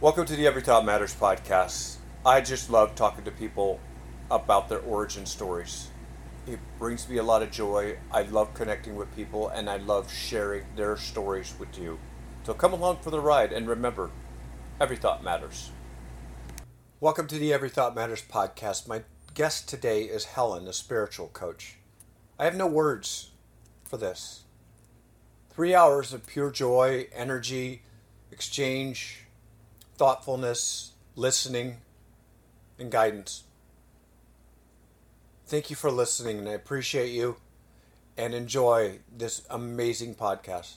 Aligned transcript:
Welcome 0.00 0.24
to 0.24 0.34
the 0.34 0.46
Every 0.46 0.62
Thought 0.62 0.86
Matters 0.86 1.14
podcast. 1.14 1.96
I 2.24 2.40
just 2.40 2.70
love 2.70 2.94
talking 2.94 3.22
to 3.24 3.30
people 3.30 3.78
about 4.30 4.70
their 4.70 4.78
origin 4.78 5.26
stories. 5.26 5.88
It 6.46 6.58
brings 6.78 7.06
me 7.06 7.18
a 7.18 7.22
lot 7.22 7.42
of 7.42 7.50
joy. 7.50 7.98
I 8.10 8.22
love 8.22 8.54
connecting 8.54 8.96
with 8.96 9.14
people 9.14 9.50
and 9.50 9.68
I 9.68 9.76
love 9.76 10.10
sharing 10.10 10.64
their 10.74 10.96
stories 10.96 11.52
with 11.58 11.78
you. 11.78 11.98
So 12.44 12.54
come 12.54 12.72
along 12.72 13.00
for 13.02 13.10
the 13.10 13.20
ride 13.20 13.52
and 13.52 13.68
remember, 13.68 14.08
every 14.80 14.96
thought 14.96 15.22
matters. 15.22 15.70
Welcome 16.98 17.26
to 17.26 17.38
the 17.38 17.52
Every 17.52 17.68
Thought 17.68 17.94
Matters 17.94 18.24
podcast. 18.26 18.88
My 18.88 19.02
guest 19.34 19.68
today 19.68 20.04
is 20.04 20.24
Helen, 20.24 20.66
a 20.66 20.72
spiritual 20.72 21.28
coach. 21.28 21.76
I 22.38 22.46
have 22.46 22.56
no 22.56 22.66
words 22.66 23.32
for 23.84 23.98
this. 23.98 24.44
Three 25.50 25.74
hours 25.74 26.14
of 26.14 26.26
pure 26.26 26.50
joy, 26.50 27.08
energy, 27.14 27.82
exchange, 28.32 29.26
thoughtfulness, 30.00 30.92
listening, 31.14 31.76
and 32.78 32.90
guidance. 32.90 33.44
Thank 35.46 35.68
you 35.68 35.76
for 35.76 35.90
listening, 35.90 36.38
and 36.38 36.48
I 36.48 36.52
appreciate 36.52 37.10
you. 37.10 37.36
And 38.16 38.32
enjoy 38.32 39.00
this 39.14 39.42
amazing 39.50 40.14
podcast. 40.14 40.76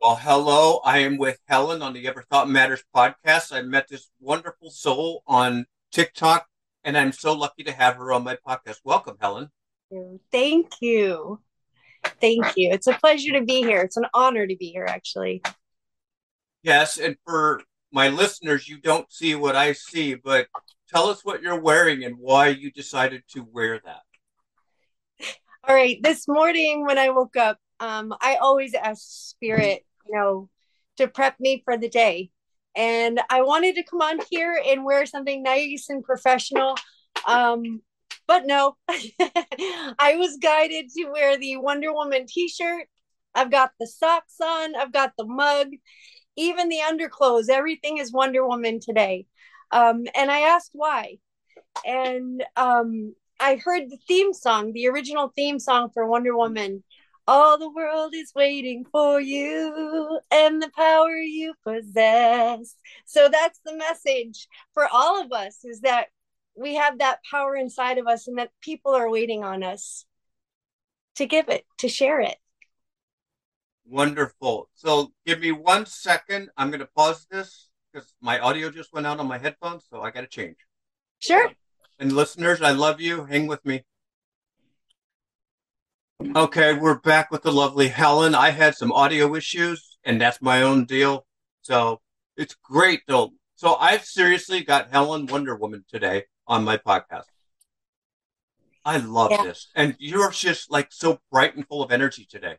Well, 0.00 0.14
hello. 0.14 0.78
I 0.84 0.98
am 0.98 1.18
with 1.18 1.40
Helen 1.48 1.82
on 1.82 1.94
the 1.94 2.06
Every 2.06 2.22
Thought 2.30 2.48
Matters 2.48 2.84
podcast. 2.94 3.52
I 3.52 3.62
met 3.62 3.88
this 3.88 4.08
wonderful 4.20 4.70
soul 4.70 5.24
on 5.26 5.66
TikTok, 5.90 6.46
and 6.84 6.96
I'm 6.96 7.10
so 7.10 7.32
lucky 7.32 7.64
to 7.64 7.72
have 7.72 7.96
her 7.96 8.12
on 8.12 8.22
my 8.22 8.36
podcast. 8.36 8.78
Welcome, 8.84 9.16
Helen. 9.20 9.50
Thank 10.30 10.80
you. 10.80 11.40
Thank 12.20 12.44
you. 12.56 12.70
It's 12.72 12.86
a 12.86 12.94
pleasure 12.94 13.32
to 13.32 13.44
be 13.44 13.62
here. 13.62 13.80
It's 13.80 13.96
an 13.96 14.06
honor 14.14 14.46
to 14.46 14.56
be 14.56 14.70
here, 14.70 14.86
actually. 14.86 15.42
Yes, 16.62 16.98
and 16.98 17.16
for 17.26 17.62
my 17.92 18.08
listeners, 18.08 18.68
you 18.68 18.78
don't 18.78 19.10
see 19.12 19.34
what 19.34 19.56
I 19.56 19.72
see, 19.72 20.14
but 20.14 20.46
tell 20.88 21.08
us 21.08 21.24
what 21.24 21.42
you're 21.42 21.60
wearing 21.60 22.04
and 22.04 22.16
why 22.18 22.48
you 22.48 22.70
decided 22.70 23.22
to 23.32 23.46
wear 23.50 23.80
that. 23.84 24.02
All 25.68 25.74
right. 25.74 25.98
This 26.02 26.26
morning 26.26 26.86
when 26.86 26.98
I 26.98 27.10
woke 27.10 27.36
up, 27.36 27.58
um, 27.80 28.14
I 28.20 28.36
always 28.36 28.74
ask 28.74 29.02
Spirit, 29.02 29.84
you 30.06 30.16
know, 30.16 30.48
to 30.96 31.08
prep 31.08 31.38
me 31.38 31.62
for 31.64 31.76
the 31.76 31.88
day. 31.88 32.30
And 32.76 33.20
I 33.30 33.42
wanted 33.42 33.74
to 33.76 33.82
come 33.82 34.00
on 34.00 34.20
here 34.30 34.60
and 34.66 34.84
wear 34.84 35.04
something 35.06 35.42
nice 35.42 35.86
and 35.88 36.04
professional. 36.04 36.76
Um, 37.26 37.82
but 38.30 38.46
no, 38.46 38.76
I 38.88 40.14
was 40.16 40.38
guided 40.40 40.88
to 40.96 41.06
wear 41.06 41.36
the 41.36 41.56
Wonder 41.56 41.92
Woman 41.92 42.26
t 42.28 42.46
shirt. 42.46 42.86
I've 43.34 43.50
got 43.50 43.72
the 43.80 43.88
socks 43.88 44.36
on, 44.40 44.76
I've 44.76 44.92
got 44.92 45.14
the 45.18 45.26
mug, 45.26 45.66
even 46.36 46.68
the 46.68 46.78
underclothes. 46.78 47.48
Everything 47.48 47.98
is 47.98 48.12
Wonder 48.12 48.46
Woman 48.46 48.78
today. 48.78 49.26
Um, 49.72 50.04
and 50.14 50.30
I 50.30 50.42
asked 50.42 50.70
why. 50.74 51.16
And 51.84 52.44
um, 52.54 53.16
I 53.40 53.56
heard 53.56 53.90
the 53.90 53.98
theme 54.06 54.32
song, 54.32 54.74
the 54.74 54.86
original 54.86 55.32
theme 55.34 55.58
song 55.58 55.90
for 55.92 56.06
Wonder 56.06 56.36
Woman. 56.36 56.84
All 57.26 57.58
the 57.58 57.68
world 57.68 58.14
is 58.14 58.32
waiting 58.36 58.84
for 58.92 59.20
you 59.20 60.20
and 60.30 60.62
the 60.62 60.70
power 60.76 61.18
you 61.18 61.54
possess. 61.66 62.76
So 63.06 63.28
that's 63.28 63.58
the 63.64 63.76
message 63.76 64.46
for 64.72 64.86
all 64.86 65.20
of 65.20 65.32
us 65.32 65.64
is 65.64 65.80
that 65.80 66.10
we 66.60 66.74
have 66.74 66.98
that 66.98 67.20
power 67.28 67.56
inside 67.56 67.96
of 67.96 68.06
us 68.06 68.28
and 68.28 68.36
that 68.38 68.50
people 68.60 68.94
are 68.94 69.10
waiting 69.10 69.42
on 69.42 69.62
us 69.62 70.04
to 71.16 71.24
give 71.24 71.48
it, 71.48 71.64
to 71.78 71.88
share 71.88 72.20
it. 72.20 72.36
Wonderful. 73.86 74.68
So 74.74 75.12
give 75.24 75.40
me 75.40 75.52
one 75.52 75.86
second. 75.86 76.50
I'm 76.58 76.68
going 76.68 76.80
to 76.80 76.88
pause 76.94 77.26
this 77.30 77.70
because 77.90 78.12
my 78.20 78.38
audio 78.38 78.70
just 78.70 78.92
went 78.92 79.06
out 79.06 79.18
on 79.18 79.26
my 79.26 79.38
headphones, 79.38 79.84
so 79.88 80.02
I 80.02 80.10
got 80.10 80.20
to 80.20 80.26
change. 80.26 80.58
Sure. 81.18 81.50
And 81.98 82.12
listeners, 82.12 82.60
I 82.60 82.72
love 82.72 83.00
you. 83.00 83.24
Hang 83.24 83.46
with 83.46 83.64
me. 83.64 83.82
Okay, 86.36 86.74
we're 86.74 86.98
back 87.00 87.30
with 87.30 87.42
the 87.42 87.52
lovely 87.52 87.88
Helen. 87.88 88.34
I 88.34 88.50
had 88.50 88.74
some 88.74 88.92
audio 88.92 89.34
issues, 89.34 89.96
and 90.04 90.20
that's 90.20 90.42
my 90.42 90.60
own 90.60 90.84
deal. 90.84 91.26
So 91.62 92.02
it's 92.36 92.54
great, 92.54 93.00
though. 93.08 93.30
So 93.54 93.76
I've 93.76 94.04
seriously 94.04 94.62
got 94.62 94.90
Helen 94.90 95.26
Wonder 95.26 95.56
Woman 95.56 95.84
today 95.88 96.24
on 96.50 96.64
my 96.64 96.76
podcast. 96.76 97.24
I 98.84 98.96
love 98.96 99.30
yeah. 99.30 99.44
this. 99.44 99.68
And 99.76 99.94
you're 99.98 100.32
just 100.32 100.70
like 100.70 100.88
so 100.90 101.20
bright 101.30 101.54
and 101.54 101.66
full 101.66 101.82
of 101.82 101.92
energy 101.92 102.26
today. 102.28 102.56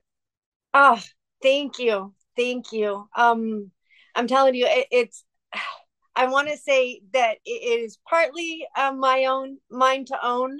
Oh, 0.73 0.99
thank 1.43 1.77
you. 1.77 2.13
Thank 2.37 2.71
you. 2.71 3.09
Um, 3.15 3.69
I'm 4.15 4.27
telling 4.27 4.55
you, 4.55 4.65
it, 4.67 4.87
it's, 4.91 5.23
I 6.15 6.27
want 6.27 6.49
to 6.49 6.57
say 6.57 7.01
that 7.13 7.37
it 7.45 7.49
is 7.49 7.97
partly 8.07 8.65
uh, 8.75 8.91
my 8.91 9.25
own 9.25 9.57
mind 9.69 10.07
to 10.07 10.17
own. 10.25 10.57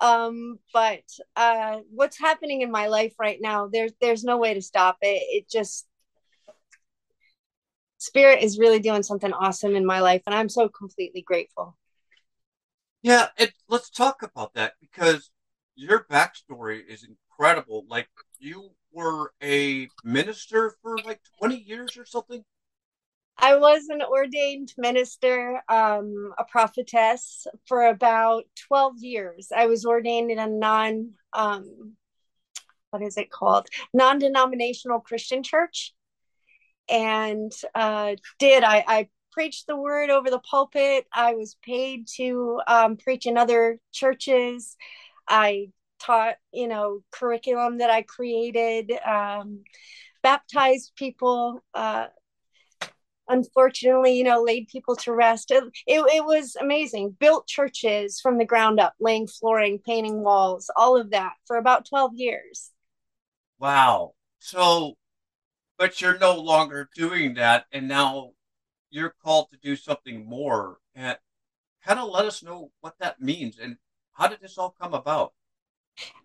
Um, 0.00 0.58
but 0.74 1.02
uh, 1.34 1.78
what's 1.90 2.18
happening 2.18 2.60
in 2.60 2.70
my 2.70 2.88
life 2.88 3.14
right 3.18 3.38
now, 3.40 3.68
there's, 3.72 3.92
there's 4.00 4.24
no 4.24 4.36
way 4.36 4.52
to 4.52 4.62
stop 4.62 4.98
it. 5.00 5.22
It 5.30 5.50
just, 5.50 5.86
spirit 7.98 8.42
is 8.42 8.58
really 8.58 8.80
doing 8.80 9.02
something 9.02 9.32
awesome 9.32 9.76
in 9.76 9.86
my 9.86 10.00
life. 10.00 10.22
And 10.26 10.34
I'm 10.34 10.50
so 10.50 10.68
completely 10.68 11.22
grateful. 11.22 11.76
Yeah, 13.02 13.28
it, 13.38 13.52
let's 13.68 13.90
talk 13.90 14.22
about 14.22 14.54
that 14.54 14.74
because 14.80 15.30
your 15.74 16.04
backstory 16.10 16.80
is 16.86 17.06
incredible. 17.06 17.84
Like 17.88 18.08
you 18.38 18.70
were 18.92 19.32
a 19.42 19.88
minister 20.02 20.74
for 20.82 20.98
like 20.98 21.20
20 21.38 21.56
years 21.56 21.96
or 21.96 22.04
something. 22.04 22.44
I 23.38 23.56
was 23.56 23.88
an 23.90 24.00
ordained 24.02 24.72
minister, 24.78 25.60
um, 25.68 26.32
a 26.38 26.44
prophetess 26.44 27.46
for 27.66 27.86
about 27.86 28.44
12 28.66 28.94
years. 29.00 29.48
I 29.54 29.66
was 29.66 29.84
ordained 29.84 30.30
in 30.30 30.38
a 30.38 30.46
non, 30.46 31.10
um, 31.34 31.96
what 32.90 33.02
is 33.02 33.18
it 33.18 33.30
called? 33.30 33.68
Non 33.92 34.18
denominational 34.18 35.00
Christian 35.00 35.42
church. 35.42 35.92
And 36.88 37.52
uh, 37.74 38.16
did 38.38 38.64
I, 38.64 38.84
I 38.86 39.08
preached 39.36 39.66
the 39.66 39.76
word 39.76 40.08
over 40.08 40.30
the 40.30 40.38
pulpit. 40.38 41.06
I 41.12 41.34
was 41.34 41.58
paid 41.62 42.08
to 42.16 42.58
um, 42.66 42.96
preach 42.96 43.26
in 43.26 43.36
other 43.36 43.78
churches. 43.92 44.76
I 45.28 45.72
taught, 46.00 46.36
you 46.52 46.66
know, 46.66 47.02
curriculum 47.10 47.78
that 47.78 47.90
I 47.90 48.00
created, 48.00 48.92
um, 49.06 49.62
baptized 50.22 50.92
people. 50.96 51.62
Uh, 51.74 52.06
unfortunately, 53.28 54.16
you 54.16 54.24
know, 54.24 54.42
laid 54.42 54.68
people 54.68 54.96
to 54.96 55.12
rest. 55.12 55.50
It, 55.50 55.64
it, 55.86 56.00
it 56.00 56.24
was 56.24 56.56
amazing. 56.56 57.14
Built 57.20 57.46
churches 57.46 58.18
from 58.18 58.38
the 58.38 58.46
ground 58.46 58.80
up, 58.80 58.94
laying 58.98 59.26
flooring, 59.26 59.80
painting 59.84 60.22
walls, 60.22 60.70
all 60.76 60.98
of 60.98 61.10
that 61.10 61.34
for 61.44 61.58
about 61.58 61.86
12 61.86 62.12
years. 62.14 62.70
Wow. 63.58 64.14
So, 64.38 64.94
but 65.76 66.00
you're 66.00 66.18
no 66.18 66.40
longer 66.40 66.88
doing 66.96 67.34
that. 67.34 67.66
And 67.70 67.86
now 67.86 68.30
you're 68.96 69.14
called 69.22 69.50
to 69.50 69.58
do 69.58 69.76
something 69.76 70.26
more. 70.26 70.78
And 70.94 71.16
kind 71.84 72.00
of 72.00 72.10
let 72.10 72.24
us 72.24 72.42
know 72.42 72.72
what 72.80 72.94
that 72.98 73.20
means 73.20 73.58
and 73.58 73.76
how 74.12 74.26
did 74.26 74.40
this 74.40 74.58
all 74.58 74.74
come 74.80 74.94
about? 74.94 75.32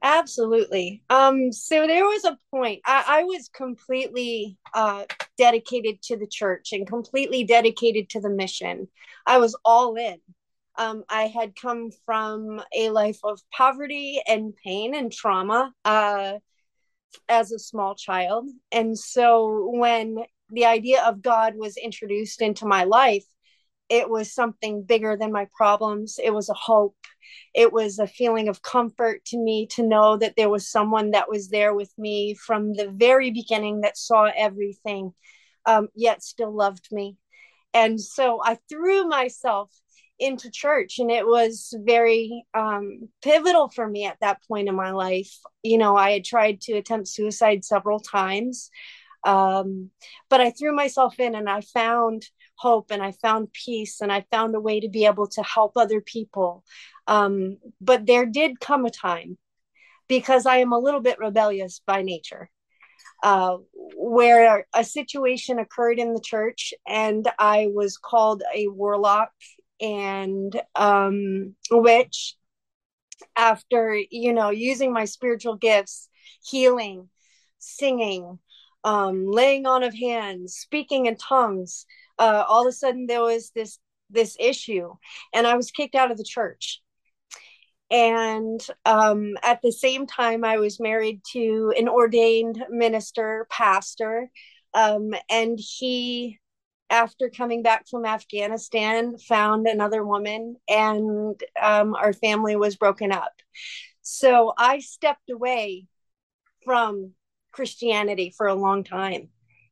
Absolutely. 0.01 1.03
Um, 1.09 1.51
so 1.51 1.85
there 1.87 2.03
was 2.03 2.25
a 2.25 2.37
point 2.49 2.81
I, 2.85 3.03
I 3.07 3.23
was 3.23 3.49
completely 3.53 4.57
uh, 4.73 5.03
dedicated 5.37 6.01
to 6.03 6.17
the 6.17 6.27
church 6.27 6.73
and 6.73 6.87
completely 6.87 7.43
dedicated 7.43 8.09
to 8.09 8.21
the 8.21 8.29
mission. 8.29 8.87
I 9.25 9.37
was 9.37 9.55
all 9.63 9.95
in. 9.95 10.17
Um, 10.77 11.03
I 11.09 11.23
had 11.23 11.55
come 11.55 11.91
from 12.05 12.61
a 12.75 12.89
life 12.89 13.19
of 13.23 13.39
poverty 13.55 14.21
and 14.27 14.53
pain 14.55 14.95
and 14.95 15.11
trauma 15.11 15.73
uh, 15.85 16.33
as 17.29 17.51
a 17.51 17.59
small 17.59 17.95
child. 17.95 18.49
And 18.71 18.97
so 18.97 19.69
when 19.73 20.17
the 20.51 20.65
idea 20.65 21.03
of 21.03 21.21
God 21.21 21.55
was 21.55 21.77
introduced 21.77 22.41
into 22.41 22.65
my 22.65 22.83
life, 22.83 23.25
it 23.89 24.09
was 24.09 24.33
something 24.33 24.83
bigger 24.83 25.17
than 25.17 25.33
my 25.33 25.47
problems. 25.55 26.17
It 26.23 26.33
was 26.33 26.49
a 26.49 26.53
hope. 26.53 26.95
It 27.53 27.73
was 27.73 27.99
a 27.99 28.07
feeling 28.07 28.47
of 28.47 28.61
comfort 28.61 29.25
to 29.25 29.37
me 29.37 29.67
to 29.71 29.83
know 29.85 30.15
that 30.17 30.35
there 30.37 30.49
was 30.49 30.71
someone 30.71 31.11
that 31.11 31.29
was 31.29 31.49
there 31.49 31.73
with 31.73 31.91
me 31.97 32.35
from 32.35 32.73
the 32.73 32.89
very 32.89 33.31
beginning 33.31 33.81
that 33.81 33.97
saw 33.97 34.29
everything, 34.33 35.13
um, 35.65 35.89
yet 35.93 36.23
still 36.23 36.55
loved 36.55 36.87
me. 36.91 37.17
And 37.73 37.99
so 37.99 38.41
I 38.43 38.59
threw 38.69 39.07
myself 39.07 39.69
into 40.21 40.51
church 40.51 40.99
and 40.99 41.09
it 41.09 41.25
was 41.25 41.73
very 41.79 42.45
um, 42.53 43.09
pivotal 43.23 43.69
for 43.69 43.87
me 43.87 44.05
at 44.05 44.17
that 44.21 44.37
point 44.47 44.69
in 44.69 44.75
my 44.75 44.91
life 44.91 45.35
you 45.63 45.79
know 45.79 45.97
i 45.97 46.11
had 46.11 46.23
tried 46.23 46.61
to 46.61 46.73
attempt 46.73 47.07
suicide 47.07 47.65
several 47.65 47.99
times 47.99 48.69
um, 49.23 49.91
but 50.29 50.41
I 50.41 50.51
threw 50.51 50.73
myself 50.75 51.19
in 51.19 51.35
and 51.35 51.49
I 51.49 51.61
found 51.61 52.25
hope 52.55 52.91
and 52.91 53.01
I 53.01 53.11
found 53.11 53.53
peace 53.53 54.01
and 54.01 54.11
I 54.11 54.25
found 54.31 54.55
a 54.55 54.59
way 54.59 54.79
to 54.79 54.89
be 54.89 55.05
able 55.05 55.27
to 55.27 55.43
help 55.43 55.77
other 55.77 56.01
people. 56.01 56.63
Um, 57.07 57.57
but 57.79 58.05
there 58.05 58.25
did 58.25 58.59
come 58.59 58.85
a 58.85 58.91
time 58.91 59.37
because 60.07 60.45
I 60.45 60.57
am 60.57 60.73
a 60.73 60.79
little 60.79 61.01
bit 61.01 61.19
rebellious 61.19 61.81
by 61.85 62.01
nature. 62.03 62.49
uh, 63.23 63.57
where 63.95 64.65
a 64.73 64.83
situation 64.83 65.59
occurred 65.59 65.99
in 65.99 66.13
the 66.13 66.21
church 66.21 66.73
and 66.87 67.27
I 67.39 67.67
was 67.73 67.97
called 67.97 68.43
a 68.55 68.67
warlock 68.67 69.31
and 69.81 70.59
um, 70.75 71.55
witch 71.71 72.35
after, 73.35 73.97
you 74.09 74.33
know, 74.33 74.49
using 74.49 74.93
my 74.93 75.05
spiritual 75.05 75.55
gifts, 75.55 76.09
healing, 76.43 77.09
singing, 77.59 78.39
um, 78.83 79.25
laying 79.27 79.65
on 79.65 79.83
of 79.83 79.93
hands, 79.93 80.55
speaking 80.55 81.05
in 81.05 81.15
tongues. 81.15 81.85
Uh, 82.17 82.43
all 82.47 82.61
of 82.61 82.67
a 82.67 82.71
sudden 82.71 83.07
there 83.07 83.21
was 83.21 83.51
this 83.55 83.79
this 84.09 84.35
issue 84.39 84.93
and 85.33 85.47
I 85.47 85.55
was 85.55 85.71
kicked 85.71 85.95
out 85.95 86.11
of 86.11 86.17
the 86.17 86.25
church 86.25 86.81
and 87.91 88.65
um, 88.85 89.37
at 89.43 89.61
the 89.61 89.71
same 89.71 90.07
time, 90.07 90.45
I 90.45 90.57
was 90.57 90.79
married 90.79 91.21
to 91.33 91.73
an 91.77 91.89
ordained 91.89 92.63
minister, 92.69 93.45
pastor. 93.49 94.31
Um, 94.73 95.13
and 95.29 95.59
he, 95.59 96.39
after 96.89 97.29
coming 97.29 97.63
back 97.63 97.89
from 97.89 98.05
Afghanistan, 98.05 99.17
found 99.17 99.67
another 99.67 100.05
woman, 100.05 100.55
and 100.69 101.39
um, 101.61 101.93
our 101.93 102.13
family 102.13 102.55
was 102.55 102.77
broken 102.77 103.11
up. 103.11 103.33
So 104.01 104.53
I 104.57 104.79
stepped 104.79 105.29
away 105.29 105.87
from 106.63 107.11
Christianity 107.51 108.33
for 108.35 108.47
a 108.47 108.55
long 108.55 108.83
time 108.83 109.29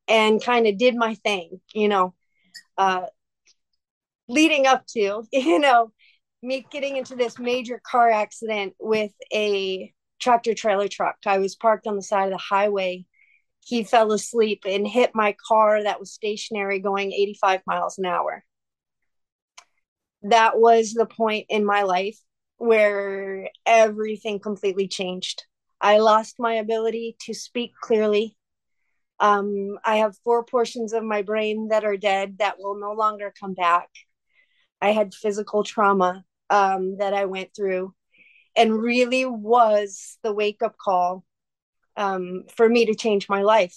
and 0.08 0.44
kind 0.44 0.68
of 0.68 0.78
did 0.78 0.96
my 0.96 1.16
thing, 1.16 1.62
you 1.74 1.88
know, 1.88 2.14
uh, 2.78 3.06
leading 4.28 4.66
up 4.66 4.86
to, 4.88 5.24
you 5.31 5.60
know, 5.60 5.92
me 6.42 6.66
getting 6.72 6.98
into 6.98 7.16
this 7.16 7.38
major 7.38 7.81
car 7.84 8.10
accident 8.10 8.74
with 8.80 9.12
a 9.34 9.94
tractor 10.20 10.54
trailer 10.54 10.88
truck. 10.88 11.18
I 11.26 11.40
was 11.40 11.56
parked 11.56 11.88
on 11.88 11.96
the 11.96 12.02
side 12.02 12.26
of 12.26 12.31
the 12.31 12.38
highway. 12.38 13.06
He 13.62 13.84
fell 13.84 14.12
asleep 14.12 14.64
and 14.66 14.88
hit 14.88 15.12
my 15.14 15.36
car 15.48 15.84
that 15.84 16.00
was 16.00 16.14
stationary 16.14 16.80
going 16.80 17.12
85 17.12 17.62
miles 17.68 17.98
an 17.98 18.06
hour. 18.06 18.44
That 20.24 20.60
was 20.60 20.94
the 20.94 21.06
point 21.06 21.46
in 21.50 21.66
my 21.66 21.84
life 21.84 22.18
where 22.58 23.50
everything 23.66 24.40
completely 24.40 24.88
changed. 24.88 25.44
I 25.81 26.00
lost 26.00 26.36
my 26.40 26.56
ability 26.56 27.16
to 27.22 27.34
speak 27.34 27.74
clearly. 27.81 28.36
Um, 29.20 29.78
I 29.84 29.98
have 29.98 30.18
four 30.24 30.44
portions 30.44 30.94
of 30.94 31.04
my 31.04 31.22
brain 31.22 31.70
that 31.70 31.84
are 31.86 31.98
dead 31.98 32.38
that 32.40 32.58
will 32.60 32.80
no 32.80 32.94
longer 32.94 33.34
come 33.38 33.54
back. 33.54 33.90
I 34.81 34.92
had 34.92 35.14
physical 35.14 35.64
trauma 35.64 36.24
um, 36.50 36.98
that 36.98 37.14
I 37.14 37.26
went 37.26 37.50
through 37.56 37.94
and 38.56 38.81
really 38.81 39.26
was 39.26 40.18
the 40.24 40.34
wake 40.34 40.62
up 40.62 40.76
call 40.78 41.24
um, 41.98 42.44
for 42.56 42.68
me 42.68 42.86
to 42.86 42.96
change 42.96 43.30
my 43.30 43.42
life. 43.42 43.76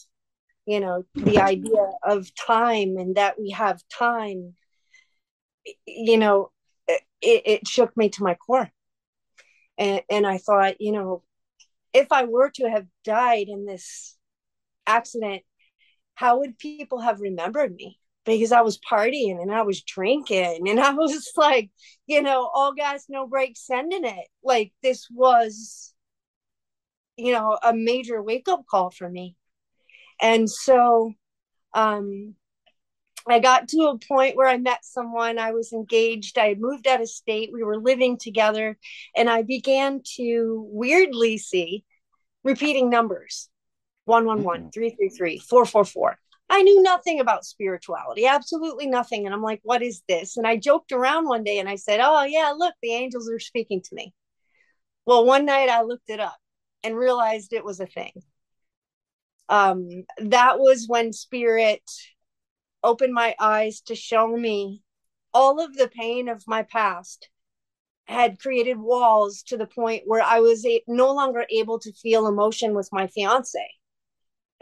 You 0.66 0.80
know, 0.80 1.04
the 1.14 1.38
idea 1.38 1.90
of 2.04 2.32
time 2.34 2.96
and 2.96 3.16
that 3.16 3.38
we 3.38 3.50
have 3.50 3.82
time, 3.88 4.54
you 5.86 6.18
know, 6.18 6.50
it, 6.86 7.02
it 7.20 7.68
shook 7.68 7.96
me 7.96 8.08
to 8.10 8.22
my 8.22 8.34
core. 8.34 8.70
And, 9.78 10.02
and 10.08 10.26
I 10.26 10.38
thought, 10.38 10.80
you 10.80 10.92
know, 10.92 11.22
if 11.92 12.12
I 12.12 12.24
were 12.24 12.50
to 12.56 12.70
have 12.70 12.86
died 13.04 13.46
in 13.48 13.66
this 13.66 14.16
accident, 14.86 15.42
how 16.14 16.38
would 16.40 16.58
people 16.58 17.00
have 17.00 17.20
remembered 17.20 17.74
me? 17.74 17.98
because 18.24 18.52
I 18.52 18.60
was 18.60 18.78
partying 18.78 19.40
and 19.40 19.52
I 19.52 19.62
was 19.62 19.82
drinking 19.82 20.68
and 20.68 20.80
I 20.80 20.92
was 20.92 21.30
like, 21.36 21.70
you 22.06 22.22
know, 22.22 22.50
all 22.52 22.72
gas, 22.72 23.06
no 23.08 23.26
brakes, 23.26 23.66
sending 23.66 24.04
it. 24.04 24.28
Like 24.42 24.72
this 24.82 25.08
was, 25.10 25.94
you 27.16 27.32
know, 27.32 27.58
a 27.62 27.72
major 27.74 28.22
wake 28.22 28.48
up 28.48 28.64
call 28.70 28.90
for 28.90 29.08
me. 29.08 29.36
And 30.20 30.48
so 30.48 31.12
um, 31.74 32.34
I 33.28 33.38
got 33.38 33.68
to 33.68 33.88
a 33.88 33.98
point 33.98 34.36
where 34.36 34.48
I 34.48 34.58
met 34.58 34.84
someone, 34.84 35.38
I 35.38 35.52
was 35.52 35.72
engaged, 35.72 36.38
I 36.38 36.48
had 36.48 36.60
moved 36.60 36.86
out 36.86 37.00
of 37.00 37.08
state, 37.08 37.50
we 37.52 37.62
were 37.62 37.80
living 37.80 38.18
together, 38.18 38.76
and 39.16 39.30
I 39.30 39.42
began 39.42 40.02
to 40.16 40.66
weirdly 40.70 41.38
see 41.38 41.84
repeating 42.44 42.90
numbers 42.90 43.48
111, 44.06 44.62
mm-hmm. 44.62 44.70
333, 44.70 45.38
444 45.38 46.18
I 46.52 46.60
knew 46.62 46.82
nothing 46.82 47.18
about 47.18 47.46
spirituality, 47.46 48.26
absolutely 48.26 48.86
nothing. 48.86 49.24
And 49.24 49.34
I'm 49.34 49.40
like, 49.40 49.60
what 49.62 49.80
is 49.80 50.02
this? 50.06 50.36
And 50.36 50.46
I 50.46 50.58
joked 50.58 50.92
around 50.92 51.26
one 51.26 51.44
day 51.44 51.58
and 51.58 51.66
I 51.66 51.76
said, 51.76 51.98
oh, 52.02 52.24
yeah, 52.24 52.52
look, 52.54 52.74
the 52.82 52.92
angels 52.92 53.30
are 53.30 53.38
speaking 53.38 53.80
to 53.80 53.94
me. 53.94 54.12
Well, 55.06 55.24
one 55.24 55.46
night 55.46 55.70
I 55.70 55.80
looked 55.80 56.10
it 56.10 56.20
up 56.20 56.36
and 56.84 56.94
realized 56.94 57.54
it 57.54 57.64
was 57.64 57.80
a 57.80 57.86
thing. 57.86 58.12
Um, 59.48 60.04
that 60.18 60.58
was 60.58 60.84
when 60.86 61.14
spirit 61.14 61.82
opened 62.82 63.14
my 63.14 63.34
eyes 63.38 63.80
to 63.82 63.94
show 63.94 64.26
me 64.28 64.82
all 65.34 65.60
of 65.60 65.76
the 65.76 65.88
pain 65.88 66.28
of 66.28 66.42
my 66.46 66.62
past 66.62 67.28
had 68.04 68.40
created 68.40 68.78
walls 68.78 69.42
to 69.44 69.56
the 69.56 69.66
point 69.66 70.02
where 70.06 70.22
I 70.22 70.40
was 70.40 70.66
a- 70.66 70.82
no 70.86 71.12
longer 71.12 71.46
able 71.50 71.78
to 71.80 71.92
feel 71.92 72.26
emotion 72.26 72.74
with 72.74 72.88
my 72.92 73.06
fiance 73.06 73.68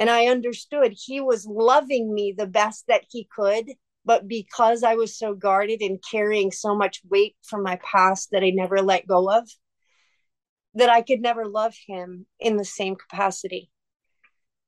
and 0.00 0.08
I 0.08 0.28
understood 0.28 0.94
he 0.96 1.20
was 1.20 1.44
loving 1.46 2.12
me 2.12 2.32
the 2.32 2.46
best 2.46 2.86
that 2.88 3.04
he 3.10 3.28
could. 3.36 3.66
But 4.02 4.26
because 4.26 4.82
I 4.82 4.94
was 4.94 5.18
so 5.18 5.34
guarded 5.34 5.82
and 5.82 6.02
carrying 6.10 6.50
so 6.50 6.74
much 6.74 7.02
weight 7.10 7.36
from 7.42 7.62
my 7.62 7.78
past 7.84 8.30
that 8.32 8.42
I 8.42 8.48
never 8.48 8.80
let 8.80 9.06
go 9.06 9.30
of, 9.30 9.46
that 10.72 10.88
I 10.88 11.02
could 11.02 11.20
never 11.20 11.46
love 11.46 11.74
him 11.86 12.24
in 12.40 12.56
the 12.56 12.64
same 12.64 12.96
capacity, 12.96 13.70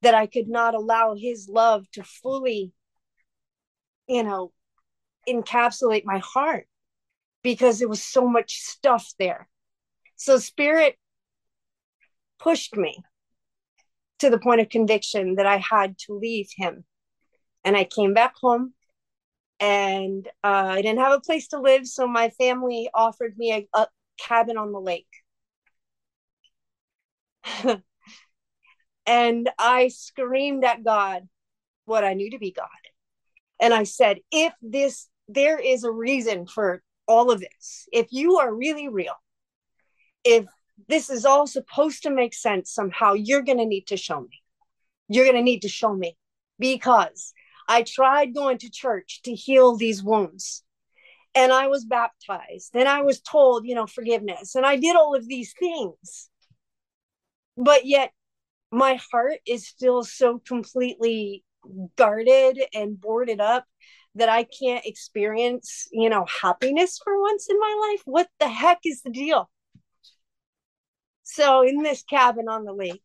that 0.02 0.14
I 0.14 0.26
could 0.26 0.48
not 0.48 0.75
allow 0.75 1.14
his 1.14 1.48
love 1.48 1.87
to 1.93 2.05
fully, 2.05 2.75
you 4.12 4.22
know, 4.22 4.52
encapsulate 5.28 6.04
my 6.04 6.18
heart 6.18 6.66
because 7.42 7.78
there 7.78 7.88
was 7.88 8.02
so 8.02 8.28
much 8.28 8.60
stuff 8.60 9.12
there. 9.18 9.48
So, 10.16 10.38
Spirit 10.38 10.96
pushed 12.38 12.76
me 12.76 13.02
to 14.18 14.30
the 14.30 14.38
point 14.38 14.60
of 14.60 14.68
conviction 14.68 15.36
that 15.36 15.46
I 15.46 15.56
had 15.56 15.98
to 16.06 16.14
leave 16.14 16.48
him. 16.56 16.84
And 17.64 17.76
I 17.76 17.84
came 17.84 18.14
back 18.14 18.34
home 18.40 18.74
and 19.58 20.26
uh, 20.44 20.74
I 20.76 20.82
didn't 20.82 21.00
have 21.00 21.12
a 21.12 21.20
place 21.20 21.48
to 21.48 21.60
live. 21.60 21.86
So 21.86 22.06
my 22.06 22.30
family 22.30 22.88
offered 22.94 23.36
me 23.36 23.52
a, 23.52 23.66
a 23.78 23.86
cabin 24.18 24.56
on 24.56 24.72
the 24.72 24.80
lake. 24.80 25.06
and 29.06 29.50
I 29.58 29.88
screamed 29.88 30.64
at 30.64 30.84
God 30.84 31.28
what 31.84 32.04
I 32.04 32.14
knew 32.14 32.30
to 32.30 32.38
be 32.38 32.52
God. 32.52 32.68
And 33.62 33.72
I 33.72 33.84
said, 33.84 34.18
if 34.31 34.52
this, 34.60 35.08
there 35.28 35.58
is 35.58 35.84
a 35.84 35.90
reason 35.90 36.46
for 36.46 36.82
all 37.08 37.31
of 37.31 37.40
this, 37.40 37.88
if 37.92 38.08
you 38.10 38.38
are 38.38 38.54
really 38.54 38.88
real, 38.88 39.14
if 40.24 40.46
this 40.88 41.10
is 41.10 41.24
all 41.24 41.46
supposed 41.46 42.02
to 42.02 42.10
make 42.10 42.34
sense 42.34 42.72
somehow. 42.72 43.14
You're 43.14 43.42
going 43.42 43.58
to 43.58 43.66
need 43.66 43.86
to 43.88 43.96
show 43.96 44.20
me. 44.20 44.42
You're 45.08 45.24
going 45.24 45.36
to 45.36 45.42
need 45.42 45.62
to 45.62 45.69
show 45.69 45.94
me 45.94 46.16
because 46.58 47.32
I 47.69 47.82
tried 47.82 48.34
going 48.34 48.58
to 48.58 48.70
church 48.70 49.20
to 49.24 49.34
heal 49.34 49.76
these 49.76 50.02
wounds 50.02 50.62
and 51.34 51.52
I 51.52 51.69
was 51.69 51.84
baptized 51.84 52.70
and 52.74 52.88
I 52.88 53.02
was 53.02 53.20
told, 53.20 53.66
you 53.66 53.74
know, 53.74 53.86
forgiveness 53.86 54.54
and 54.54 54.66
I 54.66 54.76
did 54.76 54.96
all 54.96 55.14
of 55.14 55.26
these 55.26 55.54
things. 55.58 56.28
But 57.56 57.84
yet 57.86 58.12
my 58.70 58.98
heart 59.10 59.40
is 59.46 59.66
still 59.66 60.02
so 60.02 60.38
completely 60.38 61.44
guarded 61.96 62.60
and 62.74 63.00
boarded 63.00 63.40
up 63.40 63.64
that 64.14 64.28
I 64.28 64.44
can't 64.44 64.84
experience, 64.84 65.88
you 65.90 66.10
know, 66.10 66.26
happiness 66.26 66.98
for 67.02 67.20
once 67.20 67.48
in 67.48 67.58
my 67.58 67.90
life. 67.90 68.02
What 68.04 68.28
the 68.40 68.48
heck 68.48 68.81
is 68.84 69.02
the 69.02 69.10
deal? 69.10 69.50
So 71.22 71.62
in 71.62 71.82
this 71.82 72.02
cabin 72.02 72.48
on 72.48 72.64
the 72.64 72.72
lake, 72.72 73.02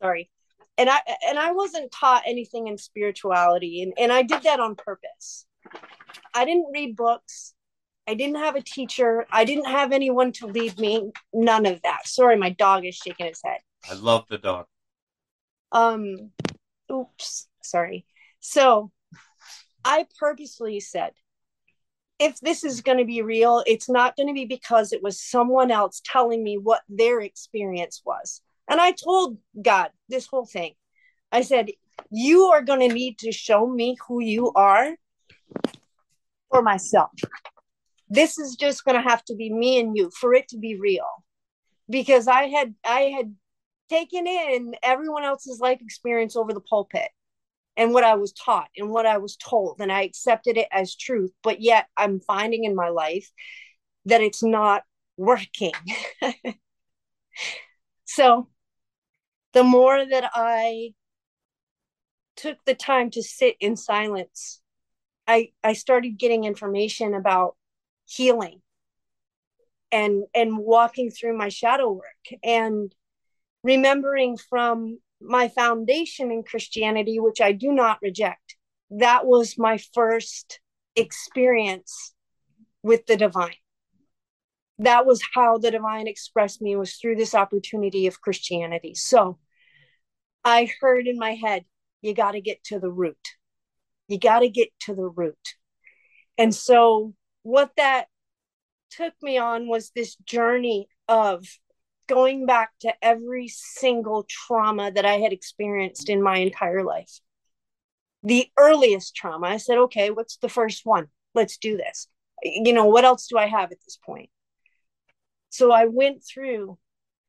sorry, 0.00 0.30
and 0.78 0.88
I 0.88 1.00
and 1.28 1.38
I 1.38 1.52
wasn't 1.52 1.90
taught 1.90 2.22
anything 2.26 2.68
in 2.68 2.78
spirituality, 2.78 3.82
and, 3.82 3.94
and 3.98 4.12
I 4.12 4.22
did 4.22 4.42
that 4.44 4.60
on 4.60 4.76
purpose. 4.76 5.46
I 6.34 6.44
didn't 6.44 6.70
read 6.72 6.96
books. 6.96 7.54
I 8.06 8.14
didn't 8.14 8.36
have 8.36 8.56
a 8.56 8.62
teacher. 8.62 9.26
I 9.30 9.44
didn't 9.44 9.66
have 9.66 9.92
anyone 9.92 10.32
to 10.32 10.46
lead 10.46 10.78
me. 10.78 11.10
None 11.32 11.66
of 11.66 11.82
that. 11.82 12.06
Sorry, 12.06 12.36
my 12.36 12.50
dog 12.50 12.84
is 12.84 12.96
shaking 12.96 13.26
his 13.26 13.40
head. 13.44 13.58
I 13.88 13.94
love 13.94 14.24
the 14.28 14.38
dog. 14.38 14.66
Um, 15.70 16.30
oops, 16.92 17.48
sorry. 17.62 18.06
So 18.40 18.90
I 19.84 20.06
purposely 20.18 20.80
said, 20.80 21.12
if 22.18 22.38
this 22.40 22.62
is 22.62 22.82
going 22.82 22.98
to 22.98 23.04
be 23.04 23.22
real, 23.22 23.64
it's 23.66 23.88
not 23.88 24.16
going 24.16 24.28
to 24.28 24.34
be 24.34 24.44
because 24.44 24.92
it 24.92 25.02
was 25.02 25.20
someone 25.20 25.70
else 25.70 26.00
telling 26.04 26.44
me 26.44 26.56
what 26.56 26.82
their 26.88 27.20
experience 27.20 28.00
was. 28.04 28.40
And 28.70 28.80
I 28.80 28.92
told 28.92 29.38
God 29.60 29.90
this 30.08 30.26
whole 30.26 30.46
thing. 30.46 30.74
I 31.32 31.42
said, 31.42 31.70
You 32.10 32.44
are 32.44 32.62
going 32.62 32.86
to 32.88 32.94
need 32.94 33.18
to 33.20 33.32
show 33.32 33.66
me 33.66 33.96
who 34.06 34.22
you 34.22 34.52
are 34.54 34.94
for 36.50 36.62
myself. 36.62 37.10
This 38.08 38.38
is 38.38 38.56
just 38.56 38.84
going 38.84 39.02
to 39.02 39.08
have 39.08 39.24
to 39.24 39.34
be 39.34 39.52
me 39.52 39.80
and 39.80 39.96
you 39.96 40.10
for 40.20 40.34
it 40.34 40.48
to 40.48 40.58
be 40.58 40.78
real. 40.78 41.24
Because 41.90 42.28
I 42.28 42.44
had, 42.44 42.74
I 42.84 43.12
had 43.16 43.34
taking 43.92 44.26
in 44.26 44.74
everyone 44.82 45.22
else's 45.22 45.60
life 45.60 45.82
experience 45.82 46.34
over 46.34 46.54
the 46.54 46.60
pulpit 46.60 47.10
and 47.76 47.92
what 47.92 48.04
I 48.04 48.14
was 48.14 48.32
taught 48.32 48.68
and 48.76 48.88
what 48.88 49.04
I 49.04 49.18
was 49.18 49.36
told. 49.36 49.80
And 49.80 49.92
I 49.92 50.02
accepted 50.02 50.56
it 50.56 50.68
as 50.72 50.96
truth. 50.96 51.30
But 51.42 51.60
yet 51.60 51.86
I'm 51.96 52.20
finding 52.20 52.64
in 52.64 52.74
my 52.74 52.88
life 52.88 53.30
that 54.06 54.22
it's 54.22 54.42
not 54.42 54.82
working. 55.18 55.72
so 58.04 58.48
the 59.52 59.64
more 59.64 60.04
that 60.04 60.30
I 60.34 60.94
took 62.36 62.56
the 62.64 62.74
time 62.74 63.10
to 63.10 63.22
sit 63.22 63.56
in 63.60 63.76
silence, 63.76 64.62
I, 65.26 65.50
I 65.62 65.74
started 65.74 66.18
getting 66.18 66.44
information 66.44 67.12
about 67.12 67.56
healing 68.06 68.62
and 69.92 70.24
and 70.34 70.56
walking 70.56 71.10
through 71.10 71.36
my 71.36 71.50
shadow 71.50 71.92
work 71.92 72.40
and 72.42 72.94
remembering 73.62 74.36
from 74.36 74.98
my 75.20 75.48
foundation 75.48 76.30
in 76.32 76.42
Christianity, 76.42 77.20
which 77.20 77.40
I 77.40 77.52
do 77.52 77.72
not 77.72 77.98
reject, 78.02 78.56
that 78.90 79.24
was 79.26 79.56
my 79.56 79.78
first 79.94 80.60
experience 80.96 82.14
with 82.82 83.06
the 83.06 83.16
divine. 83.16 83.54
That 84.78 85.06
was 85.06 85.22
how 85.34 85.58
the 85.58 85.70
divine 85.70 86.08
expressed 86.08 86.60
me 86.60 86.74
was 86.76 86.94
through 86.96 87.16
this 87.16 87.34
opportunity 87.34 88.06
of 88.06 88.20
Christianity. 88.20 88.94
So 88.94 89.38
I 90.44 90.70
heard 90.80 91.06
in 91.06 91.18
my 91.18 91.34
head, 91.34 91.64
you 92.00 92.14
got 92.14 92.32
to 92.32 92.40
get 92.40 92.64
to 92.64 92.80
the 92.80 92.90
root. 92.90 93.16
You 94.08 94.18
got 94.18 94.40
to 94.40 94.48
get 94.48 94.68
to 94.80 94.94
the 94.94 95.06
root. 95.06 95.38
And 96.36 96.54
so 96.54 97.14
what 97.44 97.70
that 97.76 98.06
took 98.90 99.14
me 99.22 99.38
on 99.38 99.68
was 99.68 99.90
this 99.90 100.16
journey 100.16 100.88
of 101.08 101.46
going 102.12 102.44
back 102.44 102.70
to 102.80 102.92
every 103.00 103.48
single 103.48 104.26
trauma 104.28 104.92
that 104.92 105.06
I 105.06 105.14
had 105.14 105.32
experienced 105.32 106.10
in 106.10 106.22
my 106.22 106.36
entire 106.36 106.84
life. 106.84 107.20
The 108.22 108.50
earliest 108.58 109.16
trauma, 109.16 109.46
I 109.46 109.56
said, 109.56 109.78
okay, 109.78 110.10
what's 110.10 110.36
the 110.36 110.50
first 110.50 110.84
one? 110.84 111.06
Let's 111.34 111.56
do 111.56 111.78
this. 111.78 112.08
You 112.42 112.74
know, 112.74 112.84
what 112.84 113.06
else 113.06 113.28
do 113.28 113.38
I 113.38 113.46
have 113.46 113.72
at 113.72 113.80
this 113.84 113.96
point? 114.04 114.28
So 115.48 115.72
I 115.72 115.86
went 115.86 116.22
through, 116.22 116.78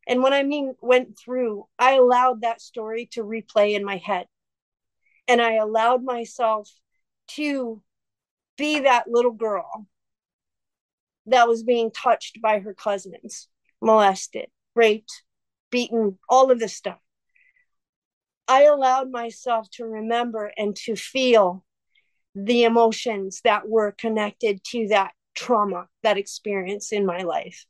and 0.06 0.22
when 0.22 0.34
I 0.34 0.44
mean 0.44 0.76
went 0.82 1.18
through, 1.18 1.66
I 1.80 1.94
allowed 1.94 2.42
that 2.42 2.62
story 2.62 3.08
to 3.14 3.24
replay 3.24 3.76
in 3.76 3.86
my 3.86 3.98
head. 3.98 4.26
And 5.30 5.42
I 5.42 5.54
allowed 5.54 6.04
myself 6.04 6.70
to 7.36 7.82
be 8.58 8.82
that 8.82 9.08
little 9.08 9.32
girl 9.32 9.88
that 11.28 11.48
was 11.48 11.64
being 11.64 11.90
touched 11.90 12.42
by 12.42 12.60
her 12.60 12.74
cousins, 12.74 13.48
molested, 13.82 14.48
raped, 14.76 15.24
beaten, 15.72 16.18
all 16.30 16.52
of 16.52 16.60
this 16.60 16.76
stuff. 16.76 17.00
I 18.48 18.64
allowed 18.64 19.10
myself 19.10 19.70
to 19.74 19.86
remember 19.86 20.52
and 20.58 20.76
to 20.86 20.96
feel 20.96 21.64
the 22.36 22.64
emotions 22.64 23.42
that 23.44 23.68
were 23.68 23.92
connected 23.92 24.64
to 24.66 24.88
that 24.90 25.12
trauma, 25.36 25.88
that 26.02 26.18
experience 26.18 26.92
in 26.92 27.06
my 27.06 27.20
life. 27.20 27.66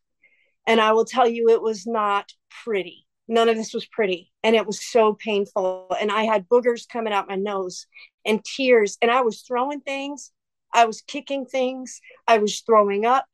And 0.66 0.80
I 0.80 0.94
will 0.94 1.06
tell 1.06 1.28
you, 1.28 1.50
it 1.50 1.62
was 1.62 1.86
not 1.86 2.32
pretty. 2.64 3.06
None 3.28 3.50
of 3.50 3.56
this 3.56 3.74
was 3.74 3.86
pretty. 3.86 4.32
And 4.44 4.56
it 4.56 4.66
was 4.66 4.84
so 4.84 5.14
painful. 5.14 5.88
And 6.00 6.12
I 6.12 6.24
had 6.24 6.48
boogers 6.48 6.88
coming 6.88 7.14
out 7.14 7.30
my 7.30 7.36
nose 7.36 7.86
and 8.26 8.44
tears. 8.44 8.98
And 9.02 9.12
I 9.12 9.22
was 9.22 9.42
throwing 9.42 9.82
things. 9.82 10.32
I 10.74 10.86
was 10.86 11.02
kicking 11.02 11.46
things. 11.46 12.00
I 12.28 12.40
was 12.40 12.62
throwing 12.62 13.06
up. 13.06 13.26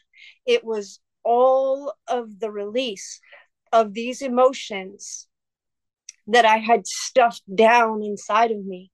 It 0.46 0.64
was 0.64 1.00
all 1.24 1.94
of 2.08 2.40
the 2.40 2.52
release 2.52 3.20
of 3.72 3.94
these 3.94 4.22
emotions 4.22 5.28
that 6.28 6.46
I 6.46 6.58
had 6.58 6.86
stuffed 6.86 7.44
down 7.54 8.04
inside 8.04 8.52
of 8.52 8.64
me 8.66 8.92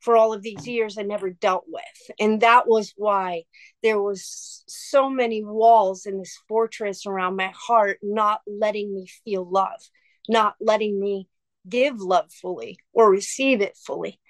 for 0.00 0.16
all 0.16 0.32
of 0.32 0.42
these 0.42 0.68
years 0.68 0.98
I 0.98 1.02
never 1.02 1.30
dealt 1.30 1.64
with. 1.66 2.16
And 2.20 2.40
that 2.42 2.68
was 2.68 2.92
why 2.96 3.44
there 3.82 4.00
was 4.00 4.62
so 4.68 5.10
many 5.10 5.42
walls 5.42 6.06
in 6.06 6.18
this 6.18 6.38
fortress 6.48 7.06
around 7.06 7.36
my 7.36 7.52
heart 7.56 7.98
not 8.02 8.40
letting 8.46 8.94
me 8.94 9.08
feel 9.24 9.48
love, 9.48 9.80
not 10.28 10.54
letting 10.60 11.00
me 11.00 11.28
give 11.68 12.00
love 12.00 12.30
fully 12.30 12.78
or 12.92 13.10
receive 13.10 13.60
it 13.60 13.76
fully 13.76 14.20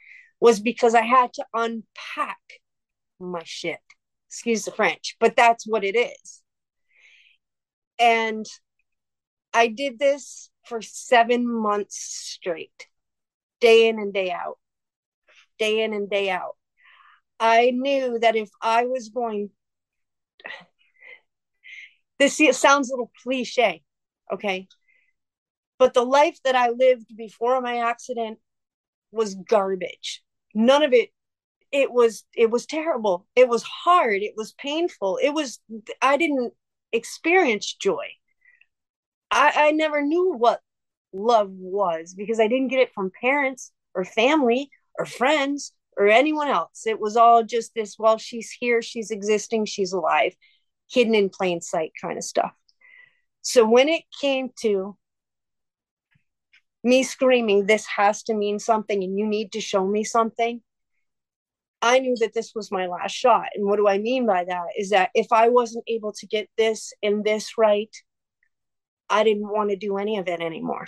was 0.40 0.60
because 0.60 0.94
I 0.94 1.02
had 1.02 1.32
to 1.34 1.44
unpack 1.52 2.38
my 3.18 3.42
shit. 3.44 3.80
Excuse 4.28 4.64
the 4.64 4.70
French, 4.70 5.16
but 5.20 5.36
that's 5.36 5.66
what 5.66 5.84
it 5.84 5.96
is. 5.96 6.42
And 7.98 8.46
I 9.56 9.68
did 9.68 9.98
this 9.98 10.50
for 10.66 10.82
seven 10.82 11.50
months 11.50 11.96
straight, 11.98 12.88
day 13.58 13.88
in 13.88 13.98
and 13.98 14.12
day 14.12 14.30
out, 14.30 14.58
day 15.58 15.82
in 15.82 15.94
and 15.94 16.10
day 16.10 16.28
out. 16.28 16.56
I 17.40 17.70
knew 17.70 18.18
that 18.18 18.36
if 18.36 18.50
I 18.60 18.84
was 18.84 19.08
going, 19.08 19.48
this 22.18 22.38
sounds 22.52 22.90
a 22.90 22.92
little 22.92 23.10
cliche, 23.22 23.82
okay? 24.30 24.68
But 25.78 25.94
the 25.94 26.04
life 26.04 26.38
that 26.44 26.54
I 26.54 26.68
lived 26.68 27.16
before 27.16 27.58
my 27.62 27.78
accident 27.78 28.38
was 29.10 29.36
garbage. 29.36 30.22
None 30.54 30.82
of 30.82 30.92
it 30.92 31.08
it 31.72 31.90
was 31.90 32.24
it 32.34 32.50
was 32.50 32.66
terrible. 32.66 33.26
It 33.34 33.48
was 33.48 33.62
hard, 33.62 34.22
it 34.22 34.34
was 34.36 34.52
painful. 34.52 35.18
It 35.22 35.30
was 35.30 35.60
I 36.02 36.18
didn't 36.18 36.52
experience 36.92 37.72
joy. 37.72 38.06
I, 39.30 39.52
I 39.54 39.70
never 39.72 40.02
knew 40.02 40.34
what 40.34 40.60
love 41.12 41.50
was 41.50 42.14
because 42.14 42.40
I 42.40 42.48
didn't 42.48 42.68
get 42.68 42.80
it 42.80 42.92
from 42.94 43.10
parents 43.20 43.72
or 43.94 44.04
family 44.04 44.70
or 44.98 45.06
friends 45.06 45.72
or 45.96 46.08
anyone 46.08 46.48
else. 46.48 46.86
It 46.86 47.00
was 47.00 47.16
all 47.16 47.42
just 47.42 47.72
this, 47.74 47.96
well, 47.98 48.18
she's 48.18 48.50
here, 48.50 48.82
she's 48.82 49.10
existing, 49.10 49.64
she's 49.66 49.92
alive, 49.92 50.34
hidden 50.90 51.14
in 51.14 51.30
plain 51.30 51.60
sight 51.60 51.92
kind 52.00 52.18
of 52.18 52.24
stuff. 52.24 52.52
So 53.40 53.68
when 53.68 53.88
it 53.88 54.02
came 54.20 54.50
to 54.62 54.96
me 56.84 57.02
screaming, 57.02 57.66
this 57.66 57.86
has 57.86 58.22
to 58.24 58.34
mean 58.34 58.58
something 58.58 59.02
and 59.02 59.18
you 59.18 59.26
need 59.26 59.52
to 59.52 59.60
show 59.60 59.86
me 59.86 60.04
something, 60.04 60.60
I 61.82 61.98
knew 61.98 62.16
that 62.20 62.34
this 62.34 62.52
was 62.54 62.72
my 62.72 62.86
last 62.86 63.12
shot. 63.12 63.46
And 63.54 63.66
what 63.66 63.76
do 63.76 63.88
I 63.88 63.98
mean 63.98 64.26
by 64.26 64.44
that? 64.44 64.66
Is 64.76 64.90
that 64.90 65.10
if 65.14 65.28
I 65.32 65.48
wasn't 65.48 65.84
able 65.88 66.12
to 66.14 66.26
get 66.26 66.48
this 66.56 66.92
and 67.02 67.24
this 67.24 67.58
right, 67.58 67.94
I 69.08 69.24
didn't 69.24 69.48
want 69.48 69.70
to 69.70 69.76
do 69.76 69.98
any 69.98 70.18
of 70.18 70.28
it 70.28 70.40
anymore. 70.40 70.86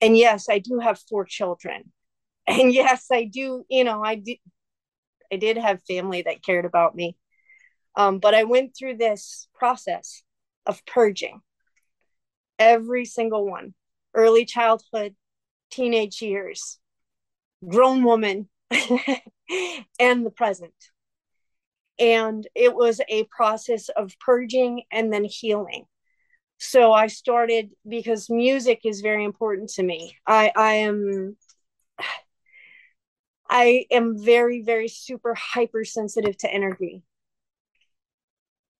And 0.00 0.16
yes, 0.16 0.48
I 0.48 0.58
do 0.58 0.78
have 0.78 1.00
four 1.08 1.24
children. 1.24 1.92
And 2.46 2.72
yes, 2.72 3.06
I 3.10 3.24
do, 3.24 3.64
you 3.68 3.84
know, 3.84 4.02
I 4.02 4.16
did 4.16 4.38
I 5.32 5.36
did 5.36 5.56
have 5.56 5.82
family 5.88 6.22
that 6.22 6.44
cared 6.44 6.64
about 6.64 6.94
me. 6.94 7.16
Um, 7.96 8.18
but 8.18 8.34
I 8.34 8.44
went 8.44 8.76
through 8.76 8.98
this 8.98 9.48
process 9.54 10.22
of 10.66 10.84
purging 10.86 11.40
every 12.58 13.04
single 13.04 13.46
one 13.46 13.74
early 14.14 14.44
childhood, 14.44 15.16
teenage 15.70 16.22
years, 16.22 16.78
grown 17.66 18.04
woman, 18.04 18.48
and 19.98 20.24
the 20.24 20.32
present. 20.34 20.74
And 21.98 22.46
it 22.54 22.74
was 22.74 23.00
a 23.08 23.24
process 23.24 23.88
of 23.88 24.16
purging 24.20 24.82
and 24.92 25.12
then 25.12 25.24
healing 25.24 25.86
so 26.64 26.92
i 26.92 27.06
started 27.06 27.70
because 27.86 28.30
music 28.30 28.80
is 28.84 29.00
very 29.00 29.24
important 29.24 29.70
to 29.70 29.82
me. 29.82 30.16
I 30.26 30.52
i 30.56 30.72
am 30.74 31.36
i 33.50 33.84
am 33.90 34.18
very 34.18 34.62
very 34.62 34.88
super 34.88 35.34
hypersensitive 35.34 36.36
to 36.38 36.52
energy. 36.52 37.02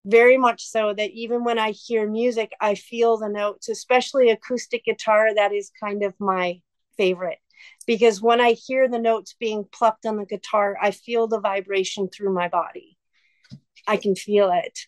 Very 0.07 0.37
much 0.37 0.67
so 0.67 0.93
that 0.95 1.11
even 1.11 1.45
when 1.45 1.59
i 1.59 1.71
hear 1.71 2.09
music 2.09 2.53
i 2.61 2.75
feel 2.75 3.17
the 3.17 3.29
notes 3.29 3.69
especially 3.69 4.31
acoustic 4.31 4.85
guitar 4.85 5.35
that 5.35 5.53
is 5.53 5.71
kind 5.79 6.03
of 6.03 6.15
my 6.19 6.61
favorite. 6.97 7.39
Because 7.87 8.23
when 8.23 8.41
i 8.41 8.53
hear 8.53 8.89
the 8.89 8.99
notes 8.99 9.35
being 9.39 9.65
plucked 9.73 10.07
on 10.07 10.17
the 10.17 10.27
guitar 10.27 10.77
i 10.81 10.91
feel 10.91 11.27
the 11.27 11.41
vibration 11.41 12.09
through 12.09 12.33
my 12.33 12.49
body. 12.49 12.97
I 13.87 13.97
can 13.99 14.15
feel 14.15 14.51
it. 14.51 14.79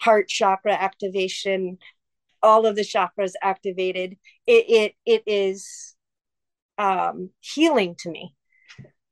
Heart 0.00 0.28
chakra 0.28 0.72
activation 0.72 1.78
all 2.42 2.66
of 2.66 2.76
the 2.76 2.82
chakras 2.82 3.32
activated 3.42 4.16
it 4.46 4.64
it, 4.68 4.94
it 5.06 5.22
is 5.26 5.94
um, 6.78 7.30
healing 7.40 7.94
to 8.00 8.10
me. 8.10 8.34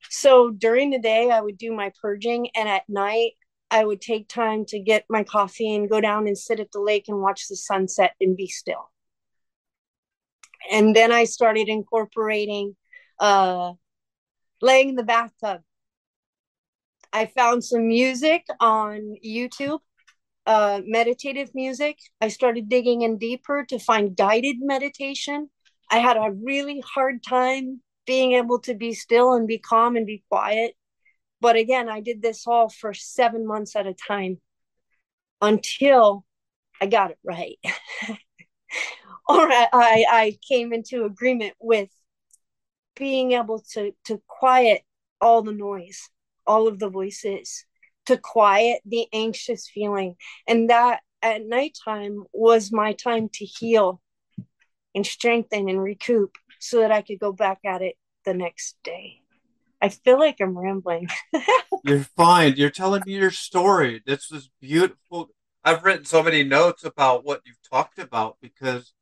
So 0.09 0.51
during 0.51 0.89
the 0.89 0.99
day 0.99 1.29
i 1.31 1.39
would 1.39 1.57
do 1.57 1.73
my 1.73 1.91
purging 2.01 2.49
and 2.55 2.67
at 2.67 2.83
night 2.89 3.33
i 3.69 3.85
would 3.85 4.01
take 4.01 4.27
time 4.27 4.65
to 4.65 4.79
get 4.79 5.05
my 5.09 5.23
coffee 5.23 5.73
and 5.73 5.89
go 5.89 6.01
down 6.01 6.27
and 6.27 6.37
sit 6.37 6.59
at 6.59 6.71
the 6.71 6.81
lake 6.81 7.05
and 7.07 7.21
watch 7.21 7.47
the 7.47 7.55
sunset 7.55 8.13
and 8.19 8.35
be 8.35 8.47
still. 8.47 8.89
And 10.71 10.95
then 10.95 11.11
i 11.11 11.23
started 11.23 11.67
incorporating 11.69 12.75
uh, 13.19 13.73
laying 14.61 14.89
in 14.89 14.95
the 14.95 15.03
bathtub. 15.03 15.61
I 17.13 17.27
found 17.27 17.63
some 17.63 17.87
music 17.87 18.45
on 18.59 19.15
youtube 19.23 19.79
uh, 20.45 20.81
meditative 20.85 21.51
music. 21.53 21.97
I 22.19 22.29
started 22.29 22.69
digging 22.69 23.01
in 23.03 23.17
deeper 23.17 23.65
to 23.69 23.79
find 23.79 24.15
guided 24.15 24.57
meditation 24.59 25.49
I 25.91 25.97
had 25.99 26.15
a 26.15 26.31
really 26.31 26.81
hard 26.95 27.21
time 27.21 27.81
being 28.07 28.31
able 28.31 28.59
to 28.59 28.73
be 28.73 28.93
still 28.93 29.33
and 29.33 29.45
be 29.45 29.59
calm 29.59 29.97
and 29.97 30.05
be 30.05 30.23
quiet. 30.29 30.73
But 31.41 31.57
again, 31.57 31.89
I 31.89 31.99
did 31.99 32.21
this 32.21 32.47
all 32.47 32.69
for 32.69 32.93
seven 32.93 33.45
months 33.45 33.75
at 33.75 33.87
a 33.87 33.93
time 33.93 34.39
until 35.41 36.25
I 36.79 36.85
got 36.85 37.11
it 37.11 37.19
right. 37.25 37.59
or 39.27 39.51
I, 39.51 40.05
I 40.09 40.37
came 40.47 40.71
into 40.71 41.03
agreement 41.03 41.55
with 41.59 41.89
being 42.95 43.33
able 43.33 43.63
to 43.73 43.91
to 44.05 44.21
quiet 44.27 44.83
all 45.19 45.41
the 45.41 45.51
noise, 45.51 46.09
all 46.47 46.67
of 46.69 46.79
the 46.79 46.89
voices, 46.89 47.65
to 48.11 48.17
quiet 48.17 48.81
the 48.85 49.07
anxious 49.13 49.69
feeling. 49.69 50.15
And 50.47 50.69
that 50.69 51.01
at 51.21 51.45
nighttime 51.45 52.23
was 52.33 52.71
my 52.71 52.93
time 52.93 53.29
to 53.33 53.45
heal 53.45 54.01
and 54.93 55.05
strengthen 55.05 55.69
and 55.69 55.81
recoup 55.81 56.35
so 56.59 56.79
that 56.81 56.91
I 56.91 57.01
could 57.01 57.19
go 57.19 57.31
back 57.31 57.59
at 57.65 57.81
it 57.81 57.95
the 58.25 58.33
next 58.33 58.77
day. 58.83 59.21
I 59.81 59.89
feel 59.89 60.19
like 60.19 60.37
I'm 60.39 60.57
rambling. 60.57 61.07
You're 61.83 62.05
fine. 62.15 62.55
You're 62.55 62.69
telling 62.69 63.01
me 63.05 63.13
your 63.13 63.31
story. 63.31 64.03
This 64.05 64.29
was 64.29 64.51
beautiful. 64.59 65.29
I've 65.63 65.83
written 65.83 66.05
so 66.05 66.21
many 66.21 66.43
notes 66.43 66.83
about 66.83 67.25
what 67.25 67.41
you've 67.45 67.61
talked 67.67 67.97
about 67.97 68.37
because 68.41 68.93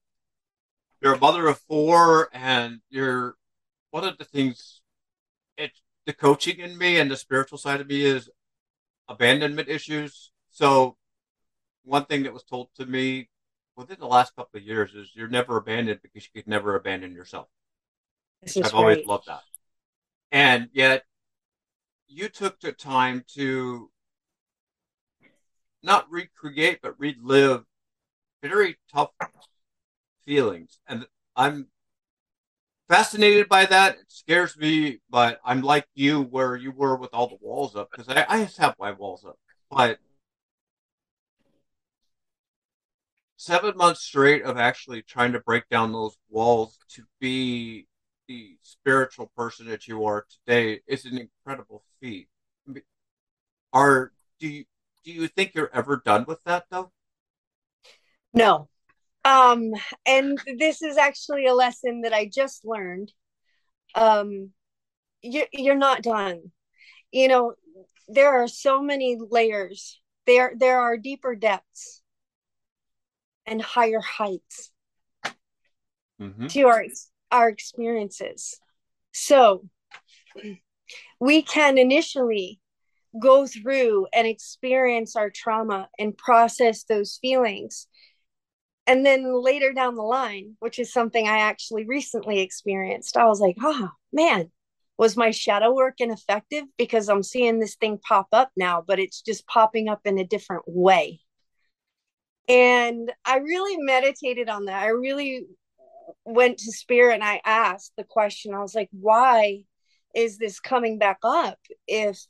you're 1.02 1.16
a 1.16 1.20
mother 1.20 1.48
of 1.48 1.60
four 1.60 2.30
and 2.32 2.80
you're 2.90 3.36
one 3.92 4.06
of 4.06 4.18
the 4.18 4.24
things 4.24 4.82
it's 5.58 5.82
the 6.06 6.14
coaching 6.14 6.60
in 6.60 6.78
me 6.78 6.98
and 7.00 7.12
the 7.12 7.18
spiritual 7.18 7.58
side 7.58 7.82
of 7.82 7.88
me 7.88 8.04
is 8.04 8.30
abandonment 9.10 9.68
issues. 9.68 10.32
So 10.52 10.96
one 11.84 12.06
thing 12.06 12.24
that 12.24 12.34
was 12.34 12.44
told 12.44 12.70
to 12.76 12.86
me 12.86 13.30
within 13.76 13.98
the 14.00 14.08
last 14.08 14.36
couple 14.36 14.58
of 14.58 14.64
years 14.64 14.94
is 14.94 15.12
you're 15.14 15.28
never 15.28 15.58
abandoned 15.58 16.00
because 16.02 16.24
you 16.24 16.42
could 16.42 16.50
never 16.50 16.76
abandon 16.76 17.14
yourself. 17.14 17.48
I've 18.46 18.56
right. 18.56 18.74
always 18.74 19.06
loved 19.06 19.28
that. 19.28 19.42
And 20.32 20.70
yet 20.72 21.04
you 22.08 22.30
took 22.30 22.60
the 22.60 22.72
time 22.72 23.26
to 23.36 23.90
not 25.82 26.10
recreate 26.10 26.80
but 26.82 27.00
relive 27.00 27.64
very 28.42 28.78
tough 28.94 29.12
feelings. 30.26 30.80
And 30.88 31.06
I'm 31.36 31.68
fascinated 32.90 33.48
by 33.48 33.66
that. 33.68 33.96
It 33.96 34.06
scares 34.10 34.58
me, 34.58 35.00
but 35.10 35.40
I'm 35.46 35.62
like 35.62 35.86
you 35.94 36.24
where 36.24 36.56
you 36.58 36.72
were 36.72 36.98
with 36.98 37.12
all 37.14 37.28
the 37.28 37.38
walls 37.40 37.76
up 37.76 37.90
because 37.92 38.10
I, 38.10 38.26
I 38.28 38.44
just 38.44 38.58
have 38.58 38.76
my 38.80 38.92
walls 38.92 39.24
up. 39.24 39.38
But 39.72 40.00
seven 43.38 43.78
months 43.78 44.02
straight 44.02 44.44
of 44.44 44.58
actually 44.58 45.04
trying 45.04 45.32
to 45.34 45.40
break 45.40 45.70
down 45.70 45.94
those 45.94 46.18
walls 46.30 46.78
to 46.90 47.04
be 47.22 47.88
the 48.28 48.58
spiritual 48.64 49.32
person 49.36 49.68
that 49.68 49.88
you 49.88 50.04
are 50.06 50.26
today 50.46 50.82
is 50.88 51.06
an 51.06 51.18
incredible 51.18 51.84
feat. 52.02 52.28
Are 53.72 54.12
do 54.40 54.48
you 54.48 54.66
do 55.04 55.12
you 55.12 55.28
think 55.28 55.54
you're 55.54 55.72
ever 55.74 56.02
done 56.04 56.26
with 56.28 56.44
that 56.44 56.66
though? 56.70 56.92
No. 58.34 58.68
Um 59.30 59.72
and 60.06 60.40
this 60.58 60.82
is 60.82 60.98
actually 60.98 61.46
a 61.46 61.54
lesson 61.54 62.02
that 62.02 62.14
I 62.14 62.30
just 62.34 62.66
learned. 62.66 63.12
Um 63.96 64.52
you 65.22 65.46
you're 65.54 65.76
not 65.76 66.02
done. 66.02 66.52
You 67.12 67.28
know, 67.28 67.54
there 68.08 68.42
are 68.42 68.48
so 68.48 68.82
many 68.82 69.18
layers. 69.20 70.00
There 70.26 70.54
there 70.58 70.80
are 70.80 70.98
deeper 70.98 71.36
depths 71.36 72.02
and 73.46 73.62
higher 73.62 74.02
heights 74.02 74.72
mm-hmm. 76.20 76.48
to 76.48 76.62
our 76.64 76.86
our 77.32 77.50
experiences. 77.50 78.60
So 79.12 79.66
we 81.20 81.42
can 81.42 81.78
initially 81.78 82.60
go 83.22 83.48
through 83.48 84.08
and 84.14 84.28
experience 84.28 85.16
our 85.16 85.30
trauma 85.30 85.90
and 85.98 86.18
process 86.18 86.84
those 86.84 87.18
feelings. 87.22 87.88
And 88.90 89.06
then 89.06 89.40
later 89.44 89.72
down 89.72 89.94
the 89.94 90.02
line, 90.02 90.56
which 90.62 90.80
is 90.80 90.92
something 90.92 91.28
I 91.28 91.42
actually 91.42 91.86
recently 91.86 92.40
experienced, 92.40 93.18
I 93.18 93.26
was 93.26 93.40
like, 93.40 93.56
oh 93.62 93.92
man, 94.12 94.50
was 94.98 95.16
my 95.16 95.30
shadow 95.30 95.72
work 95.72 95.98
ineffective? 96.00 96.64
Because 96.76 97.08
I'm 97.08 97.22
seeing 97.22 97.60
this 97.60 97.76
thing 97.76 98.00
pop 98.00 98.30
up 98.34 98.50
now, 98.58 98.84
but 98.86 98.98
it's 98.98 99.22
just 99.22 99.46
popping 99.46 99.90
up 99.90 100.00
in 100.06 100.18
a 100.18 100.26
different 100.26 100.64
way. 100.66 101.20
And 102.48 103.12
I 103.24 103.38
really 103.38 103.78
meditated 103.78 104.50
on 104.50 104.66
that. 104.66 104.82
I 104.82 104.88
really 104.88 105.46
went 106.26 106.58
to 106.58 106.72
spirit 106.72 107.14
and 107.14 107.24
I 107.24 107.42
asked 107.46 107.94
the 107.96 108.04
question, 108.04 108.56
I 108.56 108.60
was 108.60 108.74
like, 108.74 108.90
why 108.90 109.66
is 110.16 110.40
this 110.40 110.60
coming 110.60 110.98
back 110.98 111.20
up 111.24 111.60
if 111.88 112.26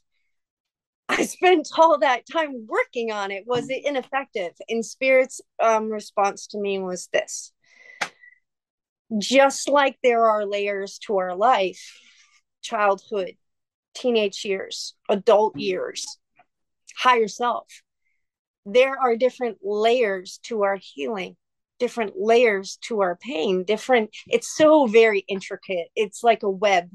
I 1.09 1.25
spent 1.25 1.67
all 1.77 1.97
that 1.99 2.23
time 2.31 2.67
working 2.67 3.11
on 3.11 3.31
it? 3.31 3.43
Was 3.47 3.69
it 3.69 3.85
ineffective? 3.85 4.51
And 4.69 4.85
spirit's 4.85 5.41
um, 5.61 5.89
response 5.89 6.47
to 6.47 6.59
me 6.59 6.79
was 6.79 7.09
this 7.11 7.51
just 9.17 9.67
like 9.67 9.97
there 10.03 10.27
are 10.27 10.45
layers 10.45 10.99
to 10.99 11.17
our 11.17 11.35
life 11.35 11.97
childhood, 12.61 13.31
teenage 13.95 14.45
years, 14.45 14.93
adult 15.09 15.57
years, 15.57 16.05
higher 16.95 17.27
self 17.27 17.65
there 18.65 18.99
are 18.99 19.15
different 19.15 19.57
layers 19.63 20.39
to 20.43 20.63
our 20.63 20.77
healing 20.81 21.35
different 21.79 22.13
layers 22.17 22.77
to 22.81 23.01
our 23.01 23.15
pain 23.15 23.63
different 23.63 24.09
it's 24.27 24.55
so 24.55 24.85
very 24.85 25.23
intricate 25.27 25.87
it's 25.95 26.23
like 26.23 26.43
a 26.43 26.49
web 26.49 26.89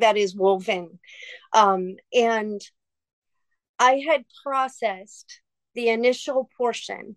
that 0.00 0.16
is 0.16 0.34
woven 0.34 0.98
um, 1.54 1.94
and 2.12 2.60
i 3.78 4.02
had 4.06 4.24
processed 4.42 5.40
the 5.74 5.88
initial 5.88 6.48
portion 6.56 7.16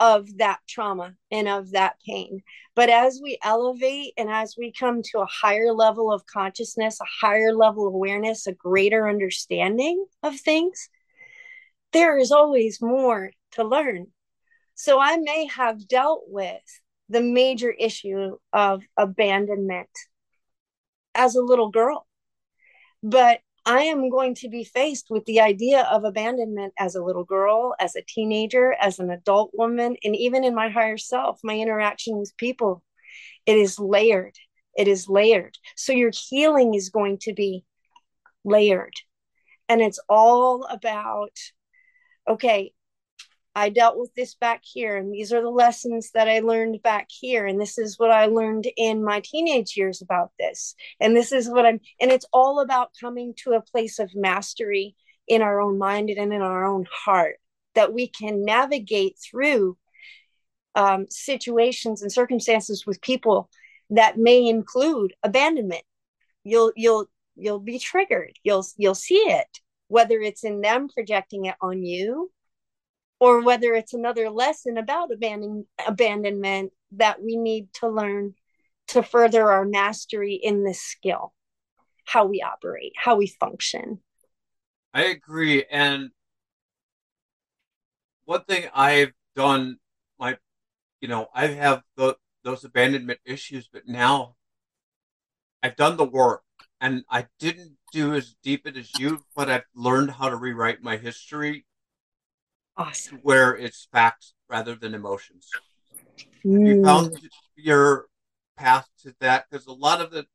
of 0.00 0.38
that 0.38 0.58
trauma 0.68 1.14
and 1.30 1.48
of 1.48 1.72
that 1.72 1.94
pain 2.06 2.40
but 2.74 2.88
as 2.88 3.20
we 3.22 3.38
elevate 3.44 4.12
and 4.16 4.30
as 4.30 4.56
we 4.58 4.72
come 4.72 5.02
to 5.02 5.20
a 5.20 5.26
higher 5.26 5.72
level 5.72 6.12
of 6.12 6.26
consciousness 6.26 6.98
a 7.00 7.26
higher 7.26 7.54
level 7.54 7.86
of 7.86 7.94
awareness 7.94 8.46
a 8.46 8.52
greater 8.52 9.08
understanding 9.08 10.04
of 10.22 10.38
things 10.40 10.88
there 11.92 12.18
is 12.18 12.32
always 12.32 12.80
more 12.80 13.30
to 13.52 13.64
learn. 13.64 14.08
So 14.74 14.98
I 14.98 15.16
may 15.18 15.46
have 15.46 15.86
dealt 15.86 16.24
with 16.26 16.62
the 17.08 17.20
major 17.20 17.70
issue 17.70 18.38
of 18.52 18.82
abandonment 18.96 19.90
as 21.14 21.36
a 21.36 21.42
little 21.42 21.70
girl, 21.70 22.06
but 23.02 23.40
I 23.64 23.82
am 23.82 24.10
going 24.10 24.34
to 24.36 24.48
be 24.48 24.64
faced 24.64 25.06
with 25.08 25.24
the 25.24 25.40
idea 25.40 25.82
of 25.82 26.04
abandonment 26.04 26.72
as 26.78 26.94
a 26.94 27.02
little 27.02 27.24
girl, 27.24 27.74
as 27.78 27.94
a 27.94 28.02
teenager, 28.02 28.72
as 28.72 28.98
an 28.98 29.10
adult 29.10 29.52
woman, 29.54 29.96
and 30.02 30.16
even 30.16 30.42
in 30.42 30.54
my 30.54 30.68
higher 30.68 30.98
self, 30.98 31.38
my 31.44 31.56
interaction 31.56 32.18
with 32.18 32.36
people. 32.36 32.82
It 33.46 33.56
is 33.56 33.78
layered. 33.78 34.34
It 34.76 34.88
is 34.88 35.08
layered. 35.08 35.56
So 35.76 35.92
your 35.92 36.10
healing 36.12 36.74
is 36.74 36.90
going 36.90 37.18
to 37.22 37.34
be 37.34 37.64
layered. 38.44 38.94
And 39.68 39.80
it's 39.80 40.00
all 40.08 40.64
about 40.64 41.36
okay, 42.28 42.72
I 43.54 43.68
dealt 43.68 43.98
with 43.98 44.14
this 44.14 44.34
back 44.34 44.62
here, 44.64 44.96
and 44.96 45.12
these 45.12 45.32
are 45.32 45.42
the 45.42 45.50
lessons 45.50 46.10
that 46.12 46.28
I 46.28 46.40
learned 46.40 46.82
back 46.82 47.08
here, 47.10 47.46
and 47.46 47.60
this 47.60 47.76
is 47.78 47.98
what 47.98 48.10
I 48.10 48.26
learned 48.26 48.66
in 48.76 49.04
my 49.04 49.20
teenage 49.20 49.76
years 49.76 50.00
about 50.00 50.32
this, 50.38 50.74
and 51.00 51.14
this 51.14 51.32
is 51.32 51.50
what 51.50 51.66
I'm, 51.66 51.80
and 52.00 52.10
it's 52.10 52.26
all 52.32 52.60
about 52.60 52.92
coming 52.98 53.34
to 53.44 53.52
a 53.52 53.60
place 53.60 53.98
of 53.98 54.14
mastery 54.14 54.96
in 55.28 55.42
our 55.42 55.60
own 55.60 55.78
mind 55.78 56.10
and 56.10 56.32
in 56.32 56.40
our 56.40 56.64
own 56.64 56.86
heart 56.90 57.36
that 57.74 57.92
we 57.92 58.08
can 58.08 58.44
navigate 58.44 59.18
through 59.18 59.76
um, 60.74 61.06
situations 61.10 62.02
and 62.02 62.10
circumstances 62.10 62.86
with 62.86 63.02
people 63.02 63.50
that 63.90 64.16
may 64.16 64.48
include 64.48 65.14
abandonment. 65.22 65.84
You'll 66.44 66.72
you'll 66.74 67.06
you'll 67.36 67.60
be 67.60 67.78
triggered. 67.78 68.32
You'll 68.42 68.66
you'll 68.76 68.94
see 68.94 69.16
it 69.16 69.60
whether 69.92 70.20
it's 70.20 70.42
in 70.42 70.62
them 70.62 70.88
projecting 70.88 71.44
it 71.44 71.54
on 71.60 71.82
you 71.82 72.30
or 73.22 73.40
whether 73.40 73.72
it's 73.72 73.94
another 73.94 74.30
lesson 74.30 74.76
about 74.76 75.12
abandon, 75.12 75.64
abandonment 75.86 76.72
that 76.90 77.22
we 77.22 77.36
need 77.36 77.72
to 77.72 77.88
learn 77.88 78.34
to 78.88 79.00
further 79.00 79.48
our 79.48 79.64
mastery 79.64 80.34
in 80.34 80.64
this 80.64 80.80
skill, 80.80 81.32
how 82.04 82.24
we 82.24 82.42
operate, 82.42 82.92
how 82.96 83.14
we 83.14 83.28
function. 83.28 84.00
I 84.92 85.04
agree. 85.04 85.64
And 85.70 86.10
one 88.24 88.42
thing 88.42 88.64
I've 88.74 89.12
done, 89.36 89.78
my, 90.18 90.36
you 91.00 91.06
know, 91.06 91.28
I 91.32 91.46
have 91.46 91.84
the, 91.96 92.16
those 92.42 92.64
abandonment 92.64 93.20
issues, 93.24 93.68
but 93.72 93.86
now 93.86 94.34
I've 95.62 95.76
done 95.76 95.96
the 95.96 96.04
work 96.04 96.42
and 96.80 97.04
I 97.08 97.28
didn't 97.38 97.76
do 97.92 98.14
as 98.14 98.34
deep 98.42 98.66
it 98.66 98.76
as 98.76 98.92
you, 98.98 99.24
but 99.36 99.48
I've 99.48 99.62
learned 99.76 100.10
how 100.10 100.28
to 100.28 100.34
rewrite 100.34 100.82
my 100.82 100.96
history. 100.96 101.66
Awesome. 102.76 103.20
Where 103.22 103.56
it's 103.56 103.88
facts 103.92 104.34
rather 104.48 104.74
than 104.74 104.94
emotions. 104.94 105.50
Mm. 106.44 106.66
You 106.66 106.84
found 106.84 107.18
your 107.56 108.06
path 108.56 108.88
to 109.02 109.14
that 109.20 109.46
because 109.50 109.66
a 109.66 109.72
lot 109.72 110.00
of 110.00 110.10
the 110.10 110.26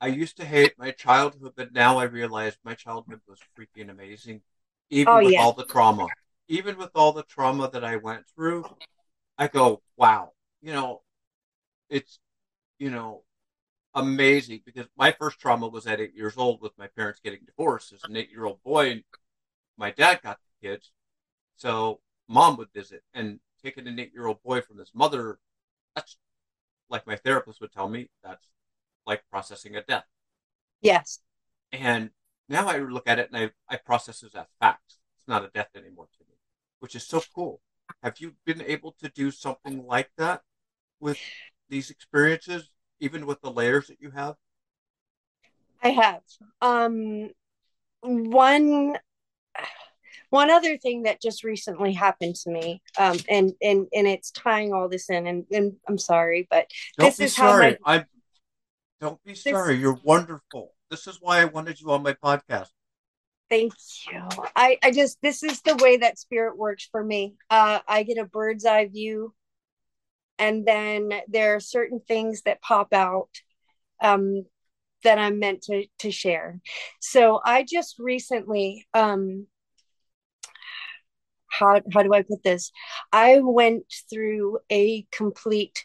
I 0.00 0.08
used 0.08 0.36
to 0.36 0.44
hate 0.44 0.74
my 0.78 0.90
childhood, 0.90 1.52
but 1.56 1.72
now 1.72 1.98
I 1.98 2.04
realize 2.04 2.58
my 2.64 2.74
childhood 2.74 3.20
was 3.26 3.38
freaking 3.58 3.90
amazing, 3.90 4.42
even 4.90 5.12
oh, 5.12 5.24
with 5.24 5.32
yeah. 5.32 5.40
all 5.40 5.52
the 5.52 5.64
trauma. 5.64 6.06
Even 6.48 6.76
with 6.76 6.90
all 6.94 7.12
the 7.12 7.22
trauma 7.22 7.70
that 7.72 7.82
I 7.82 7.96
went 7.96 8.26
through, 8.34 8.64
I 9.38 9.48
go, 9.48 9.82
wow, 9.96 10.32
you 10.60 10.72
know, 10.72 11.02
it's, 11.88 12.18
you 12.78 12.90
know, 12.90 13.22
amazing 13.94 14.60
because 14.64 14.86
my 14.96 15.12
first 15.12 15.40
trauma 15.40 15.66
was 15.66 15.86
at 15.86 16.00
eight 16.00 16.14
years 16.14 16.34
old 16.36 16.60
with 16.60 16.72
my 16.78 16.88
parents 16.88 17.20
getting 17.24 17.40
divorced 17.46 17.92
as 17.92 18.04
an 18.04 18.16
eight 18.16 18.30
year 18.30 18.44
old 18.44 18.62
boy. 18.62 18.90
And 18.90 19.04
my 19.78 19.90
dad 19.90 20.20
got 20.22 20.38
the 20.38 20.68
kids. 20.68 20.92
So 21.56 22.00
mom 22.28 22.56
would 22.58 22.72
visit 22.72 23.02
and 23.14 23.40
taking 23.62 23.86
an 23.86 23.98
eight 23.98 24.12
year 24.14 24.26
old 24.26 24.42
boy 24.42 24.60
from 24.60 24.78
his 24.78 24.90
mother, 24.94 25.38
that's 25.94 26.16
like 26.88 27.06
my 27.06 27.16
therapist 27.16 27.60
would 27.60 27.72
tell 27.72 27.88
me, 27.88 28.10
that's 28.22 28.46
like 29.06 29.22
processing 29.30 29.76
a 29.76 29.82
death. 29.82 30.04
Yes. 30.80 31.20
And 31.72 32.10
now 32.48 32.68
I 32.68 32.78
look 32.78 33.08
at 33.08 33.18
it 33.18 33.30
and 33.32 33.50
I, 33.68 33.74
I 33.74 33.76
process 33.76 34.22
it 34.22 34.34
as 34.34 34.46
facts. 34.60 34.98
It's 35.18 35.28
not 35.28 35.44
a 35.44 35.48
death 35.48 35.70
anymore 35.74 36.08
to 36.18 36.24
me, 36.28 36.36
which 36.80 36.94
is 36.94 37.06
so 37.06 37.22
cool. 37.34 37.60
Have 38.02 38.18
you 38.18 38.34
been 38.44 38.62
able 38.62 38.92
to 39.00 39.08
do 39.08 39.30
something 39.30 39.84
like 39.86 40.10
that 40.16 40.42
with 41.00 41.18
these 41.68 41.90
experiences, 41.90 42.70
even 43.00 43.26
with 43.26 43.40
the 43.40 43.50
layers 43.50 43.88
that 43.88 44.00
you 44.00 44.10
have? 44.10 44.36
I 45.82 45.88
have. 45.90 46.22
Um, 46.60 47.30
one 48.00 48.96
one 50.30 50.50
other 50.50 50.76
thing 50.76 51.04
that 51.04 51.22
just 51.22 51.44
recently 51.44 51.92
happened 51.92 52.34
to 52.34 52.50
me 52.50 52.82
um, 52.98 53.16
and 53.28 53.52
and 53.62 53.86
and 53.92 54.06
it's 54.06 54.30
tying 54.30 54.72
all 54.72 54.88
this 54.88 55.08
in 55.10 55.26
and, 55.26 55.44
and 55.50 55.72
i'm 55.88 55.98
sorry 55.98 56.46
but 56.50 56.66
don't 56.98 57.08
this 57.16 57.20
is 57.20 57.36
sorry. 57.36 57.72
how 57.72 57.78
my, 57.84 57.98
i 57.98 58.04
don't 59.00 59.22
be 59.24 59.34
sorry. 59.34 59.74
This, 59.74 59.82
you're 59.82 60.00
wonderful. 60.02 60.72
This 60.90 61.06
is 61.06 61.18
why 61.20 61.40
i 61.40 61.44
wanted 61.44 61.80
you 61.80 61.90
on 61.90 62.02
my 62.02 62.14
podcast. 62.14 62.68
Thank 63.48 63.74
you. 64.10 64.22
I 64.56 64.78
i 64.82 64.90
just 64.90 65.18
this 65.22 65.42
is 65.42 65.60
the 65.62 65.76
way 65.76 65.98
that 65.98 66.18
spirit 66.18 66.56
works 66.56 66.88
for 66.90 67.02
me. 67.02 67.34
Uh 67.50 67.80
i 67.86 68.02
get 68.02 68.18
a 68.18 68.24
bird's 68.24 68.64
eye 68.64 68.86
view 68.86 69.34
and 70.38 70.66
then 70.66 71.12
there 71.28 71.54
are 71.54 71.60
certain 71.60 72.00
things 72.00 72.42
that 72.42 72.60
pop 72.62 72.92
out 72.92 73.28
um 74.02 74.44
that 75.04 75.18
i'm 75.18 75.38
meant 75.38 75.62
to 75.62 75.86
to 75.98 76.10
share. 76.10 76.60
So 77.00 77.40
i 77.44 77.64
just 77.68 77.98
recently 77.98 78.86
um 78.94 79.46
how 81.58 81.80
how 81.92 82.02
do 82.02 82.12
I 82.12 82.22
put 82.22 82.42
this? 82.42 82.72
I 83.12 83.40
went 83.40 83.84
through 84.10 84.58
a 84.70 85.06
complete 85.12 85.84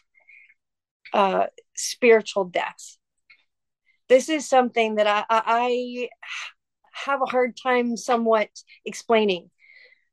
uh, 1.12 1.46
spiritual 1.76 2.44
death. 2.44 2.96
This 4.08 4.28
is 4.28 4.48
something 4.48 4.96
that 4.96 5.06
I, 5.06 5.24
I 5.30 6.08
have 6.92 7.22
a 7.22 7.30
hard 7.30 7.56
time 7.62 7.96
somewhat 7.96 8.48
explaining. 8.84 9.50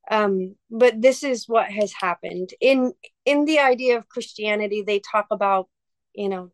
Um, 0.10 0.56
but 0.72 1.02
this 1.02 1.24
is 1.24 1.48
what 1.48 1.70
has 1.70 1.94
happened 1.94 2.50
in 2.62 2.94
in 3.26 3.46
the 3.46 3.60
idea 3.60 3.98
of 3.98 4.10
Christianity. 4.10 4.82
They 4.82 5.00
talk 5.00 5.28
about 5.32 5.68
you 6.14 6.30
know 6.30 6.52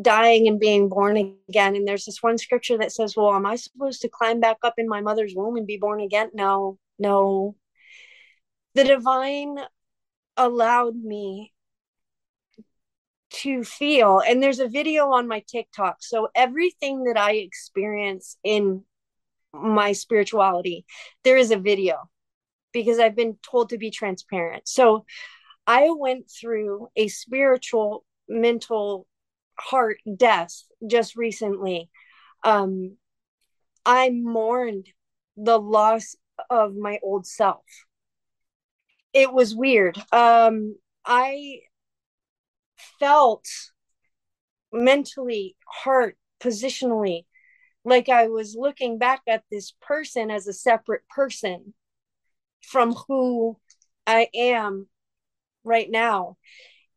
dying 0.00 0.48
and 0.48 0.58
being 0.58 0.88
born 0.88 1.36
again. 1.48 1.76
And 1.76 1.86
there's 1.86 2.04
this 2.04 2.22
one 2.22 2.38
scripture 2.38 2.78
that 2.78 2.92
says, 2.92 3.16
Well, 3.16 3.34
am 3.34 3.46
I 3.46 3.56
supposed 3.56 4.02
to 4.02 4.08
climb 4.08 4.40
back 4.40 4.58
up 4.62 4.74
in 4.78 4.88
my 4.88 5.00
mother's 5.00 5.34
womb 5.34 5.56
and 5.56 5.66
be 5.66 5.76
born 5.76 6.00
again? 6.00 6.30
No, 6.34 6.78
no 6.98 7.56
the 8.74 8.84
divine 8.84 9.58
allowed 10.36 10.96
me 10.96 11.52
to 13.30 13.64
feel 13.64 14.20
and 14.20 14.42
there's 14.42 14.60
a 14.60 14.68
video 14.68 15.10
on 15.12 15.26
my 15.26 15.42
TikTok. 15.46 15.96
So 16.00 16.28
everything 16.34 17.04
that 17.04 17.16
I 17.16 17.32
experience 17.32 18.36
in 18.44 18.84
my 19.54 19.92
spirituality 19.92 20.84
there 21.24 21.36
is 21.36 21.50
a 21.50 21.58
video 21.58 22.08
because 22.72 22.98
I've 22.98 23.16
been 23.16 23.36
told 23.42 23.70
to 23.70 23.78
be 23.78 23.90
transparent. 23.90 24.66
So 24.66 25.04
I 25.66 25.90
went 25.90 26.30
through 26.30 26.88
a 26.96 27.08
spiritual 27.08 28.04
mental 28.28 29.06
heart 29.58 29.98
death 30.16 30.62
just 30.86 31.16
recently. 31.16 31.90
Um 32.44 32.96
I 33.84 34.10
mourned 34.10 34.86
the 35.36 35.58
loss 35.58 36.16
of 36.50 36.74
my 36.74 36.98
old 37.02 37.26
self 37.26 37.64
it 39.12 39.32
was 39.32 39.54
weird. 39.54 39.96
Um, 40.12 40.76
I 41.04 41.60
felt 42.98 43.46
mentally, 44.72 45.56
heart, 45.66 46.16
positionally, 46.40 47.24
like 47.84 48.08
I 48.08 48.28
was 48.28 48.56
looking 48.58 48.98
back 48.98 49.22
at 49.26 49.44
this 49.50 49.72
person 49.82 50.30
as 50.30 50.46
a 50.46 50.52
separate 50.52 51.02
person 51.08 51.74
from 52.62 52.94
who 53.08 53.58
I 54.06 54.28
am 54.34 54.88
right 55.64 55.90
now. 55.90 56.36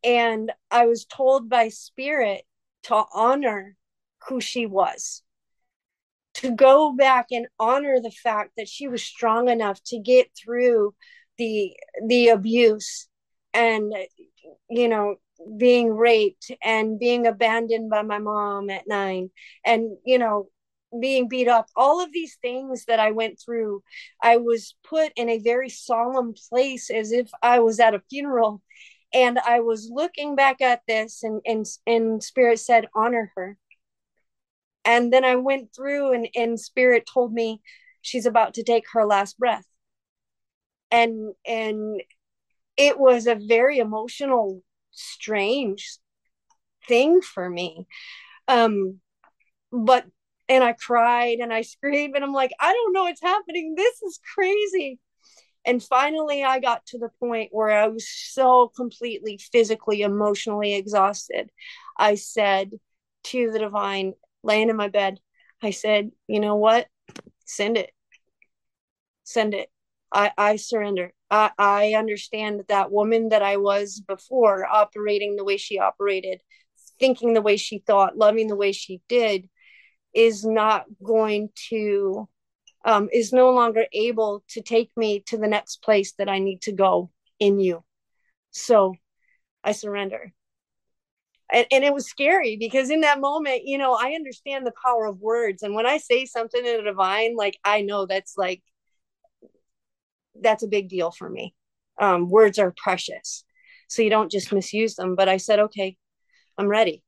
And 0.04 0.52
I 0.70 0.86
was 0.86 1.04
told 1.04 1.48
by 1.48 1.68
spirit 1.68 2.44
to 2.84 3.04
honor 3.12 3.76
who 4.28 4.40
she 4.40 4.66
was, 4.66 5.22
to 6.34 6.52
go 6.52 6.92
back 6.92 7.26
and 7.32 7.46
honor 7.58 8.00
the 8.00 8.10
fact 8.10 8.52
that 8.56 8.68
she 8.68 8.88
was 8.88 9.02
strong 9.02 9.48
enough 9.48 9.82
to 9.86 9.98
get 9.98 10.28
through 10.36 10.94
the 11.38 11.76
the 12.06 12.28
abuse 12.28 13.08
and 13.54 13.92
you 14.68 14.88
know 14.88 15.16
being 15.56 15.94
raped 15.94 16.50
and 16.62 16.98
being 16.98 17.26
abandoned 17.26 17.90
by 17.90 18.02
my 18.02 18.18
mom 18.18 18.70
at 18.70 18.86
nine 18.86 19.30
and 19.64 19.96
you 20.04 20.18
know 20.18 20.48
being 21.00 21.28
beat 21.28 21.48
up. 21.48 21.66
All 21.76 22.02
of 22.02 22.12
these 22.12 22.36
things 22.40 22.84
that 22.86 23.00
i 23.00 23.10
went 23.10 23.40
through 23.40 23.82
i 24.22 24.36
was 24.36 24.74
put 24.84 25.12
in 25.16 25.28
a 25.28 25.38
very 25.38 25.68
solemn 25.68 26.34
place 26.48 26.90
as 26.90 27.12
if 27.12 27.30
i 27.42 27.58
was 27.60 27.80
at 27.80 27.94
a 27.94 28.02
funeral. 28.10 28.62
And 29.12 29.38
i 29.38 29.60
was 29.60 29.90
looking 29.92 30.36
back 30.36 30.60
at 30.60 30.82
this 30.88 31.22
and 31.22 31.40
and, 31.44 31.66
and 31.86 32.22
spirit 32.22 32.60
said 32.60 32.86
honor 32.94 33.32
her. 33.36 33.58
And 34.84 35.12
then 35.12 35.24
i 35.24 35.36
went 35.36 35.74
through 35.74 36.12
and, 36.14 36.28
and 36.34 36.58
spirit 36.58 37.08
told 37.12 37.32
me 37.32 37.60
she's 38.00 38.26
about 38.26 38.54
to 38.54 38.62
take 38.62 38.84
her 38.92 39.04
last 39.04 39.38
breath 39.38 39.66
and 40.96 41.34
and 41.46 42.02
it 42.76 42.98
was 42.98 43.26
a 43.26 43.34
very 43.34 43.78
emotional 43.78 44.62
strange 44.92 45.98
thing 46.88 47.20
for 47.20 47.48
me. 47.48 47.86
Um 48.48 49.00
but 49.72 50.06
and 50.48 50.62
i 50.64 50.72
cried 50.72 51.38
and 51.40 51.52
i 51.52 51.62
screamed 51.62 52.14
and 52.14 52.24
i'm 52.24 52.32
like 52.32 52.52
i 52.60 52.72
don't 52.72 52.92
know 52.92 53.04
what's 53.04 53.22
happening. 53.22 53.74
This 53.76 54.02
is 54.02 54.20
crazy. 54.34 54.98
And 55.66 55.82
finally 55.82 56.44
i 56.44 56.60
got 56.60 56.86
to 56.86 56.98
the 56.98 57.10
point 57.20 57.50
where 57.52 57.70
i 57.70 57.88
was 57.88 58.08
so 58.08 58.72
completely 58.76 59.38
physically 59.52 60.02
emotionally 60.02 60.74
exhausted. 60.74 61.50
I 61.98 62.16
said 62.16 62.70
to 63.24 63.50
the 63.52 63.58
divine 63.58 64.14
laying 64.42 64.70
in 64.70 64.76
my 64.76 64.88
bed 64.88 65.18
i 65.62 65.70
said 65.70 66.10
you 66.28 66.40
know 66.40 66.56
what? 66.56 66.86
Send 67.46 67.76
it. 67.78 67.90
Send 69.24 69.54
it 69.54 69.70
I, 70.12 70.32
I 70.36 70.56
surrender. 70.56 71.12
I, 71.30 71.50
I 71.58 71.94
understand 71.94 72.60
that 72.60 72.68
that 72.68 72.92
woman 72.92 73.30
that 73.30 73.42
I 73.42 73.56
was 73.56 74.00
before, 74.00 74.66
operating 74.66 75.36
the 75.36 75.44
way 75.44 75.56
she 75.56 75.78
operated, 75.78 76.40
thinking 76.98 77.34
the 77.34 77.42
way 77.42 77.56
she 77.56 77.78
thought, 77.78 78.16
loving 78.16 78.48
the 78.48 78.56
way 78.56 78.72
she 78.72 79.00
did, 79.08 79.48
is 80.14 80.44
not 80.44 80.86
going 81.02 81.50
to, 81.68 82.28
um, 82.84 83.08
is 83.12 83.32
no 83.32 83.50
longer 83.50 83.86
able 83.92 84.44
to 84.50 84.62
take 84.62 84.90
me 84.96 85.20
to 85.26 85.36
the 85.36 85.48
next 85.48 85.82
place 85.82 86.12
that 86.18 86.28
I 86.28 86.38
need 86.38 86.62
to 86.62 86.72
go 86.72 87.10
in 87.38 87.60
you. 87.60 87.84
So 88.52 88.94
I 89.62 89.72
surrender. 89.72 90.32
And, 91.52 91.66
and 91.70 91.84
it 91.84 91.92
was 91.92 92.06
scary 92.06 92.56
because 92.56 92.90
in 92.90 93.02
that 93.02 93.20
moment, 93.20 93.62
you 93.64 93.78
know, 93.78 93.94
I 93.94 94.12
understand 94.12 94.66
the 94.66 94.72
power 94.84 95.06
of 95.06 95.20
words. 95.20 95.62
And 95.62 95.74
when 95.74 95.86
I 95.86 95.98
say 95.98 96.24
something 96.24 96.64
in 96.64 96.78
the 96.78 96.82
divine, 96.82 97.36
like 97.36 97.58
I 97.64 97.82
know 97.82 98.06
that's 98.06 98.34
like 98.36 98.62
that's 100.42 100.62
a 100.62 100.68
big 100.68 100.88
deal 100.88 101.10
for 101.10 101.28
me. 101.28 101.54
Um, 102.00 102.28
words 102.28 102.58
are 102.58 102.74
precious. 102.76 103.44
So 103.88 104.02
you 104.02 104.10
don't 104.10 104.30
just 104.30 104.52
misuse 104.52 104.94
them. 104.96 105.14
But 105.14 105.28
I 105.28 105.36
said, 105.36 105.58
okay, 105.60 105.96
I'm 106.58 106.68
ready. 106.68 107.02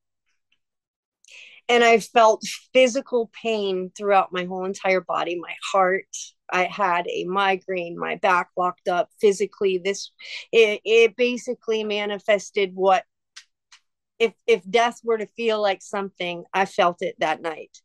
And 1.68 1.84
I 1.84 1.98
felt 2.00 2.42
physical 2.72 3.30
pain 3.42 3.90
throughout 3.96 4.32
my 4.32 4.44
whole 4.44 4.64
entire 4.64 5.02
body, 5.02 5.38
my 5.38 5.54
heart. 5.72 6.06
I 6.50 6.64
had 6.64 7.06
a 7.08 7.24
migraine, 7.24 7.98
my 7.98 8.16
back 8.16 8.48
locked 8.56 8.88
up 8.88 9.10
physically. 9.20 9.76
This 9.76 10.10
it, 10.50 10.80
it 10.84 11.14
basically 11.14 11.84
manifested 11.84 12.70
what 12.74 13.04
if 14.18 14.32
if 14.46 14.62
death 14.68 15.00
were 15.04 15.18
to 15.18 15.26
feel 15.26 15.60
like 15.60 15.82
something, 15.82 16.44
I 16.54 16.64
felt 16.64 17.02
it 17.02 17.16
that 17.18 17.42
night. 17.42 17.78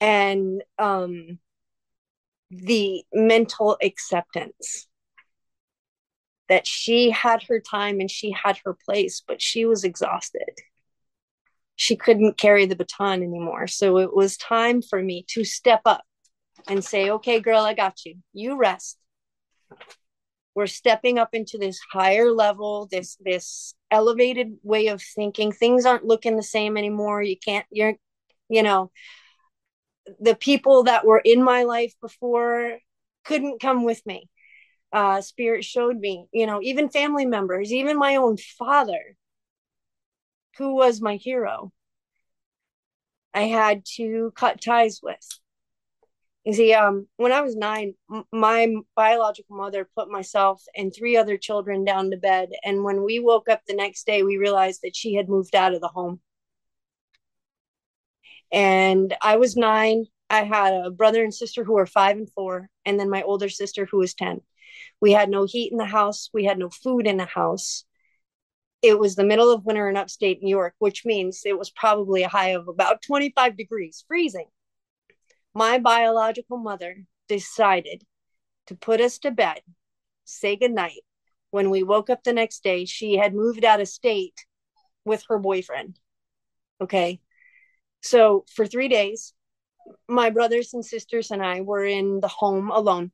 And 0.00 0.62
um 0.78 1.38
the 2.50 3.04
mental 3.12 3.76
acceptance 3.82 4.88
that 6.48 6.66
she 6.66 7.10
had 7.10 7.44
her 7.44 7.60
time 7.60 8.00
and 8.00 8.10
she 8.10 8.32
had 8.32 8.58
her 8.64 8.76
place, 8.86 9.22
but 9.26 9.40
she 9.40 9.64
was 9.64 9.84
exhausted. 9.84 10.50
she 11.76 11.96
couldn't 11.96 12.36
carry 12.36 12.66
the 12.66 12.76
baton 12.76 13.22
anymore. 13.22 13.66
So 13.66 13.98
it 13.98 14.14
was 14.14 14.36
time 14.36 14.82
for 14.82 15.02
me 15.02 15.24
to 15.28 15.44
step 15.44 15.80
up 15.86 16.04
and 16.68 16.84
say, 16.84 17.10
okay, 17.10 17.40
girl, 17.40 17.62
I 17.62 17.74
got 17.74 18.04
you. 18.04 18.16
You 18.34 18.56
rest. 18.58 18.98
We're 20.54 20.66
stepping 20.66 21.18
up 21.18 21.30
into 21.32 21.58
this 21.58 21.80
higher 21.92 22.30
level, 22.30 22.88
this 22.90 23.16
this 23.20 23.74
elevated 23.90 24.58
way 24.62 24.88
of 24.88 25.00
thinking. 25.00 25.52
Things 25.52 25.86
aren't 25.86 26.04
looking 26.04 26.36
the 26.36 26.42
same 26.42 26.76
anymore. 26.76 27.22
You 27.22 27.36
can't, 27.38 27.66
you're, 27.70 27.94
you 28.48 28.62
know, 28.62 28.90
the 30.18 30.34
people 30.34 30.84
that 30.84 31.04
were 31.04 31.20
in 31.24 31.42
my 31.42 31.64
life 31.64 31.94
before 32.00 32.78
couldn't 33.24 33.60
come 33.60 33.84
with 33.84 34.04
me. 34.06 34.28
Uh, 34.92 35.20
Spirit 35.20 35.64
showed 35.64 35.98
me, 35.98 36.26
you 36.32 36.46
know, 36.46 36.60
even 36.62 36.88
family 36.88 37.26
members, 37.26 37.72
even 37.72 37.96
my 37.96 38.16
own 38.16 38.36
father, 38.36 39.16
who 40.58 40.74
was 40.74 41.00
my 41.00 41.16
hero, 41.16 41.72
I 43.32 43.42
had 43.42 43.84
to 43.96 44.32
cut 44.34 44.60
ties 44.60 45.00
with. 45.02 45.26
You 46.44 46.54
see, 46.54 46.72
um, 46.72 47.06
when 47.16 47.32
I 47.32 47.42
was 47.42 47.54
nine, 47.54 47.94
m- 48.12 48.24
my 48.32 48.74
biological 48.96 49.56
mother 49.56 49.88
put 49.94 50.10
myself 50.10 50.62
and 50.74 50.92
three 50.92 51.16
other 51.16 51.36
children 51.36 51.84
down 51.84 52.10
to 52.10 52.16
bed. 52.16 52.50
And 52.64 52.82
when 52.82 53.04
we 53.04 53.18
woke 53.20 53.48
up 53.48 53.60
the 53.66 53.74
next 53.74 54.06
day, 54.06 54.22
we 54.22 54.38
realized 54.38 54.80
that 54.82 54.96
she 54.96 55.14
had 55.14 55.28
moved 55.28 55.54
out 55.54 55.74
of 55.74 55.80
the 55.80 55.88
home. 55.88 56.20
And 58.52 59.14
I 59.22 59.36
was 59.36 59.56
nine. 59.56 60.06
I 60.28 60.44
had 60.44 60.74
a 60.74 60.90
brother 60.90 61.22
and 61.22 61.34
sister 61.34 61.64
who 61.64 61.74
were 61.74 61.86
five 61.86 62.16
and 62.16 62.30
four, 62.30 62.68
and 62.84 62.98
then 62.98 63.10
my 63.10 63.22
older 63.22 63.48
sister 63.48 63.86
who 63.86 63.98
was 63.98 64.14
10. 64.14 64.40
We 65.00 65.12
had 65.12 65.28
no 65.28 65.44
heat 65.46 65.72
in 65.72 65.78
the 65.78 65.84
house, 65.84 66.30
we 66.32 66.44
had 66.44 66.58
no 66.58 66.70
food 66.70 67.06
in 67.06 67.16
the 67.16 67.24
house. 67.24 67.84
It 68.82 68.98
was 68.98 69.14
the 69.14 69.24
middle 69.24 69.52
of 69.52 69.64
winter 69.64 69.88
in 69.88 69.96
upstate 69.96 70.42
New 70.42 70.50
York, 70.50 70.74
which 70.78 71.04
means 71.04 71.42
it 71.44 71.58
was 71.58 71.70
probably 71.70 72.22
a 72.22 72.28
high 72.28 72.50
of 72.50 72.68
about 72.68 73.02
25 73.02 73.56
degrees, 73.56 74.04
freezing 74.08 74.46
my 75.54 75.78
biological 75.78 76.58
mother 76.58 77.04
decided 77.28 78.04
to 78.66 78.74
put 78.74 79.00
us 79.00 79.18
to 79.18 79.30
bed, 79.30 79.60
say 80.24 80.56
goodnight. 80.56 81.02
When 81.50 81.70
we 81.70 81.82
woke 81.82 82.10
up 82.10 82.22
the 82.22 82.32
next 82.32 82.62
day, 82.62 82.84
she 82.84 83.16
had 83.16 83.34
moved 83.34 83.64
out 83.64 83.80
of 83.80 83.88
state 83.88 84.46
with 85.04 85.24
her 85.28 85.38
boyfriend. 85.38 85.98
Okay. 86.80 87.20
So 88.00 88.44
for 88.54 88.66
three 88.66 88.88
days, 88.88 89.34
my 90.08 90.30
brothers 90.30 90.74
and 90.74 90.84
sisters 90.84 91.30
and 91.30 91.42
I 91.42 91.60
were 91.60 91.84
in 91.84 92.20
the 92.20 92.28
home 92.28 92.70
alone. 92.70 93.12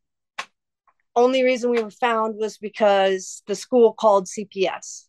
Only 1.14 1.42
reason 1.42 1.70
we 1.70 1.82
were 1.82 1.90
found 1.90 2.36
was 2.36 2.58
because 2.58 3.42
the 3.46 3.54
school 3.54 3.94
called 3.94 4.26
CPS. 4.26 5.04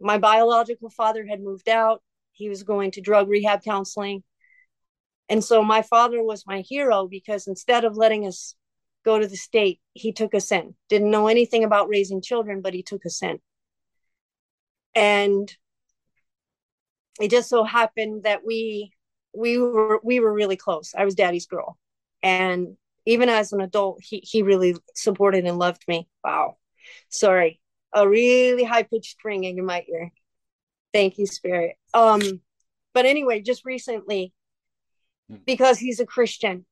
My 0.00 0.18
biological 0.18 0.90
father 0.90 1.26
had 1.26 1.42
moved 1.42 1.68
out. 1.68 2.02
He 2.32 2.48
was 2.48 2.62
going 2.62 2.90
to 2.92 3.00
drug 3.00 3.28
rehab 3.28 3.62
counseling. 3.62 4.22
And 5.28 5.42
so 5.42 5.62
my 5.62 5.82
father 5.82 6.22
was 6.22 6.46
my 6.46 6.60
hero 6.60 7.06
because 7.06 7.46
instead 7.46 7.84
of 7.84 7.96
letting 7.96 8.26
us 8.26 8.54
go 9.04 9.18
to 9.18 9.26
the 9.26 9.36
state, 9.36 9.80
he 9.94 10.12
took 10.12 10.34
us 10.34 10.52
in. 10.52 10.74
Didn't 10.88 11.10
know 11.10 11.28
anything 11.28 11.64
about 11.64 11.88
raising 11.88 12.20
children, 12.20 12.60
but 12.60 12.74
he 12.74 12.82
took 12.82 13.06
us 13.06 13.22
in. 13.22 13.38
And 14.94 15.54
it 17.20 17.30
just 17.30 17.48
so 17.48 17.64
happened 17.64 18.24
that 18.24 18.44
we 18.44 18.92
we 19.34 19.58
were 19.58 20.00
we 20.02 20.20
were 20.20 20.32
really 20.32 20.56
close. 20.56 20.94
I 20.96 21.04
was 21.04 21.14
daddy's 21.14 21.46
girl. 21.46 21.78
And 22.22 22.76
even 23.06 23.28
as 23.28 23.52
an 23.52 23.60
adult, 23.60 24.00
he 24.02 24.18
he 24.18 24.42
really 24.42 24.76
supported 24.94 25.44
and 25.46 25.58
loved 25.58 25.84
me. 25.88 26.08
Wow. 26.24 26.56
Sorry. 27.08 27.60
A 27.92 28.08
really 28.08 28.64
high 28.64 28.84
pitched 28.84 29.24
ringing 29.24 29.58
in 29.58 29.64
my 29.64 29.84
ear. 29.88 30.12
Thank 30.92 31.18
you, 31.18 31.26
Spirit. 31.26 31.76
Um, 31.94 32.40
but 32.94 33.06
anyway, 33.06 33.40
just 33.40 33.64
recently 33.64 34.32
because 35.46 35.78
he's 35.78 36.00
a 36.00 36.06
Christian 36.06 36.66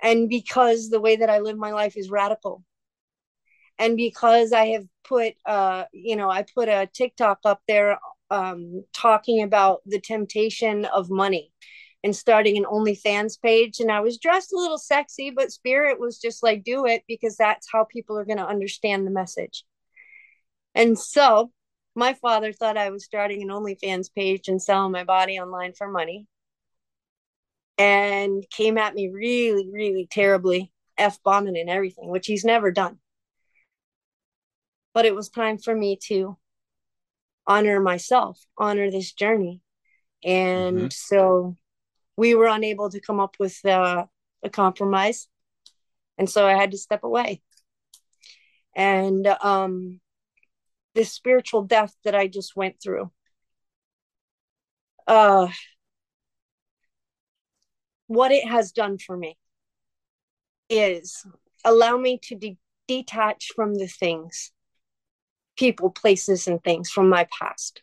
and 0.00 0.28
because 0.28 0.90
the 0.90 1.00
way 1.00 1.16
that 1.16 1.30
I 1.30 1.40
live 1.40 1.56
my 1.56 1.72
life 1.72 1.96
is 1.96 2.10
radical. 2.10 2.62
And 3.78 3.96
because 3.96 4.52
I 4.52 4.66
have 4.66 4.84
put, 5.02 5.34
uh, 5.44 5.84
you 5.92 6.14
know, 6.14 6.30
I 6.30 6.44
put 6.54 6.68
a 6.68 6.88
TikTok 6.92 7.40
up 7.44 7.60
there 7.66 7.98
um, 8.34 8.84
talking 8.92 9.42
about 9.42 9.80
the 9.86 10.00
temptation 10.00 10.84
of 10.86 11.08
money 11.08 11.52
and 12.02 12.14
starting 12.14 12.56
an 12.56 12.64
OnlyFans 12.64 13.40
page. 13.40 13.78
And 13.78 13.92
I 13.92 14.00
was 14.00 14.18
dressed 14.18 14.52
a 14.52 14.58
little 14.58 14.76
sexy, 14.76 15.30
but 15.30 15.52
Spirit 15.52 16.00
was 16.00 16.18
just 16.18 16.42
like, 16.42 16.64
do 16.64 16.84
it 16.84 17.04
because 17.06 17.36
that's 17.36 17.68
how 17.72 17.84
people 17.84 18.18
are 18.18 18.24
going 18.24 18.38
to 18.38 18.46
understand 18.46 19.06
the 19.06 19.12
message. 19.12 19.64
And 20.74 20.98
so 20.98 21.52
my 21.94 22.14
father 22.14 22.52
thought 22.52 22.76
I 22.76 22.90
was 22.90 23.04
starting 23.04 23.40
an 23.40 23.50
OnlyFans 23.50 24.12
page 24.12 24.48
and 24.48 24.60
selling 24.60 24.90
my 24.90 25.04
body 25.04 25.38
online 25.38 25.72
for 25.72 25.88
money 25.88 26.26
and 27.78 28.44
came 28.50 28.78
at 28.78 28.94
me 28.94 29.08
really, 29.08 29.70
really 29.72 30.08
terribly, 30.10 30.72
F 30.98 31.22
bombing 31.22 31.56
and 31.56 31.70
everything, 31.70 32.08
which 32.08 32.26
he's 32.26 32.44
never 32.44 32.72
done. 32.72 32.98
But 34.92 35.06
it 35.06 35.14
was 35.14 35.28
time 35.28 35.58
for 35.58 35.74
me 35.74 35.98
to 36.08 36.36
honor 37.46 37.80
myself, 37.80 38.40
honor 38.56 38.90
this 38.90 39.12
journey. 39.12 39.60
And 40.24 40.78
mm-hmm. 40.78 40.86
so 40.90 41.56
we 42.16 42.34
were 42.34 42.46
unable 42.46 42.90
to 42.90 43.00
come 43.00 43.20
up 43.20 43.36
with 43.38 43.58
uh, 43.64 44.06
a 44.42 44.50
compromise. 44.50 45.28
And 46.16 46.30
so 46.30 46.46
I 46.46 46.54
had 46.54 46.70
to 46.70 46.78
step 46.78 47.04
away. 47.04 47.42
And 48.74 49.26
um, 49.26 50.00
this 50.94 51.12
spiritual 51.12 51.62
death 51.62 51.94
that 52.04 52.14
I 52.14 52.28
just 52.28 52.56
went 52.56 52.76
through, 52.82 53.10
uh, 55.06 55.48
what 58.06 58.32
it 58.32 58.46
has 58.48 58.72
done 58.72 58.98
for 58.98 59.16
me 59.16 59.36
is 60.68 61.24
allow 61.64 61.96
me 61.96 62.18
to 62.22 62.34
de- 62.34 62.58
detach 62.86 63.48
from 63.54 63.74
the 63.74 63.86
things, 63.86 64.52
people, 65.56 65.90
places, 65.90 66.46
and 66.46 66.62
things 66.62 66.90
from 66.90 67.08
my 67.08 67.26
past 67.38 67.82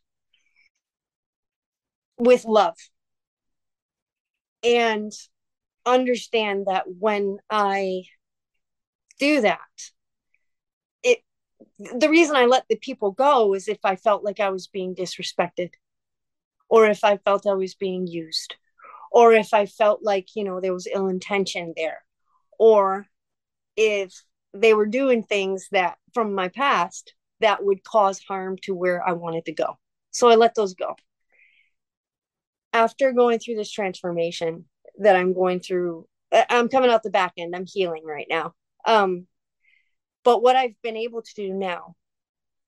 with 2.17 2.45
love. 2.45 2.77
And 4.63 5.11
understand 5.85 6.67
that 6.67 6.85
when 6.87 7.37
I 7.49 8.03
do 9.19 9.41
that, 9.41 9.59
it 11.03 11.19
the 11.79 12.09
reason 12.09 12.35
I 12.35 12.45
let 12.45 12.65
the 12.69 12.75
people 12.75 13.11
go 13.11 13.53
is 13.55 13.67
if 13.67 13.79
I 13.83 13.95
felt 13.95 14.23
like 14.23 14.39
I 14.39 14.49
was 14.49 14.67
being 14.67 14.93
disrespected 14.93 15.71
or 16.69 16.85
if 16.85 17.03
I 17.03 17.17
felt 17.17 17.47
I 17.47 17.53
was 17.53 17.73
being 17.73 18.05
used 18.05 18.55
or 19.11 19.33
if 19.33 19.53
I 19.53 19.65
felt 19.65 20.01
like, 20.01 20.35
you 20.35 20.43
know, 20.43 20.61
there 20.61 20.73
was 20.73 20.87
ill 20.91 21.07
intention 21.07 21.73
there, 21.75 22.03
or 22.57 23.07
if 23.75 24.23
they 24.53 24.73
were 24.73 24.85
doing 24.85 25.21
things 25.21 25.67
that 25.71 25.97
from 26.13 26.33
my 26.33 26.47
past 26.47 27.13
that 27.41 27.63
would 27.63 27.83
cause 27.83 28.19
harm 28.19 28.57
to 28.63 28.73
where 28.73 29.07
I 29.07 29.13
wanted 29.13 29.45
to 29.45 29.53
go. 29.53 29.77
So 30.11 30.29
I 30.29 30.35
let 30.35 30.55
those 30.55 30.73
go. 30.73 30.95
After 32.73 33.11
going 33.11 33.39
through 33.39 33.55
this 33.55 33.71
transformation 33.71 34.65
that 34.99 35.15
I'm 35.15 35.33
going 35.33 35.59
through, 35.59 36.07
I'm 36.31 36.69
coming 36.69 36.89
out 36.89 37.03
the 37.03 37.09
back 37.09 37.33
end, 37.37 37.55
I'm 37.55 37.65
healing 37.65 38.05
right 38.05 38.27
now. 38.29 38.53
Um, 38.85 39.27
but 40.23 40.41
what 40.41 40.55
I've 40.55 40.81
been 40.81 40.97
able 40.97 41.21
to 41.21 41.33
do 41.35 41.53
now 41.53 41.95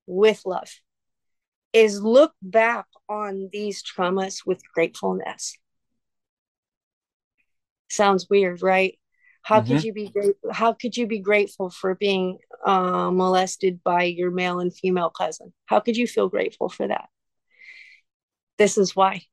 with 0.05 0.41
love 0.45 0.69
is 1.71 2.01
look 2.01 2.33
back 2.41 2.86
on 3.07 3.49
these 3.51 3.81
traumas 3.83 4.45
with 4.45 4.62
gratefulness 4.73 5.57
sounds 7.93 8.29
weird, 8.29 8.62
right? 8.62 8.97
How 9.43 9.62
mm-hmm. 9.62 9.73
could 9.73 9.84
you 9.84 9.93
be? 9.93 10.13
How 10.51 10.73
could 10.73 10.97
you 10.97 11.06
be 11.06 11.19
grateful 11.19 11.69
for 11.69 11.95
being 11.95 12.39
uh, 12.65 13.12
molested 13.12 13.84
by 13.84 14.03
your 14.03 14.32
male 14.32 14.60
and 14.60 14.75
female 14.75 15.10
cousin? 15.10 15.53
How 15.65 15.79
could 15.79 15.97
you 15.97 16.08
feel 16.08 16.29
grateful 16.29 16.69
for 16.69 16.88
that? 16.88 17.10
This 18.58 18.77
is 18.77 18.95
why. 18.95 19.23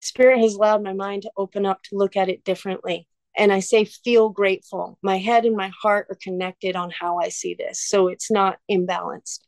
Spirit 0.00 0.40
has 0.40 0.54
allowed 0.54 0.82
my 0.82 0.92
mind 0.92 1.22
to 1.22 1.30
open 1.36 1.66
up 1.66 1.82
to 1.84 1.96
look 1.96 2.16
at 2.16 2.28
it 2.28 2.44
differently. 2.44 3.06
And 3.36 3.52
I 3.52 3.60
say, 3.60 3.84
feel 3.84 4.28
grateful. 4.28 4.98
My 5.02 5.18
head 5.18 5.46
and 5.46 5.56
my 5.56 5.70
heart 5.80 6.08
are 6.10 6.18
connected 6.22 6.76
on 6.76 6.90
how 6.90 7.18
I 7.18 7.28
see 7.28 7.54
this. 7.54 7.80
So 7.80 8.08
it's 8.08 8.30
not 8.30 8.58
imbalanced. 8.70 9.40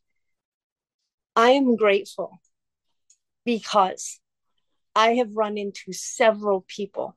I 1.37 1.51
am 1.51 1.77
grateful 1.77 2.39
because 3.45 4.21
I 4.95 5.15
have 5.15 5.35
run 5.35 5.59
into 5.59 5.93
several 5.93 6.65
people 6.67 7.17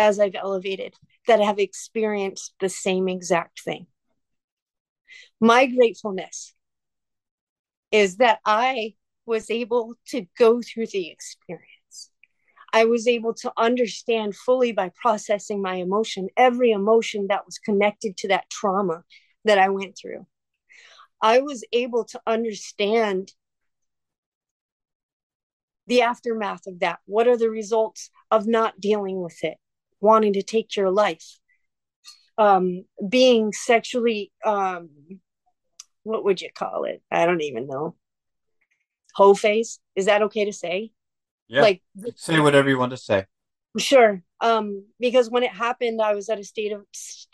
as 0.00 0.18
I've 0.18 0.34
elevated 0.34 0.94
that 1.26 1.40
have 1.40 1.58
experienced 1.58 2.54
the 2.58 2.70
same 2.70 3.08
exact 3.08 3.62
thing. 3.62 3.86
My 5.40 5.66
gratefulness 5.66 6.54
is 7.92 8.16
that 8.16 8.40
I 8.44 8.94
was 9.26 9.50
able 9.50 9.94
to 10.08 10.26
go 10.38 10.60
through 10.62 10.86
the 10.86 11.10
experience. 11.10 12.10
I 12.72 12.86
was 12.86 13.06
able 13.06 13.34
to 13.34 13.52
understand 13.56 14.34
fully 14.34 14.72
by 14.72 14.90
processing 15.00 15.60
my 15.60 15.74
emotion, 15.74 16.28
every 16.36 16.70
emotion 16.70 17.26
that 17.28 17.44
was 17.44 17.58
connected 17.58 18.16
to 18.18 18.28
that 18.28 18.48
trauma 18.48 19.04
that 19.44 19.58
I 19.58 19.68
went 19.68 19.98
through. 20.00 20.26
I 21.20 21.40
was 21.40 21.64
able 21.72 22.04
to 22.06 22.20
understand 22.26 23.32
the 25.86 26.02
aftermath 26.02 26.66
of 26.66 26.78
that 26.80 27.00
what 27.04 27.26
are 27.26 27.36
the 27.36 27.50
results 27.50 28.10
of 28.30 28.46
not 28.46 28.80
dealing 28.80 29.20
with 29.20 29.42
it 29.42 29.58
wanting 30.00 30.34
to 30.34 30.42
take 30.42 30.76
your 30.76 30.90
life. 30.90 31.38
Um 32.38 32.84
being 33.08 33.52
sexually 33.52 34.32
um 34.44 34.90
what 36.02 36.24
would 36.24 36.40
you 36.40 36.50
call 36.54 36.84
it? 36.84 37.02
I 37.10 37.26
don't 37.26 37.42
even 37.42 37.66
know. 37.66 37.96
Hoe 39.14 39.34
face 39.34 39.78
is 39.94 40.06
that 40.06 40.22
okay 40.22 40.44
to 40.44 40.52
say? 40.52 40.92
Yeah. 41.48 41.62
Like 41.62 41.82
say 42.16 42.40
whatever 42.40 42.68
you 42.68 42.78
want 42.78 42.90
to 42.90 42.96
say. 42.96 43.26
Sure. 43.78 44.22
Um, 44.42 44.86
because 44.98 45.30
when 45.30 45.42
it 45.42 45.52
happened, 45.52 46.00
I 46.00 46.14
was 46.14 46.28
at 46.30 46.38
a 46.38 46.44
state 46.44 46.72
of 46.72 46.86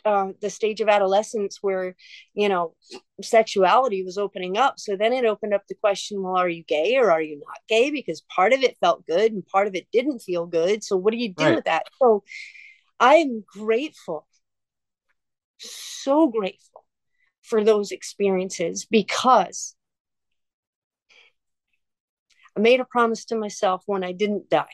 uh, 0.05 0.33
the 0.41 0.51
stage 0.51 0.81
of 0.81 0.89
adolescence 0.89 1.59
where, 1.61 1.95
you 2.35 2.49
know, 2.49 2.75
sexuality 3.23 4.03
was 4.03 4.19
opening 4.19 4.57
up. 4.57 4.79
So 4.79 4.97
then 4.97 5.13
it 5.13 5.25
opened 5.25 5.55
up 5.55 5.63
the 5.69 5.77
question, 5.77 6.23
well, 6.23 6.37
are 6.37 6.49
you 6.49 6.65
gay 6.65 6.97
or 6.97 7.13
are 7.13 7.23
you 7.23 7.39
not 7.39 7.59
gay? 7.69 7.91
Because 7.91 8.23
part 8.23 8.53
of 8.53 8.61
it 8.61 8.77
felt 8.81 9.07
good 9.07 9.33
and 9.33 9.47
part 9.47 9.69
of 9.69 9.75
it 9.77 9.87
didn't 9.93 10.19
feel 10.21 10.47
good. 10.47 10.83
So 10.83 10.97
what 10.97 11.13
do 11.13 11.19
you 11.19 11.33
do 11.33 11.45
right. 11.45 11.55
with 11.55 11.65
that? 11.67 11.85
So 12.01 12.25
I 12.99 13.17
am 13.17 13.45
grateful, 13.47 14.27
so 15.59 16.29
grateful 16.29 16.85
for 17.43 17.63
those 17.63 17.93
experiences 17.93 18.87
because 18.91 19.77
I 22.57 22.61
made 22.61 22.81
a 22.81 22.85
promise 22.85 23.27
to 23.27 23.37
myself 23.37 23.83
when 23.87 24.03
I 24.03 24.13
didn't 24.13 24.49
die 24.49 24.67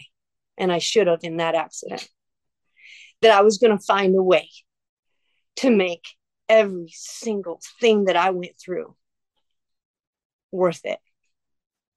and 0.56 0.72
I 0.72 0.78
should 0.78 1.06
have 1.08 1.20
in 1.22 1.38
that 1.38 1.54
accident, 1.54 2.08
that 3.22 3.30
I 3.30 3.42
was 3.42 3.58
going 3.58 3.76
to 3.76 3.82
find 3.82 4.14
a 4.14 4.22
way 4.22 4.48
to 5.56 5.70
make 5.70 6.04
every 6.48 6.90
single 6.92 7.60
thing 7.80 8.04
that 8.04 8.16
I 8.16 8.30
went 8.30 8.58
through 8.62 8.94
worth 10.50 10.82
it. 10.84 10.98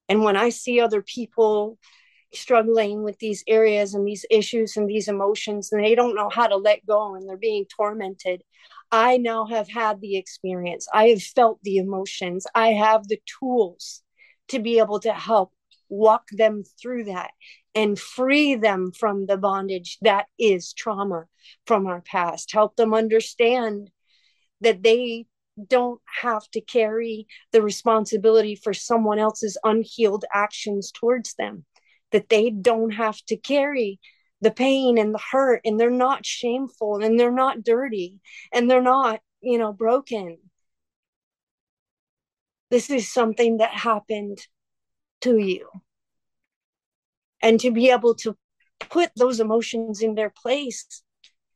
And 0.07 0.23
when 0.23 0.37
I 0.37 0.49
see 0.49 0.79
other 0.79 1.01
people 1.01 1.77
struggling 2.33 3.03
with 3.03 3.17
these 3.19 3.43
areas 3.47 3.93
and 3.93 4.07
these 4.07 4.25
issues 4.29 4.77
and 4.77 4.89
these 4.89 5.07
emotions, 5.07 5.71
and 5.71 5.83
they 5.83 5.95
don't 5.95 6.15
know 6.15 6.29
how 6.29 6.47
to 6.47 6.57
let 6.57 6.85
go 6.85 7.15
and 7.15 7.27
they're 7.27 7.37
being 7.37 7.65
tormented, 7.75 8.43
I 8.91 9.17
now 9.17 9.45
have 9.45 9.67
had 9.67 9.99
the 9.99 10.15
experience. 10.17 10.87
I 10.93 11.07
have 11.09 11.23
felt 11.23 11.59
the 11.63 11.77
emotions. 11.77 12.45
I 12.53 12.69
have 12.69 13.07
the 13.07 13.19
tools 13.39 14.03
to 14.49 14.59
be 14.59 14.79
able 14.79 14.99
to 15.01 15.11
help 15.11 15.53
walk 15.89 16.27
them 16.31 16.63
through 16.81 17.05
that 17.05 17.31
and 17.73 17.99
free 17.99 18.55
them 18.55 18.91
from 18.91 19.25
the 19.25 19.37
bondage 19.37 19.97
that 20.01 20.25
is 20.39 20.73
trauma 20.73 21.25
from 21.67 21.87
our 21.87 22.01
past. 22.01 22.51
Help 22.51 22.75
them 22.75 22.93
understand 22.93 23.89
that 24.61 24.83
they 24.83 25.25
don't 25.67 26.01
have 26.21 26.49
to 26.51 26.61
carry 26.61 27.27
the 27.51 27.61
responsibility 27.61 28.55
for 28.55 28.73
someone 28.73 29.19
else's 29.19 29.57
unhealed 29.63 30.25
actions 30.33 30.91
towards 30.91 31.33
them, 31.35 31.65
that 32.11 32.29
they 32.29 32.49
don't 32.49 32.91
have 32.91 33.17
to 33.27 33.37
carry 33.37 33.99
the 34.41 34.51
pain 34.51 34.97
and 34.97 35.13
the 35.13 35.21
hurt, 35.31 35.61
and 35.63 35.79
they're 35.79 35.89
not 35.89 36.25
shameful 36.25 37.03
and 37.03 37.19
they're 37.19 37.31
not 37.31 37.63
dirty 37.63 38.19
and 38.51 38.69
they're 38.69 38.81
not, 38.81 39.21
you 39.41 39.57
know, 39.57 39.71
broken. 39.71 40.37
This 42.69 42.89
is 42.89 43.11
something 43.11 43.57
that 43.57 43.71
happened 43.71 44.39
to 45.25 45.37
you 45.37 45.67
and 47.41 47.59
to 47.59 47.71
be 47.71 47.89
able 47.89 48.15
to 48.15 48.37
put 48.79 49.11
those 49.15 49.39
emotions 49.39 50.01
in 50.01 50.15
their 50.15 50.29
place 50.29 51.03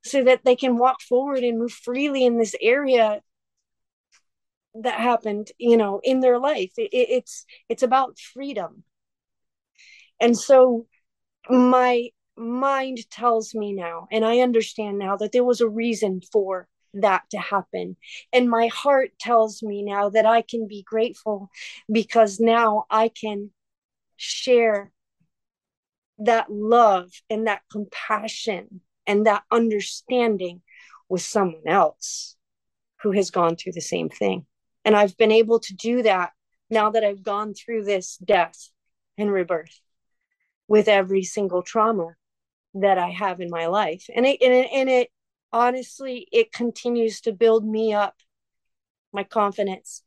so 0.03 0.23
that 0.23 0.41
they 0.43 0.55
can 0.55 0.77
walk 0.77 1.01
forward 1.01 1.43
and 1.43 1.59
move 1.59 1.71
freely 1.71 2.25
in 2.25 2.37
this 2.37 2.55
area 2.61 3.21
that 4.75 4.99
happened 4.99 5.51
you 5.57 5.77
know 5.77 5.99
in 6.03 6.19
their 6.19 6.39
life. 6.39 6.71
It, 6.77 6.89
it's 6.91 7.45
it's 7.69 7.83
about 7.83 8.19
freedom. 8.19 8.83
And 10.19 10.37
so 10.37 10.87
my 11.49 12.09
mind 12.37 12.99
tells 13.09 13.53
me 13.53 13.73
now 13.73 14.07
and 14.13 14.23
i 14.23 14.39
understand 14.39 14.97
now 14.97 15.17
that 15.17 15.33
there 15.33 15.43
was 15.43 15.59
a 15.59 15.67
reason 15.67 16.21
for 16.31 16.67
that 16.93 17.23
to 17.31 17.37
happen. 17.37 17.97
And 18.33 18.49
my 18.49 18.67
heart 18.67 19.11
tells 19.19 19.61
me 19.61 19.83
now 19.83 20.09
that 20.09 20.25
i 20.25 20.41
can 20.41 20.67
be 20.67 20.83
grateful 20.83 21.49
because 21.91 22.39
now 22.39 22.85
i 22.89 23.09
can 23.09 23.51
share 24.19 24.91
that 26.19 26.51
love 26.51 27.09
and 27.29 27.47
that 27.47 27.61
compassion 27.71 28.81
and 29.07 29.25
that 29.25 29.43
understanding 29.49 30.61
with 31.07 31.21
someone 31.21 31.67
else 31.67 32.35
who 33.01 33.11
has 33.11 33.31
gone 33.31 33.55
through 33.55 33.71
the 33.71 33.81
same 33.81 34.09
thing. 34.09 34.45
And 34.83 34.95
I've 34.95 35.17
been 35.17 35.31
able 35.31 35.59
to 35.61 35.73
do 35.73 36.03
that 36.03 36.31
now 36.69 36.91
that 36.91 37.03
I've 37.03 37.23
gone 37.23 37.53
through 37.53 37.85
this 37.85 38.17
death 38.17 38.69
and 39.17 39.31
rebirth 39.31 39.79
with 40.67 40.87
every 40.87 41.23
single 41.23 41.61
trauma 41.61 42.15
that 42.75 42.97
I 42.97 43.09
have 43.09 43.39
in 43.39 43.49
my 43.49 43.67
life. 43.67 44.05
And 44.13 44.25
it, 44.25 44.41
and 44.41 44.53
it, 44.53 44.69
and 44.73 44.89
it 44.89 45.09
honestly, 45.53 46.27
it 46.31 46.51
continues 46.51 47.21
to 47.21 47.31
build 47.31 47.65
me 47.65 47.93
up, 47.93 48.15
my 49.13 49.23
confidence 49.23 50.03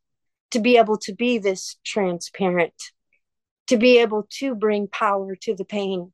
to 0.53 0.61
be 0.61 0.77
able 0.77 0.99
to 0.99 1.15
be 1.15 1.39
this 1.39 1.77
transparent 1.85 2.75
to 3.73 3.79
be 3.79 3.99
able 3.99 4.27
to 4.29 4.55
bring 4.55 4.87
power 4.87 5.35
to 5.35 5.55
the 5.55 5.65
pain 5.65 6.13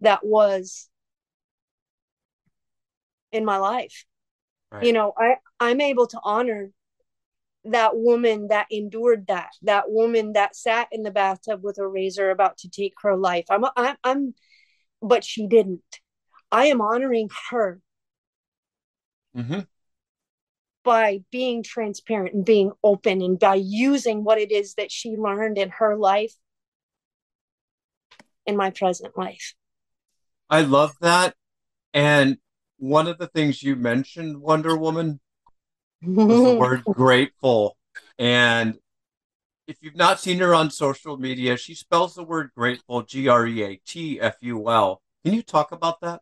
that 0.00 0.24
was 0.24 0.88
in 3.32 3.44
my 3.44 3.56
life 3.56 4.04
right. 4.70 4.84
you 4.84 4.92
know 4.92 5.12
i 5.18 5.34
i'm 5.58 5.80
able 5.80 6.06
to 6.06 6.20
honor 6.22 6.70
that 7.64 7.96
woman 7.96 8.46
that 8.48 8.66
endured 8.70 9.26
that 9.26 9.50
that 9.62 9.90
woman 9.90 10.34
that 10.34 10.54
sat 10.54 10.86
in 10.92 11.02
the 11.02 11.10
bathtub 11.10 11.64
with 11.64 11.78
a 11.78 11.86
razor 11.86 12.30
about 12.30 12.56
to 12.56 12.68
take 12.68 12.94
her 13.02 13.16
life 13.16 13.44
i'm 13.50 13.64
i'm, 13.76 13.96
I'm 14.04 14.34
but 15.02 15.24
she 15.24 15.48
didn't 15.48 15.82
i 16.52 16.66
am 16.66 16.80
honoring 16.80 17.28
her 17.50 17.80
mm-hmm. 19.36 19.60
by 20.84 21.22
being 21.32 21.64
transparent 21.64 22.34
and 22.34 22.44
being 22.44 22.70
open 22.84 23.20
and 23.20 23.36
by 23.36 23.56
using 23.56 24.22
what 24.22 24.38
it 24.38 24.52
is 24.52 24.74
that 24.74 24.92
she 24.92 25.16
learned 25.16 25.58
in 25.58 25.70
her 25.70 25.96
life 25.96 26.34
in 28.46 28.56
my 28.56 28.70
present 28.70 29.16
life. 29.16 29.54
I 30.48 30.62
love 30.62 30.94
that. 31.00 31.34
And 31.94 32.38
one 32.78 33.06
of 33.06 33.18
the 33.18 33.26
things 33.26 33.62
you 33.62 33.76
mentioned, 33.76 34.40
Wonder 34.40 34.76
Woman, 34.76 35.20
was 36.02 36.42
the 36.42 36.56
word 36.56 36.84
grateful. 36.92 37.76
And 38.18 38.78
if 39.66 39.76
you've 39.80 39.96
not 39.96 40.20
seen 40.20 40.38
her 40.38 40.54
on 40.54 40.70
social 40.70 41.16
media, 41.16 41.56
she 41.56 41.74
spells 41.74 42.14
the 42.14 42.24
word 42.24 42.50
grateful 42.56 43.02
G 43.02 43.28
R 43.28 43.46
E 43.46 43.62
A 43.62 43.76
T 43.86 44.20
F 44.20 44.36
U 44.40 44.68
L. 44.68 45.02
Can 45.24 45.34
you 45.34 45.42
talk 45.42 45.72
about 45.72 46.00
that? 46.00 46.20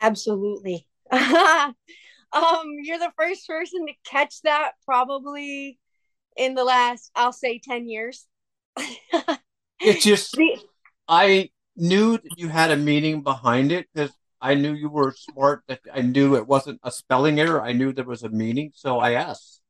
Absolutely. 0.00 0.86
um, 1.10 1.74
you're 2.32 2.98
the 2.98 3.12
first 3.16 3.46
person 3.46 3.86
to 3.86 3.92
catch 4.04 4.42
that 4.42 4.72
probably 4.84 5.78
in 6.36 6.54
the 6.54 6.64
last, 6.64 7.10
I'll 7.14 7.32
say, 7.32 7.60
10 7.62 7.88
years. 7.88 8.26
it 9.80 10.00
just 10.00 10.36
I 11.08 11.50
knew 11.76 12.18
that 12.18 12.38
you 12.38 12.48
had 12.48 12.70
a 12.70 12.76
meaning 12.76 13.22
behind 13.22 13.72
it 13.72 13.86
because 13.92 14.12
I 14.40 14.54
knew 14.54 14.74
you 14.74 14.88
were 14.88 15.14
smart. 15.16 15.62
That 15.68 15.80
I 15.92 16.02
knew 16.02 16.36
it 16.36 16.46
wasn't 16.46 16.80
a 16.82 16.90
spelling 16.90 17.40
error. 17.40 17.62
I 17.62 17.72
knew 17.72 17.92
there 17.92 18.04
was 18.04 18.22
a 18.22 18.28
meaning, 18.28 18.72
so 18.74 18.98
I 18.98 19.12
asked. 19.12 19.60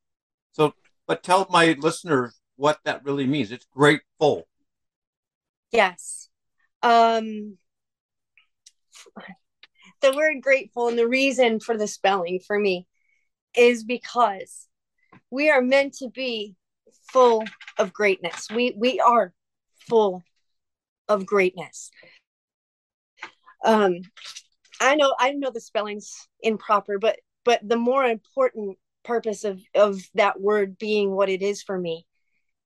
So, 0.53 0.73
but 1.07 1.23
tell 1.23 1.47
my 1.51 1.77
listeners 1.79 2.39
what 2.57 2.81
that 2.85 3.05
really 3.05 3.27
means. 3.27 3.53
It's 3.53 3.67
grateful. 3.73 4.49
Yes. 5.71 6.29
Um, 6.83 7.59
the 10.01 10.13
word 10.15 10.43
grateful 10.43 10.89
and 10.89 10.99
the 10.99 11.09
reason 11.09 11.61
for 11.61 11.77
the 11.77 11.87
spelling 11.87 12.41
for 12.47 12.59
me 12.59 12.87
is 13.55 13.85
because 13.85 14.67
we 15.31 15.51
are 15.51 15.63
meant 15.63 15.95
to 15.95 16.09
be 16.09 16.55
full 17.13 17.45
of 17.79 17.93
greatness. 17.93 18.49
We 18.51 18.75
we 18.77 19.01
are 19.01 19.33
full 19.89 20.23
of 21.09 21.27
greatness. 21.27 21.91
Um, 23.65 24.01
I 24.81 24.95
know 24.95 25.15
I 25.19 25.33
know 25.33 25.51
the 25.51 25.61
spelling's 25.61 26.29
improper, 26.41 26.99
but 26.99 27.19
but 27.45 27.61
the 27.67 27.77
more 27.77 28.05
important 28.05 28.79
purpose 29.05 29.45
of 29.45 29.61
of 29.75 30.01
that 30.15 30.41
word 30.41 30.79
being 30.79 31.13
what 31.13 31.29
it 31.29 31.43
is 31.43 31.63
for 31.63 31.79
me 31.79 32.07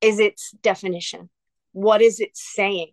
is 0.01 0.19
its 0.19 0.51
definition. 0.63 1.31
What 1.73 2.03
is 2.03 2.21
it 2.21 2.37
saying? 2.37 2.93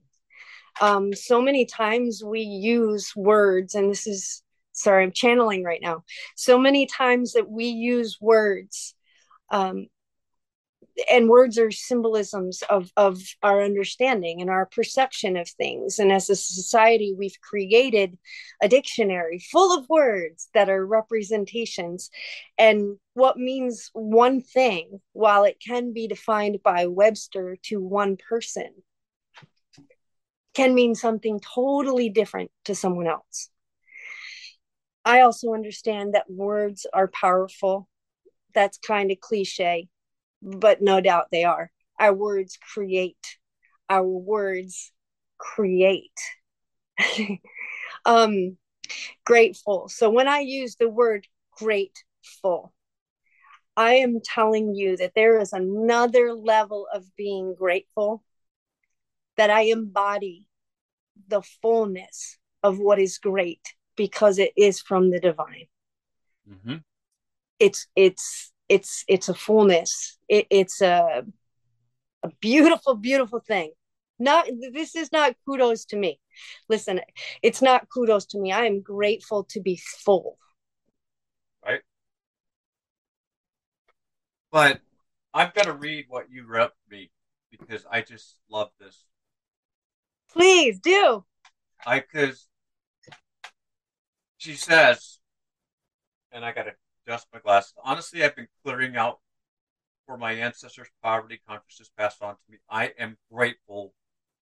Um, 0.80 1.14
so 1.14 1.42
many 1.42 1.66
times 1.66 2.24
we 2.24 2.42
use 2.42 3.12
words, 3.16 3.76
and 3.76 3.92
this 3.92 4.08
is 4.08 4.44
sorry, 4.72 5.04
I'm 5.04 5.12
channeling 5.12 5.64
right 5.64 5.82
now. 5.82 6.04
So 6.36 6.58
many 6.58 6.86
times 6.86 7.34
that 7.34 7.50
we 7.50 7.66
use 7.66 8.18
words 8.22 8.96
um, 9.52 9.88
and 11.10 11.30
words 11.30 11.58
are 11.58 11.72
symbolisms 11.72 12.64
of 12.70 12.92
of 12.98 13.22
our 13.44 13.62
understanding 13.62 14.42
and 14.42 14.50
our 14.50 14.66
perception 14.66 15.38
of 15.38 15.48
things 15.50 16.00
and 16.00 16.12
as 16.12 16.30
a 16.30 16.36
society 16.36 17.14
we've 17.18 17.40
created 17.42 18.18
a 18.62 18.68
dictionary 18.68 19.40
full 19.52 19.78
of 19.78 19.88
words 19.90 20.50
that 20.54 20.70
are 20.70 20.86
representations 20.86 22.10
and 22.58 22.98
what 23.14 23.38
means 23.38 23.90
one 23.94 24.42
thing 24.42 25.00
while 25.14 25.44
it 25.44 25.58
can 25.66 25.94
be 25.94 26.08
defined 26.08 26.60
by 26.64 26.88
webster 26.88 27.58
to 27.64 27.82
one 27.82 28.18
person 28.18 28.74
can 30.54 30.76
mean 30.76 30.96
something 30.96 31.40
totally 31.40 32.10
different 32.10 32.52
to 32.66 32.76
someone 32.76 33.08
else. 33.08 33.50
I 35.06 35.22
also 35.22 35.54
understand 35.54 36.14
that 36.14 36.30
words 36.30 36.86
are 36.94 37.08
powerful. 37.08 37.88
That's 38.54 38.78
kind 38.78 39.12
of 39.12 39.20
cliche, 39.20 39.88
but 40.42 40.82
no 40.82 41.02
doubt 41.02 41.28
they 41.32 41.44
are. 41.44 41.72
Our 42.00 42.14
words 42.14 42.58
create, 42.58 43.38
our 43.90 44.06
words 44.06 44.92
create. 45.38 46.20
um, 48.06 48.58
grateful. 49.26 49.90
So 49.90 50.10
when 50.10 50.28
I 50.28 50.40
use 50.40 50.76
the 50.76 50.90
word 50.90 51.28
grateful, 51.52 52.74
I 53.76 53.96
am 53.96 54.20
telling 54.24 54.76
you 54.76 54.98
that 54.98 55.14
there 55.16 55.40
is 55.40 55.54
another 55.54 56.34
level 56.34 56.88
of 56.94 57.06
being 57.16 57.56
grateful 57.56 58.24
that 59.38 59.50
I 59.50 59.62
embody 59.62 60.46
the 61.28 61.42
fullness 61.62 62.38
of 62.62 62.78
what 62.80 63.00
is 63.00 63.18
great 63.20 63.62
because 63.96 64.38
it 64.38 64.52
is 64.58 64.82
from 64.82 65.12
the 65.12 65.20
divine. 65.20 65.68
Mm-hmm. 66.50 66.76
It's 67.60 67.88
it's 67.96 68.52
it's 68.70 69.04
it's 69.08 69.30
a 69.30 69.34
fullness. 69.34 70.18
It, 70.28 70.48
it's 70.50 70.82
a 70.82 71.26
a 72.24 72.30
beautiful, 72.40 72.96
beautiful 72.96 73.40
thing. 73.40 73.72
Not 74.20 74.48
this 74.74 74.96
is 74.96 75.12
not 75.12 75.36
kudos 75.46 75.86
to 75.86 75.98
me. 75.98 76.20
Listen, 76.68 77.02
it's 77.42 77.62
not 77.62 77.88
kudos 77.90 78.26
to 78.28 78.40
me. 78.40 78.52
I 78.52 78.66
am 78.66 78.82
grateful 78.82 79.46
to 79.52 79.62
be 79.62 79.82
full. 80.06 80.38
Right. 81.66 81.82
But 84.52 84.82
I've 85.34 85.54
got 85.54 85.66
to 85.66 85.74
read 85.74 86.06
what 86.10 86.30
you 86.30 86.46
wrote 86.46 86.72
me 86.90 87.12
because 87.52 87.86
I 87.90 88.02
just 88.02 88.38
love 88.50 88.70
this 88.80 89.06
Please 90.32 90.80
do. 90.80 91.26
I 91.86 92.00
because 92.00 92.48
she 94.38 94.54
says, 94.54 95.20
and 96.32 96.46
I 96.46 96.52
gotta 96.52 96.74
adjust 97.10 97.28
my 97.34 97.40
glasses. 97.40 97.74
Honestly, 97.84 98.24
I've 98.24 98.36
been 98.36 98.48
clearing 98.64 98.96
out 98.96 99.20
for 100.06 100.16
my 100.16 100.34
ancestors' 100.34 100.90
poverty 101.02 101.42
consciousness 101.48 101.90
passed 101.98 102.22
on 102.22 102.36
to 102.36 102.42
me. 102.52 102.58
I 102.70 102.94
am 103.00 103.18
grateful 103.32 103.94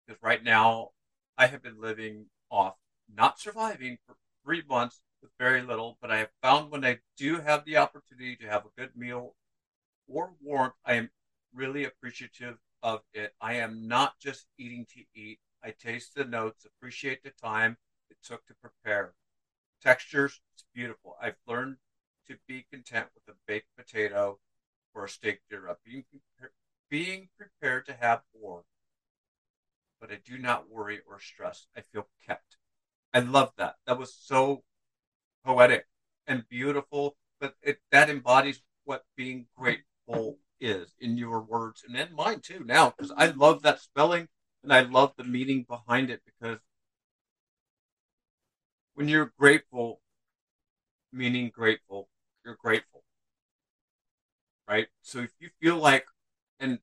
because 0.05 0.21
right 0.21 0.43
now 0.43 0.89
I 1.37 1.47
have 1.47 1.63
been 1.63 1.79
living 1.79 2.25
off, 2.51 2.75
not 3.13 3.39
surviving 3.39 3.97
for 4.05 4.17
three 4.43 4.63
months 4.67 4.99
with 5.21 5.31
very 5.39 5.61
little, 5.61 5.97
but 6.01 6.11
I 6.11 6.17
have 6.17 6.29
found 6.41 6.69
when 6.69 6.83
I 6.83 6.99
do 7.15 7.39
have 7.39 7.63
the 7.63 7.77
opportunity 7.77 8.35
to 8.35 8.49
have 8.49 8.65
a 8.65 8.79
good 8.81 8.95
meal 8.97 9.35
or 10.09 10.33
warmth, 10.41 10.75
I 10.85 10.95
am 10.95 11.09
really 11.53 11.85
appreciative 11.85 12.57
of 12.83 12.99
it. 13.13 13.33
I 13.39 13.53
am 13.53 13.87
not 13.87 14.19
just 14.19 14.45
eating 14.57 14.85
to 14.93 15.03
eat. 15.15 15.39
I 15.63 15.71
taste 15.71 16.15
the 16.15 16.25
notes, 16.25 16.65
appreciate 16.65 17.23
the 17.23 17.31
time 17.31 17.77
it 18.09 18.17
took 18.21 18.45
to 18.47 18.53
prepare. 18.61 19.13
Textures, 19.81 20.41
it's 20.53 20.65
beautiful. 20.73 21.15
I've 21.21 21.35
learned 21.47 21.77
to 22.27 22.37
be 22.47 22.65
content 22.71 23.07
with 23.13 23.33
a 23.33 23.37
baked 23.47 23.75
potato 23.77 24.39
or 24.93 25.05
a 25.05 25.09
steak 25.09 25.39
dinner. 25.49 25.77
Being, 25.85 26.05
being 26.89 27.29
prepared 27.37 27.85
to 27.87 27.93
have 27.93 28.21
more, 28.39 28.63
but 29.99 30.11
I 30.11 30.19
do 30.23 30.37
not 30.37 30.69
worry 30.69 30.99
or 31.07 31.19
stress. 31.19 31.67
I 31.75 31.81
feel 31.81 32.07
kept. 32.25 32.57
I 33.13 33.19
love 33.19 33.51
that. 33.57 33.75
That 33.85 33.97
was 33.97 34.13
so 34.13 34.63
poetic 35.45 35.87
and 36.27 36.47
beautiful, 36.49 37.15
but 37.39 37.55
it, 37.61 37.79
that 37.91 38.09
embodies 38.09 38.61
what 38.85 39.05
being 39.15 39.47
grateful 39.57 40.37
is 40.59 40.93
in 40.99 41.17
your 41.17 41.41
words 41.41 41.83
and 41.87 41.95
in 41.95 42.13
mine 42.15 42.39
too 42.39 42.63
now 42.65 42.89
because 42.89 43.11
I 43.15 43.27
love 43.27 43.61
that 43.61 43.79
spelling 43.79 44.27
and 44.63 44.73
I 44.73 44.81
love 44.81 45.13
the 45.17 45.23
meaning 45.23 45.65
behind 45.67 46.09
it 46.09 46.21
because 46.25 46.59
when 48.95 49.07
you're 49.07 49.31
grateful, 49.37 50.01
meaning 51.13 51.51
grateful, 51.53 52.09
you're 52.47 52.55
grateful. 52.55 53.03
Right? 54.67 54.87
So 55.01 55.19
if 55.19 55.31
you 55.39 55.49
feel 55.61 55.75
like, 55.77 56.05
and 56.59 56.79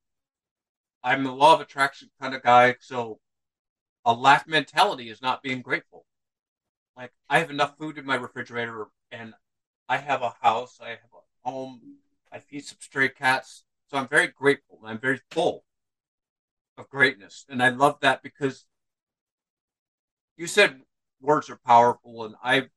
I'm 1.03 1.27
a 1.27 1.35
law 1.35 1.55
of 1.55 1.61
attraction 1.61 2.11
kind 2.21 2.35
of 2.35 2.43
guy, 2.43 2.77
so 2.81 3.19
a 4.05 4.13
lack 4.13 4.47
mentality 4.47 5.09
is 5.09 5.23
not 5.23 5.43
being 5.43 5.63
grateful. 5.63 6.05
Like 6.97 7.13
I 7.29 7.39
have 7.39 7.51
enough 7.51 7.77
food 7.79 7.99
in 7.99 8.05
my 8.05 8.15
refrigerator 8.15 8.87
and 9.11 9.35
I 9.89 9.97
have 9.97 10.23
a 10.23 10.35
house, 10.41 10.79
I 10.81 10.91
have 10.91 10.99
a 11.13 11.51
home, 11.51 11.81
I 12.31 12.39
feed 12.39 12.65
some 12.65 12.79
stray 12.81 13.09
cats. 13.09 13.65
So 13.91 13.97
I'm 13.97 14.09
very 14.09 14.29
grateful. 14.29 14.81
I'm 14.85 14.99
very 14.99 15.21
full 15.31 15.65
of 16.77 16.89
greatness. 16.91 17.47
And 17.49 17.63
I 17.63 17.71
love 17.71 17.99
that 18.01 18.23
because 18.23 18.67
you 20.37 20.47
said 20.47 20.81
words 21.21 21.49
are 21.49 21.61
powerful, 21.65 22.25
and 22.25 22.35
I've 22.43 22.69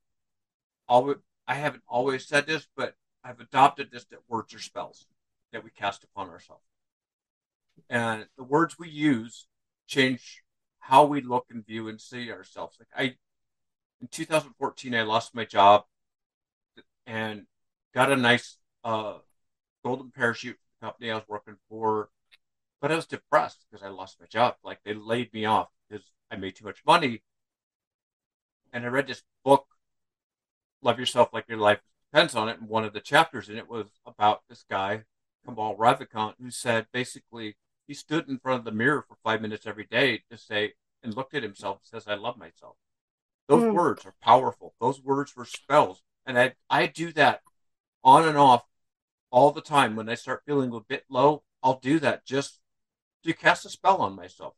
always 0.87 1.17
I 1.47 1.55
haven't 1.55 1.83
always 1.87 2.27
said 2.27 2.45
this, 2.45 2.67
but 2.75 2.95
I've 3.23 3.39
adopted 3.39 3.91
this 3.91 4.05
that 4.05 4.19
words 4.27 4.53
are 4.53 4.59
spells 4.59 5.07
that 5.51 5.63
we 5.63 5.69
cast 5.69 6.03
upon 6.03 6.29
ourselves. 6.29 6.63
And 7.89 8.25
the 8.37 8.43
words 8.43 8.77
we 8.77 8.89
use 8.89 9.47
change 9.87 10.43
how 10.79 11.05
we 11.05 11.21
look 11.21 11.47
and 11.49 11.65
view 11.65 11.87
and 11.87 11.99
see 11.99 12.31
ourselves. 12.31 12.77
Like 12.79 12.89
I 12.95 13.15
in 14.01 14.07
2014 14.09 14.95
I 14.95 15.01
lost 15.03 15.35
my 15.35 15.45
job 15.45 15.85
and 17.05 17.45
got 17.93 18.11
a 18.11 18.15
nice 18.15 18.57
uh, 18.83 19.15
golden 19.83 20.11
parachute 20.11 20.57
company 20.81 21.11
I 21.11 21.15
was 21.15 21.27
working 21.27 21.57
for 21.69 22.09
but 22.81 22.91
I 22.91 22.95
was 22.95 23.07
depressed 23.07 23.65
because 23.69 23.83
I 23.83 23.89
lost 23.89 24.19
my 24.19 24.27
job. 24.27 24.55
Like 24.63 24.79
they 24.83 24.93
laid 24.93 25.33
me 25.33 25.45
off 25.45 25.69
because 25.89 26.05
I 26.31 26.35
made 26.35 26.55
too 26.55 26.65
much 26.65 26.83
money. 26.85 27.23
And 28.73 28.83
I 28.85 28.87
read 28.89 29.07
this 29.07 29.23
book, 29.43 29.65
Love 30.81 30.99
Yourself 30.99 31.29
Like 31.33 31.47
Your 31.47 31.57
Life 31.57 31.79
Depends 32.11 32.35
on 32.35 32.49
It. 32.49 32.59
And 32.59 32.69
one 32.69 32.83
of 32.83 32.93
the 32.93 32.99
chapters 32.99 33.49
in 33.49 33.57
it 33.57 33.69
was 33.69 33.87
about 34.05 34.41
this 34.49 34.65
guy, 34.69 35.03
Kamal 35.45 35.75
Ravikant, 35.75 36.35
who 36.41 36.49
said 36.51 36.87
basically 36.91 37.55
he 37.87 37.93
stood 37.93 38.27
in 38.27 38.39
front 38.39 38.59
of 38.59 38.65
the 38.65 38.71
mirror 38.71 39.03
for 39.07 39.17
five 39.23 39.41
minutes 39.41 39.65
every 39.65 39.85
day 39.85 40.23
to 40.29 40.37
say, 40.37 40.73
and 41.03 41.15
looked 41.15 41.33
at 41.33 41.43
himself 41.43 41.77
and 41.77 41.87
says, 41.87 42.07
I 42.07 42.15
love 42.15 42.37
myself. 42.37 42.75
Those 43.47 43.63
mm. 43.63 43.73
words 43.73 44.05
are 44.05 44.15
powerful. 44.21 44.73
Those 44.81 45.01
words 45.01 45.35
were 45.35 45.45
spells. 45.45 46.01
And 46.25 46.37
I, 46.37 46.53
I 46.69 46.87
do 46.87 47.13
that 47.13 47.41
on 48.03 48.27
and 48.27 48.37
off 48.37 48.65
all 49.31 49.51
the 49.51 49.61
time. 49.61 49.95
When 49.95 50.09
I 50.09 50.15
start 50.15 50.43
feeling 50.45 50.73
a 50.73 50.81
bit 50.81 51.05
low, 51.09 51.43
I'll 51.63 51.79
do 51.79 51.99
that 51.99 52.25
just 52.25 52.59
to 53.23 53.33
cast 53.33 53.65
a 53.65 53.69
spell 53.69 53.97
on 53.97 54.15
myself. 54.15 54.53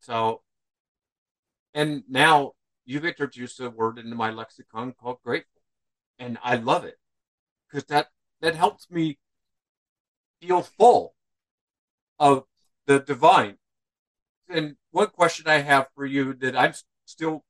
So, 0.00 0.42
and 1.74 2.02
now 2.08 2.52
you've 2.88 3.04
introduced 3.04 3.60
a 3.60 3.68
word 3.68 3.98
into 3.98 4.16
my 4.16 4.30
lexicon 4.30 4.94
called 4.98 5.18
grateful, 5.22 5.60
and 6.18 6.38
I 6.42 6.56
love 6.56 6.84
it 6.84 6.98
because 7.68 7.84
that 7.88 8.08
that 8.40 8.54
helps 8.54 8.90
me 8.90 9.18
feel 10.40 10.62
full 10.62 11.14
of 12.18 12.44
the 12.86 12.98
divine. 12.98 13.58
And 14.48 14.76
one 14.90 15.08
question 15.08 15.46
I 15.46 15.58
have 15.58 15.88
for 15.94 16.06
you 16.06 16.32
that 16.34 16.56
I'm 16.56 16.72
still 17.04 17.44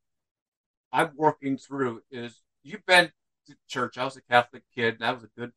I'm 0.92 1.12
working 1.14 1.56
through 1.56 2.02
is 2.10 2.42
you've 2.64 2.84
been 2.84 3.12
to 3.46 3.54
church. 3.68 3.96
I 3.96 4.04
was 4.04 4.16
a 4.16 4.22
Catholic 4.22 4.64
kid, 4.74 4.94
and 4.94 5.04
I 5.04 5.12
was 5.12 5.22
a 5.22 5.30
good 5.38 5.52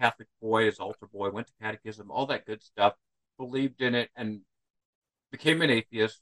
Catholic 0.00 0.28
boy, 0.42 0.66
as 0.66 0.80
altar 0.80 1.06
boy, 1.06 1.30
went 1.30 1.46
to 1.46 1.52
catechism, 1.62 2.10
all 2.10 2.26
that 2.26 2.46
good 2.46 2.62
stuff 2.62 2.94
believed 3.38 3.80
in 3.80 3.94
it 3.94 4.10
and 4.16 4.40
became 5.30 5.62
an 5.62 5.70
atheist, 5.70 6.20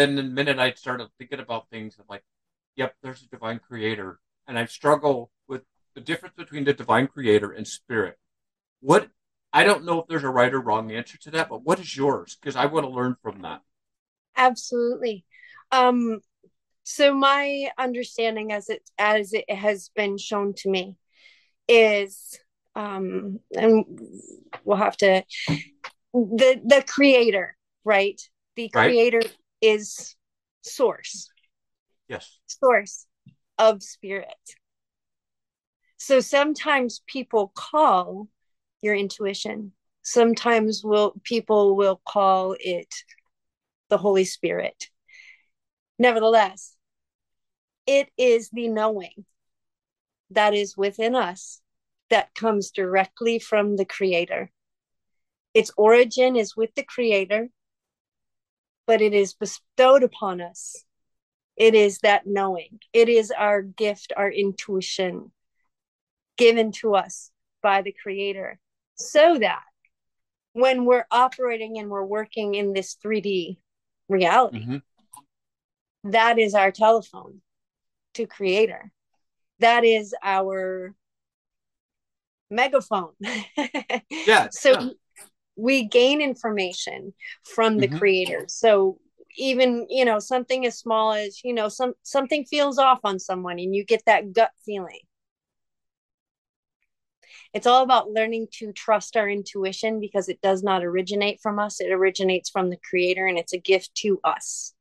then 0.00 0.16
the 0.16 0.22
minute 0.22 0.58
I 0.58 0.72
started 0.72 1.08
thinking 1.18 1.40
about 1.40 1.68
things, 1.68 1.96
I'm 1.98 2.06
like, 2.08 2.24
yep, 2.76 2.94
there's 3.02 3.22
a 3.22 3.28
divine 3.28 3.60
creator. 3.60 4.18
And 4.48 4.58
I 4.58 4.64
struggle 4.64 5.30
with 5.46 5.62
the 5.94 6.00
difference 6.00 6.34
between 6.36 6.64
the 6.64 6.72
divine 6.72 7.06
creator 7.06 7.52
and 7.52 7.66
spirit. 7.66 8.18
What 8.80 9.08
I 9.52 9.64
don't 9.64 9.84
know 9.84 10.00
if 10.00 10.06
there's 10.08 10.24
a 10.24 10.28
right 10.28 10.52
or 10.52 10.60
wrong 10.60 10.90
answer 10.92 11.18
to 11.18 11.30
that, 11.32 11.48
but 11.48 11.64
what 11.64 11.80
is 11.80 11.96
yours? 11.96 12.36
Because 12.40 12.56
I 12.56 12.66
want 12.66 12.86
to 12.86 12.90
learn 12.90 13.16
from 13.22 13.42
that. 13.42 13.62
Absolutely. 14.36 15.24
Um, 15.72 16.20
so 16.84 17.14
my 17.14 17.68
understanding 17.78 18.52
as 18.52 18.68
it 18.68 18.88
as 18.98 19.32
it 19.32 19.50
has 19.50 19.90
been 19.94 20.18
shown 20.18 20.54
to 20.54 20.70
me 20.70 20.96
is 21.68 22.38
um 22.74 23.38
and 23.54 23.84
we'll 24.64 24.76
have 24.76 24.96
to 24.96 25.22
the 26.12 26.60
the 26.64 26.84
creator 26.86 27.56
right 27.84 28.20
the 28.56 28.70
right. 28.74 28.88
Is 29.60 30.16
source. 30.62 31.30
Yes. 32.08 32.38
Source 32.46 33.06
of 33.58 33.82
spirit. 33.82 34.26
So 35.96 36.20
sometimes 36.20 37.02
people 37.06 37.52
call 37.54 38.28
your 38.82 38.94
intuition. 38.94 39.72
Sometimes 40.02 40.82
will 40.82 41.14
people 41.24 41.76
will 41.76 42.00
call 42.06 42.56
it 42.58 42.94
the 43.90 43.98
holy 43.98 44.24
spirit. 44.24 44.88
Nevertheless 45.98 46.76
it 47.86 48.08
is 48.16 48.50
the 48.50 48.68
knowing 48.68 49.24
that 50.30 50.54
is 50.54 50.76
within 50.76 51.16
us 51.16 51.60
that 52.08 52.34
comes 52.34 52.70
directly 52.70 53.40
from 53.40 53.76
the 53.76 53.84
creator. 53.84 54.50
Its 55.54 55.72
origin 55.76 56.36
is 56.36 56.56
with 56.56 56.72
the 56.76 56.84
creator, 56.84 57.48
but 58.90 59.00
it 59.00 59.14
is 59.14 59.34
bestowed 59.34 60.02
upon 60.02 60.40
us. 60.40 60.84
It 61.56 61.76
is 61.76 61.98
that 61.98 62.26
knowing. 62.26 62.80
It 62.92 63.08
is 63.08 63.30
our 63.30 63.62
gift, 63.62 64.12
our 64.16 64.28
intuition 64.28 65.30
given 66.36 66.72
to 66.80 66.96
us 66.96 67.30
by 67.62 67.82
the 67.82 67.94
Creator 68.02 68.58
so 68.96 69.38
that 69.38 69.62
when 70.54 70.84
we're 70.86 71.06
operating 71.08 71.78
and 71.78 71.88
we're 71.88 72.04
working 72.04 72.56
in 72.56 72.72
this 72.72 72.96
3D 72.96 73.58
reality, 74.08 74.58
mm-hmm. 74.58 76.10
that 76.10 76.40
is 76.40 76.54
our 76.54 76.72
telephone 76.72 77.42
to 78.14 78.26
Creator. 78.26 78.90
That 79.60 79.84
is 79.84 80.16
our 80.20 80.96
megaphone. 82.50 83.12
yeah. 84.10 84.48
So 84.50 84.80
yeah. 84.80 84.88
We 85.60 85.84
gain 85.84 86.20
information 86.20 87.12
from 87.44 87.78
the 87.78 87.88
mm-hmm. 87.88 87.98
creator. 87.98 88.44
So 88.48 88.98
even, 89.36 89.86
you 89.88 90.04
know, 90.04 90.18
something 90.18 90.66
as 90.66 90.78
small 90.78 91.12
as, 91.12 91.42
you 91.44 91.52
know, 91.52 91.68
some 91.68 91.94
something 92.02 92.44
feels 92.44 92.78
off 92.78 93.00
on 93.04 93.18
someone 93.18 93.58
and 93.58 93.74
you 93.74 93.84
get 93.84 94.02
that 94.06 94.32
gut 94.32 94.50
feeling. 94.64 95.00
It's 97.52 97.66
all 97.66 97.82
about 97.82 98.10
learning 98.10 98.48
to 98.54 98.72
trust 98.72 99.16
our 99.16 99.28
intuition 99.28 99.98
because 99.98 100.28
it 100.28 100.40
does 100.40 100.62
not 100.62 100.84
originate 100.84 101.40
from 101.42 101.58
us. 101.58 101.80
It 101.80 101.90
originates 101.90 102.48
from 102.48 102.70
the 102.70 102.78
creator 102.88 103.26
and 103.26 103.38
it's 103.38 103.52
a 103.52 103.58
gift 103.58 103.94
to 103.96 104.20
us 104.22 104.72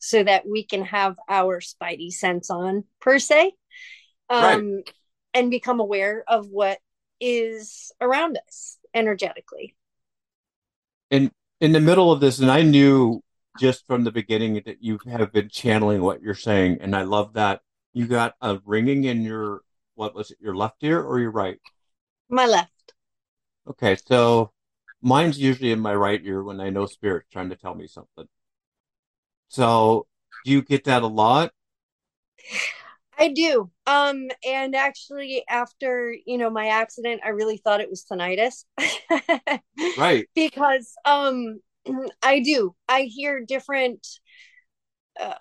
so 0.00 0.22
that 0.24 0.48
we 0.48 0.64
can 0.64 0.84
have 0.84 1.16
our 1.28 1.60
spidey 1.60 2.10
sense 2.10 2.50
on 2.50 2.84
per 3.00 3.18
se. 3.18 3.52
Um, 4.28 4.74
right. 4.76 4.94
and 5.34 5.50
become 5.50 5.80
aware 5.80 6.22
of 6.28 6.46
what 6.46 6.78
is 7.20 7.92
around 8.00 8.38
us 8.48 8.78
energetically. 8.94 9.74
And 11.10 11.30
in 11.60 11.72
the 11.72 11.80
middle 11.80 12.12
of 12.12 12.20
this, 12.20 12.38
and 12.38 12.50
I 12.50 12.62
knew 12.62 13.22
just 13.58 13.86
from 13.86 14.04
the 14.04 14.12
beginning 14.12 14.54
that 14.64 14.82
you 14.82 14.98
have 15.10 15.32
been 15.32 15.48
channeling 15.48 16.02
what 16.02 16.22
you're 16.22 16.34
saying, 16.34 16.78
and 16.80 16.94
I 16.94 17.02
love 17.02 17.34
that 17.34 17.60
you 17.92 18.06
got 18.06 18.34
a 18.40 18.58
ringing 18.64 19.04
in 19.04 19.22
your 19.22 19.62
what 19.94 20.14
was 20.14 20.30
it, 20.30 20.38
your 20.40 20.54
left 20.54 20.82
ear 20.82 21.02
or 21.02 21.18
your 21.18 21.30
right? 21.30 21.58
My 22.28 22.46
left. 22.46 22.94
Okay, 23.68 23.96
so 24.06 24.52
mine's 25.02 25.38
usually 25.38 25.72
in 25.72 25.80
my 25.80 25.94
right 25.94 26.20
ear 26.24 26.42
when 26.42 26.60
I 26.60 26.70
know 26.70 26.86
spirit 26.86 27.26
trying 27.30 27.50
to 27.50 27.56
tell 27.56 27.74
me 27.74 27.86
something. 27.86 28.26
So 29.48 30.06
do 30.44 30.52
you 30.52 30.62
get 30.62 30.84
that 30.84 31.02
a 31.02 31.06
lot? 31.06 31.52
I 33.20 33.28
do. 33.28 33.70
Um, 33.86 34.28
and 34.46 34.74
actually, 34.74 35.44
after 35.48 36.16
you 36.26 36.38
know 36.38 36.48
my 36.48 36.68
accident, 36.68 37.20
I 37.24 37.28
really 37.28 37.58
thought 37.58 37.82
it 37.82 37.90
was 37.90 38.04
tinnitus. 38.10 38.64
right. 39.98 40.26
Because 40.34 40.94
um, 41.04 41.60
I 42.22 42.40
do. 42.40 42.74
I 42.88 43.02
hear 43.02 43.44
different. 43.44 44.06
Uh, 45.20 45.34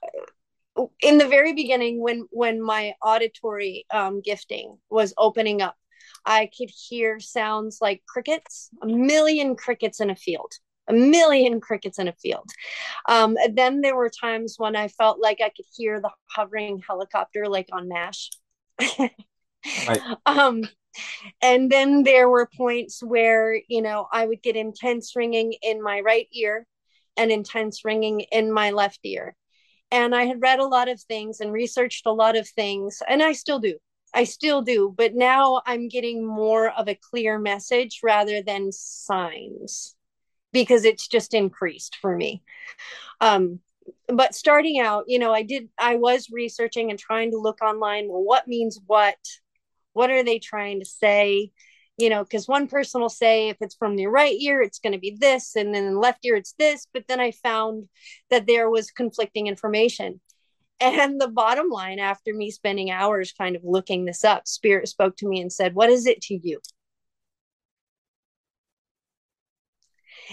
in 1.02 1.18
the 1.18 1.28
very 1.28 1.54
beginning, 1.54 2.02
when 2.02 2.28
when 2.32 2.62
my 2.62 2.94
auditory 3.02 3.86
um, 3.92 4.22
gifting 4.22 4.78
was 4.90 5.14
opening 5.18 5.62
up, 5.62 5.78
I 6.26 6.50
could 6.58 6.70
hear 6.70 7.22
sounds 7.22 7.78
like 7.82 8.04
crickets, 8.08 8.70
a 8.84 8.88
million 8.88 9.56
crickets 9.56 10.02
in 10.02 10.10
a 10.10 10.16
field 10.16 10.52
a 10.90 10.94
million 10.94 11.62
crickets 11.62 12.00
in 12.00 12.08
a 12.08 12.14
field. 12.14 12.50
Um, 13.08 13.38
then 13.54 13.82
there 13.82 13.96
were 13.96 14.10
times 14.10 14.56
when 14.58 14.76
I 14.76 14.88
felt 14.88 15.20
like 15.22 15.40
I 15.42 15.50
could 15.50 15.66
hear 15.76 16.02
the 16.02 16.10
hovering 16.30 16.82
helicopter, 16.86 17.48
like 17.48 17.70
on 17.72 17.88
MASH. 17.88 18.32
right. 19.88 20.02
Um, 20.26 20.64
and 21.42 21.72
then 21.72 22.04
there 22.04 22.30
were 22.30 22.50
points 22.58 23.02
where, 23.04 23.62
you 23.68 23.82
know, 23.82 24.08
I 24.12 24.26
would 24.26 24.42
get 24.42 24.56
intense 24.56 25.16
ringing 25.16 25.54
in 25.62 25.82
my 25.82 26.02
right 26.02 26.28
ear 26.34 26.66
and 27.16 27.32
intense 27.32 27.86
ringing 27.86 28.22
in 28.32 28.52
my 28.52 28.72
left 28.72 29.00
ear. 29.04 29.36
And 29.92 30.16
I 30.16 30.26
had 30.26 30.42
read 30.42 30.60
a 30.60 30.66
lot 30.66 30.90
of 30.90 31.02
things 31.02 31.40
and 31.40 31.52
researched 31.52 32.06
a 32.06 32.12
lot 32.12 32.38
of 32.38 32.48
things, 32.48 33.02
and 33.08 33.24
I 33.24 33.34
still 33.34 33.60
do. 33.60 33.78
I 34.14 34.24
still 34.24 34.62
do, 34.62 34.94
but 34.96 35.14
now 35.14 35.62
I'm 35.66 35.88
getting 35.88 36.26
more 36.26 36.70
of 36.72 36.88
a 36.88 36.96
clear 36.96 37.38
message 37.38 38.00
rather 38.04 38.42
than 38.42 38.72
signs 38.72 39.96
because 40.52 40.86
it's 40.86 41.08
just 41.08 41.34
increased 41.34 41.98
for 42.02 42.16
me. 42.16 42.44
Um, 43.22 43.60
but 44.08 44.36
starting 44.36 44.80
out, 44.80 45.06
you 45.08 45.20
know, 45.20 45.34
I 45.34 45.44
did, 45.44 45.70
I 45.78 45.96
was 45.96 46.30
researching 46.32 46.90
and 46.90 47.00
trying 47.00 47.32
to 47.32 47.38
look 47.38 47.62
online. 47.62 48.08
Well, 48.08 48.24
what 48.24 48.48
means 48.48 48.80
what? 48.86 49.18
What 49.94 50.12
are 50.12 50.24
they 50.24 50.40
trying 50.40 50.80
to 50.80 50.86
say? 50.86 51.52
You 51.98 52.10
know, 52.10 52.24
because 52.24 52.48
one 52.48 52.68
person 52.68 53.02
will 53.02 53.10
say 53.10 53.50
if 53.50 53.58
it's 53.62 53.76
from 53.76 53.96
the 53.96 54.08
right 54.08 54.36
ear, 54.40 54.62
it's 54.62 54.80
going 54.80 54.94
to 54.94 55.00
be 55.00 55.18
this, 55.20 55.56
and 55.56 55.74
then 55.76 55.94
the 55.94 56.00
left 56.00 56.24
ear, 56.24 56.36
it's 56.36 56.54
this. 56.54 56.88
But 56.94 57.06
then 57.08 57.20
I 57.20 57.32
found 57.32 57.90
that 58.30 58.48
there 58.48 58.70
was 58.70 58.92
conflicting 58.92 59.48
information. 59.48 60.22
And 60.80 61.20
the 61.20 61.28
bottom 61.28 61.70
line, 61.70 62.00
after 62.00 62.34
me 62.34 62.52
spending 62.52 62.90
hours 62.90 63.34
kind 63.34 63.58
of 63.58 63.64
looking 63.66 64.06
this 64.06 64.24
up, 64.24 64.48
Spirit 64.48 64.88
spoke 64.88 65.18
to 65.18 65.28
me 65.28 65.42
and 65.42 65.52
said, 65.52 65.76
What 65.76 65.90
is 65.90 66.06
it 66.06 66.22
to 66.24 66.36
you? 66.36 66.62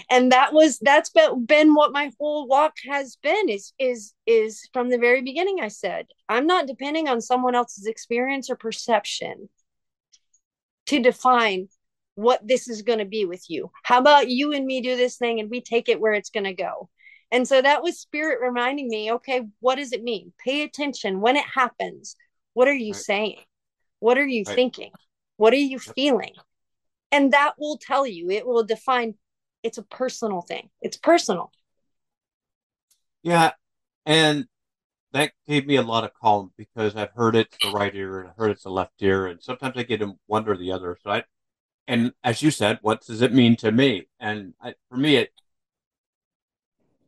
And 0.09 0.31
that 0.31 0.53
was 0.53 0.79
that's 0.79 1.09
been, 1.09 1.45
been 1.45 1.73
what 1.73 1.91
my 1.91 2.11
whole 2.19 2.47
walk 2.47 2.73
has 2.89 3.17
been 3.21 3.49
is 3.49 3.73
is 3.79 4.13
is 4.25 4.67
from 4.73 4.89
the 4.89 4.97
very 4.97 5.21
beginning 5.21 5.57
i 5.61 5.67
said 5.67 6.05
i'm 6.29 6.45
not 6.45 6.67
depending 6.67 7.07
on 7.07 7.21
someone 7.21 7.55
else's 7.55 7.85
experience 7.85 8.49
or 8.49 8.55
perception 8.55 9.49
to 10.87 10.99
define 10.99 11.67
what 12.17 12.45
this 12.45 12.67
is 12.67 12.81
going 12.81 12.97
to 12.97 13.05
be 13.05 13.25
with 13.25 13.47
you. 13.47 13.69
How 13.83 13.99
about 13.99 14.27
you 14.27 14.51
and 14.51 14.65
me 14.65 14.81
do 14.81 14.95
this 14.95 15.17
thing 15.17 15.39
and 15.39 15.51
we 15.51 15.61
take 15.61 15.87
it 15.87 16.01
where 16.01 16.13
it's 16.13 16.31
going 16.31 16.45
to 16.45 16.53
go? 16.53 16.89
And 17.31 17.47
so 17.47 17.61
that 17.61 17.83
was 17.83 17.99
spirit 17.99 18.39
reminding 18.41 18.87
me 18.87 19.11
okay 19.13 19.41
what 19.59 19.75
does 19.75 19.93
it 19.93 20.01
mean? 20.01 20.33
Pay 20.43 20.63
attention 20.63 21.21
when 21.21 21.35
it 21.35 21.45
happens. 21.53 22.15
What 22.53 22.67
are 22.67 22.73
you 22.73 22.93
right. 22.93 23.01
saying? 23.01 23.39
What 23.99 24.17
are 24.17 24.25
you 24.25 24.43
right. 24.47 24.55
thinking? 24.55 24.91
What 25.35 25.53
are 25.53 25.57
you 25.57 25.77
feeling? 25.77 26.33
And 27.11 27.33
that 27.33 27.53
will 27.59 27.77
tell 27.77 28.07
you 28.07 28.31
it 28.31 28.47
will 28.47 28.63
define 28.63 29.13
it's 29.63 29.77
a 29.77 29.83
personal 29.83 30.41
thing. 30.41 30.69
It's 30.81 30.97
personal. 30.97 31.51
Yeah, 33.23 33.51
and 34.05 34.47
that 35.11 35.31
gave 35.47 35.65
me 35.65 35.75
a 35.75 35.81
lot 35.81 36.03
of 36.03 36.13
calm 36.13 36.51
because 36.57 36.95
I've 36.95 37.11
heard 37.11 37.35
it's 37.35 37.57
the 37.59 37.71
right 37.71 37.93
ear 37.93 38.19
and 38.19 38.29
I 38.29 38.33
heard 38.37 38.51
it's 38.51 38.63
the 38.63 38.69
left 38.69 38.93
ear, 39.01 39.27
and 39.27 39.41
sometimes 39.41 39.75
I 39.77 39.83
get 39.83 40.01
in 40.01 40.17
one 40.27 40.47
or 40.47 40.57
the 40.57 40.71
other. 40.71 40.97
So 41.03 41.11
I, 41.11 41.23
and 41.87 42.13
as 42.23 42.41
you 42.41 42.51
said, 42.51 42.79
what 42.81 43.05
does 43.05 43.21
it 43.21 43.33
mean 43.33 43.55
to 43.57 43.71
me? 43.71 44.07
And 44.19 44.53
I, 44.61 44.75
for 44.89 44.97
me, 44.97 45.17
it, 45.17 45.31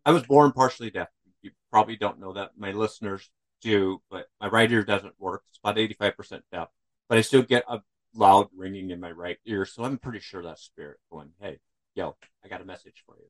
I 0.05 0.11
was 0.11 0.23
born 0.23 0.51
partially 0.51 0.89
deaf. 0.89 1.09
You 1.41 1.51
probably 1.71 1.95
don't 1.95 2.19
know 2.19 2.33
that. 2.33 2.51
My 2.57 2.71
listeners 2.71 3.29
do, 3.61 4.01
but 4.09 4.27
my 4.41 4.47
right 4.47 4.71
ear 4.71 4.83
doesn't 4.83 5.19
work. 5.19 5.43
It's 5.49 5.59
about 5.59 5.77
eighty-five 5.77 6.17
percent 6.17 6.43
deaf, 6.51 6.69
but 7.07 7.17
I 7.17 7.21
still 7.21 7.43
get 7.43 7.63
a 7.67 7.81
loud 8.15 8.47
ringing 8.55 8.91
in 8.91 8.99
my 8.99 9.11
right 9.11 9.37
ear. 9.45 9.65
So 9.65 9.83
I'm 9.83 9.97
pretty 9.97 10.19
sure 10.19 10.41
that's 10.41 10.63
spirit 10.63 10.97
going, 11.11 11.31
"Hey, 11.39 11.59
yo, 11.95 12.15
I 12.43 12.47
got 12.47 12.61
a 12.61 12.65
message 12.65 13.03
for 13.05 13.15
you. 13.17 13.25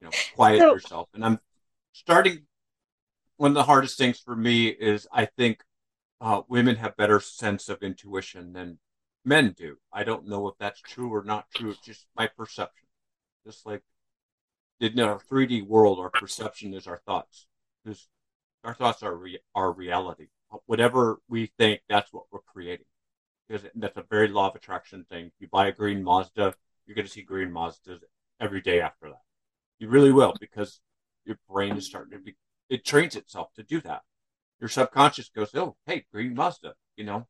You 0.00 0.06
know, 0.06 0.12
quiet 0.34 0.60
so, 0.60 0.72
yourself. 0.72 1.08
And 1.14 1.24
I'm 1.24 1.40
starting. 1.92 2.46
One 3.38 3.50
of 3.50 3.54
the 3.54 3.64
hardest 3.64 3.98
things 3.98 4.18
for 4.18 4.34
me 4.34 4.68
is 4.68 5.06
I 5.12 5.26
think 5.26 5.62
uh, 6.20 6.42
women 6.48 6.76
have 6.76 6.96
better 6.96 7.20
sense 7.20 7.68
of 7.68 7.82
intuition 7.82 8.52
than 8.52 8.78
men 9.24 9.54
do. 9.56 9.76
I 9.92 10.04
don't 10.04 10.26
know 10.26 10.48
if 10.48 10.54
that's 10.58 10.80
true 10.80 11.12
or 11.12 11.22
not 11.22 11.46
true. 11.54 11.70
It's 11.70 11.80
just 11.80 12.06
my 12.16 12.28
perception. 12.28 12.86
Just 13.44 13.66
like 13.66 13.82
in 14.80 14.98
our 15.00 15.18
3D 15.18 15.66
world, 15.66 15.98
our 15.98 16.10
perception 16.10 16.74
is 16.74 16.86
our 16.86 17.00
thoughts. 17.06 17.46
Our 18.64 18.74
thoughts 18.74 19.02
are 19.02 19.14
re- 19.14 19.40
our 19.54 19.70
reality. 19.72 20.28
Whatever 20.66 21.20
we 21.28 21.52
think, 21.58 21.82
that's 21.88 22.12
what 22.12 22.24
we're 22.30 22.40
creating. 22.40 22.86
Because 23.48 23.68
that's 23.74 23.96
a 23.96 24.04
very 24.10 24.28
law 24.28 24.48
of 24.48 24.56
attraction 24.56 25.04
thing. 25.08 25.30
You 25.38 25.48
buy 25.48 25.68
a 25.68 25.72
green 25.72 26.02
Mazda, 26.02 26.54
you're 26.86 26.94
going 26.94 27.06
to 27.06 27.12
see 27.12 27.22
green 27.22 27.50
Mazdas 27.50 28.00
every 28.40 28.60
day 28.60 28.80
after 28.80 29.08
that. 29.08 29.22
You 29.78 29.88
really 29.88 30.12
will 30.12 30.34
because 30.40 30.80
your 31.24 31.38
brain 31.50 31.76
is 31.76 31.86
starting 31.86 32.16
to 32.16 32.24
be, 32.24 32.36
it 32.68 32.84
trains 32.84 33.16
itself 33.16 33.48
to 33.56 33.62
do 33.62 33.80
that. 33.82 34.02
Your 34.60 34.68
subconscious 34.68 35.28
goes, 35.28 35.54
oh, 35.54 35.76
hey, 35.86 36.06
green 36.12 36.34
Mazda, 36.34 36.74
you 36.96 37.04
know, 37.04 37.26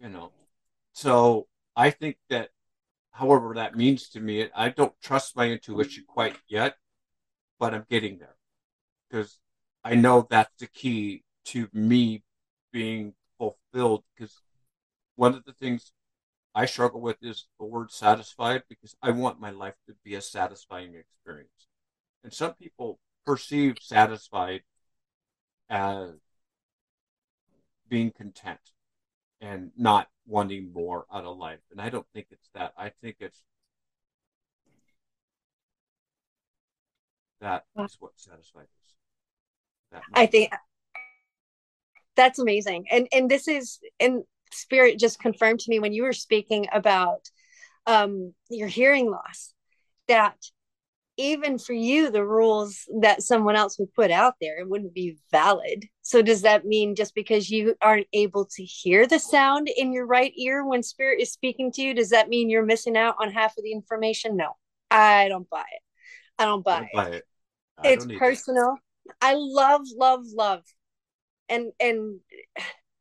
you 0.00 0.08
know. 0.08 0.32
So 0.92 1.46
I 1.76 1.90
think 1.90 2.16
that, 2.30 2.50
however 3.12 3.54
that 3.54 3.76
means 3.76 4.08
to 4.10 4.20
me, 4.20 4.48
I 4.54 4.70
don't 4.70 4.94
trust 5.02 5.36
my 5.36 5.48
intuition 5.48 6.04
quite 6.08 6.36
yet, 6.48 6.76
but 7.58 7.74
I'm 7.74 7.86
getting 7.88 8.18
there 8.18 8.36
because 9.08 9.38
I 9.84 9.94
know 9.94 10.26
that's 10.28 10.54
the 10.58 10.66
key 10.66 11.24
to 11.46 11.68
me 11.72 12.22
being 12.72 13.14
fulfilled. 13.38 14.04
Because 14.14 14.42
one 15.16 15.34
of 15.34 15.44
the 15.44 15.52
things 15.52 15.92
I 16.54 16.66
struggle 16.66 17.00
with 17.00 17.16
is 17.22 17.46
the 17.58 17.66
word 17.66 17.92
satisfied 17.92 18.62
because 18.68 18.96
I 19.02 19.10
want 19.10 19.40
my 19.40 19.50
life 19.50 19.74
to 19.86 19.94
be 20.04 20.14
a 20.14 20.20
satisfying 20.20 20.94
experience. 20.94 21.68
And 22.24 22.32
some 22.32 22.54
people 22.54 22.98
perceive 23.24 23.76
satisfied 23.80 24.62
as 25.68 26.10
being 27.88 28.10
content 28.10 28.60
and 29.40 29.70
not 29.76 30.08
wanting 30.26 30.72
more 30.72 31.06
out 31.12 31.24
of 31.24 31.36
life. 31.36 31.60
And 31.70 31.80
I 31.80 31.88
don't 31.88 32.06
think 32.12 32.26
it's 32.30 32.48
that. 32.54 32.72
I 32.76 32.90
think 33.00 33.16
it's 33.20 33.42
That 37.40 37.64
is 37.78 37.96
what 37.98 38.12
satisfies 38.16 38.64
us. 38.64 38.94
That 39.92 40.02
I 40.12 40.26
think 40.26 40.52
that's 42.16 42.38
amazing. 42.38 42.86
And 42.90 43.08
and 43.12 43.30
this 43.30 43.48
is 43.48 43.80
and 43.98 44.24
spirit 44.52 44.98
just 44.98 45.20
confirmed 45.20 45.60
to 45.60 45.70
me 45.70 45.78
when 45.78 45.92
you 45.92 46.02
were 46.02 46.12
speaking 46.12 46.66
about 46.72 47.28
um 47.86 48.34
your 48.48 48.68
hearing 48.68 49.10
loss 49.10 49.52
that 50.08 50.36
even 51.16 51.58
for 51.58 51.74
you 51.74 52.10
the 52.10 52.24
rules 52.24 52.88
that 53.00 53.22
someone 53.22 53.54
else 53.54 53.78
would 53.78 53.92
put 53.92 54.10
out 54.10 54.34
there 54.40 54.58
it 54.58 54.68
wouldn't 54.68 54.94
be 54.94 55.18
valid. 55.30 55.84
So 56.02 56.22
does 56.22 56.42
that 56.42 56.64
mean 56.64 56.94
just 56.94 57.14
because 57.14 57.50
you 57.50 57.74
aren't 57.82 58.06
able 58.12 58.46
to 58.56 58.64
hear 58.64 59.06
the 59.06 59.18
sound 59.18 59.68
in 59.76 59.92
your 59.92 60.06
right 60.06 60.32
ear 60.36 60.64
when 60.64 60.82
spirit 60.82 61.20
is 61.20 61.30
speaking 61.30 61.70
to 61.72 61.82
you 61.82 61.94
does 61.94 62.10
that 62.10 62.28
mean 62.28 62.48
you're 62.48 62.64
missing 62.64 62.96
out 62.96 63.16
on 63.20 63.30
half 63.30 63.56
of 63.58 63.64
the 63.64 63.72
information? 63.72 64.36
No 64.36 64.56
i 64.90 65.28
don't 65.28 65.48
buy 65.50 65.60
it. 65.60 65.82
I 66.38 66.46
don't 66.46 66.64
buy, 66.64 66.72
I 66.72 66.78
don't 66.78 66.86
it. 66.86 66.94
buy 66.94 67.08
it. 67.08 67.24
I 67.78 67.88
it's 67.88 68.06
personal. 68.18 68.76
It. 69.06 69.14
i 69.20 69.34
love 69.36 69.82
love 69.94 70.24
love. 70.34 70.62
And 71.48 71.72
and 71.80 72.20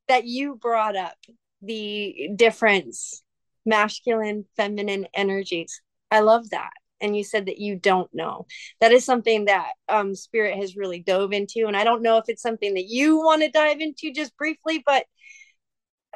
that 0.10 0.26
you 0.26 0.56
brought 0.56 0.98
up 0.98 1.16
the 1.62 2.30
difference 2.36 3.24
masculine 3.66 4.46
feminine 4.58 5.08
energies. 5.14 5.82
I 6.12 6.22
love 6.22 6.50
that. 6.50 6.72
And 7.02 7.16
you 7.16 7.24
said 7.24 7.46
that 7.46 7.60
you 7.60 7.78
don't 7.78 8.10
know. 8.14 8.46
That 8.82 8.92
is 8.92 9.06
something 9.06 9.46
that 9.46 9.72
um 9.88 10.16
spirit 10.16 10.58
has 10.58 10.76
really 10.76 11.00
dove 11.00 11.32
into. 11.32 11.68
And 11.68 11.78
i 11.78 11.84
don't 11.84 12.02
know 12.02 12.18
if 12.18 12.26
it's 12.28 12.42
something 12.42 12.74
that 12.74 12.88
you 12.88 13.18
want 13.18 13.42
to 13.42 13.50
dive 13.50 13.80
into 13.80 14.12
just 14.12 14.36
briefly 14.38 14.84
but 14.86 15.06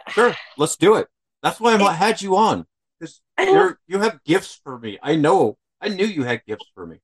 sure 0.09 0.35
let's 0.57 0.75
do 0.75 0.95
it. 0.95 1.07
That's 1.41 1.59
why 1.59 1.75
i 1.75 1.93
had 1.93 2.21
you 2.21 2.35
on 2.35 2.65
because 2.99 3.21
you 3.39 3.77
you 3.87 3.99
have 3.99 4.23
gifts 4.25 4.59
for 4.63 4.77
me. 4.77 4.99
I 5.01 5.15
know 5.15 5.57
i 5.79 5.87
knew 5.89 6.05
you 6.05 6.23
had 6.23 6.43
gifts 6.45 6.65
for 6.75 6.85
me. 6.85 6.97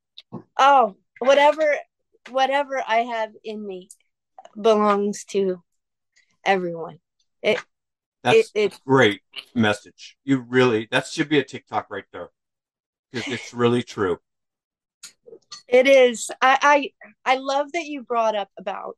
Oh 0.58 0.98
whatever 1.20 1.76
whatever 2.32 2.84
i 2.88 2.98
have 2.98 3.32
in 3.44 3.66
me 3.66 3.90
belongs 4.60 5.24
to 5.26 5.62
everyone 6.46 7.00
it 7.42 7.60
that's 8.24 8.52
it, 8.54 8.74
it, 8.74 8.80
great 8.86 9.22
message 9.56 10.18
you 10.24 10.40
really 10.40 10.88
that 10.92 11.08
should 11.08 11.30
be 11.30 11.40
a 11.40 11.44
tiktok 11.44 11.88
right 11.90 12.06
there 12.12 12.30
because 13.12 13.32
it's 13.32 13.54
really 13.54 13.84
true. 13.84 14.20
It 15.68 15.88
is. 15.88 16.32
I, 16.42 16.92
I 17.26 17.34
I 17.34 17.36
love 17.38 17.72
that 17.74 17.86
you 17.86 18.04
brought 18.04 18.36
up 18.36 18.50
about 18.58 18.98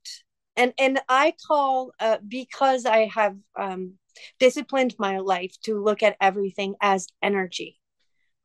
and 0.55 0.73
and 0.77 0.99
I 1.09 1.33
call 1.47 1.91
uh, 1.99 2.17
because 2.25 2.85
I 2.85 3.05
have 3.13 3.35
um, 3.57 3.93
disciplined 4.39 4.95
my 4.97 5.19
life 5.19 5.55
to 5.63 5.81
look 5.81 6.03
at 6.03 6.17
everything 6.21 6.75
as 6.81 7.07
energy. 7.21 7.79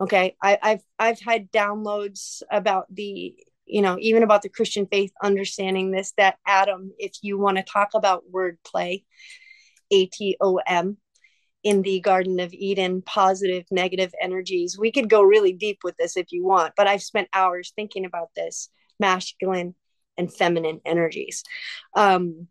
Okay, 0.01 0.37
I, 0.43 0.59
I've 0.63 0.83
I've 0.99 1.21
had 1.21 1.51
downloads 1.51 2.43
about 2.51 2.93
the 2.95 3.37
you 3.67 3.83
know 3.83 3.97
even 4.01 4.23
about 4.23 4.43
the 4.43 4.49
Christian 4.49 4.87
faith 4.87 5.13
understanding 5.23 5.91
this 5.91 6.13
that 6.17 6.37
Adam, 6.47 6.93
if 6.99 7.13
you 7.23 7.39
want 7.39 7.57
to 7.59 7.63
talk 7.63 7.91
about 7.95 8.25
wordplay, 8.33 9.05
A 9.91 10.07
T 10.07 10.37
O 10.41 10.61
M, 10.67 10.97
in 11.63 11.83
the 11.83 12.01
Garden 12.01 12.39
of 12.39 12.53
Eden, 12.53 13.03
positive, 13.03 13.65
negative 13.71 14.13
energies. 14.23 14.79
We 14.79 14.93
could 14.93 15.11
go 15.11 15.23
really 15.23 15.53
deep 15.53 15.79
with 15.83 15.97
this 15.97 16.17
if 16.17 16.31
you 16.31 16.45
want, 16.45 16.75
but 16.77 16.87
I've 16.87 17.03
spent 17.03 17.29
hours 17.33 17.73
thinking 17.75 18.05
about 18.05 18.29
this 18.37 18.69
masculine 19.01 19.75
and 20.17 20.33
feminine 20.33 20.81
energies. 20.85 21.43
Um, 21.95 22.49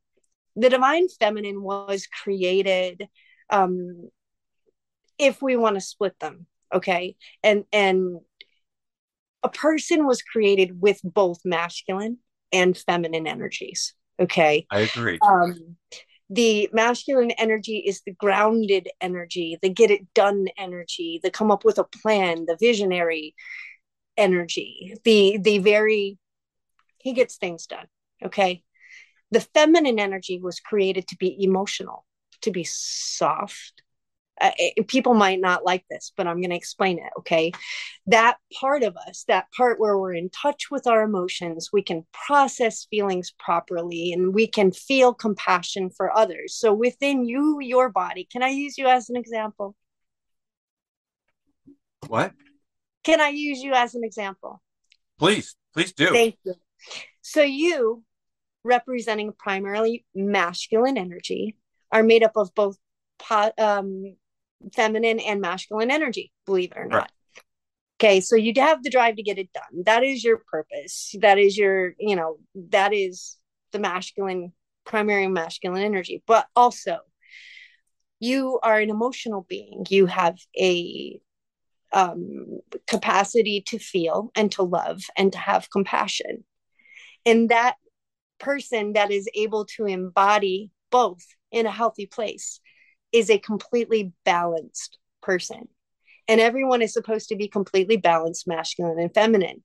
the 0.55 0.69
divine 0.69 1.07
feminine 1.09 1.61
was 1.63 2.07
created 2.07 3.07
um, 3.49 4.09
if 5.17 5.41
we 5.41 5.55
want 5.55 5.75
to 5.75 5.81
split 5.81 6.19
them, 6.19 6.45
okay? 6.73 7.15
And 7.41 7.63
and 7.71 8.19
a 9.45 9.49
person 9.49 10.07
was 10.07 10.23
created 10.23 10.81
with 10.81 10.99
both 11.03 11.37
masculine 11.45 12.17
and 12.51 12.75
feminine 12.75 13.27
energies. 13.27 13.93
Okay. 14.19 14.65
I 14.71 14.79
agree. 14.79 15.19
Um, 15.21 15.75
the 16.31 16.67
masculine 16.73 17.29
energy 17.31 17.77
is 17.77 18.01
the 18.01 18.13
grounded 18.13 18.89
energy, 18.99 19.59
the 19.61 19.69
get 19.69 19.91
it 19.91 20.11
done 20.15 20.47
energy, 20.57 21.19
the 21.21 21.29
come 21.29 21.51
up 21.51 21.63
with 21.63 21.77
a 21.77 21.83
plan, 21.83 22.45
the 22.47 22.57
visionary 22.59 23.35
energy, 24.17 24.95
the 25.03 25.37
the 25.39 25.59
very 25.59 26.17
he 26.97 27.13
gets 27.13 27.37
things 27.37 27.67
done. 27.67 27.85
Okay. 28.25 28.63
The 29.29 29.41
feminine 29.41 29.99
energy 29.99 30.39
was 30.39 30.59
created 30.59 31.07
to 31.09 31.17
be 31.17 31.43
emotional, 31.43 32.03
to 32.41 32.49
be 32.49 32.63
soft, 32.63 33.83
uh, 34.41 34.51
people 34.87 35.13
might 35.13 35.39
not 35.39 35.65
like 35.65 35.85
this, 35.89 36.11
but 36.15 36.27
I'm 36.27 36.41
going 36.41 36.49
to 36.49 36.55
explain 36.55 36.99
it. 36.99 37.11
Okay. 37.19 37.51
That 38.07 38.37
part 38.53 38.83
of 38.83 38.95
us, 39.07 39.23
that 39.27 39.47
part 39.55 39.79
where 39.79 39.97
we're 39.97 40.13
in 40.13 40.29
touch 40.29 40.69
with 40.69 40.87
our 40.87 41.03
emotions, 41.03 41.69
we 41.71 41.81
can 41.81 42.05
process 42.11 42.85
feelings 42.89 43.33
properly 43.39 44.11
and 44.11 44.33
we 44.33 44.47
can 44.47 44.71
feel 44.71 45.13
compassion 45.13 45.89
for 45.89 46.15
others. 46.15 46.55
So 46.55 46.73
within 46.73 47.25
you, 47.25 47.59
your 47.61 47.89
body, 47.89 48.27
can 48.29 48.43
I 48.43 48.49
use 48.49 48.77
you 48.77 48.87
as 48.87 49.09
an 49.09 49.15
example? 49.15 49.75
What? 52.07 52.33
Can 53.03 53.21
I 53.21 53.29
use 53.29 53.61
you 53.61 53.73
as 53.73 53.95
an 53.95 54.03
example? 54.03 54.61
Please, 55.17 55.55
please 55.73 55.93
do. 55.93 56.09
Thank 56.09 56.37
you. 56.43 56.55
So 57.21 57.41
you, 57.41 58.03
representing 58.63 59.31
primarily 59.31 60.05
masculine 60.13 60.97
energy, 60.97 61.55
are 61.91 62.03
made 62.03 62.23
up 62.23 62.33
of 62.35 62.53
both 62.53 62.77
um, 63.57 64.15
feminine 64.73 65.19
and 65.19 65.41
masculine 65.41 65.91
energy, 65.91 66.31
believe 66.45 66.71
it 66.71 66.77
or 66.77 66.85
not. 66.85 66.95
Right. 66.95 67.11
Okay, 67.97 68.19
so 68.19 68.35
you 68.35 68.53
have 68.57 68.83
the 68.83 68.89
drive 68.89 69.15
to 69.15 69.23
get 69.23 69.37
it 69.37 69.53
done. 69.53 69.83
That 69.85 70.03
is 70.03 70.23
your 70.23 70.41
purpose. 70.51 71.15
That 71.21 71.39
is 71.39 71.57
your, 71.57 71.93
you 71.97 72.15
know, 72.15 72.37
that 72.71 72.93
is 72.93 73.37
the 73.71 73.79
masculine, 73.79 74.51
primary 74.85 75.27
masculine 75.27 75.81
energy. 75.81 76.21
But 76.27 76.45
also, 76.55 76.97
you 78.19 78.59
are 78.61 78.79
an 78.79 78.89
emotional 78.89 79.45
being. 79.47 79.85
You 79.89 80.07
have 80.07 80.37
a 80.59 81.19
um, 81.93 82.59
capacity 82.85 83.63
to 83.67 83.79
feel 83.79 84.31
and 84.35 84.51
to 84.53 84.63
love 84.63 85.01
and 85.15 85.31
to 85.31 85.37
have 85.37 85.69
compassion. 85.69 86.43
And 87.25 87.49
that 87.49 87.75
person 88.39 88.93
that 88.93 89.11
is 89.11 89.29
able 89.33 89.65
to 89.77 89.85
embody 89.85 90.71
both 90.91 91.23
in 91.51 91.65
a 91.65 91.71
healthy 91.71 92.05
place 92.05 92.59
is 93.15 93.29
a 93.29 93.39
completely 93.39 94.11
balanced 94.25 94.99
person. 95.21 95.69
And 96.27 96.41
everyone 96.41 96.81
is 96.81 96.91
supposed 96.91 97.29
to 97.29 97.37
be 97.37 97.47
completely 97.47 97.95
balanced, 97.95 98.45
masculine 98.45 98.99
and 98.99 99.13
feminine. 99.13 99.63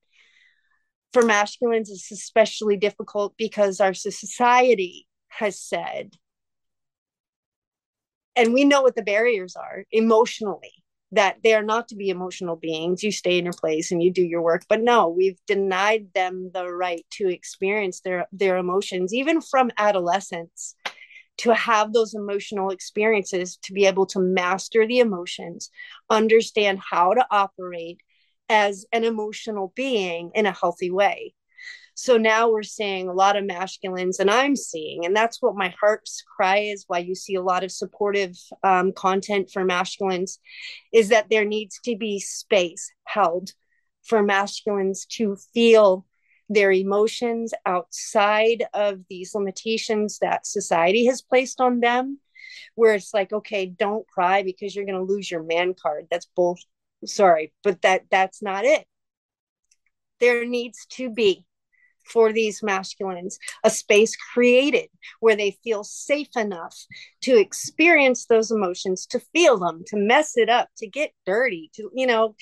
For 1.13 1.23
masculines, 1.23 1.91
it's 1.91 2.13
especially 2.13 2.77
difficult 2.77 3.35
because 3.37 3.81
our 3.81 3.93
society 3.93 5.09
has 5.29 5.61
said, 5.61 6.15
and 8.37 8.55
we 8.55 8.65
know 8.65 8.83
what 8.83 8.95
the 8.95 9.03
barriers 9.03 9.57
are 9.57 9.85
emotionally, 9.91 10.73
that 11.11 11.39
they 11.43 11.55
are 11.55 11.65
not 11.65 11.89
to 11.89 11.97
be 11.97 12.09
emotional 12.09 12.55
beings. 12.55 13.03
You 13.03 13.11
stay 13.11 13.37
in 13.37 13.45
your 13.45 13.53
place 13.53 13.91
and 13.91 14.01
you 14.01 14.13
do 14.13 14.23
your 14.23 14.43
work. 14.43 14.63
But 14.69 14.81
no, 14.81 15.09
we've 15.09 15.41
denied 15.49 16.11
them 16.15 16.53
the 16.55 16.73
right 16.73 17.05
to 17.15 17.29
experience 17.29 18.01
their, 18.03 18.29
their 18.31 18.59
emotions, 18.59 19.13
even 19.13 19.41
from 19.41 19.73
adolescence 19.77 20.77
to 21.41 21.55
have 21.55 21.93
those 21.93 22.15
emotional 22.15 22.71
experiences, 22.71 23.59
to 23.63 23.73
be 23.73 23.87
able 23.87 24.07
to 24.07 24.21
master 24.21 24.87
the 24.87 24.99
emotions, 24.99 25.71
understand 26.09 26.79
how 26.79 27.15
to 27.15 27.27
operate 27.31 28.01
as 28.49 28.85
an 28.93 29.05
emotional 29.05 29.73
being 29.75 30.31
in 30.35 30.47
a 30.47 30.53
healthy 30.53 30.91
way. 30.91 31.35
So 31.95 32.17
now 32.17 32.51
we're 32.51 32.63
seeing 32.63 33.09
a 33.09 33.13
lot 33.13 33.37
of 33.37 33.45
masculines, 33.45 34.21
and 34.21 34.31
I'm 34.31 34.57
seeing, 34.57 35.05
and 35.05 35.15
that's 35.15 35.43
what 35.43 35.55
my 35.55 35.75
heart's 35.81 36.23
cry 36.37 36.59
is 36.59 36.85
why 36.87 36.99
you 36.99 37.15
see 37.15 37.35
a 37.35 37.43
lot 37.43 37.63
of 37.63 37.71
supportive 37.71 38.37
um, 38.63 38.93
content 38.93 39.51
for 39.51 39.65
masculines, 39.65 40.39
is 40.93 41.11
that 41.11 41.29
there 41.29 41.45
needs 41.45 41.79
to 41.85 41.97
be 41.97 42.19
space 42.19 42.91
held 43.05 43.53
for 44.03 44.23
masculines 44.23 45.05
to 45.17 45.37
feel 45.53 46.07
their 46.51 46.73
emotions 46.73 47.55
outside 47.65 48.65
of 48.75 49.01
these 49.09 49.35
limitations 49.35 50.19
that 50.19 50.47
society 50.47 51.07
has 51.07 51.23
placed 51.23 51.61
on 51.61 51.81
them 51.81 52.19
where 52.75 52.95
it's 52.95 53.15
like 53.15 53.33
okay 53.33 53.67
don't 53.67 54.07
cry 54.09 54.43
because 54.43 54.75
you're 54.75 54.85
going 54.85 54.99
to 54.99 55.13
lose 55.13 55.31
your 55.31 55.45
man 55.45 55.75
card. 55.81 56.07
That's 56.11 56.27
both 56.37 56.59
sorry 57.07 57.53
but 57.63 57.81
that 57.83 58.03
that's 58.11 58.43
not 58.43 58.65
it. 58.65 58.85
There 60.19 60.45
needs 60.45 60.85
to 60.91 61.09
be 61.09 61.47
for 62.05 62.33
these 62.33 62.63
masculines 62.63 63.39
a 63.63 63.71
space 63.71 64.17
created 64.17 64.89
where 65.21 65.37
they 65.37 65.57
feel 65.63 65.85
safe 65.85 66.37
enough 66.37 66.77
to 67.21 67.39
experience 67.39 68.27
those 68.27 68.51
emotions 68.51 69.07
to 69.07 69.21
feel 69.33 69.59
them 69.59 69.83
to 69.87 69.97
mess 69.97 70.37
it 70.37 70.49
up 70.49 70.69
to 70.77 70.87
get 70.89 71.13
dirty 71.25 71.71
to 71.75 71.91
you 71.95 72.07
know 72.07 72.35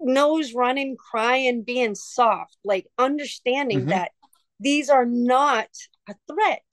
nose 0.00 0.54
running, 0.54 0.96
crying, 0.96 1.62
being 1.62 1.94
soft, 1.94 2.56
like 2.64 2.86
understanding 2.98 3.80
mm-hmm. 3.80 3.90
that 3.90 4.12
these 4.60 4.88
are 4.88 5.06
not 5.06 5.68
a 6.08 6.14
threat 6.30 6.64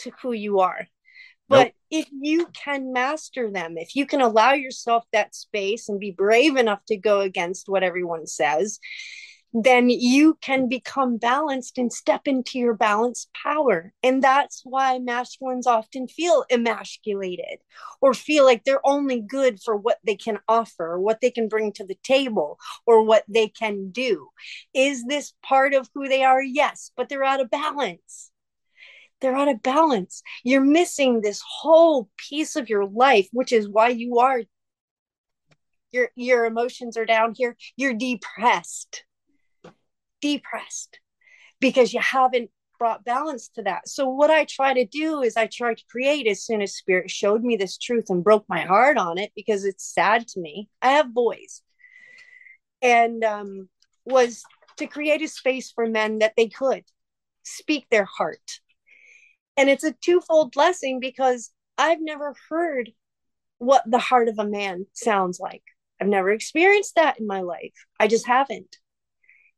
to 0.00 0.12
who 0.22 0.32
you 0.32 0.60
are. 0.60 0.86
But 1.48 1.66
nope. 1.66 1.74
if 1.90 2.08
you 2.10 2.46
can 2.54 2.92
master 2.92 3.50
them, 3.50 3.76
if 3.76 3.94
you 3.94 4.06
can 4.06 4.22
allow 4.22 4.52
yourself 4.52 5.04
that 5.12 5.34
space 5.34 5.88
and 5.88 6.00
be 6.00 6.10
brave 6.10 6.56
enough 6.56 6.80
to 6.86 6.96
go 6.96 7.20
against 7.20 7.68
what 7.68 7.82
everyone 7.82 8.26
says, 8.26 8.80
then 9.54 9.88
you 9.88 10.36
can 10.40 10.68
become 10.68 11.16
balanced 11.16 11.78
and 11.78 11.92
step 11.92 12.22
into 12.26 12.58
your 12.58 12.74
balanced 12.74 13.30
power. 13.40 13.92
And 14.02 14.20
that's 14.20 14.62
why 14.64 14.98
masculines 14.98 15.68
often 15.68 16.08
feel 16.08 16.44
emasculated 16.50 17.60
or 18.00 18.14
feel 18.14 18.44
like 18.44 18.64
they're 18.64 18.84
only 18.84 19.20
good 19.20 19.62
for 19.62 19.76
what 19.76 19.98
they 20.04 20.16
can 20.16 20.40
offer, 20.48 20.98
what 20.98 21.20
they 21.20 21.30
can 21.30 21.46
bring 21.46 21.70
to 21.74 21.86
the 21.86 21.96
table, 22.02 22.58
or 22.84 23.04
what 23.04 23.22
they 23.28 23.46
can 23.46 23.90
do. 23.92 24.28
Is 24.74 25.04
this 25.04 25.34
part 25.40 25.72
of 25.72 25.88
who 25.94 26.08
they 26.08 26.24
are? 26.24 26.42
Yes, 26.42 26.90
but 26.96 27.08
they're 27.08 27.22
out 27.22 27.40
of 27.40 27.48
balance. 27.48 28.32
They're 29.20 29.36
out 29.36 29.48
of 29.48 29.62
balance. 29.62 30.24
You're 30.42 30.64
missing 30.64 31.20
this 31.20 31.40
whole 31.46 32.10
piece 32.16 32.56
of 32.56 32.68
your 32.68 32.86
life, 32.86 33.28
which 33.32 33.52
is 33.52 33.68
why 33.68 33.90
you 33.90 34.18
are 34.18 34.42
your 35.92 36.10
your 36.16 36.44
emotions 36.44 36.96
are 36.96 37.06
down 37.06 37.34
here. 37.36 37.56
You're 37.76 37.94
depressed 37.94 39.04
depressed 40.24 41.00
because 41.60 41.92
you 41.92 42.00
haven't 42.00 42.50
brought 42.78 43.04
balance 43.04 43.48
to 43.50 43.62
that. 43.62 43.86
So 43.86 44.08
what 44.08 44.30
I 44.30 44.46
try 44.46 44.72
to 44.72 44.86
do 44.86 45.20
is 45.20 45.36
I 45.36 45.46
try 45.46 45.74
to 45.74 45.84
create 45.90 46.26
as 46.26 46.42
soon 46.42 46.62
as 46.62 46.74
spirit 46.74 47.10
showed 47.10 47.44
me 47.44 47.56
this 47.56 47.76
truth 47.76 48.06
and 48.08 48.24
broke 48.24 48.46
my 48.48 48.62
heart 48.62 48.96
on 48.96 49.18
it 49.18 49.32
because 49.36 49.66
it's 49.66 49.84
sad 49.84 50.26
to 50.28 50.40
me. 50.40 50.70
I 50.80 50.92
have 50.92 51.12
boys. 51.12 51.62
And 52.80 53.22
um 53.22 53.68
was 54.06 54.42
to 54.78 54.86
create 54.86 55.22
a 55.22 55.28
space 55.28 55.70
for 55.70 55.86
men 55.86 56.18
that 56.18 56.32
they 56.36 56.48
could 56.48 56.84
speak 57.42 57.86
their 57.90 58.06
heart. 58.06 58.60
And 59.58 59.68
it's 59.68 59.84
a 59.84 59.92
twofold 59.92 60.52
blessing 60.52 61.00
because 61.00 61.50
I've 61.76 62.00
never 62.00 62.34
heard 62.48 62.90
what 63.58 63.82
the 63.86 63.98
heart 63.98 64.28
of 64.28 64.38
a 64.38 64.48
man 64.48 64.86
sounds 64.94 65.38
like. 65.38 65.62
I've 66.00 66.08
never 66.08 66.30
experienced 66.30 66.94
that 66.96 67.20
in 67.20 67.26
my 67.26 67.42
life. 67.42 67.74
I 68.00 68.08
just 68.08 68.26
haven't 68.26 68.78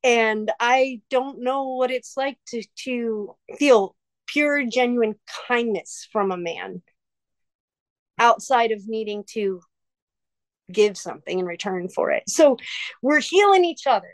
and 0.07 0.51
i 0.61 1.01
don't 1.11 1.43
know 1.43 1.75
what 1.75 1.91
it's 1.91 2.17
like 2.17 2.39
to 2.47 2.63
to 2.77 3.35
feel 3.59 3.95
pure 4.27 4.65
genuine 4.65 5.17
kindness 5.49 6.09
from 6.13 6.31
a 6.31 6.37
man 6.37 6.81
outside 8.19 8.71
of 8.71 8.89
needing 8.89 9.25
to 9.25 9.61
give 10.73 10.97
something 10.97 11.39
in 11.39 11.45
return 11.45 11.89
for 11.89 12.11
it. 12.11 12.25
So 12.29 12.57
we're 13.03 13.21
healing 13.21 13.65
each 13.65 13.87
other 13.87 14.11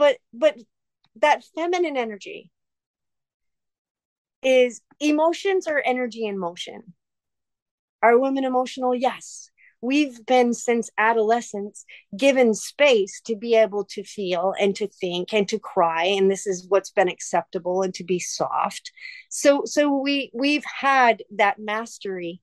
but 0.00 0.16
but 0.32 0.56
that 1.16 1.44
feminine 1.54 1.98
energy 1.98 2.50
is 4.42 4.80
emotions 4.98 5.68
or 5.68 5.82
energy 5.84 6.24
in 6.24 6.38
motion. 6.38 6.94
Are 8.02 8.18
women 8.18 8.44
emotional? 8.44 8.94
Yes 8.94 9.50
we've 9.80 10.24
been 10.26 10.52
since 10.52 10.90
adolescence 10.98 11.84
given 12.16 12.54
space 12.54 13.20
to 13.22 13.34
be 13.36 13.54
able 13.54 13.84
to 13.84 14.04
feel 14.04 14.54
and 14.60 14.76
to 14.76 14.86
think 14.86 15.32
and 15.32 15.48
to 15.48 15.58
cry 15.58 16.04
and 16.04 16.30
this 16.30 16.46
is 16.46 16.66
what's 16.68 16.90
been 16.90 17.08
acceptable 17.08 17.82
and 17.82 17.94
to 17.94 18.04
be 18.04 18.18
soft. 18.18 18.92
So 19.28 19.62
so 19.64 19.96
we 19.96 20.30
we've 20.34 20.64
had 20.64 21.22
that 21.36 21.58
mastery 21.58 22.40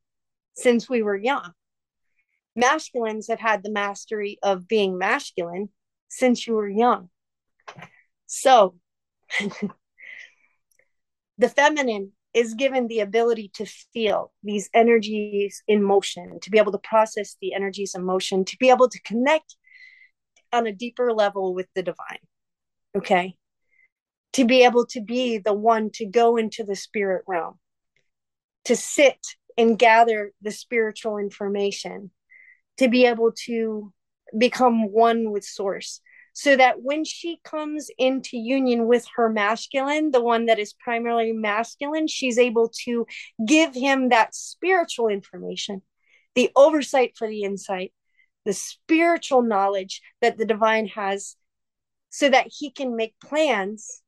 since 0.55 0.89
we 0.89 1.03
were 1.03 1.15
young. 1.15 1.51
Masculines 2.55 3.27
have 3.27 3.39
had 3.39 3.63
the 3.63 3.71
mastery 3.71 4.39
of 4.41 4.67
being 4.67 4.97
masculine 4.97 5.69
since 6.09 6.47
you 6.47 6.55
were 6.55 6.69
young. 6.69 7.09
So 8.25 8.75
the 11.37 11.49
feminine 11.49 12.13
is 12.37 12.53
given 12.53 12.87
the 12.87 12.99
ability 12.99 13.49
to 13.55 13.65
feel 13.65 14.31
these 14.43 14.69
energies 14.71 15.63
in 15.67 15.81
motion, 15.81 16.39
to 16.39 16.51
be 16.51 16.59
able 16.59 16.71
to 16.71 16.77
process 16.77 17.35
the 17.41 17.55
energies 17.55 17.95
in 17.95 18.03
motion, 18.05 18.45
to 18.45 18.55
be 18.59 18.69
able 18.69 18.87
to 18.87 19.01
connect 19.01 19.55
on 20.53 20.67
a 20.67 20.71
deeper 20.71 21.11
level 21.11 21.55
with 21.55 21.65
the 21.73 21.81
divine. 21.81 22.19
Okay. 22.95 23.35
To 24.33 24.45
be 24.45 24.63
able 24.63 24.85
to 24.87 25.01
be 25.01 25.39
the 25.39 25.53
one 25.53 25.89
to 25.95 26.05
go 26.05 26.37
into 26.37 26.63
the 26.63 26.75
spirit 26.75 27.23
realm, 27.27 27.55
to 28.65 28.75
sit 28.75 29.17
and 29.57 29.79
gather 29.79 30.31
the 30.43 30.51
spiritual 30.51 31.17
information, 31.17 32.11
to 32.77 32.87
be 32.87 33.07
able 33.07 33.31
to 33.45 33.91
become 34.37 34.91
one 34.91 35.31
with 35.31 35.43
source, 35.43 36.01
so 36.37 36.55
that 36.55 36.83
when 36.83 37.03
she 37.03 37.39
comes 37.43 37.89
into 37.97 38.37
union 38.37 38.85
with 38.85 39.07
her 39.15 39.27
masculine, 39.27 40.11
the 40.11 40.21
one 40.21 40.45
that 40.45 40.59
is 40.59 40.71
primarily 40.71 41.31
masculine, 41.31 42.05
she's 42.07 42.37
able 42.37 42.69
to 42.69 43.07
give 43.43 43.73
him 43.73 44.09
that 44.09 44.35
spiritual 44.35 45.07
information, 45.07 45.81
the 46.35 46.51
oversight 46.55 47.13
for 47.17 47.27
the 47.27 47.41
insight, 47.41 47.91
the 48.45 48.53
spiritual 48.53 49.41
knowledge 49.41 49.99
that 50.21 50.37
the 50.37 50.45
divine 50.45 50.85
has, 50.85 51.35
so 52.11 52.29
that 52.29 52.45
he 52.55 52.69
can 52.69 52.95
make 52.95 53.15
plans 53.19 54.03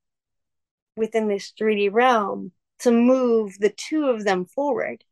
within 0.95 1.29
this 1.29 1.51
3D 1.59 1.91
realm 1.91 2.51
to 2.81 2.91
move 2.91 3.57
the 3.57 3.73
two 3.75 4.05
of 4.05 4.23
them 4.23 4.45
forward. 4.45 5.03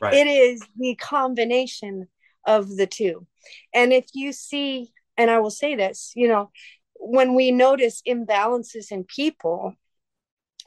Right. 0.00 0.14
It 0.14 0.26
is 0.26 0.62
the 0.78 0.94
combination 0.94 2.08
of 2.46 2.74
the 2.74 2.86
two. 2.86 3.26
And 3.74 3.92
if 3.92 4.06
you 4.14 4.32
see 4.32 4.94
and 5.16 5.30
I 5.30 5.38
will 5.38 5.50
say 5.50 5.74
this, 5.74 6.12
you 6.14 6.28
know, 6.28 6.50
when 6.94 7.34
we 7.34 7.50
notice 7.50 8.02
imbalances 8.06 8.90
in 8.90 9.04
people, 9.04 9.74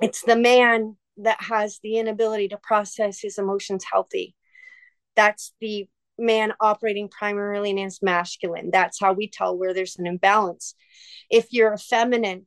it's 0.02 0.22
the 0.22 0.36
man 0.36 0.98
that 1.18 1.42
has 1.42 1.80
the 1.82 1.98
inability 1.98 2.50
to 2.50 2.58
process 2.58 3.20
his 3.20 3.38
emotions 3.38 3.84
healthy. 3.92 4.36
That's 5.16 5.54
the 5.60 5.88
man 6.20 6.54
operating 6.60 7.10
primarily 7.10 7.72
in 7.72 7.78
his 7.78 8.02
masculine. 8.02 8.70
That's 8.72 9.00
how 9.00 9.14
we 9.14 9.30
tell 9.30 9.58
where 9.58 9.74
there's 9.74 9.98
an 9.98 10.08
imbalance. 10.08 10.76
If 11.30 11.48
you're 11.52 11.74
a 11.74 11.78
feminine 11.78 12.46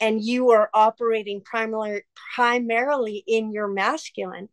and 0.00 0.22
you 0.22 0.50
are 0.50 0.70
operating 0.74 1.40
primarily 1.42 2.02
primarily 2.34 3.24
in 3.26 3.52
your 3.52 3.68
masculine, 3.68 4.48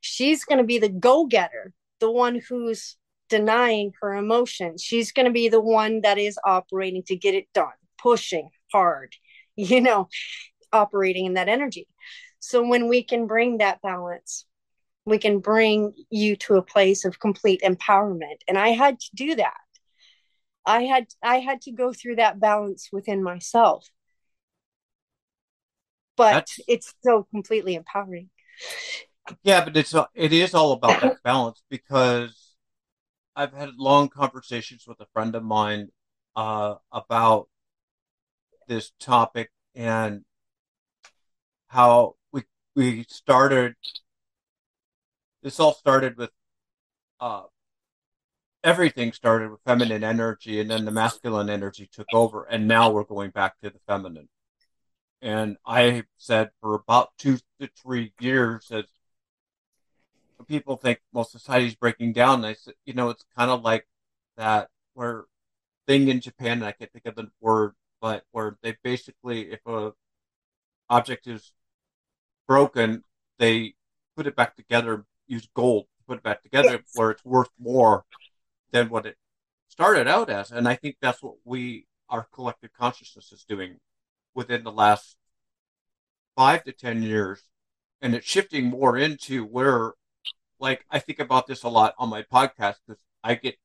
she's 0.00 0.44
going 0.44 0.58
to 0.58 0.64
be 0.64 0.78
the 0.78 0.88
go-getter, 0.88 1.72
the 2.00 2.10
one 2.10 2.40
who's 2.48 2.96
denying 3.34 3.92
her 4.00 4.14
emotions. 4.14 4.80
She's 4.80 5.10
going 5.10 5.26
to 5.26 5.32
be 5.32 5.48
the 5.48 5.60
one 5.60 6.02
that 6.02 6.18
is 6.18 6.38
operating 6.44 7.02
to 7.08 7.16
get 7.16 7.34
it 7.34 7.48
done, 7.52 7.72
pushing 7.98 8.50
hard, 8.70 9.16
you 9.56 9.80
know, 9.80 10.08
operating 10.72 11.26
in 11.26 11.34
that 11.34 11.48
energy. 11.48 11.88
So 12.38 12.64
when 12.64 12.88
we 12.88 13.02
can 13.02 13.26
bring 13.26 13.58
that 13.58 13.82
balance, 13.82 14.46
we 15.04 15.18
can 15.18 15.40
bring 15.40 15.94
you 16.10 16.36
to 16.36 16.54
a 16.54 16.62
place 16.62 17.04
of 17.04 17.18
complete 17.18 17.60
empowerment. 17.62 18.38
And 18.46 18.56
I 18.56 18.68
had 18.68 19.00
to 19.00 19.10
do 19.16 19.34
that. 19.34 19.56
I 20.64 20.84
had 20.84 21.06
I 21.20 21.40
had 21.40 21.60
to 21.62 21.72
go 21.72 21.92
through 21.92 22.16
that 22.16 22.38
balance 22.38 22.88
within 22.92 23.20
myself. 23.20 23.88
But 26.16 26.32
That's... 26.32 26.60
it's 26.68 26.94
so 27.02 27.26
completely 27.32 27.74
empowering. 27.74 28.30
Yeah, 29.42 29.64
but 29.64 29.76
it's 29.76 29.92
it 30.14 30.32
is 30.32 30.54
all 30.54 30.72
about 30.72 31.00
that 31.00 31.22
balance 31.24 31.60
because 31.68 32.43
I've 33.36 33.52
had 33.52 33.70
long 33.76 34.08
conversations 34.08 34.84
with 34.86 35.00
a 35.00 35.06
friend 35.12 35.34
of 35.34 35.42
mine 35.42 35.88
uh, 36.36 36.76
about 36.92 37.48
this 38.68 38.92
topic 39.00 39.50
and 39.74 40.24
how 41.68 42.16
we 42.32 42.42
we 42.76 43.04
started. 43.08 43.74
This 45.42 45.60
all 45.60 45.74
started 45.74 46.16
with 46.16 46.30
uh, 47.20 47.42
everything 48.62 49.12
started 49.12 49.50
with 49.50 49.60
feminine 49.66 50.04
energy, 50.04 50.60
and 50.60 50.70
then 50.70 50.84
the 50.84 50.90
masculine 50.90 51.50
energy 51.50 51.88
took 51.92 52.06
over, 52.14 52.44
and 52.44 52.68
now 52.68 52.90
we're 52.90 53.04
going 53.04 53.30
back 53.30 53.58
to 53.60 53.70
the 53.70 53.80
feminine. 53.86 54.28
And 55.20 55.56
I 55.66 56.04
said 56.18 56.50
for 56.60 56.74
about 56.74 57.10
two 57.18 57.38
to 57.60 57.68
three 57.82 58.12
years 58.20 58.70
as 58.70 58.84
people 60.42 60.76
think 60.76 61.00
well 61.12 61.24
society's 61.24 61.74
breaking 61.76 62.12
down. 62.12 62.40
And 62.40 62.46
I 62.46 62.54
said, 62.54 62.74
you 62.84 62.94
know, 62.94 63.10
it's 63.10 63.24
kind 63.36 63.50
of 63.50 63.62
like 63.62 63.86
that 64.36 64.68
where 64.94 65.24
thing 65.86 66.08
in 66.08 66.20
Japan, 66.20 66.58
and 66.58 66.64
I 66.64 66.72
can't 66.72 66.92
think 66.92 67.06
of 67.06 67.14
the 67.14 67.30
word, 67.40 67.74
but 68.00 68.24
where 68.32 68.56
they 68.62 68.76
basically, 68.82 69.52
if 69.52 69.60
a 69.66 69.92
object 70.90 71.26
is 71.26 71.52
broken, 72.46 73.04
they 73.38 73.74
put 74.16 74.26
it 74.26 74.36
back 74.36 74.56
together, 74.56 75.04
use 75.26 75.48
gold 75.54 75.86
to 75.98 76.04
put 76.04 76.18
it 76.18 76.22
back 76.22 76.42
together, 76.42 76.72
yes. 76.72 76.90
where 76.94 77.10
it's 77.10 77.24
worth 77.24 77.50
more 77.58 78.04
than 78.70 78.88
what 78.88 79.06
it 79.06 79.16
started 79.68 80.06
out 80.08 80.30
as. 80.30 80.50
And 80.50 80.68
I 80.68 80.74
think 80.74 80.96
that's 81.00 81.22
what 81.22 81.34
we, 81.44 81.86
our 82.08 82.26
collective 82.32 82.72
consciousness, 82.72 83.32
is 83.32 83.44
doing 83.44 83.78
within 84.34 84.64
the 84.64 84.72
last 84.72 85.16
five 86.36 86.64
to 86.64 86.72
ten 86.72 87.02
years, 87.02 87.42
and 88.00 88.14
it's 88.14 88.26
shifting 88.26 88.66
more 88.66 88.96
into 88.96 89.44
where 89.44 89.92
like 90.60 90.84
I 90.90 90.98
think 90.98 91.18
about 91.20 91.46
this 91.46 91.62
a 91.62 91.68
lot 91.68 91.94
on 91.98 92.08
my 92.10 92.22
podcast 92.22 92.76
because 92.86 93.02
I 93.22 93.34
get 93.34 93.56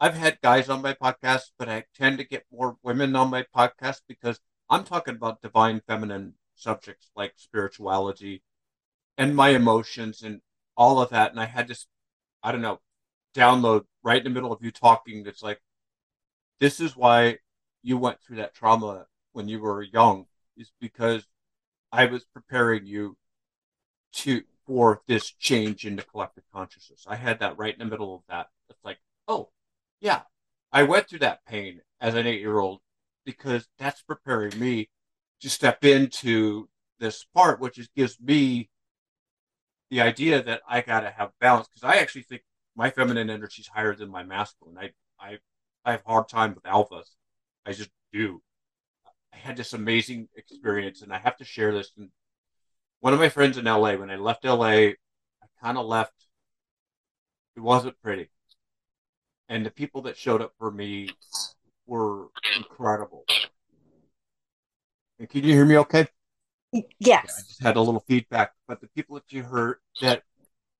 I've 0.00 0.14
had 0.14 0.40
guys 0.42 0.68
on 0.68 0.82
my 0.82 0.94
podcast, 0.94 1.52
but 1.58 1.68
I 1.68 1.84
tend 1.94 2.18
to 2.18 2.24
get 2.24 2.44
more 2.52 2.76
women 2.82 3.14
on 3.14 3.30
my 3.30 3.44
podcast 3.54 4.00
because 4.08 4.40
I'm 4.68 4.84
talking 4.84 5.14
about 5.14 5.42
divine 5.42 5.80
feminine 5.86 6.34
subjects 6.56 7.10
like 7.14 7.34
spirituality 7.36 8.42
and 9.16 9.36
my 9.36 9.50
emotions 9.50 10.22
and 10.22 10.40
all 10.76 11.00
of 11.00 11.10
that. 11.10 11.30
And 11.30 11.40
I 11.40 11.44
had 11.44 11.68
this, 11.68 11.86
I 12.42 12.52
don't 12.52 12.62
know, 12.62 12.80
download 13.34 13.84
right 14.02 14.18
in 14.18 14.24
the 14.24 14.30
middle 14.30 14.52
of 14.52 14.62
you 14.62 14.70
talking. 14.70 15.22
That's 15.22 15.42
like, 15.42 15.60
this 16.58 16.80
is 16.80 16.96
why 16.96 17.38
you 17.82 17.96
went 17.98 18.20
through 18.20 18.36
that 18.38 18.54
trauma 18.54 19.06
when 19.32 19.48
you 19.48 19.60
were 19.60 19.82
young 19.82 20.26
is 20.56 20.72
because 20.80 21.26
I 21.92 22.06
was 22.06 22.24
preparing 22.24 22.86
you 22.86 23.16
to 24.14 24.42
for 24.66 25.02
this 25.06 25.30
change 25.30 25.84
in 25.84 25.96
the 25.96 26.02
collective 26.02 26.44
consciousness. 26.52 27.04
I 27.08 27.16
had 27.16 27.40
that 27.40 27.58
right 27.58 27.72
in 27.72 27.78
the 27.80 27.90
middle 27.90 28.14
of 28.14 28.22
that. 28.28 28.48
It's 28.70 28.84
like, 28.84 28.98
oh, 29.28 29.50
yeah, 30.00 30.22
I 30.72 30.84
went 30.84 31.08
through 31.08 31.20
that 31.20 31.44
pain 31.46 31.80
as 32.00 32.14
an 32.14 32.26
eight 32.26 32.40
year 32.40 32.58
old 32.58 32.80
because 33.24 33.68
that's 33.78 34.02
preparing 34.02 34.58
me 34.58 34.90
to 35.40 35.50
step 35.50 35.84
into 35.84 36.68
this 36.98 37.24
part, 37.34 37.60
which 37.60 37.78
is, 37.78 37.88
gives 37.96 38.20
me 38.20 38.70
the 39.90 40.00
idea 40.00 40.42
that 40.42 40.62
I 40.68 40.80
got 40.80 41.00
to 41.00 41.10
have 41.10 41.30
balance. 41.40 41.68
Because 41.68 41.84
I 41.84 42.00
actually 42.00 42.22
think 42.22 42.42
my 42.76 42.90
feminine 42.90 43.30
energy 43.30 43.60
is 43.62 43.68
higher 43.68 43.94
than 43.94 44.10
my 44.10 44.22
masculine. 44.22 44.78
I, 44.78 44.90
I, 45.20 45.38
I 45.84 45.92
have 45.92 46.02
hard 46.06 46.28
time 46.28 46.54
with 46.54 46.64
alphas. 46.64 47.10
I 47.66 47.72
just 47.72 47.90
do. 48.12 48.42
I 49.32 49.36
had 49.36 49.56
this 49.56 49.72
amazing 49.72 50.28
experience, 50.36 51.02
and 51.02 51.12
I 51.12 51.18
have 51.18 51.36
to 51.38 51.44
share 51.44 51.72
this. 51.72 51.92
And 51.96 52.10
one 53.02 53.12
of 53.12 53.18
my 53.20 53.28
friends 53.28 53.58
in 53.58 53.66
LA, 53.66 53.96
when 53.96 54.10
I 54.10 54.16
left 54.16 54.44
LA, 54.44 54.64
I 54.64 54.94
kind 55.60 55.76
of 55.76 55.86
left. 55.86 56.14
It 57.56 57.60
wasn't 57.60 58.00
pretty, 58.00 58.30
and 59.48 59.66
the 59.66 59.70
people 59.70 60.02
that 60.02 60.16
showed 60.16 60.40
up 60.40 60.54
for 60.58 60.70
me 60.70 61.16
were 61.86 62.28
incredible. 62.56 63.26
And 65.18 65.28
can 65.28 65.44
you 65.44 65.52
hear 65.52 65.64
me? 65.66 65.76
Okay. 65.78 66.06
Yes. 66.72 66.90
Yeah, 67.00 67.32
I 67.38 67.42
just 67.46 67.62
had 67.62 67.76
a 67.76 67.80
little 67.80 68.04
feedback, 68.06 68.52
but 68.66 68.80
the 68.80 68.88
people 68.88 69.16
that 69.16 69.30
you 69.32 69.42
heard 69.42 69.78
that 70.00 70.22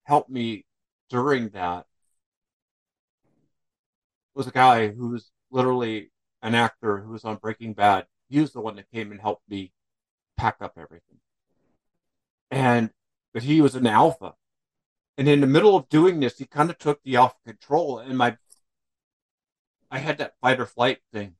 helped 0.05 0.31
me 0.31 0.65
during 1.11 1.51
that 1.51 1.87
was 4.35 4.47
a 4.47 4.53
guy 4.53 4.89
who 4.89 5.09
was 5.09 5.31
literally 5.51 6.11
an 6.43 6.55
actor 6.55 6.99
who 6.99 7.11
was 7.11 7.25
on 7.25 7.37
Breaking 7.37 7.75
Bad. 7.75 8.07
He 8.29 8.41
was 8.41 8.53
the 8.53 8.61
one 8.61 8.77
that 8.77 8.91
came 8.91 9.11
and 9.11 9.21
helped 9.21 9.49
me 9.49 9.73
pack 10.37 10.57
up 10.61 10.79
everything. 10.79 11.19
And 12.53 12.91
but 13.33 13.43
he 13.45 13.61
was 13.61 13.75
an 13.75 13.87
alpha. 13.87 14.35
And 15.19 15.27
in 15.27 15.41
the 15.41 15.47
middle 15.47 15.75
of 15.75 15.89
doing 15.89 16.21
this, 16.21 16.39
he 16.39 16.45
kind 16.45 16.71
of 16.71 16.79
took 16.79 17.03
the 17.03 17.17
alpha 17.17 17.39
control 17.45 17.99
and 17.99 18.17
my 18.17 18.37
I 19.91 19.99
had 19.99 20.19
that 20.19 20.35
fight 20.41 20.61
or 20.61 20.67
flight 20.67 21.01
thing. 21.13 21.35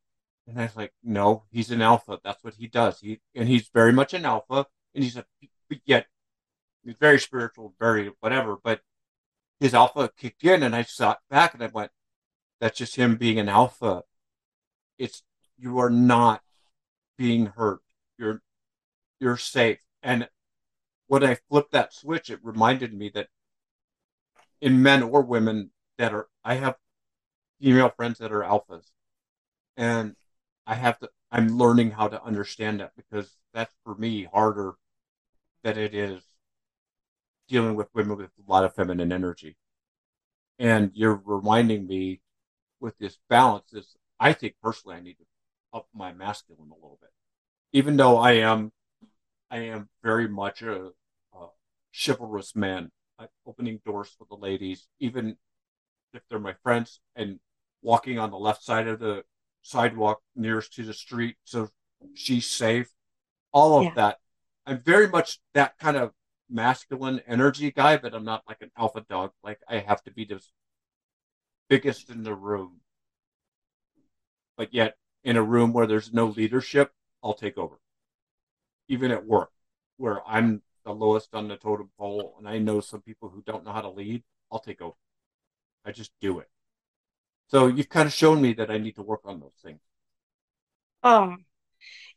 And 0.47 0.59
I 0.59 0.65
was 0.65 0.77
like, 0.77 0.93
no, 1.03 1.45
he's 1.51 1.71
an 1.71 1.81
alpha. 1.81 2.19
That's 2.25 2.43
what 2.43 2.55
he 2.55 2.67
does. 2.67 3.01
He 3.01 3.21
and 3.35 3.49
he's 3.49 3.69
very 3.69 3.93
much 3.93 4.15
an 4.15 4.25
alpha. 4.25 4.67
And 4.95 5.05
he's 5.05 5.17
a 5.17 5.25
yet 5.85 6.07
he's 6.83 6.97
very 6.99 7.19
spiritual, 7.19 7.75
very 7.79 8.11
whatever. 8.21 8.57
But 8.63 8.81
his 9.61 9.75
alpha 9.75 10.11
kicked 10.17 10.45
in, 10.45 10.63
and 10.63 10.75
I 10.75 10.83
sat 10.83 11.19
back 11.31 11.55
and 11.55 11.63
I 11.63 11.67
went, 11.67 11.93
that's 12.61 12.79
just 12.79 12.97
him 12.97 13.17
being 13.17 13.39
an 13.39 13.49
alpha. 13.49 14.03
It's 14.99 15.23
you 15.59 15.79
are 15.79 15.91
not 15.91 16.43
being 17.19 17.47
hurt. 17.47 17.83
You're 18.19 18.43
you're 19.21 19.37
safe. 19.37 19.81
And 20.03 20.29
when 21.13 21.25
I 21.25 21.35
flipped 21.51 21.73
that 21.73 21.93
switch, 21.93 22.31
it 22.31 22.41
reminded 22.43 22.95
me 22.95 23.11
that 23.11 23.29
in 24.63 24.83
men 24.83 25.03
or 25.03 25.21
women 25.21 25.71
that 25.99 26.15
are 26.15 26.27
I 26.43 26.55
have 26.55 26.77
female 27.61 27.91
friends 27.91 28.19
that 28.21 28.33
are 28.33 28.41
alphas. 28.41 28.85
And 29.77 30.17
I 30.67 30.75
have 30.75 30.99
to 31.01 31.11
I'm 31.31 31.59
learning 31.59 31.91
how 31.91 32.09
to 32.09 32.25
understand 32.25 32.81
that 32.81 32.93
because 32.97 33.37
that's 33.53 33.75
for 33.85 33.95
me 33.95 34.25
harder 34.25 34.77
than 35.63 35.77
it 35.77 35.95
is 35.95 36.23
dealing 37.47 37.75
with 37.75 37.95
women 37.95 38.17
with 38.17 38.31
a 38.31 38.51
lot 38.51 38.65
of 38.65 38.75
feminine 38.75 39.13
energy. 39.13 39.59
And 40.59 40.93
you're 40.95 41.21
reminding 41.27 41.87
me 41.87 42.23
with 42.81 42.97
this 42.97 43.19
balance 43.29 43.67
this, 43.71 43.99
I 44.19 44.33
think 44.33 44.55
personally 44.63 44.97
I 44.97 45.01
need 45.01 45.19
to 45.19 45.27
up 45.75 45.89
my 45.93 46.15
masculine 46.15 46.71
a 46.71 46.75
little 46.75 46.99
bit. 47.03 47.11
Even 47.75 47.99
though 47.99 48.17
I 48.17 48.33
am 48.33 48.73
I 49.51 49.59
am 49.59 49.91
very 50.03 50.27
much 50.27 50.63
a, 50.63 50.87
a 50.87 50.93
chivalrous 51.93 52.57
man, 52.57 52.91
opening 53.47 53.81
doors 53.85 54.15
for 54.19 54.27
the 54.29 54.37
ladies, 54.37 54.89
even 55.01 55.37
if 56.15 56.23
they're 56.29 56.39
my 56.39 56.55
friends, 56.63 57.01
and 57.17 57.39
walking 57.83 58.19
on 58.19 58.31
the 58.31 58.39
left 58.39 58.63
side 58.63 58.89
of 58.89 58.99
the 58.99 59.25
sidewalk 59.63 60.21
nearest 60.35 60.73
to 60.75 60.85
the 60.85 60.93
street 60.93 61.37
so 61.45 61.69
she's 62.15 62.47
safe. 62.47 62.89
All 63.53 63.79
of 63.79 63.85
yeah. 63.85 63.95
that. 63.95 64.19
I'm 64.67 64.81
very 64.83 65.09
much 65.09 65.39
that 65.55 65.79
kind 65.79 65.97
of 65.97 66.13
masculine 66.49 67.21
energy 67.27 67.71
guy, 67.71 67.97
but 67.97 68.15
I'm 68.15 68.25
not 68.25 68.43
like 68.49 68.59
an 68.61 68.71
alpha 68.77 69.05
dog. 69.09 69.33
Like 69.43 69.61
I 69.69 69.79
have 69.79 70.03
to 70.05 70.11
be 70.11 70.25
the 70.25 70.41
biggest 71.69 72.11
in 72.11 72.23
the 72.23 72.35
room. 72.35 72.81
But 74.57 74.73
yet 74.73 74.97
in 75.25 75.37
a 75.37 75.43
room 75.43 75.73
where 75.73 75.87
there's 75.87 76.13
no 76.13 76.27
leadership, 76.27 76.93
I'll 77.23 77.35
take 77.35 77.59
over. 77.59 77.77
Even 78.89 79.11
at 79.11 79.27
work, 79.27 79.51
where 79.97 80.27
I'm 80.27 80.63
the 80.85 80.93
lowest 80.93 81.35
on 81.35 81.49
the 81.49 81.57
totem 81.57 81.91
pole 81.99 82.35
and 82.39 82.49
I 82.49 82.59
know 82.59 82.81
some 82.81 83.03
people 83.03 83.29
who 83.29 83.43
don't 83.43 83.65
know 83.65 83.73
how 83.73 83.83
to 83.83 83.91
lead, 83.91 84.23
I'll 84.51 84.61
take 84.61 84.81
over. 84.83 84.97
I 85.85 85.93
just 85.93 86.13
do 86.21 86.39
it. 86.41 86.49
So 87.49 87.67
you've 87.67 87.89
kind 87.89 88.07
of 88.07 88.13
shown 88.13 88.41
me 88.41 88.55
that 88.55 88.71
I 88.71 88.79
need 88.79 88.97
to 88.97 89.03
work 89.03 89.21
on 89.25 89.41
those 89.41 89.59
things. 89.63 89.81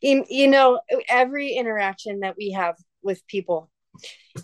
You, 0.02 0.26
you 0.30 0.48
know, 0.48 0.80
every 1.10 1.54
interaction 1.54 2.22
that 2.22 2.36
we 2.38 2.52
have 2.52 2.76
with 3.02 3.26
people, 3.28 3.70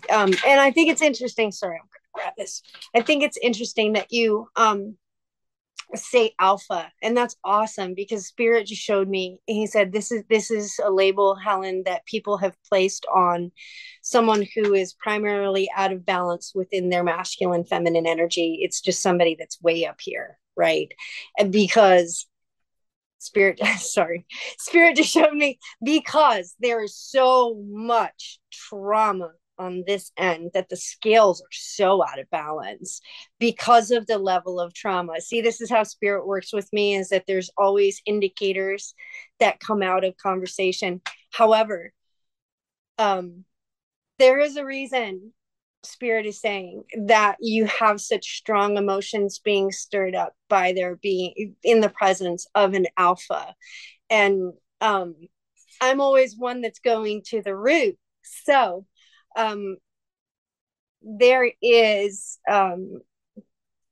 um, 0.09 0.33
and 0.47 0.59
I 0.59 0.71
think 0.71 0.89
it's 0.89 1.01
interesting. 1.01 1.51
Sorry, 1.51 1.75
I'm 1.75 1.81
going 1.81 1.89
to 1.89 2.09
grab 2.13 2.33
this. 2.37 2.63
I 2.95 3.01
think 3.01 3.23
it's 3.23 3.37
interesting 3.41 3.93
that 3.93 4.11
you 4.11 4.47
um, 4.55 4.97
say 5.95 6.33
alpha 6.39 6.91
and 7.01 7.15
that's 7.17 7.35
awesome 7.43 7.93
because 7.93 8.25
spirit 8.25 8.65
just 8.65 8.81
showed 8.81 9.09
me 9.09 9.39
he 9.45 9.67
said 9.67 9.91
this 9.91 10.11
is 10.11 10.23
this 10.29 10.49
is 10.49 10.79
a 10.83 10.89
label 10.89 11.35
helen 11.35 11.83
that 11.85 12.05
people 12.05 12.37
have 12.37 12.55
placed 12.69 13.05
on 13.13 13.51
someone 14.01 14.45
who 14.55 14.73
is 14.73 14.93
primarily 14.93 15.69
out 15.75 15.91
of 15.91 16.05
balance 16.05 16.53
within 16.55 16.89
their 16.89 17.03
masculine 17.03 17.63
feminine 17.63 18.07
energy. 18.07 18.59
It's 18.61 18.81
just 18.81 19.01
somebody 19.01 19.35
that's 19.37 19.61
way 19.61 19.85
up 19.85 19.99
here 20.01 20.37
right? 20.55 20.91
And 21.37 21.51
because 21.51 22.27
spirit 23.19 23.59
sorry 23.77 24.25
spirit 24.57 24.95
just 24.95 25.11
showed 25.11 25.33
me 25.33 25.59
because 25.83 26.55
there 26.59 26.83
is 26.83 26.97
so 26.97 27.61
much 27.67 28.39
trauma 28.51 29.31
on 29.61 29.83
this 29.85 30.11
end 30.17 30.51
that 30.53 30.69
the 30.69 30.75
scales 30.75 31.41
are 31.41 31.51
so 31.51 32.03
out 32.03 32.19
of 32.19 32.29
balance 32.31 32.99
because 33.39 33.91
of 33.91 34.07
the 34.07 34.17
level 34.17 34.59
of 34.59 34.73
trauma. 34.73 35.21
See, 35.21 35.41
this 35.41 35.61
is 35.61 35.69
how 35.69 35.83
spirit 35.83 36.25
works 36.25 36.51
with 36.51 36.67
me 36.73 36.95
is 36.95 37.09
that 37.09 37.25
there's 37.27 37.51
always 37.57 38.01
indicators 38.05 38.95
that 39.39 39.59
come 39.59 39.83
out 39.83 40.03
of 40.03 40.17
conversation. 40.17 41.01
However, 41.31 41.93
um 42.97 43.45
there 44.19 44.39
is 44.39 44.57
a 44.57 44.65
reason 44.65 45.33
spirit 45.83 46.25
is 46.27 46.39
saying 46.39 46.83
that 47.07 47.37
you 47.39 47.65
have 47.65 47.99
such 47.99 48.37
strong 48.37 48.77
emotions 48.77 49.39
being 49.39 49.71
stirred 49.71 50.13
up 50.13 50.33
by 50.47 50.73
there 50.73 50.95
being 50.97 51.55
in 51.63 51.81
the 51.81 51.89
presence 51.89 52.45
of 52.53 52.73
an 52.73 52.85
alpha 52.97 53.55
and 54.09 54.53
um 54.81 55.15
i'm 55.81 55.99
always 55.99 56.37
one 56.37 56.61
that's 56.61 56.79
going 56.79 57.23
to 57.25 57.41
the 57.41 57.55
root 57.55 57.97
so 58.21 58.85
um 59.35 59.77
there 61.01 61.51
is 61.61 62.39
um 62.49 63.01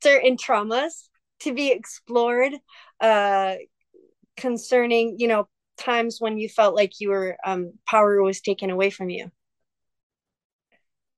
certain 0.01 0.37
traumas 0.37 1.09
to 1.39 1.53
be 1.53 1.71
explored 1.71 2.53
uh 3.01 3.55
concerning 4.37 5.15
you 5.17 5.27
know 5.27 5.47
times 5.77 6.17
when 6.19 6.37
you 6.37 6.49
felt 6.49 6.75
like 6.75 6.99
you 6.99 7.09
were 7.09 7.37
um 7.45 7.73
power 7.87 8.21
was 8.21 8.41
taken 8.41 8.69
away 8.69 8.89
from 8.89 9.09
you. 9.09 9.31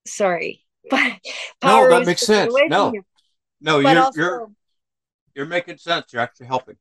Sorry 0.07 0.65
but 0.89 1.19
no 1.63 1.88
that 1.89 2.05
makes 2.05 2.22
sense. 2.22 2.53
no. 2.67 2.93
no 3.59 3.80
you're 3.80 3.99
also, 3.99 4.19
you're 4.19 4.47
you're 5.36 5.45
making 5.45 5.78
sense. 5.78 6.11
You're 6.11 6.22
actually 6.22 6.47
helping 6.47 6.78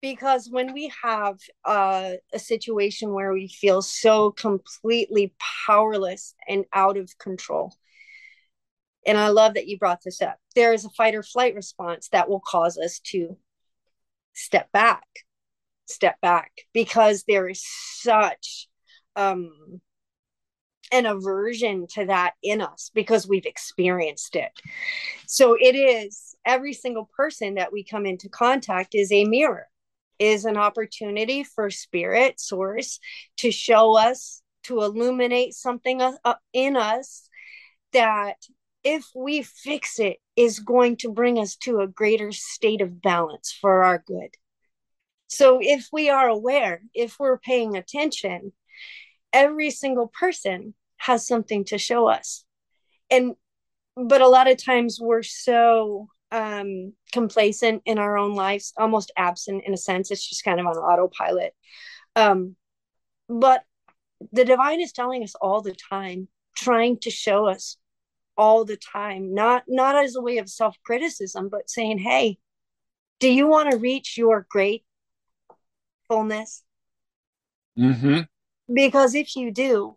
because 0.00 0.48
when 0.50 0.72
we 0.72 0.92
have 1.02 1.38
uh, 1.64 2.12
a 2.32 2.38
situation 2.38 3.12
where 3.12 3.32
we 3.32 3.48
feel 3.48 3.82
so 3.82 4.30
completely 4.30 5.34
powerless 5.66 6.34
and 6.48 6.64
out 6.72 6.96
of 6.96 7.10
control 7.18 7.74
and 9.06 9.18
i 9.18 9.28
love 9.28 9.54
that 9.54 9.66
you 9.66 9.78
brought 9.78 10.00
this 10.04 10.20
up 10.20 10.36
there 10.54 10.72
is 10.72 10.84
a 10.84 10.90
fight 10.90 11.14
or 11.14 11.22
flight 11.22 11.54
response 11.54 12.08
that 12.08 12.28
will 12.28 12.42
cause 12.46 12.78
us 12.78 12.98
to 13.00 13.36
step 14.34 14.70
back 14.72 15.06
step 15.86 16.20
back 16.20 16.52
because 16.72 17.24
there 17.26 17.48
is 17.48 17.62
such 18.00 18.68
um 19.16 19.80
an 20.92 21.06
aversion 21.06 21.86
to 21.86 22.06
that 22.06 22.32
in 22.42 22.60
us 22.60 22.90
because 22.94 23.28
we've 23.28 23.46
experienced 23.46 24.34
it. 24.36 24.50
So 25.26 25.56
it 25.58 25.76
is 25.76 26.34
every 26.44 26.72
single 26.72 27.08
person 27.16 27.54
that 27.54 27.72
we 27.72 27.84
come 27.84 28.06
into 28.06 28.28
contact 28.28 28.94
is 28.94 29.12
a 29.12 29.24
mirror, 29.24 29.68
is 30.20 30.44
an 30.44 30.56
opportunity 30.56 31.42
for 31.42 31.70
spirit 31.70 32.38
source 32.38 33.00
to 33.38 33.50
show 33.50 33.96
us, 33.96 34.42
to 34.64 34.82
illuminate 34.82 35.54
something 35.54 36.00
uh, 36.02 36.12
uh, 36.24 36.34
in 36.52 36.76
us 36.76 37.28
that 37.92 38.36
if 38.84 39.06
we 39.14 39.42
fix 39.42 39.98
it 39.98 40.18
is 40.36 40.60
going 40.60 40.96
to 40.96 41.10
bring 41.10 41.38
us 41.38 41.56
to 41.56 41.80
a 41.80 41.88
greater 41.88 42.30
state 42.32 42.82
of 42.82 43.02
balance 43.02 43.56
for 43.58 43.82
our 43.82 44.02
good. 44.06 44.34
So 45.26 45.58
if 45.60 45.88
we 45.92 46.10
are 46.10 46.28
aware, 46.28 46.82
if 46.94 47.16
we're 47.18 47.38
paying 47.38 47.76
attention, 47.76 48.52
every 49.32 49.70
single 49.70 50.08
person 50.08 50.74
has 50.98 51.26
something 51.26 51.64
to 51.66 51.78
show 51.78 52.08
us. 52.08 52.44
And 53.10 53.34
but 53.96 54.20
a 54.20 54.28
lot 54.28 54.50
of 54.50 54.62
times 54.62 54.98
we're 55.00 55.22
so 55.22 56.08
um 56.32 56.92
complacent 57.12 57.82
in 57.84 57.98
our 57.98 58.16
own 58.16 58.34
lives, 58.34 58.72
almost 58.76 59.12
absent 59.16 59.64
in 59.66 59.74
a 59.74 59.76
sense. 59.76 60.10
It's 60.10 60.28
just 60.28 60.44
kind 60.44 60.60
of 60.60 60.66
on 60.66 60.76
autopilot. 60.76 61.54
Um 62.16 62.56
but 63.28 63.62
the 64.32 64.44
divine 64.44 64.80
is 64.80 64.92
telling 64.92 65.22
us 65.22 65.34
all 65.34 65.62
the 65.62 65.74
time, 65.74 66.28
trying 66.56 66.98
to 67.00 67.10
show 67.10 67.46
us 67.46 67.76
all 68.36 68.64
the 68.64 68.76
time, 68.76 69.34
not 69.34 69.64
not 69.68 69.96
as 69.96 70.16
a 70.16 70.20
way 70.20 70.38
of 70.38 70.48
self-criticism, 70.48 71.48
but 71.48 71.70
saying, 71.70 71.98
"Hey, 71.98 72.38
do 73.18 73.28
you 73.32 73.46
want 73.46 73.70
to 73.70 73.78
reach 73.78 74.16
your 74.16 74.46
great 74.48 74.84
fullness?" 76.08 76.64
Mm-hmm. 77.78 78.20
Because 78.72 79.14
if 79.14 79.36
you 79.36 79.50
do, 79.52 79.96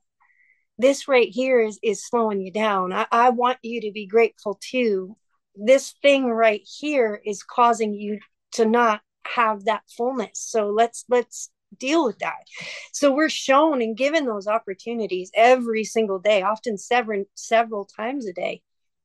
this 0.78 1.08
right 1.08 1.30
here 1.30 1.62
is 1.62 1.80
is 1.84 2.06
slowing 2.06 2.42
you 2.42 2.52
down. 2.52 2.92
I, 2.92 3.06
I 3.12 3.30
want 3.30 3.60
you 3.62 3.82
to 3.82 3.92
be 3.92 4.06
grateful 4.06 4.60
too. 4.62 5.16
This 5.56 5.94
thing 6.02 6.26
right 6.26 6.62
here 6.80 7.22
is 7.26 7.44
causing 7.44 7.94
you 7.94 8.20
to 8.54 8.66
not 8.66 9.02
have 9.26 9.66
that 9.66 9.84
fullness. 9.96 10.40
So 10.40 10.70
let's 10.70 11.06
let's 11.10 11.50
deal 11.80 12.06
with 12.06 12.20
that. 12.20 12.48
So 12.92 13.12
we're 13.12 13.30
shown 13.30 13.82
and 13.82 13.98
given 13.98 14.26
those 14.26 14.48
opportunities 14.48 15.32
every 15.34 15.84
single 15.84 16.20
day, 16.20 16.42
often 16.42 16.78
several 16.78 17.26
several 17.36 17.86
times 17.86 18.28
a 18.28 18.34
day. 18.34 18.62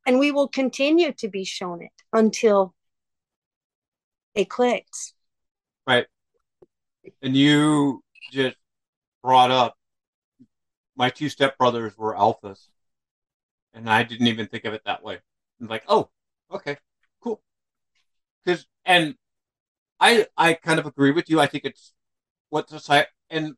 And 0.06 0.18
we 0.18 0.30
will 0.30 0.48
continue 0.48 1.12
to 1.12 1.28
be 1.28 1.44
shown 1.44 1.82
it 1.82 1.92
until 2.12 2.74
it 4.34 4.48
clicks. 4.48 5.12
Right. 5.86 6.06
And 7.22 7.36
you 7.36 8.02
just 8.32 8.56
brought 9.22 9.50
up 9.50 9.74
my 10.96 11.10
two 11.10 11.26
stepbrothers 11.26 11.96
were 11.96 12.14
alphas. 12.14 12.66
And 13.72 13.88
I 13.88 14.02
didn't 14.02 14.26
even 14.26 14.46
think 14.46 14.64
of 14.64 14.74
it 14.74 14.82
that 14.84 15.02
way. 15.02 15.18
I'm 15.60 15.68
like, 15.68 15.84
oh, 15.88 16.10
okay, 16.50 16.76
cool. 17.20 17.40
Because 18.44 18.66
and 18.84 19.16
I 20.00 20.26
I 20.36 20.54
kind 20.54 20.78
of 20.78 20.86
agree 20.86 21.10
with 21.12 21.28
you. 21.30 21.40
I 21.40 21.46
think 21.46 21.64
it's 21.64 21.92
what 22.50 22.68
society 22.68 23.10
and 23.30 23.56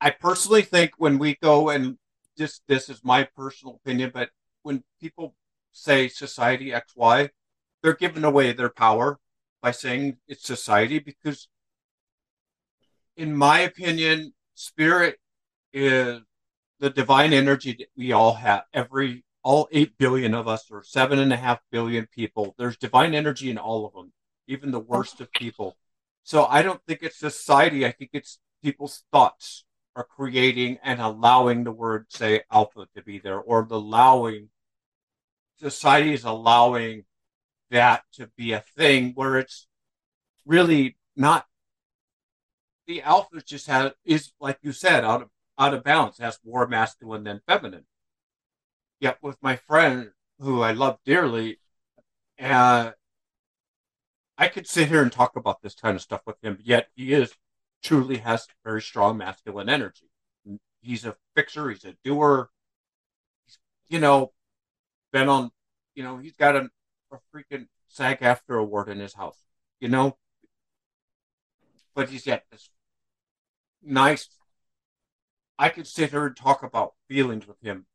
I 0.00 0.10
personally 0.10 0.62
think 0.62 0.92
when 0.98 1.18
we 1.18 1.36
go 1.36 1.68
and 1.70 1.96
just 2.36 2.62
this 2.66 2.88
is 2.88 3.04
my 3.04 3.24
personal 3.24 3.76
opinion, 3.76 4.10
but 4.12 4.30
when 4.62 4.82
people 5.00 5.34
say 5.72 6.08
society 6.08 6.72
XY, 6.72 7.30
they're 7.82 7.94
giving 7.94 8.24
away 8.24 8.52
their 8.52 8.68
power 8.70 9.18
by 9.60 9.70
saying 9.70 10.16
it's 10.26 10.44
society 10.44 10.98
because 10.98 11.48
in 13.16 13.34
my 13.34 13.60
opinion, 13.60 14.34
spirit 14.54 15.18
is 15.72 16.20
the 16.80 16.90
divine 16.90 17.32
energy 17.32 17.74
that 17.78 17.88
we 17.96 18.12
all 18.12 18.34
have. 18.34 18.64
Every 18.72 19.24
all 19.42 19.68
eight 19.72 19.98
billion 19.98 20.34
of 20.34 20.48
us, 20.48 20.70
or 20.70 20.82
seven 20.82 21.18
and 21.18 21.32
a 21.32 21.36
half 21.36 21.60
billion 21.70 22.06
people, 22.06 22.54
there's 22.58 22.76
divine 22.76 23.14
energy 23.14 23.50
in 23.50 23.58
all 23.58 23.86
of 23.86 23.92
them 23.92 24.12
even 24.46 24.70
the 24.70 24.80
worst 24.80 25.20
of 25.20 25.32
people. 25.32 25.76
So 26.24 26.44
I 26.44 26.62
don't 26.62 26.80
think 26.86 27.00
it's 27.02 27.18
society. 27.18 27.84
I 27.86 27.92
think 27.92 28.10
it's 28.12 28.38
people's 28.62 29.04
thoughts 29.12 29.64
are 29.94 30.04
creating 30.04 30.78
and 30.82 31.00
allowing 31.00 31.64
the 31.64 31.72
word, 31.72 32.06
say, 32.08 32.42
alpha 32.50 32.86
to 32.94 33.02
be 33.02 33.18
there, 33.18 33.38
or 33.38 33.64
the 33.64 33.76
allowing 33.76 34.48
society 35.58 36.12
is 36.12 36.24
allowing 36.24 37.04
that 37.70 38.02
to 38.14 38.28
be 38.36 38.52
a 38.52 38.64
thing 38.76 39.12
where 39.14 39.36
it's 39.36 39.66
really 40.46 40.96
not. 41.16 41.46
The 42.86 43.02
alpha 43.02 43.42
just 43.42 43.66
has 43.68 43.92
is 44.04 44.32
like 44.40 44.58
you 44.62 44.72
said 44.72 45.04
out 45.04 45.22
of 45.22 45.28
out 45.58 45.74
of 45.74 45.84
balance, 45.84 46.18
has 46.18 46.38
more 46.44 46.66
masculine 46.66 47.24
than 47.24 47.40
feminine. 47.46 47.84
Yet 49.02 49.18
with 49.20 49.36
my 49.42 49.56
friend 49.56 50.12
who 50.38 50.62
I 50.62 50.70
love 50.70 51.00
dearly, 51.04 51.58
uh, 52.40 52.92
I 54.38 54.46
could 54.46 54.68
sit 54.68 54.86
here 54.86 55.02
and 55.02 55.10
talk 55.10 55.34
about 55.34 55.60
this 55.60 55.74
kind 55.74 55.96
of 55.96 56.02
stuff 56.02 56.20
with 56.24 56.36
him, 56.40 56.56
yet 56.62 56.86
he 56.94 57.12
is 57.12 57.34
truly 57.82 58.18
has 58.18 58.46
very 58.62 58.80
strong 58.80 59.18
masculine 59.18 59.68
energy. 59.68 60.08
He's 60.82 61.04
a 61.04 61.16
fixer, 61.34 61.70
he's 61.70 61.84
a 61.84 61.96
doer. 62.04 62.50
He's, 63.44 63.58
you 63.88 63.98
know, 63.98 64.34
been 65.12 65.28
on, 65.28 65.50
you 65.96 66.04
know, 66.04 66.18
he's 66.18 66.36
got 66.36 66.54
a, 66.54 66.70
a 67.10 67.18
freaking 67.34 67.66
SAG-AFTRA 67.88 68.60
award 68.60 68.88
in 68.88 69.00
his 69.00 69.14
house, 69.14 69.42
you 69.80 69.88
know. 69.88 70.16
But 71.96 72.08
he's 72.08 72.24
got 72.24 72.44
this 72.52 72.70
nice. 73.82 74.28
I 75.58 75.70
could 75.70 75.88
sit 75.88 76.12
here 76.12 76.26
and 76.26 76.36
talk 76.36 76.62
about 76.62 76.94
feelings 77.08 77.48
with 77.48 77.60
him 77.60 77.86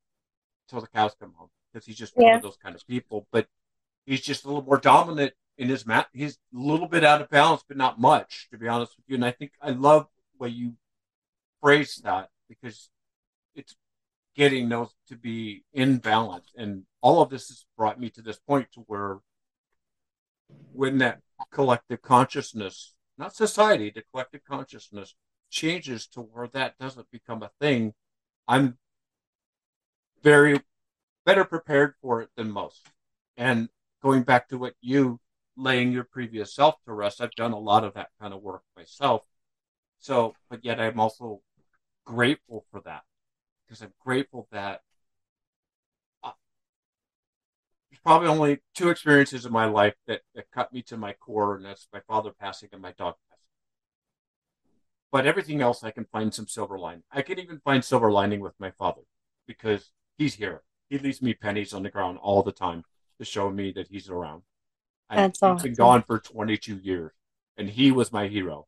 till 0.68 0.82
the 0.82 0.88
cows 0.88 1.16
come 1.20 1.34
home 1.36 1.50
because 1.72 1.86
he's 1.86 1.98
just 1.98 2.16
one 2.16 2.36
of 2.36 2.42
those 2.42 2.58
kind 2.58 2.76
of 2.76 2.86
people. 2.88 3.28
But 3.32 3.48
he's 4.06 4.22
just 4.22 4.46
a 4.46 4.48
little 4.48 4.64
more 4.64 4.78
dominant 4.78 5.34
in 5.58 5.70
his 5.70 5.86
mat. 5.86 6.08
He's 6.14 6.38
a 6.54 6.58
little 6.58 6.88
bit 6.88 7.04
out 7.04 7.22
of 7.22 7.30
balance, 7.30 7.64
but 7.68 7.78
not 7.78 8.00
much, 8.00 8.48
to 8.52 8.58
be 8.58 8.68
honest 8.68 8.96
with 8.98 9.06
you. 9.08 9.16
And 9.16 9.26
I 9.26 9.32
think 9.32 9.52
I 9.62 9.72
love 9.72 10.08
way 10.40 10.50
you 10.50 10.74
phrase 11.62 12.02
that 12.04 12.30
because 12.48 12.90
it's 13.56 13.76
getting 14.36 14.70
those 14.70 14.94
to 15.08 15.16
be 15.16 15.64
in 15.74 15.98
balance. 15.98 16.52
And 16.56 16.84
all 17.02 17.22
of 17.22 17.30
this 17.30 17.48
has 17.48 17.66
brought 17.76 18.00
me 18.00 18.10
to 18.12 18.22
this 18.22 18.38
point 18.38 18.68
to 18.74 18.82
where 18.82 19.18
when 20.74 21.00
that 21.00 21.22
collective 21.52 22.02
consciousness, 22.02 22.94
not 23.18 23.36
society, 23.36 23.90
the 23.90 24.04
collective 24.12 24.42
consciousness 24.48 25.16
changes 25.50 26.08
to 26.08 26.22
where 26.22 26.48
that 26.48 26.78
doesn't 26.78 27.10
become 27.12 27.42
a 27.42 27.52
thing, 27.60 27.94
I'm 28.48 28.78
very 30.24 30.62
better 31.26 31.44
prepared 31.44 31.96
for 32.02 32.22
it 32.22 32.30
than 32.36 32.52
most. 32.52 32.88
And 33.36 33.70
going 34.02 34.24
back 34.24 34.50
to 34.50 34.58
what 34.58 34.74
you 34.82 35.20
laying 35.58 35.92
your 35.92 36.04
previous 36.04 36.54
self 36.54 36.76
to 36.86 36.94
rest. 36.94 37.20
I've 37.20 37.32
done 37.32 37.52
a 37.52 37.60
lot 37.60 37.84
of 37.84 37.96
that 37.96 38.10
kind 38.22 38.34
of 38.34 38.42
work 38.42 38.62
myself. 38.76 39.24
So, 40.00 40.36
but 40.50 40.64
yet 40.64 40.80
I'm 40.80 41.00
also 41.00 41.42
grateful 42.06 42.66
for 42.72 42.80
that 42.82 43.02
because 43.66 43.82
I'm 43.82 43.94
grateful 44.00 44.48
that 44.52 44.82
uh, 46.24 46.32
there's 47.90 48.00
probably 48.02 48.28
only 48.28 48.60
two 48.76 48.90
experiences 48.90 49.46
in 49.46 49.52
my 49.52 49.66
life 49.66 49.96
that, 50.06 50.22
that 50.36 50.52
cut 50.52 50.72
me 50.72 50.84
to 50.84 50.96
my 50.96 51.14
core, 51.14 51.56
and 51.56 51.66
that's 51.66 51.88
my 51.92 52.02
father 52.08 52.32
passing 52.40 52.70
and 52.72 52.82
my 52.82 52.92
dog 52.92 53.16
passing. 53.30 53.44
But 55.12 55.26
everything 55.26 55.62
else, 55.62 55.84
I 55.84 55.92
can 55.92 56.06
find 56.06 56.34
some 56.34 56.48
silver 56.48 56.78
lining. 56.78 57.04
I 57.12 57.24
can 57.24 57.40
even 57.40 57.60
find 57.60 57.84
silver 57.84 58.12
lining 58.12 58.42
with 58.42 58.54
my 58.60 58.72
father 58.72 59.02
because 59.48 59.92
he's 60.18 60.36
here. 60.36 60.64
He 60.90 60.98
leaves 60.98 61.22
me 61.22 61.34
pennies 61.34 61.74
on 61.74 61.84
the 61.84 61.90
ground 61.90 62.18
all 62.22 62.44
the 62.44 62.52
time 62.52 62.84
to 63.20 63.26
show 63.26 63.50
me 63.50 63.72
that 63.74 63.88
he's 63.88 64.10
around. 64.10 64.44
That's 65.10 65.42
I've 65.42 65.52
awesome. 65.54 65.70
been 65.70 65.76
gone 65.76 66.04
for 66.04 66.20
22 66.20 66.78
years, 66.78 67.12
and 67.58 67.70
he 67.70 67.92
was 67.92 68.12
my 68.12 68.28
hero. 68.28 68.68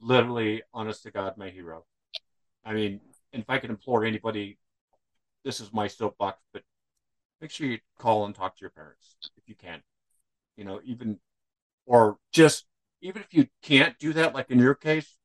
Literally, 0.00 0.62
honest 0.72 1.02
to 1.04 1.10
God, 1.10 1.36
my 1.36 1.50
hero. 1.50 1.84
I 2.64 2.72
mean, 2.72 3.00
if 3.32 3.44
I 3.48 3.58
could 3.58 3.70
implore 3.70 4.04
anybody, 4.04 4.58
this 5.44 5.60
is 5.60 5.72
my 5.72 5.88
soapbox, 5.88 6.40
but 6.52 6.62
make 7.40 7.50
sure 7.50 7.66
you 7.66 7.78
call 7.98 8.24
and 8.24 8.34
talk 8.34 8.56
to 8.56 8.60
your 8.60 8.70
parents 8.70 9.16
if 9.36 9.48
you 9.48 9.54
can. 9.54 9.82
You 10.56 10.64
know, 10.64 10.80
even 10.84 11.18
or 11.86 12.18
just 12.32 12.66
even 13.00 13.22
if 13.22 13.34
you 13.34 13.48
can't 13.62 13.98
do 13.98 14.12
that, 14.12 14.34
like 14.34 14.50
in 14.50 14.58
your 14.58 14.74
case, 14.74 15.16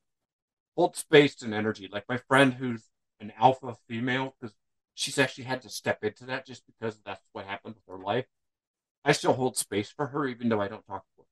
hold 0.76 0.96
space 0.96 1.42
and 1.42 1.54
energy. 1.54 1.90
Like 1.92 2.06
my 2.10 2.18
friend 2.18 2.54
who's 2.54 2.84
an 3.20 3.32
alpha 3.40 3.76
female, 3.88 4.36
because 4.40 4.56
she's 4.98 5.20
actually 5.20 5.44
had 5.44 5.62
to 5.62 5.70
step 5.70 6.04
into 6.04 6.26
that 6.26 6.44
just 6.44 6.64
because 6.66 7.00
that's 7.06 7.22
what 7.32 7.46
happened 7.46 7.76
with 7.76 7.86
her 7.88 8.04
life. 8.04 8.26
I 9.06 9.12
still 9.12 9.34
hold 9.34 9.56
space 9.56 9.92
for 9.92 10.08
her, 10.08 10.26
even 10.26 10.50
though 10.50 10.60
I 10.60 10.68
don't 10.68 10.86
talk 10.88 11.06
to 11.16 11.22
her. 11.22 11.28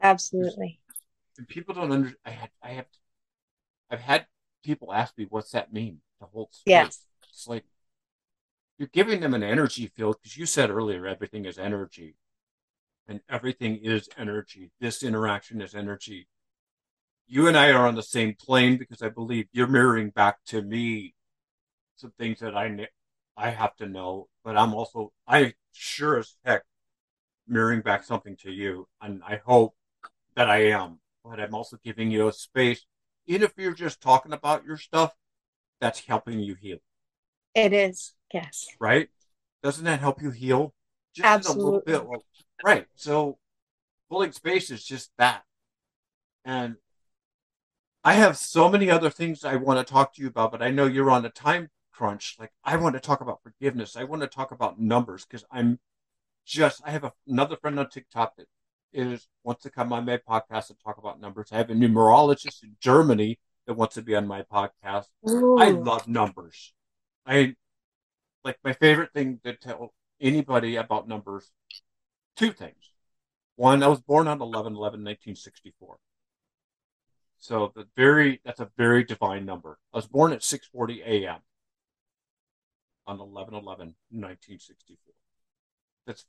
Absolutely. 0.00 0.78
And 1.36 1.48
people 1.48 1.74
don't 1.74 1.90
under. 1.90 2.14
I 2.24 2.30
had. 2.30 2.50
I 2.62 2.68
have. 2.70 2.86
I've 3.90 4.00
had 4.00 4.26
people 4.62 4.92
ask 4.92 5.18
me, 5.18 5.26
"What's 5.28 5.50
that 5.50 5.72
mean 5.72 6.00
to 6.20 6.26
hold 6.26 6.54
space?" 6.54 6.70
Yes. 6.70 7.06
It's 7.28 7.48
like 7.48 7.64
you're 8.78 8.88
giving 8.92 9.20
them 9.20 9.34
an 9.34 9.42
energy 9.42 9.88
field 9.88 10.16
because 10.22 10.36
you 10.36 10.46
said 10.46 10.70
earlier 10.70 11.06
everything 11.06 11.44
is 11.44 11.58
energy, 11.58 12.14
and 13.08 13.20
everything 13.28 13.78
is 13.82 14.08
energy. 14.16 14.70
This 14.80 15.02
interaction 15.02 15.60
is 15.60 15.74
energy. 15.74 16.28
You 17.26 17.48
and 17.48 17.56
I 17.56 17.72
are 17.72 17.86
on 17.88 17.96
the 17.96 18.02
same 18.02 18.36
plane 18.38 18.76
because 18.76 19.02
I 19.02 19.08
believe 19.08 19.48
you're 19.52 19.66
mirroring 19.66 20.10
back 20.10 20.44
to 20.46 20.62
me 20.62 21.14
some 21.96 22.12
things 22.18 22.40
that 22.40 22.56
I 22.56 22.88
I 23.36 23.50
have 23.50 23.76
to 23.76 23.86
know, 23.86 24.28
but 24.44 24.56
I'm 24.56 24.74
also 24.74 25.12
I 25.26 25.54
sure 25.72 26.18
as 26.18 26.36
heck 26.44 26.62
mirroring 27.46 27.80
back 27.80 28.04
something 28.04 28.36
to 28.36 28.50
you, 28.50 28.88
and 29.00 29.22
I 29.26 29.40
hope 29.44 29.74
that 30.34 30.50
I 30.50 30.70
am. 30.70 30.98
But 31.24 31.40
I'm 31.40 31.54
also 31.54 31.78
giving 31.84 32.10
you 32.10 32.28
a 32.28 32.32
space, 32.32 32.84
even 33.26 33.42
if 33.42 33.52
you're 33.56 33.74
just 33.74 34.00
talking 34.00 34.32
about 34.32 34.64
your 34.64 34.76
stuff, 34.76 35.14
that's 35.80 36.00
helping 36.00 36.40
you 36.40 36.54
heal. 36.54 36.78
It 37.54 37.72
is, 37.72 38.14
yes. 38.32 38.66
Right? 38.80 39.08
Doesn't 39.62 39.84
that 39.84 40.00
help 40.00 40.20
you 40.22 40.30
heal? 40.30 40.74
Just 41.14 41.26
Absolutely. 41.26 41.92
a 41.92 41.96
little 41.98 42.08
bit. 42.10 42.24
Right. 42.64 42.86
So 42.96 43.38
holding 44.10 44.32
space 44.32 44.70
is 44.70 44.84
just 44.84 45.10
that. 45.18 45.44
And 46.44 46.76
I 48.04 48.14
have 48.14 48.36
so 48.36 48.68
many 48.68 48.90
other 48.90 49.10
things 49.10 49.44
I 49.44 49.56
want 49.56 49.86
to 49.86 49.92
talk 49.92 50.14
to 50.14 50.22
you 50.22 50.28
about, 50.28 50.50
but 50.50 50.62
I 50.62 50.70
know 50.70 50.86
you're 50.86 51.10
on 51.10 51.24
a 51.24 51.30
time 51.30 51.68
crunch. 52.02 52.36
Like 52.38 52.50
I 52.64 52.76
want 52.76 52.94
to 52.94 53.00
talk 53.00 53.20
about 53.20 53.42
forgiveness. 53.44 53.96
I 53.96 54.02
want 54.02 54.22
to 54.22 54.28
talk 54.28 54.50
about 54.50 54.80
numbers 54.80 55.24
because 55.24 55.44
I'm 55.52 55.78
just 56.44 56.82
I 56.84 56.90
have 56.90 57.04
a, 57.04 57.12
another 57.28 57.56
friend 57.56 57.78
on 57.78 57.88
TikTok 57.88 58.36
that 58.36 58.46
is 58.92 59.28
wants 59.44 59.62
to 59.62 59.70
come 59.70 59.92
on 59.92 60.04
my 60.04 60.16
podcast 60.16 60.70
and 60.70 60.78
talk 60.82 60.98
about 60.98 61.20
numbers. 61.20 61.50
I 61.52 61.58
have 61.58 61.70
a 61.70 61.74
numerologist 61.74 62.64
in 62.64 62.76
Germany 62.80 63.38
that 63.66 63.74
wants 63.74 63.94
to 63.94 64.02
be 64.02 64.16
on 64.16 64.26
my 64.26 64.42
podcast. 64.42 65.06
Ooh. 65.30 65.58
I 65.58 65.70
love 65.70 66.08
numbers. 66.08 66.74
I 67.24 67.54
like 68.44 68.58
my 68.64 68.72
favorite 68.72 69.12
thing 69.12 69.38
to 69.44 69.54
tell 69.54 69.94
anybody 70.20 70.74
about 70.74 71.06
numbers. 71.06 71.52
Two 72.36 72.50
things. 72.50 72.90
One, 73.54 73.84
I 73.84 73.86
was 73.86 74.00
born 74.00 74.26
on 74.26 74.42
11 74.42 74.72
11 74.72 75.04
1964. 75.04 75.98
So 77.38 77.72
the 77.76 77.86
very 77.96 78.40
that's 78.44 78.58
a 78.58 78.70
very 78.76 79.04
divine 79.04 79.46
number. 79.46 79.78
I 79.94 79.98
was 79.98 80.08
born 80.08 80.32
at 80.32 80.40
6:40 80.40 81.04
a.m. 81.06 81.42
on 83.06 83.20
11 83.20 83.54
11 83.54 83.94
1964. 84.10 85.14
That's 86.06 86.26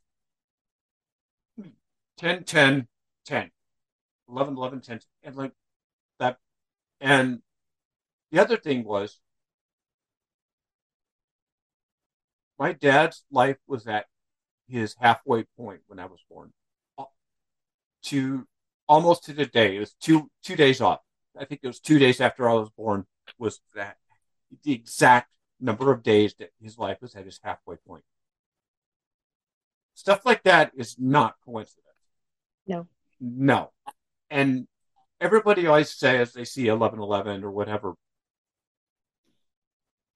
10 2.18 2.44
10 2.44 2.88
10 3.26 3.52
11 4.30 4.56
11 4.56 4.82
10 4.82 5.00
and 5.24 5.36
like 5.36 5.52
that 6.20 6.38
and 7.02 7.42
the 8.32 8.40
other 8.40 8.58
thing 8.58 8.84
was 8.84 9.20
my 12.60 12.72
dad's 12.74 13.24
life 13.32 13.58
was 13.68 13.88
at 13.88 14.06
his 14.68 14.96
halfway 15.00 15.44
point 15.58 15.82
when 15.88 16.00
I 16.00 16.06
was 16.06 16.20
born. 16.30 16.54
Uh, 16.98 17.04
to 18.04 18.48
almost 18.88 19.26
to 19.26 19.34
the 19.34 19.46
day. 19.46 19.76
It 19.76 19.80
was 19.80 19.94
two 19.94 20.30
two 20.44 20.56
days 20.56 20.82
off. 20.82 21.00
I 21.38 21.46
think 21.46 21.62
it 21.64 21.68
was 21.68 21.80
two 21.80 22.00
days 22.00 22.22
after 22.22 22.50
I 22.50 22.54
was 22.54 22.70
born 22.70 23.06
was 23.38 23.60
that 23.76 23.98
the 24.64 24.72
exact 24.72 25.30
number 25.64 25.92
of 25.92 26.04
days 26.04 26.36
that 26.40 26.52
his 26.62 26.78
life 26.78 26.98
was 27.02 27.16
at 27.16 27.26
his 27.26 27.40
halfway 27.44 27.78
point. 27.78 28.04
Stuff 29.96 30.26
like 30.26 30.44
that 30.44 30.72
is 30.76 30.98
not 31.00 31.36
coincidence. 31.46 31.80
No. 32.68 32.88
No. 33.20 33.72
And 34.30 34.68
everybody 35.22 35.68
always 35.68 35.92
says 35.92 36.34
they 36.34 36.46
see 36.46 36.70
1111 36.70 37.44
or 37.44 37.52
whatever. 37.52 37.94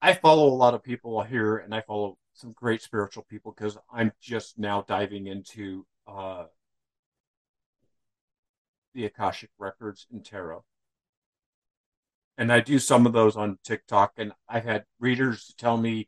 I 0.01 0.13
follow 0.13 0.47
a 0.47 0.53
lot 0.53 0.73
of 0.73 0.83
people 0.83 1.21
here 1.23 1.57
and 1.57 1.73
I 1.73 1.81
follow 1.81 2.17
some 2.33 2.51
great 2.51 2.81
spiritual 2.81 3.25
people 3.29 3.53
because 3.55 3.77
I'm 3.91 4.11
just 4.21 4.59
now 4.59 4.83
diving 4.87 5.27
into 5.27 5.85
uh, 6.07 6.45
the 8.93 9.05
Akashic 9.05 9.49
Records 9.57 10.07
in 10.11 10.21
Tarot. 10.21 10.63
And 12.37 12.51
I 12.51 12.59
do 12.59 12.77
some 12.79 13.05
of 13.05 13.13
those 13.13 13.35
on 13.35 13.57
TikTok, 13.63 14.13
and 14.17 14.31
I've 14.47 14.65
had 14.65 14.85
readers 14.99 15.53
tell 15.57 15.77
me 15.77 16.07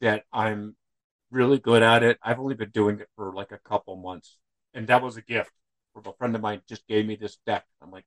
that 0.00 0.24
I'm 0.32 0.76
really 1.30 1.58
good 1.58 1.82
at 1.82 2.02
it. 2.02 2.18
I've 2.22 2.40
only 2.40 2.54
been 2.54 2.70
doing 2.70 2.98
it 2.98 3.08
for 3.16 3.32
like 3.32 3.52
a 3.52 3.58
couple 3.58 3.96
months, 3.96 4.38
and 4.74 4.88
that 4.88 5.02
was 5.02 5.16
a 5.16 5.22
gift 5.22 5.52
from 5.94 6.06
a 6.06 6.12
friend 6.14 6.34
of 6.34 6.42
mine. 6.42 6.62
Just 6.68 6.86
gave 6.88 7.06
me 7.06 7.16
this 7.16 7.38
deck. 7.46 7.64
I'm 7.80 7.90
like, 7.90 8.06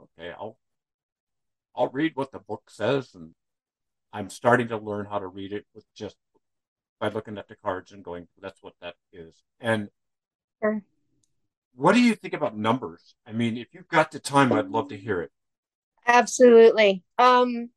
okay, 0.00 0.32
I'll 0.32 0.58
I'll 1.74 1.88
read 1.88 2.12
what 2.14 2.32
the 2.32 2.38
book 2.38 2.64
says, 2.68 3.14
and 3.14 3.34
I'm 4.12 4.28
starting 4.28 4.68
to 4.68 4.76
learn 4.76 5.06
how 5.06 5.18
to 5.18 5.26
read 5.26 5.52
it 5.52 5.64
with 5.74 5.86
just 5.94 6.16
by 7.00 7.08
looking 7.08 7.38
at 7.38 7.48
the 7.48 7.56
cards 7.56 7.92
and 7.92 8.04
going, 8.04 8.28
that's 8.40 8.62
what 8.62 8.74
that 8.80 8.94
is. 9.12 9.42
And 9.58 9.88
sure. 10.62 10.82
what 11.74 11.94
do 11.94 12.00
you 12.00 12.14
think 12.14 12.34
about 12.34 12.56
numbers? 12.56 13.14
I 13.26 13.32
mean, 13.32 13.56
if 13.56 13.68
you've 13.72 13.88
got 13.88 14.12
the 14.12 14.20
time, 14.20 14.52
I'd 14.52 14.68
love 14.68 14.88
to 14.88 14.96
hear 14.96 15.20
it. 15.20 15.32
Absolutely. 16.06 17.02
Um, 17.18 17.70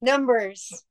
numbers, 0.00 0.84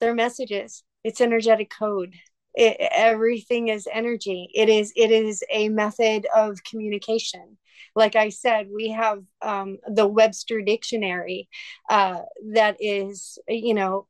they're 0.00 0.14
messages. 0.14 0.82
It's 1.04 1.20
energetic 1.20 1.70
code. 1.76 2.14
It, 2.54 2.76
everything 2.80 3.68
is 3.68 3.88
energy. 3.92 4.50
It 4.54 4.68
is. 4.68 4.92
It 4.96 5.10
is 5.10 5.42
a 5.52 5.68
method 5.68 6.26
of 6.34 6.62
communication. 6.64 7.58
Like 7.94 8.16
I 8.16 8.28
said, 8.30 8.68
we 8.74 8.90
have 8.90 9.22
um, 9.42 9.78
the 9.86 10.06
Webster 10.06 10.62
Dictionary 10.62 11.48
uh, 11.90 12.20
that 12.54 12.76
is, 12.80 13.38
you 13.48 13.74
know, 13.74 14.06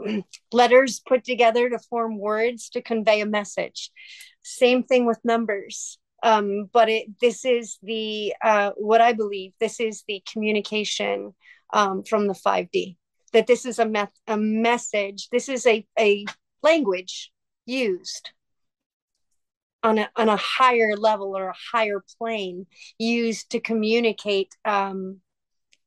letters 0.52 1.00
put 1.06 1.24
together 1.24 1.70
to 1.70 1.78
form 1.78 2.18
words 2.18 2.70
to 2.70 2.82
convey 2.82 3.20
a 3.20 3.26
message. 3.26 3.90
Same 4.42 4.82
thing 4.84 5.06
with 5.06 5.20
numbers 5.24 5.98
um, 6.22 6.68
but 6.72 6.88
it 6.88 7.06
this 7.20 7.44
is 7.44 7.78
the 7.82 8.34
uh, 8.42 8.70
what 8.76 9.00
I 9.00 9.12
believe 9.12 9.52
this 9.60 9.80
is 9.80 10.04
the 10.06 10.22
communication 10.30 11.34
um, 11.72 12.04
from 12.04 12.26
the 12.26 12.34
5D 12.34 12.96
that 13.32 13.46
this 13.46 13.64
is 13.64 13.78
a 13.78 14.08
a 14.26 14.36
message 14.36 15.28
this 15.30 15.48
is 15.48 15.66
a 15.66 15.86
a 15.98 16.24
language 16.62 17.32
used 17.66 18.30
on 19.82 19.98
a 19.98 20.10
on 20.16 20.28
a 20.28 20.36
higher 20.36 20.96
level 20.96 21.36
or 21.36 21.48
a 21.48 21.54
higher 21.72 22.02
plane 22.18 22.66
used 22.98 23.50
to 23.50 23.60
communicate 23.60 24.54
um, 24.64 25.20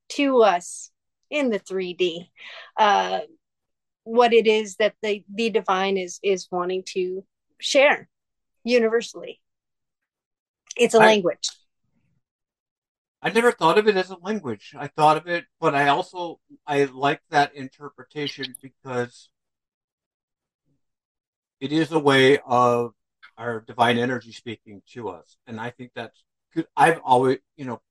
to 0.09 0.41
us 0.41 0.91
in 1.29 1.49
the 1.49 1.59
3D 1.59 2.27
uh, 2.77 3.21
what 4.03 4.33
it 4.33 4.47
is 4.47 4.75
that 4.75 4.93
the 5.01 5.23
the 5.33 5.49
divine 5.49 5.97
is 5.97 6.19
is 6.23 6.47
wanting 6.51 6.83
to 6.85 7.23
share 7.59 8.09
universally 8.63 9.39
it's 10.75 10.93
a 10.93 10.99
I, 10.99 11.05
language. 11.05 11.49
I 13.21 13.31
never 13.31 13.51
thought 13.51 13.77
of 13.77 13.87
it 13.87 13.95
as 13.95 14.11
a 14.11 14.17
language. 14.17 14.75
I 14.77 14.87
thought 14.87 15.17
of 15.17 15.27
it, 15.27 15.45
but 15.59 15.73
I 15.73 15.87
also 15.87 16.39
I 16.67 16.83
like 16.85 17.21
that 17.31 17.55
interpretation 17.55 18.55
because 18.61 19.29
it 21.59 21.71
is 21.71 21.91
a 21.91 21.99
way 21.99 22.37
of 22.45 22.93
our 23.37 23.61
divine 23.61 23.97
energy 23.97 24.31
speaking 24.31 24.81
to 24.93 25.09
us, 25.09 25.37
and 25.47 25.59
I 25.59 25.71
think 25.71 25.91
that's 25.95 26.23
good. 26.53 26.67
I've 26.77 26.99
always, 27.03 27.39
you 27.57 27.65
know, 27.65 27.81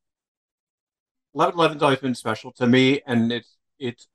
eleven 1.35 1.59
eleven's 1.59 1.83
always 1.83 1.99
been 1.99 2.15
special 2.15 2.53
to 2.53 2.67
me, 2.67 3.01
and 3.07 3.33
it's 3.33 3.57
it's 3.79 4.07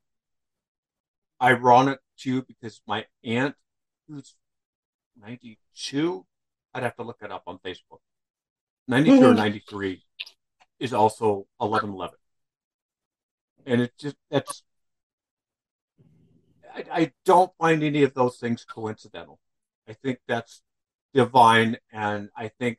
ironic 1.42 2.00
too 2.18 2.44
because 2.44 2.82
my 2.88 3.06
aunt, 3.24 3.56
who's 4.08 4.36
ninety 5.22 5.60
two, 5.76 6.26
I'd 6.74 6.84
have 6.84 6.96
to 6.96 7.04
look 7.04 7.18
it 7.22 7.32
up 7.32 7.44
on 7.46 7.60
Facebook 7.60 8.00
92 8.90 9.16
mm-hmm. 9.16 9.26
or 9.26 9.34
93 9.34 10.04
is 10.80 10.94
also 10.94 11.46
11 11.62 11.92
11 11.92 12.16
and 13.66 13.82
it 13.82 13.92
just 13.98 14.16
that's 14.30 14.64
I, 16.74 16.84
I, 16.92 17.12
don't 17.26 17.52
find 17.58 17.84
any 17.84 18.04
of 18.04 18.14
those 18.14 18.38
things 18.38 18.64
coincidental. 18.64 19.40
I 19.88 19.94
think 19.94 20.20
that's 20.28 20.62
divine 21.14 21.78
and 21.92 22.30
i 22.36 22.48
think 22.60 22.78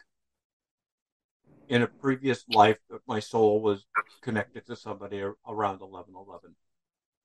in 1.68 1.82
a 1.82 1.86
previous 1.86 2.44
life 2.48 2.78
my 3.06 3.18
soul 3.18 3.60
was 3.60 3.86
connected 4.22 4.64
to 4.66 4.76
somebody 4.76 5.22
around 5.48 5.80
11 5.80 6.14
11 6.14 6.54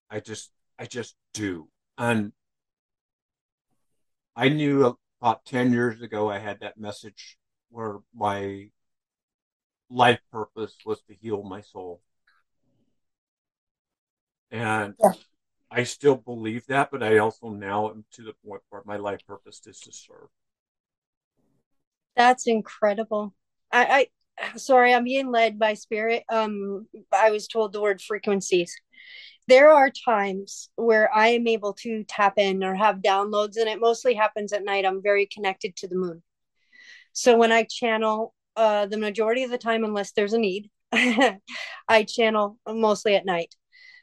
i 0.09 0.19
just 0.19 0.51
i 0.79 0.85
just 0.85 1.15
do. 1.33 1.67
And 1.97 2.33
i 4.35 4.49
knew 4.49 4.97
about 5.21 5.45
10 5.45 5.71
years 5.73 6.01
ago 6.01 6.29
i 6.29 6.39
had 6.39 6.59
that 6.61 6.77
message 6.77 7.37
where 7.69 7.99
my 8.15 8.69
life 9.89 10.19
purpose 10.31 10.75
was 10.85 11.01
to 11.03 11.13
heal 11.13 11.43
my 11.43 11.61
soul. 11.61 12.01
And 14.51 14.93
yeah. 14.99 15.13
I 15.71 15.83
still 15.83 16.15
believe 16.15 16.65
that, 16.67 16.89
but 16.91 17.03
I 17.03 17.17
also 17.17 17.49
now 17.49 17.89
am 17.89 18.05
to 18.13 18.23
the 18.23 18.33
point 18.45 18.61
where 18.69 18.83
my 18.85 18.97
life 18.97 19.25
purpose 19.27 19.61
is 19.65 19.79
to 19.81 19.91
serve. 19.91 20.29
That's 22.15 22.47
incredible. 22.47 23.33
I, 23.71 24.07
I 24.39 24.57
sorry, 24.57 24.93
I'm 24.93 25.03
being 25.03 25.31
led 25.31 25.59
by 25.59 25.73
spirit. 25.73 26.23
Um, 26.29 26.87
I 27.11 27.31
was 27.31 27.47
told 27.47 27.73
the 27.73 27.81
word 27.81 28.01
frequencies. 28.01 28.73
There 29.47 29.71
are 29.71 29.91
times 29.91 30.69
where 30.75 31.13
I 31.13 31.29
am 31.29 31.47
able 31.47 31.73
to 31.73 32.03
tap 32.03 32.33
in 32.37 32.63
or 32.63 32.75
have 32.75 32.97
downloads, 32.97 33.57
and 33.57 33.67
it 33.67 33.79
mostly 33.79 34.13
happens 34.13 34.53
at 34.53 34.63
night. 34.63 34.85
I'm 34.85 35.03
very 35.03 35.27
connected 35.27 35.75
to 35.77 35.87
the 35.87 35.95
moon. 35.95 36.23
So 37.13 37.37
when 37.37 37.51
I 37.51 37.63
channel, 37.63 38.33
uh, 38.55 38.85
the 38.85 38.97
majority 38.97 39.43
of 39.43 39.51
the 39.51 39.57
time, 39.57 39.83
unless 39.83 40.11
there's 40.11 40.33
a 40.33 40.37
need, 40.37 40.69
I 40.93 42.03
channel 42.07 42.57
mostly 42.67 43.15
at 43.15 43.25
night. 43.25 43.55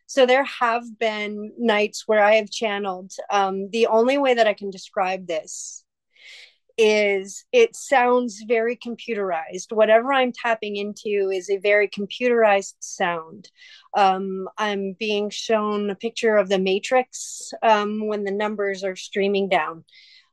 So 0.07 0.27
there 0.27 0.45
have 0.45 0.83
been 0.99 1.53
nights 1.57 2.05
where 2.07 2.23
I 2.23 2.35
have 2.35 2.51
channeled. 2.51 3.13
Um, 3.31 3.71
the 3.71 3.87
only 3.87 4.19
way 4.19 4.35
that 4.35 4.47
I 4.47 4.53
can 4.53 4.71
describe 4.71 5.27
this 5.27 5.85
is 6.79 7.45
it 7.53 7.77
sounds 7.77 8.45
very 8.47 8.77
computerized. 8.77 9.73
Whatever 9.73 10.13
I'm 10.13 10.33
tapping 10.33 10.77
into 10.77 11.31
is 11.33 11.51
a 11.51 11.59
very 11.59 11.89
computerized 11.89 12.75
sound. 12.81 13.51
Um, 13.97 14.49
I'm 14.59 14.95
being 14.99 15.31
shown 15.31 15.91
a 15.91 15.95
picture 15.95 16.37
of 16.37 16.49
the 16.49 16.59
Matrix 16.59 17.53
um, 17.63 18.07
when 18.07 18.25
the 18.25 18.33
numbers 18.33 18.85
are 18.85 18.97
streaming 18.97 19.49
down. 19.49 19.85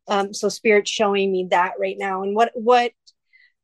Um, 0.07 0.33
so 0.33 0.49
spirit's 0.49 0.89
showing 0.89 1.31
me 1.31 1.47
that 1.51 1.73
right 1.79 1.97
now. 1.97 2.23
And 2.23 2.35
what 2.35 2.51
what 2.55 2.91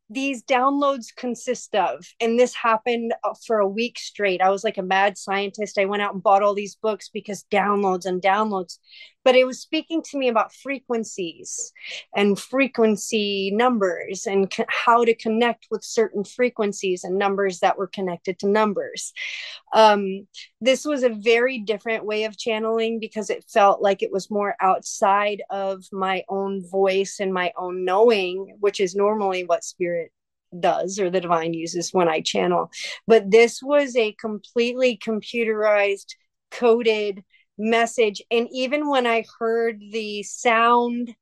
these 0.10 0.44
downloads 0.44 1.08
consist 1.16 1.74
of 1.76 2.06
and 2.20 2.40
this 2.40 2.54
happened 2.54 3.14
uh, 3.24 3.34
for 3.46 3.60
a 3.60 3.68
week 3.68 3.98
straight. 3.98 4.42
I 4.42 4.50
was 4.50 4.64
like 4.64 4.78
a 4.78 4.84
mad 4.84 5.18
scientist. 5.18 5.80
I 5.80 5.86
went 5.86 6.04
out 6.04 6.14
and 6.14 6.22
bought 6.22 6.44
all 6.44 6.54
these 6.54 6.76
books 6.76 7.10
because 7.10 7.46
downloads 7.52 8.06
and 8.06 8.22
downloads 8.22 8.78
but 9.26 9.36
it 9.36 9.46
was 9.46 9.60
speaking 9.60 10.02
to 10.04 10.18
me 10.18 10.30
about 10.30 10.54
frequencies 10.54 11.74
and 12.16 12.40
frequency 12.40 13.52
numbers 13.52 14.26
and 14.26 14.50
co- 14.50 14.66
how 14.70 15.04
to 15.04 15.14
connect 15.14 15.68
with 15.70 15.84
certain 15.84 16.24
frequencies 16.24 17.04
and 17.04 17.18
numbers 17.18 17.60
that 17.60 17.78
were 17.78 17.88
connected 17.88 18.40
to 18.40 18.48
numbers 18.48 19.12
um, 19.74 20.28
this 20.62 20.86
was 20.86 21.04
a 21.04 21.10
very 21.10 21.60
different 21.60 22.06
way 22.06 22.24
of 22.24 22.38
channeling 22.38 23.00
because 23.00 23.30
it 23.30 23.44
felt 23.52 23.82
like 23.82 24.02
it 24.02 24.12
was 24.12 24.32
more 24.32 24.56
outside 24.62 25.42
of 25.50 25.84
my 25.92 26.24
own 26.30 26.66
voice 26.70 27.18
and 27.20 27.34
my 27.34 27.52
own 27.58 27.84
knowing 27.84 28.56
which 28.62 28.80
is 28.80 28.96
normally 28.96 29.44
what 29.44 29.64
spirit 29.64 30.12
does 30.60 31.00
or 31.00 31.10
the 31.10 31.22
divine 31.22 31.54
uses 31.54 31.94
when 31.94 32.08
I 32.08 32.22
channel. 32.22 32.72
But 33.08 33.32
this 33.32 33.62
was 33.62 33.96
a 33.96 34.14
completely 34.14 34.98
computerized, 34.98 36.16
coded 36.52 37.24
message. 37.58 38.22
And 38.32 38.48
even 38.52 38.90
when 38.90 39.08
I 39.08 39.26
heard 39.40 39.82
the 39.92 40.24
sound, 40.24 41.16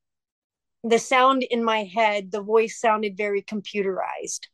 the 0.83 0.99
sound 0.99 1.43
in 1.43 1.63
my 1.63 1.83
head, 1.83 2.31
the 2.31 2.41
voice 2.41 2.79
sounded 2.79 3.17
very 3.17 3.41
computerized. 3.41 4.47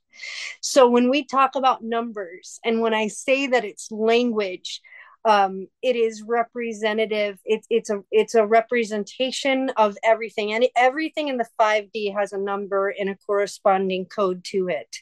So 0.61 0.89
when 0.89 1.09
we 1.09 1.23
talk 1.25 1.55
about 1.55 1.83
numbers 1.83 2.59
and 2.63 2.81
when 2.81 2.93
I 2.93 3.07
say 3.07 3.47
that 3.47 3.65
it's 3.65 3.91
language, 3.91 4.81
um, 5.25 5.67
it 5.81 5.95
is 5.95 6.23
representative 6.25 7.39
it's 7.43 7.67
it's 7.69 7.89
a 7.89 8.01
it's 8.11 8.35
a 8.35 8.45
representation 8.45 9.69
of 9.75 9.97
everything 10.03 10.53
and 10.53 10.65
everything 10.77 11.27
in 11.27 11.37
the 11.37 11.47
5d 11.59 12.13
has 12.15 12.31
a 12.31 12.37
number 12.37 12.93
and 12.97 13.09
a 13.09 13.17
corresponding 13.27 14.05
code 14.05 14.43
to 14.45 14.69
it. 14.69 14.97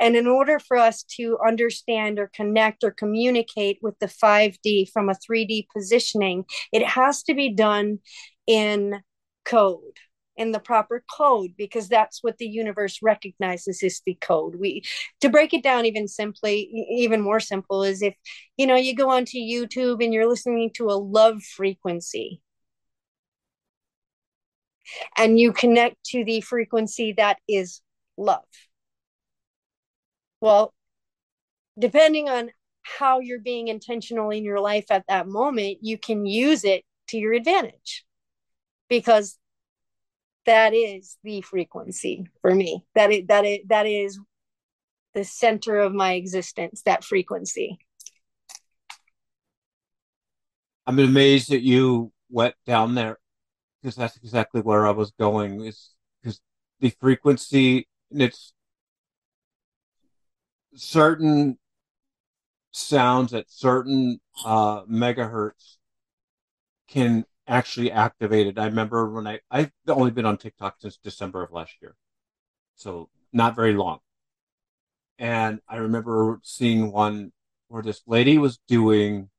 And 0.00 0.16
in 0.16 0.26
order 0.26 0.58
for 0.58 0.76
us 0.78 1.02
to 1.16 1.38
understand 1.46 2.18
or 2.18 2.30
connect 2.34 2.82
or 2.82 2.90
communicate 2.90 3.78
with 3.82 3.98
the 3.98 4.06
5d 4.06 4.90
from 4.90 5.10
a 5.10 5.14
3d 5.14 5.66
positioning 5.74 6.44
it 6.72 6.86
has 6.86 7.22
to 7.24 7.34
be 7.34 7.50
done 7.50 7.98
in 8.46 9.02
code 9.44 9.98
in 10.38 10.52
the 10.52 10.60
proper 10.60 11.04
code 11.14 11.50
because 11.58 11.88
that's 11.88 12.22
what 12.22 12.38
the 12.38 12.46
universe 12.46 13.00
recognizes 13.02 13.82
is 13.82 14.00
the 14.06 14.14
code. 14.20 14.54
We 14.54 14.84
to 15.20 15.28
break 15.28 15.52
it 15.52 15.62
down 15.62 15.84
even 15.84 16.08
simply 16.08 16.60
even 16.90 17.20
more 17.20 17.40
simple 17.40 17.82
is 17.82 18.00
if 18.02 18.14
you 18.56 18.66
know 18.66 18.76
you 18.76 18.94
go 18.94 19.10
onto 19.10 19.38
youtube 19.38 20.02
and 20.02 20.14
you're 20.14 20.28
listening 20.28 20.70
to 20.74 20.86
a 20.86 20.94
love 20.94 21.42
frequency 21.42 22.40
and 25.16 25.38
you 25.38 25.52
connect 25.52 25.96
to 26.04 26.24
the 26.24 26.40
frequency 26.40 27.12
that 27.12 27.38
is 27.48 27.80
love. 28.16 28.44
Well 30.40 30.72
depending 31.78 32.28
on 32.28 32.50
how 32.82 33.20
you're 33.20 33.40
being 33.40 33.68
intentional 33.68 34.30
in 34.30 34.44
your 34.44 34.60
life 34.60 34.86
at 34.90 35.04
that 35.08 35.28
moment 35.28 35.78
you 35.82 35.98
can 35.98 36.26
use 36.26 36.64
it 36.64 36.84
to 37.08 37.18
your 37.18 37.32
advantage 37.32 38.04
because 38.88 39.38
that 40.48 40.72
is 40.72 41.18
the 41.22 41.42
frequency 41.42 42.26
for 42.40 42.54
me. 42.54 42.82
That 42.94 43.12
it 43.12 43.28
that 43.28 43.44
it 43.44 43.68
that 43.68 43.86
is 43.86 44.18
the 45.14 45.24
center 45.24 45.78
of 45.78 45.92
my 45.92 46.14
existence 46.14 46.82
that 46.86 47.04
frequency. 47.04 47.78
I'm 50.86 50.98
amazed 50.98 51.50
that 51.50 51.62
you 51.62 52.12
went 52.30 52.54
down 52.66 52.94
there 52.94 53.18
because 53.80 53.96
that's 53.96 54.16
exactly 54.16 54.60
where 54.60 54.86
i 54.86 54.90
was 54.90 55.12
going 55.18 55.64
is 55.64 55.94
because 56.22 56.40
the 56.80 56.90
frequency 57.00 57.86
and 58.10 58.20
it's 58.20 58.52
certain 60.74 61.58
sounds 62.70 63.32
at 63.32 63.48
certain 63.48 64.20
uh 64.44 64.82
megahertz 64.84 65.76
can 66.88 67.24
actually 67.48 67.90
activated. 67.90 68.58
I 68.58 68.66
remember 68.66 69.10
when 69.10 69.26
I 69.26 69.40
I've 69.50 69.72
only 69.88 70.10
been 70.10 70.26
on 70.26 70.36
TikTok 70.36 70.76
since 70.80 70.98
December 70.98 71.42
of 71.42 71.52
last 71.52 71.74
year, 71.80 71.96
so 72.76 73.08
not 73.32 73.56
very 73.56 73.74
long. 73.74 74.00
And 75.18 75.60
I 75.68 75.76
remember 75.76 76.38
seeing 76.42 76.92
one 76.92 77.32
where 77.68 77.82
this 77.82 78.02
lady 78.06 78.38
was 78.38 78.58
doing 78.68 79.30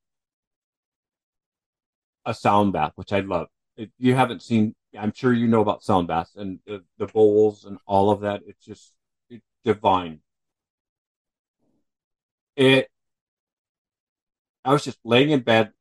a 2.26 2.34
sound 2.34 2.74
bath, 2.74 2.92
which 2.96 3.14
I 3.14 3.22
love. 3.22 3.48
If 3.78 3.90
you 3.98 4.16
haven't 4.16 4.42
seen, 4.44 4.76
I'm 4.98 5.14
sure 5.14 5.34
you 5.34 5.48
know 5.48 5.62
about 5.62 5.84
sound 5.84 6.08
baths 6.08 6.36
and 6.36 6.60
the, 6.66 6.84
the 6.98 7.08
bowls 7.08 7.66
and 7.66 7.78
all 7.86 8.12
of 8.12 8.22
that. 8.22 8.42
It's 8.46 8.64
just 8.66 8.94
it's 9.30 9.46
divine. 9.64 10.20
It. 12.56 12.90
I 14.66 14.74
was 14.74 14.84
just 14.84 15.00
laying 15.06 15.30
in 15.32 15.40
bed, 15.40 15.72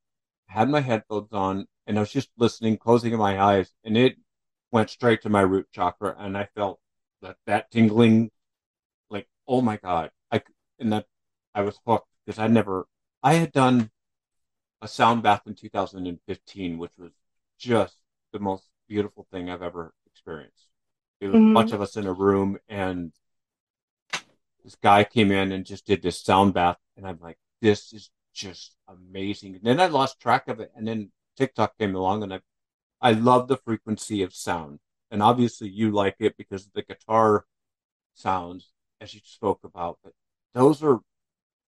had 0.46 0.70
my 0.70 0.80
headphones 0.80 1.32
on, 1.32 1.66
and 1.88 1.96
I 1.96 2.00
was 2.02 2.12
just 2.12 2.28
listening, 2.36 2.76
closing 2.76 3.16
my 3.16 3.40
eyes, 3.40 3.72
and 3.82 3.96
it 3.96 4.16
went 4.70 4.90
straight 4.90 5.22
to 5.22 5.30
my 5.30 5.40
root 5.40 5.66
chakra, 5.72 6.14
and 6.18 6.36
I 6.36 6.46
felt 6.54 6.78
that 7.22 7.36
that 7.46 7.70
tingling, 7.70 8.30
like 9.10 9.26
oh 9.48 9.62
my 9.62 9.78
god, 9.78 10.10
I 10.30 10.42
and 10.78 10.92
that 10.92 11.06
I 11.54 11.62
was 11.62 11.80
hooked 11.86 12.06
because 12.24 12.38
I 12.38 12.46
never 12.46 12.86
I 13.22 13.34
had 13.34 13.52
done 13.52 13.90
a 14.82 14.86
sound 14.86 15.22
bath 15.22 15.42
in 15.46 15.54
2015, 15.54 16.78
which 16.78 16.92
was 16.98 17.10
just 17.58 17.96
the 18.32 18.38
most 18.38 18.68
beautiful 18.86 19.26
thing 19.32 19.50
I've 19.50 19.62
ever 19.62 19.94
experienced. 20.06 20.68
It 21.20 21.28
was 21.28 21.36
mm-hmm. 21.36 21.50
a 21.50 21.54
bunch 21.54 21.72
of 21.72 21.80
us 21.80 21.96
in 21.96 22.06
a 22.06 22.12
room, 22.12 22.58
and 22.68 23.12
this 24.62 24.76
guy 24.76 25.04
came 25.04 25.32
in 25.32 25.52
and 25.52 25.64
just 25.64 25.86
did 25.86 26.02
this 26.02 26.20
sound 26.20 26.52
bath, 26.52 26.76
and 26.98 27.06
I'm 27.06 27.18
like, 27.20 27.38
this 27.62 27.94
is 27.94 28.10
just 28.34 28.76
amazing. 28.86 29.56
And 29.56 29.64
then 29.64 29.80
I 29.80 29.86
lost 29.86 30.20
track 30.20 30.48
of 30.48 30.60
it, 30.60 30.70
and 30.76 30.86
then 30.86 31.10
TikTok 31.38 31.78
came 31.78 31.94
along, 31.94 32.22
and 32.24 32.34
I 32.34 32.40
I 33.00 33.12
love 33.12 33.48
the 33.48 33.56
frequency 33.56 34.22
of 34.22 34.34
sound, 34.34 34.80
and 35.10 35.22
obviously 35.22 35.68
you 35.68 35.90
like 35.92 36.16
it 36.20 36.36
because 36.36 36.66
of 36.66 36.72
the 36.74 36.82
guitar 36.82 37.46
sounds 38.14 38.72
as 39.00 39.14
you 39.14 39.20
spoke 39.24 39.60
about, 39.64 39.98
but 40.02 40.12
those 40.54 40.82
are 40.82 41.00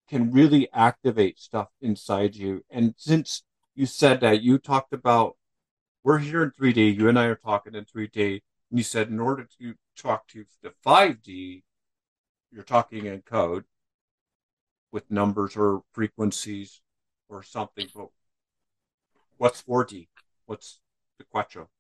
can 0.09 0.33
really 0.33 0.69
activate 0.73 1.39
stuff 1.39 1.69
inside 1.81 2.35
you. 2.35 2.65
And 2.69 2.95
since 2.97 3.45
you 3.77 3.87
said 3.87 4.21
that, 4.21 4.43
you 4.43 4.59
talked 4.59 4.93
about 4.93 5.37
we're 6.03 6.19
here 6.19 6.43
in 6.43 6.51
3D. 6.51 6.97
You 6.97 7.09
and 7.09 7.19
I 7.19 7.27
are 7.27 7.37
talking 7.37 7.75
in 7.75 7.85
3D. 7.85 8.43
And 8.71 8.79
you 8.79 8.83
said 8.83 9.09
in 9.09 9.21
order 9.21 9.47
to 9.61 9.75
talk 9.97 10.27
to 10.29 10.45
the 10.63 10.73
5D, 10.85 11.63
you're 12.51 12.65
talking 12.65 13.07
in 13.07 13.23
code 13.23 13.65
with 14.93 15.11
numbers 15.11 15.57
or 15.57 15.83
frequencies 15.93 16.81
or 17.29 17.43
something. 17.43 17.87
But 17.95 18.09
What's 19.41 19.63
4D? 19.63 20.07
What's 20.45 20.81
the 21.17 21.25
Quattro? 21.25 21.71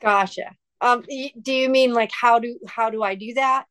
Gotcha. 0.00 0.54
Um, 0.80 1.02
do 1.42 1.52
you 1.52 1.68
mean 1.68 1.92
like 1.92 2.12
how 2.12 2.38
do 2.38 2.60
how 2.68 2.90
do 2.90 3.02
I 3.02 3.16
do 3.16 3.34
that? 3.34 3.64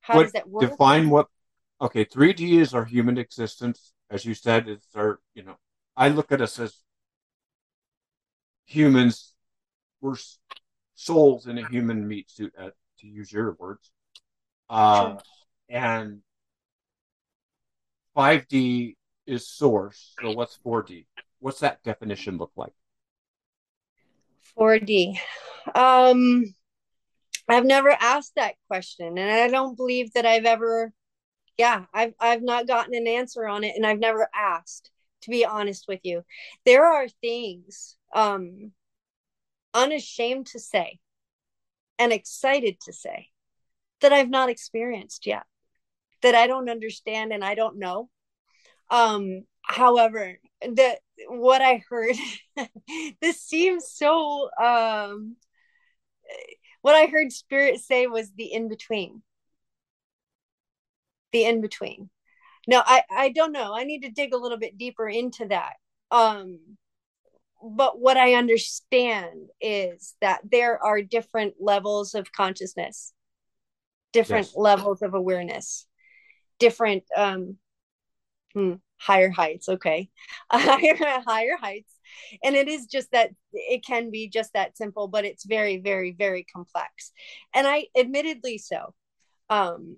How 0.00 0.16
what, 0.16 0.22
does 0.24 0.32
that 0.32 0.48
work? 0.48 0.68
Define 0.68 1.10
what. 1.10 1.28
Okay, 1.80 2.04
3D 2.04 2.58
is 2.58 2.74
our 2.74 2.84
human 2.84 3.18
existence, 3.18 3.92
as 4.10 4.24
you 4.24 4.34
said. 4.34 4.68
It's 4.68 4.96
our 4.96 5.20
you 5.32 5.44
know. 5.44 5.58
I 5.96 6.08
look 6.08 6.32
at 6.32 6.40
us 6.40 6.58
as 6.58 6.74
humans. 8.66 9.32
We're 10.00 10.16
souls 10.96 11.46
in 11.46 11.56
a 11.56 11.68
human 11.68 12.08
meat 12.08 12.32
suit, 12.32 12.52
uh, 12.58 12.70
to 12.98 13.06
use 13.06 13.30
your 13.30 13.52
words. 13.60 13.92
Uh, 14.68 15.10
sure. 15.10 15.18
And 15.68 16.22
5D 18.16 18.96
is 19.24 19.46
source. 19.48 20.16
So 20.20 20.32
what's 20.32 20.58
4D? 20.66 21.06
What's 21.40 21.60
that 21.60 21.82
definition 21.82 22.38
look 22.38 22.52
like? 22.56 22.72
4D. 24.58 25.18
Um, 25.74 26.44
I've 27.48 27.64
never 27.64 27.90
asked 27.90 28.34
that 28.36 28.54
question, 28.68 29.18
and 29.18 29.30
I 29.30 29.48
don't 29.48 29.76
believe 29.76 30.12
that 30.14 30.26
I've 30.26 30.44
ever. 30.44 30.92
Yeah, 31.56 31.86
I've 31.92 32.14
I've 32.20 32.42
not 32.42 32.66
gotten 32.66 32.94
an 32.94 33.06
answer 33.06 33.46
on 33.46 33.64
it, 33.64 33.74
and 33.76 33.86
I've 33.86 33.98
never 33.98 34.28
asked. 34.34 34.90
To 35.22 35.30
be 35.30 35.44
honest 35.44 35.86
with 35.88 36.00
you, 36.04 36.22
there 36.64 36.86
are 36.86 37.08
things 37.08 37.96
um, 38.14 38.70
unashamed 39.74 40.46
to 40.48 40.60
say, 40.60 41.00
and 41.98 42.12
excited 42.12 42.80
to 42.82 42.92
say, 42.92 43.30
that 44.00 44.12
I've 44.12 44.30
not 44.30 44.48
experienced 44.48 45.26
yet, 45.26 45.42
that 46.22 46.34
I 46.34 46.46
don't 46.46 46.70
understand 46.70 47.32
and 47.32 47.44
I 47.44 47.54
don't 47.54 47.78
know. 47.78 48.08
Um, 48.90 49.44
however, 49.62 50.38
the 50.62 50.98
what 51.28 51.62
I 51.62 51.82
heard, 51.88 52.16
this 53.20 53.40
seems 53.42 53.88
so. 53.90 54.50
Um, 54.60 55.36
what 56.82 56.94
I 56.94 57.06
heard 57.06 57.32
Spirit 57.32 57.80
say 57.80 58.06
was 58.06 58.30
the 58.32 58.52
in 58.52 58.68
between. 58.68 59.22
The 61.32 61.44
in 61.44 61.60
between. 61.60 62.10
No, 62.66 62.82
I 62.84 63.02
I 63.10 63.28
don't 63.30 63.52
know. 63.52 63.74
I 63.74 63.84
need 63.84 64.02
to 64.02 64.10
dig 64.10 64.34
a 64.34 64.38
little 64.38 64.58
bit 64.58 64.78
deeper 64.78 65.08
into 65.08 65.46
that. 65.48 65.74
Um, 66.10 66.60
but 67.62 67.98
what 68.00 68.16
I 68.16 68.34
understand 68.34 69.48
is 69.60 70.14
that 70.20 70.40
there 70.50 70.82
are 70.82 71.02
different 71.02 71.54
levels 71.60 72.14
of 72.14 72.32
consciousness. 72.32 73.12
different 74.12 74.48
Yes. 74.48 74.56
levels 74.56 75.02
of 75.02 75.14
awareness, 75.14 75.86
different 76.58 77.04
um, 77.16 77.58
hmm, 78.54 78.74
higher 78.96 79.30
heights. 79.30 79.68
Okay, 79.68 80.10
higher 80.50 80.96
higher 81.26 81.56
heights, 81.60 81.92
and 82.42 82.56
it 82.56 82.68
is 82.68 82.86
just 82.86 83.10
that 83.12 83.30
it 83.52 83.84
can 83.84 84.10
be 84.10 84.28
just 84.28 84.52
that 84.54 84.76
simple, 84.76 85.08
but 85.08 85.24
it's 85.24 85.44
very 85.44 85.78
very 85.78 86.12
very 86.12 86.44
complex, 86.44 87.12
and 87.54 87.66
I 87.66 87.86
admittedly 87.96 88.58
so. 88.58 88.94
Um, 89.50 89.96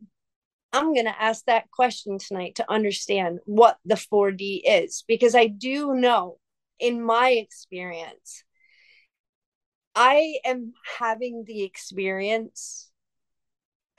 I'm 0.73 0.95
going 0.95 1.07
to 1.07 1.23
ask 1.23 1.45
that 1.47 1.71
question 1.73 2.19
tonight 2.19 2.55
to 2.57 2.71
understand 2.71 3.41
what 3.45 3.79
the 3.85 3.97
4D 3.97 4.63
is 4.65 5.03
because 5.09 5.35
I 5.35 5.49
do 5.49 5.95
know 5.95 6.39
in 6.79 7.03
my 7.05 7.31
experience, 7.31 8.45
I 9.95 10.39
am 10.45 10.73
having 10.99 11.45
the 11.45 11.63
experience 11.63 12.91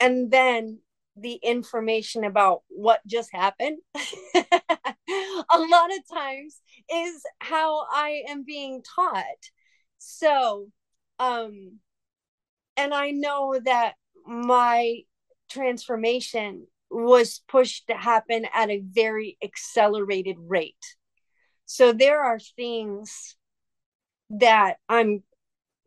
and 0.00 0.30
then 0.30 0.80
the 1.16 1.34
information 1.42 2.24
about 2.24 2.62
what 2.68 3.00
just 3.06 3.30
happened 3.32 3.78
a 4.34 5.58
lot 5.58 5.90
of 5.92 6.08
times 6.12 6.60
is 6.90 7.22
how 7.40 7.86
I 7.90 8.22
am 8.28 8.44
being 8.44 8.82
taught. 8.82 9.24
So, 9.98 10.68
um, 11.18 11.78
and 12.76 12.94
I 12.94 13.10
know 13.10 13.58
that 13.64 13.94
my 14.26 15.00
transformation 15.50 16.66
was 16.90 17.42
pushed 17.48 17.88
to 17.88 17.94
happen 17.94 18.46
at 18.54 18.70
a 18.70 18.82
very 18.84 19.36
accelerated 19.42 20.36
rate. 20.38 20.96
So 21.66 21.92
there 21.92 22.22
are 22.22 22.38
things 22.38 23.36
that 24.30 24.76
I'm 24.88 25.22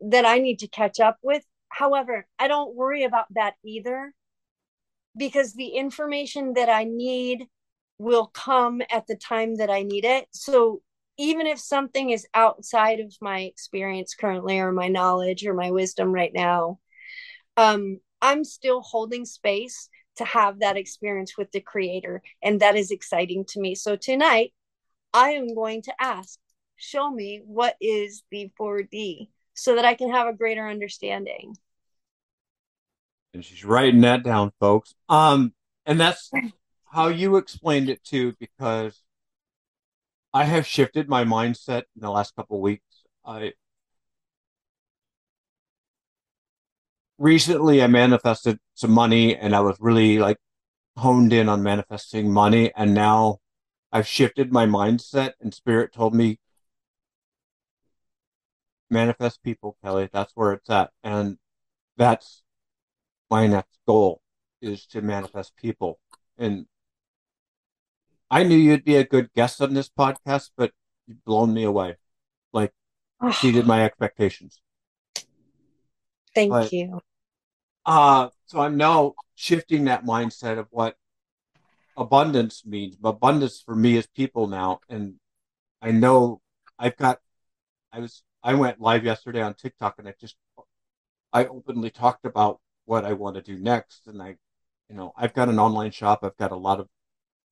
that 0.00 0.26
I 0.26 0.38
need 0.38 0.60
to 0.60 0.68
catch 0.68 1.00
up 1.00 1.18
with. 1.22 1.42
However, 1.68 2.26
I 2.38 2.48
don't 2.48 2.74
worry 2.74 3.04
about 3.04 3.26
that 3.34 3.54
either 3.64 4.12
because 5.16 5.54
the 5.54 5.68
information 5.68 6.54
that 6.54 6.68
I 6.68 6.84
need 6.84 7.46
will 7.98 8.26
come 8.26 8.82
at 8.90 9.06
the 9.06 9.16
time 9.16 9.56
that 9.56 9.70
I 9.70 9.82
need 9.82 10.04
it. 10.04 10.28
So 10.32 10.82
even 11.18 11.46
if 11.46 11.58
something 11.58 12.10
is 12.10 12.26
outside 12.34 13.00
of 13.00 13.14
my 13.20 13.40
experience 13.40 14.14
currently 14.14 14.58
or 14.58 14.72
my 14.72 14.88
knowledge 14.88 15.46
or 15.46 15.54
my 15.54 15.70
wisdom 15.70 16.12
right 16.12 16.32
now, 16.34 16.78
um, 17.56 18.00
I'm 18.20 18.44
still 18.44 18.82
holding 18.82 19.24
space 19.24 19.88
to 20.16 20.24
have 20.24 20.60
that 20.60 20.76
experience 20.76 21.36
with 21.36 21.50
the 21.52 21.60
creator. 21.60 22.22
And 22.42 22.60
that 22.60 22.76
is 22.76 22.90
exciting 22.90 23.44
to 23.48 23.60
me. 23.60 23.74
So 23.74 23.96
tonight, 23.96 24.52
I 25.12 25.30
am 25.30 25.54
going 25.54 25.82
to 25.82 25.94
ask, 26.00 26.38
show 26.76 27.10
me 27.10 27.42
what 27.44 27.76
is 27.80 28.22
the 28.30 28.50
4D 28.60 29.28
so 29.54 29.76
that 29.76 29.84
I 29.84 29.94
can 29.94 30.10
have 30.10 30.28
a 30.28 30.36
greater 30.36 30.66
understanding. 30.68 31.54
And 33.36 33.44
she's 33.44 33.66
writing 33.66 34.00
that 34.00 34.22
down, 34.22 34.50
folks. 34.58 34.94
Um, 35.10 35.52
and 35.84 36.00
that's 36.00 36.30
how 36.86 37.08
you 37.08 37.36
explained 37.36 37.90
it 37.90 38.02
too, 38.02 38.34
because 38.40 39.02
I 40.32 40.44
have 40.44 40.66
shifted 40.66 41.06
my 41.06 41.24
mindset 41.24 41.82
in 41.94 42.00
the 42.00 42.10
last 42.10 42.34
couple 42.34 42.62
weeks. 42.62 43.04
I 43.26 43.52
recently 47.18 47.82
I 47.82 47.88
manifested 47.88 48.58
some 48.72 48.92
money, 48.92 49.36
and 49.36 49.54
I 49.54 49.60
was 49.60 49.76
really 49.80 50.18
like 50.18 50.38
honed 50.96 51.34
in 51.34 51.50
on 51.50 51.62
manifesting 51.62 52.32
money, 52.32 52.72
and 52.74 52.94
now 52.94 53.40
I've 53.92 54.06
shifted 54.06 54.50
my 54.50 54.64
mindset, 54.64 55.32
and 55.42 55.52
Spirit 55.52 55.92
told 55.92 56.14
me 56.14 56.38
manifest 58.90 59.42
people, 59.42 59.76
Kelly. 59.84 60.08
That's 60.10 60.32
where 60.34 60.52
it's 60.54 60.70
at, 60.70 60.90
and 61.04 61.36
that's 61.98 62.42
my 63.30 63.46
next 63.46 63.78
goal 63.86 64.20
is 64.60 64.86
to 64.86 65.02
manifest 65.02 65.56
people. 65.56 65.98
And 66.38 66.66
I 68.30 68.42
knew 68.42 68.56
you'd 68.56 68.84
be 68.84 68.96
a 68.96 69.04
good 69.04 69.32
guest 69.34 69.60
on 69.60 69.74
this 69.74 69.88
podcast, 69.88 70.50
but 70.56 70.72
you've 71.06 71.24
blown 71.24 71.54
me 71.54 71.64
away. 71.64 71.96
Like 72.52 72.72
exceeded 73.22 73.66
my 73.66 73.84
expectations. 73.84 74.60
Thank 76.34 76.50
But- 76.50 76.72
you. 76.72 77.00
Uh 77.84 78.30
so 78.46 78.60
I'm 78.60 78.76
now 78.76 79.14
shifting 79.36 79.84
that 79.84 80.04
mindset 80.04 80.58
of 80.58 80.66
what 80.70 80.96
abundance 81.96 82.66
means. 82.66 82.96
Abundance 83.02 83.60
for 83.60 83.76
me 83.76 83.96
is 83.96 84.06
people 84.08 84.48
now. 84.48 84.80
And 84.88 85.14
I 85.80 85.92
know 85.92 86.40
I've 86.78 86.96
got 86.96 87.20
I 87.92 88.00
was 88.00 88.22
I 88.42 88.54
went 88.54 88.80
live 88.80 89.04
yesterday 89.04 89.40
on 89.40 89.54
TikTok 89.54 89.98
and 89.98 90.08
I 90.08 90.14
just 90.20 90.36
I 91.32 91.46
openly 91.46 91.90
talked 91.90 92.24
about 92.24 92.60
what 92.86 93.04
I 93.04 93.12
want 93.12 93.36
to 93.36 93.42
do 93.42 93.58
next. 93.58 94.06
And 94.06 94.22
I 94.22 94.36
you 94.88 94.96
know, 94.96 95.12
I've 95.16 95.34
got 95.34 95.48
an 95.48 95.58
online 95.58 95.90
shop, 95.90 96.20
I've 96.22 96.36
got 96.36 96.52
a 96.52 96.56
lot 96.56 96.80
of, 96.80 96.88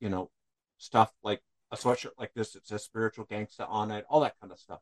you 0.00 0.08
know, 0.08 0.30
stuff 0.78 1.12
like 1.22 1.40
a 1.72 1.76
sweatshirt 1.76 2.12
like 2.18 2.32
this 2.34 2.52
that 2.52 2.66
says 2.66 2.84
spiritual 2.84 3.26
gangsta 3.26 3.68
on 3.68 3.90
it, 3.90 4.04
all 4.08 4.20
that 4.20 4.34
kind 4.40 4.52
of 4.52 4.58
stuff. 4.58 4.80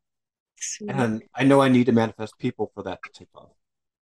And 0.86 1.22
I 1.34 1.44
know 1.44 1.60
I 1.60 1.68
need 1.68 1.86
to 1.86 1.92
manifest 1.92 2.38
people 2.38 2.70
for 2.74 2.82
that 2.82 3.00
to 3.02 3.10
take 3.12 3.34
off. 3.34 3.50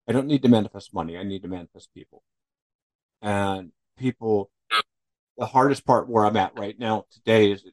I 0.08 0.12
don't 0.12 0.26
need 0.26 0.42
to 0.42 0.48
manifest 0.48 0.92
money. 0.92 1.16
I 1.16 1.22
need 1.22 1.42
to 1.42 1.48
manifest 1.48 1.90
people. 1.94 2.22
And 3.22 3.70
people, 3.96 4.50
the 5.38 5.46
hardest 5.46 5.86
part 5.86 6.08
where 6.08 6.26
I'm 6.26 6.36
at 6.36 6.58
right 6.58 6.78
now 6.78 7.06
today 7.12 7.52
is, 7.52 7.64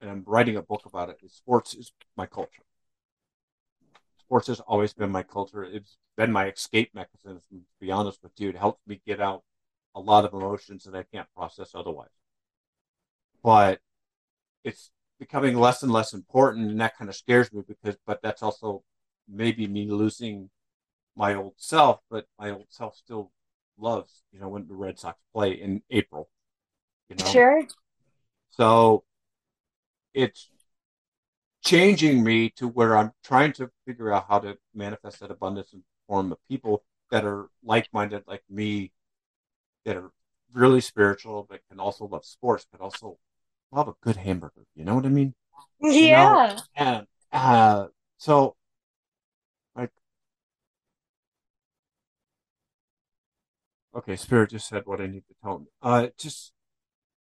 and 0.00 0.10
I'm 0.10 0.24
writing 0.26 0.56
a 0.56 0.62
book 0.62 0.82
about 0.86 1.10
it, 1.10 1.18
is 1.22 1.32
sports 1.34 1.74
is 1.74 1.92
my 2.16 2.26
culture. 2.26 2.62
Sports 4.32 4.46
has 4.46 4.60
always 4.60 4.94
been 4.94 5.10
my 5.10 5.22
culture. 5.22 5.62
It's 5.62 5.98
been 6.16 6.32
my 6.32 6.46
escape 6.48 6.94
mechanism, 6.94 7.38
to 7.50 7.60
be 7.78 7.90
honest 7.90 8.22
with 8.22 8.32
you. 8.38 8.48
It 8.48 8.56
helps 8.56 8.80
me 8.86 8.98
get 9.06 9.20
out 9.20 9.42
a 9.94 10.00
lot 10.00 10.24
of 10.24 10.32
emotions 10.32 10.84
that 10.84 10.94
I 10.94 11.02
can't 11.02 11.28
process 11.36 11.72
otherwise. 11.74 12.08
But 13.42 13.80
it's 14.64 14.90
becoming 15.18 15.58
less 15.58 15.82
and 15.82 15.92
less 15.92 16.14
important 16.14 16.70
and 16.70 16.80
that 16.80 16.96
kind 16.96 17.10
of 17.10 17.16
scares 17.16 17.52
me 17.52 17.60
because 17.68 17.98
but 18.06 18.22
that's 18.22 18.42
also 18.42 18.82
maybe 19.28 19.66
me 19.66 19.90
losing 19.90 20.48
my 21.14 21.34
old 21.34 21.52
self 21.58 22.00
but 22.10 22.26
my 22.38 22.50
old 22.50 22.68
self 22.70 22.96
still 22.96 23.32
loves 23.78 24.22
you 24.32 24.40
know 24.40 24.48
when 24.48 24.66
the 24.66 24.74
red 24.74 24.98
sox 24.98 25.18
play 25.34 25.52
in 25.52 25.82
april 25.90 26.30
you 27.10 27.16
know 27.16 27.26
Sure. 27.26 27.66
so 28.50 29.04
it's 30.14 30.51
changing 31.62 32.22
me 32.24 32.50
to 32.50 32.68
where 32.68 32.96
i'm 32.96 33.12
trying 33.24 33.52
to 33.52 33.70
figure 33.86 34.12
out 34.12 34.26
how 34.28 34.38
to 34.38 34.56
manifest 34.74 35.20
that 35.20 35.30
abundance 35.30 35.72
in 35.72 35.82
form 36.08 36.32
of 36.32 36.38
people 36.48 36.84
that 37.10 37.24
are 37.24 37.48
like-minded 37.64 38.22
like 38.26 38.42
me 38.50 38.92
that 39.84 39.96
are 39.96 40.10
really 40.52 40.80
spiritual 40.80 41.46
but 41.48 41.60
can 41.70 41.80
also 41.80 42.06
love 42.06 42.24
sports 42.24 42.66
but 42.72 42.80
also 42.80 43.18
love 43.72 43.88
a 43.88 43.94
good 44.02 44.16
hamburger 44.16 44.64
you 44.74 44.84
know 44.84 44.94
what 44.94 45.06
i 45.06 45.08
mean 45.08 45.34
Yeah. 45.80 46.60
and 46.76 47.06
uh, 47.32 47.86
so, 48.18 48.56
like, 49.74 49.90
okay, 53.94 54.16
Spirit 54.16 54.50
just 54.50 54.68
said 54.68 54.82
what 54.86 55.00
I 55.00 55.06
need 55.06 55.24
to 55.28 55.34
tell 55.42 55.56
him. 55.56 55.66
Uh, 55.82 56.08
just 56.18 56.52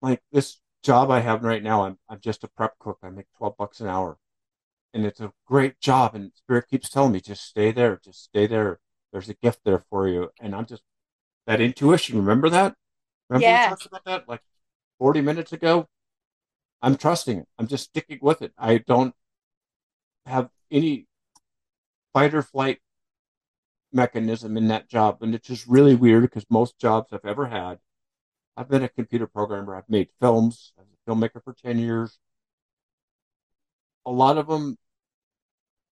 like 0.02 0.22
this 0.32 0.60
job 0.84 1.12
I 1.12 1.20
have 1.22 1.44
right 1.44 1.64
now, 1.64 1.84
I'm 1.86 1.98
I'm 2.10 2.20
just 2.22 2.44
a 2.44 2.48
prep 2.50 2.78
cook. 2.80 3.00
I 3.04 3.10
make 3.10 3.28
twelve 3.38 3.58
bucks 3.58 3.82
an 3.82 3.88
hour, 3.88 4.18
and 4.94 5.06
it's 5.06 5.20
a 5.22 5.32
great 5.48 5.80
job. 5.80 6.16
And 6.16 6.32
Spirit 6.36 6.68
keeps 6.70 6.90
telling 6.90 7.14
me, 7.14 7.22
just 7.22 7.46
stay 7.46 7.72
there, 7.72 8.00
just 8.04 8.24
stay 8.24 8.48
there. 8.48 8.80
There's 9.12 9.30
a 9.30 9.34
gift 9.36 9.62
there 9.66 9.80
for 9.90 10.08
you. 10.08 10.30
And 10.42 10.56
I'm 10.56 10.66
just 10.66 10.84
that 11.48 11.62
intuition. 11.62 12.18
Remember 12.18 12.50
that? 12.50 12.76
Remember 13.30 13.48
Yeah. 13.48 13.66
we 13.66 13.70
talked 13.72 13.86
about 13.88 14.06
that 14.06 14.30
like 14.30 14.42
forty 15.00 15.22
minutes 15.22 15.54
ago. 15.54 15.88
I'm 16.82 16.98
trusting 16.98 17.40
it. 17.40 17.48
I'm 17.60 17.68
just 17.68 17.86
sticking 17.86 18.20
with 18.22 18.42
it. 18.42 18.54
I 18.58 18.80
don't 18.80 19.16
have 20.26 20.50
any 20.72 21.08
fight 22.14 22.34
or 22.34 22.42
flight 22.42 22.80
mechanism 23.94 24.58
in 24.58 24.68
that 24.70 24.90
job. 24.90 25.22
And 25.22 25.36
it's 25.36 25.48
just 25.48 25.68
really 25.68 25.96
weird 25.96 26.24
because 26.24 26.46
most 26.50 26.78
jobs 26.80 27.12
I've 27.14 27.26
ever 27.26 27.48
had, 27.48 27.80
I've 28.58 28.70
been 28.70 28.84
a 28.84 28.90
computer 28.90 29.28
programmer, 29.28 29.76
I've 29.76 29.90
made 29.90 30.10
films, 30.22 30.74
I 30.78 30.82
was 30.84 30.90
a 30.94 31.12
filmmaker 31.12 31.44
for 31.44 31.54
10 31.54 31.80
years. 31.80 32.20
A 34.06 34.12
lot 34.12 34.38
of 34.38 34.48
them, 34.48 34.78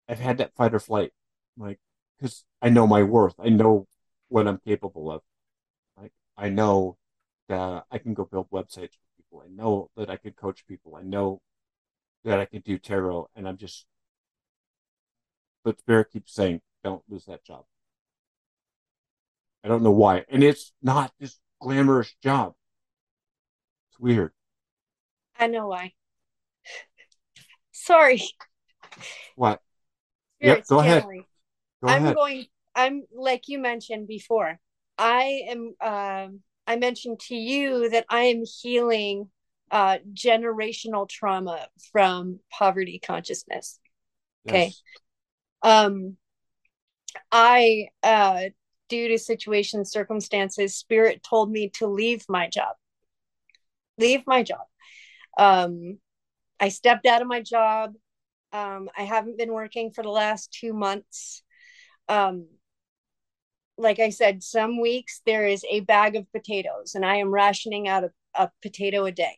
I've 0.07 0.19
had 0.19 0.37
that 0.39 0.55
fight 0.55 0.73
or 0.73 0.79
flight, 0.79 1.11
like, 1.57 1.79
because 2.17 2.45
I 2.61 2.69
know 2.69 2.87
my 2.87 3.03
worth. 3.03 3.35
I 3.39 3.49
know 3.49 3.87
what 4.29 4.47
I'm 4.47 4.59
capable 4.59 5.11
of. 5.11 5.21
Like, 5.99 6.13
I 6.37 6.49
know 6.49 6.97
that 7.49 7.85
I 7.91 7.97
can 7.97 8.13
go 8.13 8.25
build 8.25 8.49
websites 8.51 8.93
for 8.93 9.07
people. 9.17 9.43
I 9.45 9.49
know 9.49 9.89
that 9.97 10.09
I 10.09 10.17
can 10.17 10.31
coach 10.33 10.65
people. 10.67 10.95
I 10.95 11.03
know 11.03 11.41
that 12.23 12.39
I 12.39 12.45
can 12.45 12.61
do 12.61 12.77
tarot. 12.77 13.29
And 13.35 13.47
I'm 13.47 13.57
just 13.57 13.85
but 15.67 15.79
Spirit 15.79 16.11
keeps 16.13 16.33
saying, 16.33 16.61
don't 16.81 17.03
lose 17.09 17.25
that 17.25 17.43
job. 17.43 17.65
I 19.65 19.67
don't 19.67 19.83
know 19.83 19.91
why. 19.91 20.23
And 20.29 20.41
it's 20.41 20.71
not 20.81 21.11
this 21.19 21.37
glamorous 21.59 22.15
job. 22.23 22.53
It's 23.89 23.99
weird. 23.99 24.31
I 25.37 25.47
know 25.47 25.67
why. 25.67 25.91
Sorry. 27.73 28.23
What? 29.35 29.61
Yep, 30.39 30.65
Spirits 30.65 30.69
go 30.69 30.79
ahead. 30.79 31.05
Go 31.83 31.89
I'm 31.89 32.03
ahead. 32.03 32.15
going 32.15 32.45
I'm 32.75 33.03
like 33.13 33.47
you 33.47 33.59
mentioned 33.59 34.07
before. 34.07 34.59
I 34.97 35.43
am. 35.49 35.75
Uh, 35.81 36.27
I 36.65 36.75
mentioned 36.75 37.19
to 37.27 37.35
you 37.35 37.89
that 37.89 38.05
I 38.09 38.23
am 38.23 38.43
healing 38.61 39.29
uh, 39.71 39.97
generational 40.13 41.07
trauma 41.07 41.67
from 41.91 42.39
poverty 42.51 42.99
consciousness. 42.99 43.79
Okay. 44.47 44.65
Yes. 44.65 44.81
Um, 45.63 46.17
I, 47.31 47.87
uh, 48.03 48.49
due 48.89 49.07
to 49.09 49.17
situation 49.17 49.85
circumstances, 49.85 50.75
spirit 50.75 51.23
told 51.23 51.51
me 51.51 51.69
to 51.75 51.87
leave 51.87 52.25
my 52.29 52.47
job. 52.47 52.75
Leave 53.97 54.21
my 54.27 54.43
job. 54.43 54.65
Um, 55.37 55.99
I 56.59 56.69
stepped 56.69 57.05
out 57.05 57.21
of 57.21 57.27
my 57.27 57.41
job. 57.41 57.93
Um, 58.51 58.89
I 58.97 59.03
haven't 59.03 59.37
been 59.37 59.53
working 59.53 59.91
for 59.91 60.03
the 60.03 60.09
last 60.09 60.51
two 60.51 60.73
months. 60.73 61.43
Um, 62.07 62.47
like 63.77 63.99
I 63.99 64.09
said, 64.09 64.43
some 64.43 64.81
weeks 64.81 65.21
there 65.25 65.45
is 65.45 65.63
a 65.69 65.81
bag 65.81 66.15
of 66.15 66.31
potatoes, 66.31 66.95
and 66.95 67.05
I 67.05 67.17
am 67.17 67.31
rationing 67.31 67.87
out 67.87 68.05
a, 68.05 68.11
a 68.33 68.51
potato 68.61 69.05
a 69.05 69.11
day. 69.11 69.37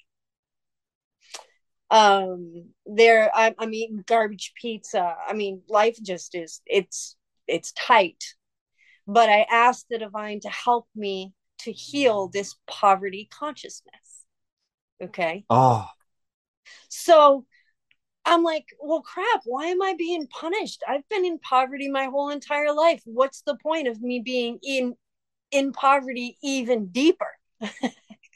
Um, 1.91 2.69
there 2.85 3.31
I'm, 3.35 3.55
I'm 3.57 3.73
eating 3.73 4.03
garbage 4.05 4.53
pizza. 4.59 5.15
I 5.27 5.33
mean, 5.33 5.63
life 5.67 5.97
just 6.01 6.35
is 6.35 6.61
it's 6.65 7.17
it's 7.47 7.71
tight. 7.73 8.23
But 9.07 9.27
I 9.27 9.47
asked 9.49 9.87
the 9.89 9.97
divine 9.97 10.39
to 10.41 10.49
help 10.49 10.87
me 10.95 11.33
to 11.59 11.71
heal 11.71 12.27
this 12.27 12.55
poverty 12.67 13.27
consciousness. 13.31 14.25
Okay. 15.01 15.45
Oh. 15.49 15.87
So 16.89 17.45
I'm 18.29 18.43
like, 18.43 18.65
well, 18.79 19.01
crap, 19.01 19.41
why 19.45 19.67
am 19.67 19.81
I 19.81 19.95
being 19.97 20.27
punished? 20.27 20.83
I've 20.87 21.07
been 21.09 21.25
in 21.25 21.39
poverty 21.39 21.89
my 21.89 22.05
whole 22.05 22.29
entire 22.29 22.73
life. 22.73 23.01
What's 23.05 23.41
the 23.41 23.57
point 23.57 23.87
of 23.87 24.01
me 24.01 24.21
being 24.23 24.59
in 24.63 24.95
in 25.51 25.73
poverty 25.73 26.37
even 26.43 26.87
deeper? 26.87 27.31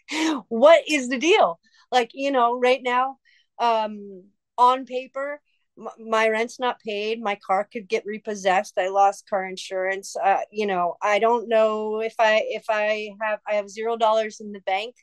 what 0.49 0.83
is 0.87 1.09
the 1.09 1.17
deal? 1.17 1.59
Like, 1.91 2.11
you 2.13 2.31
know, 2.31 2.59
right 2.59 2.81
now, 2.83 3.17
um, 3.59 4.23
on 4.57 4.85
paper, 4.85 5.41
m- 5.77 6.09
my 6.09 6.29
rent's 6.29 6.59
not 6.59 6.79
paid. 6.79 7.21
My 7.21 7.37
car 7.45 7.67
could 7.71 7.87
get 7.87 8.05
repossessed. 8.05 8.77
I 8.77 8.89
lost 8.89 9.29
car 9.29 9.45
insurance. 9.45 10.15
Uh, 10.15 10.41
you 10.51 10.65
know, 10.67 10.95
I 11.01 11.19
don't 11.19 11.47
know 11.49 12.01
if 12.01 12.15
I 12.19 12.43
if 12.49 12.65
I 12.69 13.11
have 13.21 13.39
I 13.47 13.55
have 13.55 13.69
zero 13.69 13.97
dollars 13.97 14.39
in 14.39 14.51
the 14.51 14.61
bank. 14.61 14.95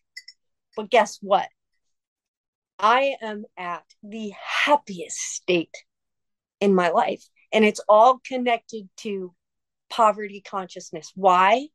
But 0.76 0.90
guess 0.90 1.18
what? 1.22 1.48
I 2.80 3.16
am 3.20 3.44
at 3.58 3.84
the 4.02 4.32
happiest 4.64 5.18
state 5.18 5.76
in 6.60 6.74
my 6.74 6.88
life. 6.88 7.22
And 7.52 7.64
it's 7.64 7.80
all 7.88 8.20
connected 8.26 8.88
to 8.98 9.34
poverty 9.90 10.40
consciousness. 10.40 11.12
Why? 11.14 11.68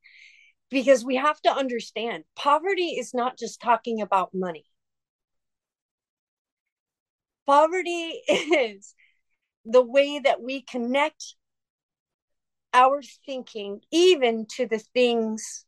Because 0.72 1.06
we 1.06 1.18
have 1.18 1.40
to 1.42 1.52
understand 1.52 2.24
poverty 2.36 2.98
is 2.98 3.14
not 3.14 3.38
just 3.38 3.62
talking 3.62 4.02
about 4.02 4.34
money. 4.34 4.66
Poverty 7.46 8.22
is 8.28 8.96
the 9.64 9.84
way 9.84 10.20
that 10.20 10.42
we 10.42 10.62
connect 10.62 11.36
our 12.74 13.02
thinking 13.26 13.82
even 13.92 14.46
to 14.56 14.68
the 14.68 14.80
things 14.80 15.66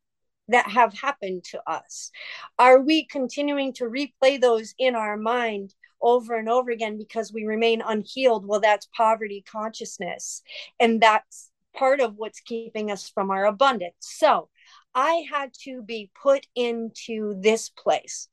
that 0.49 0.69
have 0.69 0.94
happened 0.94 1.44
to 1.45 1.61
us? 1.68 2.11
Are 2.57 2.82
we 2.82 3.06
continuing 3.06 3.74
to 3.74 3.86
replay 3.86 4.40
those 4.40 4.74
in 4.78 4.95
our 4.95 5.18
mind 5.18 5.74
over 6.02 6.36
and 6.36 6.49
over 6.49 6.72
again 6.72 6.98
because 6.98 7.34
we 7.34 7.45
remain 7.45 7.82
unhealed? 7.86 8.45
Well, 8.45 8.60
that's 8.60 8.88
poverty 8.95 9.44
consciousness. 9.49 10.41
And 10.80 11.02
that's 11.02 11.52
part 11.76 11.99
of 11.99 12.15
what's 12.15 12.40
keeping 12.40 12.91
us 12.91 13.10
from 13.10 13.32
our 13.32 13.45
abundance. 13.45 13.95
So 13.99 14.49
I 14.95 15.26
had 15.32 15.52
to 15.64 15.82
be 15.82 16.11
put 16.22 16.48
into 16.56 17.40
this 17.40 17.69
place. 17.69 18.30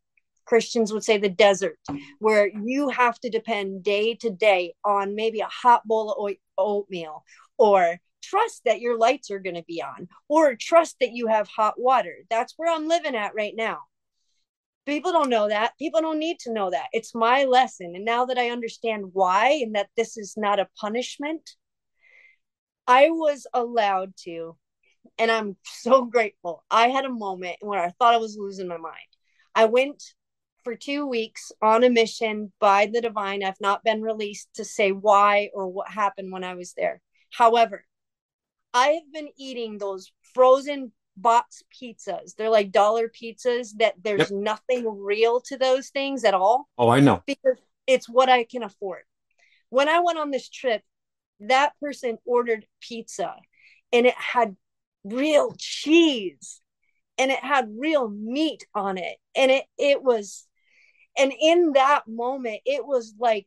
Christians 0.47 0.93
would 0.93 1.05
say 1.05 1.17
the 1.17 1.29
desert, 1.29 1.79
where 2.19 2.49
you 2.49 2.91
have 2.91 3.19
to 3.21 3.31
depend 3.31 3.83
day 3.83 4.15
to 4.17 4.31
day 4.31 4.75
on 4.85 5.15
maybe 5.15 5.41
a 5.41 5.47
hot 5.47 5.87
bowl 5.87 6.13
of 6.13 6.35
oatmeal 6.59 7.25
or 7.57 7.99
trust 8.29 8.63
that 8.65 8.81
your 8.81 8.99
lights 8.99 9.31
are 9.31 9.39
going 9.39 9.57
to 9.57 9.65
be 9.65 9.83
on 9.83 10.09
or 10.29 10.57
trust 10.57 10.97
that 11.01 11.13
you 11.13 11.27
have 11.27 11.49
hot 11.49 11.75
water. 11.79 12.17
That's 12.31 12.55
where 12.57 12.73
I'm 12.73 12.89
living 12.89 13.15
at 13.15 13.35
right 13.35 13.55
now. 13.57 13.81
People 14.87 15.13
don't 15.13 15.31
know 15.31 15.49
that. 15.49 15.73
People 15.79 16.01
don't 16.03 16.19
need 16.19 16.39
to 16.41 16.53
know 16.53 16.71
that. 16.71 16.89
It's 16.93 17.15
my 17.15 17.45
lesson. 17.45 17.93
And 17.95 18.05
now 18.05 18.27
that 18.27 18.39
I 18.39 18.51
understand 18.51 19.07
why 19.13 19.61
and 19.63 19.75
that 19.75 19.89
this 19.97 20.17
is 20.17 20.35
not 20.37 20.61
a 20.61 20.69
punishment, 20.79 21.51
I 22.87 23.09
was 23.11 23.47
allowed 23.55 24.13
to, 24.25 24.57
and 25.19 25.31
I'm 25.31 25.57
so 25.65 26.05
grateful. 26.05 26.65
I 26.71 26.89
had 26.89 27.05
a 27.05 27.11
moment 27.11 27.57
where 27.61 27.83
I 27.83 27.91
thought 27.91 28.15
I 28.15 28.19
was 28.19 28.37
losing 28.39 28.69
my 28.69 28.79
mind. 28.79 28.95
I 29.55 29.67
went 29.67 30.03
for 30.65 30.75
two 30.75 31.07
weeks 31.07 31.53
on 31.63 31.85
a 31.85 31.91
mission 31.91 32.53
by 32.59 32.87
the 32.87 33.01
divine. 33.01 33.45
I've 33.45 33.61
not 33.61 33.85
been 33.85 34.03
released 34.03 34.49
to 34.55 34.65
say 34.65 34.93
why 34.93 35.51
or 35.55 35.69
what 35.69 35.91
happened 35.91 36.33
when 36.33 36.43
I 36.43 36.55
was 36.55 36.73
there. 36.75 37.01
However, 37.31 37.85
I 38.75 38.89
have 38.89 39.13
been 39.13 39.29
eating 39.39 39.79
those 39.79 40.11
frozen 40.35 40.93
box 41.17 41.63
pizzas. 41.73 42.35
They're 42.35 42.51
like 42.51 42.73
dollar 42.73 43.09
pizzas 43.09 43.71
that 43.79 43.95
there's 44.03 44.31
yep. 44.31 44.33
nothing 44.33 45.01
real 45.01 45.41
to 45.43 45.57
those 45.57 45.91
things 45.91 46.25
at 46.25 46.35
all. 46.35 46.69
Oh, 46.77 46.89
I 46.89 47.01
know. 47.01 47.23
Because 47.27 47.59
it's 47.87 48.09
what 48.09 48.29
I 48.29 48.45
can 48.45 48.65
afford. 48.65 49.03
When 49.71 49.89
I 49.89 50.01
went 50.01 50.19
on 50.19 50.31
this 50.31 50.49
trip, 50.49 50.83
that 51.41 51.73
person 51.81 52.19
ordered 52.25 52.67
pizza 52.81 53.37
and 53.93 54.07
it 54.07 54.15
had 54.15 54.57
real 55.05 55.55
cheese 55.59 56.61
and 57.19 57.31
it 57.31 57.41
had 57.41 57.69
real 57.79 58.09
meat 58.09 58.67
on 58.75 58.99
it 58.99 59.19
and 59.37 59.51
it 59.51 59.65
it 59.79 60.03
was 60.03 60.47
and 61.19 61.33
in 61.39 61.73
that 61.73 62.09
moment 62.09 62.61
it 62.65 62.87
was 62.87 63.15
like 63.19 63.47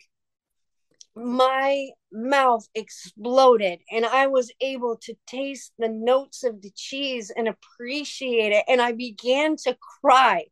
my 1.18 1.90
mouth 2.12 2.68
exploded 2.76 3.80
and 3.92 4.06
I 4.06 4.28
was 4.28 4.52
able 4.62 4.98
to 5.04 5.16
taste 5.26 5.74
the 5.78 5.90
notes 5.90 6.44
of 6.44 6.62
the 6.62 6.72
cheese 6.76 7.32
and 7.36 7.48
appreciate 7.48 8.54
it. 8.54 8.64
And 8.68 8.82
I 8.82 8.92
began 8.94 9.56
to 9.64 9.78
cry 10.02 10.46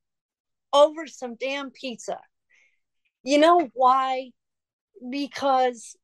over 0.74 1.08
some 1.08 1.36
damn 1.36 1.72
pizza. 1.72 2.20
You 3.24 3.38
know 3.38 3.70
why? 3.74 4.32
Because 5.10 5.96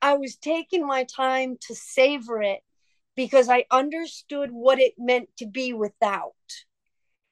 I 0.00 0.14
was 0.14 0.36
taking 0.36 0.86
my 0.86 1.04
time 1.04 1.56
to 1.68 1.74
savor 1.74 2.42
it 2.42 2.60
because 3.16 3.48
I 3.48 3.64
understood 3.70 4.50
what 4.50 4.80
it 4.80 4.94
meant 4.98 5.28
to 5.38 5.46
be 5.46 5.72
without. 5.72 6.32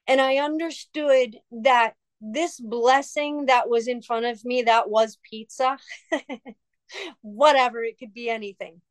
And 0.07 0.19
I 0.19 0.37
understood 0.37 1.37
that 1.51 1.93
this 2.21 2.59
blessing 2.59 3.47
that 3.47 3.69
was 3.69 3.87
in 3.87 4.01
front 4.01 4.25
of 4.25 4.43
me, 4.45 4.63
that 4.63 4.89
was 4.89 5.17
pizza. 5.29 5.77
whatever, 7.21 7.83
it 7.83 7.97
could 7.99 8.13
be 8.13 8.29
anything. 8.29 8.81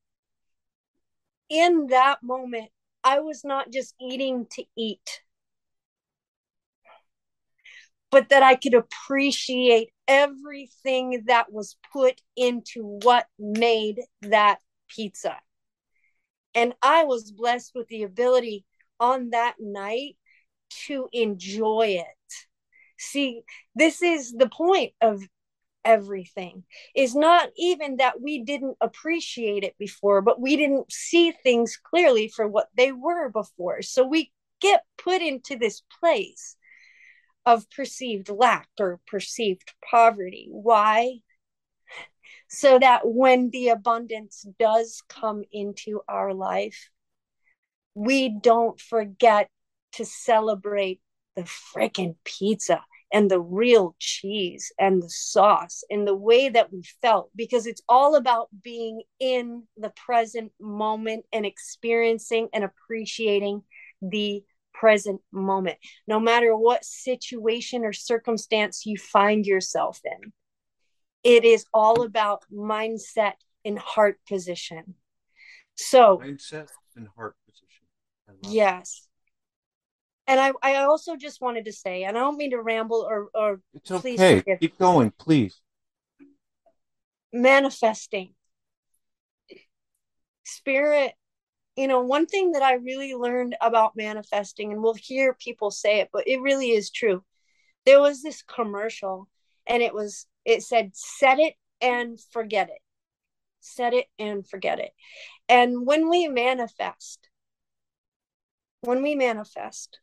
In 1.49 1.89
that 1.89 2.23
moment, 2.23 2.70
I 3.05 3.20
was 3.20 3.45
not 3.45 3.70
just 3.70 3.95
eating 4.01 4.47
to 4.53 4.65
eat, 4.77 5.23
but 8.11 8.29
that 8.29 8.43
I 8.43 8.55
could 8.55 8.74
appreciate 8.74 9.91
everything 10.07 11.24
that 11.27 11.53
was 11.53 11.77
put 11.93 12.20
into 12.37 12.99
what 13.03 13.27
made 13.39 14.01
that 14.23 14.59
pizza. 14.89 15.37
And 16.55 16.74
I 16.83 17.05
was 17.05 17.33
blessed 17.33 17.73
with 17.74 17.89
the 17.89 18.03
ability 18.03 18.65
on 19.01 19.31
that 19.31 19.55
night 19.59 20.16
to 20.87 21.09
enjoy 21.12 21.99
it. 22.01 22.35
See, 22.99 23.43
this 23.74 24.03
is 24.03 24.33
the 24.33 24.49
point 24.49 24.93
of 25.01 25.23
everything 25.84 26.64
is 26.94 27.14
not 27.14 27.50
even 27.56 27.96
that 27.96 28.20
we 28.20 28.42
didn't 28.42 28.76
appreciate 28.80 29.64
it 29.64 29.76
before, 29.78 30.22
but 30.22 30.40
we 30.40 30.56
didn't 30.56 30.92
see 30.92 31.32
things 31.32 31.76
clearly 31.76 32.28
for 32.28 32.46
what 32.46 32.68
they 32.76 32.92
were 32.92 33.28
before. 33.30 33.82
So 33.82 34.06
we 34.06 34.32
get 34.60 34.84
put 34.96 35.22
into 35.22 35.56
this 35.56 35.82
place 36.00 36.56
of 37.44 37.68
perceived 37.70 38.28
lack 38.28 38.68
or 38.78 39.00
perceived 39.06 39.72
poverty. 39.90 40.48
Why? 40.50 41.18
So 42.48 42.78
that 42.78 43.00
when 43.04 43.50
the 43.50 43.68
abundance 43.68 44.46
does 44.59 45.02
come 45.09 45.42
into 45.50 46.02
our 46.09 46.32
life, 46.32 46.90
we 47.94 48.28
don't 48.28 48.80
forget 48.80 49.48
to 49.92 50.04
celebrate 50.04 51.00
the 51.34 51.42
freaking 51.42 52.14
pizza 52.24 52.82
and 53.12 53.30
the 53.30 53.40
real 53.40 53.94
cheese 53.98 54.72
and 54.78 55.02
the 55.02 55.10
sauce 55.10 55.84
and 55.90 56.06
the 56.06 56.14
way 56.14 56.48
that 56.48 56.72
we 56.72 56.82
felt 57.02 57.30
because 57.36 57.66
it's 57.66 57.82
all 57.89 58.16
about 58.16 58.48
being 58.62 59.02
in 59.20 59.64
the 59.76 59.90
present 59.90 60.51
moment 60.59 61.24
and 61.32 61.44
experiencing 61.44 62.48
and 62.55 62.64
appreciating 62.64 63.62
the 64.01 64.43
present 64.72 65.20
moment 65.30 65.76
no 66.09 66.18
matter 66.18 66.56
what 66.56 66.84
situation 66.84 67.84
or 67.84 67.93
circumstance 67.93 68.86
you 68.86 68.97
find 68.97 69.47
yourself 69.47 70.01
in. 70.05 70.32
It 71.22 71.44
is 71.44 71.66
all 71.72 72.02
about 72.02 72.43
mindset 72.52 73.34
and 73.64 73.78
heart 73.78 74.18
position. 74.26 74.94
So 75.76 76.18
mindset 76.24 76.68
and 76.97 77.06
heart 77.14 77.36
position. 77.47 77.86
Yes 78.43 79.09
and 80.32 80.40
I, 80.40 80.52
I 80.62 80.84
also 80.84 81.14
just 81.14 81.42
wanted 81.42 81.66
to 81.66 81.72
say, 81.72 82.04
and 82.04 82.16
I 82.16 82.20
don't 82.20 82.38
mean 82.38 82.52
to 82.52 82.62
ramble 82.62 83.06
or, 83.06 83.28
or 83.34 83.60
it's 83.74 83.90
okay. 83.90 84.42
Keep 84.59 84.78
going, 84.78 85.10
please. 85.10 85.60
Manifesting. 87.34 88.32
Spirit, 90.44 91.12
you 91.76 91.86
know, 91.86 92.00
one 92.00 92.24
thing 92.24 92.52
that 92.52 92.62
I 92.62 92.76
really 92.76 93.12
learned 93.12 93.56
about 93.60 93.94
manifesting, 93.94 94.72
and 94.72 94.82
we'll 94.82 94.94
hear 94.94 95.34
people 95.34 95.70
say 95.70 96.00
it, 96.00 96.09
but 96.14 96.26
it 96.26 96.40
really 96.40 96.70
is 96.70 96.90
true. 96.90 97.22
There 97.84 98.00
was 98.00 98.22
this 98.22 98.42
commercial, 98.42 99.28
and 99.66 99.82
it 99.82 99.92
was, 99.92 100.26
it 100.46 100.62
said, 100.62 100.92
set 100.94 101.40
it 101.40 101.56
and 101.82 102.18
forget 102.30 102.70
it. 102.70 102.80
Set 103.60 103.92
it 103.92 104.06
and 104.18 104.48
forget 104.48 104.78
it. 104.78 104.92
And 105.46 105.84
when 105.84 106.09
we 106.09 106.26
manifest, 106.28 107.28
when 108.80 109.02
we 109.02 109.14
manifest, 109.14 109.98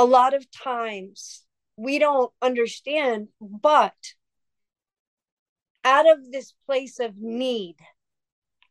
a 0.00 0.04
lot 0.04 0.32
of 0.32 0.50
times 0.50 1.44
we 1.76 1.98
don't 1.98 2.32
understand, 2.40 3.28
but 3.38 3.92
out 5.84 6.10
of 6.10 6.32
this 6.32 6.54
place 6.64 6.98
of 7.00 7.18
need, 7.18 7.76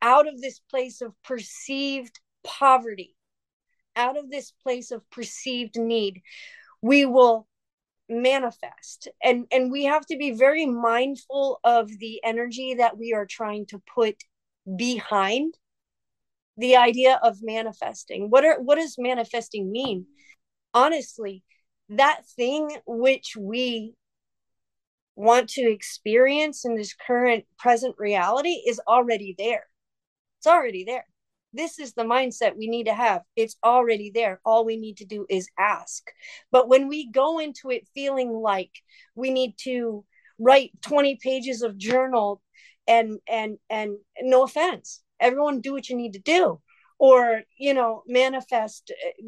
out 0.02 0.28
of 0.28 0.42
this 0.42 0.60
place 0.72 1.02
of 1.02 1.14
perceived 1.24 2.20
poverty, 2.44 3.16
out 3.96 4.18
of 4.18 4.32
this 4.32 4.52
place 4.64 4.90
of 4.90 5.08
perceived 5.12 5.78
need, 5.78 6.24
we 6.82 7.06
will 7.06 7.48
manifest. 8.10 9.08
And 9.24 9.46
and 9.52 9.72
we 9.72 9.84
have 9.84 10.08
to 10.08 10.18
be 10.18 10.32
very 10.32 10.66
mindful 10.66 11.60
of 11.64 11.90
the 12.00 12.22
energy 12.24 12.74
that 12.80 12.98
we 12.98 13.14
are 13.14 13.28
trying 13.28 13.68
to 13.68 13.80
put 13.94 14.16
behind 14.76 15.54
the 16.58 16.76
idea 16.76 17.20
of 17.22 17.38
manifesting. 17.44 18.32
What 18.32 18.44
are 18.44 18.60
what 18.60 18.80
does 18.80 18.96
manifesting 18.98 19.72
mean 19.72 20.08
honestly 20.74 21.44
that 21.90 22.26
thing 22.36 22.70
which 22.86 23.36
we 23.38 23.96
want 25.16 25.50
to 25.50 25.70
experience 25.70 26.64
in 26.64 26.76
this 26.76 26.94
current 26.94 27.46
present 27.58 27.96
reality 27.98 28.62
is 28.66 28.80
already 28.88 29.36
there. 29.38 29.66
It's 30.38 30.48
already 30.48 30.86
there. 30.86 31.06
This 31.52 31.80
is 31.80 31.94
the 31.94 32.04
mindset 32.04 32.56
we 32.56 32.68
need 32.68 32.86
to 32.86 32.94
have. 32.94 33.24
It's 33.36 33.58
already 33.64 34.12
there. 34.14 34.40
All 34.46 34.64
we 34.64 34.78
need 34.78 34.98
to 34.98 35.06
do 35.06 35.26
is 35.30 35.50
ask. 35.58 36.04
But 36.52 36.70
when 36.70 36.88
we 36.88 37.12
go 37.12 37.40
into 37.40 37.70
it 37.72 37.88
feeling 37.94 38.32
like 38.32 38.72
we 39.16 39.32
need 39.32 39.56
to 39.64 40.06
write 40.38 40.72
20 40.84 41.20
pages 41.22 41.64
of 41.64 41.78
journal 41.78 42.42
and 42.88 43.20
and 43.28 43.58
and 43.70 43.98
no 44.22 44.44
offense 44.44 45.02
everyone 45.20 45.60
do 45.60 45.74
what 45.74 45.90
you 45.90 45.98
need 45.98 46.14
to 46.14 46.20
do 46.20 46.62
or 46.98 47.42
you 47.58 47.74
know 47.74 48.04
manifest 48.08 48.94
uh, 49.06 49.26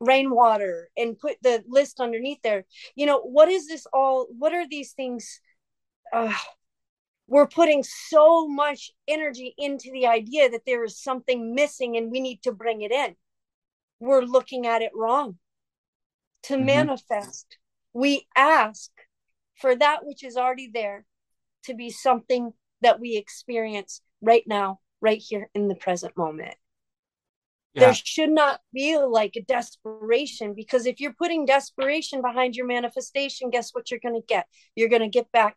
rainwater 0.00 0.90
and 0.96 1.18
put 1.18 1.36
the 1.42 1.62
list 1.68 2.00
underneath 2.00 2.40
there. 2.42 2.64
You 2.94 3.06
know 3.06 3.20
what 3.20 3.48
is 3.48 3.68
this 3.68 3.86
all 3.92 4.26
what 4.38 4.52
are 4.52 4.66
these 4.68 4.92
things? 4.92 5.40
Uh, 6.12 6.32
we're 7.26 7.46
putting 7.46 7.82
so 7.82 8.46
much 8.46 8.90
energy 9.08 9.54
into 9.56 9.90
the 9.92 10.06
idea 10.06 10.50
that 10.50 10.66
there 10.66 10.84
is 10.84 11.00
something 11.00 11.54
missing 11.54 11.96
and 11.96 12.10
we 12.10 12.20
need 12.20 12.42
to 12.42 12.52
bring 12.52 12.82
it 12.82 12.92
in. 12.92 13.16
We're 13.98 14.22
looking 14.22 14.66
at 14.66 14.82
it 14.82 14.92
wrong 14.94 15.38
to 16.44 16.54
mm-hmm. 16.54 16.66
manifest. 16.66 17.58
We 17.92 18.26
ask 18.36 18.90
for 19.56 19.74
that 19.76 20.04
which 20.04 20.22
is 20.24 20.36
already 20.36 20.70
there 20.72 21.06
to 21.64 21.74
be 21.74 21.90
something 21.90 22.52
that 22.82 23.00
we 23.00 23.16
experience 23.16 24.02
right 24.20 24.44
now 24.46 24.80
right 25.00 25.22
here 25.24 25.48
in 25.54 25.68
the 25.68 25.74
present 25.74 26.16
moment 26.16 26.54
yeah. 27.74 27.80
there 27.86 27.94
should 27.94 28.30
not 28.30 28.60
be 28.72 28.96
like 28.98 29.32
a 29.36 29.42
desperation 29.42 30.54
because 30.54 30.86
if 30.86 31.00
you're 31.00 31.14
putting 31.14 31.44
desperation 31.44 32.22
behind 32.22 32.54
your 32.56 32.66
manifestation 32.66 33.50
guess 33.50 33.70
what 33.72 33.90
you're 33.90 34.00
going 34.00 34.14
to 34.14 34.26
get? 34.26 34.46
You're 34.76 34.88
going 34.88 35.02
to 35.02 35.08
get 35.08 35.30
back 35.32 35.56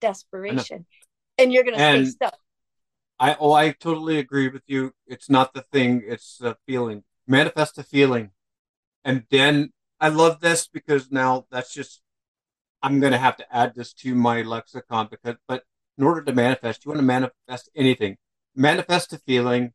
desperation 0.00 0.86
and 1.38 1.52
you're 1.52 1.64
going 1.64 1.76
to 1.76 1.80
stay 1.80 2.04
stuck 2.04 2.38
i 3.18 3.36
oh 3.40 3.52
i 3.52 3.70
totally 3.70 4.18
agree 4.18 4.48
with 4.48 4.62
you. 4.66 4.92
It's 5.06 5.30
not 5.30 5.54
the 5.54 5.62
thing 5.62 6.02
it's 6.06 6.38
the 6.38 6.56
feeling. 6.66 7.04
Manifest 7.26 7.78
a 7.78 7.82
feeling. 7.82 8.30
And 9.04 9.24
then 9.30 9.72
i 10.00 10.08
love 10.08 10.40
this 10.40 10.66
because 10.66 11.10
now 11.10 11.46
that's 11.50 11.72
just 11.72 12.02
i'm 12.82 13.00
going 13.00 13.12
to 13.12 13.18
have 13.18 13.36
to 13.36 13.56
add 13.56 13.74
this 13.74 13.92
to 13.94 14.14
my 14.14 14.42
lexicon 14.42 15.08
because 15.10 15.36
but 15.48 15.62
in 15.96 16.04
order 16.04 16.22
to 16.22 16.32
manifest 16.32 16.84
you 16.84 16.90
want 16.90 17.00
to 17.00 17.06
manifest 17.06 17.70
anything. 17.76 18.16
Manifest 18.56 19.12
a 19.12 19.18
feeling 19.18 19.72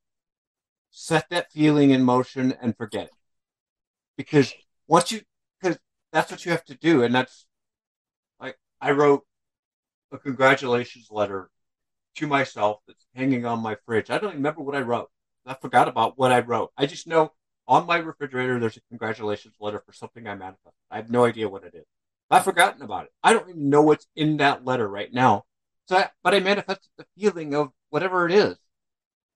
set 0.91 1.29
that 1.29 1.51
feeling 1.51 1.91
in 1.91 2.03
motion 2.03 2.53
and 2.61 2.75
forget 2.75 3.05
it. 3.05 3.13
Because 4.17 4.53
once 4.87 5.11
you, 5.11 5.21
because 5.61 5.77
that's 6.11 6.31
what 6.31 6.45
you 6.45 6.51
have 6.51 6.65
to 6.65 6.75
do. 6.75 7.03
And 7.03 7.13
that's 7.13 7.45
like, 8.39 8.57
I 8.81 8.91
wrote 8.91 9.25
a 10.11 10.17
congratulations 10.17 11.07
letter 11.11 11.49
to 12.15 12.27
myself 12.27 12.79
that's 12.87 13.05
hanging 13.15 13.45
on 13.45 13.61
my 13.61 13.77
fridge. 13.85 14.09
I 14.09 14.17
don't 14.17 14.33
remember 14.35 14.61
what 14.61 14.75
I 14.75 14.81
wrote. 14.81 15.09
I 15.45 15.53
forgot 15.53 15.87
about 15.87 16.17
what 16.17 16.31
I 16.31 16.39
wrote. 16.39 16.71
I 16.77 16.85
just 16.85 17.07
know 17.07 17.31
on 17.67 17.85
my 17.85 17.97
refrigerator 17.97 18.59
there's 18.59 18.77
a 18.77 18.81
congratulations 18.89 19.55
letter 19.59 19.81
for 19.85 19.93
something 19.93 20.27
I 20.27 20.35
manifested. 20.35 20.73
I 20.91 20.97
have 20.97 21.09
no 21.09 21.25
idea 21.25 21.49
what 21.49 21.63
it 21.63 21.73
is. 21.75 21.85
I've 22.31 22.43
forgotten 22.43 22.81
about 22.81 23.05
it. 23.05 23.11
I 23.23 23.33
don't 23.33 23.49
even 23.49 23.69
know 23.69 23.81
what's 23.81 24.07
in 24.15 24.37
that 24.37 24.65
letter 24.65 24.87
right 24.87 25.11
now. 25.11 25.45
So, 25.87 25.97
I, 25.97 26.09
but 26.23 26.35
I 26.35 26.39
manifested 26.39 26.91
the 26.97 27.05
feeling 27.17 27.55
of 27.55 27.71
whatever 27.89 28.27
it 28.27 28.31
is, 28.31 28.57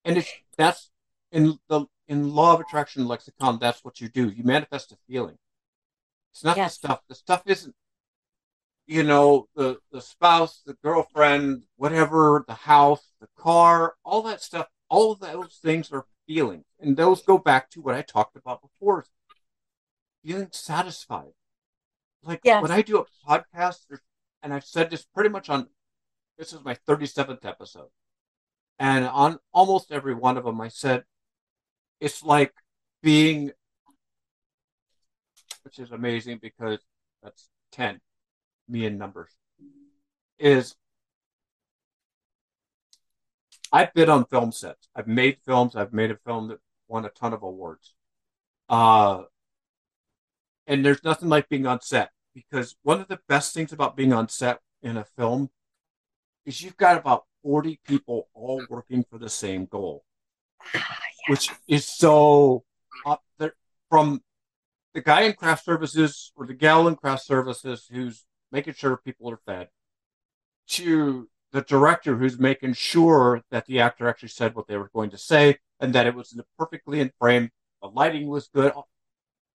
and 0.05 0.17
it's 0.17 0.31
that's 0.55 0.91
in 1.33 1.57
the 1.67 1.85
in 2.07 2.33
law 2.33 2.53
of 2.53 2.61
attraction 2.61 3.07
lexicon, 3.07 3.57
that's 3.59 3.83
what 3.83 3.99
you 3.99 4.07
do. 4.07 4.29
You 4.29 4.43
manifest 4.43 4.91
a 4.91 4.97
feeling. 5.09 5.37
It's 6.31 6.43
not 6.43 6.55
yes. 6.55 6.77
the 6.77 6.87
stuff. 6.87 7.01
The 7.09 7.15
stuff 7.15 7.43
isn't, 7.47 7.75
you 8.85 9.03
know, 9.03 9.47
the 9.55 9.79
the 9.91 9.99
spouse, 9.99 10.61
the 10.65 10.77
girlfriend, 10.83 11.63
whatever, 11.75 12.45
the 12.47 12.53
house, 12.53 13.13
the 13.19 13.27
car, 13.37 13.95
all 14.05 14.21
that 14.23 14.41
stuff. 14.41 14.67
All 14.89 15.11
of 15.11 15.19
those 15.19 15.59
things 15.61 15.91
are 15.91 16.05
feelings, 16.27 16.65
and 16.79 16.95
those 16.95 17.23
go 17.23 17.37
back 17.37 17.69
to 17.71 17.81
what 17.81 17.95
I 17.95 18.03
talked 18.03 18.35
about 18.35 18.61
before: 18.61 19.05
feeling 20.23 20.49
satisfied. 20.51 21.33
Like 22.21 22.41
yes. 22.43 22.61
when 22.61 22.71
I 22.71 22.83
do 22.83 22.99
a 22.99 23.05
podcast, 23.27 23.79
and 24.43 24.53
I've 24.53 24.65
said 24.65 24.91
this 24.91 25.03
pretty 25.03 25.29
much 25.29 25.49
on. 25.49 25.67
This 26.37 26.53
is 26.53 26.63
my 26.63 26.75
thirty 26.75 27.07
seventh 27.07 27.43
episode, 27.43 27.89
and 28.77 29.05
on 29.05 29.39
almost 29.51 29.91
every 29.91 30.13
one 30.13 30.37
of 30.37 30.45
them, 30.45 30.61
I 30.61 30.67
said 30.67 31.05
it's 32.03 32.21
like 32.21 32.53
being, 33.01 33.51
which 35.63 35.79
is 35.79 35.91
amazing 35.91 36.39
because 36.41 36.79
that's 37.23 37.47
10, 37.71 38.01
me 38.67 38.85
in 38.85 38.97
numbers, 38.97 39.31
is 40.37 40.75
I've 43.71 43.93
been 43.93 44.09
on 44.09 44.25
film 44.25 44.51
sets. 44.51 44.89
I've 44.93 45.07
made 45.07 45.37
films. 45.45 45.77
I've 45.77 45.93
made 45.93 46.11
a 46.11 46.17
film 46.17 46.49
that 46.49 46.59
won 46.89 47.05
a 47.05 47.09
ton 47.09 47.31
of 47.31 47.41
awards. 47.41 47.93
Uh, 48.67 49.23
and 50.67 50.85
there's 50.85 51.03
nothing 51.05 51.29
like 51.29 51.47
being 51.47 51.65
on 51.65 51.79
set 51.79 52.09
because 52.35 52.75
one 52.83 52.99
of 52.99 53.07
the 53.07 53.19
best 53.29 53.53
things 53.53 53.71
about 53.71 53.95
being 53.95 54.11
on 54.11 54.27
set 54.27 54.59
in 54.81 54.97
a 54.97 55.05
film 55.05 55.49
is 56.45 56.61
you've 56.61 56.77
got 56.77 56.97
about 56.97 57.23
40 57.43 57.79
people 57.85 58.27
all 58.33 58.61
working 58.69 59.05
for 59.09 59.17
the 59.17 59.29
same 59.29 59.65
goal 59.65 60.03
which 61.27 61.49
is 61.67 61.87
so 61.87 62.63
uh, 63.05 63.17
from 63.89 64.21
the 64.93 65.01
guy 65.01 65.21
in 65.21 65.33
craft 65.33 65.65
services 65.65 66.31
or 66.35 66.45
the 66.45 66.53
gal 66.53 66.87
in 66.87 66.95
craft 66.95 67.25
services 67.25 67.87
who's 67.91 68.25
making 68.51 68.73
sure 68.73 68.97
people 68.97 69.29
are 69.29 69.39
fed 69.45 69.67
to 70.67 71.29
the 71.51 71.61
director 71.61 72.17
who's 72.17 72.39
making 72.39 72.73
sure 72.73 73.41
that 73.51 73.65
the 73.65 73.79
actor 73.79 74.07
actually 74.07 74.29
said 74.29 74.55
what 74.55 74.67
they 74.67 74.77
were 74.77 74.89
going 74.93 75.09
to 75.09 75.17
say 75.17 75.57
and 75.79 75.93
that 75.93 76.07
it 76.07 76.15
was 76.15 76.39
perfectly 76.57 76.99
in 76.99 77.11
frame 77.19 77.49
the 77.81 77.87
lighting 77.87 78.27
was 78.27 78.49
good 78.53 78.73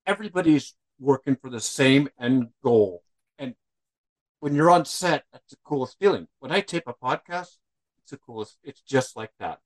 everybody's 0.06 0.74
working 0.98 1.36
for 1.36 1.50
the 1.50 1.60
same 1.60 2.08
end 2.18 2.48
goal. 2.62 3.02
And 3.38 3.54
when 4.40 4.54
you're 4.54 4.70
on 4.70 4.84
set 4.84 5.24
that's 5.32 5.50
the 5.50 5.56
coolest 5.64 5.98
feeling. 5.98 6.28
When 6.38 6.52
i 6.52 6.60
tape 6.60 6.84
a 6.86 6.94
podcast 6.94 7.56
it's 8.00 8.10
the 8.10 8.18
coolest 8.18 8.58
it's 8.62 8.80
just 8.80 9.16
like 9.16 9.30
that 9.38 9.58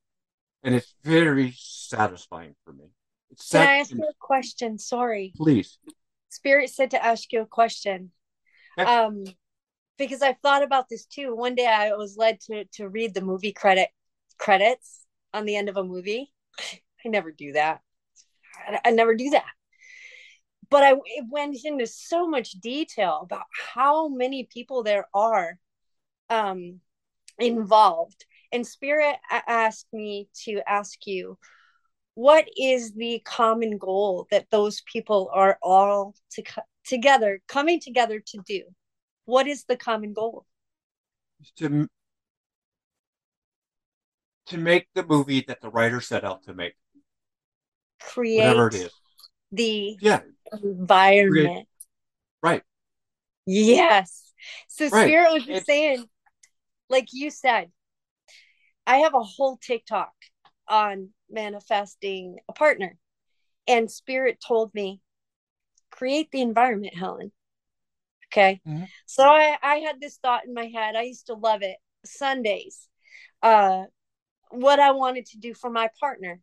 and 0.62 0.74
it's 0.74 0.94
very 1.02 1.54
satisfying 1.56 2.54
for 2.64 2.72
me. 2.72 2.84
It's 3.30 3.50
Can 3.50 3.66
I 3.66 3.78
ask 3.78 3.90
you 3.90 3.98
a 3.98 4.12
question? 4.20 4.78
Sorry. 4.78 5.32
Please. 5.36 5.78
Spirit 6.28 6.70
said 6.70 6.90
to 6.92 7.04
ask 7.04 7.32
you 7.32 7.42
a 7.42 7.46
question. 7.46 8.10
Um, 8.78 9.24
because 9.98 10.22
I've 10.22 10.38
thought 10.38 10.62
about 10.62 10.88
this 10.88 11.04
too. 11.04 11.34
One 11.34 11.54
day 11.54 11.66
I 11.66 11.92
was 11.92 12.16
led 12.16 12.40
to 12.42 12.64
to 12.74 12.88
read 12.88 13.14
the 13.14 13.20
movie 13.20 13.52
credit 13.52 13.88
credits 14.38 15.04
on 15.34 15.44
the 15.44 15.56
end 15.56 15.68
of 15.68 15.76
a 15.76 15.84
movie. 15.84 16.32
I 17.04 17.08
never 17.08 17.30
do 17.30 17.52
that. 17.52 17.80
I, 18.66 18.80
I 18.86 18.90
never 18.90 19.14
do 19.14 19.30
that. 19.30 19.44
But 20.70 20.82
I 20.82 20.92
it 20.92 21.26
went 21.28 21.56
into 21.64 21.86
so 21.86 22.26
much 22.26 22.52
detail 22.52 23.20
about 23.22 23.44
how 23.74 24.08
many 24.08 24.48
people 24.50 24.82
there 24.82 25.06
are 25.12 25.58
um, 26.30 26.80
involved 27.38 28.24
and 28.52 28.66
Spirit 28.66 29.16
asked 29.30 29.86
me 29.92 30.28
to 30.44 30.60
ask 30.66 31.06
you, 31.06 31.38
what 32.14 32.46
is 32.56 32.92
the 32.92 33.20
common 33.24 33.78
goal 33.78 34.26
that 34.30 34.50
those 34.50 34.82
people 34.82 35.30
are 35.32 35.58
all 35.62 36.14
to, 36.32 36.42
together 36.84 37.40
coming 37.48 37.80
together 37.80 38.20
to 38.20 38.38
do? 38.46 38.64
What 39.24 39.46
is 39.46 39.64
the 39.64 39.76
common 39.76 40.12
goal? 40.12 40.44
To 41.56 41.88
to 44.46 44.58
make 44.58 44.88
the 44.94 45.04
movie 45.06 45.44
that 45.48 45.60
the 45.60 45.70
writer 45.70 46.00
set 46.00 46.24
out 46.24 46.42
to 46.44 46.54
make. 46.54 46.74
Create 48.00 48.38
whatever 48.38 48.66
it 48.68 48.74
is. 48.74 48.90
the 49.52 49.96
yeah. 50.00 50.20
environment. 50.62 51.46
Create. 51.46 51.66
right. 52.42 52.62
Yes. 53.46 54.32
So 54.68 54.88
Right. 54.88 55.06
spirit 55.06 55.32
was 55.32 55.42
just 55.44 55.50
It's- 55.62 55.66
saying 55.66 56.04
like 56.88 57.08
you 57.12 57.30
said 57.30 57.70
i 58.86 58.98
have 58.98 59.14
a 59.14 59.22
whole 59.22 59.56
tiktok 59.56 60.12
on 60.68 61.10
manifesting 61.30 62.38
a 62.48 62.52
partner. 62.52 62.96
And 63.66 63.90
spirit 63.90 64.38
told 64.46 64.74
me 64.74 65.00
create 65.90 66.30
the 66.30 66.40
environment 66.40 66.94
helen. 66.96 67.32
Okay? 68.28 68.60
Mhm. 68.66 68.88
so 69.06 69.24
I, 69.24 69.56
I 69.62 69.76
had 69.76 70.00
this 70.00 70.16
thought 70.16 70.46
in 70.46 70.54
my 70.54 70.66
head. 70.66 70.96
I 70.96 71.02
used 71.02 71.26
to 71.26 71.34
love 71.34 71.62
it. 71.62 71.76
Sundays. 72.04 72.88
Uh 73.42 73.84
what 74.50 74.78
i 74.78 74.90
wanted 74.90 75.24
to 75.26 75.38
do 75.38 75.54
for 75.54 75.70
my 75.70 75.88
partner. 75.98 76.40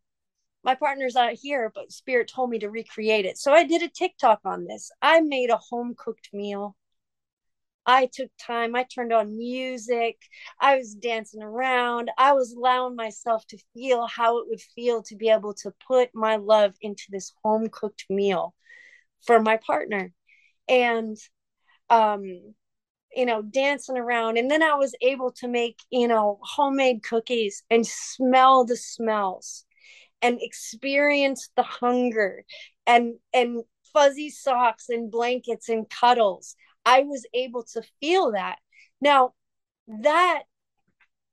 My 0.64 0.76
partner's 0.76 1.16
not 1.16 1.34
here 1.34 1.72
but 1.74 1.92
spirit 1.92 2.28
told 2.28 2.50
me 2.50 2.60
to 2.60 2.70
recreate 2.70 3.26
it. 3.26 3.38
So 3.38 3.54
i 3.54 3.64
did 3.64 3.82
a 3.84 3.90
tiktok 3.90 4.40
on 4.46 4.66
this. 4.66 4.92
I 5.02 5.22
made 5.22 5.50
a 5.50 5.58
home 5.58 5.96
cooked 5.98 6.30
meal 6.34 6.76
I 7.90 8.06
took 8.06 8.30
time. 8.40 8.76
I 8.76 8.84
turned 8.84 9.12
on 9.12 9.36
music. 9.36 10.22
I 10.62 10.78
was 10.78 10.94
dancing 10.94 11.42
around. 11.42 12.12
I 12.20 12.34
was 12.34 12.54
allowing 12.54 12.96
myself 12.96 13.48
to 13.48 13.58
feel 13.74 14.06
how 14.06 14.38
it 14.38 14.46
would 14.48 14.62
feel 14.62 15.02
to 15.04 15.16
be 15.16 15.30
able 15.30 15.56
to 15.56 15.74
put 15.88 16.10
my 16.14 16.36
love 16.36 16.76
into 16.82 17.06
this 17.10 17.34
home 17.44 17.68
cooked 17.72 18.06
meal 18.08 18.54
for 19.26 19.42
my 19.42 19.58
partner. 19.58 20.14
And, 20.68 21.18
um, 21.90 22.22
you 23.16 23.26
know, 23.26 23.42
dancing 23.42 23.98
around. 23.98 24.38
And 24.38 24.52
then 24.52 24.62
I 24.62 24.76
was 24.76 24.94
able 25.02 25.32
to 25.40 25.48
make, 25.48 25.80
you 25.90 26.08
know, 26.08 26.38
homemade 26.44 27.02
cookies 27.02 27.64
and 27.72 27.88
smell 27.88 28.66
the 28.66 28.78
smells 28.78 29.66
and 30.22 30.38
experience 30.40 31.50
the 31.56 31.64
hunger 31.64 32.44
and, 32.86 33.16
and, 33.34 33.64
fuzzy 33.92 34.30
socks 34.30 34.86
and 34.90 35.10
blankets 35.10 35.68
and 35.68 35.90
cuddles 35.90 36.56
I 36.90 37.02
was 37.04 37.24
able 37.36 37.64
to 37.74 37.84
feel 38.00 38.32
that. 38.32 38.58
Now, 39.00 39.34
that 40.02 40.44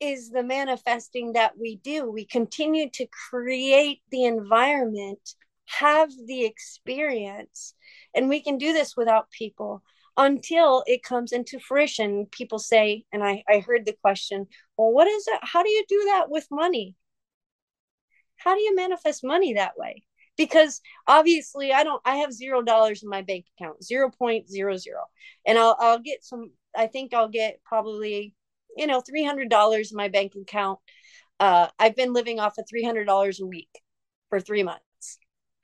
is 0.00 0.28
the 0.28 0.42
manifesting 0.42 1.32
that 1.32 1.58
we 1.58 1.76
do. 1.76 2.10
We 2.10 2.26
continue 2.26 2.90
to 2.90 3.06
create 3.30 4.02
the 4.10 4.24
environment, 4.24 5.34
have 5.64 6.10
the 6.26 6.44
experience, 6.44 7.72
and 8.14 8.28
we 8.28 8.42
can 8.42 8.58
do 8.58 8.74
this 8.74 8.98
without 8.98 9.30
people 9.30 9.82
until 10.18 10.84
it 10.86 11.02
comes 11.02 11.32
into 11.32 11.58
fruition. 11.58 12.26
People 12.30 12.58
say, 12.58 13.06
and 13.10 13.24
I, 13.24 13.42
I 13.48 13.60
heard 13.60 13.86
the 13.86 13.96
question, 14.02 14.46
well, 14.76 14.92
what 14.92 15.08
is 15.08 15.26
it? 15.26 15.40
How 15.40 15.62
do 15.62 15.70
you 15.70 15.84
do 15.88 16.02
that 16.12 16.28
with 16.28 16.46
money? 16.50 16.96
How 18.36 18.54
do 18.54 18.60
you 18.60 18.76
manifest 18.76 19.24
money 19.24 19.54
that 19.54 19.78
way? 19.78 20.04
Because 20.36 20.80
obviously 21.06 21.72
I 21.72 21.84
don't 21.84 22.02
I 22.04 22.16
have 22.16 22.32
zero 22.32 22.62
dollars 22.62 23.02
in 23.02 23.08
my 23.08 23.22
bank 23.22 23.46
account, 23.58 23.84
0.00. 23.84 25.04
And 25.46 25.58
I'll 25.58 25.76
I'll 25.78 25.98
get 25.98 26.24
some 26.24 26.50
I 26.76 26.86
think 26.88 27.14
I'll 27.14 27.28
get 27.28 27.60
probably, 27.64 28.34
you 28.76 28.86
know, 28.86 29.00
$300 29.00 29.90
in 29.90 29.96
my 29.96 30.08
bank 30.08 30.34
account. 30.40 30.78
Uh 31.40 31.68
I've 31.78 31.96
been 31.96 32.12
living 32.12 32.40
off 32.40 32.58
of 32.58 32.66
$300 32.68 33.40
a 33.40 33.46
week 33.46 33.70
for 34.30 34.40
3 34.40 34.62
months. 34.62 34.82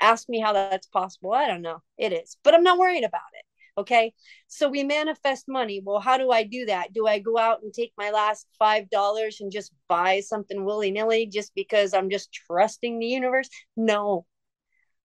Ask 0.01 0.29
me 0.29 0.41
how 0.41 0.53
that's 0.53 0.87
possible. 0.89 1.33
I 1.33 1.47
don't 1.47 1.63
know. 1.63 1.83
It 1.99 2.13
is. 2.13 2.37
But 2.43 2.55
I'm 2.55 2.65
not 2.65 2.79
worried 2.79 3.05
about 3.05 3.21
it. 3.35 3.45
Okay. 3.81 4.13
So 4.49 4.69
we 4.69 4.85
manifest 4.85 5.49
money. 5.49 5.81
Well, 5.85 6.01
how 6.01 6.19
do 6.19 6.31
I 6.31 6.43
do 6.45 6.67
that? 6.67 6.93
Do 6.93 7.07
I 7.07 7.19
go 7.21 7.39
out 7.39 7.63
and 7.63 7.73
take 7.73 7.93
my 7.97 8.11
last 8.11 8.47
$5 8.59 9.41
and 9.41 9.51
just 9.51 9.73
buy 9.89 10.21
something 10.21 10.65
willy 10.65 10.91
nilly 10.91 11.27
just 11.27 11.55
because 11.55 11.95
I'm 11.95 12.11
just 12.11 12.33
trusting 12.33 12.99
the 12.99 13.07
universe? 13.07 13.49
No, 13.77 14.27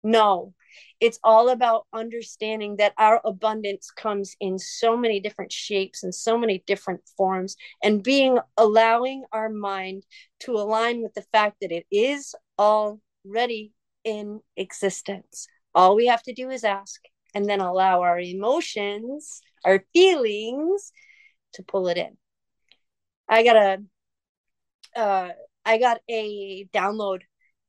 no, 0.08 0.54
it's 1.00 1.20
all 1.24 1.50
about 1.50 1.86
understanding 1.94 2.78
that 2.78 2.94
our 2.98 3.20
abundance 3.26 3.92
comes 3.92 4.36
in 4.40 4.58
so 4.58 4.96
many 4.96 5.20
different 5.20 5.52
shapes 5.52 6.02
and 6.04 6.16
so 6.16 6.38
many 6.38 6.64
different 6.66 7.02
forms, 7.18 7.58
and 7.84 8.04
being 8.04 8.40
allowing 8.58 9.26
our 9.32 9.50
mind 9.50 10.04
to 10.40 10.54
align 10.54 11.04
with 11.04 11.14
the 11.14 11.26
fact 11.34 11.58
that 11.62 11.72
it 11.72 11.86
is 11.92 12.34
already 12.58 13.74
in 14.04 14.40
existence. 14.56 15.48
All 15.76 15.96
we 15.96 16.08
have 16.08 16.24
to 16.24 16.34
do 16.34 16.50
is 16.50 16.64
ask 16.64 17.02
and 17.36 17.46
then 17.46 17.60
allow 17.60 18.02
our 18.02 18.20
emotions, 18.20 19.42
our 19.66 19.84
feelings 19.94 20.92
to 21.54 21.64
pull 21.64 21.90
it 21.90 21.98
in. 21.98 22.18
I 23.28 23.44
got 23.44 23.56
a 23.58 23.84
uh 24.96 25.30
I 25.66 25.78
got 25.78 26.00
a 26.10 26.66
download, 26.74 27.22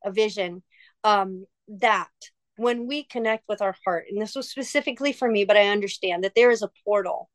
a 0.04 0.12
vision 0.12 0.62
um 1.04 1.46
that 1.68 2.10
when 2.56 2.86
we 2.86 3.04
connect 3.04 3.44
with 3.48 3.62
our 3.62 3.76
heart, 3.84 4.06
and 4.10 4.20
this 4.20 4.34
was 4.34 4.50
specifically 4.50 5.12
for 5.12 5.28
me, 5.28 5.44
but 5.44 5.56
I 5.56 5.68
understand 5.68 6.24
that 6.24 6.34
there 6.34 6.50
is 6.50 6.62
a 6.62 6.70
portal. 6.84 7.30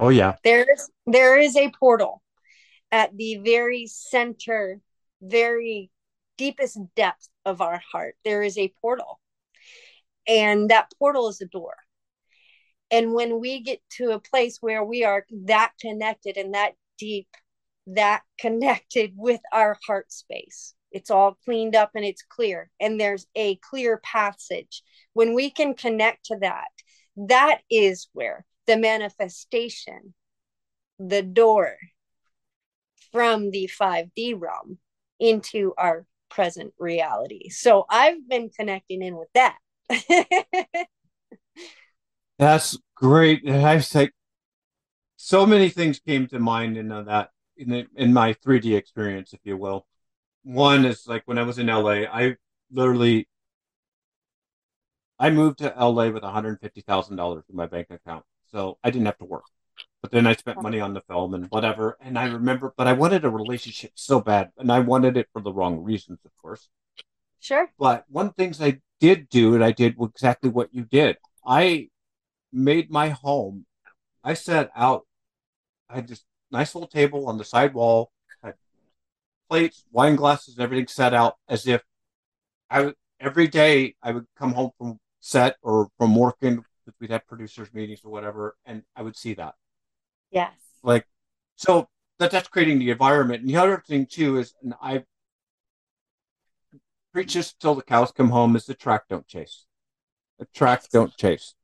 Oh 0.00 0.08
yeah. 0.08 0.36
There's 0.44 0.90
there 1.06 1.38
is 1.38 1.56
a 1.56 1.72
portal 1.78 2.22
at 2.90 3.16
the 3.16 3.36
very 3.44 3.86
center, 3.86 4.80
very 5.20 5.90
deepest 6.36 6.78
depth 6.96 7.28
of 7.44 7.60
our 7.60 7.82
heart. 7.92 8.16
There 8.24 8.42
is 8.42 8.56
a 8.56 8.72
portal. 8.80 9.20
And 10.26 10.70
that 10.70 10.92
portal 10.98 11.28
is 11.28 11.40
a 11.40 11.46
door. 11.46 11.74
And 12.90 13.12
when 13.12 13.40
we 13.40 13.60
get 13.60 13.80
to 13.96 14.12
a 14.12 14.20
place 14.20 14.58
where 14.60 14.82
we 14.82 15.04
are 15.04 15.26
that 15.44 15.72
connected 15.80 16.36
and 16.38 16.54
that 16.54 16.72
deep, 16.98 17.28
that 17.88 18.22
connected 18.40 19.12
with 19.16 19.40
our 19.52 19.76
heart 19.86 20.10
space, 20.12 20.74
it's 20.90 21.10
all 21.10 21.36
cleaned 21.44 21.76
up 21.76 21.90
and 21.94 22.04
it's 22.04 22.22
clear 22.22 22.70
and 22.80 23.00
there's 23.00 23.26
a 23.34 23.56
clear 23.56 23.98
passage 23.98 24.82
when 25.12 25.34
we 25.34 25.50
can 25.50 25.74
connect 25.74 26.26
to 26.26 26.36
that 26.40 26.68
that 27.16 27.60
is 27.70 28.08
where 28.12 28.44
the 28.66 28.76
manifestation 28.76 30.14
the 30.98 31.22
door 31.22 31.76
from 33.12 33.50
the 33.50 33.70
5d 33.80 34.34
realm 34.38 34.78
into 35.18 35.72
our 35.78 36.06
present 36.30 36.72
reality 36.78 37.48
so 37.48 37.86
i've 37.88 38.28
been 38.28 38.50
connecting 38.50 39.02
in 39.02 39.16
with 39.16 39.28
that 39.34 39.58
That's 42.38 42.78
great. 42.94 43.44
And 43.44 43.66
I 43.66 43.82
like, 43.94 44.14
so 45.16 45.44
many 45.44 45.68
things 45.68 45.98
came 45.98 46.28
to 46.28 46.38
mind 46.38 46.76
in 46.76 46.88
that 46.88 47.30
in 47.56 47.70
the, 47.70 47.86
in 47.96 48.12
my 48.12 48.34
3D 48.34 48.76
experience, 48.76 49.32
if 49.32 49.40
you 49.42 49.56
will. 49.56 49.86
One 50.48 50.86
is 50.86 51.06
like 51.06 51.24
when 51.26 51.36
I 51.36 51.42
was 51.42 51.58
in 51.58 51.66
LA, 51.66 52.08
I 52.10 52.36
literally 52.72 53.28
I 55.18 55.28
moved 55.28 55.58
to 55.58 55.74
LA 55.78 56.08
with 56.08 56.22
$150,000 56.22 57.42
in 57.50 57.56
my 57.56 57.66
bank 57.66 57.88
account. 57.90 58.24
So 58.50 58.78
I 58.82 58.90
didn't 58.90 59.04
have 59.04 59.18
to 59.18 59.26
work. 59.26 59.44
But 60.00 60.10
then 60.10 60.26
I 60.26 60.34
spent 60.34 60.62
money 60.62 60.80
on 60.80 60.94
the 60.94 61.02
film 61.02 61.34
and 61.34 61.46
whatever. 61.50 61.98
And 62.00 62.18
I 62.18 62.28
remember, 62.28 62.72
but 62.76 62.86
I 62.86 62.94
wanted 62.94 63.26
a 63.26 63.30
relationship 63.30 63.92
so 63.94 64.20
bad. 64.20 64.50
And 64.56 64.72
I 64.72 64.80
wanted 64.80 65.18
it 65.18 65.28
for 65.34 65.42
the 65.42 65.52
wrong 65.52 65.82
reasons, 65.82 66.20
of 66.24 66.30
course. 66.40 66.68
sure 67.40 67.68
But 67.78 68.04
one 68.08 68.32
things 68.32 68.62
I 68.62 68.80
did 69.00 69.28
do, 69.28 69.54
and 69.54 69.62
I 69.62 69.72
did 69.72 69.96
exactly 70.00 70.48
what 70.48 70.72
you 70.72 70.84
did. 70.84 71.18
I 71.44 71.88
made 72.52 72.90
my 72.90 73.10
home. 73.10 73.66
I 74.24 74.32
set 74.32 74.70
out. 74.74 75.06
I 75.90 75.96
had 75.96 76.08
this 76.08 76.24
nice 76.50 76.74
little 76.74 76.88
table 76.88 77.28
on 77.28 77.36
the 77.36 77.44
side 77.44 77.74
wall, 77.74 78.12
plates, 79.48 79.84
wine 79.90 80.16
glasses, 80.16 80.58
everything 80.58 80.86
set 80.86 81.14
out 81.14 81.36
as 81.48 81.66
if 81.66 81.82
I 82.70 82.82
would 82.82 82.94
every 83.20 83.48
day 83.48 83.94
I 84.02 84.12
would 84.12 84.26
come 84.38 84.52
home 84.52 84.70
from 84.78 84.98
set 85.20 85.56
or 85.62 85.88
from 85.98 86.14
working. 86.14 86.64
We'd 87.00 87.10
have 87.10 87.26
producers 87.26 87.68
meetings 87.74 88.00
or 88.04 88.10
whatever, 88.10 88.56
and 88.64 88.82
I 88.96 89.02
would 89.02 89.16
see 89.16 89.34
that. 89.34 89.54
yes 90.30 90.52
Like, 90.82 91.06
so 91.56 91.88
that 92.18 92.30
that's 92.30 92.48
creating 92.48 92.78
the 92.78 92.90
environment. 92.90 93.42
And 93.42 93.50
the 93.50 93.56
other 93.56 93.82
thing 93.86 94.06
too 94.06 94.38
is, 94.38 94.54
and 94.62 94.74
I 94.80 95.04
preach 97.12 97.34
this 97.34 97.52
till 97.52 97.74
the 97.74 97.82
cows 97.82 98.10
come 98.12 98.30
home: 98.30 98.56
is 98.56 98.66
the 98.66 98.74
track 98.74 99.04
don't 99.08 99.26
chase. 99.26 99.66
The 100.38 100.46
track 100.54 100.88
don't 100.90 101.16
chase. 101.16 101.54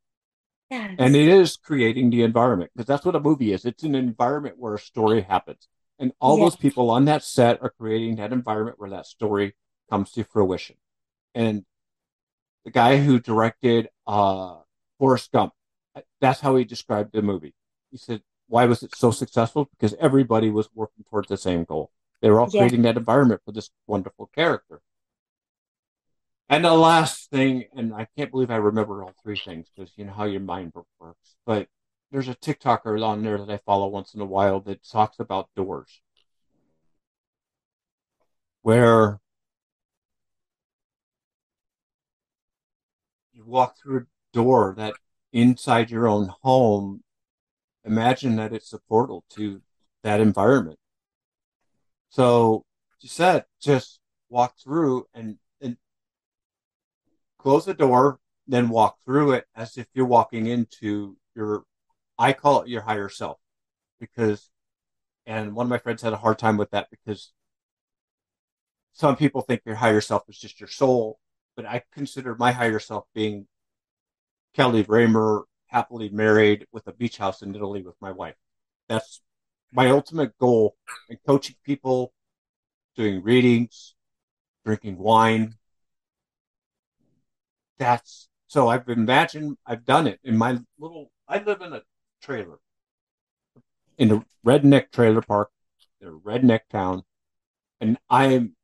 yes 0.71 0.95
And 0.99 1.17
it 1.17 1.29
is 1.29 1.57
creating 1.57 2.11
the 2.11 2.23
environment 2.23 2.71
because 2.75 2.87
that's 2.87 3.05
what 3.05 3.17
a 3.17 3.21
movie 3.21 3.53
is. 3.53 3.65
It's 3.65 3.83
an 3.83 3.95
environment 3.95 4.57
where 4.59 4.75
a 4.75 4.79
story 4.79 5.23
happens. 5.23 5.69
And 5.99 6.13
all 6.21 6.37
Yeah. 6.37 6.45
those 6.45 6.57
people 6.57 6.91
on 6.91 7.05
that 7.07 7.23
set 7.23 7.63
are 7.63 7.71
creating 7.71 8.17
that 8.17 8.33
environment 8.33 8.79
where 8.79 8.91
that 8.91 9.07
story 9.07 9.55
comes 9.91 10.11
to 10.13 10.25
fruition. 10.25 10.77
And 11.35 11.65
the 12.65 12.71
guy 12.71 12.99
who 12.99 13.21
directed 13.21 13.89
uh, 14.07 14.57
Forrest 14.99 15.33
Gump, 15.33 15.53
that's 16.21 16.41
how 16.41 16.57
he 16.57 16.65
described 16.65 17.13
the 17.13 17.23
movie. 17.23 17.55
He 17.91 17.97
said, 17.99 18.23
Why 18.49 18.65
was 18.67 18.83
it 18.83 18.95
so 18.95 19.11
successful? 19.11 19.67
Because 19.71 19.95
everybody 20.01 20.51
was 20.51 20.69
working 20.75 21.05
towards 21.09 21.29
the 21.29 21.37
same 21.37 21.65
goal. 21.65 21.91
They 22.21 22.31
were 22.31 22.41
all 22.41 22.51
Yeah. 22.51 22.61
creating 22.61 22.83
that 22.83 22.97
environment 22.97 23.43
for 23.45 23.53
this 23.53 23.71
wonderful 23.87 24.27
character. 24.35 24.81
And 26.49 26.65
the 26.65 26.75
last 26.75 27.31
thing, 27.31 27.65
and 27.75 27.95
I 27.95 28.07
can't 28.17 28.31
believe 28.31 28.51
I 28.51 28.57
remember 28.57 29.03
all 29.03 29.15
three 29.23 29.37
things 29.37 29.67
because 29.75 29.93
you 29.97 30.05
know 30.05 30.13
how 30.13 30.25
your 30.25 30.41
mind 30.41 30.73
works. 31.01 31.37
But 31.47 31.69
there's 32.15 32.29
a 32.29 32.35
TikToker 32.37 33.05
on 33.05 33.25
there 33.25 33.39
that 33.39 33.51
I 33.51 33.57
follow 33.57 33.89
once 33.89 34.15
in 34.15 34.21
a 34.21 34.25
while 34.25 34.61
that 34.61 34.89
talks 34.89 35.19
about 35.19 35.49
doors, 35.57 36.01
where 38.63 39.19
you 43.33 43.45
walk 43.45 43.77
through 43.77 43.99
a 43.99 44.07
door 44.33 44.75
that 44.77 44.95
inside 45.33 45.91
your 45.91 46.07
own 46.07 46.31
home, 46.43 47.03
imagine 47.85 48.37
that 48.37 48.53
it's 48.53 48.73
a 48.73 48.79
portal 48.79 49.25
to 49.31 49.61
that 50.05 50.21
environment. 50.21 50.79
So 52.11 52.65
you 53.01 53.09
said 53.09 53.45
just 53.61 53.99
walk 54.29 54.55
through 54.63 55.09
and, 55.15 55.39
and 55.61 55.77
close 57.41 57.65
the 57.65 57.75
door, 57.75 58.21
then 58.47 58.69
walk 58.69 58.99
through 59.05 59.33
it 59.33 59.47
as 59.57 59.77
if 59.77 59.89
you're 59.95 60.07
walking 60.07 60.47
into 60.47 61.17
your, 61.35 61.65
I 62.19 62.33
call 62.33 62.63
it 62.63 62.69
your 62.69 62.83
higher 62.83 63.09
self 63.09 63.39
because, 64.01 64.51
and 65.27 65.55
one 65.55 65.67
of 65.67 65.71
my 65.71 65.79
friends 65.79 66.03
had 66.03 66.13
a 66.13 66.19
hard 66.19 66.39
time 66.39 66.57
with 66.57 66.71
that 66.71 66.89
because 66.91 67.33
some 68.93 69.17
people 69.17 69.43
think 69.43 69.63
your 69.65 69.75
higher 69.75 70.01
self 70.01 70.23
is 70.29 70.39
just 70.39 70.61
your 70.61 70.69
soul, 70.69 71.19
but 71.57 71.67
I 71.67 71.83
consider 71.93 72.37
my 72.37 72.53
higher 72.53 72.79
self 72.79 73.05
being 73.15 73.47
Kelly 74.55 74.85
Raymer, 74.85 75.45
happily 75.67 76.09
married 76.09 76.67
with 76.73 76.87
a 76.87 76.93
beach 76.93 77.19
house 77.19 77.43
in 77.43 77.55
Italy 77.55 77.83
with 77.83 77.97
my 78.01 78.13
wife. 78.13 78.37
That's 78.89 79.21
my 79.73 79.91
ultimate 79.91 80.39
goal 80.39 80.77
in 81.09 81.19
coaching 81.27 81.57
people, 81.65 82.13
doing 82.97 83.23
readings, 83.23 83.95
drinking 84.65 84.99
wine. 84.99 85.57
That's 87.79 88.29
so 88.47 88.69
I've 88.69 88.89
imagined 88.89 89.57
I've 89.67 89.85
done 89.85 90.07
it 90.07 90.21
in 90.23 90.37
my 90.37 90.61
little 90.79 91.11
I 91.27 91.43
live 91.43 91.61
in 91.61 91.73
a 91.73 91.83
trailer 92.25 92.59
in 93.99 94.11
a 94.11 94.25
redneck 94.47 94.91
trailer 94.91 95.21
park 95.21 95.51
in 96.01 96.09
a 96.09 96.13
redneck 96.13 96.61
town 96.71 97.03
and 97.81 97.99
I'm 98.09 98.57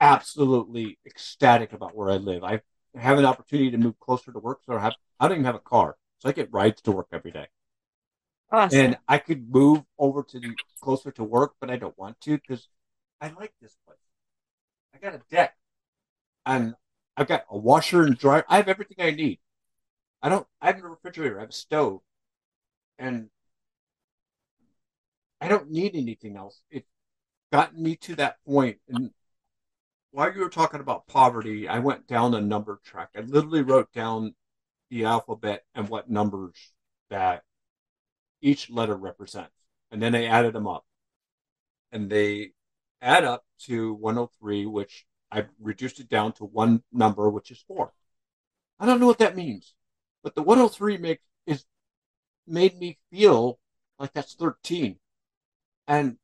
absolutely 0.00 0.96
ecstatic 1.04 1.72
about 1.72 1.94
where 1.94 2.10
I 2.10 2.16
live. 2.16 2.44
I 2.44 2.60
have 2.94 3.18
an 3.18 3.24
opportunity 3.24 3.72
to 3.72 3.78
move 3.78 3.98
closer 3.98 4.32
to 4.32 4.38
work 4.38 4.60
so 4.64 4.74
I 4.74 4.80
have 4.80 4.94
I 5.18 5.26
don't 5.26 5.38
even 5.38 5.44
have 5.44 5.56
a 5.56 5.58
car. 5.60 5.96
So 6.18 6.28
I 6.28 6.32
get 6.32 6.52
rides 6.52 6.82
to 6.82 6.92
work 6.92 7.08
every 7.12 7.32
day. 7.32 7.48
Awesome. 8.52 8.78
And 8.78 8.98
I 9.08 9.18
could 9.18 9.50
move 9.50 9.82
over 9.98 10.22
to 10.22 10.38
the 10.38 10.54
closer 10.80 11.10
to 11.12 11.24
work, 11.24 11.54
but 11.60 11.70
I 11.70 11.76
don't 11.76 11.98
want 11.98 12.20
to 12.22 12.38
because 12.38 12.68
I 13.20 13.28
like 13.28 13.52
this 13.60 13.76
place. 13.86 13.98
I 14.94 14.98
got 14.98 15.14
a 15.14 15.22
deck 15.30 15.56
and 16.46 16.74
I've 17.16 17.28
got 17.28 17.44
a 17.50 17.58
washer 17.58 18.04
and 18.04 18.16
dryer. 18.16 18.44
I 18.48 18.56
have 18.56 18.68
everything 18.68 18.96
I 19.00 19.10
need. 19.10 19.40
I 20.22 20.28
don't 20.28 20.46
I 20.60 20.68
have 20.68 20.82
a 20.84 20.88
refrigerator, 20.88 21.38
I 21.38 21.42
have 21.42 21.50
a 21.50 21.52
stove, 21.52 22.02
and 23.00 23.30
I 25.40 25.48
don't 25.48 25.70
need 25.70 25.96
anything 25.96 26.36
else. 26.36 26.60
It 26.70 26.84
gotten 27.50 27.82
me 27.82 27.96
to 27.96 28.14
that 28.16 28.36
point. 28.44 28.78
And 28.88 29.10
while 30.12 30.32
you 30.32 30.40
were 30.40 30.50
talking 30.50 30.80
about 30.80 31.08
poverty, 31.08 31.66
I 31.66 31.78
went 31.78 32.06
down 32.06 32.34
a 32.34 32.40
number 32.40 32.78
track. 32.84 33.08
I 33.16 33.20
literally 33.20 33.62
wrote 33.62 33.90
down 33.92 34.34
the 34.90 35.06
alphabet 35.06 35.64
and 35.74 35.88
what 35.88 36.10
numbers 36.10 36.72
that 37.08 37.42
each 38.42 38.70
letter 38.70 38.96
represents. 38.96 39.54
And 39.90 40.00
then 40.02 40.14
I 40.14 40.26
added 40.26 40.52
them 40.52 40.68
up. 40.68 40.84
And 41.90 42.10
they 42.10 42.52
add 43.00 43.24
up 43.24 43.44
to 43.60 43.94
103, 43.94 44.66
which 44.66 45.06
I 45.32 45.46
reduced 45.58 46.00
it 46.00 46.08
down 46.08 46.32
to 46.34 46.44
one 46.44 46.82
number, 46.92 47.30
which 47.30 47.50
is 47.50 47.64
four. 47.66 47.92
I 48.78 48.86
don't 48.86 49.00
know 49.00 49.06
what 49.06 49.18
that 49.18 49.36
means, 49.36 49.74
but 50.22 50.34
the 50.34 50.42
103 50.42 50.98
makes 50.98 51.22
is 51.46 51.64
made 52.50 52.78
me 52.78 52.98
feel 53.10 53.58
like 53.98 54.12
that's 54.12 54.34
13. 54.34 54.96
And 55.86 56.16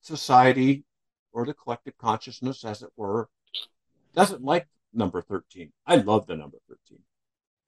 society 0.00 0.84
or 1.32 1.44
the 1.44 1.54
collective 1.54 1.96
consciousness, 1.98 2.64
as 2.64 2.82
it 2.82 2.90
were, 2.96 3.28
doesn't 4.14 4.42
like 4.42 4.68
number 4.92 5.20
13. 5.22 5.72
I 5.86 5.96
love 5.96 6.26
the 6.26 6.36
number 6.36 6.58
13. 6.68 6.98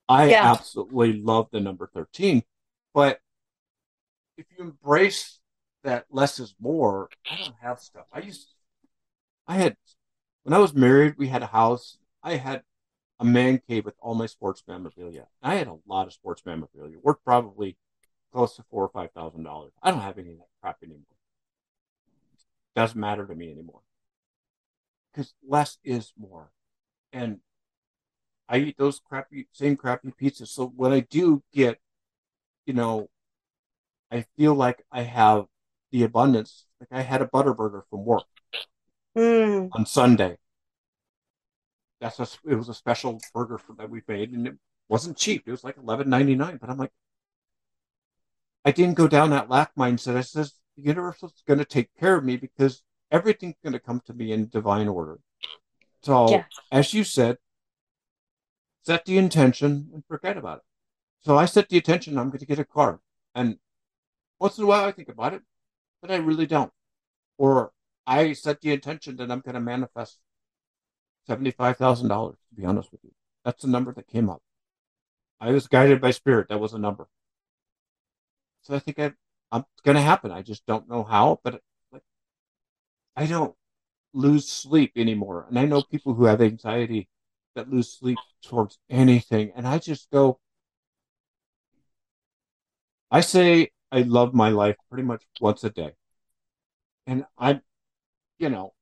I 0.09 0.31
yeah. 0.31 0.53
absolutely 0.53 1.15
love 1.15 1.49
the 1.51 1.61
number 1.61 1.91
13. 1.93 2.43
But 2.95 3.21
if 4.37 4.47
you 4.57 4.65
embrace 4.65 5.41
that 5.83 6.07
less 6.11 6.39
is 6.39 6.55
more, 6.61 7.09
I 7.31 7.37
don't 7.37 7.55
have 7.61 7.81
stuff. 7.81 8.07
I 8.13 8.21
used, 8.21 8.55
I 9.47 9.57
had, 9.57 9.77
when 10.45 10.55
I 10.55 10.59
was 10.59 10.75
married, 10.75 11.15
we 11.19 11.29
had 11.29 11.43
a 11.43 11.47
house. 11.47 11.99
I 12.23 12.37
had 12.37 12.63
a 13.19 13.25
man 13.25 13.61
cave 13.69 13.85
with 13.85 13.95
all 14.01 14.15
my 14.15 14.27
sports 14.27 14.63
memorabilia. 14.69 15.27
I 15.43 15.57
had 15.57 15.69
a 15.69 15.79
lot 15.87 16.07
of 16.07 16.13
sports 16.13 16.43
memorabilia, 16.47 16.99
worth 17.03 17.19
probably 17.25 17.77
close 18.37 18.55
to 18.57 18.63
four 18.71 18.85
or 18.85 18.91
five 18.91 19.11
thousand 19.13 19.45
dollars. 19.45 19.73
I 19.83 19.91
don't 19.91 20.01
have 20.01 20.19
any 20.19 20.33
of 20.33 20.39
that 20.39 20.49
crap 20.61 20.77
anymore. 20.83 21.01
Doesn't 22.75 23.01
matter 23.01 23.27
to 23.27 23.35
me 23.35 23.51
anymore 23.51 23.81
because 25.11 25.33
less 25.49 25.79
is 25.83 26.13
more, 26.19 26.51
and 27.15 27.39
I 28.47 28.59
eat 28.59 28.77
those 28.77 29.01
crappy, 29.01 29.49
same 29.53 29.77
crappy 29.77 30.13
pizzas. 30.21 30.49
So 30.49 30.67
when 30.77 30.93
I 30.93 31.01
do 31.01 31.43
get, 31.51 31.79
you 32.67 32.75
know, 32.75 33.09
I 34.11 34.27
feel 34.37 34.55
like 34.55 34.85
I 34.93 35.03
have 35.03 35.47
the 35.91 36.03
abundance. 36.03 36.67
Like 36.79 36.91
I 36.93 37.01
had 37.01 37.23
a 37.23 37.27
butter 37.27 37.55
burger 37.55 37.85
from 37.89 38.05
work 38.05 38.25
mm. 39.17 39.71
on 39.73 39.87
Sunday. 39.87 40.37
That's 42.03 42.21
a, 42.21 42.29
it 42.47 42.57
was 42.57 42.69
a 42.69 42.75
special 42.75 43.19
burger 43.33 43.57
for, 43.57 43.75
that 43.77 43.89
we 43.89 44.03
made, 44.07 44.33
and 44.33 44.47
it 44.47 44.57
wasn't 44.91 45.17
cheap. 45.17 45.45
It 45.47 45.51
was 45.51 45.65
like 45.65 45.79
eleven 45.79 46.11
ninety 46.11 46.35
nine. 46.35 46.59
But 46.61 46.69
I'm 46.69 46.77
like, 46.77 46.93
I 48.67 48.73
didn't 48.73 48.95
go 48.95 49.07
down 49.07 49.31
that 49.31 49.49
lack 49.49 49.77
mindset. 49.77 50.17
I 50.17 50.23
says 50.23 50.55
the 50.77 50.83
universe 50.83 51.23
is 51.23 51.45
going 51.47 51.61
to 51.61 51.65
take 51.65 51.89
care 52.01 52.17
of 52.17 52.25
me 52.25 52.37
because 52.37 52.83
everything's 53.13 53.55
going 53.63 53.75
to 53.75 53.79
come 53.79 54.03
to 54.07 54.13
me 54.13 54.33
in 54.33 54.49
divine 54.49 54.89
order. 54.89 55.21
So, 56.03 56.29
yeah. 56.29 56.45
as 56.73 56.93
you 56.93 57.05
said, 57.05 57.39
set 58.85 59.05
the 59.05 59.19
intention 59.19 59.91
and 59.95 60.03
forget 60.09 60.37
about 60.37 60.59
it. 60.59 60.65
So 61.21 61.39
I 61.39 61.45
set 61.45 61.69
the 61.69 61.77
intention 61.77 62.19
I'm 62.19 62.29
going 62.29 62.41
to 62.41 62.47
get 62.47 62.59
a 62.59 62.65
car. 62.65 62.99
And 63.37 63.59
once 64.41 64.59
in 64.59 64.65
a 64.65 64.67
while 64.67 64.85
I 64.85 64.91
think 64.91 65.09
about 65.11 65.33
it, 65.33 65.43
but 66.03 66.11
I 66.11 66.17
really 66.17 66.47
don't. 66.47 66.73
Or 67.39 67.71
I 68.05 68.33
set 68.33 68.61
the 68.63 68.73
intention 68.73 69.17
that 69.17 69.31
I'm 69.31 69.41
going 69.41 69.55
to 69.55 69.61
manifest 69.61 70.19
$75,000, 71.29 72.33
to 72.33 72.37
be 72.57 72.65
honest 72.65 72.91
with 72.91 73.05
you. 73.05 73.13
That's 73.45 73.63
the 73.63 73.69
number 73.69 73.93
that 73.93 74.09
came 74.09 74.29
up. 74.29 74.43
I 75.41 75.53
was 75.53 75.69
guided 75.69 76.01
by 76.01 76.11
spirit. 76.11 76.49
That 76.49 76.59
was 76.59 76.73
a 76.73 76.79
number. 76.79 77.07
So 78.67 78.75
I 78.75 78.81
think 78.81 78.99
I, 78.99 79.13
I'm 79.53 79.65
going 79.85 79.97
to 79.97 80.03
happen. 80.03 80.33
I 80.33 80.43
just 80.43 80.67
don't 80.67 80.89
know 80.89 81.05
how, 81.05 81.41
but 81.45 81.63
like, 81.93 82.03
I 83.17 83.27
don't 83.27 83.55
lose 84.15 84.49
sleep 84.49 84.93
anymore. 84.97 85.47
And 85.49 85.59
I 85.59 85.67
know 85.67 85.83
people 85.83 86.15
who 86.15 86.25
have 86.27 86.43
anxiety 86.43 87.09
that 87.57 87.71
lose 87.71 87.93
sleep 87.93 88.19
towards 88.43 88.79
anything. 88.91 89.53
And 89.57 89.67
I 89.69 89.79
just 89.79 90.11
go, 90.11 90.41
I 93.11 93.21
say 93.21 93.73
I 93.91 94.03
love 94.03 94.33
my 94.33 94.51
life 94.51 94.77
pretty 94.89 95.03
much 95.03 95.25
once 95.41 95.65
a 95.65 95.71
day. 95.71 95.97
And 97.07 97.27
I'm, 97.39 97.63
you 98.39 98.51
know, 98.51 98.75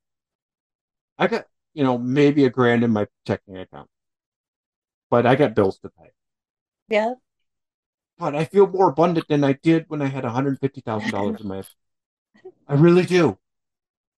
I 1.19 1.27
got, 1.27 1.47
you 1.75 1.83
know, 1.85 1.99
maybe 1.99 2.45
a 2.45 2.51
grand 2.51 2.85
in 2.85 2.91
my 2.93 3.07
checking 3.27 3.57
account, 3.59 3.91
but 5.11 5.27
I 5.27 5.35
got 5.35 5.55
bills 5.55 5.79
to 5.81 5.91
pay. 5.91 6.11
Yeah. 6.89 7.15
But 8.19 8.35
I 8.35 8.45
feel 8.45 8.67
more 8.67 8.89
abundant 8.89 9.27
than 9.29 9.43
I 9.43 9.55
did 9.55 9.87
when 9.89 10.01
I 10.01 10.07
had 10.07 10.25
$150,000 10.25 11.41
in 11.41 11.49
my, 11.49 11.63
I 12.69 12.75
really 12.75 13.05
do. 13.05 13.39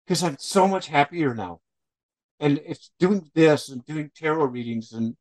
Because 0.05 0.23
I'm 0.23 0.37
so 0.39 0.69
much 0.69 0.89
happier 0.89 1.35
now. 1.35 1.61
And 2.39 2.61
it's 2.67 2.91
doing 2.99 3.31
this 3.35 3.69
and 3.69 3.85
doing 3.87 4.11
tarot 4.15 4.45
readings 4.47 4.93
and 4.93 5.17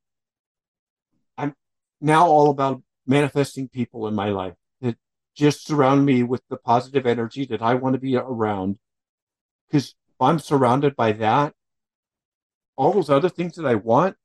i'm 1.38 1.56
now 2.02 2.28
all 2.28 2.50
about 2.50 2.82
manifesting 3.08 3.70
people 3.70 4.08
in 4.08 4.14
my 4.14 4.30
life 4.30 4.56
that 4.82 4.98
just 5.34 5.66
surround 5.66 6.06
me 6.06 6.24
with 6.24 6.42
the 6.50 6.58
positive 6.58 7.06
energy 7.06 7.46
that 7.46 7.62
i 7.62 7.74
want 7.74 7.94
to 7.94 8.00
be 8.00 8.18
around. 8.18 8.78
Because 9.68 9.96
if 10.10 10.22
i'm 10.22 10.40
surrounded 10.40 10.96
by 10.96 11.14
that 11.14 11.54
all 12.76 12.92
those 12.92 13.10
other 13.10 13.30
things 13.30 13.56
that 13.56 13.66
i 13.66 13.76
want 13.76 14.18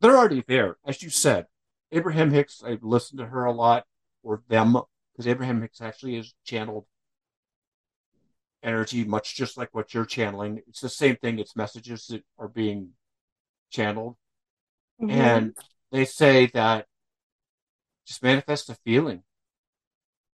they're 0.00 0.16
already 0.16 0.42
there 0.46 0.76
as 0.86 1.02
you 1.02 1.10
said 1.10 1.46
abraham 1.92 2.30
hicks 2.30 2.62
i've 2.64 2.82
listened 2.82 3.18
to 3.18 3.26
her 3.26 3.44
a 3.44 3.52
lot 3.52 3.84
or 4.22 4.42
them 4.48 4.76
because 5.12 5.26
abraham 5.26 5.60
hicks 5.60 5.80
actually 5.80 6.16
is 6.16 6.34
channeled 6.44 6.86
energy, 8.66 9.04
much 9.04 9.34
just 9.34 9.56
like 9.56 9.74
what 9.74 9.94
you're 9.94 10.04
channeling. 10.04 10.60
It's 10.66 10.80
the 10.80 10.88
same 10.88 11.16
thing. 11.16 11.38
It's 11.38 11.56
messages 11.56 12.08
that 12.08 12.24
are 12.38 12.48
being 12.48 12.90
channeled. 13.70 14.16
Mm-hmm. 15.00 15.10
And 15.10 15.56
they 15.92 16.04
say 16.04 16.46
that 16.52 16.86
just 18.06 18.22
manifest 18.22 18.68
a 18.68 18.74
feeling. 18.74 19.22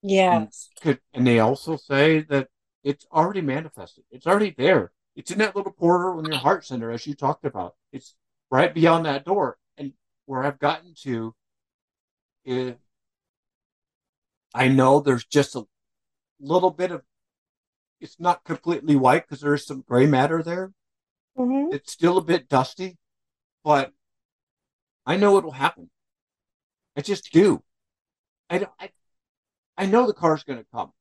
Yes. 0.02 0.70
And, 0.76 0.82
could, 0.82 1.00
and 1.12 1.26
they 1.26 1.38
also 1.38 1.76
say 1.76 2.22
that 2.22 2.48
it's 2.82 3.06
already 3.12 3.42
manifested. 3.42 4.04
It's 4.10 4.26
already 4.26 4.54
there. 4.56 4.92
It's 5.14 5.30
in 5.30 5.38
that 5.38 5.54
little 5.54 5.72
portal 5.72 6.18
in 6.18 6.24
your 6.24 6.40
heart 6.40 6.64
center, 6.64 6.90
as 6.90 7.06
you 7.06 7.14
talked 7.14 7.44
about. 7.44 7.74
It's 7.92 8.14
right 8.50 8.72
beyond 8.72 9.06
that 9.06 9.24
door. 9.24 9.58
And 9.76 9.92
where 10.26 10.42
I've 10.42 10.58
gotten 10.58 10.94
to 11.02 11.34
is 12.44 12.74
I 14.54 14.68
know 14.68 15.00
there's 15.00 15.24
just 15.24 15.54
a 15.54 15.64
little 16.40 16.70
bit 16.70 16.90
of 16.90 17.02
it's 18.00 18.18
not 18.18 18.44
completely 18.44 18.96
white 18.96 19.26
because 19.26 19.40
there's 19.40 19.64
some 19.66 19.84
gray 19.86 20.06
matter 20.06 20.42
there. 20.42 20.72
Mm-hmm. 21.38 21.72
It's 21.72 21.92
still 21.92 22.18
a 22.18 22.22
bit 22.22 22.48
dusty, 22.48 22.98
but 23.64 23.92
I 25.06 25.16
know 25.16 25.38
it'll 25.38 25.52
happen. 25.52 25.88
I 26.96 27.00
just 27.00 27.32
do. 27.32 27.62
I 28.50 28.58
don't, 28.58 28.72
I, 28.78 28.90
I 29.78 29.86
know 29.86 30.06
the 30.06 30.12
car's 30.12 30.44
going 30.44 30.58
to 30.58 30.66
come. 30.74 30.92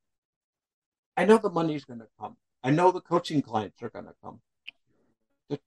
I 1.18 1.26
know 1.26 1.38
the 1.38 1.50
money's 1.50 1.86
going 1.86 2.00
to 2.00 2.08
come. 2.20 2.38
I 2.64 2.72
know 2.72 2.92
the 2.92 3.02
coaching 3.02 3.42
clients 3.42 3.82
are 3.82 3.90
going 3.90 4.06
to 4.06 4.14
come. 4.24 4.42
The, 5.50 5.60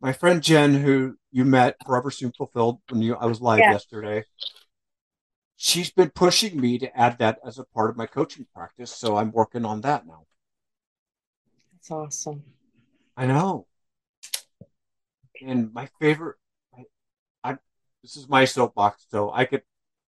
my 0.00 0.12
friend 0.12 0.42
Jen, 0.42 0.74
who 0.74 1.16
you 1.30 1.44
met 1.44 1.76
forever 1.84 2.10
soon 2.10 2.32
fulfilled 2.32 2.80
when 2.88 3.02
you 3.02 3.16
I 3.16 3.26
was 3.26 3.40
live 3.40 3.60
Yeah. 3.60 3.72
yesterday, 3.72 4.24
she's 5.58 5.90
been 5.90 6.10
pushing 6.10 6.58
me 6.58 6.78
to 6.78 6.96
add 6.98 7.18
that 7.18 7.40
as 7.44 7.58
a 7.58 7.64
part 7.64 7.90
of 7.90 7.96
my 7.96 8.06
coaching 8.06 8.46
practice. 8.54 8.90
So 8.90 9.16
I'm 9.16 9.32
working 9.32 9.66
on 9.66 9.82
that 9.82 10.06
now. 10.06 10.24
That's 11.74 11.90
awesome. 11.90 12.44
I 13.16 13.26
know. 13.26 13.66
And 15.42 15.72
my 15.74 15.88
favorite, 16.00 16.36
I, 16.76 16.84
I 17.44 17.58
this 18.02 18.16
is 18.16 18.28
my 18.28 18.44
soapbox, 18.44 19.06
so 19.10 19.30
I 19.32 19.44
could. 19.44 19.62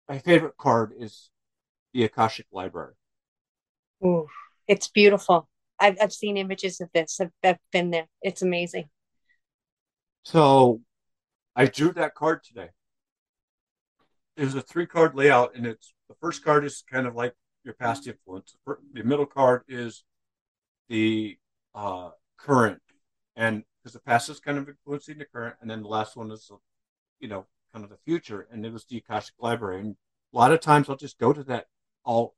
My 0.08 0.18
favorite 0.18 0.56
card 0.56 0.92
is 0.98 1.30
the 1.92 2.04
Akashic 2.04 2.46
Library. 2.52 2.94
Ooh, 4.04 4.26
it's 4.66 4.88
beautiful. 4.88 5.48
I've 5.80 5.96
I've 6.00 6.12
seen 6.12 6.36
images 6.36 6.80
of 6.80 6.88
this. 6.94 7.20
I've, 7.20 7.32
I've 7.42 7.58
been 7.72 7.90
there. 7.90 8.06
It's 8.22 8.42
amazing. 8.42 8.88
So 10.24 10.82
I 11.56 11.66
drew 11.66 11.92
that 11.92 12.14
card 12.14 12.44
today. 12.44 12.68
There's 14.38 14.54
a 14.54 14.62
three 14.62 14.86
card 14.86 15.14
layout, 15.14 15.54
and 15.54 15.66
it's 15.66 15.92
the 16.08 16.14
first 16.14 16.44
card 16.44 16.64
is 16.64 16.82
kind 16.90 17.06
of 17.06 17.14
like 17.14 17.34
your 17.64 17.74
past 17.74 18.06
influence. 18.06 18.56
The 18.94 19.04
middle 19.04 19.26
card 19.26 19.62
is 19.68 20.04
the 20.88 21.36
uh, 21.74 22.10
current, 22.38 22.80
and 23.36 23.64
because 23.82 23.92
the 23.92 24.00
past 24.00 24.28
is 24.30 24.40
kind 24.40 24.56
of 24.56 24.68
influencing 24.68 25.18
the 25.18 25.26
current, 25.26 25.56
and 25.60 25.68
then 25.68 25.82
the 25.82 25.88
last 25.88 26.16
one 26.16 26.30
is, 26.30 26.50
you 27.20 27.28
know, 27.28 27.46
kind 27.72 27.84
of 27.84 27.90
the 27.90 27.98
future, 28.06 28.46
and 28.50 28.64
it 28.64 28.72
was 28.72 28.84
the 28.84 28.98
Akashic 28.98 29.34
Library. 29.40 29.80
And 29.80 29.96
a 30.32 30.36
lot 30.36 30.52
of 30.52 30.60
times 30.60 30.88
I'll 30.88 30.96
just 30.96 31.18
go 31.18 31.32
to 31.32 31.42
that, 31.44 31.66
I'll 32.06 32.34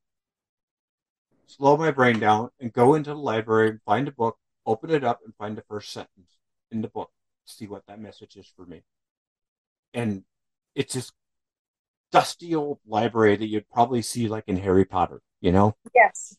slow 1.47 1.77
my 1.77 1.91
brain 1.91 2.19
down 2.19 2.49
and 2.59 2.73
go 2.73 2.95
into 2.95 3.11
the 3.11 3.17
library 3.17 3.69
and 3.69 3.81
find 3.85 4.09
a 4.09 4.13
book, 4.13 4.39
open 4.67 4.91
it 4.91 5.05
up, 5.05 5.21
and 5.25 5.35
find 5.37 5.57
the 5.57 5.65
first 5.69 5.93
sentence 5.93 6.39
in 6.71 6.81
the 6.81 6.89
book 6.89 7.11
see 7.51 7.67
what 7.67 7.87
that 7.87 8.01
message 8.01 8.37
is 8.37 8.51
for 8.57 8.65
me. 8.65 8.83
And 9.93 10.25
it's 10.75 10.95
this 10.95 11.11
dusty 12.13 12.55
old 12.55 12.79
library 12.87 13.37
that 13.37 13.47
you'd 13.47 13.69
probably 13.71 14.03
see 14.03 14.29
like 14.29 14.45
in 14.47 14.57
Harry 14.57 14.85
Potter, 14.85 15.21
you 15.41 15.53
know, 15.53 15.77
Yes. 15.95 16.37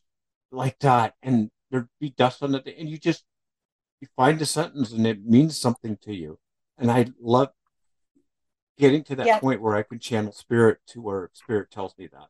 like 0.52 0.78
that. 0.80 1.16
And 1.22 1.50
there'd 1.70 1.90
be 2.00 2.10
dust 2.12 2.44
on 2.44 2.56
it, 2.56 2.68
and 2.78 2.90
you 2.90 2.98
just 2.98 3.24
you 4.00 4.08
find 4.16 4.42
a 4.42 4.46
sentence 4.46 4.92
and 4.92 5.06
it 5.06 5.24
means 5.26 5.58
something 5.58 5.98
to 6.04 6.14
you. 6.14 6.40
And 6.78 6.90
I 6.92 7.08
love 7.20 7.50
getting 8.78 9.04
to 9.06 9.16
that 9.18 9.28
Yeah. 9.28 9.40
point 9.40 9.62
where 9.62 9.76
I 9.76 9.84
can 9.84 10.00
channel 10.00 10.32
spirit 10.32 10.80
to 10.88 11.02
where 11.02 11.30
spirit 11.34 11.70
tells 11.70 11.96
me 11.98 12.08
that. 12.12 12.28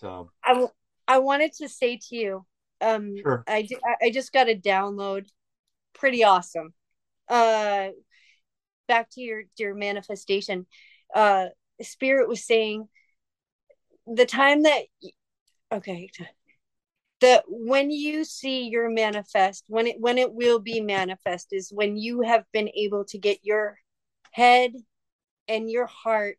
So 0.00 0.30
I, 0.42 0.48
w- 0.50 0.70
I 1.06 1.18
wanted 1.18 1.52
to 1.54 1.68
say 1.68 1.98
to 2.08 2.16
you, 2.16 2.46
um, 2.80 3.16
Sure. 3.22 3.44
I, 3.46 3.68
I- 3.84 4.06
I 4.06 4.10
just 4.10 4.32
got 4.32 4.48
a 4.48 4.56
download. 4.56 5.28
Pretty 5.92 6.24
awesome. 6.24 6.72
Uh, 7.28 7.90
back 8.88 9.08
to 9.10 9.20
your 9.20 9.42
your 9.56 9.74
manifestation. 9.74 10.66
Uh, 11.14 11.46
Spirit 11.82 12.28
was 12.28 12.44
saying 12.44 12.88
the 14.06 14.26
time 14.26 14.62
that 14.64 14.82
okay, 15.72 16.10
the 17.20 17.42
when 17.48 17.90
you 17.90 18.24
see 18.24 18.68
your 18.68 18.90
manifest 18.90 19.64
when 19.68 19.86
it 19.86 19.96
when 20.00 20.18
it 20.18 20.32
will 20.32 20.58
be 20.58 20.80
manifest 20.80 21.48
is 21.52 21.70
when 21.72 21.96
you 21.96 22.22
have 22.22 22.44
been 22.52 22.68
able 22.76 23.04
to 23.06 23.18
get 23.18 23.38
your 23.42 23.78
head 24.32 24.72
and 25.48 25.70
your 25.70 25.86
heart 25.86 26.38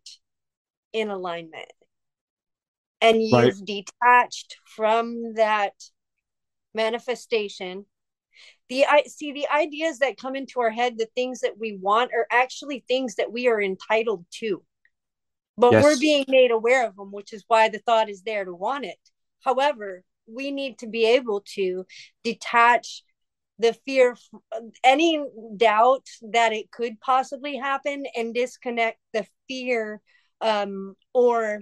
in 0.94 1.10
alignment 1.10 1.72
and 3.02 3.22
you've 3.22 3.60
Right. 3.62 3.66
detached 3.66 4.58
from 4.66 5.34
that 5.36 5.74
manifestation 6.74 7.86
the 8.70 8.86
i 8.86 9.04
see 9.04 9.32
the 9.32 9.48
ideas 9.54 10.00
that 10.00 10.18
come 10.18 10.36
into 10.36 10.60
our 10.60 10.70
head 10.70 10.98
the 10.98 11.08
things 11.16 11.42
that 11.42 11.58
we 11.60 11.78
want 11.82 12.12
are 12.14 12.28
actually 12.32 12.84
things 12.88 13.16
that 13.16 13.32
we 13.32 13.48
are 13.48 13.62
entitled 13.62 14.26
to 14.32 14.64
but 15.58 15.72
Yes. 15.72 15.84
we're 15.84 16.00
being 16.00 16.26
made 16.28 16.52
aware 16.52 16.88
of 16.88 16.96
them 16.96 17.12
which 17.12 17.34
is 17.34 17.44
why 17.48 17.70
the 17.70 17.80
thought 17.80 18.10
is 18.10 18.22
there 18.24 18.46
to 18.46 18.54
want 18.54 18.86
it 18.86 19.00
however 19.44 20.04
we 20.28 20.52
need 20.52 20.78
to 20.80 20.88
be 20.88 21.06
able 21.06 21.44
to 21.56 21.86
detach 22.24 23.04
the 23.60 23.74
fear 23.86 24.16
any 24.84 25.24
doubt 25.56 26.06
that 26.32 26.52
it 26.54 26.72
could 26.72 27.00
possibly 27.00 27.58
happen 27.58 28.06
and 28.16 28.34
disconnect 28.34 28.98
the 29.14 29.26
fear 29.48 30.02
um 30.42 30.96
or 31.14 31.62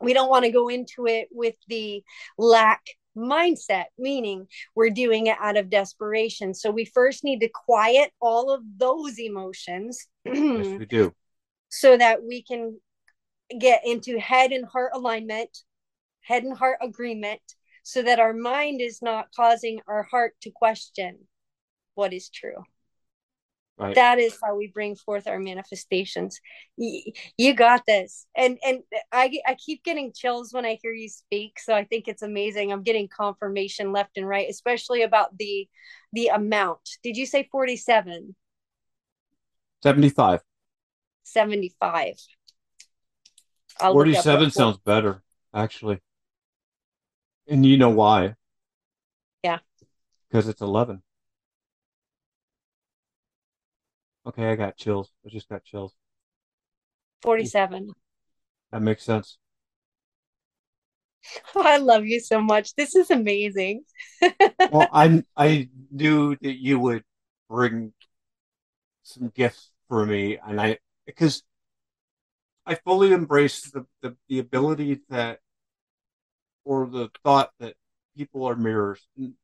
we 0.00 0.12
don't 0.12 0.30
want 0.30 0.44
to 0.44 0.50
go 0.50 0.68
into 0.68 1.06
it 1.06 1.28
with 1.30 1.54
the 1.68 2.02
lack 2.36 2.82
mindset 3.16 3.86
meaning 3.98 4.46
we're 4.74 4.90
doing 4.90 5.26
it 5.26 5.36
out 5.40 5.56
of 5.56 5.70
desperation 5.70 6.52
so 6.52 6.70
we 6.70 6.84
first 6.84 7.24
need 7.24 7.40
to 7.40 7.48
quiet 7.48 8.10
all 8.20 8.52
of 8.52 8.60
those 8.76 9.18
emotions 9.18 10.06
yes, 10.24 10.78
we 10.78 10.86
do. 10.90 11.12
so 11.68 11.96
that 11.96 12.22
we 12.22 12.42
can 12.42 12.78
get 13.58 13.82
into 13.84 14.18
head 14.18 14.52
and 14.52 14.66
heart 14.66 14.92
alignment, 14.94 15.58
head 16.22 16.42
and 16.42 16.56
heart 16.56 16.78
agreement, 16.82 17.40
so 17.82 18.02
that 18.02 18.18
our 18.18 18.32
mind 18.32 18.80
is 18.80 19.00
not 19.02 19.28
causing 19.34 19.80
our 19.86 20.02
heart 20.02 20.34
to 20.42 20.50
question 20.50 21.18
what 21.94 22.12
is 22.12 22.28
true. 22.28 22.64
Right. 23.78 23.94
That 23.94 24.18
is 24.18 24.38
how 24.42 24.56
we 24.56 24.68
bring 24.68 24.96
forth 24.96 25.26
our 25.26 25.38
manifestations. 25.38 26.40
You 26.78 27.54
got 27.54 27.82
this, 27.86 28.26
and 28.34 28.58
and 28.64 28.80
I 29.12 29.38
I 29.46 29.54
keep 29.54 29.84
getting 29.84 30.12
chills 30.14 30.52
when 30.54 30.64
I 30.64 30.78
hear 30.80 30.92
you 30.92 31.10
speak. 31.10 31.60
So 31.60 31.74
I 31.74 31.84
think 31.84 32.08
it's 32.08 32.22
amazing. 32.22 32.72
I'm 32.72 32.82
getting 32.82 33.06
confirmation 33.06 33.92
left 33.92 34.16
and 34.16 34.26
right, 34.26 34.48
especially 34.48 35.02
about 35.02 35.36
the 35.36 35.68
the 36.14 36.28
amount. 36.28 36.80
Did 37.02 37.18
you 37.18 37.26
say 37.26 37.46
47? 37.52 38.34
75. 39.82 40.40
75. 41.24 42.14
I'll 43.78 43.92
47 43.92 44.50
sounds 44.52 44.78
better, 44.78 45.22
actually. 45.52 46.00
And 47.46 47.66
you 47.66 47.76
know 47.76 47.90
why? 47.90 48.36
Yeah. 49.44 49.58
Because 50.30 50.48
it's 50.48 50.62
11. 50.62 51.02
Okay, 54.26 54.50
I 54.50 54.56
got 54.56 54.76
chills. 54.76 55.12
I 55.24 55.28
just 55.28 55.48
got 55.48 55.64
chills. 55.64 55.94
47. 57.22 57.92
That 58.72 58.82
makes 58.82 59.04
sense. 59.04 59.38
I 61.56 61.78
love 61.78 62.04
you 62.06 62.20
so 62.20 62.40
much. 62.40 62.74
This 62.74 62.94
is 62.94 63.10
amazing. 63.10 63.84
Well, 64.72 64.88
I 64.92 65.22
I 65.36 65.68
knew 65.92 66.34
that 66.36 66.56
you 66.56 66.78
would 66.80 67.04
bring 67.48 67.92
some 69.04 69.28
gifts 69.28 69.70
for 69.88 70.04
me, 70.04 70.38
and 70.38 70.60
I 70.60 70.78
because 71.06 71.44
I 72.66 72.74
fully 72.74 73.12
embrace 73.12 73.70
the, 73.70 73.86
the 74.02 74.16
the 74.28 74.40
ability 74.40 75.00
that 75.08 75.40
or 76.64 76.86
the 76.86 77.08
thought 77.22 77.52
that 77.60 77.74
people 78.16 78.44
are 78.44 78.56
mirrors. 78.56 79.06
And 79.16 79.34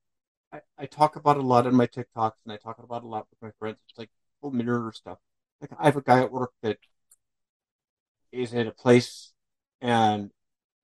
I, 0.52 0.60
I 0.78 0.86
talk 0.86 1.16
about 1.16 1.36
a 1.36 1.42
lot 1.42 1.66
in 1.66 1.74
my 1.74 1.86
TikToks, 1.86 2.42
and 2.44 2.52
I 2.52 2.56
talk 2.56 2.78
about 2.78 3.04
a 3.04 3.08
lot 3.08 3.26
with 3.30 3.42
my 3.42 3.52
friends. 3.58 3.78
It's 3.88 3.98
like 3.98 4.10
people 4.42 4.50
mirror 4.64 4.92
stuff. 4.92 5.18
Like 5.60 5.70
I 5.78 5.86
have 5.86 5.96
a 5.96 6.02
guy 6.02 6.20
at 6.20 6.32
work 6.32 6.52
that 6.62 6.78
is 8.32 8.52
at 8.54 8.66
a 8.66 8.72
place 8.72 9.32
and 9.80 10.30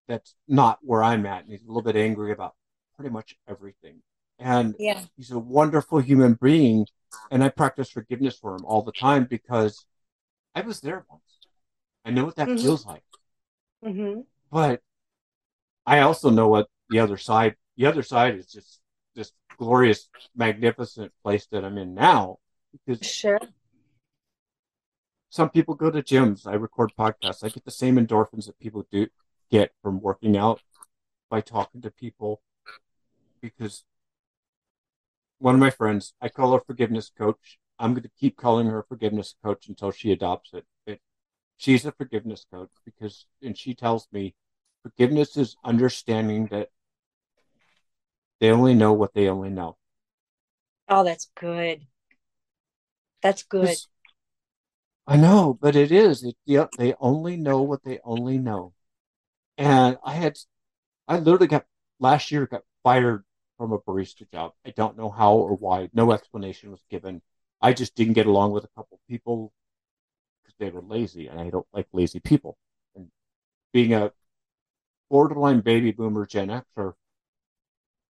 that's 0.07 0.35
not 0.47 0.79
where 0.83 1.03
I'm 1.03 1.27
at, 1.27 1.43
and 1.43 1.53
he's 1.53 1.63
a 1.63 1.67
little 1.67 1.83
bit 1.83 1.97
angry 1.97 2.33
about 2.33 2.55
pretty 2.97 3.11
much 3.11 3.37
everything. 3.47 4.03
And 4.39 4.75
Yeah. 4.79 5.05
he's 5.17 5.31
a 5.31 5.39
wonderful 5.39 5.99
human 5.99 6.39
being, 6.41 6.87
and 7.31 7.45
I 7.45 7.51
practice 7.51 7.91
forgiveness 7.91 8.39
for 8.39 8.55
him 8.55 8.65
all 8.65 8.83
the 8.83 8.93
time 8.93 9.25
because 9.25 9.85
I 10.55 10.63
was 10.63 10.81
there 10.81 11.05
once. 11.11 11.23
I 12.05 12.11
know 12.11 12.25
what 12.25 12.37
that 12.37 12.49
Mhm. 12.49 12.63
feels 12.63 12.87
like, 12.87 13.03
hmm 13.83 14.21
but 14.51 14.81
I 15.87 16.01
also 16.01 16.31
know 16.31 16.49
what 16.49 16.69
the 16.91 17.01
other 17.01 17.17
side. 17.17 17.57
The 17.77 17.87
other 17.87 18.03
side 18.03 18.37
is 18.37 18.47
just 18.47 18.81
this 19.15 19.33
glorious, 19.59 20.09
magnificent 20.37 21.13
place 21.23 21.47
that 21.51 21.65
I'm 21.65 21.79
in 21.79 21.95
now. 21.95 22.39
Because 22.73 23.07
Sure. 23.07 23.41
some 25.31 25.51
people 25.51 25.75
go 25.75 25.91
to 25.91 26.03
gyms. 26.03 26.47
I 26.47 26.55
record 26.55 26.93
podcasts. 26.99 27.45
I 27.45 27.49
get 27.49 27.65
the 27.65 27.71
same 27.71 27.97
endorphins 27.97 28.47
that 28.47 28.59
people 28.59 28.87
do 28.91 29.09
get 29.51 29.73
from 29.83 30.01
working 30.01 30.37
out 30.37 30.61
by 31.31 31.41
talking 31.41 31.81
to 31.83 31.91
people. 31.91 32.43
Because 33.41 33.85
one 35.39 35.55
of 35.55 35.61
my 35.61 35.71
friends, 35.71 36.15
I 36.21 36.29
call 36.29 36.53
her 36.53 36.61
forgiveness 36.61 37.11
coach. 37.17 37.59
I'm 37.79 37.93
going 37.93 38.03
to 38.03 38.11
keep 38.19 38.37
calling 38.37 38.67
her 38.67 38.83
forgiveness 38.83 39.35
coach 39.43 39.69
until 39.69 39.93
she 39.93 40.11
adopts 40.11 40.53
it. 40.53 40.67
it. 40.87 41.01
She's 41.57 41.87
a 41.87 41.93
forgiveness 41.93 42.45
coach 42.53 42.71
because, 42.85 43.27
and 43.43 43.57
she 43.57 43.75
tells 43.75 44.09
me 44.13 44.35
forgiveness 44.83 45.37
is 45.37 45.57
understanding 45.65 46.47
that 46.47 46.71
they 48.41 48.51
only 48.51 48.75
know 48.75 48.93
what 48.93 49.15
they 49.15 49.29
only 49.29 49.51
know. 49.51 49.77
Oh, 50.89 51.05
that's 51.05 51.31
good. 51.35 51.87
That's 53.23 53.43
good. 53.43 53.77
I 55.07 55.17
know, 55.17 55.59
but 55.61 55.75
it 55.75 55.91
is. 55.91 56.23
It, 56.23 56.37
they 56.77 56.95
only 57.01 57.37
know 57.37 57.63
what 57.63 57.83
they 57.83 57.99
only 58.05 58.39
know. 58.39 58.75
And 59.57 59.97
I 60.05 60.15
had, 60.15 60.39
I 61.09 61.19
literally 61.19 61.47
got 61.47 61.67
last 61.99 62.31
year 62.31 62.47
got 62.47 62.63
fired 62.83 63.25
from 63.57 63.73
a 63.73 63.79
barista 63.79 64.31
job. 64.31 64.53
I 64.65 64.71
don't 64.71 64.97
know 64.97 65.11
how 65.11 65.35
or 65.35 65.57
why. 65.57 65.91
No 65.93 66.13
explanation 66.13 66.71
was 66.71 66.83
given. 66.91 67.23
I 67.61 67.73
just 67.73 67.95
didn't 67.95 68.15
get 68.15 68.27
along 68.27 68.53
with 68.53 68.65
a 68.65 68.69
couple 68.77 69.01
people 69.09 69.53
because 70.43 70.55
they 70.59 70.71
were 70.71 70.83
lazy, 70.83 71.27
and 71.27 71.41
I 71.41 71.51
don't 71.51 71.67
like 71.73 71.89
lazy 71.93 72.21
people. 72.21 72.57
And 72.95 73.09
being 73.73 73.95
a 73.95 74.13
borderline 75.11 75.61
baby 75.61 75.91
boomer 75.91 76.27
Gen 76.27 76.49
Xer, 76.49 76.95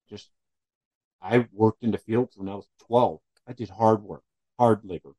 just 0.09 0.29
I 1.21 1.47
worked 1.53 1.83
in 1.83 1.91
the 1.91 1.97
fields 1.97 2.37
when 2.37 2.49
I 2.49 2.55
was 2.55 2.67
12. 2.87 3.19
I 3.47 3.53
did 3.53 3.69
hard 3.69 4.03
work, 4.03 4.23
hard 4.57 4.81
labor. 4.83 5.13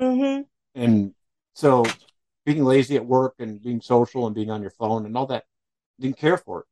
Mm-hmm. 0.00 0.42
And 0.74 1.14
so 1.54 1.84
being 2.44 2.64
lazy 2.64 2.96
at 2.96 3.06
work 3.06 3.34
and 3.38 3.60
being 3.62 3.80
social 3.80 4.26
and 4.26 4.34
being 4.34 4.50
on 4.50 4.62
your 4.62 4.70
phone 4.70 5.06
and 5.06 5.16
all 5.16 5.26
that, 5.26 5.44
didn't 6.00 6.16
care 6.16 6.38
for 6.38 6.60
it. 6.60 6.66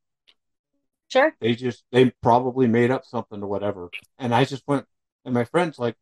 Sure. 1.08 1.34
They 1.40 1.54
just 1.54 1.84
they 1.92 2.10
probably 2.22 2.66
made 2.66 2.90
up 2.90 3.04
something 3.04 3.42
or 3.42 3.46
whatever. 3.46 3.90
And 4.18 4.34
I 4.34 4.44
just 4.44 4.66
went 4.66 4.86
and 5.24 5.34
my 5.34 5.44
friends 5.44 5.78
like 5.78 5.96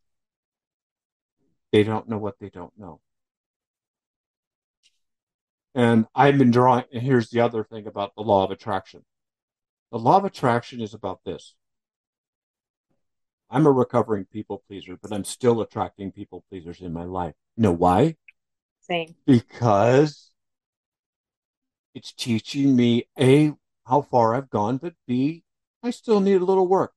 they 1.72 1.82
don't 1.82 2.08
know 2.08 2.18
what 2.18 2.38
they 2.38 2.50
don't 2.50 2.72
know. 2.78 3.00
And 5.74 6.06
I've 6.14 6.38
been 6.38 6.50
drawing 6.50 6.84
and 6.92 7.02
here's 7.02 7.30
the 7.30 7.40
other 7.40 7.64
thing 7.64 7.86
about 7.86 8.14
the 8.14 8.22
law 8.22 8.44
of 8.44 8.50
attraction. 8.50 9.04
The 9.92 9.98
law 9.98 10.16
of 10.16 10.24
attraction 10.24 10.80
is 10.80 10.94
about 10.94 11.20
this. 11.24 11.54
I'm 13.50 13.66
a 13.66 13.72
recovering 13.72 14.24
people 14.24 14.62
pleaser, 14.66 14.96
but 15.00 15.12
I'm 15.12 15.24
still 15.24 15.60
attracting 15.60 16.12
people 16.12 16.44
pleasers 16.48 16.80
in 16.80 16.92
my 16.92 17.04
life. 17.04 17.34
You 17.56 17.64
know 17.64 17.72
why? 17.72 18.16
Same. 18.80 19.14
Because 19.26 20.30
it's 21.94 22.12
teaching 22.12 22.74
me 22.74 23.08
A, 23.18 23.52
how 23.86 24.02
far 24.02 24.34
I've 24.34 24.50
gone, 24.50 24.78
but 24.78 24.94
B, 25.06 25.44
I 25.82 25.90
still 25.90 26.20
need 26.20 26.40
a 26.40 26.44
little 26.44 26.66
work. 26.66 26.92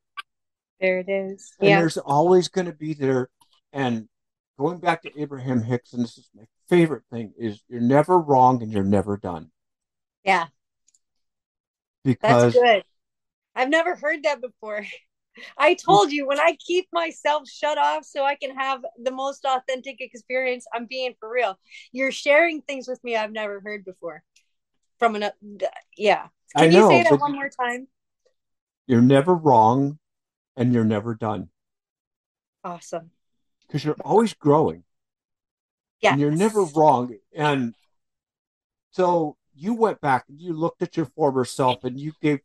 There 0.80 1.00
it 1.00 1.10
is. 1.10 1.54
And 1.60 1.70
yeah. 1.70 1.80
there's 1.80 1.98
always 1.98 2.48
going 2.48 2.68
to 2.68 2.74
be 2.74 2.94
there. 2.94 3.30
And 3.74 4.08
going 4.58 4.80
back 4.80 5.04
to 5.04 5.20
Abraham 5.20 5.62
Hicks, 5.62 5.94
and 5.94 6.04
this 6.04 6.18
is 6.18 6.30
my 6.36 6.44
favorite 6.70 7.04
thing, 7.12 7.34
is 7.38 7.62
you're 7.68 7.82
never 7.82 8.18
wrong 8.18 8.62
and 8.62 8.72
you're 8.72 8.84
never 8.84 9.18
done. 9.18 9.52
Yeah. 10.24 10.48
Because 12.04 12.54
That's 12.54 12.66
good. 12.66 12.84
I've 13.56 13.70
never 13.70 13.96
heard 13.96 14.24
that 14.24 14.42
before. 14.42 14.86
I 15.58 15.74
told 15.86 16.12
you 16.12 16.28
when 16.28 16.40
I 16.40 16.58
keep 16.60 16.88
myself 16.92 17.48
shut 17.48 17.78
off 17.78 18.06
so 18.06 18.24
I 18.24 18.36
can 18.36 18.56
have 18.56 18.82
the 19.02 19.12
most 19.12 19.46
authentic 19.46 20.02
experience, 20.02 20.66
I'm 20.74 20.86
being 20.86 21.14
for 21.20 21.32
real. 21.32 21.58
You're 21.92 22.12
sharing 22.12 22.62
things 22.62 22.88
with 22.88 23.04
me 23.04 23.16
I've 23.16 23.32
never 23.32 23.60
heard 23.60 23.86
before. 23.86 24.24
From 25.00 25.16
an, 25.16 25.30
yeah. 25.96 26.28
Can 26.56 26.74
I 26.74 26.78
you 26.78 26.88
say 26.88 27.04
that 27.04 27.20
one 27.20 27.34
more 27.34 27.50
time? 27.50 27.88
you're 28.88 29.02
never 29.02 29.36
wrong 29.36 30.00
and 30.56 30.74
you're 30.74 30.86
never 30.86 31.14
done 31.14 31.50
Awesome. 32.64 33.12
because 33.68 33.84
you're 33.84 33.98
always 34.04 34.34
growing. 34.34 34.84
Yeah. 36.02 36.12
and 36.12 36.22
you're 36.22 36.32
never 36.32 36.64
wrong. 36.64 37.16
And 37.36 37.76
so 38.92 39.36
you 39.56 39.74
went 39.74 40.00
back 40.00 40.26
and 40.30 40.40
you 40.40 40.54
looked 40.54 40.82
at 40.82 40.96
your 40.96 41.08
former 41.08 41.44
self 41.44 41.84
and 41.84 42.00
you 42.00 42.14
gave 42.22 42.40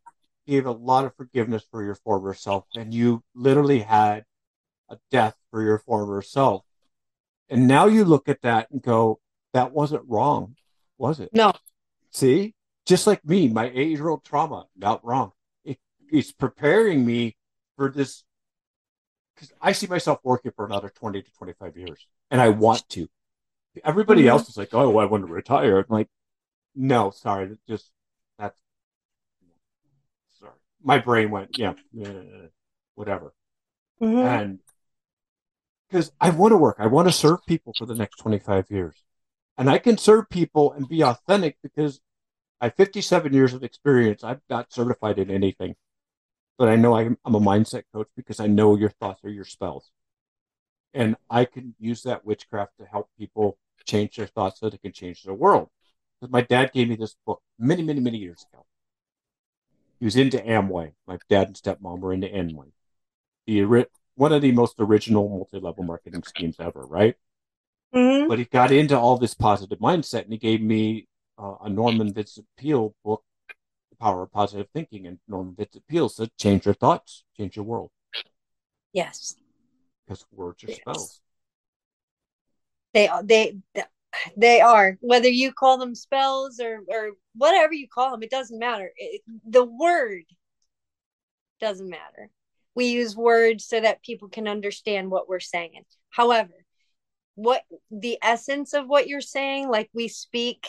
gave 0.47 0.66
a 0.66 0.73
lot 0.73 1.05
of 1.05 1.14
forgiveness 1.16 1.64
for 1.70 1.82
your 1.85 1.94
former 1.94 2.35
self 2.35 2.64
and 2.74 2.93
you 2.93 3.23
literally 3.35 3.81
had 3.81 4.24
a 4.89 4.98
death 5.10 5.36
for 5.51 5.62
your 5.62 5.78
former 5.78 6.23
self. 6.23 6.64
And 7.48 7.69
now 7.69 7.86
you 7.86 8.05
look 8.05 8.28
at 8.28 8.43
that 8.43 8.70
and 8.70 8.82
go, 8.82 9.20
that 9.52 9.73
wasn't 9.73 10.02
wrong, 10.09 10.56
was 10.98 11.20
it? 11.20 11.31
No. 11.32 11.52
See? 12.10 12.55
Just 12.86 13.06
like 13.06 13.24
me, 13.24 13.48
my 13.48 13.70
eight 13.74 13.90
year 13.90 14.09
old 14.09 14.24
trauma, 14.24 14.66
not 14.77 15.05
wrong. 15.05 15.32
It, 15.64 15.78
it's 16.10 16.32
preparing 16.32 17.06
me 17.06 17.36
for 17.77 17.90
this 17.90 18.24
because 19.35 19.52
I 19.60 19.73
see 19.73 19.86
myself 19.86 20.19
working 20.24 20.52
for 20.56 20.66
another 20.66 20.89
20 20.89 21.23
to 21.23 21.32
25 21.32 21.77
years 21.77 22.06
and 22.31 22.40
I 22.40 22.48
want 22.48 22.89
to. 22.90 23.09
Everybody 23.85 24.24
Mhm. 24.24 24.28
else 24.31 24.48
is 24.48 24.56
like, 24.56 24.74
oh, 24.74 24.98
I 24.98 25.05
want 25.05 25.27
to 25.27 25.32
retire. 25.32 25.78
I'm 25.78 25.86
like, 25.89 26.09
no, 26.74 27.10
sorry, 27.10 27.47
that 27.47 27.66
just. 27.66 27.91
My 30.82 30.98
brain 30.98 31.30
went, 31.30 31.56
yeah, 31.59 31.74
whatever. 32.94 33.32
Mhm. 34.00 34.24
And 34.24 34.59
because 35.88 36.12
I 36.20 36.30
want 36.30 36.52
to 36.52 36.56
work, 36.56 36.76
I 36.78 36.86
want 36.86 37.09
to 37.09 37.12
serve 37.12 37.44
people 37.46 37.74
for 37.76 37.86
the 37.86 37.94
next 37.94 38.16
25 38.16 38.70
years. 38.70 39.04
And 39.59 39.68
I 39.68 39.78
can 39.78 39.98
serve 39.98 40.30
people 40.30 40.72
and 40.72 40.88
be 40.88 41.02
authentic 41.02 41.59
because 41.62 42.00
I 42.60 42.66
have 42.66 42.74
57 42.76 43.32
years 43.32 43.52
of 43.54 43.62
experience. 43.62 44.24
I'm 44.24 44.40
not 44.48 44.72
certified 44.72 45.18
in 45.18 45.30
anything, 45.30 45.76
but 46.59 46.68
I 46.68 46.76
know 46.76 46.96
I'm, 46.96 47.18
I'm 47.24 47.34
a 47.34 47.40
mindset 47.40 47.84
coach 47.92 48.09
because 48.16 48.40
I 48.40 48.46
know 48.46 48.76
your 48.76 48.90
thoughts 48.90 49.22
are 49.24 49.30
your 49.30 49.44
spells. 49.44 49.90
And 50.94 51.16
I 51.28 51.44
can 51.44 51.74
use 51.78 52.02
that 52.02 52.24
witchcraft 52.24 52.72
to 52.78 52.86
help 52.86 53.09
people 53.18 53.59
change 53.84 54.16
their 54.16 54.26
thoughts 54.26 54.60
so 54.60 54.70
they 54.70 54.78
can 54.78 54.92
change 54.92 55.22
their 55.22 55.34
world. 55.34 55.68
Because 56.20 56.32
my 56.32 56.42
dad 56.42 56.72
gave 56.72 56.88
me 56.88 56.96
this 56.96 57.16
book 57.26 57.42
many, 57.59 57.82
many, 57.82 58.00
many 58.00 58.18
years 58.18 58.46
ago. 58.52 58.64
He 60.02 60.04
was 60.04 60.16
into 60.16 60.38
Amway. 60.38 60.94
My 61.06 61.16
dad 61.28 61.46
and 61.46 61.54
stepmom 61.56 62.00
were 62.00 62.12
into 62.12 62.26
Amway. 62.26 62.72
The 63.46 63.86
one 64.16 64.32
of 64.32 64.42
the 64.42 64.50
most 64.50 64.74
original 64.80 65.28
multi-level 65.28 65.84
marketing 65.84 66.24
schemes 66.24 66.56
ever, 66.58 66.84
right? 66.84 67.14
Mhm. 67.94 68.26
But 68.26 68.40
he 68.40 68.44
got 68.46 68.72
into 68.72 68.98
all 68.98 69.16
this 69.16 69.34
positive 69.34 69.78
mindset, 69.78 70.24
and 70.24 70.32
he 70.32 70.38
gave 70.38 70.60
me 70.60 71.06
uh, 71.38 71.54
a 71.60 71.68
Norman 71.68 72.12
Vincent 72.12 72.48
Peale 72.56 72.96
book, 73.04 73.22
The 73.90 73.96
Power 73.96 74.24
of 74.24 74.32
Positive 74.32 74.68
Thinking. 74.74 75.06
And 75.06 75.20
Norman 75.28 75.54
Vincent 75.54 75.86
Peale 75.86 76.08
said, 76.08 76.36
"Change 76.36 76.64
your 76.64 76.74
thoughts, 76.74 77.22
change 77.36 77.54
your 77.54 77.64
world, 77.64 77.92
Yes. 78.92 79.36
because 80.04 80.26
words 80.32 80.64
are 80.64 80.70
Yes. 80.70 80.78
spells." 80.78 81.20
They 82.92 83.08
they 83.22 83.60
they 84.36 84.60
are. 84.60 84.98
Whether 85.01 85.28
you 85.28 85.52
call 85.52 85.78
them 85.78 85.94
spells 85.94 86.60
or 86.60 86.80
or 86.89 87.10
whatever 87.34 87.72
you 87.72 87.89
call 87.89 88.10
them 88.10 88.22
it 88.22 88.30
doesn't 88.30 88.59
matter. 88.59 88.93
It, 88.97 89.22
the 89.47 89.64
word 89.64 90.24
doesn't 91.60 91.89
matter. 91.89 92.30
We 92.74 92.86
use 92.86 93.14
words 93.14 93.66
so 93.66 93.80
that 93.80 94.02
people 94.02 94.28
can 94.28 94.48
understand 94.48 95.10
what 95.10 95.28
we're 95.28 95.40
saying. 95.40 95.84
However 96.10 96.52
what 97.34 97.62
the 97.90 98.18
essence 98.22 98.74
of 98.74 98.86
what 98.86 99.09
you're 99.09 99.20
saying 99.20 99.68
like 99.68 99.89
we 99.94 100.09
speak 100.09 100.68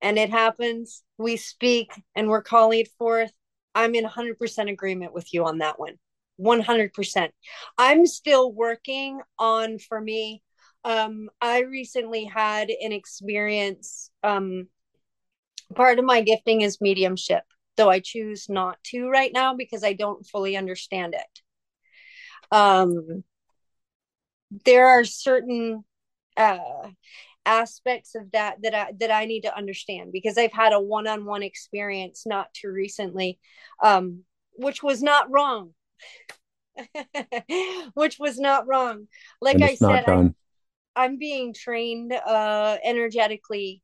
and 0.00 0.18
it 0.18 0.30
happens 0.30 1.02
we 1.18 1.36
speak 1.36 1.90
and 2.14 2.28
we're 2.28 2.42
calling 2.42 2.80
it 2.80 2.88
forth 2.98 3.32
i'm 3.74 3.94
in 3.94 4.04
100% 4.04 4.70
agreement 4.70 5.14
with 5.14 5.32
you 5.32 5.44
on 5.44 5.58
that 5.58 5.78
one. 5.78 5.94
100% 6.40 7.28
i'm 7.78 8.06
still 8.06 8.52
working 8.52 9.20
on 9.38 9.78
for 9.78 10.00
me 10.00 10.42
um 10.84 11.28
i 11.40 11.60
recently 11.60 12.24
had 12.24 12.70
an 12.70 12.92
experience 12.92 14.10
um 14.22 14.66
part 15.74 15.98
of 15.98 16.04
my 16.04 16.20
gifting 16.20 16.60
is 16.60 16.80
mediumship 16.80 17.44
though 17.76 17.90
i 17.90 18.00
choose 18.00 18.48
not 18.48 18.82
to 18.82 19.08
right 19.08 19.32
now 19.32 19.54
because 19.54 19.84
i 19.84 19.92
don't 19.92 20.26
fully 20.26 20.56
understand 20.56 21.14
it. 21.14 21.40
Um 22.50 23.24
there 24.66 24.88
are 24.88 25.04
certain 25.04 25.84
uh 26.36 26.58
aspects 27.44 28.14
of 28.14 28.30
that 28.32 28.58
that 28.62 28.74
I 28.74 28.92
that 29.00 29.10
I 29.10 29.24
need 29.24 29.42
to 29.42 29.56
understand 29.56 30.12
because 30.12 30.38
I've 30.38 30.52
had 30.52 30.72
a 30.72 30.80
one-on-one 30.80 31.42
experience 31.42 32.24
not 32.26 32.52
too 32.54 32.68
recently 32.68 33.40
um 33.82 34.24
which 34.54 34.82
was 34.82 35.02
not 35.02 35.30
wrong. 35.30 35.74
Which 37.94 38.18
was 38.18 38.38
not 38.38 38.66
wrong. 38.66 39.08
Like 39.40 39.60
I 39.62 39.74
said 39.74 40.04
I. 40.06 40.32
I'm 40.96 41.18
being 41.18 41.54
trained 41.54 42.12
uh 42.12 42.78
energetically 42.84 43.82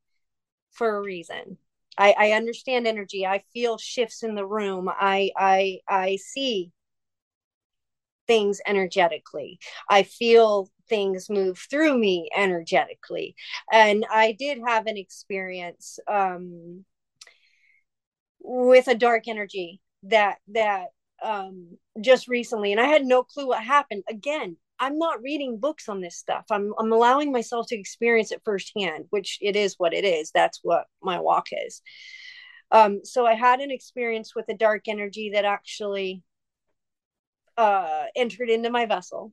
for 0.73 0.97
a 0.97 1.01
reason. 1.03 1.59
I, 1.99 2.15
I 2.19 2.33
understand 2.33 2.87
energy. 2.87 3.27
I 3.27 3.43
feel 3.53 3.79
shifts 3.79 4.23
in 4.23 4.35
the 4.35 4.47
room. 4.47 4.89
I 4.89 5.31
I 5.37 5.81
I 5.89 6.17
see 6.17 6.73
things 8.27 8.61
energetically. 8.67 9.59
I 9.89 10.03
feel 10.03 10.69
things 10.89 11.29
move 11.31 11.59
through 11.71 11.99
me 11.99 12.29
energetically. 12.37 13.35
And 13.73 14.05
I 14.11 14.33
did 14.33 14.59
have 14.67 14.87
an 14.87 14.97
experience 14.97 15.99
um 16.09 16.85
with 18.41 18.89
a 18.89 18.95
dark 18.95 19.29
energy 19.29 19.81
that 20.05 20.39
that 20.49 20.89
um 21.23 21.77
just 22.01 22.29
recently 22.29 22.73
and 22.73 22.81
I 22.81 22.85
had 22.87 23.05
no 23.05 23.23
clue 23.23 23.49
what 23.49 23.63
happened. 23.63 24.05
Again, 24.09 24.57
I'm 24.81 24.99
not 24.99 25.23
reading 25.23 25.59
books 25.59 25.89
on 25.89 26.01
this 26.01 26.17
stuff. 26.17 26.45
I'm 26.51 26.73
I'm 26.79 26.93
allowing 26.93 27.33
myself 27.33 27.67
to 27.69 27.79
experience 27.79 28.33
it 28.33 28.43
firsthand, 28.45 29.07
which 29.11 29.39
it 29.41 29.57
is 29.57 29.75
what 29.79 29.95
it 29.95 30.05
is. 30.05 30.31
That's 30.33 30.61
what 30.63 30.87
my 31.03 31.21
walk 31.21 31.49
is. 31.53 31.83
Um, 32.71 33.01
so 33.05 33.27
I 33.27 33.35
had 33.35 33.61
an 33.61 33.71
experience 33.71 34.35
with 34.35 34.49
a 34.49 34.55
dark 34.55 34.89
energy 34.89 35.31
that 35.35 35.45
actually 35.45 36.23
uh, 37.57 38.05
entered 38.15 38.51
into 38.51 38.71
my 38.71 38.87
vessel. 38.87 39.33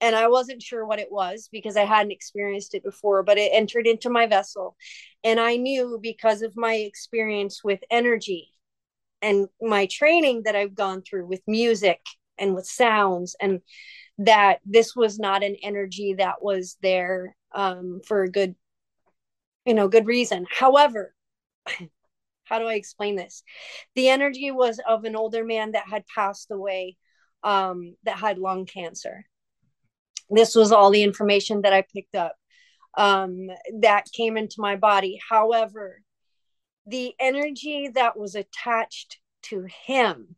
And 0.00 0.14
I 0.14 0.28
wasn't 0.28 0.62
sure 0.62 0.84
what 0.84 0.98
it 0.98 1.10
was 1.10 1.48
because 1.50 1.76
I 1.76 1.84
hadn't 1.84 2.12
experienced 2.12 2.74
it 2.74 2.84
before, 2.84 3.22
but 3.22 3.38
it 3.38 3.50
entered 3.54 3.86
into 3.86 4.10
my 4.10 4.26
vessel. 4.26 4.76
And 5.22 5.40
I 5.40 5.56
knew 5.56 5.98
because 6.02 6.42
of 6.42 6.56
my 6.56 6.74
experience 6.74 7.64
with 7.64 7.80
energy 7.90 8.50
and 9.22 9.48
my 9.62 9.86
training 9.86 10.42
that 10.44 10.56
I've 10.56 10.74
gone 10.74 11.02
through 11.02 11.26
with 11.26 11.40
music 11.46 12.00
and 12.36 12.54
with 12.54 12.66
sounds 12.66 13.34
and 13.40 13.60
that 14.18 14.60
this 14.64 14.94
was 14.94 15.18
not 15.18 15.42
an 15.42 15.56
energy 15.62 16.14
that 16.14 16.42
was 16.42 16.76
there 16.82 17.36
um, 17.54 18.00
for 18.06 18.22
a 18.22 18.30
good 18.30 18.54
you 19.64 19.74
know 19.74 19.88
good 19.88 20.06
reason. 20.06 20.46
However 20.50 21.14
how 22.44 22.58
do 22.58 22.66
i 22.66 22.74
explain 22.74 23.16
this? 23.16 23.42
The 23.94 24.08
energy 24.08 24.50
was 24.50 24.80
of 24.86 25.04
an 25.04 25.16
older 25.16 25.44
man 25.44 25.72
that 25.72 25.88
had 25.88 26.04
passed 26.06 26.50
away 26.50 26.96
um, 27.42 27.96
that 28.04 28.18
had 28.18 28.38
lung 28.38 28.66
cancer. 28.66 29.24
This 30.30 30.54
was 30.54 30.72
all 30.72 30.90
the 30.90 31.02
information 31.02 31.62
that 31.62 31.72
i 31.72 31.82
picked 31.94 32.14
up 32.14 32.36
um, 32.96 33.48
that 33.80 34.12
came 34.12 34.36
into 34.36 34.56
my 34.58 34.76
body. 34.76 35.20
However 35.28 36.00
the 36.86 37.14
energy 37.18 37.88
that 37.94 38.16
was 38.16 38.34
attached 38.34 39.18
to 39.42 39.66
him 39.86 40.36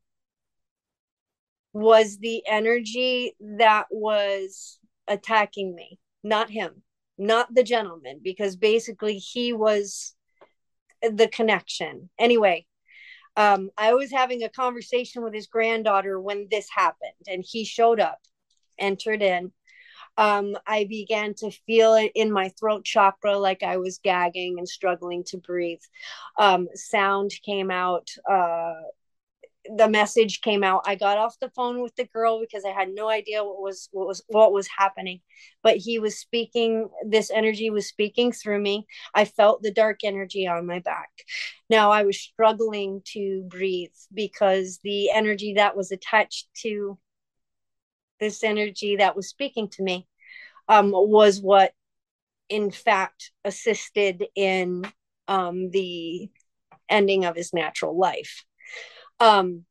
was 1.76 2.16
the 2.16 2.42
energy 2.48 3.34
that 3.38 3.84
was 3.90 4.78
attacking 5.06 5.74
me, 5.74 5.98
not 6.24 6.48
him, 6.48 6.82
not 7.18 7.54
the 7.54 7.62
gentleman, 7.62 8.18
because 8.24 8.56
basically 8.56 9.18
he 9.18 9.52
was 9.52 10.14
the 11.02 11.28
connection. 11.28 12.08
Anyway, 12.18 12.64
um, 13.36 13.68
I 13.76 13.92
was 13.92 14.10
having 14.10 14.42
a 14.42 14.48
conversation 14.48 15.22
with 15.22 15.34
his 15.34 15.48
granddaughter 15.48 16.18
when 16.18 16.48
this 16.50 16.66
happened, 16.74 17.26
and 17.28 17.44
he 17.46 17.66
showed 17.66 18.00
up, 18.00 18.20
entered 18.78 19.20
in. 19.20 19.52
Um, 20.16 20.56
I 20.66 20.86
began 20.88 21.34
to 21.40 21.50
feel 21.66 21.92
it 21.92 22.12
in 22.14 22.32
my 22.32 22.48
throat 22.58 22.86
chakra, 22.86 23.36
like 23.36 23.62
I 23.62 23.76
was 23.76 24.00
gagging 24.02 24.54
and 24.56 24.66
struggling 24.66 25.24
to 25.24 25.36
breathe. 25.36 25.82
Um, 26.38 26.68
sound 26.72 27.32
came 27.44 27.70
out. 27.70 28.08
Uh, 28.26 28.72
the 29.76 29.88
message 29.88 30.40
came 30.40 30.62
out. 30.62 30.82
I 30.86 30.94
got 30.94 31.18
off 31.18 31.38
the 31.40 31.50
phone 31.50 31.82
with 31.82 31.94
the 31.96 32.04
girl 32.04 32.40
because 32.40 32.64
i 32.64 32.70
had 32.70 32.88
no 32.90 33.08
idea 33.08 33.44
what 33.44 33.60
was 33.60 33.88
what 33.92 34.06
was 34.06 34.22
what 34.28 34.52
was 34.52 34.68
happening. 34.68 35.20
But 35.62 35.76
he 35.76 35.98
was 35.98 36.18
speaking 36.18 36.88
this 37.04 37.30
energy 37.30 37.70
was 37.70 37.86
speaking 37.86 38.32
through 38.32 38.60
me. 38.60 38.86
I 39.14 39.24
felt 39.24 39.62
the 39.62 39.72
dark 39.72 40.00
energy 40.04 40.46
on 40.46 40.66
my 40.66 40.80
back. 40.80 41.10
Now 41.70 41.90
i 41.90 42.04
was 42.04 42.20
struggling 42.20 43.02
to 43.12 43.44
breathe 43.48 43.90
because 44.12 44.80
the 44.82 45.10
energy 45.10 45.54
that 45.54 45.76
was 45.76 45.92
attached 45.92 46.48
to 46.62 46.98
this 48.20 48.42
energy 48.42 48.96
that 48.96 49.16
was 49.16 49.28
speaking 49.28 49.68
to 49.68 49.82
me 49.82 50.06
um, 50.68 50.90
was 50.92 51.40
what 51.40 51.72
in 52.48 52.70
fact 52.70 53.32
assisted 53.44 54.24
in 54.34 54.84
um, 55.28 55.70
the 55.70 56.30
ending 56.88 57.24
of 57.24 57.36
his 57.36 57.52
natural 57.52 57.98
life 57.98 58.44
um 59.20 59.64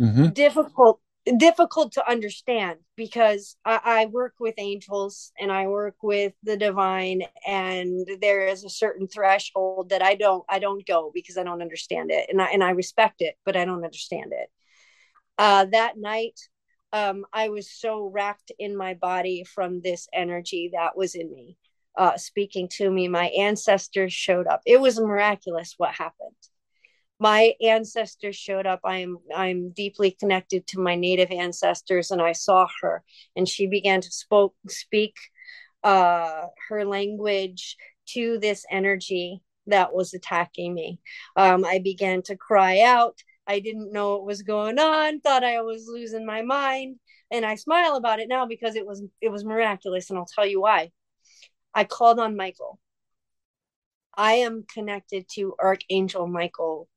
mm-hmm. 0.00 0.28
difficult 0.28 1.00
difficult 1.36 1.92
to 1.92 2.08
understand 2.08 2.78
because 2.96 3.56
I, 3.64 3.80
I, 3.84 4.06
work 4.06 4.34
with 4.40 4.54
angels 4.56 5.32
and 5.38 5.52
I 5.52 5.66
work 5.66 5.96
with 6.02 6.32
the 6.42 6.56
divine 6.56 7.22
and 7.46 8.08
there 8.20 8.46
is 8.46 8.64
a 8.64 8.70
certain 8.70 9.06
threshold 9.08 9.90
that 9.90 10.02
I 10.02 10.14
don't 10.14 10.44
I 10.48 10.58
don't 10.58 10.86
go 10.86 11.10
because 11.12 11.36
I 11.36 11.42
don't 11.42 11.60
understand 11.60 12.10
it 12.10 12.28
and 12.30 12.40
I 12.40 12.46
and 12.46 12.64
I 12.64 12.70
respect 12.70 13.20
it 13.20 13.34
but 13.44 13.56
I 13.56 13.64
don't 13.64 13.84
understand 13.84 14.32
it. 14.32 14.48
Uh, 15.36 15.66
that 15.66 15.98
night 15.98 16.38
um, 16.92 17.26
I 17.32 17.50
was 17.50 17.70
so 17.70 18.06
racked 18.06 18.50
in 18.58 18.76
my 18.76 18.94
body 18.94 19.44
from 19.44 19.82
this 19.82 20.08
energy 20.12 20.70
that 20.72 20.96
was 20.96 21.14
in 21.14 21.30
me 21.30 21.58
uh, 21.98 22.16
speaking 22.16 22.68
to 22.68 22.90
me. 22.90 23.08
My 23.08 23.26
ancestors 23.26 24.12
showed 24.12 24.46
up. 24.46 24.62
It 24.64 24.80
was 24.80 24.98
miraculous 24.98 25.74
what 25.76 25.92
happened 25.92 26.34
my 27.20 27.54
ancestors 27.60 28.36
showed 28.36 28.66
up. 28.66 28.80
I'm 28.84 29.18
i'm 29.34 29.70
deeply 29.70 30.12
connected 30.12 30.66
to 30.68 30.80
my 30.80 30.94
native 30.94 31.30
ancestors 31.30 32.10
and 32.10 32.22
i 32.22 32.32
saw 32.32 32.68
her 32.80 33.02
and 33.36 33.48
she 33.48 33.66
began 33.66 34.00
to 34.00 34.10
spoke 34.10 34.54
speak 34.68 35.16
uh 35.84 36.46
her 36.68 36.84
language 36.84 37.76
to 38.06 38.38
this 38.38 38.64
energy 38.70 39.42
that 39.66 39.92
was 39.92 40.14
attacking 40.14 40.74
me. 40.74 41.00
Um 41.36 41.64
i 41.64 41.78
began 41.78 42.22
to 42.22 42.36
cry 42.36 42.80
out. 42.80 43.18
I 43.46 43.60
didn't 43.60 43.92
know 43.92 44.10
what 44.12 44.26
was 44.26 44.42
going 44.42 44.78
on 44.78 45.20
thought 45.20 45.44
i 45.44 45.60
was 45.62 45.86
losing 45.88 46.26
my 46.26 46.42
mind 46.42 46.96
and 47.30 47.44
i 47.46 47.54
smile 47.56 47.96
about 47.96 48.20
it 48.20 48.28
now 48.28 48.46
because 48.46 48.76
it 48.76 48.86
was 48.86 49.02
it 49.20 49.30
was 49.30 49.44
miraculous 49.44 50.10
and 50.10 50.18
i'll 50.18 50.26
tell 50.26 50.46
you 50.46 50.60
why. 50.60 50.90
I 51.74 51.84
called 51.84 52.18
on 52.20 52.36
michael. 52.36 52.78
I 54.16 54.34
am 54.34 54.64
connected 54.72 55.26
to 55.34 55.54
Archangel 55.60 56.26
Michael 56.26 56.88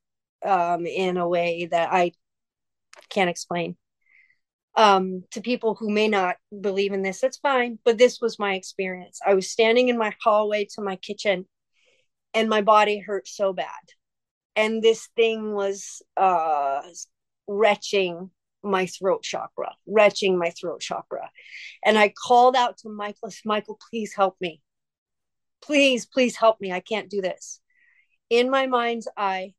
um, 0.46 0.86
in 0.86 1.18
a 1.18 1.28
way 1.28 1.68
that 1.72 1.92
I 1.92 2.12
can't 3.10 3.30
explain. 3.30 3.76
Um, 4.76 5.26
to 5.32 5.42
people 5.42 5.76
who 5.76 5.90
may 5.90 6.08
not 6.08 6.38
believe 6.62 6.94
in 6.94 7.02
this, 7.02 7.20
that's 7.20 7.38
fine. 7.38 7.78
But 7.84 7.98
this 7.98 8.22
was 8.22 8.40
my 8.40 8.54
experience. 8.54 9.20
I 9.26 9.34
was 9.34 9.52
standing 9.52 9.90
in 9.90 9.98
my 9.98 10.14
hallway 10.24 10.66
to 10.76 10.82
my 10.82 10.96
kitchen, 10.96 11.46
and 12.34 12.48
my 12.48 12.62
body 12.62 13.00
hurt 13.00 13.28
so 13.28 13.52
bad, 13.52 13.68
and 14.56 14.82
this 14.82 15.10
thing 15.18 15.54
was 15.54 16.02
uh, 16.16 16.82
retching 17.48 18.32
my 18.64 18.86
throat 18.86 19.24
chakra, 19.24 19.74
retching 19.86 20.38
my 20.38 20.52
throat 20.52 20.80
chakra, 20.80 21.30
and 21.84 21.98
I 21.98 22.14
called 22.26 22.56
out 22.56 22.78
to 22.80 22.90
Michael, 22.90 23.32
Michael, 23.44 23.78
please 23.90 24.14
help 24.14 24.38
me, 24.40 24.62
please, 25.62 26.06
please 26.06 26.38
help 26.38 26.62
me. 26.62 26.72
I 26.72 26.80
can't 26.80 27.10
do 27.10 27.22
this. 27.22 27.60
In 28.30 28.50
my 28.50 28.68
mind's 28.68 29.10
eye, 29.18 29.54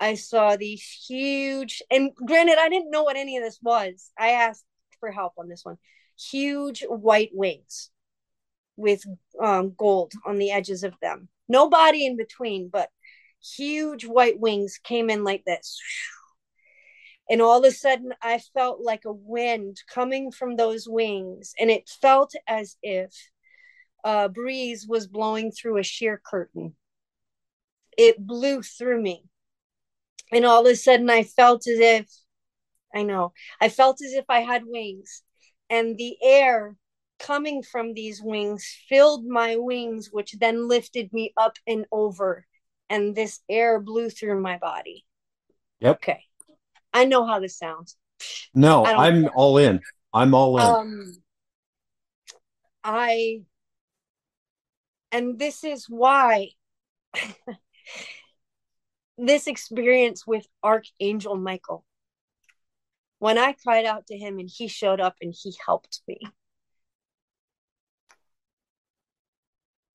I 0.00 0.14
saw 0.14 0.56
these 0.56 0.82
huge, 1.08 1.82
and 1.90 2.14
granted, 2.14 2.58
I 2.58 2.68
didn't 2.68 2.90
know 2.90 3.04
what 3.04 3.16
any 3.16 3.36
of 3.36 3.44
this 3.44 3.58
was. 3.62 4.10
I 4.18 4.30
asked 4.30 4.64
for 5.00 5.10
help 5.10 5.34
on 5.38 5.48
this 5.48 5.64
one. 5.64 5.78
Huge 6.18 6.84
white 6.88 7.30
wings 7.32 7.90
with 8.76 9.04
um, 9.40 9.74
gold 9.76 10.12
on 10.26 10.38
the 10.38 10.50
edges 10.50 10.82
of 10.82 10.94
them. 11.00 11.28
No 11.48 11.68
body 11.68 12.06
in 12.06 12.16
between, 12.16 12.68
but 12.68 12.88
huge 13.56 14.04
white 14.04 14.38
wings 14.38 14.78
came 14.82 15.10
in 15.10 15.24
like 15.24 15.44
this. 15.44 15.78
And 17.30 17.40
all 17.40 17.58
of 17.58 17.64
a 17.64 17.70
sudden, 17.70 18.12
I 18.20 18.38
felt 18.38 18.80
like 18.82 19.04
a 19.06 19.12
wind 19.12 19.78
coming 19.92 20.30
from 20.30 20.56
those 20.56 20.86
wings, 20.88 21.54
and 21.58 21.70
it 21.70 21.88
felt 21.88 22.34
as 22.46 22.76
if 22.82 23.14
a 24.04 24.28
breeze 24.28 24.86
was 24.86 25.06
blowing 25.06 25.50
through 25.50 25.78
a 25.78 25.82
sheer 25.82 26.20
curtain. 26.22 26.76
It 27.96 28.18
blew 28.18 28.60
through 28.62 29.00
me 29.00 29.24
and 30.32 30.44
all 30.44 30.66
of 30.66 30.72
a 30.72 30.76
sudden 30.76 31.10
I 31.10 31.22
felt 31.22 31.66
as 31.66 31.78
if 31.78 32.06
I 32.94 33.02
know 33.02 33.32
I 33.60 33.68
felt 33.68 34.00
as 34.04 34.12
if 34.12 34.24
I 34.28 34.40
had 34.40 34.62
wings. 34.66 35.22
And 35.70 35.96
the 35.96 36.16
air 36.22 36.76
coming 37.18 37.62
from 37.62 37.94
these 37.94 38.20
wings 38.22 38.66
filled 38.88 39.24
my 39.24 39.56
wings 39.56 40.10
which 40.12 40.32
then 40.38 40.68
lifted 40.68 41.12
me 41.12 41.32
up 41.36 41.56
and 41.66 41.86
over. 41.90 42.46
And 42.90 43.14
this 43.14 43.40
air 43.48 43.80
blew 43.80 44.10
through 44.10 44.40
my 44.40 44.58
body. 44.58 45.04
Yep. 45.80 45.96
Okay. 45.96 46.24
I 46.92 47.06
know 47.06 47.26
how 47.26 47.40
this 47.40 47.58
sounds. 47.58 47.96
No 48.54 48.84
I'm 48.84 49.22
know. 49.22 49.28
all 49.28 49.58
in. 49.58 49.80
I'm 50.12 50.34
all 50.34 50.58
in. 50.58 50.64
Um 50.64 51.12
I 52.84 53.42
and 55.10 55.38
this 55.38 55.64
is 55.64 55.86
why 55.88 56.50
this 59.18 59.46
experience 59.46 60.26
with 60.26 60.46
Archangel 60.62 61.36
Michael. 61.36 61.84
When 63.18 63.38
I 63.38 63.52
cried 63.52 63.84
out 63.86 64.06
to 64.08 64.18
him 64.18 64.38
and 64.38 64.50
he 64.52 64.68
showed 64.68 65.00
up 65.00 65.16
and 65.20 65.34
he 65.36 65.54
helped 65.64 66.02
me. 66.06 66.18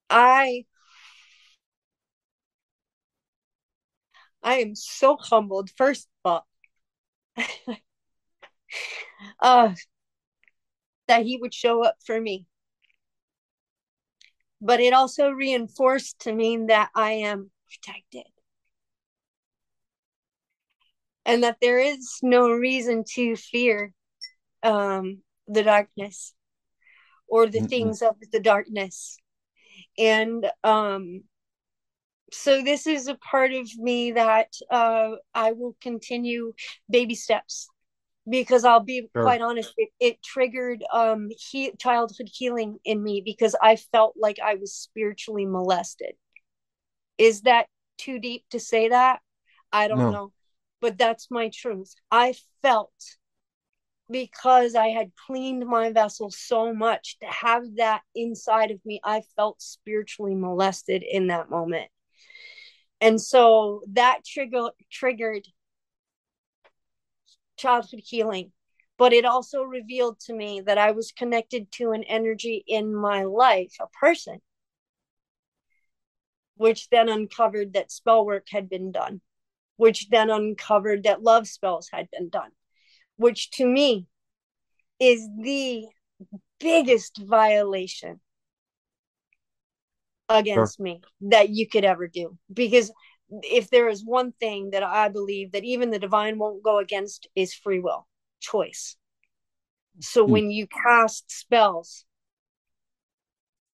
I 0.09 0.65
I 4.41 4.55
am 4.55 4.75
so 4.75 5.17
humbled 5.17 5.69
first 5.71 6.07
of 6.25 6.31
all 6.31 6.47
uh, 9.41 9.73
that 11.07 11.25
he 11.25 11.37
would 11.37 11.53
show 11.53 11.83
up 11.83 11.97
for 12.05 12.19
me. 12.19 12.45
But 14.61 14.79
it 14.79 14.93
also 14.93 15.29
reinforced 15.29 16.19
to 16.19 16.33
me 16.33 16.57
that 16.67 16.89
I 16.95 17.11
am 17.11 17.51
protected 17.69 18.25
and 21.25 21.43
that 21.43 21.57
there 21.61 21.79
is 21.79 22.19
no 22.23 22.49
reason 22.51 23.03
to 23.15 23.35
fear 23.35 23.93
um, 24.63 25.19
the 25.47 25.63
darkness 25.63 26.33
or 27.27 27.47
the 27.47 27.61
Mm-mm. 27.61 27.61
things 27.61 28.01
of 28.01 28.15
the 28.31 28.39
darkness. 28.39 29.17
And 29.97 30.49
um 30.63 31.23
so 32.31 32.61
this 32.63 32.85
is 32.85 33.07
a 33.07 33.15
part 33.15 33.53
of 33.53 33.67
me 33.77 34.11
that 34.11 34.53
uh 34.69 35.11
I 35.33 35.51
will 35.53 35.75
continue 35.81 36.53
baby 36.89 37.15
steps 37.15 37.69
because 38.29 38.65
I'll 38.65 38.81
be 38.81 39.09
Sure. 39.13 39.23
quite 39.23 39.41
honest, 39.41 39.73
it, 39.77 39.89
it 39.99 40.23
triggered 40.23 40.83
um 40.93 41.29
he- 41.51 41.73
childhood 41.79 42.29
healing 42.33 42.79
in 42.85 43.03
me 43.03 43.21
because 43.25 43.55
I 43.61 43.75
felt 43.77 44.15
like 44.17 44.39
I 44.43 44.55
was 44.55 44.75
spiritually 44.75 45.45
molested. 45.45 46.15
Is 47.17 47.41
that 47.41 47.67
too 47.97 48.19
deep 48.19 48.45
to 48.51 48.59
say 48.59 48.89
that? 48.89 49.21
I 49.71 49.87
don't 49.87 50.07
No. 50.07 50.09
know, 50.09 50.31
but 50.81 50.97
that's 50.97 51.29
my 51.29 51.49
truth. 51.53 51.93
I 52.11 52.35
felt 52.61 52.93
because 54.09 54.75
I 54.75 54.87
had 54.87 55.11
cleaned 55.27 55.65
my 55.67 55.91
vessel 55.91 56.31
so 56.31 56.73
much 56.73 57.19
to 57.19 57.27
have 57.27 57.75
that 57.75 58.01
inside 58.15 58.71
of 58.71 58.83
me, 58.83 58.99
I 59.03 59.21
felt 59.35 59.61
spiritually 59.61 60.35
molested 60.35 61.03
in 61.03 61.27
that 61.27 61.49
moment. 61.49 61.89
And 63.01 63.21
so 63.21 63.83
that 63.93 64.25
trigger 64.25 64.71
triggered 64.91 65.47
childhood 67.57 68.01
healing. 68.03 68.51
But 68.97 69.13
it 69.13 69.23
also 69.23 69.61
revealed 69.61 70.19
to 70.21 70.33
me 70.33 70.61
that 70.61 70.77
I 70.77 70.91
was 70.91 71.13
connected 71.13 71.71
to 71.73 71.91
an 71.91 72.03
energy 72.03 72.63
in 72.67 72.93
my 72.93 73.23
life, 73.23 73.73
a 73.79 73.87
person, 73.87 74.41
which 76.57 76.89
then 76.89 77.07
uncovered 77.07 77.73
that 77.73 77.91
spell 77.91 78.25
work 78.25 78.47
had 78.49 78.69
been 78.69 78.91
done, 78.91 79.21
which 79.79 80.09
then 80.09 80.29
uncovered 80.29 81.03
that 81.03 81.23
love 81.23 81.47
spells 81.47 81.87
had 81.89 82.09
been 82.11 82.27
done, 82.27 82.51
which 83.15 83.49
to 83.49 83.65
me 83.65 84.07
is 84.99 85.25
the 85.41 85.85
biggest 86.59 87.17
violation 87.17 88.19
against 90.27 90.81
me 90.81 91.01
that 91.21 91.47
you 91.47 91.65
could 91.65 91.85
ever 91.85 92.07
do. 92.09 92.37
Because 92.51 92.91
if 93.29 93.69
there 93.69 93.87
is 93.87 94.03
one 94.03 94.33
thing 94.33 94.71
that 94.71 94.83
I 94.83 95.07
believe 95.07 95.53
that 95.53 95.63
even 95.63 95.91
the 95.91 95.99
divine 95.99 96.37
won't 96.37 96.61
go 96.61 96.79
against 96.79 97.29
is 97.33 97.53
free 97.53 97.79
will, 97.79 98.05
choice. 98.41 98.97
So 100.01 100.25
Hmm. 100.25 100.33
when 100.33 100.51
you 100.51 100.67
cast 100.67 101.31
spells, 101.31 102.03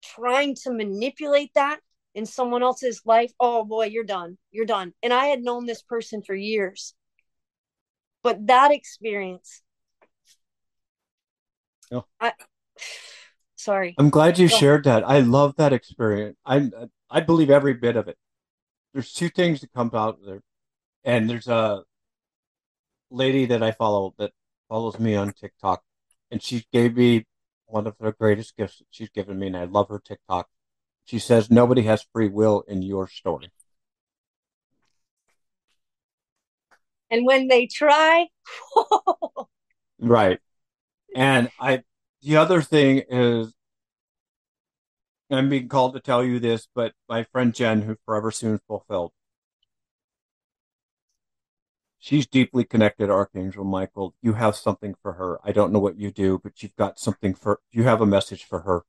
trying 0.03 0.55
to 0.63 0.71
manipulate 0.73 1.53
that 1.53 1.79
in 2.13 2.25
someone 2.25 2.63
else's 2.63 3.01
life, 3.05 3.31
oh 3.39 3.63
boy, 3.63 3.85
you're 3.85 4.03
done. 4.03 4.37
You're 4.51 4.65
done. 4.65 4.93
And 5.01 5.13
I 5.13 5.25
had 5.27 5.41
known 5.41 5.65
this 5.65 5.81
person 5.81 6.21
for 6.21 6.35
years. 6.35 6.93
But 8.23 8.47
that 8.47 8.71
experience, 8.71 9.61
Yeah. 11.91 12.01
I 12.19 12.33
sorry. 13.55 13.95
I'm 13.97 14.09
glad 14.09 14.37
you 14.39 14.47
shared 14.47 14.85
that. 14.85 15.07
I 15.07 15.19
love 15.19 15.55
that 15.57 15.73
experience. 15.73 16.37
I 16.45 16.69
I 17.09 17.21
believe 17.21 17.49
every 17.49 17.73
bit 17.73 17.95
of 17.95 18.07
it. 18.07 18.17
There's 18.93 19.11
two 19.11 19.29
things 19.29 19.61
that 19.61 19.73
come 19.73 19.91
out 19.93 20.19
there, 20.25 20.41
and 21.03 21.29
there's 21.29 21.47
a 21.47 21.83
lady 23.09 23.45
that 23.47 23.63
I 23.63 23.71
follow 23.71 24.13
that 24.17 24.31
follows 24.69 24.99
me 24.99 25.15
on 25.15 25.33
TikTok, 25.33 25.83
and 26.29 26.41
she 26.41 26.65
gave 26.71 26.95
me 26.95 27.25
one 27.65 27.87
of 27.87 27.95
the 27.99 28.11
greatest 28.13 28.55
gifts 28.55 28.77
that 28.79 28.87
she's 28.91 29.09
given 29.09 29.39
me, 29.39 29.47
and 29.47 29.57
I 29.57 29.65
love 29.65 29.89
her 29.89 29.99
TikTok. 29.99 30.47
She 31.11 31.19
says 31.19 31.51
nobody 31.51 31.81
has 31.81 32.05
free 32.13 32.29
will 32.29 32.63
in 32.69 32.81
your 32.81 33.05
story. 33.05 33.51
And 37.09 37.25
when 37.25 37.49
they 37.49 37.67
try, 37.67 38.27
Right. 39.99 40.39
And 41.13 41.51
I, 41.59 41.83
the 42.21 42.37
other 42.37 42.61
thing 42.61 43.03
is, 43.09 43.53
I'm 45.29 45.49
being 45.49 45.67
called 45.67 45.95
to 45.95 45.99
tell 45.99 46.23
you 46.23 46.39
this, 46.39 46.69
but 46.73 46.93
my 47.09 47.25
friend 47.25 47.53
Jen, 47.53 47.81
who 47.81 47.97
forever 48.05 48.31
soon 48.31 48.61
fulfilled, 48.65 49.11
she's 51.99 52.25
deeply 52.25 52.63
connected 52.63 53.09
Archangel 53.09 53.65
Michael. 53.65 54.15
You 54.21 54.31
have 54.35 54.55
something 54.55 54.95
for 55.01 55.11
her. 55.11 55.39
I 55.43 55.51
don't 55.51 55.73
know 55.73 55.79
what 55.79 55.97
you 55.97 56.09
do, 56.09 56.39
but 56.41 56.63
you've 56.63 56.77
got 56.77 56.99
something 56.99 57.33
for, 57.33 57.59
you 57.69 57.83
have 57.83 57.99
a 57.99 58.05
message 58.05 58.45
for 58.45 58.61
her. 58.61 58.83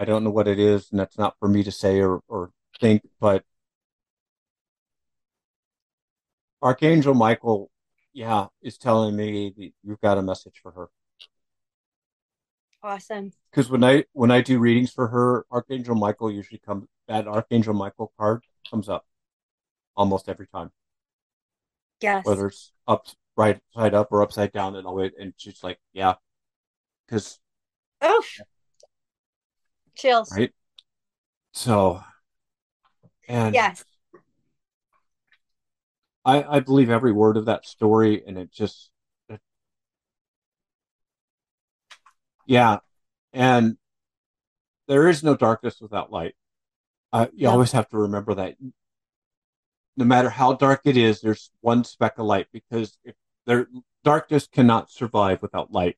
I 0.00 0.04
don't 0.06 0.24
know 0.24 0.30
what 0.30 0.48
it 0.48 0.58
is, 0.58 0.90
and 0.90 0.98
that's 0.98 1.18
not 1.18 1.36
for 1.38 1.48
me 1.48 1.62
to 1.62 1.70
say 1.70 2.00
or, 2.00 2.22
or 2.26 2.50
think, 2.80 3.02
but 3.20 3.44
Archangel 6.62 7.12
Michael, 7.14 7.70
yeah, 8.14 8.46
is 8.62 8.78
telling 8.78 9.14
me 9.14 9.52
that 9.58 9.72
you've 9.82 10.00
got 10.00 10.16
a 10.18 10.22
message 10.22 10.58
for 10.62 10.72
her. 10.72 10.88
awesome. 12.82 13.32
because 13.50 13.70
when 13.70 13.84
I 13.84 14.04
when 14.12 14.30
I 14.30 14.40
do 14.40 14.58
readings 14.58 14.92
for 14.92 15.08
her, 15.08 15.46
Archangel 15.50 15.94
Michael 15.94 16.30
usually 16.30 16.58
comes. 16.58 16.86
That 17.08 17.26
Archangel 17.28 17.74
Michael 17.74 18.12
card 18.18 18.42
comes 18.70 18.88
up 18.88 19.04
almost 19.96 20.28
every 20.28 20.46
time, 20.48 20.70
Yes. 22.00 22.24
whether 22.24 22.46
it's 22.46 22.72
up 22.86 23.06
right 23.36 23.60
side 23.74 23.94
up 23.94 24.08
or 24.12 24.22
upside 24.22 24.52
down, 24.52 24.76
and 24.76 24.86
always 24.86 25.12
and 25.18 25.34
she's 25.36 25.62
like, 25.62 25.78
yeah, 25.92 26.14
because 27.06 27.38
Oh, 28.02 28.22
chills. 29.94 30.30
right. 30.32 30.52
So, 31.52 32.02
and 33.28 33.54
Yes. 33.54 33.84
I 36.24 36.42
I 36.56 36.60
believe 36.60 36.90
every 36.90 37.12
word 37.12 37.36
of 37.36 37.46
that 37.46 37.66
story, 37.66 38.22
and 38.26 38.38
it 38.38 38.52
just, 38.52 38.90
it, 39.28 39.40
yeah, 42.46 42.78
and 43.32 43.76
there 44.86 45.08
is 45.08 45.22
no 45.22 45.36
darkness 45.36 45.80
without 45.80 46.10
light. 46.12 46.34
Uh, 47.12 47.26
you 47.32 47.46
Yeah. 47.46 47.52
always 47.52 47.72
have 47.72 47.88
to 47.90 47.98
remember 47.98 48.34
that. 48.34 48.56
No 49.96 50.04
matter 50.04 50.30
how 50.30 50.54
dark 50.54 50.82
it 50.84 50.96
is, 50.96 51.20
there's 51.20 51.50
one 51.60 51.84
speck 51.84 52.18
of 52.18 52.26
light 52.26 52.46
because 52.52 52.96
if 53.04 53.14
there 53.46 53.68
darkness 54.04 54.46
cannot 54.46 54.90
survive 54.90 55.42
without 55.42 55.72
light. 55.72 55.96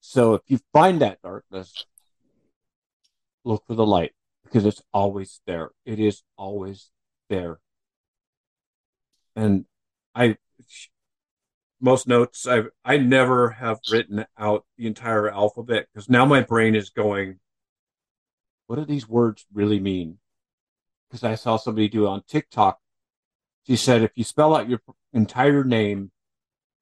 So 0.00 0.34
if 0.34 0.42
you 0.48 0.58
find 0.72 1.00
that 1.00 1.20
darkness, 1.22 1.86
look 3.44 3.64
for 3.66 3.74
the 3.74 3.86
light 3.86 4.12
because 4.44 4.64
it's 4.66 4.82
always 4.92 5.40
there. 5.46 5.70
It 5.84 5.98
is 5.98 6.22
always 6.36 6.90
there. 7.28 7.58
And 9.34 9.64
I 10.14 10.36
most 11.80 12.06
notes 12.06 12.46
I 12.46 12.64
I 12.84 12.98
never 12.98 13.50
have 13.50 13.80
written 13.90 14.24
out 14.38 14.64
the 14.76 14.86
entire 14.86 15.28
alphabet 15.28 15.86
because 15.92 16.08
now 16.08 16.24
my 16.24 16.42
brain 16.42 16.74
is 16.74 16.90
going, 16.90 17.40
what 18.66 18.76
do 18.76 18.84
these 18.84 19.08
words 19.08 19.46
really 19.52 19.80
mean? 19.80 20.18
Because 21.08 21.24
I 21.24 21.34
saw 21.34 21.56
somebody 21.56 21.88
do 21.88 22.06
it 22.06 22.08
on 22.08 22.22
TikTok. 22.28 22.78
She 23.66 23.76
said 23.76 24.02
if 24.02 24.12
you 24.14 24.24
spell 24.24 24.54
out 24.54 24.68
your 24.68 24.80
entire 25.12 25.64
name, 25.64 26.10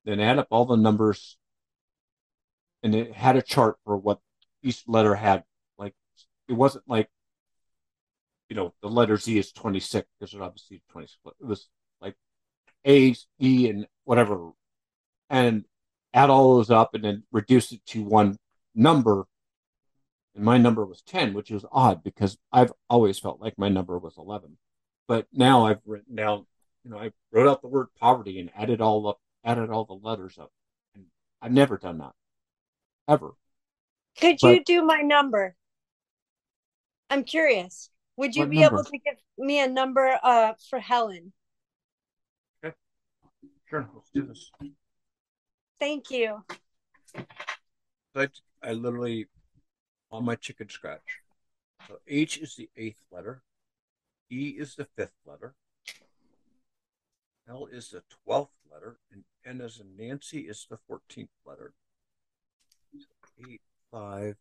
then 0.05 0.21
add 0.21 0.39
up 0.39 0.49
all 0.51 0.65
the 0.65 0.77
numbers, 0.77 1.37
and 2.83 2.95
it 2.95 3.13
had 3.13 3.37
a 3.37 3.43
chart 3.43 3.77
for 3.85 3.97
what 3.97 4.21
each 4.63 4.85
letter 4.87 5.15
had. 5.15 5.45
It 6.51 6.57
wasn't 6.57 6.85
like, 6.89 7.09
you 8.49 8.57
know, 8.57 8.75
the 8.83 8.89
letter 8.89 9.17
Z 9.17 9.39
is 9.39 9.53
twenty 9.53 9.79
six 9.79 10.09
because 10.19 10.35
it 10.35 10.41
obviously 10.43 10.83
twenty 10.91 11.07
six. 11.07 11.19
It 11.41 11.47
was 11.47 11.69
like 12.01 12.17
A, 12.85 13.15
E, 13.41 13.69
and 13.71 13.87
whatever, 14.03 14.51
and 15.31 15.65
add 16.13 16.29
all 16.29 16.57
those 16.57 16.71
up 16.71 16.93
and 16.95 17.05
then 17.05 17.23
reduce 17.31 17.71
it 17.71 17.87
to 17.87 18.03
one 18.03 18.37
number. 18.75 19.27
And 20.35 20.45
my 20.45 20.59
number 20.59 20.85
was 20.85 21.03
10, 21.03 21.35
which 21.35 21.51
was 21.51 21.65
odd 21.71 22.03
because 22.03 22.37
I've 22.53 22.73
always 22.89 23.19
felt 23.19 23.41
like 23.41 23.59
my 23.59 23.69
number 23.69 23.97
was 23.99 24.15
11. 24.19 24.59
But 25.07 25.27
now 25.33 25.67
I've 25.67 25.81
written 25.87 26.15
down, 26.17 26.47
you 26.85 26.91
know, 26.91 26.99
I 26.99 27.13
wrote 27.33 27.49
out 27.49 27.63
the 27.63 27.69
word 27.69 27.89
poverty 28.01 28.41
and 28.41 28.51
added 28.57 28.81
all 28.81 29.07
up, 29.09 29.21
added 29.45 29.71
all 29.71 29.85
the 29.85 29.95
letters 29.95 30.39
up. 30.39 30.53
And 30.95 31.07
I've 31.43 31.53
never 31.53 31.79
done 31.79 31.99
that. 31.99 32.13
Ever. 33.09 33.33
Could 34.21 34.39
But- 34.41 34.49
you 34.55 34.65
do 34.65 34.83
my 34.85 35.01
number? 35.01 35.57
I'm 37.11 37.25
curious. 37.25 37.91
Would 38.17 38.37
you 38.37 38.43
What 38.43 38.51
be 38.51 38.61
number? 38.61 38.77
able 38.77 38.85
to 38.85 38.99
give 38.99 39.15
me 39.37 39.61
a 39.61 39.69
number 39.69 40.19
uh 40.23 40.53
for 40.69 40.79
Helen? 40.79 41.33
Okay. 42.65 42.75
Sure, 43.69 43.89
let's 43.95 44.11
do 44.11 44.27
this. 44.27 44.51
Thank 45.79 46.11
you. 46.11 46.45
I, 48.15 48.29
I 48.63 48.73
literally 48.73 49.27
on 50.11 50.25
my 50.25 50.37
chicken 50.37 50.69
scratch. 50.69 51.21
So 51.89 51.99
H 52.07 52.39
is 52.39 52.57
the 52.57 52.69
eighth 52.77 53.03
letter, 53.11 53.43
E 54.31 54.55
is 54.59 54.75
the 54.77 54.85
fifth 54.85 55.17
letter, 55.27 55.55
L 57.49 57.67
is 57.67 57.91
the 57.91 58.03
twelfth 58.25 58.53
letter, 58.71 58.99
and 59.11 59.25
N 59.45 59.61
as 59.61 59.81
in 59.81 59.97
Nancy 59.97 60.41
is 60.41 60.67
the 60.69 60.79
fourteenth 60.87 61.31
letter. 61.47 61.73
So 62.99 63.07
eight, 63.49 63.63
five, 63.91 64.37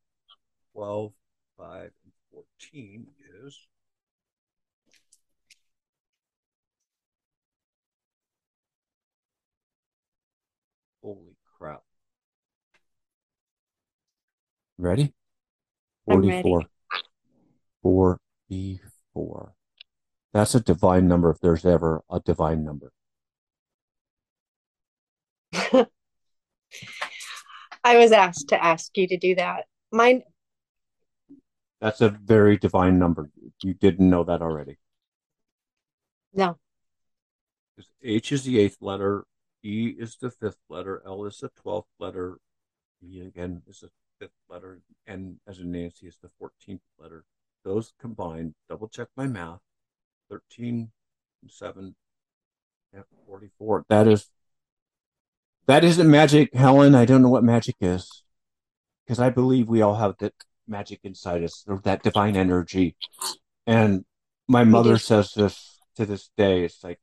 twelve, 0.73 1.13
five, 1.57 1.91
and 2.03 2.13
fourteen 2.31 3.07
is 3.45 3.67
holy 11.01 11.35
crap. 11.57 11.81
Ready? 14.77 15.13
I'm 16.09 16.25
ready. 16.25 16.41
44. 16.41 16.67
44. 17.83 19.53
That's 20.33 20.55
a 20.55 20.59
divine 20.59 21.07
number 21.07 21.29
if 21.29 21.39
there's 21.39 21.65
ever 21.65 22.03
a 22.09 22.19
divine 22.19 22.63
number. 22.63 22.91
I 27.83 27.97
was 27.97 28.11
asked 28.11 28.49
to 28.49 28.63
ask 28.63 28.95
you 28.97 29.07
to 29.07 29.17
do 29.17 29.35
that. 29.35 29.65
Mine, 29.91 30.23
That's 31.81 32.01
a 32.01 32.09
very 32.09 32.57
divine 32.57 32.99
number. 32.99 33.29
You 33.63 33.73
didn't 33.73 34.09
know 34.09 34.23
that 34.23 34.41
already. 34.41 34.77
No. 36.33 36.57
H 38.03 38.31
is 38.31 38.43
the 38.43 38.59
eighth 38.59 38.77
letter, 38.81 39.25
E 39.63 39.95
is 39.97 40.17
the 40.17 40.29
fifth 40.29 40.59
letter, 40.69 41.01
L 41.05 41.25
is 41.25 41.37
the 41.37 41.49
twelfth 41.49 41.89
letter, 41.97 42.39
E 43.01 43.21
again 43.21 43.61
is 43.67 43.79
the 43.79 43.89
fifth 44.19 44.35
letter, 44.49 44.81
N 45.07 45.39
as 45.47 45.59
in 45.59 45.71
Nancy 45.71 46.07
is 46.07 46.17
the 46.21 46.29
fourteenth 46.37 46.81
letter. 46.99 47.23
Those 47.63 47.93
combined, 47.99 48.55
double 48.69 48.87
check 48.89 49.07
my 49.15 49.27
math, 49.27 49.59
13, 50.29 50.91
7, 51.47 51.95
yeah, 52.93 53.01
44. 53.27 53.85
That 53.89 54.07
is, 54.07 54.29
that 55.65 55.83
isn't 55.83 56.09
magic, 56.09 56.53
Helen. 56.53 56.95
I 56.95 57.05
don't 57.05 57.21
know 57.21 57.29
what 57.29 57.43
magic 57.43 57.75
is. 57.81 58.23
Because 59.05 59.19
I 59.19 59.29
believe 59.29 59.67
we 59.67 59.81
all 59.81 59.95
have 59.95 60.15
that 60.19 60.33
magic 60.69 60.99
inside 61.03 61.43
us, 61.43 61.63
or 61.67 61.79
that 61.83 62.03
divine 62.03 62.35
energy. 62.35 62.95
And 63.67 64.05
my 64.47 64.63
mother 64.63 64.97
says 64.97 65.33
this 65.33 65.79
to 65.95 66.05
this 66.05 66.29
day. 66.37 66.63
It's 66.63 66.83
like, 66.83 66.99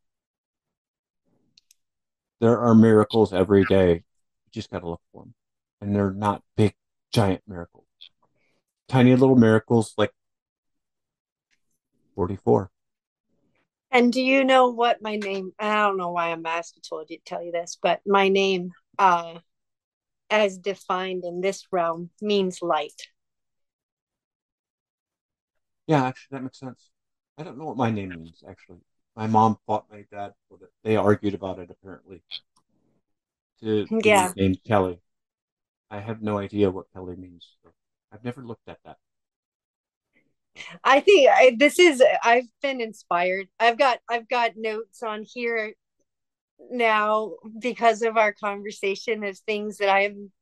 there 2.41 2.59
are 2.61 2.75
miracles 2.75 3.33
every 3.33 3.65
day. 3.65 3.95
You 3.95 4.51
just 4.53 4.71
got 4.71 4.81
to 4.81 4.89
look 4.89 5.03
for 5.13 5.23
them. 5.23 5.35
And 5.81 5.95
they're 5.95 6.11
not 6.11 6.43
big, 6.57 6.75
giant 7.13 7.43
miracles. 7.47 7.87
Tiny 8.89 9.15
little 9.15 9.37
miracles 9.37 9.95
like 9.97 10.13
44. 12.15 12.71
And 13.91 14.13
do 14.13 14.21
you 14.21 14.45
know 14.45 14.69
what 14.69 15.01
my 15.01 15.17
name? 15.17 15.53
I 15.59 15.75
don't 15.87 15.97
know 15.97 16.11
why 16.11 16.29
I'm 16.29 16.45
asked 16.45 16.75
to 16.75 16.81
told 16.81 17.09
you 17.11 17.19
tell 17.25 17.43
you 17.43 17.53
this, 17.53 17.79
but 17.81 18.01
my 18.07 18.29
name, 18.29 18.73
uh, 18.99 19.39
as 20.29 20.59
defined 20.59 21.25
in 21.25 21.41
this 21.41 21.67
realm, 21.71 22.11
means 22.21 22.61
light. 22.61 23.09
Yeah, 25.87 26.05
actually, 26.05 26.37
that 26.37 26.43
makes 26.43 26.59
sense. 26.59 26.91
I 27.39 27.43
don't 27.43 27.59
know 27.59 27.65
what 27.67 27.77
my 27.77 27.91
name 27.91 28.15
means, 28.15 28.43
actually. 28.49 28.81
My 29.15 29.27
mom 29.27 29.59
fought 29.67 29.87
my 29.91 30.05
dad 30.11 30.35
with 30.51 30.63
it. 30.63 30.71
They 30.83 30.97
argued 30.97 31.35
about 31.35 31.59
it, 31.59 31.71
apparently. 31.71 32.23
To, 33.61 33.87
to 33.87 33.91
Yeah. 34.05 34.33
name 34.37 34.57
Kelly. 34.67 35.01
I 35.91 36.01
have 36.01 36.23
no 36.23 36.39
idea 36.39 36.71
what 36.71 36.93
Kelly 36.93 37.17
means. 37.17 37.57
So 37.63 37.71
I've 38.13 38.25
never 38.25 38.43
looked 38.43 38.69
at 38.69 38.79
that. 38.85 38.99
I 40.85 41.01
think 41.01 41.29
I, 41.31 41.57
this 41.59 41.79
is. 41.79 42.03
I've 42.25 42.49
been 42.63 42.81
inspired. 42.81 43.49
I've 43.61 43.79
got. 43.79 43.99
I've 44.09 44.29
got 44.29 44.53
notes 44.57 45.03
on 45.03 45.25
here 45.25 45.75
now 46.71 47.33
because 47.61 48.03
of 48.03 48.17
our 48.17 48.33
conversation 48.33 49.25
of 49.25 49.39
things 49.41 49.79
that 49.79 49.91
I'm 49.91 50.33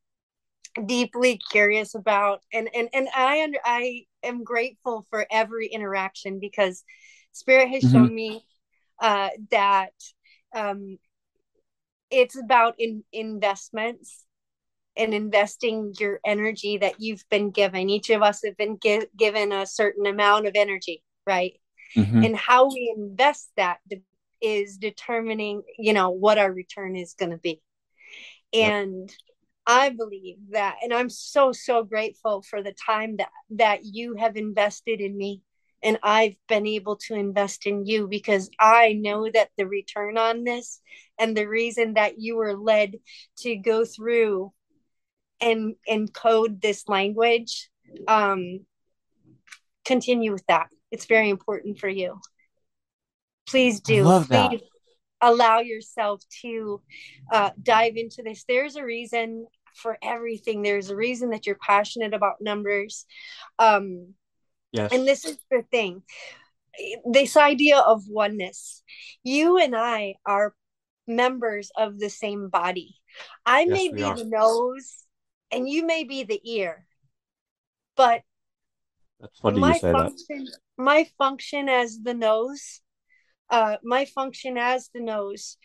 deeply 0.86 1.40
curious 1.50 1.94
about, 1.94 2.42
and 2.52 2.68
and 2.74 2.88
and 2.92 3.08
I 3.14 3.42
under, 3.42 3.58
I 3.64 4.06
am 4.22 4.44
grateful 4.44 5.06
for 5.10 5.26
every 5.30 5.68
interaction 5.68 6.38
because 6.40 6.84
Spirit 7.32 7.68
has 7.70 7.84
Mhm. 7.84 7.92
shown 7.92 8.14
me 8.14 8.44
uh, 9.00 9.30
that 9.50 9.92
um, 10.54 10.98
it's 12.10 12.36
about 12.36 12.74
in, 12.78 13.04
investments 13.12 14.24
and 14.96 15.12
investing 15.12 15.92
your 15.98 16.20
energy 16.24 16.78
that 16.78 17.00
you've 17.00 17.24
been 17.28 17.50
given. 17.50 17.90
Each 17.90 18.10
of 18.10 18.22
us 18.22 18.42
have 18.44 18.56
been 18.56 18.78
gi- 18.80 19.08
given 19.16 19.50
a 19.52 19.66
certain 19.66 20.06
amount 20.06 20.46
of 20.46 20.52
energy, 20.54 21.02
right? 21.26 21.60
Mhm. 21.96 22.24
And 22.24 22.36
how 22.36 22.68
we 22.68 22.94
invest 22.96 23.50
that 23.56 23.78
de- 23.88 24.02
is 24.40 24.76
determining, 24.76 25.62
you 25.78 25.92
know, 25.92 26.10
what 26.10 26.38
our 26.38 26.52
return 26.52 26.94
is 26.96 27.14
going 27.14 27.30
to 27.32 27.38
be. 27.38 27.60
Yep. 28.52 29.10
And 29.66 29.78
I 29.78 29.90
believe 29.90 30.36
that, 30.50 30.76
and 30.82 30.92
I'm 30.92 31.10
so 31.10 31.52
so 31.52 31.84
grateful 31.84 32.42
for 32.42 32.62
the 32.62 32.72
time 32.72 33.16
that 33.16 33.30
that 33.50 33.84
you 33.84 34.14
have 34.16 34.36
invested 34.36 35.00
in 35.00 35.16
me, 35.16 35.42
and 35.82 35.98
I've 36.02 36.36
been 36.48 36.66
able 36.66 36.96
to 37.08 37.14
invest 37.14 37.66
in 37.66 37.86
you 37.86 38.08
because 38.08 38.50
I 38.58 38.94
know 38.94 39.28
that 39.32 39.50
the 39.56 39.66
return 39.66 40.18
on 40.18 40.44
this 40.44 40.80
and 41.18 41.36
the 41.36 41.46
reason 41.46 41.94
that 41.94 42.18
you 42.18 42.36
were 42.36 42.56
led 42.56 42.96
to 43.38 43.56
go 43.56 43.84
through 43.84 44.52
and 45.40 45.74
encode 45.88 46.60
this 46.62 46.88
language, 46.88 47.68
um, 48.08 48.60
continue 49.84 50.32
with 50.32 50.46
that. 50.46 50.68
It's 50.90 51.06
very 51.06 51.28
important 51.28 51.78
for 51.78 51.88
you. 51.88 52.20
Please 53.46 53.80
I 53.86 53.92
do. 53.92 54.04
love 54.04 54.28
that. 54.28 54.50
Please 54.50 54.62
allow 55.20 55.60
yourself 55.60 56.22
to 56.42 56.80
uh, 57.32 57.50
dive 57.62 57.96
into 57.96 58.22
this. 58.22 58.44
There's 58.48 58.76
a 58.76 58.84
reason 58.84 59.46
for 59.74 59.98
everything. 60.02 60.62
There's 60.62 60.90
a 60.90 60.96
reason 60.96 61.30
that 61.30 61.46
you're 61.46 61.58
passionate 61.60 62.14
about 62.14 62.40
numbers. 62.40 63.06
Um, 63.58 64.14
Yes. 64.72 64.92
and 64.92 65.06
this 65.06 65.24
is 65.24 65.38
the 65.52 65.62
thing 65.70 66.02
this 67.04 67.36
idea 67.36 67.78
of 67.78 68.02
oneness. 68.08 68.82
You 69.22 69.58
and 69.58 69.74
I 69.76 70.14
are 70.26 70.54
members 71.06 71.70
of 71.76 71.98
the 71.98 72.10
same 72.10 72.48
body. 72.48 72.96
I 73.46 73.64
Yes, 73.64 73.70
may 73.70 73.88
be 73.92 74.02
are. 74.02 74.16
the 74.16 74.24
nose 74.24 75.04
and 75.50 75.68
you 75.68 75.86
may 75.86 76.04
be 76.04 76.24
the 76.24 76.40
ear, 76.44 76.86
but 77.96 78.22
That's 79.20 79.38
funny 79.38 79.60
my 79.60 79.74
you 79.74 79.80
say 79.80 79.92
that. 79.92 80.12
my 80.76 81.06
function 81.16 81.68
as 81.68 82.00
the 82.02 82.14
nose 82.14 82.80
uh 83.50 83.76
my 83.82 84.04
function 84.04 84.56
as 84.58 84.90
the 84.94 85.00
nose 85.00 85.56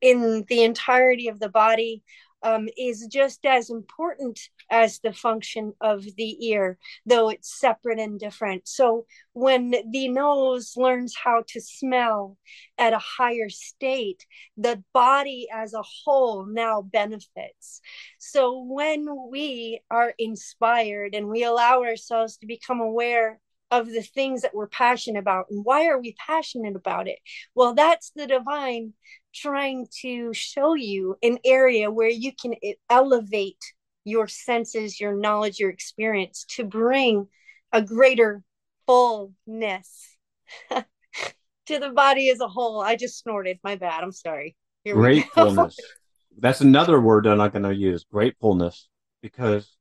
in 0.00 0.44
the 0.48 0.64
entirety 0.64 1.28
of 1.28 1.38
the 1.40 1.48
body 1.48 2.02
um, 2.42 2.68
is 2.76 3.06
just 3.10 3.44
as 3.44 3.70
important 3.70 4.38
as 4.70 5.00
the 5.00 5.12
function 5.12 5.72
of 5.80 6.04
the 6.16 6.48
ear, 6.48 6.78
though 7.04 7.30
it's 7.30 7.58
separate 7.58 7.98
and 7.98 8.20
different. 8.20 8.68
So, 8.68 9.06
when 9.32 9.74
the 9.90 10.08
nose 10.08 10.74
learns 10.76 11.16
how 11.16 11.42
to 11.48 11.60
smell 11.60 12.36
at 12.76 12.92
a 12.92 12.98
higher 12.98 13.48
state, 13.48 14.24
the 14.56 14.82
body 14.92 15.48
as 15.52 15.74
a 15.74 15.82
whole 15.82 16.46
now 16.46 16.82
benefits. 16.82 17.80
So, 18.18 18.62
when 18.62 19.06
we 19.30 19.80
are 19.90 20.14
inspired 20.18 21.14
and 21.14 21.28
we 21.28 21.42
allow 21.44 21.82
ourselves 21.82 22.36
to 22.38 22.46
become 22.46 22.80
aware 22.80 23.40
of 23.70 23.86
the 23.86 24.02
things 24.02 24.42
that 24.42 24.54
we're 24.54 24.68
passionate 24.68 25.18
about, 25.18 25.46
and 25.50 25.64
why 25.64 25.86
are 25.86 26.00
we 26.00 26.14
passionate 26.26 26.76
about 26.76 27.08
it? 27.08 27.18
Well, 27.54 27.74
that's 27.74 28.10
the 28.14 28.26
divine 28.26 28.94
trying 29.34 29.86
to 30.00 30.32
show 30.32 30.74
you 30.74 31.16
an 31.22 31.38
area 31.44 31.90
where 31.90 32.08
you 32.08 32.32
can 32.32 32.54
elevate 32.88 33.62
your 34.04 34.26
senses, 34.26 35.00
your 35.00 35.14
knowledge, 35.14 35.58
your 35.58 35.70
experience 35.70 36.44
to 36.48 36.64
bring 36.64 37.28
a 37.72 37.82
greater 37.82 38.42
fullness 38.86 40.16
to 40.70 41.78
the 41.78 41.90
body 41.90 42.30
as 42.30 42.40
a 42.40 42.48
whole. 42.48 42.80
I 42.80 42.96
just 42.96 43.18
snorted. 43.18 43.58
My 43.62 43.76
bad. 43.76 44.02
I'm 44.02 44.12
sorry. 44.12 44.56
Here. 44.84 44.94
Gratefulness. 44.94 45.78
That's 46.40 46.60
another 46.60 47.00
word 47.00 47.26
I'm 47.26 47.38
not 47.38 47.52
going 47.52 47.64
to 47.64 47.74
use. 47.74 48.04
Gratefulness. 48.10 48.88
Because 49.22 49.76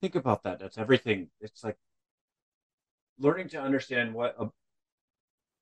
think 0.00 0.16
about 0.16 0.42
that. 0.44 0.58
That's 0.58 0.78
everything. 0.78 1.28
It's 1.40 1.62
like 1.62 1.76
learning 3.18 3.48
to 3.50 3.60
understand 3.60 4.14
what 4.14 4.34
a 4.38 4.48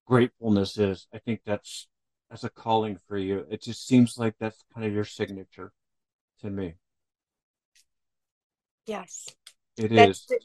gratefulness 0.07 0.77
is. 0.79 1.07
I 1.15 1.19
think 1.19 1.41
that's 1.45 1.89
that's 2.29 2.45
a 2.45 2.51
calling 2.51 2.99
for 3.09 3.19
you. 3.19 3.45
It 3.51 3.63
just 3.63 3.87
seems 3.87 4.17
like 4.19 4.35
that's 4.39 4.63
kind 4.73 4.87
of 4.87 4.93
your 4.93 5.05
signature 5.05 5.73
to 6.41 6.51
me. 6.51 6.75
Yes. 8.87 9.29
It 9.77 9.89
That's 9.91 10.21
is. 10.21 10.27
the- 10.27 10.41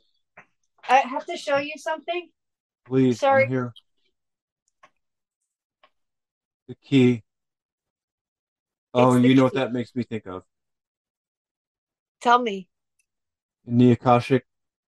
I 0.87 0.97
have 0.97 1.25
to 1.25 1.35
show 1.37 1.57
you 1.57 1.73
something. 1.77 2.29
Please, 2.85 3.19
sorry. 3.19 3.45
I'm 3.45 3.49
here. 3.49 3.73
The 6.67 6.75
key. 6.75 7.23
Oh, 8.93 9.17
you 9.17 9.33
know 9.35 9.43
what 9.43 9.55
that 9.55 9.73
makes 9.73 9.95
me 9.95 10.03
think 10.03 10.27
of? 10.27 10.43
Tell 12.21 12.39
me. 12.39 12.69
In 13.65 13.77
the 13.77 13.91
Akashic 13.91 14.45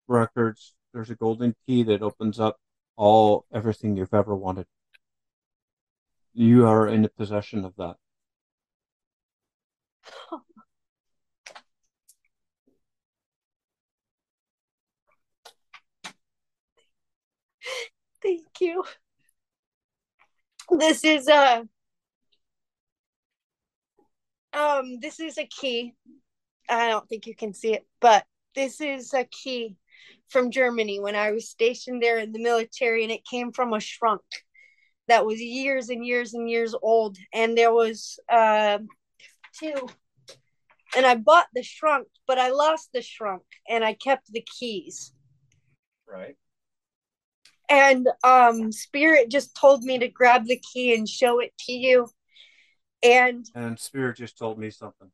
records, 0.08 0.74
there's 0.94 1.10
a 1.10 1.16
golden 1.16 1.54
key 1.66 1.82
that 1.82 2.00
opens 2.02 2.40
up 2.40 2.56
all 2.96 3.44
everything 3.52 3.96
you've 3.96 4.14
ever 4.14 4.34
wanted. 4.34 4.66
You 6.32 6.66
are 6.68 6.88
in 6.88 7.02
the 7.02 7.08
possession 7.08 7.64
of 7.64 7.74
that. 7.76 7.96
Thank 18.22 18.46
you. 18.60 18.84
This 20.70 21.04
is 21.04 21.28
a 21.28 21.68
um 24.52 25.00
this 25.00 25.20
is 25.20 25.36
a 25.38 25.46
key. 25.46 25.94
I 26.70 26.88
don't 26.88 27.08
think 27.08 27.26
you 27.26 27.34
can 27.34 27.52
see 27.52 27.74
it, 27.74 27.84
but 28.00 28.24
this 28.54 28.80
is 28.80 29.12
a 29.12 29.24
key 29.24 29.76
from 30.34 30.50
Germany 30.50 30.98
when 30.98 31.14
I 31.14 31.30
was 31.30 31.48
stationed 31.48 32.02
there 32.02 32.18
in 32.18 32.32
the 32.32 32.42
military, 32.42 33.04
and 33.04 33.12
it 33.12 33.24
came 33.24 33.52
from 33.52 33.72
a 33.72 33.78
shrunk 33.78 34.20
that 35.06 35.24
was 35.24 35.40
years 35.40 35.90
and 35.90 36.04
years 36.04 36.34
and 36.34 36.50
years 36.50 36.74
old. 36.82 37.16
And 37.32 37.56
there 37.56 37.72
was 37.72 38.18
uh, 38.28 38.78
two, 39.56 39.88
and 40.96 41.06
I 41.06 41.14
bought 41.14 41.46
the 41.54 41.62
shrunk, 41.62 42.08
but 42.26 42.38
I 42.38 42.50
lost 42.50 42.90
the 42.92 43.00
shrunk, 43.00 43.44
and 43.68 43.84
I 43.84 43.94
kept 43.94 44.32
the 44.32 44.44
keys. 44.58 45.12
Right. 46.04 46.36
And 47.70 48.08
um, 48.24 48.72
Spirit 48.72 49.30
just 49.30 49.54
told 49.54 49.84
me 49.84 50.00
to 50.00 50.08
grab 50.08 50.46
the 50.46 50.60
key 50.72 50.96
and 50.96 51.08
show 51.08 51.38
it 51.38 51.52
to 51.60 51.72
you. 51.72 52.08
And 53.04 53.46
And 53.54 53.78
Spirit 53.78 54.16
just 54.16 54.36
told 54.36 54.58
me 54.58 54.70
something. 54.70 55.12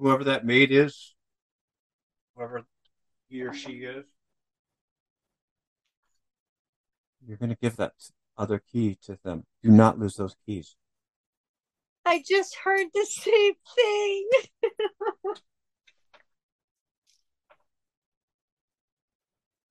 Whoever 0.00 0.24
that 0.24 0.46
maid 0.46 0.72
is, 0.72 1.14
whoever 2.34 2.64
he 3.28 3.42
or 3.42 3.52
she 3.52 3.84
is, 3.84 4.06
you're 7.26 7.36
going 7.36 7.50
to 7.50 7.58
give 7.60 7.76
that 7.76 7.92
other 8.38 8.62
key 8.72 8.96
to 9.04 9.18
them. 9.22 9.44
Do 9.62 9.70
not 9.70 9.98
lose 9.98 10.16
those 10.16 10.34
keys. 10.46 10.74
I 12.06 12.22
just 12.26 12.56
heard 12.64 12.86
the 12.94 13.04
same 13.04 13.52
thing. 13.76 14.28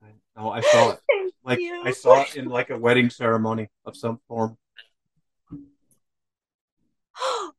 I, 0.03 0.09
no, 0.37 0.51
I 0.51 0.61
saw 0.61 0.91
it. 0.91 0.99
Thank 1.09 1.33
Like 1.43 1.59
you. 1.59 1.81
I 1.83 1.89
saw 1.89 2.21
it 2.21 2.35
in 2.35 2.45
like 2.45 2.69
a 2.69 2.77
wedding 2.77 3.09
ceremony 3.09 3.69
of 3.83 3.97
some 3.97 4.19
form. 4.27 4.59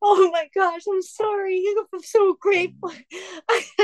Oh 0.02 0.30
my 0.30 0.48
gosh, 0.54 0.82
I'm 0.90 1.02
sorry. 1.02 1.64
I'm 1.92 2.00
so 2.02 2.34
grateful. 2.40 2.90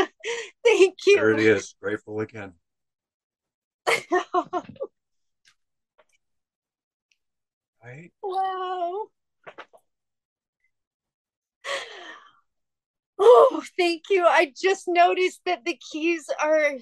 Thank 0.64 0.94
you. 1.06 1.16
There 1.16 1.32
it 1.32 1.40
is. 1.40 1.74
Grateful 1.80 2.20
again. 2.20 2.54
Right? 7.84 8.12
wow. 8.22 9.06
Oh, 13.18 13.62
thank 13.78 14.04
you. 14.10 14.26
I 14.26 14.52
just 14.60 14.84
noticed 14.88 15.40
that 15.46 15.64
the 15.64 15.78
keys 15.90 16.28
are 16.42 16.72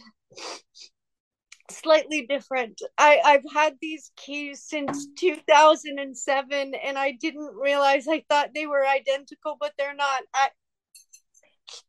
slightly 1.77 2.27
different. 2.27 2.81
I, 2.99 3.21
I've 3.25 3.45
had 3.53 3.75
these 3.81 4.11
keys 4.17 4.63
since 4.63 5.07
2007 5.19 6.75
and 6.75 6.99
I 6.99 7.13
didn't 7.13 7.55
realize 7.55 8.07
I 8.09 8.25
thought 8.29 8.51
they 8.55 8.67
were 8.67 8.87
identical, 8.87 9.57
but 9.59 9.73
they're 9.79 9.95
not. 9.95 10.23
I, 10.35 10.49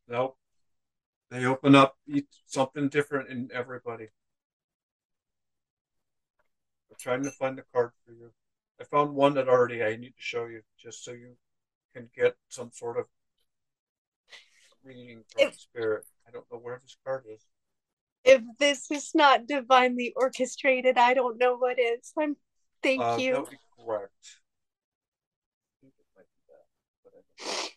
Nope. 0.08 0.36
They 1.30 1.44
open 1.44 1.74
up 1.74 1.96
each, 2.06 2.26
something 2.46 2.88
different 2.88 3.30
in 3.30 3.50
everybody. 3.52 4.08
I'm 6.90 6.96
trying 6.98 7.24
to 7.24 7.30
find 7.30 7.58
the 7.58 7.64
card 7.72 7.90
for 8.04 8.12
you. 8.12 8.30
I 8.80 8.84
found 8.84 9.14
one 9.14 9.34
that 9.34 9.48
already 9.48 9.82
I 9.82 9.96
need 9.96 10.10
to 10.10 10.14
show 10.22 10.46
you 10.46 10.62
just 10.78 11.04
so 11.04 11.12
you 11.12 11.36
can 11.94 12.08
get 12.14 12.36
some 12.48 12.70
sort 12.72 12.98
of 12.98 13.06
reading 14.84 15.24
from 15.32 15.48
If- 15.48 15.58
spirit. 15.58 16.04
I 16.26 16.30
don't 16.30 16.46
know 16.52 16.58
where 16.58 16.78
this 16.82 16.96
card 17.04 17.24
is. 17.32 17.40
If 18.26 18.42
this 18.58 18.90
is 18.90 19.12
not 19.14 19.46
divinely 19.46 20.12
orchestrated, 20.16 20.98
I 20.98 21.14
don't 21.14 21.38
know 21.38 21.56
what 21.56 21.78
is. 21.78 22.12
I'm 22.18 22.36
thank 22.82 23.00
Uh, 23.00 23.16
you. 23.18 23.32
That 23.34 23.40
would 23.42 23.50
be 23.50 23.56
correct. 23.78 24.12
I 25.70 25.80
think 25.80 25.94
it 25.98 26.06
might 26.16 26.26
be 26.26 26.40
that, 26.48 26.66
but 27.04 27.12
I 27.14 27.22
don't 27.52 27.62
know. 27.62 27.68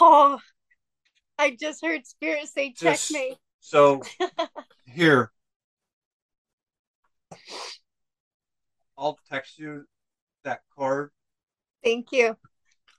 Oh, 0.00 0.38
I 1.38 1.56
just 1.58 1.84
heard 1.84 2.06
spirit 2.06 2.48
say 2.48 2.72
Just- 2.72 3.08
checkmate. 3.10 3.36
So 3.60 4.02
here, 4.86 5.30
I'll 8.96 9.18
text 9.28 9.58
you 9.58 9.84
that 10.44 10.60
card 10.76 11.10
Thank 11.84 12.12
you. 12.12 12.36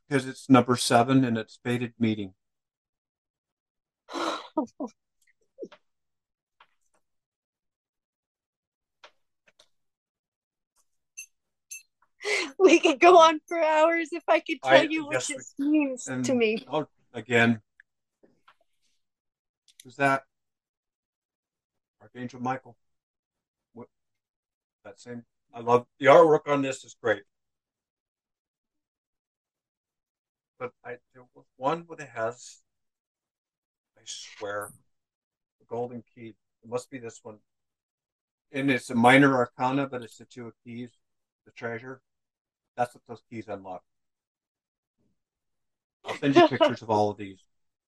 because 0.08 0.28
it's 0.28 0.50
number 0.50 0.76
seven 0.76 1.24
and 1.24 1.38
it's 1.38 1.60
fated 1.64 1.94
meeting. 2.00 2.34
we 12.60 12.80
could 12.80 13.00
go 13.00 13.18
on 13.20 13.40
for 13.48 13.62
hours 13.62 14.10
if 14.12 14.24
I 14.28 14.40
could 14.40 14.62
tell 14.62 14.74
I- 14.74 14.88
you 14.90 15.06
what 15.06 15.14
yes, 15.14 15.30
we- 15.30 15.36
this 15.36 15.54
means 15.58 16.04
to 16.06 16.34
me. 16.34 16.66
Oh, 16.72 16.88
again, 17.14 17.62
who's 19.84 19.96
that? 19.98 20.24
Archangel 22.02 22.42
Michael. 22.42 22.78
What? 23.74 23.88
That 24.84 25.00
same. 25.00 25.26
I 25.54 25.62
love 25.62 25.86
the 26.00 26.08
artwork 26.08 26.48
on 26.48 26.62
this 26.62 26.84
is 26.84 26.96
great. 27.02 27.24
But 30.58 30.74
I 30.84 30.98
there 31.14 31.24
was 31.34 31.46
one 31.56 31.84
what 31.88 32.00
it 32.00 32.10
has. 32.10 32.62
I 34.00 34.04
swear, 34.06 34.72
the 35.60 35.66
golden 35.66 36.04
key. 36.16 36.36
It 36.64 36.70
must 36.70 36.90
be 36.90 37.00
this 37.00 37.20
one. 37.22 37.40
And 38.52 38.72
it's 38.72 38.90
a 38.90 38.96
minor 38.96 39.36
arcana, 39.36 39.88
but 39.88 40.02
it's 40.02 40.18
the 40.18 40.26
two 40.26 40.48
of 40.48 40.54
keys, 40.64 40.92
the 41.46 41.52
treasure. 41.52 42.02
That's 42.78 42.96
what 42.96 43.04
those 43.08 43.24
keys 43.30 43.48
unlock. 43.48 43.84
I'll 46.06 46.16
send 46.16 46.36
you 46.36 46.48
pictures 46.48 46.82
of 46.82 46.90
all 46.90 47.10
of 47.12 47.18
these 47.18 47.44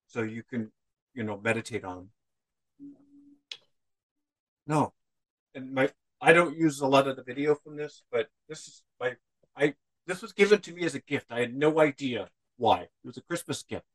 so 0.06 0.22
you 0.22 0.44
can, 0.44 0.72
you 1.14 1.24
know, 1.24 1.40
meditate 1.42 1.86
on 1.86 1.96
them. 1.96 2.10
No. 4.68 4.94
And 5.56 5.74
my 5.74 5.90
I 6.20 6.34
don't 6.34 6.58
use 6.58 6.82
a 6.82 6.88
lot 6.88 7.08
of 7.08 7.16
the 7.16 7.24
video 7.24 7.56
from 7.56 7.78
this, 7.78 8.04
but 8.12 8.30
this 8.48 8.68
is 8.68 8.84
my 9.00 9.16
I 9.56 9.76
this 10.06 10.22
was 10.22 10.34
given 10.34 10.60
to 10.62 10.74
me 10.74 10.84
as 10.84 10.94
a 10.94 11.00
gift. 11.00 11.28
I 11.32 11.40
had 11.40 11.56
no 11.56 11.80
idea 11.80 12.30
why. 12.58 12.82
It 12.82 12.90
was 13.06 13.18
a 13.18 13.22
Christmas 13.22 13.64
gift. 13.64 13.86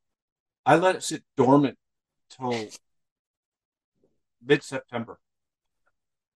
I 0.64 0.76
let 0.76 0.97
it 0.97 1.02
sit 1.05 1.22
dormant 1.36 1.78
till 2.30 2.70
mid 4.42 4.62
September. 4.62 5.18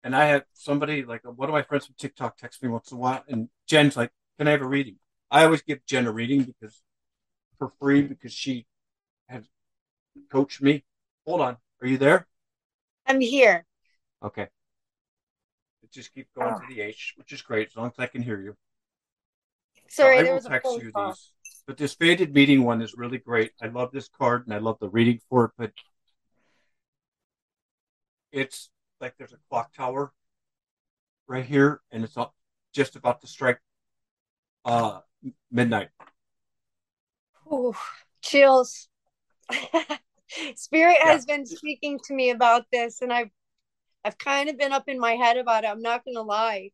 And 0.03 0.15
I 0.15 0.25
had 0.25 0.45
somebody 0.53 1.03
like 1.03 1.23
one 1.23 1.49
of 1.49 1.53
my 1.53 1.61
friends 1.61 1.85
from 1.85 1.95
TikTok 1.97 2.37
text 2.37 2.63
me 2.63 2.69
once 2.69 2.91
in 2.91 2.97
a 2.97 2.99
while, 3.01 3.23
and 3.27 3.49
Jen's 3.67 3.97
like, 3.97 4.11
"Can 4.37 4.47
I 4.47 4.51
have 4.51 4.61
a 4.61 4.67
reading?" 4.67 4.97
I 5.29 5.43
always 5.43 5.61
give 5.61 5.85
Jen 5.85 6.07
a 6.07 6.11
reading 6.11 6.43
because 6.43 6.81
for 7.57 7.69
free 7.79 8.01
because 8.01 8.33
she 8.33 8.65
has 9.27 9.45
coached 10.31 10.61
me. 10.61 10.85
Hold 11.25 11.41
on, 11.41 11.57
are 11.81 11.87
you 11.87 11.97
there? 11.97 12.27
I'm 13.05 13.21
here. 13.21 13.65
Okay. 14.23 14.49
It 15.83 15.91
just 15.91 16.13
keep 16.13 16.27
going 16.33 16.55
to 16.55 16.67
the 16.73 16.81
H, 16.81 17.13
which 17.17 17.33
is 17.33 17.41
great 17.41 17.69
as 17.69 17.75
long 17.75 17.87
as 17.87 17.99
I 17.99 18.07
can 18.07 18.21
hear 18.21 18.39
you. 18.39 18.55
So 19.89 20.03
Sorry, 20.03 20.19
I 20.19 20.23
there 20.23 20.33
will 20.33 20.41
was 20.41 20.45
a 20.45 20.59
phone 20.61 20.81
you 20.81 20.91
call. 20.91 21.09
these. 21.09 21.33
But 21.69 21.77
this 21.77 21.93
fated 21.93 22.33
meeting 22.33 22.63
one 22.63 22.81
is 22.81 22.95
really 22.95 23.19
great. 23.19 23.51
I 23.61 23.67
love 23.67 23.91
this 23.91 24.09
card 24.09 24.47
and 24.47 24.55
I 24.55 24.57
love 24.57 24.79
the 24.79 24.89
reading 24.89 25.21
for 25.29 25.45
it, 25.45 25.51
but 25.55 25.71
it's 28.31 28.71
like 28.99 29.15
there's 29.19 29.33
a 29.33 29.37
clock 29.51 29.71
tower 29.75 30.11
right 31.27 31.45
here 31.45 31.81
and 31.91 32.03
it's 32.03 32.15
not 32.15 32.33
just 32.73 32.95
about 32.95 33.21
to 33.21 33.27
strike 33.27 33.59
uh 34.65 35.01
midnight. 35.51 35.89
Ooh, 37.53 37.75
chills. 38.23 38.89
Spirit 40.55 40.97
Yeah. 41.05 41.11
has 41.11 41.27
been 41.27 41.45
speaking 41.45 41.99
to 42.05 42.15
me 42.15 42.31
about 42.31 42.65
this, 42.71 43.03
and 43.03 43.13
I've 43.13 43.29
I've 44.03 44.17
kind 44.17 44.49
of 44.49 44.57
been 44.57 44.71
up 44.71 44.85
in 44.87 44.99
my 44.99 45.11
head 45.13 45.37
about 45.37 45.65
it. 45.65 45.67
I'm 45.67 45.83
not 45.83 46.03
gonna 46.03 46.23
lie. 46.23 46.71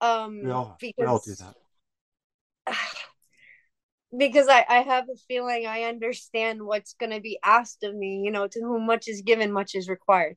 Um, 0.00 0.44
We 0.44 0.50
all 0.52 0.76
because 0.80 0.94
we 1.00 1.06
all 1.06 1.18
do 1.18 1.34
that. 1.34 1.56
Because 4.16 4.48
I, 4.48 4.64
I 4.68 4.78
have 4.82 5.04
a 5.08 5.16
feeling 5.28 5.66
I 5.66 5.82
understand 5.82 6.62
what's 6.62 6.94
going 6.94 7.12
to 7.12 7.20
be 7.20 7.38
asked 7.44 7.84
of 7.84 7.94
me. 7.94 8.22
You 8.24 8.30
know, 8.30 8.46
to 8.46 8.60
whom 8.60 8.86
much 8.86 9.08
is 9.08 9.22
given, 9.22 9.52
much 9.52 9.74
is 9.74 9.88
required. 9.88 10.36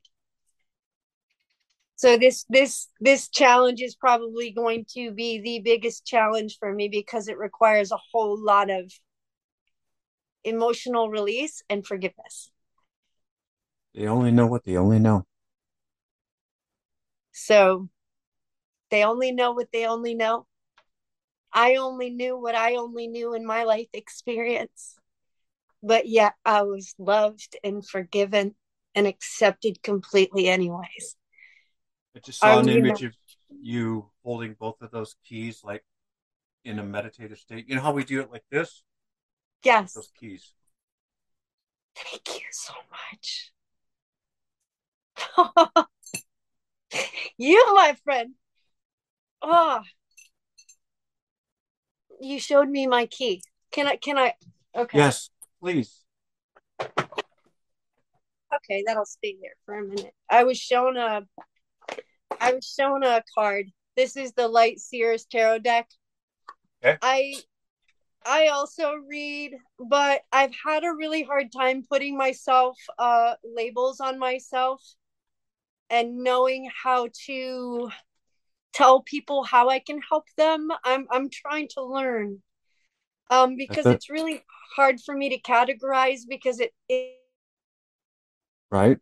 So 1.96 2.18
this 2.18 2.46
this 2.50 2.90
this 3.00 3.30
challenge 3.30 3.82
is 3.82 3.96
probably 3.96 4.52
going 4.52 4.86
to 4.94 5.12
be 5.12 5.40
the 5.40 5.60
biggest 5.64 6.06
challenge 6.06 6.58
for 6.60 6.74
me 6.74 6.90
because 6.90 7.28
it 7.28 7.38
requires 7.38 7.92
a 7.92 8.00
whole 8.12 8.38
lot 8.38 8.70
of 8.70 8.92
emotional 10.44 11.10
release 11.10 11.64
and 11.70 11.86
forgiveness. 11.86 12.52
They 13.94 14.08
only 14.08 14.32
know 14.32 14.48
what 14.48 14.66
they 14.66 14.76
only 14.76 15.00
know. 15.00 15.26
So 17.32 17.90
they 18.90 19.04
only 19.04 19.32
know 19.32 19.54
what 19.54 19.72
they 19.72 19.86
only 19.86 20.14
know. 20.14 20.46
I 21.54 21.76
only 21.76 22.10
knew 22.10 22.38
what 22.38 22.56
I 22.56 22.76
only 22.76 23.08
knew 23.08 23.34
in 23.34 23.46
my 23.46 23.64
life 23.64 23.90
experience. 23.94 24.96
But 25.82 26.08
yet 26.08 26.34
I 26.46 26.64
was 26.64 26.96
loved 26.98 27.58
and 27.64 27.86
forgiven 27.88 28.56
and 28.96 29.06
accepted 29.06 29.84
completely, 29.84 30.48
anyways. 30.48 31.16
I 32.16 32.20
just 32.20 32.40
saw 32.40 32.56
Are 32.56 32.60
an 32.60 32.70
image 32.70 33.04
of 33.04 33.14
you 33.50 34.10
holding 34.24 34.56
both 34.60 34.82
of 34.82 34.92
those 34.92 35.16
keys 35.26 35.62
like 35.64 35.84
in 36.64 36.80
a 36.80 36.84
meditative 36.84 37.38
state. 37.38 37.68
You 37.68 37.76
know 37.76 37.82
how 37.82 37.92
we 37.92 38.04
do 38.04 38.22
it 38.22 38.32
like 38.32 38.46
this? 38.50 38.84
Yes. 39.64 39.94
Those 39.94 40.12
keys. 40.20 40.54
Thank 41.96 42.40
you 42.40 42.46
so 42.52 42.74
much. 43.02 43.52
you, 47.38 47.74
my 47.76 47.96
friend. 48.04 48.34
Oh, 49.42 49.82
you 52.24 52.40
showed 52.40 52.70
me 52.70 52.88
my 52.88 53.06
key. 53.06 53.42
Can 53.72 53.88
I? 53.88 53.96
Can 53.98 54.18
I? 54.18 54.34
Okay. 54.76 54.98
Yes, 54.98 55.30
please. 55.62 56.00
Okay, 58.56 58.84
that'll 58.86 59.06
stay 59.06 59.36
there 59.42 59.56
for 59.66 59.80
a 59.80 59.84
minute. 59.84 60.14
I 60.30 60.44
was 60.44 60.58
shown 60.58 60.98
a. 60.98 61.28
I 62.40 62.54
was 62.54 62.66
shown 62.66 63.04
a 63.04 63.24
card. 63.36 63.68
This 63.96 64.18
is 64.18 64.34
the 64.34 64.48
Light 64.48 64.80
Seers 64.80 65.26
Tarot 65.26 65.60
deck. 65.60 65.88
Okay. 66.84 66.98
I 67.02 67.34
I 68.26 68.48
also 68.48 68.94
read, 69.08 69.54
but 69.80 70.22
I've 70.32 70.54
had 70.66 70.84
a 70.84 70.94
really 70.94 71.24
hard 71.24 71.52
time 71.52 71.84
putting 71.90 72.18
myself 72.18 72.78
uh 72.98 73.36
labels 73.44 74.00
on 74.00 74.18
myself 74.20 74.82
and 75.90 76.18
knowing 76.18 76.70
how 76.84 77.10
to 77.26 77.90
tell 78.74 79.02
people 79.02 79.44
how 79.44 79.70
I 79.70 79.80
can 79.80 80.00
help 80.08 80.26
them. 80.38 80.70
I'm 80.84 81.08
I'm 81.12 81.30
trying 81.30 81.68
to 81.76 81.84
learn. 81.84 82.42
Um 83.30 83.56
because 83.56 83.86
it's 83.86 84.10
really 84.10 84.44
hard 84.76 85.00
for 85.02 85.16
me 85.16 85.30
to 85.30 85.40
categorize 85.40 86.22
because 86.28 86.60
it, 86.60 86.74
it 86.90 87.18
Right? 88.72 88.98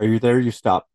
Are 0.00 0.06
you 0.06 0.18
there? 0.18 0.40
You 0.40 0.50
stop. 0.50 0.88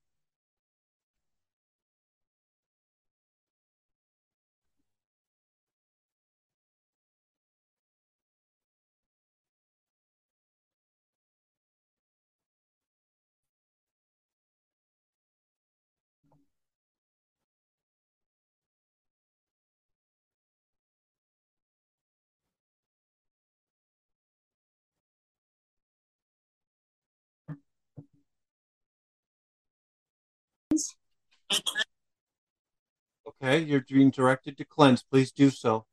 Okay, 33.42 33.60
you're 33.60 33.86
being 33.88 34.10
directed 34.10 34.58
to 34.58 34.66
cleanse. 34.66 35.04
Please 35.04 35.32
do 35.32 35.50
so. 35.50 35.86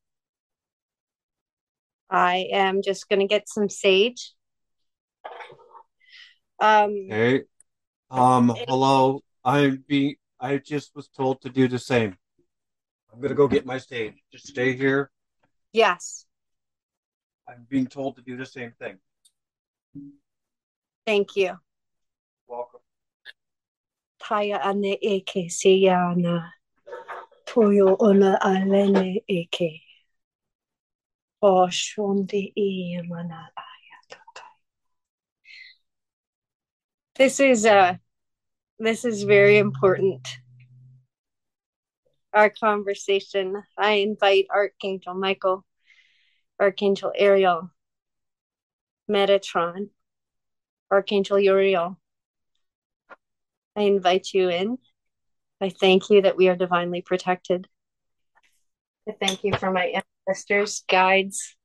I 2.10 2.48
am 2.52 2.82
just 2.82 3.08
gonna 3.08 3.26
get 3.26 3.48
some 3.48 3.68
sage. 3.68 4.32
Um 6.60 6.90
Okay. 7.10 7.42
Um, 8.10 8.54
hello. 8.66 9.20
I'm 9.44 9.84
being 9.86 10.16
I 10.38 10.58
just 10.58 10.94
was 10.94 11.08
told 11.08 11.40
to 11.42 11.48
do 11.48 11.68
the 11.68 11.78
same. 11.78 12.16
I'm 13.12 13.20
gonna 13.20 13.34
go 13.34 13.48
get 13.48 13.66
my 13.66 13.78
sage. 13.78 14.14
Just 14.32 14.46
stay 14.46 14.76
here. 14.76 15.10
yes, 15.72 16.26
I'm 17.48 17.66
being 17.68 17.86
told 17.86 18.16
to 18.16 18.22
do 18.22 18.36
the 18.36 18.46
same 18.46 18.72
thing. 18.78 18.98
thank 21.06 21.36
you. 21.36 21.58
Toyo 27.47 27.97
ona 28.01 28.39
alene 28.43 29.20
eke. 29.28 29.82
O 31.40 31.69
shonde 31.69 32.53
mana 33.09 33.51
ayataka. 33.57 34.43
This 37.15 37.39
is 37.39 37.66
uh 37.66 37.94
this 38.81 39.05
is 39.05 39.23
very 39.23 39.59
important. 39.59 40.27
Our 42.32 42.51
conversation. 42.51 43.62
I 43.78 43.93
invite 43.93 44.47
Archangel 44.51 45.15
Michael, 45.15 45.65
Archangel 46.59 47.12
Ariel, 47.16 47.70
Metatron, 49.09 49.90
Archangel 50.90 51.39
Uriel. 51.39 51.97
I 53.77 53.82
invite 53.82 54.32
you 54.32 54.48
in. 54.48 54.78
I 55.61 55.69
thank 55.69 56.11
you 56.11 56.23
that 56.23 56.36
we 56.36 56.48
are 56.48 56.57
divinely 56.57 57.03
protected. 57.03 57.69
I 59.09 59.12
thank 59.12 59.44
you 59.44 59.55
for 59.55 59.70
my 59.70 60.03
ancestors, 60.27 60.82
guides. 60.89 61.57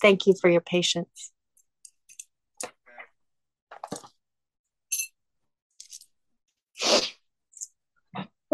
Thank 0.00 0.26
you 0.26 0.34
for 0.40 0.48
your 0.48 0.60
patience. 0.60 1.32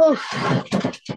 Oof. 0.02 1.14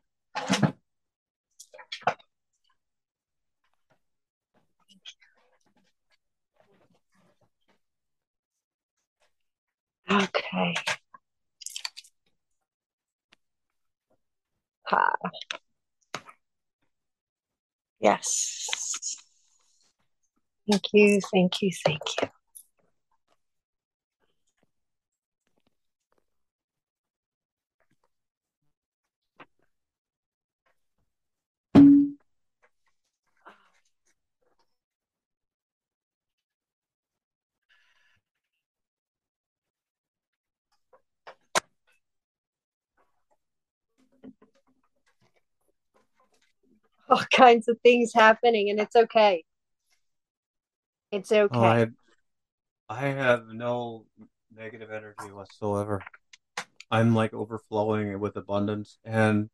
Okay. 10.09 10.73
Ha. 14.84 15.11
Yes. 17.99 19.17
Thank 20.69 20.84
you, 20.93 21.19
thank 21.34 21.61
you, 21.61 21.71
thank 21.85 22.01
you. 22.21 22.27
All 47.09 47.23
kinds 47.31 47.67
of 47.67 47.79
things 47.81 48.11
happening, 48.13 48.69
and 48.69 48.79
it's 48.79 48.95
okay. 48.95 49.43
It's 51.11 51.31
okay. 51.31 51.55
Oh, 51.55 51.63
I 51.63 51.88
I 52.89 53.07
have 53.07 53.47
no 53.47 54.05
negative 54.55 54.91
energy 54.91 55.31
whatsoever. 55.31 56.01
I'm 56.89 57.13
like 57.15 57.34
overflowing 57.34 58.19
with 58.19 58.38
abundance 58.38 58.97
and 59.03 59.49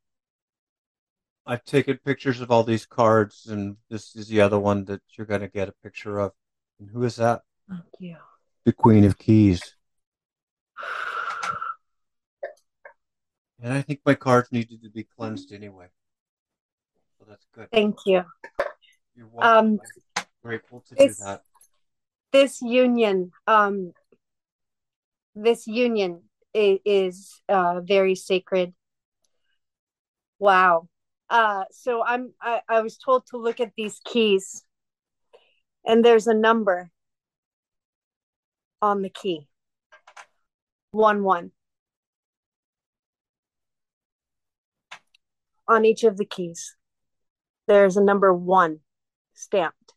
I've 1.46 1.66
taken 1.66 1.98
pictures 1.98 2.42
of 2.42 2.52
all 2.52 2.64
these 2.64 2.86
cards 2.86 3.48
and 3.48 3.78
this 3.90 4.16
is 4.16 4.28
the 4.28 4.42
other 4.42 4.60
one 4.60 4.86
that 4.86 5.02
you're 5.18 5.28
gonna 5.28 5.48
get 5.48 5.68
a 5.68 5.74
picture 5.84 6.20
of. 6.20 6.34
And 6.80 6.90
who 6.90 7.04
is 7.04 7.16
that? 7.18 7.42
Thank 7.68 7.84
you. 8.00 8.18
The 8.66 8.74
Queen 8.74 9.04
of 9.04 9.18
Keys. 9.18 9.76
And 13.62 13.72
I 13.72 13.82
think 13.82 14.02
my 14.06 14.14
cards 14.14 14.52
needed 14.52 14.84
to 14.84 14.90
be 14.90 15.06
cleansed 15.06 15.54
anyway. 15.54 15.88
So 17.24 17.30
that's 17.30 17.46
good. 17.56 17.72
Thank 17.72 18.00
you. 18.06 18.24
You're 19.16 19.28
welcome. 19.32 19.80
Um, 19.80 20.26
grateful 20.42 20.84
to 20.90 20.96
do 20.96 21.14
that. 21.24 21.42
this 22.34 22.62
union 22.62 23.32
um 23.48 23.94
this 25.36 25.66
union 25.68 26.24
is, 26.54 26.80
is 26.84 27.42
uh 27.48 27.80
very 27.80 28.16
sacred 28.16 28.74
wow 30.40 30.90
uh 31.30 31.64
so 31.72 32.04
i'm 32.04 32.34
I, 32.42 32.62
I 32.68 32.82
was 32.82 32.98
told 32.98 33.26
to 33.28 33.38
look 33.38 33.62
at 33.62 33.72
these 33.78 34.02
keys 34.04 34.66
and 35.86 36.04
there's 36.04 36.28
a 36.28 36.34
number 36.34 36.92
on 38.82 39.02
the 39.02 39.10
key 39.10 39.48
one 40.92 41.24
one 41.24 41.52
on 45.70 45.86
each 45.86 46.04
of 46.04 46.18
the 46.18 46.26
keys 46.26 46.76
there's 47.68 47.98
a 47.98 48.04
number 48.04 48.34
one 48.34 48.80
stamped 49.34 49.94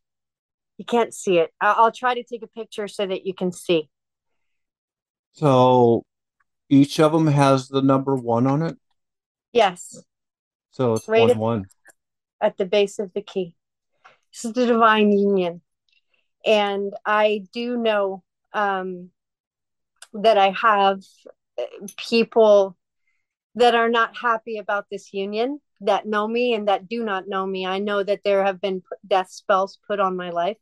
you 0.79 0.85
can't 0.85 1.15
see 1.15 1.39
it. 1.39 1.55
I'll 1.59 1.91
try 1.91 2.15
to 2.15 2.23
take 2.23 2.43
a 2.43 2.47
picture 2.47 2.87
so 2.87 3.07
that 3.07 3.25
you 3.25 3.33
can 3.33 3.51
see. 3.51 3.89
So 5.33 6.05
each 6.69 7.01
of 7.01 7.13
them 7.13 7.27
has 7.29 7.69
the 7.69 7.81
number 7.81 8.15
one 8.15 8.47
on 8.47 8.61
it. 8.63 8.77
Yes, 9.53 9.99
So 10.71 10.93
it's 10.95 11.09
Right 11.09 11.23
one 11.23 11.31
at- 11.31 11.37
one. 11.39 11.65
at 12.43 12.57
the 12.59 12.67
base 12.67 12.99
of 12.99 13.13
the 13.15 13.23
key. 13.23 13.55
This 14.33 14.45
is 14.45 14.53
the 14.53 14.67
divine 14.67 15.13
union. 15.13 15.63
and 16.45 16.93
I 17.07 17.47
do 17.55 17.79
know 17.79 18.23
um, 18.53 19.11
that 20.13 20.37
I 20.37 20.51
have 20.51 21.01
uh, 21.59 21.63
people 22.09 22.77
that 23.55 23.75
are 23.75 23.89
not 23.89 24.15
happy 24.17 24.59
about 24.59 24.87
this 24.91 25.15
union 25.15 25.61
that 25.81 26.07
know 26.07 26.27
me 26.27 26.55
and 26.55 26.69
that 26.69 26.89
do 26.89 27.05
not 27.05 27.28
know 27.28 27.47
me. 27.47 27.66
I 27.66 27.78
know 27.78 28.03
that 28.03 28.20
there 28.24 28.44
have 28.44 28.61
been 28.61 28.82
death 29.07 29.31
spells 29.31 29.78
put 29.86 30.01
on 30.01 30.16
my 30.16 30.31
life. 30.31 30.57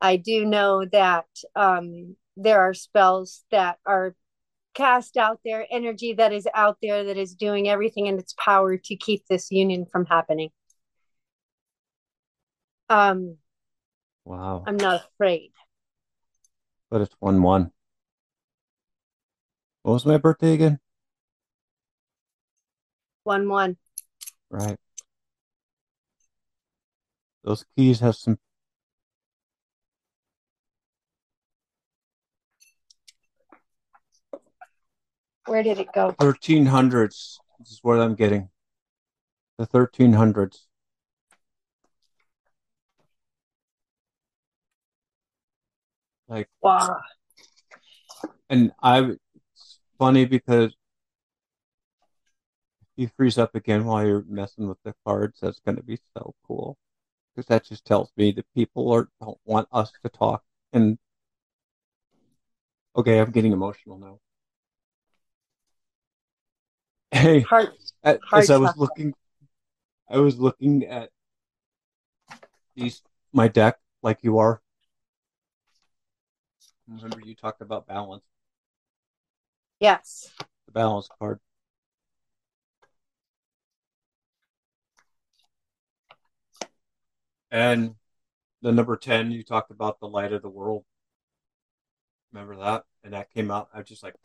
I 0.00 0.16
do 0.16 0.44
know 0.44 0.84
that 0.92 1.26
um, 1.56 2.16
there 2.36 2.60
are 2.60 2.74
spells 2.74 3.44
that 3.50 3.78
are 3.86 4.14
cast 4.74 5.16
out 5.16 5.40
there, 5.44 5.66
energy 5.70 6.14
that 6.14 6.32
is 6.32 6.48
out 6.54 6.78
there 6.82 7.04
that 7.04 7.16
is 7.16 7.34
doing 7.34 7.68
everything 7.68 8.06
in 8.06 8.18
its 8.18 8.34
power 8.34 8.76
to 8.76 8.96
keep 8.96 9.24
this 9.26 9.50
union 9.50 9.86
from 9.90 10.04
happening. 10.04 10.50
Um, 12.90 13.38
Wow. 14.24 14.64
I'm 14.66 14.76
not 14.76 15.04
afraid. 15.14 15.52
But 16.90 17.02
it's 17.02 17.14
1 17.20 17.42
1. 17.42 17.70
What 19.82 19.92
was 19.92 20.06
my 20.06 20.16
birthday 20.16 20.54
again? 20.54 20.80
One 23.24 23.48
one. 23.48 23.76
Right. 24.50 24.76
Those 27.42 27.64
keys 27.76 28.00
have 28.00 28.14
some. 28.16 28.38
Where 35.46 35.62
did 35.62 35.78
it 35.78 35.88
go? 35.92 36.12
1300s. 36.12 37.38
This 37.58 37.70
is 37.70 37.80
what 37.82 37.98
I'm 38.00 38.14
getting. 38.14 38.48
The 39.58 39.66
1300s. 39.66 40.66
Like, 46.28 46.48
Wow. 46.62 47.00
and 48.48 48.72
I, 48.82 49.00
it's 49.02 49.78
funny 49.98 50.24
because 50.24 50.74
you 52.96 53.08
freeze 53.16 53.38
up 53.38 53.54
again 53.54 53.84
while 53.84 54.06
you're 54.06 54.24
messing 54.28 54.68
with 54.68 54.78
the 54.84 54.94
cards, 55.04 55.38
that's 55.40 55.60
going 55.60 55.76
to 55.76 55.82
be 55.82 55.98
so 56.16 56.34
cool. 56.46 56.76
Because 57.34 57.48
that 57.48 57.64
just 57.64 57.84
tells 57.84 58.12
me 58.16 58.30
that 58.32 58.46
people 58.54 58.92
are, 58.92 59.08
don't 59.20 59.38
want 59.44 59.68
us 59.72 59.92
to 60.02 60.08
talk. 60.08 60.42
And, 60.72 60.98
okay, 62.96 63.18
I'm 63.18 63.30
getting 63.32 63.52
emotional 63.52 63.98
now. 63.98 64.20
Hey, 67.10 67.40
Heart. 67.40 67.70
as 68.02 68.18
Hard 68.24 68.50
I 68.50 68.56
was 68.56 68.76
looking, 68.76 69.14
I 70.08 70.18
was 70.18 70.38
looking 70.38 70.84
at 70.84 71.10
these 72.74 73.02
my 73.32 73.48
deck 73.48 73.78
like 74.02 74.18
you 74.22 74.38
are. 74.38 74.60
Remember 76.88 77.20
you 77.24 77.34
talked 77.34 77.62
about 77.62 77.86
balance, 77.86 78.24
Yes. 79.80 80.32
the 80.66 80.72
balance 80.72 81.08
card. 81.18 81.40
And 87.54 87.94
the 88.62 88.72
number 88.72 88.96
10, 88.96 89.30
you 89.30 89.44
talked 89.44 89.70
about 89.70 90.00
the 90.00 90.08
light 90.08 90.32
of 90.32 90.42
the 90.42 90.48
world. 90.48 90.84
Remember 92.32 92.56
that? 92.56 92.82
And 93.04 93.12
that 93.12 93.30
came 93.30 93.48
out. 93.52 93.68
I 93.72 93.78
was 93.78 93.86
just 93.86 94.02
like, 94.02 94.16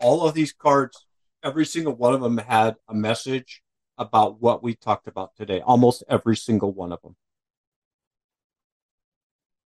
all 0.00 0.26
of 0.26 0.32
these 0.32 0.54
cards, 0.54 1.04
every 1.42 1.66
single 1.66 1.94
one 1.94 2.14
of 2.14 2.22
them 2.22 2.38
had 2.38 2.76
a 2.88 2.94
message 2.94 3.62
about 3.98 4.40
what 4.40 4.62
we 4.62 4.74
talked 4.74 5.06
about 5.06 5.36
today. 5.36 5.60
Almost 5.60 6.04
every 6.08 6.38
single 6.38 6.72
one 6.72 6.90
of 6.90 7.02
them. 7.02 7.16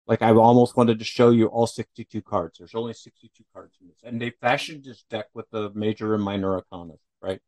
Like 0.08 0.20
I 0.20 0.32
almost 0.32 0.76
wanted 0.76 0.98
to 0.98 1.04
show 1.04 1.30
you 1.30 1.46
all 1.46 1.68
62 1.68 2.20
cards. 2.22 2.58
There's 2.58 2.74
only 2.74 2.94
62 2.94 3.44
cards 3.54 3.76
in 3.80 3.86
this. 3.86 3.98
And 4.02 4.20
they 4.20 4.30
fashioned 4.30 4.82
this 4.82 5.04
deck 5.08 5.26
with 5.34 5.48
the 5.50 5.70
major 5.72 6.16
and 6.16 6.24
minor 6.24 6.52
arcana, 6.54 6.94
right? 7.22 7.40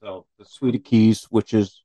So 0.00 0.26
the 0.38 0.44
Suite 0.44 0.76
of 0.76 0.84
Keys, 0.84 1.24
which 1.24 1.54
is 1.54 1.82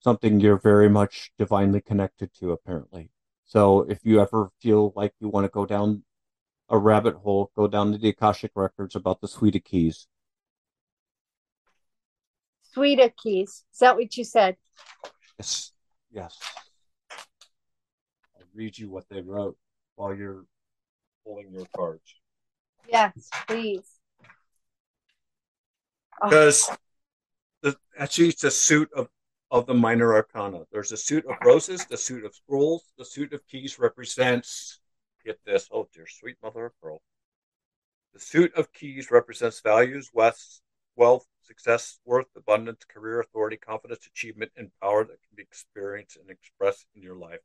something 0.00 0.40
you're 0.40 0.58
very 0.58 0.88
much 0.88 1.30
divinely 1.38 1.80
connected 1.80 2.32
to, 2.40 2.52
apparently. 2.52 3.10
So 3.44 3.82
if 3.82 4.00
you 4.02 4.20
ever 4.20 4.50
feel 4.60 4.92
like 4.96 5.12
you 5.20 5.28
want 5.28 5.44
to 5.44 5.50
go 5.50 5.66
down 5.66 6.02
a 6.68 6.78
rabbit 6.78 7.14
hole, 7.16 7.50
go 7.56 7.66
down 7.66 7.92
to 7.92 7.98
the 7.98 8.10
Akashic 8.10 8.52
records 8.54 8.94
about 8.94 9.20
the 9.20 9.28
Suite 9.28 9.56
of 9.56 9.64
Keys. 9.64 10.06
Suite 12.72 13.00
of 13.00 13.16
keys. 13.16 13.64
Is 13.72 13.78
that 13.80 13.96
what 13.96 14.16
you 14.16 14.22
said? 14.22 14.56
Yes. 15.38 15.72
Yes. 16.12 16.38
I'll 18.36 18.46
read 18.54 18.78
you 18.78 18.88
what 18.88 19.08
they 19.10 19.20
wrote 19.20 19.56
while 19.96 20.14
you're 20.14 20.44
pulling 21.24 21.52
your 21.52 21.66
cards. 21.74 22.14
Yes, 22.88 23.28
please. 23.48 23.82
Oh, 26.22 26.28
Because 26.28 26.70
the, 27.62 27.76
actually, 27.98 28.28
it's 28.28 28.44
a 28.44 28.50
suit 28.50 28.90
of, 28.94 29.08
of 29.50 29.66
the 29.66 29.74
minor 29.74 30.14
arcana. 30.14 30.62
There's 30.70 30.92
a 30.92 30.96
suit 30.96 31.26
of 31.26 31.36
roses, 31.44 31.84
the 31.86 31.96
suit 31.96 32.24
of 32.24 32.34
scrolls, 32.34 32.84
the 32.96 33.04
suit 33.04 33.32
of 33.32 33.46
keys 33.46 33.78
represents, 33.78 34.80
get 35.24 35.40
this, 35.44 35.68
oh 35.72 35.88
dear 35.92 36.06
sweet 36.06 36.36
mother 36.42 36.66
of 36.66 36.80
pearl. 36.80 37.02
The 38.14 38.20
suit 38.20 38.54
of 38.54 38.72
keys 38.72 39.10
represents 39.10 39.60
values, 39.60 40.10
wealth, 40.12 40.60
wealth, 40.96 41.26
success, 41.42 41.98
worth, 42.04 42.26
abundance, 42.36 42.84
career, 42.84 43.20
authority, 43.20 43.56
confidence, 43.56 44.06
achievement, 44.06 44.52
and 44.56 44.70
power 44.80 45.04
that 45.04 45.20
can 45.22 45.36
be 45.36 45.42
experienced 45.42 46.16
and 46.16 46.30
expressed 46.30 46.86
in 46.94 47.02
your 47.02 47.16
life. 47.16 47.40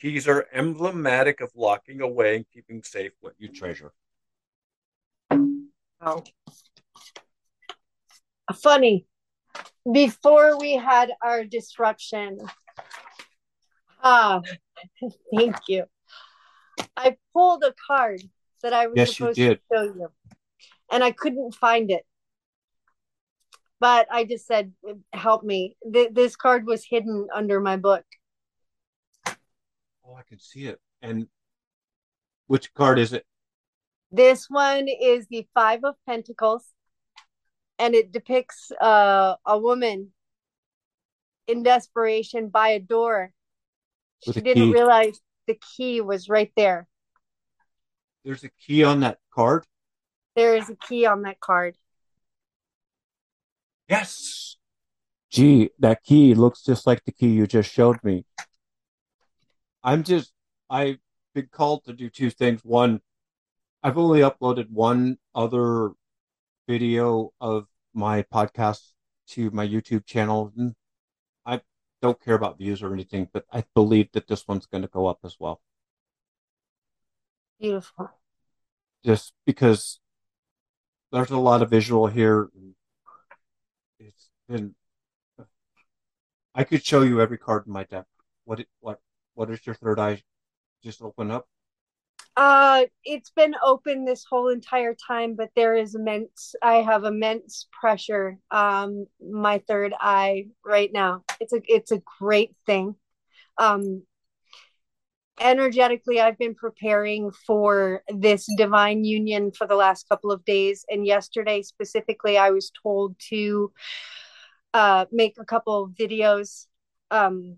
Keys 0.00 0.26
are 0.26 0.46
emblematic 0.52 1.40
of 1.40 1.50
locking 1.54 2.00
away 2.00 2.36
and 2.36 2.46
keeping 2.52 2.82
safe 2.82 3.12
what 3.20 3.34
you 3.38 3.48
treasure. 3.48 3.92
oh. 6.00 6.24
Funny. 8.54 9.06
Before 9.92 10.58
we 10.58 10.74
had 10.74 11.12
our 11.22 11.44
disruption, 11.44 12.38
ah, 14.02 14.42
thank 15.34 15.56
you. 15.68 15.84
I 16.96 17.16
pulled 17.32 17.64
a 17.64 17.74
card 17.86 18.22
that 18.62 18.72
I 18.72 18.86
was 18.86 18.96
Yes, 18.96 19.16
supposed 19.16 19.36
to 19.38 19.58
show 19.72 19.82
you, 19.82 20.08
and 20.92 21.02
I 21.02 21.12
couldn't 21.12 21.54
find 21.54 21.90
it. 21.90 22.04
But 23.80 24.06
I 24.10 24.24
just 24.24 24.46
said, 24.46 24.72
"Help 25.12 25.42
me!" 25.42 25.76
Th- 25.90 26.12
this 26.12 26.36
card 26.36 26.66
was 26.66 26.84
hidden 26.84 27.28
under 27.34 27.60
my 27.60 27.76
book. 27.76 28.04
Oh, 30.04 30.14
I 30.14 30.22
can 30.22 30.38
see 30.38 30.66
it. 30.66 30.78
And 31.00 31.28
which 32.46 32.74
card 32.74 32.98
is 32.98 33.12
it? 33.12 33.24
This 34.12 34.46
one 34.50 34.88
is 34.88 35.26
the 35.28 35.46
Five 35.54 35.84
of 35.84 35.94
Pentacles, 36.04 36.64
and 37.80 37.94
it 37.94 38.12
depicts 38.12 38.70
uh, 38.80 39.34
a 39.46 39.58
woman 39.58 40.12
in 41.48 41.62
desperation 41.62 42.48
by 42.48 42.68
a 42.68 42.78
door. 42.80 43.32
With 44.26 44.34
she 44.34 44.40
a 44.40 44.44
didn't 44.44 44.68
key. 44.68 44.72
realize 44.72 45.18
the 45.46 45.58
key 45.76 46.00
was 46.00 46.28
right 46.28 46.52
there. 46.56 46.86
There's 48.24 48.44
a 48.44 48.50
key 48.50 48.84
on 48.84 49.00
that 49.00 49.18
card. 49.34 49.64
There 50.36 50.54
is 50.56 50.68
a 50.68 50.76
key 50.76 51.06
on 51.06 51.22
that 51.22 51.40
card. 51.40 51.74
Yes. 53.88 54.56
Gee, 55.30 55.70
that 55.78 56.02
key 56.02 56.34
looks 56.34 56.62
just 56.62 56.86
like 56.86 57.04
the 57.04 57.12
key 57.12 57.28
you 57.30 57.46
just 57.46 57.72
showed 57.72 58.02
me. 58.04 58.26
I'm 59.82 60.02
just, 60.02 60.32
I've 60.68 60.98
been 61.34 61.48
called 61.50 61.84
to 61.84 61.94
do 61.94 62.10
two 62.10 62.30
things. 62.30 62.60
One, 62.62 63.00
I've 63.82 63.96
only 63.96 64.20
uploaded 64.20 64.68
one 64.70 65.16
other 65.34 65.92
video 66.68 67.32
of 67.40 67.66
my 67.94 68.22
podcast 68.22 68.92
to 69.28 69.50
my 69.50 69.66
YouTube 69.66 70.04
channel. 70.06 70.52
And 70.56 70.74
I 71.46 71.60
don't 72.02 72.20
care 72.20 72.34
about 72.34 72.58
views 72.58 72.82
or 72.82 72.92
anything, 72.92 73.28
but 73.32 73.44
I 73.52 73.64
believe 73.74 74.10
that 74.12 74.26
this 74.28 74.46
one's 74.48 74.66
going 74.66 74.82
to 74.82 74.88
go 74.88 75.06
up 75.06 75.20
as 75.24 75.36
well. 75.40 75.60
Beautiful. 77.60 78.10
just 79.04 79.32
because 79.46 80.00
there's 81.12 81.30
a 81.30 81.38
lot 81.38 81.62
of 81.62 81.70
visual 81.70 82.06
here. 82.06 82.50
It's 83.98 84.30
been. 84.48 84.74
I 86.54 86.64
could 86.64 86.84
show 86.84 87.02
you 87.02 87.20
every 87.20 87.38
card 87.38 87.66
in 87.66 87.72
my 87.72 87.84
deck. 87.84 88.06
What 88.44 88.60
it, 88.60 88.68
what 88.80 89.00
what 89.34 89.50
is 89.50 89.64
your 89.66 89.74
third 89.74 89.98
eye? 89.98 90.22
Just 90.82 91.02
open 91.02 91.30
up. 91.30 91.48
Uh, 92.36 92.84
it's 93.04 93.30
been 93.30 93.54
open 93.64 94.04
this 94.04 94.24
whole 94.28 94.48
entire 94.48 94.94
time, 94.94 95.34
but 95.34 95.50
there 95.56 95.74
is 95.74 95.94
immense. 95.94 96.54
I 96.62 96.76
have 96.76 97.04
immense 97.04 97.66
pressure. 97.78 98.38
Um, 98.50 99.06
my 99.20 99.58
third 99.68 99.92
eye 100.00 100.46
right 100.64 100.90
now. 100.92 101.24
It's 101.40 101.52
a 101.52 101.60
it's 101.66 101.92
a 101.92 102.02
great 102.18 102.54
thing. 102.66 102.94
Um, 103.58 104.04
energetically, 105.40 106.20
I've 106.20 106.38
been 106.38 106.54
preparing 106.54 107.30
for 107.46 108.02
this 108.08 108.46
divine 108.56 109.04
union 109.04 109.52
for 109.52 109.66
the 109.66 109.74
last 109.76 110.08
couple 110.08 110.30
of 110.30 110.44
days, 110.44 110.84
and 110.88 111.04
yesterday 111.06 111.62
specifically, 111.62 112.38
I 112.38 112.50
was 112.50 112.70
told 112.82 113.16
to 113.30 113.72
uh 114.72 115.04
make 115.10 115.34
a 115.40 115.44
couple 115.44 115.82
of 115.84 115.90
videos 115.90 116.66
um 117.10 117.56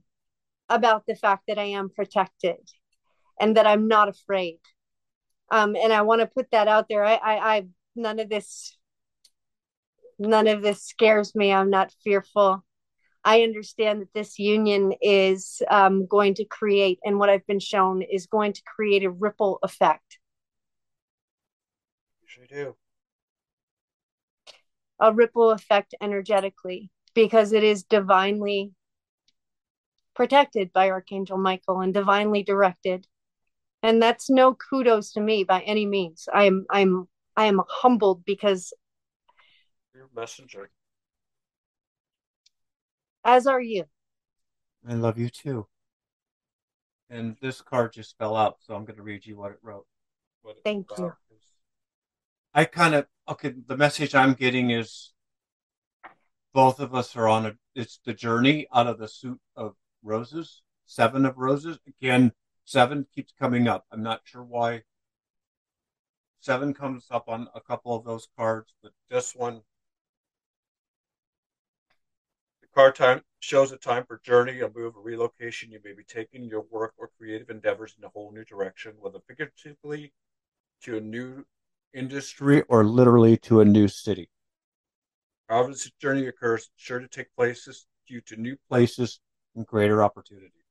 about 0.69 1.05
the 1.07 1.15
fact 1.15 1.45
that 1.49 1.59
I 1.59 1.65
am 1.65 1.91
protected 1.91 2.59
and 3.43 3.57
that 3.57 3.67
I'm 3.67 3.89
not 3.89 4.09
afraid. 4.09 4.61
Um, 5.51 5.75
and 5.75 5.93
I 5.93 6.03
want 6.03 6.21
to 6.21 6.29
put 6.29 6.47
that 6.53 6.69
out 6.69 6.87
there. 6.89 7.05
I, 7.05 7.15
I, 7.15 7.57
I, 7.57 7.67
none 7.97 8.21
of 8.21 8.31
this, 8.31 8.79
none 10.17 10.47
of 10.47 10.63
this 10.63 10.85
scares 10.85 11.35
me. 11.35 11.53
I'm 11.53 11.69
not 11.69 11.93
fearful. 12.05 12.65
I 13.25 13.43
understand 13.43 14.01
that 14.01 14.15
this 14.15 14.39
union 14.39 14.95
is 15.03 15.61
um, 15.69 16.07
going 16.07 16.35
to 16.35 16.45
create, 16.45 17.01
and 17.05 17.19
what 17.19 17.31
I've 17.31 17.47
been 17.47 17.61
shown 17.61 18.01
is 18.03 18.27
going 18.27 18.53
to 18.53 18.63
create 18.65 19.03
a 19.03 19.11
ripple 19.11 19.59
effect. 19.65 20.19
Usually 22.23 22.47
do. 22.47 22.77
A 25.01 25.13
ripple 25.13 25.51
effect 25.51 25.97
energetically 26.01 26.91
because 27.13 27.53
it 27.53 27.65
is 27.65 27.83
divinely 27.83 28.71
protected 30.15 30.73
by 30.73 30.91
Archangel 30.91 31.39
Michael 31.39 31.81
and 31.81 31.93
divinely 31.93 32.45
directed. 32.45 33.07
And 33.83 34.01
that's 34.01 34.31
no 34.31 34.55
kudos 34.55 35.13
to 35.13 35.21
me 35.21 35.45
by 35.45 35.61
any 35.63 35.87
means. 35.87 36.29
I'm 36.33 36.67
I'm 36.71 37.09
I 37.37 37.47
am 37.47 37.61
humbled 37.69 38.25
because 38.25 38.73
Your 39.95 40.09
messenger. 40.15 40.71
as 43.25 43.47
are 43.47 43.61
you. 43.61 43.85
I 44.89 44.95
love 44.95 45.19
you 45.19 45.29
too. 45.29 45.67
And 47.11 47.37
this 47.41 47.61
card 47.61 47.93
just 47.93 48.17
fell 48.19 48.37
out, 48.37 48.57
so 48.61 48.75
I'm 48.75 48.85
going 48.85 48.97
to 48.97 49.03
read 49.03 49.27
you 49.27 49.37
what 49.37 49.53
it 49.53 49.59
wrote. 49.63 49.87
What 50.43 50.53
it's 50.53 50.63
Thank 50.65 50.87
you. 50.99 51.13
I 52.55 52.65
kind 52.65 52.95
of 52.95 53.07
okay. 53.29 53.55
The 53.67 53.77
message 53.77 54.15
I'm 54.15 54.35
getting 54.35 54.71
is 54.71 55.13
both 56.53 56.81
of 56.81 56.95
us 56.95 57.17
are 57.17 57.29
on 57.29 57.47
a. 57.47 57.53
It's 57.75 58.01
the 58.05 58.15
journey 58.15 58.67
out 58.75 58.87
of 58.87 58.99
the 58.99 59.09
suit 59.09 59.41
of 59.57 59.75
roses, 60.03 60.63
seven 60.85 61.25
of 61.25 61.39
roses. 61.39 61.79
Again, 61.87 62.33
seven 62.73 63.07
keeps 63.15 63.35
coming 63.39 63.69
up. 63.69 63.85
I'm 63.93 64.03
not 64.03 64.23
sure 64.25 64.43
why. 64.43 64.83
Seven 66.41 66.73
comes 66.73 67.07
up 67.11 67.29
on 67.29 67.49
a 67.55 67.61
couple 67.61 67.95
of 67.95 68.05
those 68.05 68.29
cards, 68.35 68.75
but 68.83 68.93
This 69.11 69.35
one. 69.35 69.63
The 72.63 72.69
card 72.75 72.95
time 72.95 73.23
shows 73.41 73.73
a 73.73 73.77
time 73.77 74.07
for 74.07 74.19
journey, 74.25 74.61
a 74.61 74.71
move, 74.71 74.97
a 74.97 75.01
relocation. 75.01 75.71
You 75.71 75.81
may 75.85 75.93
be 75.93 76.03
taking 76.03 76.45
your 76.45 76.63
work 76.63 76.95
or 76.97 77.11
creative 77.19 77.51
endeavors 77.51 77.95
in 77.99 78.05
a 78.05 78.09
whole 78.09 78.33
new 78.33 78.45
direction, 78.45 78.95
whether 78.99 79.21
figuratively 79.29 80.15
to 80.85 80.97
a 80.97 81.01
new 81.01 81.45
industry 81.93 82.63
or 82.63 82.85
literally 82.85 83.37
to 83.49 83.61
a 83.61 83.67
new 83.67 83.87
city. 83.87 84.31
However, 85.47 85.73
this 85.73 85.91
journey 86.01 86.27
occurs, 86.27 86.71
sure 86.77 87.01
to 87.01 87.09
take 87.09 87.35
places 87.37 87.87
due 88.09 88.23
to 88.23 88.37
new 88.37 88.57
places 88.71 89.21
and 89.55 89.67
greater 89.67 90.03
opportunity. 90.03 90.62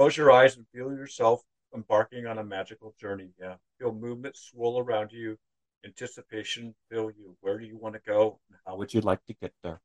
Close 0.00 0.16
your 0.16 0.32
eyes 0.32 0.56
and 0.56 0.64
feel 0.72 0.90
yourself 0.94 1.42
embarking 1.74 2.26
on 2.26 2.38
a 2.38 2.42
magical 2.42 2.94
journey. 2.98 3.28
Yeah. 3.38 3.56
Feel 3.78 3.92
movement 3.92 4.34
swirl 4.34 4.78
around 4.78 5.12
you, 5.12 5.36
anticipation 5.84 6.74
fill 6.90 7.10
you. 7.10 7.36
Where 7.42 7.58
do 7.58 7.66
you 7.66 7.76
want 7.76 7.96
to 7.96 8.00
go? 8.06 8.40
And 8.48 8.58
How 8.66 8.76
would 8.76 8.94
you 8.94 9.02
like 9.02 9.22
to 9.26 9.34
get 9.34 9.52
there? 9.62 9.78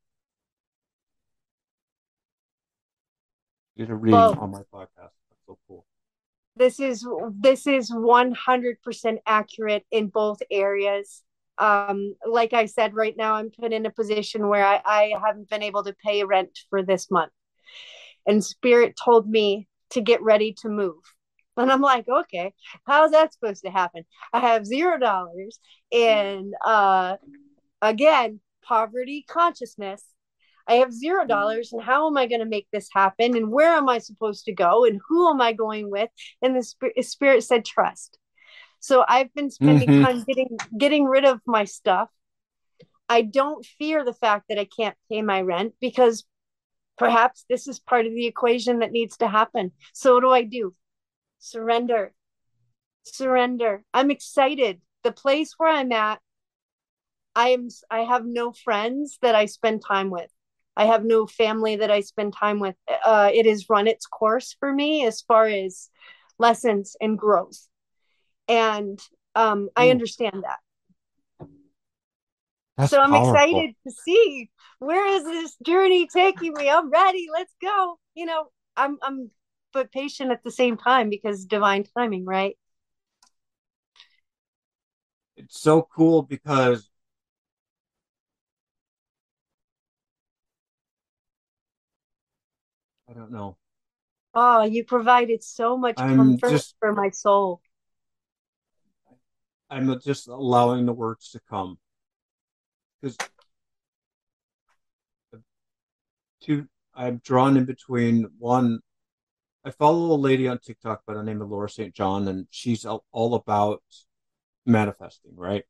Did 3.75 3.89
a 3.89 3.95
reading 3.95 4.17
Well- 4.17 4.39
on 4.39 4.51
my 4.51 4.61
podcast. 4.73 4.87
That's 4.95 5.45
so 5.47 5.57
cool. 5.67 5.85
This 6.55 6.79
is 6.79 7.05
this 7.37 7.67
is 7.67 7.91
100% 7.91 9.17
accurate 9.25 9.85
in 9.91 10.07
both 10.07 10.41
areas. 10.49 11.23
Um, 11.57 12.15
like 12.25 12.53
I 12.53 12.67
said, 12.67 12.93
right 12.95 13.17
now 13.17 13.33
I'm 13.33 13.49
put 13.51 13.73
in 13.73 13.85
a 13.85 13.91
position 13.91 14.47
where 14.47 14.65
I, 14.65 14.81
I 14.85 15.13
haven't 15.21 15.49
been 15.49 15.61
able 15.61 15.83
to 15.83 15.93
pay 15.93 16.23
rent 16.23 16.57
for 16.69 16.83
this 16.83 17.11
month. 17.11 17.33
And 18.25 18.41
Spirit 18.41 18.95
told 19.03 19.29
me 19.29 19.67
to 19.95 20.01
get 20.01 20.21
ready 20.21 20.53
to 20.61 20.69
move. 20.69 21.03
And 21.57 21.71
I'm 21.71 21.81
like, 21.81 22.05
okay, 22.07 22.53
how's 22.85 23.11
that 23.11 23.33
supposed 23.33 23.63
to 23.65 23.71
happen? 23.71 24.03
I 24.33 24.39
have 24.39 24.65
zero 24.65 24.99
dollars 24.99 25.59
and 25.91 26.53
uh 26.65 27.17
again, 27.81 28.39
poverty 28.63 29.25
consciousness. 29.27 30.03
I 30.67 30.75
have 30.75 30.91
zero 30.91 31.27
dollars, 31.27 31.71
and 31.73 31.81
how 31.81 32.07
am 32.07 32.17
I 32.17 32.25
going 32.25 32.39
to 32.39 32.47
make 32.47 32.67
this 32.73 32.89
happen? 32.91 33.35
And 33.37 33.51
where 33.51 33.73
am 33.73 33.87
I 33.87 33.99
supposed 33.99 34.45
to 34.45 34.51
go? 34.53 34.83
And 34.85 34.99
who 35.07 35.29
am 35.29 35.39
I 35.39 35.53
going 35.53 35.91
with? 35.91 36.09
And 36.41 36.55
the 36.55 36.63
spirit, 36.63 37.05
spirit 37.05 37.43
said, 37.43 37.65
trust. 37.65 38.17
So 38.79 39.05
I've 39.07 39.31
been 39.35 39.51
spending 39.51 39.89
Mhm. 39.89 40.03
time 40.03 40.23
getting 40.27 40.57
getting 40.77 41.05
rid 41.05 41.25
of 41.25 41.39
my 41.45 41.65
stuff. 41.65 42.09
I 43.07 43.21
don't 43.21 43.63
fear 43.77 44.03
the 44.03 44.13
fact 44.13 44.45
that 44.49 44.59
I 44.59 44.65
can't 44.65 44.97
pay 45.09 45.21
my 45.21 45.41
rent 45.41 45.75
because 45.79 46.25
perhaps 46.97 47.45
this 47.49 47.67
is 47.67 47.79
part 47.79 48.05
of 48.05 48.13
the 48.13 48.25
equation 48.25 48.79
that 48.79 48.91
needs 48.91 49.17
to 49.17 49.27
happen. 49.27 49.71
So 49.93 50.15
what 50.15 50.21
do 50.21 50.29
I 50.29 50.43
do? 50.43 50.75
Surrender. 51.39 52.13
Surrender. 53.03 53.83
I'm 53.93 54.11
excited. 54.11 54.81
The 55.03 55.11
place 55.11 55.53
where 55.57 55.69
I'm 55.69 55.91
at, 55.91 56.19
I 57.35 57.49
am 57.49 57.67
I 57.91 57.99
have 57.99 58.25
no 58.25 58.51
friends 58.51 59.19
that 59.21 59.35
I 59.35 59.45
spend 59.45 59.83
time 59.85 60.09
with. 60.09 60.31
I 60.77 60.85
have 60.85 61.05
no 61.05 61.25
family 61.25 61.77
that 61.77 61.91
I 61.91 62.01
spend 62.01 62.33
time 62.33 62.59
with. 62.59 62.75
Uh, 63.05 63.29
it 63.33 63.45
has 63.45 63.69
run 63.69 63.87
its 63.87 64.05
course 64.05 64.55
for 64.59 64.73
me 64.73 65.05
as 65.05 65.21
far 65.21 65.45
as 65.45 65.89
lessons 66.37 66.97
and 66.99 67.17
growth. 67.17 67.67
And 68.47 68.99
um, 69.35 69.69
I 69.75 69.89
understand 69.89 70.43
that. 70.43 70.59
That's 72.77 72.91
so 72.91 73.01
I'm 73.01 73.11
powerful. 73.11 73.35
excited 73.35 73.75
to 73.87 73.91
see 73.91 74.49
where 74.79 75.05
is 75.07 75.23
this 75.23 75.55
journey 75.65 76.07
taking 76.07 76.53
me. 76.53 76.69
I'm 76.69 76.89
ready. 76.89 77.27
Let's 77.31 77.53
go. 77.61 77.97
You 78.15 78.25
know, 78.25 78.47
I'm 78.75 78.97
I'm 79.01 79.31
but 79.73 79.91
patient 79.91 80.31
at 80.31 80.43
the 80.43 80.51
same 80.51 80.77
time 80.77 81.09
because 81.09 81.45
divine 81.45 81.85
timing, 81.97 82.25
right? 82.25 82.57
It's 85.37 85.59
so 85.59 85.81
cool 85.93 86.21
because 86.23 86.89
I 93.09 93.13
don't 93.13 93.31
know. 93.31 93.57
Oh, 94.33 94.63
you 94.63 94.83
provided 94.83 95.43
so 95.43 95.77
much 95.77 95.97
I'm 95.97 96.17
comfort 96.17 96.51
just- 96.51 96.75
for 96.79 96.93
my 96.93 97.09
soul. 97.09 97.61
I'm 99.69 99.99
just 99.99 100.27
allowing 100.27 100.85
the 100.85 100.93
words 100.93 101.31
to 101.31 101.39
come 101.49 101.79
because 103.05 103.17
two. 106.41 106.67
I'm 106.97 107.17
drawn 107.23 107.57
in 107.57 107.65
between 107.65 108.29
one. 108.39 108.79
I 109.65 109.71
follow 109.71 110.13
a 110.13 110.17
lady 110.17 110.47
on 110.47 110.59
TikTok 110.59 111.01
by 111.05 111.13
the 111.13 111.23
name 111.23 111.41
of 111.41 111.49
Laura 111.49 111.69
St. 111.69 111.93
John, 111.93 112.27
and 112.27 112.47
she's 112.49 112.85
all 112.85 113.35
about 113.35 113.83
manifesting, 114.65 115.35
right? 115.35 115.63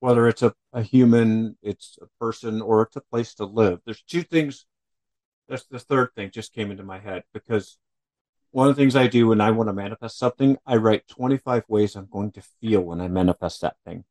Whether 0.00 0.26
it's 0.26 0.42
a, 0.42 0.54
a 0.72 0.82
human, 0.82 1.56
it's 1.62 1.98
a 2.02 2.06
person, 2.18 2.60
or 2.62 2.82
it's 2.82 2.96
a 2.96 3.02
place 3.02 3.34
to 3.34 3.44
live. 3.44 3.80
There's 3.84 4.02
two 4.02 4.22
things. 4.22 4.66
That's 5.48 5.66
the 5.66 5.78
third 5.78 6.10
thing 6.16 6.30
just 6.32 6.52
came 6.52 6.70
into 6.70 6.82
my 6.82 6.98
head 6.98 7.24
because 7.32 7.78
one 8.50 8.68
of 8.68 8.74
the 8.74 8.82
things 8.82 8.96
I 8.96 9.06
do 9.06 9.28
when 9.28 9.40
I 9.40 9.50
want 9.52 9.68
to 9.68 9.72
manifest 9.72 10.18
something, 10.18 10.56
I 10.66 10.76
write 10.76 11.06
25 11.08 11.64
ways 11.68 11.94
I'm 11.94 12.08
going 12.10 12.32
to 12.32 12.42
feel 12.60 12.80
when 12.80 13.00
I 13.00 13.08
manifest 13.08 13.60
that 13.60 13.76
thing. 13.84 14.04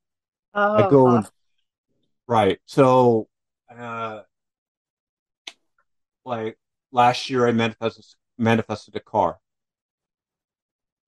Oh, 0.54 0.74
I 0.76 0.90
go 0.90 1.06
God. 1.06 1.30
Right. 2.30 2.60
So, 2.66 3.28
uh, 3.76 4.22
like 6.26 6.58
last 6.92 7.30
year, 7.30 7.48
I 7.48 7.52
manifested 7.52 8.06
manifested 8.38 8.96
a 8.96 9.00
car, 9.02 9.40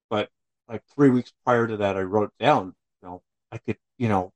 but 0.09 0.29
like 0.67 0.83
three 0.95 1.09
weeks 1.09 1.31
prior 1.45 1.67
to 1.67 1.77
that, 1.77 1.95
I 1.95 2.01
wrote 2.01 2.33
down, 2.39 2.75
you 3.01 3.09
know, 3.09 3.21
I 3.51 3.57
could, 3.59 3.77
you 3.97 4.09
know, 4.09 4.33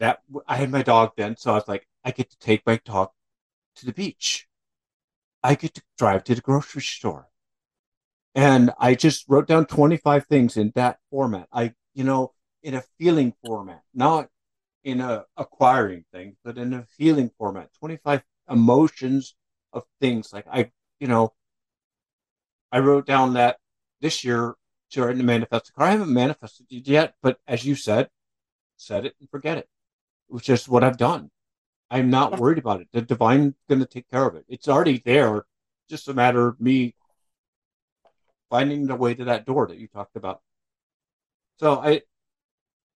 that 0.00 0.20
I 0.46 0.56
had 0.56 0.70
my 0.70 0.82
dog 0.82 1.12
then, 1.16 1.36
so 1.36 1.52
I 1.52 1.54
was 1.54 1.68
like, 1.68 1.86
I 2.04 2.10
get 2.10 2.30
to 2.30 2.38
take 2.38 2.66
my 2.66 2.80
dog 2.84 3.10
to 3.76 3.86
the 3.86 3.92
beach. 3.92 4.48
I 5.42 5.54
get 5.54 5.74
to 5.74 5.82
drive 5.98 6.24
to 6.24 6.34
the 6.34 6.40
grocery 6.40 6.82
store. 6.82 7.28
And 8.34 8.72
I 8.78 8.94
just 8.94 9.28
wrote 9.28 9.46
down 9.46 9.66
25 9.66 10.26
things 10.26 10.56
in 10.56 10.72
that 10.74 10.98
format. 11.10 11.48
I, 11.52 11.74
you 11.94 12.04
know, 12.04 12.32
in 12.62 12.74
a 12.74 12.82
feeling 12.98 13.34
format, 13.44 13.82
not 13.94 14.28
in 14.84 15.00
a 15.00 15.24
acquiring 15.36 16.04
thing, 16.12 16.36
but 16.44 16.58
in 16.58 16.72
a 16.72 16.86
feeling 16.98 17.30
format. 17.38 17.70
25 17.78 18.22
emotions 18.50 19.34
of 19.72 19.84
things. 20.00 20.32
Like 20.32 20.46
I, 20.50 20.70
you 21.00 21.08
know, 21.08 21.32
I 22.70 22.80
wrote 22.80 23.06
down 23.06 23.34
that 23.34 23.58
this 24.00 24.24
year 24.24 24.56
to 24.90 25.14
manifest 25.14 25.70
a 25.70 25.72
car. 25.72 25.86
I 25.86 25.92
haven't 25.92 26.12
manifested 26.12 26.66
it 26.70 26.86
yet, 26.86 27.14
but 27.22 27.38
as 27.46 27.64
you 27.64 27.74
said, 27.74 28.10
set 28.76 29.06
it 29.06 29.14
and 29.20 29.30
forget 29.30 29.58
it, 29.58 29.68
which 30.28 30.50
is 30.50 30.68
what 30.68 30.84
I've 30.84 30.98
done. 30.98 31.30
I'm 31.90 32.10
not 32.10 32.38
worried 32.38 32.58
about 32.58 32.80
it. 32.80 32.88
The 32.92 33.02
divine's 33.02 33.54
going 33.68 33.80
to 33.80 33.86
take 33.86 34.08
care 34.08 34.26
of 34.26 34.34
it. 34.34 34.44
It's 34.48 34.68
already 34.68 35.02
there. 35.04 35.44
Just 35.88 36.08
a 36.08 36.14
matter 36.14 36.48
of 36.48 36.60
me 36.60 36.94
finding 38.48 38.86
the 38.86 38.96
way 38.96 39.14
to 39.14 39.24
that 39.24 39.46
door 39.46 39.66
that 39.66 39.78
you 39.78 39.88
talked 39.88 40.16
about. 40.16 40.40
So 41.58 41.80
I, 41.80 42.02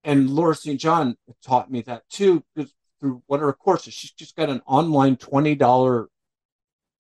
and 0.05 0.31
Laura 0.31 0.55
St. 0.55 0.81
John 0.81 1.17
taught 1.45 1.71
me 1.71 1.83
that 1.83 2.09
too, 2.09 2.45
through 3.01 3.23
one 3.27 3.41
of 3.41 3.47
her 3.47 3.53
courses, 3.53 3.95
she's 3.95 4.13
just 4.13 4.37
got 4.37 4.49
an 4.49 4.63
online 4.67 5.17
twenty 5.17 5.55
dollar 5.55 6.09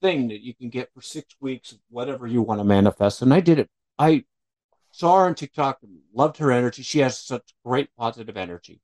thing 0.00 0.28
that 0.28 0.40
you 0.40 0.54
can 0.54 0.68
get 0.68 0.92
for 0.92 1.00
six 1.00 1.34
weeks, 1.40 1.76
whatever 1.88 2.26
you 2.26 2.42
want 2.42 2.60
to 2.60 2.64
manifest. 2.64 3.22
And 3.22 3.32
I 3.32 3.40
did 3.40 3.58
it. 3.58 3.70
I 3.98 4.24
saw 4.90 5.18
her 5.20 5.26
on 5.26 5.34
TikTok, 5.34 5.78
loved 6.12 6.38
her 6.38 6.50
energy. 6.52 6.82
She 6.82 6.98
has 6.98 7.18
such 7.18 7.54
great 7.64 7.88
positive 7.96 8.36
energy. 8.36 8.80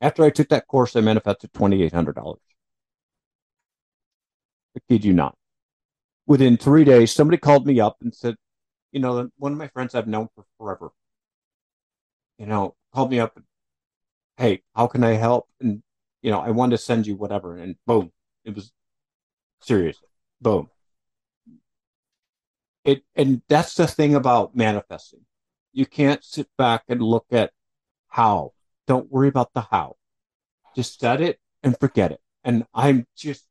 After 0.00 0.24
I 0.24 0.30
took 0.30 0.48
that 0.48 0.66
course, 0.66 0.94
I 0.94 1.00
manifested 1.00 1.52
$2,800. 1.52 2.36
I 4.76 4.80
kid 4.88 5.04
you 5.04 5.14
not. 5.14 5.36
Within 6.26 6.56
three 6.56 6.84
days, 6.84 7.12
somebody 7.12 7.38
called 7.38 7.66
me 7.66 7.80
up 7.80 7.96
and 8.02 8.14
said, 8.14 8.36
you 8.92 9.00
know, 9.00 9.30
one 9.38 9.52
of 9.52 9.58
my 9.58 9.68
friends 9.68 9.94
I've 9.94 10.08
known 10.08 10.28
for 10.34 10.44
forever, 10.58 10.90
you 12.38 12.46
know, 12.46 12.74
called 12.92 13.10
me 13.10 13.20
up 13.20 13.38
hey, 14.36 14.62
how 14.74 14.86
can 14.86 15.02
I 15.02 15.14
help? 15.14 15.48
And, 15.60 15.82
you 16.22 16.30
know, 16.30 16.40
I 16.40 16.50
wanted 16.50 16.76
to 16.76 16.82
send 16.82 17.06
you 17.06 17.16
whatever. 17.16 17.56
And 17.56 17.76
boom, 17.86 18.12
it 18.44 18.54
was 18.54 18.72
serious. 19.60 19.98
Boom. 20.40 20.68
It, 22.84 23.02
and 23.14 23.42
that's 23.48 23.74
the 23.74 23.86
thing 23.86 24.14
about 24.14 24.54
manifesting. 24.54 25.20
You 25.72 25.86
can't 25.86 26.22
sit 26.22 26.48
back 26.56 26.84
and 26.88 27.02
look 27.02 27.26
at 27.30 27.52
how. 28.08 28.52
Don't 28.86 29.10
worry 29.10 29.28
about 29.28 29.52
the 29.52 29.62
how. 29.62 29.96
Just 30.76 31.00
set 31.00 31.20
it 31.20 31.40
and 31.62 31.78
forget 31.78 32.12
it. 32.12 32.20
And 32.44 32.64
I'm 32.72 33.06
just 33.16 33.46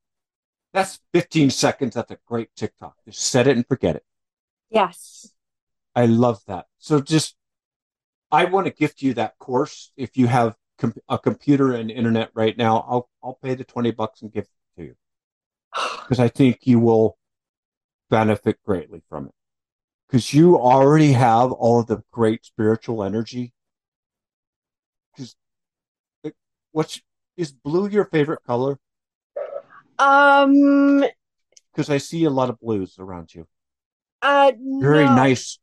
that's 0.72 0.99
15 1.14 1.51
seconds. 1.51 1.95
That's 1.95 2.11
a 2.11 2.17
great 2.25 2.49
TikTok. 2.55 2.95
Just 3.05 3.22
set 3.22 3.47
it 3.47 3.55
and 3.55 3.65
forget 3.65 3.95
it. 3.95 4.03
Yes. 4.69 5.31
I 5.95 6.05
love 6.05 6.41
that. 6.47 6.65
So 6.80 6.99
just, 6.99 7.35
I 8.35 8.45
want 8.45 8.67
to 8.67 8.73
gift 8.73 9.01
you 9.01 9.14
that 9.14 9.38
course. 9.39 9.91
If 9.95 10.17
you 10.17 10.27
have 10.27 10.55
com- 10.77 10.93
a 11.07 11.17
computer 11.17 11.73
and 11.73 11.89
internet 11.89 12.31
right 12.33 12.57
now, 12.57 12.85
I'll, 12.88 13.09
I'll 13.23 13.39
pay 13.41 13.55
the 13.55 13.64
20 13.64 13.91
bucks 13.91 14.22
and 14.22 14.31
give 14.31 14.43
it 14.43 14.49
to 14.77 14.83
you. 14.88 14.95
Because 16.01 16.19
I 16.19 16.27
think 16.27 16.59
you 16.67 16.80
will 16.80 17.17
benefit 18.09 18.57
greatly 18.64 19.01
from 19.09 19.27
it. 19.27 19.33
Because 20.07 20.33
you 20.33 20.59
already 20.59 21.14
have 21.14 21.51
all 21.51 21.80
of 21.80 21.88
the 21.88 22.03
great 22.11 22.45
spiritual 22.45 23.03
energy. 23.03 23.53
Because 25.11 25.35
what's, 26.72 27.01
is 27.38 27.51
blue 27.51 27.88
your 27.89 28.05
favorite 28.05 28.43
color? 28.45 28.77
Um, 29.97 31.03
because 31.72 31.89
I 31.89 31.97
see 31.97 32.25
a 32.25 32.30
lot 32.30 32.49
of 32.49 32.59
blues 32.59 32.97
around 32.99 33.33
you. 33.33 33.47
uh, 34.22 34.51
Very 34.80 35.05
no. 35.05 35.15
nice 35.15 35.59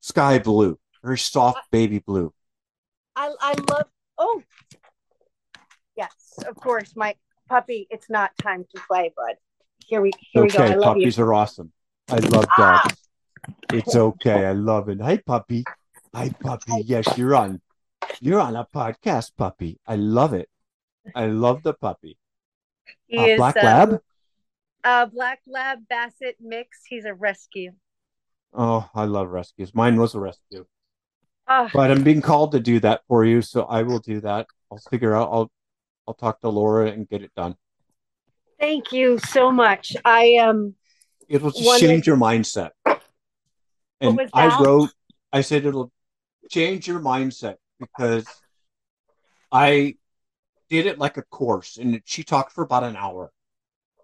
sky 0.00 0.38
blue, 0.38 0.78
very 1.02 1.18
soft 1.18 1.70
baby 1.70 1.98
blue. 1.98 2.32
I 3.16 3.34
I 3.40 3.54
love. 3.70 3.86
Oh, 4.18 4.42
yes, 5.96 6.14
of 6.46 6.56
course, 6.56 6.94
my 6.96 7.14
puppy. 7.48 7.86
It's 7.90 8.10
not 8.10 8.30
time 8.38 8.64
to 8.74 8.80
play, 8.86 9.12
bud. 9.16 9.36
Here 9.86 10.00
we 10.00 10.12
here 10.18 10.42
we 10.42 10.48
go. 10.48 10.58
I 10.62 10.66
Okay, 10.66 10.76
love 10.76 10.96
you. 10.96 11.02
puppies 11.02 11.18
are 11.18 11.32
awesome. 11.34 11.72
I 12.08 12.18
love 12.18 12.46
Ah. 12.56 12.82
dogs. 12.84 12.96
It's 13.72 13.94
okay. 13.96 14.46
I 14.46 14.52
love 14.52 14.88
it. 14.88 15.00
Hi, 15.00 15.16
puppy. 15.16 15.64
Hi, 16.14 16.30
puppy. 16.40 16.82
Yes, 16.84 17.16
you're 17.16 17.34
on. 17.34 17.60
You're 18.20 18.40
on 18.40 18.56
a 18.56 18.66
podcast, 18.66 19.32
puppy. 19.36 19.78
I 19.86 19.96
love 19.96 20.34
it. 20.34 20.48
I 21.14 21.26
love 21.26 21.62
the 21.62 21.72
puppy. 21.74 22.18
He 23.06 23.16
Uh, 23.18 23.24
is 23.26 23.36
Black 23.38 23.56
uh, 23.56 23.62
Lab. 23.62 24.02
Uh, 24.82 25.06
black 25.06 25.40
lab 25.46 25.86
basset 25.88 26.36
mix. 26.40 26.80
He's 26.88 27.04
a 27.04 27.14
rescue. 27.14 27.72
Oh, 28.52 28.88
I 28.94 29.04
love 29.04 29.28
rescues. 29.28 29.74
Mine 29.74 29.96
was 30.00 30.14
a 30.14 30.20
rescue, 30.20 30.66
But 31.72 31.90
I'm 31.90 32.04
being 32.04 32.22
called 32.22 32.52
to 32.52 32.60
do 32.60 32.78
that 32.80 33.02
for 33.08 33.24
you, 33.24 33.42
so 33.42 33.62
I 33.64 33.82
will 33.82 33.98
do 33.98 34.20
that. 34.20 34.46
I'll 34.70 34.78
figure 34.90 35.14
out. 35.14 35.28
I'll 35.32 35.50
I'll 36.06 36.14
talk 36.14 36.40
to 36.40 36.48
Laura 36.48 36.90
and 36.90 37.08
get 37.08 37.22
it 37.22 37.32
done. 37.36 37.56
thank 38.58 38.92
you 38.92 39.18
so 39.18 39.50
much. 39.50 39.96
I 40.04 40.36
um. 40.36 40.74
It 41.28 41.42
will 41.42 41.50
just 41.50 41.66
One 41.66 41.80
change 41.80 42.06
your 42.06 42.16
mindset. 42.16 42.70
And 44.00 44.20
I 44.32 44.58
wrote, 44.60 44.90
I 45.32 45.42
said 45.42 45.66
it'll 45.66 45.92
change 46.48 46.88
your 46.88 47.00
mindset 47.00 47.56
because 47.78 48.26
I 49.52 49.96
did 50.68 50.86
it 50.86 50.98
like 50.98 51.16
a 51.16 51.22
course 51.22 51.76
and 51.76 52.00
she 52.04 52.22
talked 52.22 52.52
for 52.52 52.64
about 52.64 52.84
an 52.84 52.96
hour. 52.96 53.30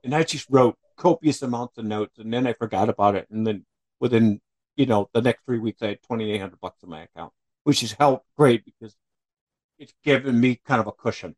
And 0.05 0.15
I 0.15 0.23
just 0.23 0.47
wrote 0.51 0.77
copious 0.97 1.43
amounts 1.43 1.79
of 1.79 1.85
notes 1.85 2.19
and 2.19 2.33
then 2.33 2.47
I 2.47 2.53
forgot 2.53 2.89
about 2.89 3.15
it. 3.15 3.27
And 3.31 3.47
then 3.47 3.65
within, 3.99 4.41
you 4.77 4.87
know, 4.87 5.09
the 5.13 5.23
next 5.23 5.45
three 5.45 5.59
weeks, 5.59 5.83
I 5.83 5.89
had 5.89 6.03
2,800 6.03 6.61
bucks 6.61 6.83
in 6.83 6.91
my 6.91 7.03
account, 7.03 7.33
which 7.65 7.81
has 7.81 7.93
helped 7.93 8.27
great 8.37 8.65
because 8.65 8.95
it's 9.79 9.95
given 10.05 10.39
me 10.41 10.61
kind 10.65 10.81
of 10.81 10.87
a 10.87 10.93
cushion. 10.93 11.35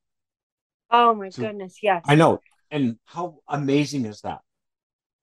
Oh 0.90 1.14
my 1.14 1.28
So- 1.30 1.42
goodness, 1.42 1.78
yes. 1.82 2.04
I 2.06 2.14
know. 2.14 2.40
And 2.70 2.98
how 3.04 3.38
amazing 3.48 4.04
is 4.04 4.20
that? 4.22 4.40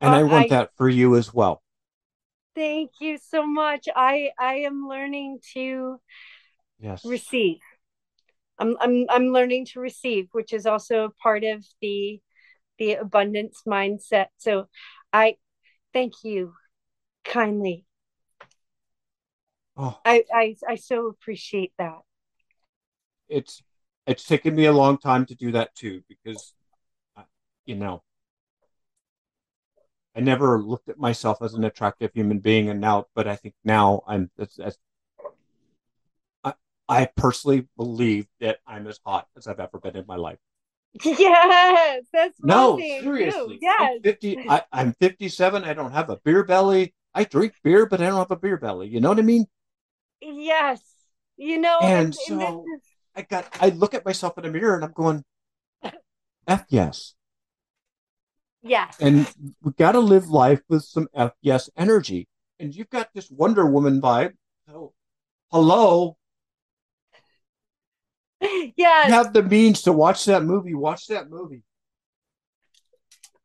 And 0.01 0.13
Uh, 0.13 0.17
I 0.17 0.23
want 0.23 0.45
I- 0.45 0.47
that 0.49 0.71
for 0.75 0.89
you 0.89 1.15
as 1.15 1.33
well. 1.33 1.61
Thank 2.55 2.91
you 3.01 3.17
so 3.17 3.45
much. 3.45 3.87
I 3.93 4.31
I 4.39 4.55
am 4.59 4.87
learning 4.87 5.39
to 5.53 5.99
Yes. 6.79 7.03
receive. 7.03 7.59
I'm 8.57 8.77
I'm 8.79 9.05
I'm 9.09 9.27
learning 9.33 9.65
to 9.73 9.81
receive, 9.81 10.29
which 10.31 10.53
is 10.53 10.65
also 10.65 11.13
part 11.21 11.43
of 11.43 11.65
the 11.81 12.21
the 12.77 12.93
abundance 12.93 13.61
mindset. 13.67 14.27
So 14.37 14.69
I 15.11 15.37
thank 15.93 16.23
you 16.23 16.53
kindly. 17.25 17.84
Oh, 19.77 19.99
I 20.05 20.23
I 20.33 20.55
I 20.67 20.75
so 20.75 21.07
appreciate 21.07 21.73
that. 21.77 21.99
it's 23.29 23.63
it's 24.07 24.23
taken 24.25 24.55
me 24.55 24.65
a 24.65 24.71
long 24.71 24.97
time 24.97 25.25
to 25.25 25.35
do 25.35 25.51
that 25.51 25.73
too 25.75 26.03
because 26.07 26.53
uh, 27.17 27.23
you 27.65 27.75
know 27.75 28.03
I 30.15 30.21
never 30.21 30.61
looked 30.63 30.89
at 30.89 30.97
myself 30.97 31.41
as 31.41 31.53
an 31.53 31.63
attractive 31.63 32.11
human 32.13 32.39
being 32.39 32.69
and 32.69 32.79
now 32.79 33.05
but 33.13 33.27
I 33.27 33.35
think 33.35 33.55
now 33.63 34.01
I'm 34.07 34.31
that's, 34.37 34.55
that's 34.55 34.77
I, 36.43 36.53
I 36.87 37.05
personally 37.05 37.67
believe 37.77 38.27
that 38.39 38.59
I'm 38.65 38.87
as 38.87 38.99
hot 39.05 39.27
as 39.35 39.47
I've 39.47 39.59
ever 39.59 39.79
been 39.79 39.95
in 39.95 40.05
my 40.07 40.15
life. 40.15 40.39
Yes, 41.03 42.05
that's 42.13 42.37
No, 42.41 42.77
thing, 42.77 43.01
too. 43.01 43.01
seriously. 43.03 43.59
Yes. 43.61 43.77
I'm 43.79 44.01
50 44.03 44.37
I, 44.49 44.63
I'm 44.71 44.93
57, 44.93 45.63
I 45.63 45.73
don't 45.73 45.91
have 45.91 46.09
a 46.09 46.17
beer 46.17 46.43
belly. 46.43 46.93
I 47.13 47.23
drink 47.23 47.53
beer 47.63 47.85
but 47.85 48.01
I 48.01 48.07
don't 48.07 48.17
have 48.17 48.31
a 48.31 48.35
beer 48.35 48.57
belly. 48.57 48.87
You 48.87 49.01
know 49.01 49.09
what 49.09 49.19
I 49.19 49.23
mean? 49.23 49.45
Yes. 50.21 50.81
You 51.37 51.59
know, 51.59 51.79
And 51.81 52.05
and, 52.07 52.15
so- 52.15 52.39
and 52.39 52.59
is 52.75 52.81
I 53.15 53.21
got 53.21 53.47
I 53.61 53.69
look 53.69 53.93
at 53.93 54.05
myself 54.05 54.37
in 54.37 54.43
the 54.43 54.49
mirror 54.51 54.75
and 54.75 54.83
I'm 54.83 54.91
going 54.91 55.23
F 56.47 56.65
yes. 56.69 57.15
yes. 58.61 58.95
And 58.99 59.27
we 59.63 59.71
got 59.73 59.93
to 59.93 59.99
live 59.99 60.27
life 60.27 60.61
with 60.69 60.83
some 60.83 61.07
F 61.13 61.31
yes 61.41 61.69
energy. 61.77 62.27
And 62.59 62.73
you've 62.75 62.89
got 62.89 63.09
this 63.13 63.29
Wonder 63.31 63.65
Woman 63.65 64.01
vibe. 64.01 64.33
So, 64.67 64.93
hello, 65.51 66.17
Yeah. 68.41 69.07
you 69.07 69.13
have 69.13 69.33
the 69.33 69.43
means 69.43 69.81
to 69.83 69.93
watch 69.93 70.25
that 70.25 70.43
movie. 70.43 70.73
Watch 70.73 71.07
that 71.07 71.29
movie. 71.29 71.63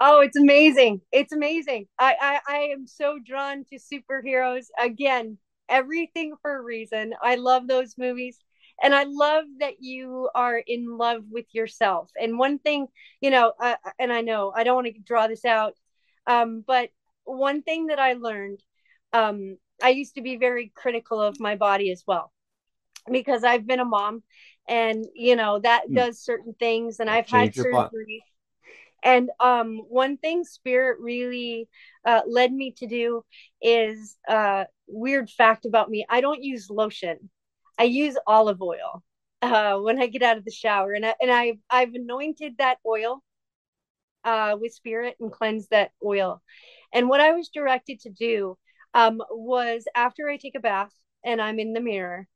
Oh, 0.00 0.20
it's 0.20 0.36
amazing. 0.36 1.00
It's 1.12 1.32
amazing. 1.32 1.86
I, 1.98 2.16
I 2.20 2.40
I 2.54 2.58
am 2.72 2.86
so 2.86 3.18
drawn 3.18 3.64
to 3.66 3.78
superheroes. 3.78 4.66
Again, 4.78 5.38
everything 5.70 6.34
for 6.42 6.56
a 6.56 6.60
reason. 6.60 7.14
I 7.22 7.36
love 7.36 7.66
those 7.66 7.96
movies. 7.96 8.38
And 8.82 8.94
I 8.94 9.04
love 9.04 9.44
that 9.58 9.82
you 9.82 10.30
are 10.34 10.56
in 10.56 10.96
love 10.96 11.24
with 11.30 11.44
yourself. 11.52 12.10
And 12.20 12.38
one 12.38 12.58
thing, 12.58 12.86
you 13.20 13.30
know, 13.30 13.52
uh, 13.60 13.76
and 13.98 14.10
I 14.12 14.22
know 14.22 14.52
I 14.56 14.64
don't 14.64 14.74
want 14.74 14.86
to 14.86 15.00
draw 15.00 15.26
this 15.26 15.44
out, 15.44 15.74
um, 16.26 16.64
but 16.66 16.90
one 17.24 17.62
thing 17.62 17.86
that 17.88 17.98
I 17.98 18.14
learned, 18.14 18.62
um, 19.12 19.58
I 19.82 19.90
used 19.90 20.14
to 20.14 20.22
be 20.22 20.36
very 20.36 20.72
critical 20.74 21.20
of 21.20 21.40
my 21.40 21.56
body 21.56 21.90
as 21.90 22.04
well, 22.06 22.32
because 23.10 23.44
I've 23.44 23.66
been 23.66 23.80
a 23.80 23.84
mom, 23.84 24.22
and 24.66 25.04
you 25.14 25.36
know 25.36 25.58
that 25.58 25.82
Hmm. 25.86 25.94
does 25.94 26.18
certain 26.18 26.54
things, 26.54 27.00
and 27.00 27.10
I've 27.10 27.28
had 27.28 27.54
surgery. 27.54 28.24
And 29.02 29.30
um, 29.40 29.78
one 29.88 30.16
thing 30.18 30.44
Spirit 30.44 31.00
really 31.00 31.68
uh, 32.04 32.20
led 32.26 32.52
me 32.52 32.72
to 32.78 32.86
do 32.86 33.24
is 33.62 34.16
uh, 34.28 34.64
weird 34.90 35.30
fact 35.30 35.64
about 35.66 35.90
me: 35.90 36.06
I 36.08 36.20
don't 36.20 36.42
use 36.42 36.70
lotion. 36.70 37.30
I 37.78 37.84
use 37.84 38.16
olive 38.26 38.62
oil 38.62 39.02
uh, 39.42 39.78
when 39.78 40.00
I 40.00 40.06
get 40.06 40.22
out 40.22 40.38
of 40.38 40.44
the 40.44 40.50
shower, 40.50 40.92
and 40.92 41.06
I, 41.06 41.14
and 41.20 41.30
I 41.30 41.58
I've 41.70 41.94
anointed 41.94 42.56
that 42.58 42.78
oil 42.86 43.22
uh, 44.24 44.56
with 44.60 44.74
Spirit 44.74 45.16
and 45.20 45.32
cleansed 45.32 45.70
that 45.70 45.92
oil. 46.04 46.42
And 46.92 47.08
what 47.08 47.20
I 47.20 47.32
was 47.32 47.48
directed 47.48 48.00
to 48.00 48.10
do 48.10 48.58
um, 48.94 49.22
was 49.30 49.84
after 49.94 50.28
I 50.28 50.36
take 50.36 50.56
a 50.56 50.60
bath 50.60 50.92
and 51.24 51.40
I'm 51.40 51.58
in 51.58 51.72
the 51.72 51.80
mirror, 51.80 52.26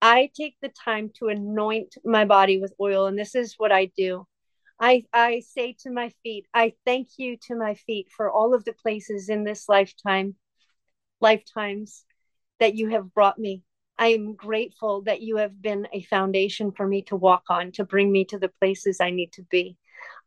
I 0.00 0.30
take 0.36 0.56
the 0.60 0.68
time 0.68 1.10
to 1.18 1.28
anoint 1.28 1.94
my 2.04 2.24
body 2.24 2.58
with 2.58 2.74
oil, 2.80 3.06
and 3.06 3.16
this 3.16 3.34
is 3.34 3.54
what 3.56 3.70
I 3.70 3.86
do. 3.96 4.26
I, 4.80 5.04
I 5.12 5.40
say 5.40 5.76
to 5.82 5.92
my 5.92 6.10
feet, 6.24 6.46
I 6.52 6.72
thank 6.84 7.10
you 7.18 7.36
to 7.46 7.54
my 7.54 7.74
feet 7.74 8.08
for 8.16 8.28
all 8.28 8.52
of 8.52 8.64
the 8.64 8.72
places 8.72 9.28
in 9.28 9.44
this 9.44 9.68
lifetime, 9.68 10.34
lifetimes 11.22 12.04
that 12.60 12.74
you 12.74 12.90
have 12.90 13.14
brought 13.14 13.38
me. 13.38 13.62
I 13.98 14.08
am 14.08 14.34
grateful 14.34 15.02
that 15.02 15.22
you 15.22 15.36
have 15.36 15.60
been 15.62 15.86
a 15.92 16.02
foundation 16.02 16.72
for 16.72 16.86
me 16.86 17.02
to 17.02 17.16
walk 17.16 17.44
on, 17.48 17.72
to 17.72 17.84
bring 17.84 18.10
me 18.10 18.24
to 18.26 18.38
the 18.38 18.52
places 18.60 19.00
I 19.00 19.10
need 19.10 19.32
to 19.34 19.42
be. 19.42 19.76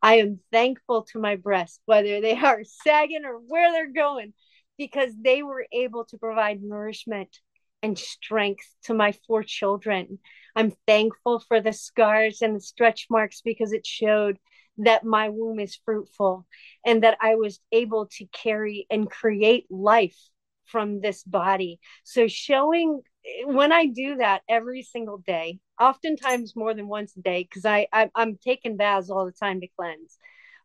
I 0.02 0.16
am 0.16 0.40
thankful 0.50 1.02
to 1.12 1.18
my 1.18 1.36
breasts, 1.36 1.80
whether 1.84 2.20
they 2.20 2.36
are 2.36 2.64
sagging 2.64 3.24
or 3.24 3.34
where 3.34 3.70
they're 3.72 3.92
going, 3.92 4.32
because 4.78 5.12
they 5.20 5.42
were 5.42 5.66
able 5.72 6.04
to 6.06 6.18
provide 6.18 6.62
nourishment 6.62 7.38
and 7.82 7.98
strength 7.98 8.66
to 8.84 8.94
my 8.94 9.12
four 9.26 9.42
children. 9.42 10.18
I'm 10.54 10.72
thankful 10.86 11.40
for 11.40 11.60
the 11.60 11.72
scars 11.72 12.40
and 12.42 12.56
the 12.56 12.60
stretch 12.60 13.06
marks 13.10 13.42
because 13.42 13.72
it 13.72 13.86
showed 13.86 14.38
that 14.78 15.04
my 15.04 15.28
womb 15.28 15.60
is 15.60 15.78
fruitful 15.84 16.46
and 16.84 17.02
that 17.02 17.18
I 17.20 17.34
was 17.34 17.60
able 17.72 18.06
to 18.18 18.26
carry 18.26 18.86
and 18.90 19.10
create 19.10 19.66
life 19.70 20.18
from 20.66 21.00
this 21.00 21.22
body. 21.24 21.80
So, 22.04 22.26
showing 22.28 23.02
when 23.44 23.72
I 23.72 23.86
do 23.86 24.16
that 24.16 24.42
every 24.48 24.82
single 24.82 25.18
day, 25.18 25.58
oftentimes 25.80 26.54
more 26.56 26.74
than 26.74 26.88
once 26.88 27.16
a 27.16 27.20
day, 27.20 27.42
because 27.42 27.64
I, 27.64 27.88
I 27.92 28.10
I'm 28.14 28.38
taking 28.42 28.76
baths 28.76 29.10
all 29.10 29.26
the 29.26 29.32
time 29.32 29.60
to 29.60 29.68
cleanse, 29.76 30.18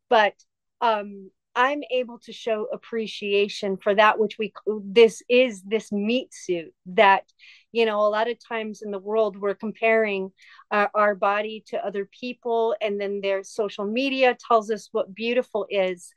but 0.09 0.33
um, 0.81 1.29
I'm 1.55 1.81
able 1.91 2.19
to 2.19 2.31
show 2.31 2.67
appreciation 2.71 3.77
for 3.77 3.93
that 3.95 4.19
which 4.19 4.37
we 4.37 4.53
this 4.83 5.21
is 5.27 5.61
this 5.63 5.91
meat 5.91 6.33
suit 6.33 6.73
that 6.87 7.23
you 7.71 7.85
know 7.85 7.99
a 7.99 8.07
lot 8.09 8.29
of 8.29 8.37
times 8.47 8.81
in 8.81 8.91
the 8.91 8.99
world 8.99 9.37
we're 9.37 9.55
comparing 9.55 10.31
uh, 10.71 10.87
our 10.93 11.13
body 11.13 11.63
to 11.67 11.85
other 11.85 12.07
people 12.19 12.75
and 12.79 13.01
then 13.01 13.19
their 13.21 13.43
social 13.43 13.85
media 13.85 14.37
tells 14.47 14.71
us 14.71 14.87
what 14.93 15.13
beautiful 15.13 15.67
is 15.69 16.13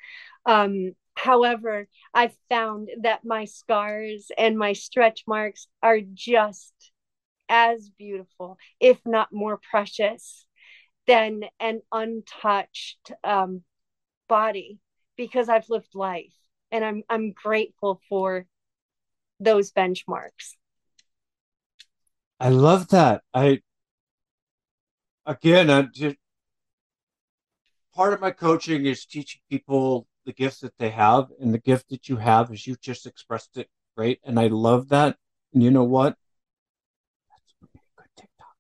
um, 0.46 0.92
however 1.15 1.86
i've 2.12 2.36
found 2.49 2.89
that 3.02 3.25
my 3.25 3.44
scars 3.44 4.31
and 4.36 4.59
my 4.59 4.73
stretch 4.73 5.25
marks 5.26 5.67
are 5.83 6.01
just 6.01 6.73
as 7.49 7.91
beautiful 7.99 8.59
if 8.81 8.99
not 9.05 9.33
more 9.33 9.60
precious 9.70 10.47
than 11.07 11.44
an 11.60 11.81
untouched 11.93 13.12
um, 13.23 13.62
body 14.28 14.78
because 15.17 15.49
I've 15.49 15.68
lived 15.68 15.94
life 15.94 16.33
and 16.70 16.84
I'm 16.84 17.02
I'm 17.09 17.33
grateful 17.33 18.01
for 18.09 18.47
those 19.41 19.73
benchmarks. 19.73 20.55
I 22.41 22.49
love 22.49 22.89
that. 22.89 23.23
I 23.33 23.60
again, 25.26 25.70
I 25.70 25.83
just 25.83 26.17
part 27.94 28.12
of 28.12 28.20
my 28.20 28.31
coaching 28.31 28.86
is 28.86 29.05
teaching 29.05 29.41
people 29.49 30.07
the 30.25 30.33
gifts 30.33 30.61
that 30.61 30.77
they 30.78 30.91
have, 30.91 31.28
and 31.41 31.53
the 31.53 31.59
gift 31.59 31.91
that 31.91 32.09
you 32.09 32.17
have 32.17 32.53
is 32.53 32.67
you 32.67 32.77
just 32.77 33.07
expressed 33.07 33.57
it 33.57 33.69
great, 33.97 34.20
and 34.25 34.39
I 34.39 34.49
love 34.49 34.89
that. 34.89 35.17
And 35.53 35.62
you 35.62 35.70
know 35.70 35.85
what? 35.85 36.17
That's 37.31 37.55
a 37.62 37.67
good 37.97 38.09
TikTok. 38.17 38.57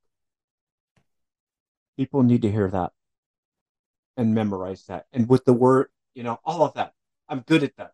People 1.96 2.22
need 2.22 2.42
to 2.42 2.50
hear 2.50 2.70
that 2.70 2.92
and 4.16 4.34
memorize 4.34 4.84
that, 4.86 5.06
and 5.12 5.28
with 5.28 5.44
the 5.44 5.52
word 5.52 5.88
you 6.14 6.22
know, 6.22 6.38
all 6.44 6.62
of 6.62 6.74
that. 6.74 6.92
I'm 7.28 7.40
good 7.40 7.62
at 7.62 7.76
that. 7.76 7.92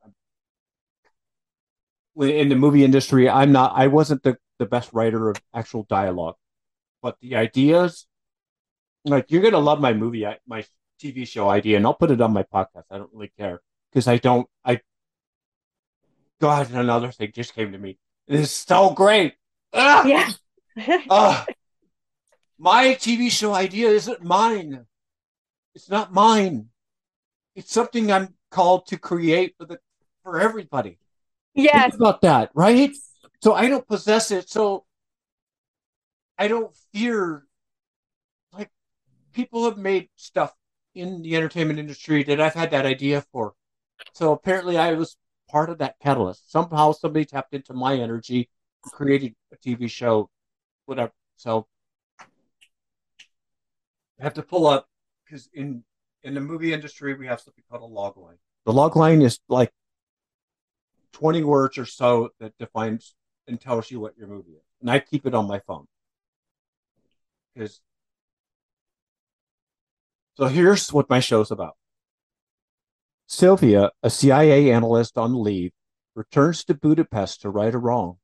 In 2.16 2.48
the 2.48 2.54
movie 2.54 2.84
industry, 2.84 3.28
I'm 3.28 3.52
not. 3.52 3.72
I 3.74 3.86
wasn't 3.86 4.22
the 4.22 4.36
the 4.58 4.66
best 4.66 4.92
writer 4.92 5.30
of 5.30 5.40
actual 5.54 5.84
dialogue, 5.84 6.36
but 7.02 7.18
the 7.20 7.36
ideas, 7.36 8.06
like 9.04 9.30
you're 9.30 9.42
gonna 9.42 9.58
love 9.58 9.80
my 9.80 9.94
movie, 9.94 10.26
my 10.46 10.64
TV 11.00 11.26
show 11.26 11.48
idea, 11.48 11.76
and 11.76 11.86
I'll 11.86 11.94
put 11.94 12.10
it 12.10 12.20
on 12.20 12.32
my 12.32 12.42
podcast. 12.42 12.84
I 12.90 12.98
don't 12.98 13.12
really 13.12 13.32
care 13.38 13.60
because 13.90 14.06
I 14.06 14.18
don't. 14.18 14.48
I 14.64 14.80
God, 16.40 16.70
another 16.72 17.10
thing 17.12 17.32
just 17.34 17.54
came 17.54 17.72
to 17.72 17.78
me. 17.78 17.98
It 18.26 18.40
is 18.40 18.50
so 18.50 18.90
great. 18.90 19.34
Ah! 19.72 20.04
Yeah. 20.06 20.30
uh, 21.10 21.44
my 22.58 22.86
TV 22.94 23.30
show 23.30 23.54
idea 23.54 23.88
isn't 23.88 24.22
mine. 24.22 24.86
It's 25.74 25.88
not 25.88 26.12
mine 26.12 26.70
it's 27.54 27.72
something 27.72 28.10
I'm 28.10 28.34
called 28.50 28.86
to 28.86 28.98
create 28.98 29.54
for 29.58 29.66
the 29.66 29.78
for 30.22 30.40
everybody. 30.40 30.98
Yeah, 31.54 31.86
about 31.92 32.20
that, 32.22 32.50
right? 32.54 32.92
So 33.42 33.54
I 33.54 33.68
don't 33.68 33.86
possess 33.86 34.30
it. 34.30 34.48
So 34.48 34.84
I 36.38 36.48
don't 36.48 36.74
fear. 36.92 37.44
Like 38.52 38.70
people 39.32 39.64
have 39.64 39.78
made 39.78 40.08
stuff 40.16 40.54
in 40.94 41.22
the 41.22 41.36
entertainment 41.36 41.78
industry 41.78 42.22
that 42.24 42.40
I've 42.40 42.54
had 42.54 42.70
that 42.72 42.86
idea 42.86 43.24
for. 43.32 43.54
So 44.12 44.32
apparently, 44.32 44.76
I 44.76 44.94
was 44.94 45.16
part 45.48 45.70
of 45.70 45.78
that 45.78 45.96
catalyst. 46.00 46.50
Somehow, 46.50 46.92
somebody 46.92 47.24
tapped 47.24 47.54
into 47.54 47.74
my 47.74 47.96
energy, 47.96 48.48
created 48.82 49.34
a 49.52 49.56
TV 49.56 49.88
show, 49.88 50.30
whatever. 50.86 51.12
So 51.36 51.66
I 54.18 54.24
have 54.24 54.34
to 54.34 54.42
pull 54.42 54.66
up 54.66 54.86
because 55.24 55.48
in 55.52 55.84
in 56.22 56.34
the 56.34 56.40
movie 56.40 56.72
industry, 56.72 57.14
we 57.14 57.26
have 57.26 57.40
something 57.40 57.64
called 57.70 57.82
a 57.82 57.86
log 57.86 58.16
line. 58.16 58.36
The 58.66 58.72
log 58.72 58.96
line 58.96 59.22
is 59.22 59.38
like 59.48 59.72
20 61.12 61.42
words 61.42 61.78
or 61.78 61.86
so 61.86 62.30
that 62.40 62.56
defines 62.58 63.14
and 63.48 63.60
tells 63.60 63.90
you 63.90 64.00
what 64.00 64.16
your 64.18 64.28
movie 64.28 64.52
is. 64.52 64.62
And 64.80 64.90
I 64.90 65.00
keep 65.00 65.26
it 65.26 65.34
on 65.34 65.46
my 65.46 65.60
phone. 65.60 65.86
Because 67.54 67.80
so 70.40 70.46
here's 70.46 70.90
what 70.90 71.10
my 71.10 71.20
show's 71.20 71.50
about. 71.50 71.76
Sylvia, 73.26 73.90
a 74.02 74.08
CIA 74.08 74.72
analyst 74.72 75.18
on 75.18 75.42
leave, 75.42 75.72
returns 76.14 76.64
to 76.64 76.74
Budapest 76.74 77.42
to 77.42 77.50
right 77.50 77.74
a 77.74 77.78
wrong 77.78 78.16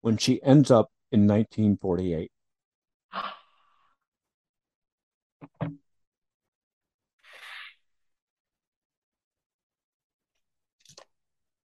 when 0.00 0.16
she 0.16 0.40
ends 0.44 0.70
up 0.70 0.90
in 1.10 1.26
1948. 1.26 2.30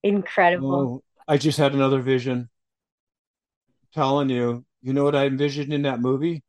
Incredible. 0.04 0.76
Oh, 0.76 1.04
I 1.28 1.38
just 1.38 1.58
had 1.58 1.74
another 1.74 2.02
vision. 2.02 2.50
I'm 3.82 3.88
telling 3.96 4.30
you, 4.30 4.64
you 4.84 4.94
know 4.94 5.04
what 5.04 5.16
I 5.16 5.26
envisioned 5.26 5.74
in 5.74 5.82
that 5.82 6.00
movie? 6.00 6.44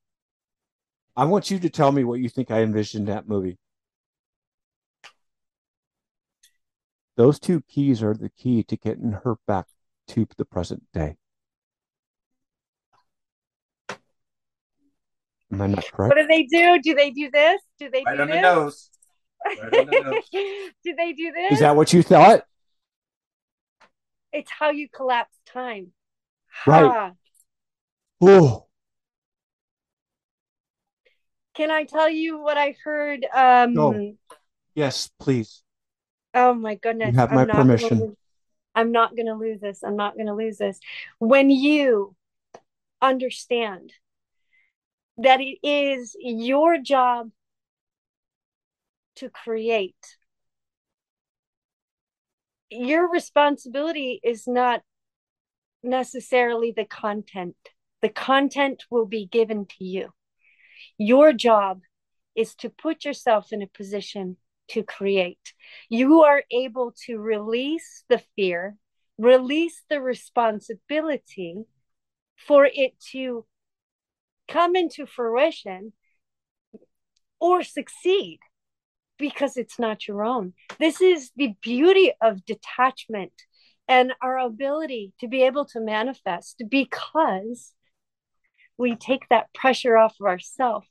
I 1.18 1.24
want 1.24 1.50
you 1.50 1.58
to 1.58 1.68
tell 1.68 1.90
me 1.90 2.04
what 2.04 2.20
you 2.20 2.28
think 2.28 2.52
I 2.52 2.62
envisioned 2.62 3.08
that 3.08 3.28
movie. 3.28 3.58
Those 7.16 7.40
two 7.40 7.62
keys 7.62 8.04
are 8.04 8.14
the 8.14 8.30
key 8.30 8.62
to 8.62 8.76
getting 8.76 9.10
her 9.24 9.34
back 9.44 9.66
to 10.06 10.28
the 10.36 10.44
present 10.44 10.84
day. 10.92 11.16
Am 15.52 15.60
I 15.60 15.66
not 15.66 15.90
correct? 15.90 16.14
What 16.14 16.22
do 16.22 16.28
they 16.28 16.44
do? 16.44 16.80
Do 16.80 16.94
they 16.94 17.10
do 17.10 17.32
this? 17.32 17.60
Do 17.80 17.90
they 17.90 18.04
right 18.06 18.14
do 18.14 18.22
on 18.22 18.28
this? 18.28 18.36
the 18.36 18.40
nose. 18.42 18.90
Right 19.44 19.74
on 19.80 19.86
the 19.86 20.00
nose. 20.04 20.24
do 20.84 20.94
they 20.94 21.12
do 21.14 21.32
this? 21.32 21.54
Is 21.54 21.58
that 21.58 21.74
what 21.74 21.92
you 21.92 22.04
thought? 22.04 22.44
It's 24.32 24.52
how 24.56 24.70
you 24.70 24.88
collapse 24.88 25.34
time. 25.52 25.88
Right. 26.64 27.12
Oh. 28.20 28.67
Can 31.58 31.72
I 31.72 31.82
tell 31.82 32.08
you 32.08 32.38
what 32.40 32.56
I 32.56 32.76
heard? 32.84 33.26
Um, 33.34 33.74
no. 33.74 34.14
Yes, 34.76 35.10
please. 35.18 35.64
Oh 36.32 36.54
my 36.54 36.76
goodness. 36.76 37.14
You 37.14 37.18
have 37.18 37.32
my 37.32 37.44
permission. 37.46 37.98
Gonna, 37.98 38.12
I'm 38.76 38.92
not 38.92 39.16
going 39.16 39.26
to 39.26 39.34
lose 39.34 39.60
this. 39.60 39.82
I'm 39.82 39.96
not 39.96 40.14
going 40.14 40.28
to 40.28 40.34
lose 40.34 40.58
this. 40.58 40.78
When 41.18 41.50
you 41.50 42.14
understand 43.02 43.92
that 45.16 45.40
it 45.40 45.58
is 45.64 46.16
your 46.20 46.78
job 46.78 47.30
to 49.16 49.28
create 49.28 50.16
your 52.70 53.10
responsibility 53.10 54.20
is 54.22 54.46
not 54.46 54.82
necessarily 55.82 56.70
the 56.70 56.84
content. 56.84 57.56
The 58.00 58.10
content 58.10 58.84
will 58.90 59.06
be 59.06 59.26
given 59.26 59.66
to 59.66 59.84
you. 59.84 60.12
Your 60.98 61.32
job 61.32 61.80
is 62.34 62.54
to 62.56 62.70
put 62.70 63.04
yourself 63.04 63.52
in 63.52 63.62
a 63.62 63.66
position 63.66 64.36
to 64.68 64.82
create. 64.82 65.54
You 65.88 66.22
are 66.22 66.42
able 66.50 66.92
to 67.06 67.18
release 67.18 68.04
the 68.08 68.22
fear, 68.36 68.76
release 69.16 69.82
the 69.88 70.00
responsibility 70.00 71.64
for 72.36 72.68
it 72.72 72.98
to 73.12 73.46
come 74.46 74.76
into 74.76 75.06
fruition 75.06 75.92
or 77.40 77.62
succeed 77.62 78.40
because 79.18 79.56
it's 79.56 79.78
not 79.78 80.06
your 80.06 80.24
own. 80.24 80.54
This 80.78 81.00
is 81.00 81.30
the 81.36 81.54
beauty 81.60 82.12
of 82.20 82.44
detachment 82.44 83.32
and 83.88 84.12
our 84.22 84.38
ability 84.38 85.12
to 85.20 85.28
be 85.28 85.42
able 85.42 85.64
to 85.66 85.80
manifest 85.80 86.62
because 86.68 87.72
we 88.78 88.94
take 88.94 89.28
that 89.28 89.52
pressure 89.52 89.96
off 89.96 90.14
of 90.20 90.26
ourselves, 90.26 90.86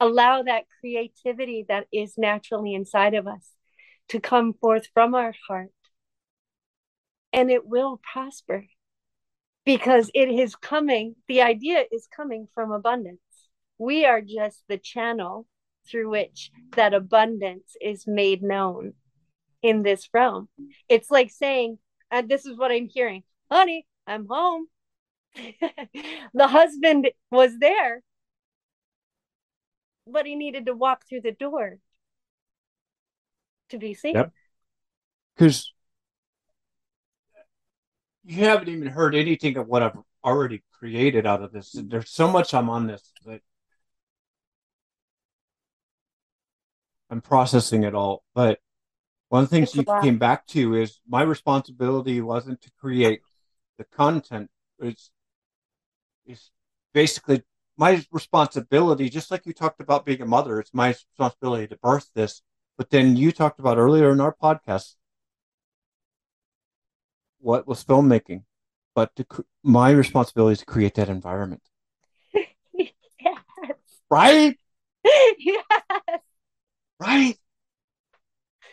allow 0.00 0.42
that 0.42 0.64
creativity 0.80 1.66
that 1.68 1.86
is 1.92 2.14
naturally 2.16 2.74
inside 2.74 3.14
of 3.14 3.26
us 3.26 3.50
to 4.08 4.20
come 4.20 4.54
forth 4.54 4.86
from 4.94 5.14
our 5.14 5.34
heart. 5.48 5.70
And 7.32 7.50
it 7.50 7.66
will 7.66 8.00
prosper 8.12 8.66
because 9.64 10.10
it 10.14 10.28
is 10.28 10.56
coming, 10.56 11.16
the 11.28 11.42
idea 11.42 11.84
is 11.90 12.08
coming 12.14 12.46
from 12.54 12.72
abundance. 12.72 13.20
We 13.78 14.04
are 14.04 14.20
just 14.20 14.62
the 14.68 14.78
channel 14.78 15.46
through 15.88 16.10
which 16.10 16.50
that 16.76 16.94
abundance 16.94 17.74
is 17.80 18.04
made 18.06 18.42
known 18.42 18.92
in 19.62 19.82
this 19.82 20.08
realm. 20.12 20.48
It's 20.88 21.10
like 21.10 21.30
saying, 21.30 21.78
and 22.10 22.28
this 22.28 22.46
is 22.46 22.56
what 22.56 22.70
I'm 22.70 22.88
hearing, 22.88 23.22
honey, 23.50 23.86
I'm 24.06 24.26
home. 24.28 24.66
the 26.34 26.48
husband 26.48 27.10
was 27.30 27.58
there, 27.58 28.02
but 30.06 30.26
he 30.26 30.34
needed 30.34 30.66
to 30.66 30.74
walk 30.74 31.06
through 31.08 31.22
the 31.22 31.32
door 31.32 31.78
to 33.70 33.78
be 33.78 33.94
seen. 33.94 34.14
Yep. 34.14 34.32
Because 35.34 35.72
you 38.24 38.44
haven't 38.44 38.68
even 38.68 38.88
heard 38.88 39.14
anything 39.14 39.56
of 39.56 39.66
what 39.66 39.82
I've 39.82 39.98
already 40.24 40.62
created 40.72 41.26
out 41.26 41.42
of 41.42 41.52
this. 41.52 41.74
There's 41.74 42.10
so 42.10 42.28
much 42.28 42.54
I'm 42.54 42.70
on 42.70 42.86
this 42.86 43.12
that 43.24 43.40
I'm 47.10 47.20
processing 47.20 47.84
it 47.84 47.94
all. 47.94 48.22
But 48.34 48.58
one 49.28 49.44
of 49.44 49.50
the 49.50 49.56
things 49.56 49.70
It's 49.70 49.76
you 49.76 50.00
came 50.02 50.18
back 50.18 50.46
to 50.48 50.74
is 50.74 51.00
my 51.08 51.22
responsibility 51.22 52.20
wasn't 52.20 52.60
to 52.62 52.70
create 52.78 53.20
the 53.78 53.84
content. 53.84 54.50
It's 54.78 55.10
it's 56.26 56.50
basically 56.92 57.42
my 57.76 58.04
responsibility, 58.12 59.08
just 59.08 59.30
like 59.30 59.46
you 59.46 59.52
talked 59.52 59.80
about 59.80 60.04
being 60.04 60.20
a 60.20 60.26
mother, 60.26 60.60
it's 60.60 60.74
my 60.74 60.88
responsibility 60.88 61.66
to 61.68 61.76
birth 61.76 62.10
this. 62.14 62.42
But 62.76 62.90
then 62.90 63.16
you 63.16 63.32
talked 63.32 63.60
about 63.60 63.78
earlier 63.78 64.10
in 64.12 64.20
our 64.20 64.34
podcast 64.34 64.94
what 67.40 67.66
was 67.66 67.84
filmmaking, 67.84 68.44
but 68.94 69.14
to, 69.16 69.24
cr- 69.24 69.42
my 69.62 69.90
responsibility 69.90 70.52
is 70.52 70.58
to 70.60 70.64
create 70.64 70.94
that 70.94 71.08
environment, 71.08 71.62
yes. 72.72 72.88
right? 74.08 74.56
yes. 75.38 75.64
Right. 77.00 77.36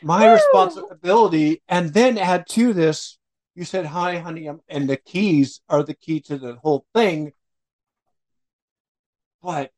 My 0.01 0.27
Woo! 0.27 0.33
responsibility, 0.33 1.61
and 1.67 1.93
then 1.93 2.17
add 2.17 2.47
to 2.49 2.73
this, 2.73 3.17
you 3.55 3.65
said, 3.65 3.87
"Hi, 3.87 4.19
honey," 4.19 4.47
um, 4.47 4.61
and 4.69 4.87
the 4.87 4.95
keys 4.95 5.61
are 5.67 5.83
the 5.83 5.93
key 5.93 6.21
to 6.21 6.37
the 6.37 6.55
whole 6.55 6.85
thing. 6.93 7.33
But 9.41 9.71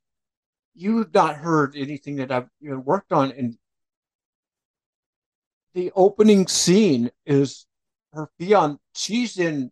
you've 0.74 1.14
not 1.14 1.36
heard 1.36 1.76
anything 1.76 2.16
that 2.18 2.32
I've 2.32 2.50
even 2.62 2.84
worked 2.84 3.12
on, 3.12 3.32
and 3.32 3.58
the 5.74 5.92
opening 5.96 6.48
scene 6.48 7.12
is 7.26 7.66
her 8.14 8.30
fiance. 8.40 8.80
She's 8.94 9.38
in. 9.38 9.72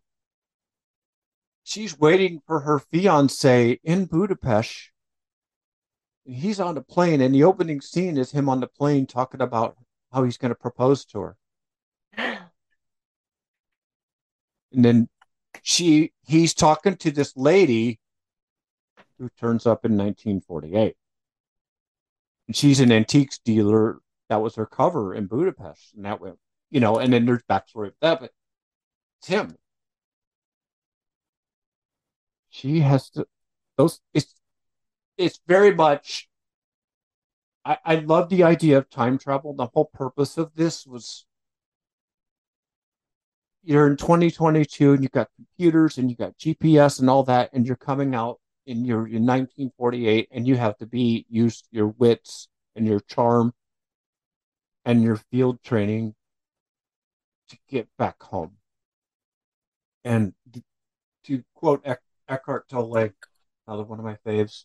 She's 1.62 1.98
waiting 1.98 2.40
for 2.46 2.60
her 2.60 2.78
fiance 2.78 3.78
in 3.84 4.06
Budapest. 4.06 4.90
And 6.26 6.36
he's 6.36 6.60
on 6.60 6.74
the 6.74 6.82
plane, 6.82 7.20
and 7.20 7.34
the 7.34 7.44
opening 7.44 7.80
scene 7.80 8.16
is 8.16 8.32
him 8.32 8.48
on 8.48 8.60
the 8.60 8.66
plane 8.66 9.06
talking 9.06 9.40
about 9.40 9.76
how 10.12 10.24
he's 10.24 10.38
going 10.38 10.50
to 10.50 10.54
propose 10.54 11.04
to 11.06 11.20
her. 11.20 11.36
And 14.72 14.84
then 14.84 15.08
she 15.62 16.12
he's 16.24 16.54
talking 16.54 16.96
to 16.98 17.10
this 17.10 17.36
lady 17.36 17.99
who 19.20 19.28
turns 19.38 19.66
up 19.66 19.84
in 19.84 19.92
1948. 19.92 20.96
And 22.48 22.56
she's 22.56 22.80
an 22.80 22.90
antiques 22.90 23.38
dealer. 23.38 24.00
That 24.30 24.40
was 24.40 24.56
her 24.56 24.66
cover 24.66 25.14
in 25.14 25.26
Budapest. 25.26 25.94
And 25.94 26.04
that 26.06 26.20
went, 26.20 26.38
you 26.70 26.80
know, 26.80 26.98
and 26.98 27.12
then 27.12 27.26
there's 27.26 27.42
backstory 27.48 27.88
of 27.88 27.94
that, 28.00 28.20
but 28.20 28.32
Tim. 29.22 29.56
She 32.48 32.80
has 32.80 33.10
to 33.10 33.26
those 33.76 34.00
it's 34.12 34.34
it's 35.16 35.40
very 35.46 35.72
much 35.72 36.28
I, 37.64 37.78
I 37.84 37.94
love 37.96 38.28
the 38.28 38.42
idea 38.42 38.78
of 38.78 38.90
time 38.90 39.18
travel. 39.18 39.54
The 39.54 39.66
whole 39.66 39.84
purpose 39.84 40.36
of 40.38 40.50
this 40.54 40.86
was 40.86 41.26
you're 43.62 43.86
in 43.86 43.96
2022 43.96 44.94
and 44.94 45.02
you've 45.02 45.12
got 45.12 45.28
computers 45.36 45.98
and 45.98 46.10
you've 46.10 46.18
got 46.18 46.36
GPS 46.38 47.00
and 47.00 47.10
all 47.10 47.22
that, 47.24 47.50
and 47.52 47.66
you're 47.66 47.76
coming 47.76 48.14
out 48.14 48.39
in 48.70 48.84
your 48.84 49.00
in 49.00 49.26
1948 49.26 50.28
and 50.30 50.46
you 50.46 50.56
have 50.56 50.76
to 50.78 50.86
be 50.86 51.26
use 51.28 51.64
your 51.72 51.88
wits 51.88 52.46
and 52.76 52.86
your 52.86 53.00
charm 53.00 53.52
and 54.84 55.02
your 55.02 55.16
field 55.16 55.60
training 55.64 56.14
to 57.48 57.58
get 57.68 57.88
back 57.98 58.22
home. 58.22 58.52
And 60.04 60.34
to 61.24 61.42
quote 61.54 61.82
Eck, 61.84 62.00
Eckhart 62.28 62.68
Tolle, 62.68 63.10
another 63.66 63.82
one 63.82 63.98
of 63.98 64.04
my 64.04 64.16
faves, 64.24 64.64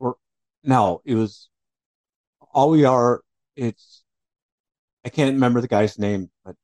or 0.00 0.16
no, 0.64 1.02
it 1.04 1.14
was 1.14 1.50
all 2.52 2.70
we 2.70 2.84
are. 2.86 3.22
It's 3.54 4.02
I 5.04 5.10
can't 5.10 5.34
remember 5.34 5.60
the 5.60 5.68
guy's 5.68 5.98
name, 5.98 6.30
but 6.42 6.56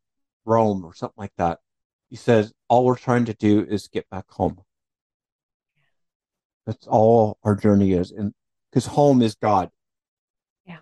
Rome 0.46 0.84
or 0.84 0.94
something 0.94 1.14
like 1.18 1.34
that. 1.36 1.60
He 2.14 2.18
says 2.18 2.52
all 2.68 2.84
we're 2.84 2.94
trying 2.94 3.24
to 3.24 3.34
do 3.34 3.66
is 3.68 3.88
get 3.88 4.08
back 4.08 4.30
home. 4.30 4.60
That's 6.64 6.86
all 6.86 7.38
our 7.42 7.56
journey 7.56 7.90
is, 7.90 8.12
and 8.12 8.32
because 8.70 8.86
home 8.86 9.20
is 9.20 9.34
God. 9.34 9.72
Yeah. 10.64 10.78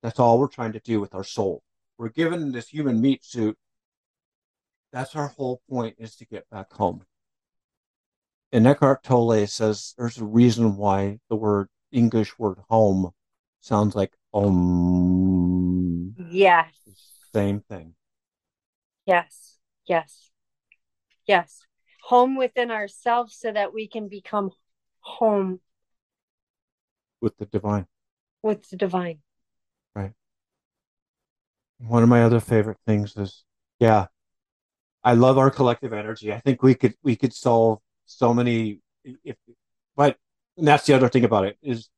That's 0.00 0.20
all 0.20 0.38
we're 0.38 0.46
trying 0.46 0.74
to 0.74 0.78
do 0.78 1.00
with 1.00 1.12
our 1.12 1.24
soul. 1.24 1.64
We're 1.98 2.10
given 2.10 2.52
this 2.52 2.68
human 2.68 3.00
meat 3.00 3.24
suit. 3.24 3.58
That's 4.92 5.16
our 5.16 5.26
whole 5.26 5.60
point 5.68 5.96
is 5.98 6.14
to 6.18 6.24
get 6.24 6.48
back 6.50 6.72
home. 6.72 7.04
And 8.52 8.64
Eckhart 8.64 9.02
Tolle 9.02 9.44
says 9.48 9.92
there's 9.98 10.18
a 10.18 10.24
reason 10.24 10.76
why 10.76 11.18
the 11.28 11.34
word 11.34 11.66
English 11.90 12.38
word 12.38 12.58
home 12.68 13.10
sounds 13.60 13.96
like 13.96 14.12
um 14.32 16.14
Yes. 16.30 16.74
same 17.34 17.58
thing. 17.58 17.96
Yes. 19.04 19.56
Yes. 19.84 20.27
Yes. 21.28 21.60
Home 22.04 22.36
within 22.36 22.70
ourselves 22.72 23.36
so 23.38 23.52
that 23.52 23.72
we 23.72 23.86
can 23.86 24.08
become 24.08 24.50
home 25.00 25.60
with 27.20 27.36
the 27.36 27.46
divine. 27.46 27.86
with 28.42 28.68
the 28.70 28.76
divine. 28.76 29.18
Right. 29.94 30.12
One 31.78 32.02
of 32.02 32.08
my 32.08 32.22
other 32.22 32.40
favorite 32.40 32.78
things 32.86 33.16
is, 33.16 33.44
yeah, 33.78 34.06
I 35.04 35.14
love 35.14 35.38
our 35.38 35.50
collective 35.50 35.92
energy. 35.92 36.32
I 36.32 36.40
think 36.40 36.62
we 36.62 36.74
could 36.74 36.94
we 37.02 37.14
could 37.14 37.34
solve 37.34 37.80
so 38.06 38.32
many. 38.32 38.80
If, 39.04 39.36
but 39.96 40.16
and 40.56 40.66
that's 40.66 40.86
the 40.86 40.94
other 40.94 41.08
thing 41.08 41.24
about 41.24 41.44
it 41.44 41.58
is, 41.62 41.88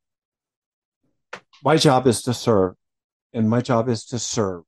my 1.65 1.76
job 1.76 2.07
is 2.07 2.23
to 2.23 2.34
serve, 2.34 2.75
and 3.33 3.49
my 3.49 3.60
job 3.60 3.89
is 3.89 4.05
to 4.07 4.18
serve, 4.18 4.65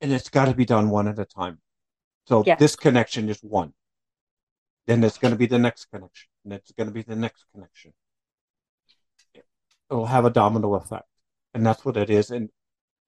and 0.00 0.12
it's 0.12 0.28
got 0.28 0.46
to 0.46 0.54
be 0.54 0.64
done 0.64 0.90
one 0.90 1.08
at 1.08 1.18
a 1.18 1.24
time. 1.24 1.58
So 2.30 2.44
Yes. 2.46 2.60
this 2.60 2.76
connection 2.76 3.28
is 3.28 3.42
one. 3.42 3.74
Then 4.86 5.02
it's 5.02 5.18
going 5.18 5.32
to 5.32 5.36
be 5.36 5.46
the 5.46 5.58
next 5.58 5.86
connection, 5.86 6.28
and 6.44 6.52
it's 6.52 6.70
going 6.70 6.86
to 6.86 6.94
be 6.94 7.02
the 7.02 7.16
next 7.16 7.44
connection. 7.52 7.92
It'll 9.90 10.06
have 10.06 10.24
a 10.24 10.30
domino 10.30 10.74
effect, 10.74 11.08
and 11.54 11.66
that's 11.66 11.84
what 11.84 11.96
it 11.96 12.08
is. 12.08 12.30
And 12.30 12.50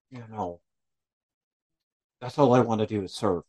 you 0.09 0.25
know, 0.29 0.59
that's 2.19 2.37
all 2.37 2.53
I 2.53 2.59
want 2.59 2.81
to 2.81 2.85
do 2.85 3.01
is 3.01 3.13
serve. 3.13 3.43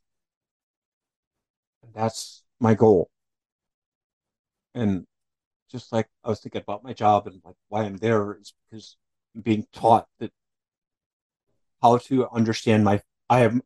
And 1.83 1.93
that's 1.93 2.45
my 2.61 2.75
goal. 2.75 3.11
And 4.77 5.09
just 5.73 5.93
like 5.93 6.09
I 6.23 6.29
was 6.29 6.39
thinking 6.39 6.63
about 6.63 6.85
my 6.85 6.93
job 6.93 7.27
and 7.27 7.43
like 7.45 7.57
why 7.67 7.83
I'm 7.83 7.97
there 7.97 8.39
is 8.41 8.55
because 8.71 8.97
I'm 9.35 9.41
being 9.41 9.67
taught 9.73 10.07
that 10.21 10.31
how 11.83 11.99
to 11.99 12.31
understand 12.31 12.85
my 12.85 13.03
I 13.29 13.41
am 13.41 13.63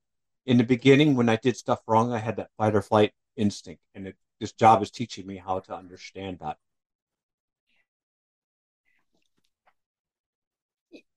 in 0.49 0.57
the 0.57 0.65
beginning 0.65 1.15
when 1.15 1.29
I 1.29 1.37
did 1.37 1.59
stuff 1.59 1.81
wrong, 1.87 2.11
I 2.11 2.19
had 2.19 2.37
that 2.37 2.49
fight 2.57 2.75
or 2.75 2.81
flight 2.81 3.13
instinct. 3.37 3.83
And 3.95 4.09
it, 4.09 4.17
this 4.41 4.53
job 4.53 4.83
is 4.83 4.91
teaching 4.91 5.27
me 5.27 5.37
how 5.37 5.61
to 5.61 5.75
understand 5.75 6.39
that. 6.41 6.57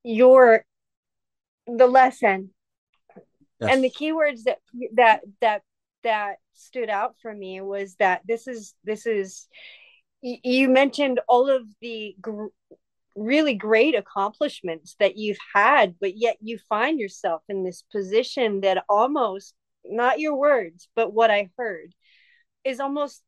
Your 0.03 0.65
the 1.65 1.87
lesson 1.87 2.53
Yes. 3.61 3.71
and 3.71 3.83
the 3.83 3.91
keywords 3.91 4.43
that 4.45 4.57
that 4.95 5.21
that 5.39 5.61
that 6.03 6.37
stood 6.53 6.89
out 6.89 7.15
for 7.21 7.33
me 7.33 7.61
was 7.61 7.95
that 7.99 8.21
this 8.25 8.47
is 8.47 8.73
this 8.83 9.05
is 9.05 9.47
you 10.21 10.67
mentioned 10.67 11.19
all 11.27 11.47
of 11.47 11.61
the 11.79 12.15
gr- 12.19 12.47
really 13.15 13.53
great 13.53 13.95
accomplishments 13.95 14.95
that 14.99 15.17
you've 15.17 15.37
had 15.53 15.95
but 15.99 16.17
yet 16.17 16.37
you 16.41 16.57
find 16.69 16.99
yourself 16.99 17.41
in 17.49 17.63
this 17.63 17.83
position 17.91 18.61
that 18.61 18.83
almost 18.87 19.53
not 19.85 20.19
your 20.19 20.35
words 20.35 20.87
but 20.95 21.13
what 21.13 21.29
i 21.29 21.49
heard 21.57 21.93
is 22.63 22.79
almost 22.79 23.21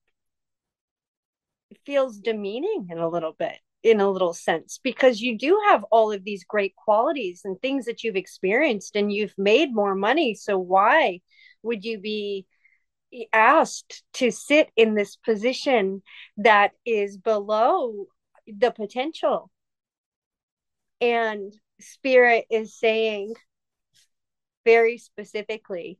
feels 1.85 2.17
demeaning 2.19 2.87
in 2.89 2.97
a 2.97 3.09
little 3.09 3.33
bit 3.37 3.57
in 3.81 3.99
a 3.99 4.09
little 4.09 4.33
sense 4.33 4.79
because 4.81 5.19
you 5.19 5.37
do 5.37 5.59
have 5.67 5.83
all 5.91 6.11
of 6.13 6.23
these 6.23 6.45
great 6.45 6.73
qualities 6.75 7.41
and 7.43 7.59
things 7.59 7.85
that 7.85 8.03
you've 8.03 8.15
experienced 8.15 8.95
and 8.95 9.11
you've 9.11 9.33
made 9.37 9.73
more 9.73 9.95
money 9.95 10.33
so 10.33 10.57
why 10.57 11.19
would 11.63 11.83
you 11.83 11.99
be 11.99 12.45
asked 13.31 14.03
to 14.13 14.31
sit 14.31 14.69
in 14.75 14.95
this 14.95 15.15
position 15.15 16.01
that 16.37 16.71
is 16.85 17.17
below 17.17 18.07
the 18.47 18.71
potential. 18.71 19.49
And 21.01 21.53
Spirit 21.79 22.45
is 22.49 22.77
saying 22.77 23.33
very 24.65 24.97
specifically, 24.97 25.99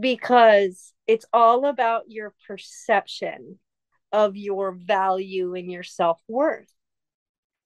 because 0.00 0.92
it's 1.06 1.24
all 1.32 1.64
about 1.64 2.04
your 2.08 2.34
perception 2.46 3.58
of 4.12 4.36
your 4.36 4.72
value 4.72 5.54
and 5.54 5.70
your 5.70 5.82
self 5.82 6.20
worth. 6.28 6.72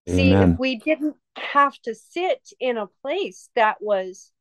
See, 0.08 0.32
if 0.32 0.58
we 0.58 0.76
didn't 0.78 1.16
have 1.36 1.78
to 1.82 1.94
sit 1.94 2.40
in 2.58 2.76
a 2.76 2.88
place 3.02 3.48
that 3.54 3.76
was, 3.80 4.32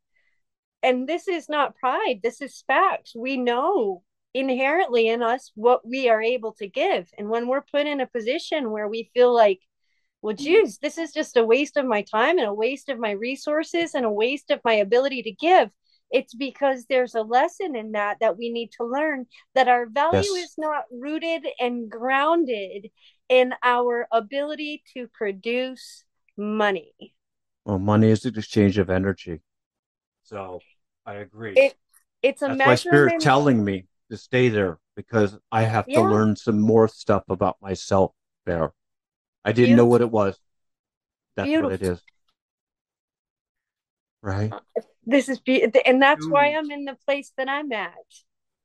and 0.82 1.08
this 1.08 1.28
is 1.28 1.48
not 1.48 1.76
pride, 1.76 2.20
this 2.24 2.42
is 2.42 2.64
facts. 2.66 3.14
We 3.16 3.38
know 3.38 4.02
inherently 4.34 5.08
in 5.08 5.22
us 5.22 5.52
what 5.54 5.88
we 5.88 6.10
are 6.10 6.22
able 6.22 6.54
to 6.54 6.68
give. 6.68 7.10
And 7.18 7.30
when 7.30 7.48
we're 7.48 7.62
put 7.62 7.86
in 7.86 8.02
a 8.02 8.08
position 8.08 8.72
where 8.72 8.88
we 8.88 9.12
feel 9.14 9.34
like, 9.34 9.60
well, 10.22 10.36
mm-hmm. 10.36 10.44
geez, 10.44 10.78
this 10.80 10.98
is 10.98 11.12
just 11.12 11.38
a 11.38 11.44
waste 11.44 11.78
of 11.78 11.86
my 11.86 12.04
time 12.04 12.38
and 12.38 12.48
a 12.48 12.54
waste 12.54 12.90
of 12.90 13.00
my 13.00 13.12
resources 13.12 13.96
and 13.96 14.06
a 14.06 14.12
waste 14.12 14.52
of 14.52 14.60
my 14.64 14.74
ability 14.74 15.24
to 15.24 15.32
give, 15.32 15.70
it's 16.12 16.34
because 16.34 16.86
there's 16.86 17.16
a 17.16 17.22
lesson 17.22 17.76
in 17.76 17.94
that 17.94 18.18
that 18.20 18.38
we 18.38 18.52
need 18.52 18.72
to 18.78 18.84
learn 18.84 19.26
that 19.56 19.68
our 19.68 19.86
value 19.88 20.34
yes. 20.34 20.46
is 20.46 20.54
not 20.58 20.84
rooted 20.92 21.46
and 21.60 21.90
grounded 21.90 22.88
in 23.30 23.54
our 23.64 24.08
ability 24.12 24.84
to 24.94 25.08
produce 25.08 26.04
money. 26.38 26.94
Well, 27.66 27.80
money 27.80 28.10
is 28.10 28.22
the 28.22 28.30
exchange 28.30 28.78
of 28.78 28.90
energy. 28.90 29.42
So 30.24 30.60
I 31.06 31.16
agree. 31.16 31.54
It, 31.56 31.76
it's 32.22 32.42
a 32.42 32.48
That's 32.48 32.60
my 32.60 32.76
spirit 32.76 33.22
telling 33.22 33.64
me 33.64 33.86
to 34.10 34.18
stay 34.18 34.50
there 34.50 34.80
because 34.96 35.38
I 35.52 35.64
have 35.64 35.86
yeah. 35.88 36.00
to 36.00 36.10
learn 36.10 36.36
some 36.36 36.60
more 36.60 36.88
stuff 36.88 37.24
about 37.30 37.58
myself 37.62 38.12
there. 38.46 38.74
I 39.44 39.52
didn't 39.52 39.70
Beautiful. 39.70 39.86
know 39.86 39.90
what 39.90 40.02
it 40.02 40.12
was. 40.12 40.40
That's 41.36 41.48
Beautiful. 41.48 41.72
what 41.72 41.82
it 41.82 41.88
is. 41.88 42.02
Right? 44.22 44.54
This 45.06 45.30
is 45.30 45.40
be- 45.40 45.64
and 45.86 46.02
that's 46.02 46.26
Ooh. 46.26 46.32
why 46.32 46.54
I'm 46.54 46.70
in 46.70 46.86
the 46.86 46.98
place 47.06 47.32
that 47.38 47.50
I'm 47.50 47.72
at 47.72 47.96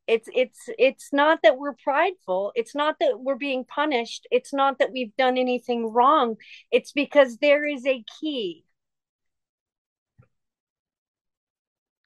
it's 0.07 0.29
it's 0.35 0.69
it's 0.79 1.13
not 1.13 1.41
that 1.43 1.59
we're 1.59 1.73
prideful 1.73 2.53
it's 2.55 2.75
not 2.75 2.97
that 3.01 3.19
we're 3.21 3.37
being 3.37 3.65
punished 3.65 4.27
it's 4.31 4.53
not 4.53 4.79
that 4.79 4.93
we've 4.93 5.15
done 5.17 5.37
anything 5.37 5.93
wrong 5.93 6.37
it's 6.71 6.93
because 6.93 7.39
there 7.39 7.67
is 7.67 7.87
a 7.87 8.05
key 8.21 8.65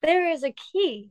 there 0.03 0.31
is 0.31 0.43
a 0.43 0.55
key 0.73 1.11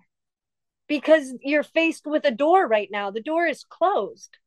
because 0.87 1.33
you're 1.41 1.63
faced 1.63 2.07
with 2.07 2.25
a 2.25 2.31
door 2.31 2.67
right 2.67 2.89
now 2.91 3.11
the 3.11 3.21
door 3.21 3.45
is 3.45 3.63
closed 3.69 4.37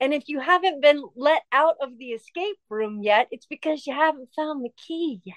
and 0.00 0.14
if 0.14 0.28
you 0.28 0.40
haven't 0.40 0.80
been 0.80 1.02
let 1.16 1.42
out 1.52 1.76
of 1.80 1.98
the 1.98 2.10
escape 2.10 2.56
room 2.68 3.02
yet 3.02 3.28
it's 3.30 3.46
because 3.46 3.86
you 3.86 3.94
haven't 3.94 4.28
found 4.34 4.64
the 4.64 4.70
key 4.76 5.20
yet 5.24 5.36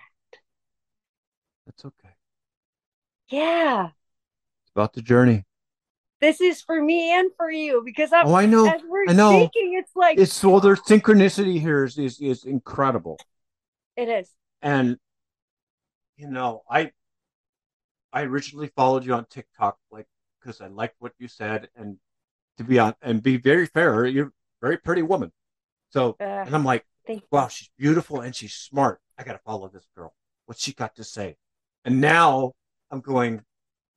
that's 1.66 1.86
okay 1.86 2.16
yeah 3.30 3.88
it's 3.88 4.72
about 4.72 4.94
the 4.94 5.02
journey 5.02 5.46
this 6.22 6.40
is 6.40 6.62
for 6.62 6.80
me 6.80 7.12
and 7.12 7.32
for 7.36 7.50
you 7.50 7.82
because 7.84 8.14
I'm, 8.14 8.28
oh, 8.28 8.36
I 8.36 8.46
know. 8.46 8.68
As 8.68 8.82
we're 8.88 9.10
I 9.10 9.14
know. 9.14 9.40
speaking, 9.40 9.74
it's 9.74 9.96
like 9.96 10.20
it's 10.20 10.44
well, 10.44 10.60
their 10.60 10.76
synchronicity 10.76 11.60
here 11.60 11.84
is, 11.84 11.98
is 11.98 12.22
is 12.22 12.46
incredible. 12.46 13.18
It 13.98 14.08
is, 14.08 14.30
and 14.62 14.98
you 16.18 16.30
know, 16.30 16.62
I 16.70 16.92
I 18.14 18.22
originally 18.22 18.72
followed 18.76 19.04
you 19.04 19.16
on 19.16 19.26
TikTok, 19.26 19.78
like 19.92 20.06
because 20.40 20.62
I 20.62 20.68
liked 20.68 20.96
what 21.00 21.14
you 21.18 21.28
said, 21.28 21.70
and 21.76 21.98
to 22.60 22.64
be 22.64 22.78
on 22.78 22.94
and 23.02 23.24
be 23.24 23.38
very 23.38 23.66
fair, 23.66 24.06
you're 24.06 24.32
very 24.62 24.78
pretty 24.78 25.02
woman. 25.02 25.32
So, 25.90 26.16
uh, 26.20 26.24
and 26.24 26.56
I'm 26.56 26.64
like, 26.64 26.86
wow, 27.32 27.48
she's 27.48 27.70
beautiful 27.78 28.22
and 28.22 28.36
she's 28.36 28.54
smart. 28.54 29.00
I 29.18 29.24
got 29.24 29.34
to 29.34 29.40
follow 29.40 29.68
this 29.68 29.88
girl. 29.96 30.14
What's 30.46 30.64
she 30.64 30.74
got 30.74 30.96
to 30.96 31.04
say? 31.04 31.38
And 31.84 32.00
now 32.00 32.54
I'm 32.90 33.02
going, 33.02 33.42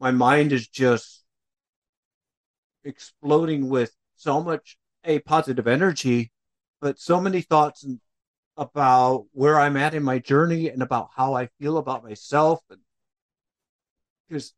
my 0.00 0.10
mind 0.10 0.52
is 0.52 0.66
just 0.66 1.24
exploding 2.84 3.68
with 3.68 3.94
so 4.16 4.42
much 4.42 4.76
a 5.04 5.18
positive 5.20 5.66
energy, 5.66 6.32
but 6.80 6.98
so 6.98 7.20
many 7.20 7.40
thoughts 7.42 7.86
about 8.56 9.26
where 9.32 9.58
I'm 9.58 9.76
at 9.76 9.94
in 9.94 10.02
my 10.02 10.18
journey 10.18 10.68
and 10.68 10.82
about 10.82 11.10
how 11.14 11.34
I 11.34 11.48
feel 11.60 11.78
about 11.78 12.04
myself. 12.04 12.60
And 12.70 12.80
because 14.28 14.54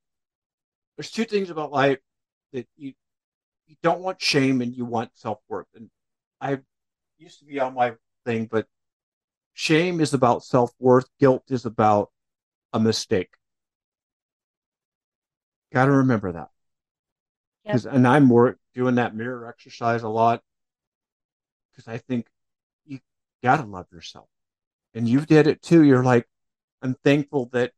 there's 0.96 1.10
two 1.10 1.24
things 1.24 1.50
about 1.50 1.72
life 1.72 1.98
that 2.52 2.66
you 2.76 2.92
you 3.66 3.76
don't 3.82 4.00
want 4.00 4.20
shame 4.20 4.60
and 4.60 4.74
you 4.74 4.84
want 4.84 5.10
self 5.14 5.38
worth. 5.48 5.66
And 5.74 5.90
I 6.40 6.58
used 7.18 7.39
to 7.40 7.44
be 7.44 7.60
on 7.60 7.74
my 7.74 7.94
thing, 8.24 8.47
but 8.50 8.66
shame 9.55 10.00
is 10.00 10.15
about 10.15 10.44
self 10.44 10.73
worth. 10.78 11.08
Guilt 11.18 11.44
is 11.48 11.65
about 11.65 12.10
a 12.73 12.81
mistake. 12.81 13.31
Got 15.73 15.86
to 15.86 15.92
remember 15.92 16.32
that. 16.32 16.48
Yep. 17.65 17.86
and 17.90 18.06
I'm 18.06 18.24
more 18.24 18.58
doing 18.74 18.94
that 18.94 19.16
mirror 19.16 19.48
exercise 19.48 20.05
a 20.05 20.08
lot 20.08 20.42
because 21.73 21.89
I 21.89 21.98
think 21.98 22.26
you 22.84 23.00
gotta 23.42 23.65
love 23.65 23.86
yourself, 23.92 24.28
and 24.94 25.08
you 25.08 25.20
did 25.20 25.48
it 25.48 25.62
too. 25.62 25.82
You're 25.82 26.05
like, 26.05 26.28
I'm 26.81 26.94
thankful 27.02 27.47
that 27.52 27.73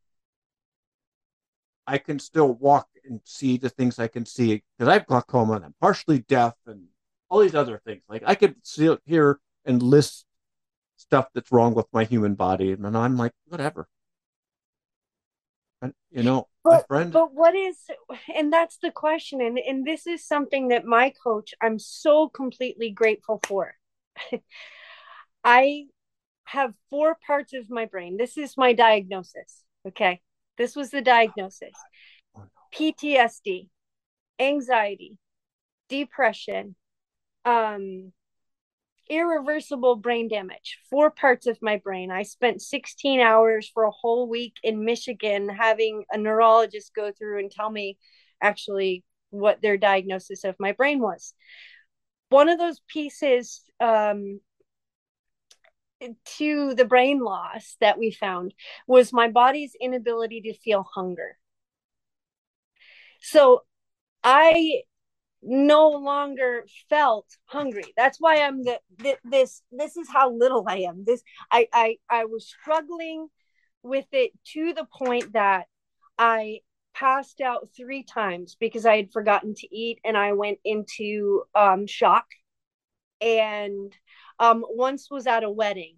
I 1.87 1.97
can 1.97 2.19
still 2.19 2.53
walk 2.53 2.87
and 3.03 3.19
see 3.23 3.57
the 3.57 3.69
things 3.69 3.97
I 3.97 4.07
can 4.07 4.25
see 4.25 4.61
because 4.77 4.87
I 4.87 4.93
have 4.93 5.07
glaucoma 5.07 5.53
and 5.53 5.65
I'm 5.65 5.75
partially 5.81 6.19
deaf 6.19 6.53
and 6.67 6.88
all 7.29 7.39
these 7.39 7.55
other 7.55 7.81
things. 7.85 8.01
Like 8.09 8.23
I 8.25 8.35
could 8.35 8.55
see 8.63 8.95
here 9.05 9.39
and 9.65 9.81
list 9.81 10.25
stuff 10.97 11.27
that's 11.33 11.51
wrong 11.51 11.73
with 11.73 11.87
my 11.93 12.03
human 12.03 12.35
body, 12.35 12.71
and 12.71 12.97
I'm 12.97 13.17
like, 13.17 13.31
whatever. 13.47 13.87
And 15.81 15.93
you 16.11 16.23
know, 16.23 16.47
but, 16.63 16.87
friend. 16.87 17.11
But 17.11 17.33
what 17.33 17.55
is 17.55 17.77
and 18.35 18.51
that's 18.51 18.77
the 18.81 18.91
question. 18.91 19.41
And 19.41 19.57
and 19.57 19.85
this 19.85 20.07
is 20.07 20.25
something 20.25 20.69
that 20.69 20.85
my 20.85 21.13
coach 21.23 21.53
I'm 21.61 21.79
so 21.79 22.27
completely 22.27 22.89
grateful 22.89 23.39
for. 23.47 23.75
I 25.43 25.85
have 26.43 26.73
four 26.89 27.17
parts 27.25 27.53
of 27.53 27.69
my 27.69 27.85
brain. 27.85 28.17
This 28.17 28.37
is 28.37 28.57
my 28.57 28.73
diagnosis. 28.73 29.63
Okay. 29.87 30.19
This 30.57 30.75
was 30.75 30.89
the 30.89 31.01
diagnosis. 31.01 31.71
Oh, 32.35 32.43
PTSD, 32.75 33.69
anxiety, 34.37 35.17
depression, 35.87 36.75
um, 37.45 38.11
irreversible 39.09 39.95
brain 39.95 40.27
damage, 40.27 40.79
four 40.89 41.09
parts 41.09 41.47
of 41.47 41.57
my 41.61 41.77
brain. 41.77 42.11
I 42.11 42.23
spent 42.23 42.61
16 42.61 43.19
hours 43.19 43.69
for 43.73 43.83
a 43.83 43.91
whole 43.91 44.29
week 44.29 44.53
in 44.63 44.85
Michigan 44.85 45.49
having 45.49 46.05
a 46.11 46.17
neurologist 46.17 46.93
go 46.95 47.11
through 47.11 47.39
and 47.39 47.51
tell 47.51 47.69
me 47.69 47.97
actually 48.41 49.03
what 49.31 49.61
their 49.61 49.77
diagnosis 49.77 50.43
of 50.43 50.55
my 50.59 50.71
brain 50.73 50.99
was. 50.99 51.33
One 52.29 52.49
of 52.49 52.59
those 52.59 52.79
pieces 52.87 53.61
um, 53.79 54.39
to 56.37 56.73
the 56.75 56.85
brain 56.85 57.19
loss 57.19 57.75
that 57.81 57.97
we 57.97 58.11
found 58.11 58.53
was 58.87 59.11
my 59.11 59.29
body's 59.29 59.75
inability 59.79 60.41
to 60.41 60.53
feel 60.53 60.83
hunger. 60.83 61.37
So 63.21 63.63
I 64.23 64.83
no 65.41 65.89
longer 65.89 66.65
felt 66.89 67.25
hungry. 67.45 67.93
That's 67.95 68.19
why 68.19 68.41
i'm 68.41 68.63
the, 68.63 68.79
the, 68.97 69.17
this 69.23 69.61
this 69.71 69.95
is 69.95 70.09
how 70.09 70.31
little 70.33 70.65
i 70.67 70.77
am. 70.79 71.03
This 71.05 71.23
I, 71.51 71.67
I 71.73 71.97
i 72.09 72.25
was 72.25 72.47
struggling 72.47 73.27
with 73.81 74.07
it 74.11 74.31
to 74.53 74.73
the 74.73 74.85
point 74.97 75.33
that 75.33 75.67
i 76.17 76.59
passed 76.93 77.39
out 77.39 77.69
three 77.77 78.03
times 78.03 78.57
because 78.59 78.85
i 78.85 78.97
had 78.97 79.13
forgotten 79.13 79.53
to 79.55 79.75
eat 79.75 79.99
and 80.03 80.17
i 80.17 80.33
went 80.33 80.59
into 80.65 81.43
um 81.55 81.87
shock. 81.87 82.25
And 83.21 83.93
um 84.39 84.65
once 84.69 85.09
was 85.09 85.25
at 85.27 85.43
a 85.43 85.51
wedding 85.51 85.95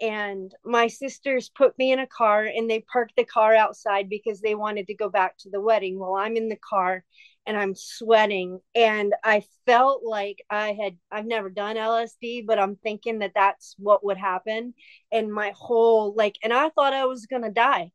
and 0.00 0.52
my 0.64 0.88
sisters 0.88 1.50
put 1.54 1.78
me 1.78 1.92
in 1.92 1.98
a 1.98 2.06
car 2.06 2.44
and 2.44 2.68
they 2.68 2.84
parked 2.92 3.14
the 3.16 3.24
car 3.24 3.54
outside 3.54 4.08
because 4.10 4.40
they 4.40 4.54
wanted 4.54 4.86
to 4.88 4.94
go 4.94 5.08
back 5.08 5.38
to 5.38 5.50
the 5.50 5.60
wedding. 5.60 5.98
Well 5.98 6.14
i'm 6.14 6.36
in 6.36 6.48
the 6.48 6.56
car 6.56 7.04
and 7.46 7.56
I'm 7.56 7.74
sweating. 7.74 8.60
And 8.74 9.14
I 9.24 9.44
felt 9.66 10.02
like 10.04 10.44
I 10.50 10.72
had 10.72 10.96
I've 11.10 11.26
never 11.26 11.50
done 11.50 11.76
LSD 11.76 12.46
but 12.46 12.58
I'm 12.58 12.76
thinking 12.76 13.20
that 13.20 13.32
that's 13.34 13.74
what 13.78 14.04
would 14.04 14.18
happen. 14.18 14.74
And 15.10 15.32
my 15.32 15.52
whole 15.56 16.14
like 16.14 16.36
and 16.42 16.52
I 16.52 16.70
thought 16.70 16.92
I 16.92 17.06
was 17.06 17.26
going 17.26 17.42
to 17.42 17.50
die. 17.50 17.92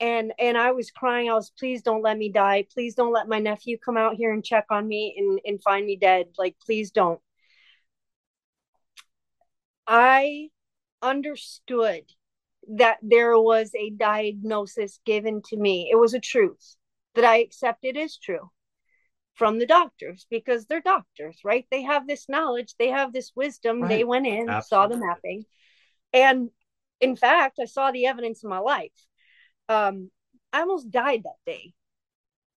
And 0.00 0.32
and 0.38 0.56
I 0.58 0.72
was 0.72 0.90
crying. 0.90 1.30
I 1.30 1.34
was 1.34 1.52
please 1.58 1.82
don't 1.82 2.02
let 2.02 2.16
me 2.18 2.30
die. 2.30 2.66
Please 2.72 2.94
don't 2.94 3.12
let 3.12 3.28
my 3.28 3.38
nephew 3.38 3.78
come 3.78 3.96
out 3.96 4.16
here 4.16 4.32
and 4.32 4.44
check 4.44 4.66
on 4.70 4.86
me 4.88 5.14
and 5.18 5.40
and 5.44 5.62
find 5.62 5.86
me 5.86 5.96
dead. 5.96 6.26
Like 6.38 6.56
please 6.64 6.90
don't. 6.90 7.20
I 9.86 10.50
understood 11.02 12.04
that 12.76 12.98
there 13.02 13.38
was 13.38 13.72
a 13.74 13.90
diagnosis 13.90 15.00
given 15.04 15.42
to 15.48 15.56
me. 15.56 15.88
It 15.90 15.96
was 15.96 16.14
a 16.14 16.20
truth. 16.20 16.76
That 17.14 17.24
I 17.24 17.38
accepted 17.38 17.96
as 17.96 18.16
true 18.16 18.50
from 19.40 19.58
the 19.58 19.64
doctors 19.64 20.26
because 20.30 20.66
they're 20.66 20.82
doctors, 20.82 21.38
right? 21.46 21.64
They 21.70 21.80
have 21.80 22.06
this 22.06 22.28
knowledge, 22.28 22.74
they 22.78 22.88
have 22.88 23.10
this 23.10 23.32
wisdom. 23.34 23.80
They 23.88 24.04
went 24.04 24.26
in, 24.26 24.60
saw 24.60 24.86
the 24.86 24.98
mapping. 24.98 25.46
And 26.12 26.50
in 27.00 27.16
fact, 27.16 27.58
I 27.58 27.64
saw 27.64 27.90
the 27.90 28.04
evidence 28.04 28.44
in 28.44 28.50
my 28.50 28.58
life. 28.58 28.92
Um, 29.70 30.10
I 30.52 30.60
almost 30.60 30.90
died 30.90 31.22
that 31.24 31.50
day. 31.50 31.72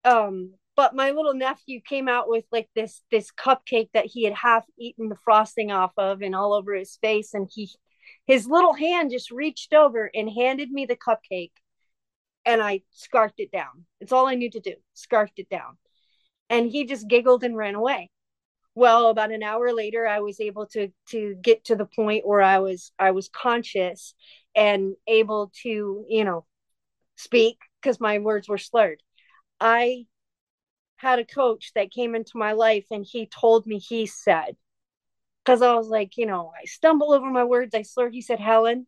Um, 0.03 0.55
but 0.75 0.95
my 0.95 1.11
little 1.11 1.35
nephew 1.35 1.81
came 1.87 2.07
out 2.07 2.27
with 2.27 2.45
like 2.51 2.67
this 2.73 3.03
this 3.11 3.29
cupcake 3.31 3.89
that 3.93 4.07
he 4.07 4.23
had 4.23 4.33
half 4.33 4.65
eaten 4.79 5.07
the 5.07 5.17
frosting 5.23 5.71
off 5.71 5.91
of 5.97 6.23
and 6.23 6.35
all 6.35 6.51
over 6.51 6.73
his 6.73 6.97
face 6.99 7.35
and 7.35 7.47
he 7.53 7.69
his 8.25 8.47
little 8.47 8.73
hand 8.73 9.11
just 9.11 9.29
reached 9.29 9.75
over 9.75 10.09
and 10.15 10.31
handed 10.31 10.71
me 10.71 10.87
the 10.87 10.95
cupcake 10.95 11.51
and 12.43 12.59
I 12.59 12.81
scarfed 12.89 13.39
it 13.39 13.51
down. 13.51 13.85
It's 13.99 14.11
all 14.11 14.25
I 14.25 14.33
knew 14.33 14.49
to 14.49 14.59
do. 14.59 14.73
Scarfed 14.95 15.37
it 15.37 15.49
down. 15.49 15.77
And 16.51 16.69
he 16.69 16.85
just 16.85 17.07
giggled 17.07 17.43
and 17.43 17.57
ran 17.57 17.73
away. 17.75 18.11
Well, 18.75 19.07
about 19.09 19.31
an 19.31 19.41
hour 19.41 19.73
later 19.73 20.07
I 20.07 20.19
was 20.19 20.39
able 20.39 20.67
to 20.67 20.91
to 21.09 21.35
get 21.41 21.65
to 21.65 21.75
the 21.75 21.85
point 21.85 22.27
where 22.27 22.41
I 22.41 22.59
was 22.59 22.91
I 22.99 23.11
was 23.11 23.29
conscious 23.29 24.13
and 24.55 24.95
able 25.07 25.51
to, 25.63 26.05
you 26.07 26.25
know, 26.25 26.45
speak 27.15 27.57
because 27.81 27.99
my 27.99 28.19
words 28.19 28.47
were 28.49 28.57
slurred. 28.57 29.01
I 29.59 30.07
had 30.97 31.19
a 31.19 31.25
coach 31.25 31.71
that 31.75 31.91
came 31.91 32.15
into 32.15 32.37
my 32.37 32.53
life 32.53 32.85
and 32.91 33.05
he 33.05 33.25
told 33.27 33.65
me 33.65 33.79
he 33.79 34.05
said 34.05 34.55
because 35.43 35.61
I 35.61 35.73
was 35.75 35.87
like, 35.87 36.17
you 36.17 36.25
know, 36.25 36.51
I 36.59 36.65
stumble 36.65 37.13
over 37.13 37.29
my 37.29 37.43
words, 37.43 37.73
I 37.75 37.81
slur. 37.83 38.09
He 38.09 38.21
said, 38.21 38.39
Helen, 38.39 38.87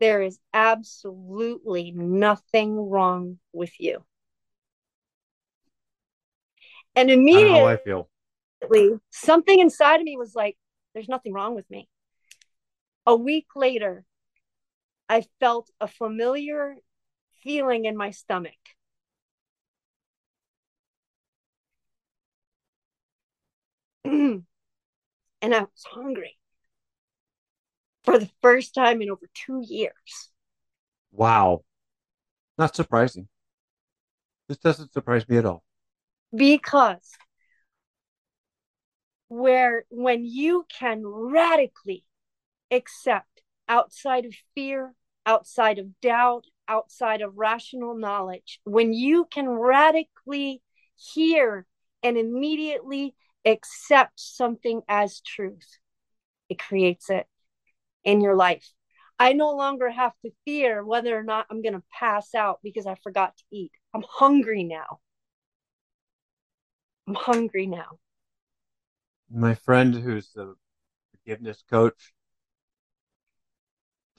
there 0.00 0.22
is 0.22 0.38
absolutely 0.52 1.90
nothing 1.92 2.76
wrong 2.90 3.38
with 3.52 3.80
you. 3.80 4.04
And 6.96 7.10
immediately, 7.10 7.60
I 7.60 7.76
feel. 7.76 8.08
something 9.10 9.60
inside 9.60 10.00
of 10.00 10.04
me 10.04 10.16
was 10.16 10.34
like, 10.34 10.56
there's 10.94 11.08
nothing 11.08 11.34
wrong 11.34 11.54
with 11.54 11.70
me. 11.70 11.88
A 13.04 13.14
week 13.14 13.46
later, 13.54 14.04
I 15.08 15.24
felt 15.38 15.70
a 15.78 15.86
familiar 15.86 16.76
feeling 17.42 17.84
in 17.84 17.96
my 17.96 18.10
stomach. 18.10 18.54
and 24.04 24.44
I 25.42 25.60
was 25.60 25.84
hungry 25.84 26.38
for 28.04 28.18
the 28.18 28.30
first 28.40 28.74
time 28.74 29.02
in 29.02 29.10
over 29.10 29.28
two 29.34 29.62
years. 29.66 30.30
Wow. 31.12 31.64
Not 32.56 32.74
surprising. 32.74 33.28
This 34.48 34.58
doesn't 34.58 34.94
surprise 34.94 35.28
me 35.28 35.36
at 35.36 35.44
all. 35.44 35.65
Because 36.36 37.12
where 39.28 39.84
when 39.88 40.24
you 40.24 40.64
can 40.78 41.02
radically 41.04 42.04
accept 42.70 43.42
outside 43.68 44.24
of 44.24 44.34
fear 44.54 44.94
outside 45.24 45.78
of 45.78 46.00
doubt 46.00 46.44
outside 46.68 47.20
of 47.20 47.36
rational 47.36 47.96
knowledge 47.96 48.60
when 48.64 48.92
you 48.92 49.26
can 49.30 49.48
radically 49.48 50.62
hear 50.96 51.66
and 52.02 52.16
immediately 52.16 53.14
accept 53.44 54.18
something 54.18 54.82
as 54.88 55.20
truth 55.20 55.78
it 56.48 56.58
creates 56.58 57.10
it 57.10 57.26
in 58.04 58.20
your 58.20 58.36
life. 58.36 58.70
I 59.18 59.32
no 59.32 59.52
longer 59.52 59.90
have 59.90 60.12
to 60.24 60.30
fear 60.44 60.84
whether 60.84 61.16
or 61.16 61.24
not 61.24 61.46
i'm 61.50 61.62
going 61.62 61.74
to 61.74 61.82
pass 61.98 62.34
out 62.34 62.60
because 62.62 62.86
i 62.86 62.94
forgot 63.02 63.36
to 63.36 63.44
eat. 63.50 63.72
I'm 63.94 64.04
hungry 64.08 64.62
now 64.62 65.00
I'm 67.06 67.14
hungry 67.14 67.66
now. 67.66 67.98
My 69.30 69.54
friend 69.54 69.94
who's 69.94 70.30
the 70.32 70.54
forgiveness 71.12 71.62
coach, 71.70 72.12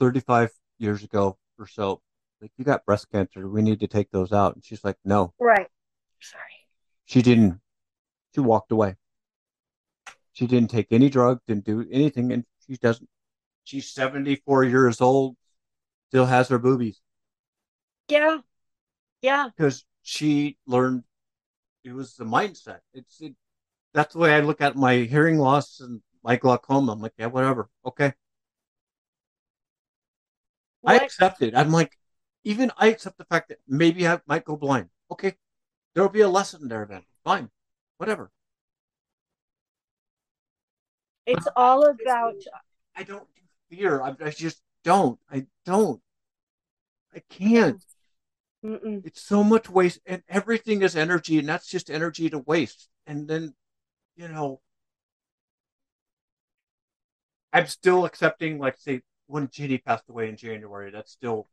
35 0.00 0.50
years 0.78 1.02
ago 1.02 1.38
or 1.58 1.66
so, 1.66 2.00
like, 2.40 2.52
you 2.56 2.64
got 2.64 2.84
breast 2.86 3.10
cancer. 3.10 3.48
We 3.48 3.62
need 3.62 3.80
to 3.80 3.86
take 3.88 4.10
those 4.10 4.32
out. 4.32 4.54
And 4.54 4.64
she's 4.64 4.84
like, 4.84 4.96
no, 5.04 5.34
Right. 5.40 5.66
Sorry. 6.20 6.42
she 7.04 7.20
didn't. 7.22 7.60
She 8.34 8.40
walked 8.40 8.70
away. 8.70 8.96
She 10.32 10.46
didn't 10.46 10.70
take 10.70 10.92
any 10.92 11.08
drug, 11.10 11.40
didn't 11.48 11.64
do 11.64 11.84
anything. 11.90 12.32
And 12.32 12.44
she 12.66 12.76
doesn't. 12.76 13.08
She's 13.64 13.90
74 13.90 14.64
years 14.64 15.00
old, 15.00 15.36
still 16.08 16.26
has 16.26 16.48
her 16.48 16.58
boobies 16.58 17.00
Yeah. 18.08 18.38
Yeah. 19.20 19.48
because 19.56 19.84
she 20.02 20.56
learned 20.66 21.02
it 21.88 21.94
was 21.94 22.14
the 22.14 22.24
mindset. 22.24 22.80
It's 22.92 23.20
it, 23.20 23.34
that's 23.94 24.12
the 24.12 24.20
way 24.20 24.34
I 24.34 24.40
look 24.40 24.60
at 24.60 24.76
my 24.76 24.96
hearing 24.96 25.38
loss 25.38 25.80
and 25.80 26.02
my 26.22 26.36
glaucoma. 26.36 26.92
I'm 26.92 27.00
like, 27.00 27.14
yeah, 27.16 27.26
whatever. 27.26 27.70
Okay. 27.84 28.12
I 30.84 30.96
accept 30.96 31.42
it. 31.42 31.56
I'm 31.56 31.72
like, 31.72 31.96
even 32.44 32.70
I 32.76 32.88
accept 32.88 33.18
the 33.18 33.24
fact 33.24 33.48
that 33.48 33.58
maybe 33.66 34.06
I 34.06 34.20
might 34.26 34.44
go 34.44 34.56
blind. 34.56 34.90
Okay. 35.10 35.36
There'll 35.94 36.10
be 36.10 36.20
a 36.20 36.28
lesson 36.28 36.68
there 36.68 36.86
then. 36.88 37.02
Fine. 37.24 37.50
Whatever. 37.96 38.30
It's 41.26 41.48
all 41.56 41.84
about 41.84 42.34
I 42.96 43.02
don't 43.02 43.26
fear. 43.70 44.00
I, 44.02 44.14
I 44.20 44.30
just 44.30 44.60
don't. 44.84 45.18
I 45.30 45.46
don't. 45.64 46.00
I 47.14 47.20
can't. 47.30 47.82
Mm-mm. 48.64 49.04
It's 49.06 49.22
so 49.22 49.44
much 49.44 49.68
waste, 49.68 50.00
and 50.06 50.22
everything 50.28 50.82
is 50.82 50.96
energy, 50.96 51.38
and 51.38 51.48
that's 51.48 51.68
just 51.68 51.90
energy 51.90 52.30
to 52.30 52.38
waste. 52.38 52.88
And 53.06 53.28
then, 53.28 53.54
you 54.16 54.28
know, 54.28 54.60
I'm 57.52 57.66
still 57.66 58.04
accepting, 58.04 58.58
like, 58.58 58.76
say, 58.78 59.02
when 59.26 59.48
Ginny 59.50 59.78
passed 59.78 60.08
away 60.08 60.28
in 60.28 60.36
January, 60.36 60.90
that's 60.90 61.12
still 61.12 61.46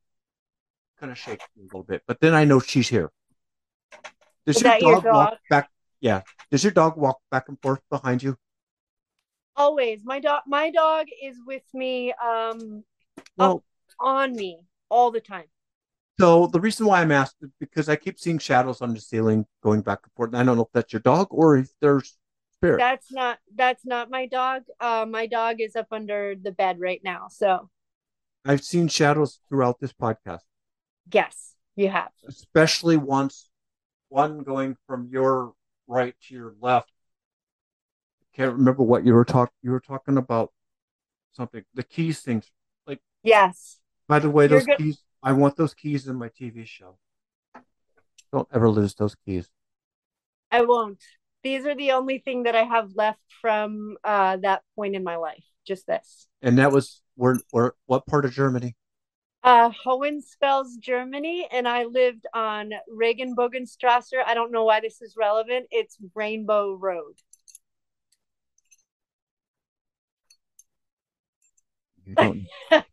kind 0.99 1.11
of 1.11 1.17
shakes 1.17 1.45
me 1.55 1.63
a 1.63 1.65
little 1.65 1.83
bit. 1.83 2.03
But 2.07 2.19
then 2.19 2.33
I 2.33 2.45
know 2.45 2.59
she's 2.59 2.87
here. 2.87 3.11
Does 4.45 4.57
Is 4.57 4.61
your 4.63 4.79
dog, 4.79 5.03
your 5.03 5.13
walk 5.13 5.37
back? 5.49 5.69
Yeah. 5.99 6.21
Does 6.51 6.63
your 6.63 6.71
dog 6.71 6.97
walk 6.97 7.19
back 7.31 7.49
and 7.49 7.59
forth 7.61 7.81
behind 7.89 8.23
you? 8.23 8.37
always 9.55 10.03
my 10.03 10.19
dog 10.19 10.41
my 10.47 10.69
dog 10.69 11.05
is 11.23 11.37
with 11.45 11.63
me 11.73 12.13
um 12.23 12.83
Well, 13.37 13.63
on 13.99 14.35
me 14.35 14.59
all 14.89 15.11
the 15.11 15.21
time. 15.21 15.45
So 16.19 16.47
the 16.47 16.59
reason 16.59 16.85
why 16.85 17.01
I'm 17.01 17.11
asked 17.11 17.35
is 17.41 17.49
because 17.59 17.89
I 17.89 17.95
keep 17.95 18.19
seeing 18.19 18.37
shadows 18.39 18.81
on 18.81 18.93
the 18.93 19.01
ceiling 19.01 19.45
going 19.61 19.81
back 19.81 19.99
and 20.03 20.11
forth. 20.13 20.29
And 20.29 20.37
I 20.37 20.43
don't 20.43 20.55
know 20.57 20.63
if 20.63 20.71
that's 20.73 20.93
your 20.93 21.01
dog 21.01 21.27
or 21.31 21.57
if 21.57 21.69
there's 21.81 22.17
spirit. 22.53 22.77
That's 22.79 23.11
not 23.11 23.39
that's 23.55 23.85
not 23.85 24.09
my 24.09 24.25
dog. 24.27 24.63
Uh 24.79 25.05
my 25.09 25.27
dog 25.27 25.59
is 25.59 25.75
up 25.75 25.87
under 25.91 26.35
the 26.35 26.51
bed 26.51 26.79
right 26.79 27.01
now. 27.03 27.27
So 27.29 27.69
I've 28.45 28.63
seen 28.63 28.87
shadows 28.87 29.39
throughout 29.49 29.79
this 29.79 29.91
podcast. 29.93 30.41
yes, 31.11 31.55
you 31.75 31.89
have. 31.89 32.11
especially 32.27 32.95
once 32.97 33.49
one 34.09 34.43
going 34.43 34.77
from 34.87 35.09
your 35.11 35.53
right 35.87 36.15
to 36.27 36.33
your 36.33 36.53
left. 36.61 36.91
I 38.21 38.37
can't 38.37 38.53
remember 38.53 38.83
what 38.83 39.05
you 39.05 39.13
were 39.13 39.25
talking. 39.25 39.53
You 39.61 39.71
were 39.71 39.79
talking 39.79 40.17
about 40.17 40.51
something. 41.33 41.63
The 41.73 41.83
keys 41.83 42.21
things. 42.21 42.49
Like 42.87 43.01
Yes. 43.23 43.79
By 44.07 44.19
the 44.19 44.29
way, 44.29 44.43
You're 44.47 44.59
those 44.59 44.65
go- 44.67 44.77
keys. 44.77 44.99
I 45.25 45.33
want 45.33 45.57
those 45.57 45.73
keys 45.73 46.07
in 46.07 46.17
my 46.17 46.29
TV 46.29 46.67
show. 46.67 46.99
Don't 48.31 48.47
ever 48.53 48.69
lose 48.69 48.93
those 48.93 49.15
keys. 49.25 49.49
I 50.51 50.61
won't. 50.61 51.03
These 51.41 51.65
are 51.65 51.75
the 51.75 51.93
only 51.93 52.19
thing 52.19 52.43
that 52.43 52.55
I 52.55 52.61
have 52.61 52.91
left 52.95 53.23
from 53.41 53.97
uh 54.03 54.37
that 54.37 54.61
point 54.75 54.95
in 54.95 55.03
my 55.03 55.15
life. 55.15 55.43
Just 55.65 55.87
this. 55.87 56.27
And 56.43 56.59
that 56.59 56.71
was 56.71 57.01
where, 57.15 57.39
where 57.49 57.73
what 57.87 58.05
part 58.05 58.25
of 58.25 58.33
Germany? 58.33 58.75
Uh, 59.43 59.71
Hohenfels, 59.83 60.77
Germany, 60.79 61.47
and 61.51 61.67
I 61.67 61.85
lived 61.85 62.25
on 62.33 62.71
Regenbogenstrasse. 62.91 64.13
I 64.25 64.33
don't 64.33 64.51
know 64.51 64.63
why 64.63 64.79
this 64.79 65.01
is 65.01 65.15
relevant. 65.17 65.67
It's 65.71 65.97
Rainbow 66.13 66.73
Road. 66.73 67.15
You 72.05 72.15
don't. 72.15 72.47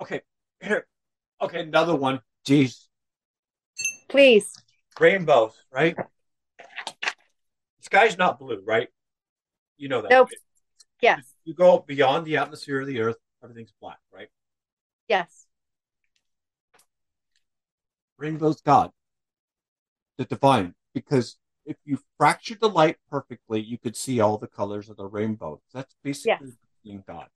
okay, 0.00 0.22
here. 0.62 0.86
Okay, 1.40 1.60
another 1.60 1.94
one. 1.94 2.20
Jeez, 2.46 2.86
Please. 4.08 4.54
rainbows, 4.98 5.52
right? 5.72 5.96
The 6.56 7.12
sky's 7.82 8.16
not 8.18 8.38
blue, 8.38 8.62
right? 8.64 8.88
You 9.76 9.88
know 9.88 10.02
that. 10.02 10.10
Nope. 10.10 10.28
right? 10.28 10.38
Yes. 11.00 11.34
You 11.44 11.54
go 11.54 11.78
beyond 11.86 12.26
the 12.26 12.38
atmosphere 12.38 12.80
of 12.80 12.86
the 12.86 13.00
Earth, 13.00 13.18
everything's 13.42 13.72
black, 13.80 13.98
right? 14.12 14.28
Yes. 15.08 15.46
Rainbow's 18.18 18.60
God, 18.60 18.90
the 20.16 20.24
divine, 20.24 20.74
because 20.92 21.36
if 21.64 21.76
you 21.84 22.00
fractured 22.16 22.60
the 22.60 22.68
light 22.68 22.96
perfectly, 23.10 23.60
you 23.60 23.78
could 23.78 23.94
see 23.94 24.18
all 24.20 24.38
the 24.38 24.48
colors 24.48 24.88
of 24.88 24.96
the 24.96 25.06
rainbow. 25.06 25.60
That's 25.72 25.94
basically 26.02 26.48
Yes. 26.48 26.56
being 26.82 27.04
God. 27.06 27.28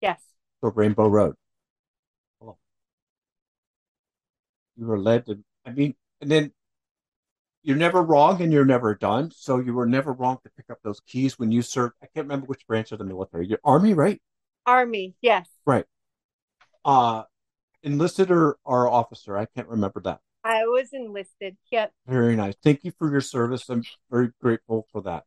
Yes. 0.00 0.20
The 0.62 0.70
Rainbow 0.70 1.06
Road. 1.08 1.36
Hello. 2.40 2.58
You 4.80 4.86
were 4.86 4.98
led 4.98 5.26
to. 5.26 5.38
I 5.66 5.72
mean, 5.72 5.94
and 6.22 6.30
then 6.30 6.52
you're 7.62 7.76
never 7.76 8.02
wrong 8.02 8.40
and 8.40 8.50
you're 8.50 8.64
never 8.64 8.94
done. 8.94 9.30
So 9.30 9.58
you 9.58 9.74
were 9.74 9.84
never 9.84 10.14
wrong 10.14 10.38
to 10.42 10.50
pick 10.56 10.70
up 10.70 10.78
those 10.82 11.00
keys 11.00 11.38
when 11.38 11.52
you 11.52 11.60
served. 11.60 11.94
I 12.02 12.06
can't 12.06 12.24
remember 12.24 12.46
which 12.46 12.66
branch 12.66 12.90
of 12.90 12.98
the 12.98 13.04
military. 13.04 13.46
Your 13.46 13.60
army, 13.62 13.92
right? 13.92 14.22
Army, 14.64 15.14
yes. 15.20 15.46
Right. 15.66 15.84
Uh 16.82 17.24
enlisted 17.82 18.30
or, 18.30 18.56
or 18.64 18.88
officer. 18.88 19.36
I 19.36 19.44
can't 19.44 19.68
remember 19.68 20.00
that. 20.02 20.20
I 20.44 20.64
was 20.64 20.88
enlisted. 20.94 21.58
Yep. 21.70 21.92
Very 22.06 22.36
nice. 22.36 22.54
Thank 22.62 22.84
you 22.84 22.92
for 22.98 23.10
your 23.10 23.20
service. 23.20 23.68
I'm 23.68 23.84
very 24.10 24.30
grateful 24.40 24.86
for 24.90 25.02
that. 25.02 25.24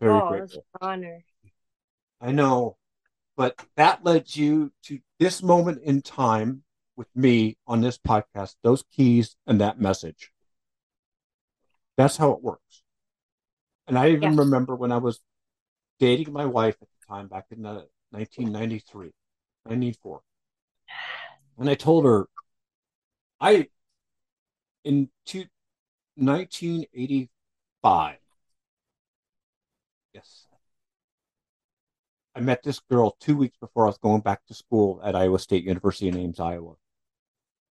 Very 0.00 0.18
oh, 0.18 0.28
grateful. 0.28 0.64
Honor. 0.80 1.24
I 2.20 2.32
know, 2.32 2.78
but 3.36 3.62
that 3.76 4.04
led 4.04 4.34
you 4.34 4.72
to 4.84 4.98
this 5.18 5.42
moment 5.42 5.82
in 5.82 6.00
time 6.00 6.63
with 6.96 7.08
me 7.14 7.56
on 7.66 7.80
this 7.80 7.98
podcast, 7.98 8.56
those 8.62 8.84
keys 8.90 9.36
and 9.46 9.60
that 9.60 9.80
message. 9.80 10.32
That's 11.96 12.16
how 12.16 12.32
it 12.32 12.42
works. 12.42 12.82
And 13.86 13.98
I 13.98 14.10
even 14.10 14.32
Yeah. 14.32 14.38
remember 14.38 14.74
when 14.74 14.92
I 14.92 14.98
was 14.98 15.20
dating 15.98 16.32
my 16.32 16.46
wife 16.46 16.76
at 16.80 16.88
the 16.88 17.06
time, 17.06 17.28
back 17.28 17.46
in 17.50 17.62
the 17.62 17.88
1993, 18.10 19.12
94. 19.66 20.22
And 21.58 21.70
I 21.70 21.74
told 21.74 22.04
her, 22.04 22.28
I, 23.40 23.68
in 24.84 25.10
two, 25.24 25.46
1985, 26.16 28.18
yes, 30.12 30.46
I 32.34 32.40
met 32.40 32.62
this 32.62 32.80
girl 32.80 33.12
two 33.20 33.36
weeks 33.36 33.56
before 33.58 33.84
I 33.84 33.88
was 33.88 33.98
going 33.98 34.22
back 34.22 34.44
to 34.46 34.54
school 34.54 35.00
at 35.04 35.14
Iowa 35.14 35.38
State 35.38 35.64
University 35.64 36.08
in 36.08 36.16
Ames, 36.16 36.40
Iowa. 36.40 36.76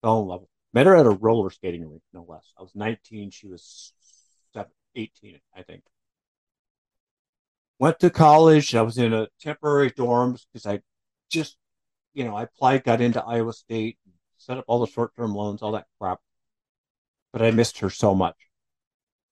Fell 0.02 0.22
in 0.22 0.28
love. 0.28 0.46
Met 0.74 0.86
her 0.86 0.96
at 0.96 1.06
a 1.06 1.12
roller 1.12 1.50
skating 1.50 1.90
rink, 1.90 2.04
no 2.14 2.26
less. 2.28 2.54
I 2.58 2.62
was 2.62 2.72
19. 2.76 3.32
She 3.32 3.48
was 3.48 3.94
seven, 4.54 4.72
18, 4.96 5.40
I 5.56 5.64
think. 5.64 5.84
Went 7.80 8.00
to 8.00 8.10
college. 8.10 8.76
I 8.76 8.82
was 8.82 8.98
in 8.98 9.14
a 9.14 9.28
temporary 9.40 9.92
dorms 9.92 10.46
because 10.52 10.66
I 10.66 10.82
just, 11.32 11.58
you 12.14 12.24
know, 12.24 12.36
I 12.36 12.44
applied, 12.44 12.84
got 12.84 13.02
into 13.02 13.24
Iowa 13.24 13.54
State, 13.54 13.98
set 14.38 14.58
up 14.58 14.66
all 14.68 14.80
the 14.80 14.92
short 14.92 15.16
term 15.16 15.34
loans, 15.34 15.62
all 15.62 15.72
that 15.72 15.88
crap. 16.00 16.20
But 17.32 17.42
I 17.42 17.52
missed 17.52 17.80
her 17.80 17.90
so 17.90 18.14
much. 18.14 18.36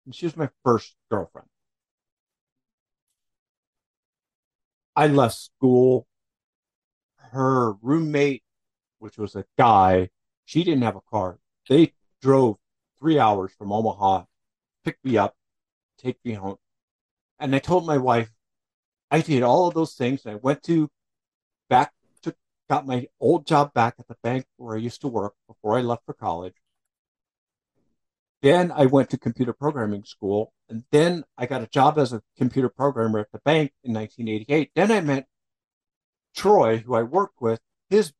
And 0.05 0.15
she 0.15 0.25
was 0.25 0.37
my 0.37 0.49
first 0.63 0.95
girlfriend. 1.11 1.49
I 4.95 5.07
left 5.07 5.35
school. 5.35 6.07
Her 7.31 7.73
roommate, 7.81 8.43
which 8.99 9.17
was 9.17 9.35
a 9.35 9.45
guy, 9.57 10.09
she 10.47 10.63
didn't 10.63 10.83
have 10.83 10.95
a 10.95 11.01
car. 11.01 11.39
They 11.67 11.93
drove 12.21 12.55
three 12.97 13.19
hours 13.19 13.51
from 13.57 13.73
Omaha, 13.73 14.23
pick 14.85 14.97
me 15.03 15.17
up, 15.17 15.35
take 15.97 16.17
me 16.23 16.33
home. 16.33 16.55
And 17.37 17.53
I 17.53 17.59
told 17.59 17.85
my 17.85 17.97
wife, 17.97 18.31
I 19.11 19.19
did 19.19 19.43
all 19.43 19.67
of 19.67 19.73
those 19.73 19.93
things. 19.93 20.25
I 20.25 20.35
went 20.35 20.63
to 20.63 20.89
back 21.69 21.91
to 22.23 22.33
got 22.69 22.87
my 22.87 23.07
old 23.19 23.45
job 23.45 23.73
back 23.73 23.95
at 23.99 24.07
the 24.07 24.15
bank 24.23 24.45
where 24.55 24.77
I 24.77 24.79
used 24.79 25.01
to 25.01 25.09
work 25.09 25.33
before 25.47 25.77
I 25.77 25.81
left 25.81 26.05
for 26.05 26.13
college. 26.13 26.55
Then 28.41 28.71
I 28.71 28.85
went 28.85 29.09
to 29.09 29.17
computer 29.17 29.51
programming 29.51 30.05
school, 30.05 30.53
and 30.69 30.85
then 30.91 31.25
I 31.37 31.45
got 31.45 31.61
a 31.61 31.67
job 31.67 31.97
as 31.97 32.13
a 32.13 32.21
computer 32.37 32.69
programmer 32.69 33.19
at 33.19 33.31
the 33.33 33.39
bank 33.39 33.73
in 33.83 33.93
1988. 33.93 34.71
Then 34.75 34.91
I 34.91 35.01
met 35.01 35.27
Troy, 36.33 36.77
who 36.77 36.95
I 36.95 37.03
worked 37.03 37.41
with, 37.41 37.59
his 37.89 38.13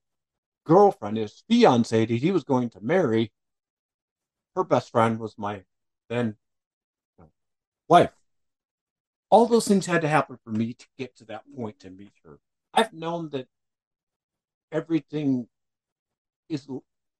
girlfriend, 0.68 1.18
his 1.18 1.44
fiance 1.50 2.06
that 2.06 2.14
he 2.14 2.32
was 2.32 2.44
going 2.44 2.70
to 2.72 2.82
marry. 2.82 3.32
Her 4.56 4.64
best 4.64 4.92
friend 4.92 5.18
was 5.18 5.38
my 5.38 5.64
then 6.10 6.36
wife. 7.88 8.12
All 9.30 9.46
those 9.46 9.68
things 9.68 9.86
had 9.86 10.02
to 10.02 10.08
happen 10.08 10.38
for 10.44 10.52
me 10.52 10.74
to 10.74 10.86
get 10.98 11.16
to 11.18 11.26
that 11.26 11.44
point 11.56 11.80
to 11.80 11.90
meet 11.90 12.14
her. 12.26 12.40
I've 12.74 12.94
known 12.94 13.30
that 13.30 13.48
everything 14.72 15.48
is 16.50 16.68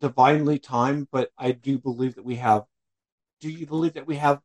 divinely 0.02 0.60
timed, 0.60 1.08
but 1.12 1.32
I 1.38 1.52
do 1.52 1.78
believe 1.78 2.16
that 2.16 2.26
we 2.26 2.36
have. 2.36 2.66
Do 3.40 3.50
you 3.50 3.66
believe 3.66 3.94
that 3.94 4.08
we 4.08 4.18
have 4.18 4.42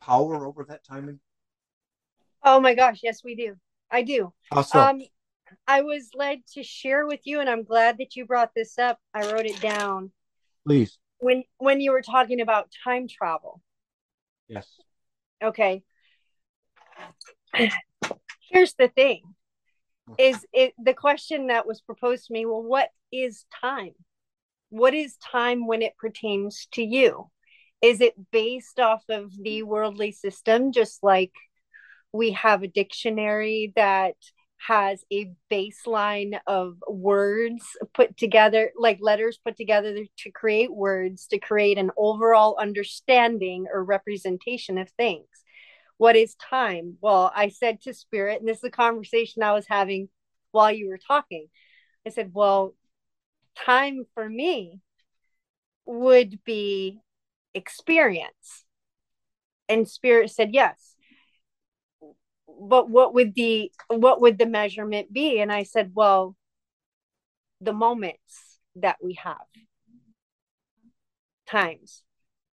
power 0.00 0.46
over 0.46 0.64
that 0.64 0.84
timing? 0.84 1.20
Oh 2.42 2.60
my 2.60 2.74
gosh, 2.74 3.00
yes, 3.02 3.22
we 3.22 3.34
do. 3.34 3.56
I 3.90 4.02
do. 4.02 4.32
How 4.50 4.62
so? 4.62 4.80
Um, 4.80 5.02
I 5.66 5.82
was 5.82 6.10
led 6.14 6.40
to 6.54 6.62
share 6.62 7.06
with 7.06 7.20
you, 7.24 7.40
and 7.40 7.48
I'm 7.48 7.64
glad 7.64 7.98
that 7.98 8.16
you 8.16 8.26
brought 8.26 8.50
this 8.54 8.78
up. 8.78 8.98
I 9.14 9.30
wrote 9.32 9.46
it 9.46 9.60
down 9.60 10.12
Please. 10.66 10.98
when 11.18 11.44
when 11.58 11.80
you 11.80 11.92
were 11.92 12.02
talking 12.02 12.40
about 12.40 12.70
time 12.84 13.08
travel. 13.08 13.60
Yes. 14.48 14.68
Okay. 15.42 15.82
Here's 18.50 18.74
the 18.74 18.88
thing. 18.88 19.22
Is 20.18 20.44
it 20.52 20.74
the 20.82 20.94
question 20.94 21.48
that 21.48 21.66
was 21.66 21.80
proposed 21.80 22.26
to 22.26 22.32
me? 22.32 22.46
Well, 22.46 22.62
what 22.62 22.90
is 23.12 23.44
time? 23.60 23.92
What 24.70 24.94
is 24.94 25.16
time 25.16 25.66
when 25.66 25.82
it 25.82 25.96
pertains 25.98 26.66
to 26.72 26.82
you? 26.82 27.30
Is 27.80 28.00
it 28.00 28.14
based 28.30 28.78
off 28.78 29.04
of 29.08 29.32
the 29.40 29.62
worldly 29.62 30.12
system, 30.12 30.72
just 30.72 31.02
like 31.02 31.32
we 32.12 32.32
have 32.32 32.62
a 32.62 32.68
dictionary 32.68 33.72
that 33.76 34.16
has 34.66 35.02
a 35.10 35.32
baseline 35.50 36.38
of 36.46 36.76
words 36.86 37.64
put 37.94 38.16
together, 38.16 38.72
like 38.76 38.98
letters 39.00 39.38
put 39.42 39.56
together 39.56 40.04
to 40.18 40.30
create 40.30 40.72
words, 40.72 41.26
to 41.28 41.38
create 41.38 41.78
an 41.78 41.90
overall 41.96 42.56
understanding 42.60 43.66
or 43.72 43.82
representation 43.82 44.76
of 44.76 44.90
things? 44.90 45.26
What 45.96 46.16
is 46.16 46.34
time? 46.34 46.96
Well, 47.00 47.32
I 47.34 47.48
said 47.48 47.80
to 47.82 47.94
Spirit, 47.94 48.40
and 48.40 48.48
this 48.48 48.58
is 48.58 48.64
a 48.64 48.70
conversation 48.70 49.42
I 49.42 49.52
was 49.52 49.66
having 49.68 50.08
while 50.50 50.72
you 50.72 50.88
were 50.88 50.98
talking. 50.98 51.46
I 52.06 52.10
said, 52.10 52.30
well, 52.32 52.74
time 53.54 54.04
for 54.14 54.28
me 54.28 54.80
would 55.86 56.42
be 56.44 57.00
experience. 57.54 58.64
And 59.68 59.88
Spirit 59.88 60.30
said, 60.30 60.50
yes. 60.52 60.96
But 62.60 62.90
what 62.90 63.14
would 63.14 63.34
the 63.34 63.72
what 63.88 64.20
would 64.20 64.38
the 64.38 64.46
measurement 64.46 65.12
be? 65.12 65.40
And 65.40 65.50
I 65.50 65.62
said, 65.62 65.92
well, 65.94 66.36
the 67.60 67.72
moments 67.72 68.58
that 68.76 68.96
we 69.02 69.14
have 69.14 69.36
times 71.46 72.02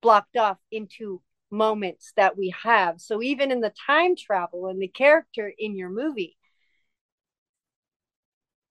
blocked 0.01 0.37
off 0.37 0.59
into 0.71 1.23
moments 1.51 2.13
that 2.17 2.37
we 2.37 2.53
have. 2.65 3.01
So 3.01 3.23
even 3.23 3.51
in 3.51 3.61
the 3.61 3.73
time 3.87 4.17
travel 4.17 4.67
and 4.67 4.81
the 4.83 4.89
character 4.89 5.53
in 5.57 5.77
your 5.77 5.91
movie, 5.91 6.37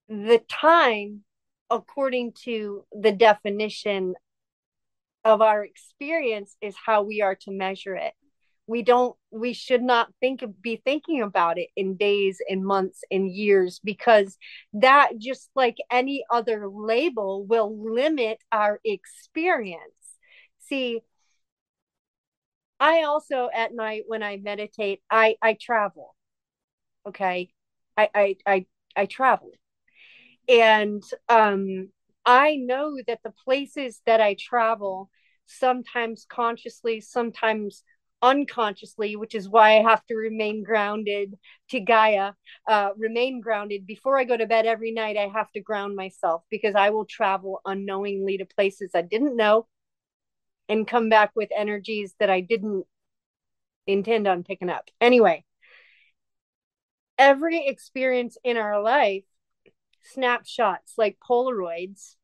the 0.10 0.42
time, 0.50 1.24
according 1.70 2.34
to 2.44 2.84
the 2.92 3.12
definition 3.14 4.16
of 5.24 5.42
our 5.42 5.64
experience, 5.64 6.58
is 6.62 6.76
how 6.86 7.04
we 7.04 7.22
are 7.22 7.36
to 7.36 7.52
measure 7.52 7.96
it. 7.96 8.14
We 8.72 8.84
don't, 8.84 9.16
we 9.32 9.52
should 9.54 9.84
not 9.84 10.08
think 10.22 10.44
be 10.62 10.78
thinking 10.78 11.22
about 11.22 11.58
it 11.58 11.70
in 11.76 11.98
days 11.98 12.42
and 12.50 12.66
months 12.66 13.04
and 13.12 13.30
years 13.30 13.82
because 13.84 14.38
that, 14.74 15.18
just 15.18 15.50
like 15.56 15.78
any 15.92 16.24
other 16.32 16.60
label, 16.70 17.46
will 17.46 17.72
limit 17.94 18.38
our 18.52 18.80
experience. 18.86 19.82
See, 20.60 21.02
I 22.80 23.04
also 23.04 23.50
at 23.54 23.74
night 23.74 24.04
when 24.08 24.24
I 24.24 24.38
meditate, 24.38 25.02
I 25.10 25.36
I 25.42 25.58
travel. 25.60 26.16
Okay. 27.08 27.52
I 27.98 28.10
I 28.16 28.36
I, 28.46 28.66
I 28.96 29.06
travel. 29.06 29.52
And 30.50 31.04
um 31.30 31.90
I 32.26 32.56
know 32.56 32.98
that 33.08 33.20
the 33.24 33.34
places 33.46 34.02
that 34.06 34.22
I 34.22 34.36
travel, 34.40 35.10
sometimes 35.46 36.26
consciously, 36.30 37.02
sometimes 37.02 37.84
unconsciously, 38.22 39.16
which 39.16 39.36
is 39.36 39.50
why 39.50 39.78
I 39.78 39.82
have 39.84 40.06
to 40.08 40.16
remain 40.16 40.64
grounded 40.64 41.38
to 41.70 41.80
Gaia, 41.80 42.34
uh, 42.68 42.90
remain 42.98 43.42
grounded. 43.42 43.88
Before 43.88 44.18
I 44.18 44.24
go 44.24 44.38
to 44.38 44.46
bed 44.46 44.66
every 44.66 44.92
night, 44.92 45.18
I 45.18 45.28
have 45.28 45.52
to 45.54 45.62
ground 45.62 45.96
myself 45.96 46.44
because 46.50 46.76
I 46.76 46.92
will 46.92 47.06
travel 47.06 47.62
unknowingly 47.66 48.38
to 48.38 48.46
places 48.46 48.92
I 48.94 49.02
didn't 49.02 49.36
know 49.36 49.68
and 50.70 50.88
come 50.88 51.10
back 51.10 51.32
with 51.36 51.50
energies 51.56 52.14
that 52.20 52.30
I 52.30 52.42
didn't 52.42 52.86
intend 53.88 54.28
on 54.28 54.44
picking 54.44 54.70
up. 54.70 54.90
Anyway, 55.00 55.44
every 57.18 57.68
experience 57.68 58.38
in 58.44 58.58
our 58.58 58.82
life, 58.82 59.26
snapshots 60.14 60.94
like 60.98 61.18
Polaroids, 61.28 62.16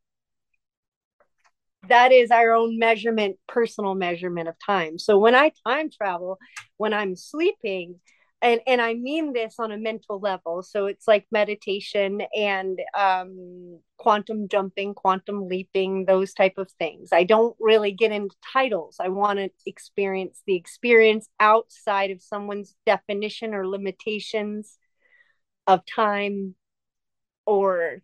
that 1.87 2.11
is 2.11 2.31
our 2.31 2.51
own 2.51 2.79
measurement, 2.79 3.37
personal 3.47 3.95
measurement 3.95 4.47
of 4.47 4.55
time. 4.65 4.99
So 4.99 5.17
when 5.17 5.35
I 5.35 5.51
time 5.65 5.89
travel, 5.89 6.37
when 6.77 6.93
I'm 6.93 7.15
sleeping, 7.15 7.99
and 8.41 8.61
and 8.67 8.81
i 8.81 8.93
mean 8.93 9.33
this 9.33 9.55
on 9.59 9.71
a 9.71 9.77
mental 9.77 10.19
level 10.19 10.61
so 10.61 10.85
it's 10.85 11.07
like 11.07 11.25
meditation 11.31 12.21
and 12.35 12.79
um 12.97 13.79
quantum 13.97 14.47
jumping 14.47 14.93
quantum 14.93 15.47
leaping 15.47 16.05
those 16.05 16.33
type 16.33 16.57
of 16.57 16.69
things 16.73 17.09
i 17.11 17.23
don't 17.23 17.55
really 17.59 17.91
get 17.91 18.11
into 18.11 18.35
titles 18.53 18.97
i 18.99 19.07
want 19.07 19.39
to 19.39 19.49
experience 19.65 20.41
the 20.45 20.55
experience 20.55 21.27
outside 21.39 22.11
of 22.11 22.21
someone's 22.21 22.75
definition 22.85 23.53
or 23.53 23.67
limitations 23.67 24.77
of 25.65 25.81
time 25.85 26.55
or 27.45 28.01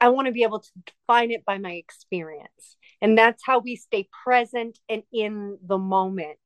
i 0.00 0.08
want 0.08 0.26
to 0.26 0.32
be 0.32 0.42
able 0.42 0.60
to 0.60 0.70
define 0.86 1.30
it 1.30 1.44
by 1.44 1.58
my 1.58 1.72
experience 1.72 2.76
and 3.00 3.16
that's 3.16 3.42
how 3.44 3.58
we 3.58 3.76
stay 3.76 4.08
present 4.24 4.78
and 4.88 5.02
in 5.12 5.58
the 5.66 5.78
moment 5.78 6.38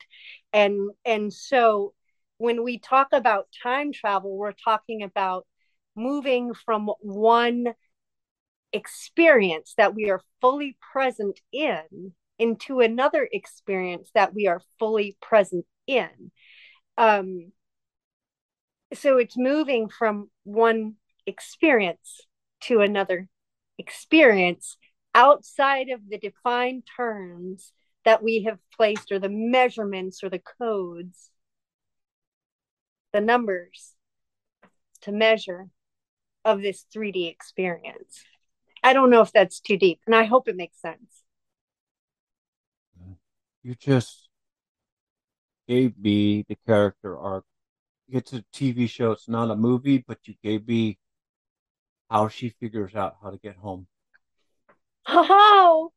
and 0.53 0.91
and 1.05 1.33
so 1.33 1.95
when 2.41 2.65
we 2.65 2.79
talk 2.79 3.09
about 3.13 3.49
time 3.63 3.93
travel, 3.93 4.35
we're 4.35 4.53
talking 4.53 5.03
about 5.03 5.47
moving 5.95 6.55
from 6.55 6.91
one 7.01 7.67
experience 8.73 9.75
that 9.77 9.95
we 9.95 10.09
are 10.09 10.23
fully 10.41 10.75
present 10.91 11.39
in 11.53 12.15
into 12.39 12.81
another 12.81 13.29
experience 13.31 14.09
that 14.15 14.33
we 14.33 14.47
are 14.47 14.63
fully 14.79 15.19
present 15.21 15.67
in. 15.87 16.09
Um, 16.97 17.53
so 18.95 19.19
it's 19.19 19.37
moving 19.37 19.91
from 19.91 20.31
one 20.45 20.95
experience 21.27 22.23
to 22.63 22.81
another 22.81 23.29
experience 23.81 24.77
outside 25.15 25.89
of 25.89 26.01
the 26.09 26.19
defined 26.19 26.85
terms 26.97 27.73
that 28.05 28.23
we 28.23 28.45
have 28.45 28.59
placed 28.77 29.11
or 29.11 29.19
the 29.19 29.29
measurements 29.29 30.23
or 30.23 30.29
the 30.29 30.43
codes 30.61 31.31
the 33.13 33.21
numbers 33.21 33.95
to 35.03 35.13
measure 35.13 35.69
of 36.45 36.63
this 36.63 36.87
3D 36.93 37.27
experience. 37.27 38.25
I 38.83 38.93
don't 38.93 39.11
know 39.11 39.21
if 39.21 39.33
that's 39.33 39.61
too 39.61 39.77
deep, 39.77 40.01
and 40.07 40.15
I 40.15 40.25
hope 40.25 40.49
it 40.49 40.57
makes 40.57 40.81
sense. 40.81 41.23
You 43.63 43.75
just 43.75 44.29
gave 45.69 45.99
me 45.99 46.45
the 46.49 46.57
character 46.67 47.19
arc. 47.19 47.45
It's 48.09 48.33
a 48.33 48.43
TV 48.53 48.89
show, 48.89 49.13
it's 49.13 49.29
not 49.29 49.51
a 49.51 49.57
movie, 49.57 49.99
but 50.07 50.19
you 50.25 50.35
gave 50.43 50.67
me 50.67 50.99
how 52.11 52.29
she 52.29 52.51
figures 52.61 52.95
out 52.95 53.17
how 53.23 53.31
to 53.31 53.39
get 53.39 53.57
home. 53.57 53.87
How? 55.05 55.91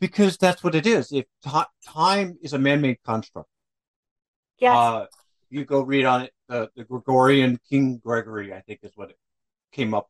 Because 0.00 0.36
that's 0.36 0.62
what 0.62 0.74
it 0.74 0.86
is. 0.86 1.10
If 1.12 1.24
t- 1.42 1.60
time 1.86 2.38
is 2.42 2.52
a 2.52 2.58
man 2.58 2.80
made 2.80 2.98
construct. 3.04 3.48
Yes. 4.58 4.76
Uh, 4.76 5.06
you 5.50 5.64
go 5.64 5.80
read 5.80 6.04
on 6.04 6.22
it, 6.22 6.32
uh, 6.48 6.66
the 6.76 6.84
Gregorian 6.84 7.58
King 7.68 8.00
Gregory, 8.04 8.52
I 8.52 8.60
think 8.60 8.80
is 8.82 8.92
what 8.94 9.10
it 9.10 9.18
came 9.72 9.94
up 9.94 10.08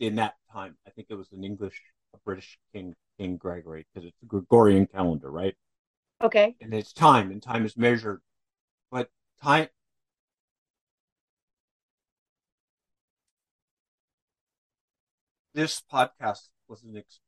in 0.00 0.16
that 0.16 0.34
time. 0.52 0.76
I 0.86 0.90
think 0.90 1.08
it 1.10 1.14
was 1.14 1.30
an 1.32 1.44
English, 1.44 1.80
a 2.14 2.18
British 2.24 2.58
King 2.72 2.94
King 3.18 3.36
Gregory 3.36 3.86
because 3.92 4.06
it's 4.06 4.22
a 4.22 4.26
Gregorian 4.26 4.86
calendar, 4.86 5.30
right? 5.30 5.54
Okay. 6.22 6.56
And 6.60 6.74
it's 6.74 6.92
time, 6.92 7.30
and 7.30 7.42
time 7.42 7.64
is 7.64 7.76
measured, 7.76 8.20
but 8.90 9.08
time. 9.42 9.68
This 15.56 15.80
podcast 15.90 16.50
was 16.68 16.84
an 16.84 16.98
ex- 16.98 17.20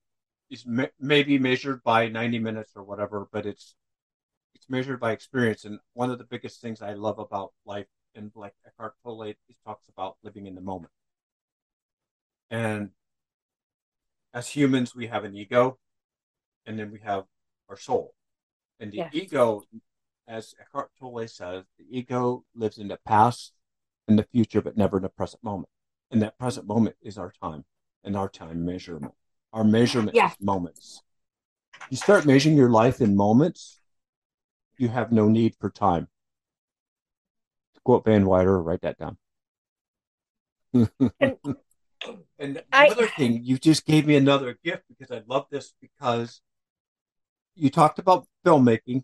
is 0.51 0.67
me- 0.67 0.91
maybe 1.01 1.39
measured 1.39 1.83
by 1.83 2.09
ninety 2.09 2.39
minutes 2.39 2.73
or 2.77 2.85
whatever, 2.85 3.27
but 3.33 3.47
it's 3.47 3.75
it's 4.55 4.69
measured 4.69 5.01
by 5.01 5.13
experience. 5.13 5.65
And 5.65 5.79
one 5.95 6.11
of 6.11 6.19
the 6.19 6.25
biggest 6.25 6.61
things 6.61 6.83
I 6.83 6.93
love 6.93 7.19
about 7.19 7.55
life, 7.65 7.87
and 8.15 8.31
like 8.35 8.53
Eckhart 8.67 8.97
Tolle, 9.03 9.33
he 9.47 9.57
talks 9.65 9.89
about 9.89 10.19
living 10.23 10.47
in 10.47 10.55
the 10.55 10.61
moment. 10.61 10.93
And 12.51 12.91
as 14.35 14.51
humans, 14.51 14.95
we 14.95 15.07
have 15.07 15.25
an 15.25 15.35
ego, 15.35 15.79
and 16.67 16.79
then 16.79 16.93
we 16.93 16.99
have 16.99 17.25
our 17.71 17.79
soul. 17.79 18.13
And 18.79 18.93
the 18.93 18.99
yes. 18.99 19.15
ego, 19.15 19.63
as 20.27 20.55
Eckhart 20.61 20.91
Tolle 21.01 21.27
says, 21.29 21.65
the 21.79 21.87
ego 21.89 22.45
lives 22.55 22.77
in 22.77 22.89
the 22.89 22.99
past 23.07 23.55
and 24.07 24.19
the 24.19 24.25
future, 24.25 24.61
but 24.61 24.77
never 24.77 24.99
in 24.99 25.03
the 25.03 25.09
present 25.09 25.43
moment. 25.43 25.71
And 26.11 26.21
that 26.21 26.39
present 26.39 26.67
moment 26.67 26.97
is 27.01 27.17
our 27.17 27.33
time 27.43 27.65
and 28.05 28.17
our 28.17 28.29
time 28.29 28.65
measurement. 28.65 29.15
Our 29.53 29.65
measurement 29.65 30.17
is 30.17 30.33
moments. 30.41 31.03
You 31.91 31.97
start 31.97 32.27
measuring 32.27 32.57
your 32.57 32.71
life 32.71 33.01
in 33.01 33.17
moments, 33.17 33.81
you 34.77 34.89
have 34.89 35.13
no 35.13 35.29
need 35.29 35.55
for 35.59 35.71
time. 35.71 36.09
To 37.75 37.81
quote 37.81 38.05
Van 38.05 38.25
Wyder, 38.25 38.65
write 38.65 38.83
that 38.83 38.99
down. 38.99 39.17
and, 40.73 40.89
and 42.39 42.63
another 42.73 43.05
I, 43.05 43.13
thing, 43.17 43.45
you 43.45 43.59
just 43.59 43.87
gave 43.87 44.07
me 44.07 44.17
another 44.17 44.59
gift 44.63 44.85
because 44.89 45.11
I 45.11 45.23
love 45.27 45.47
this 45.51 45.73
because 45.81 46.41
you 47.55 47.71
talked 47.71 47.99
about 47.99 48.27
filmmaking 48.45 49.03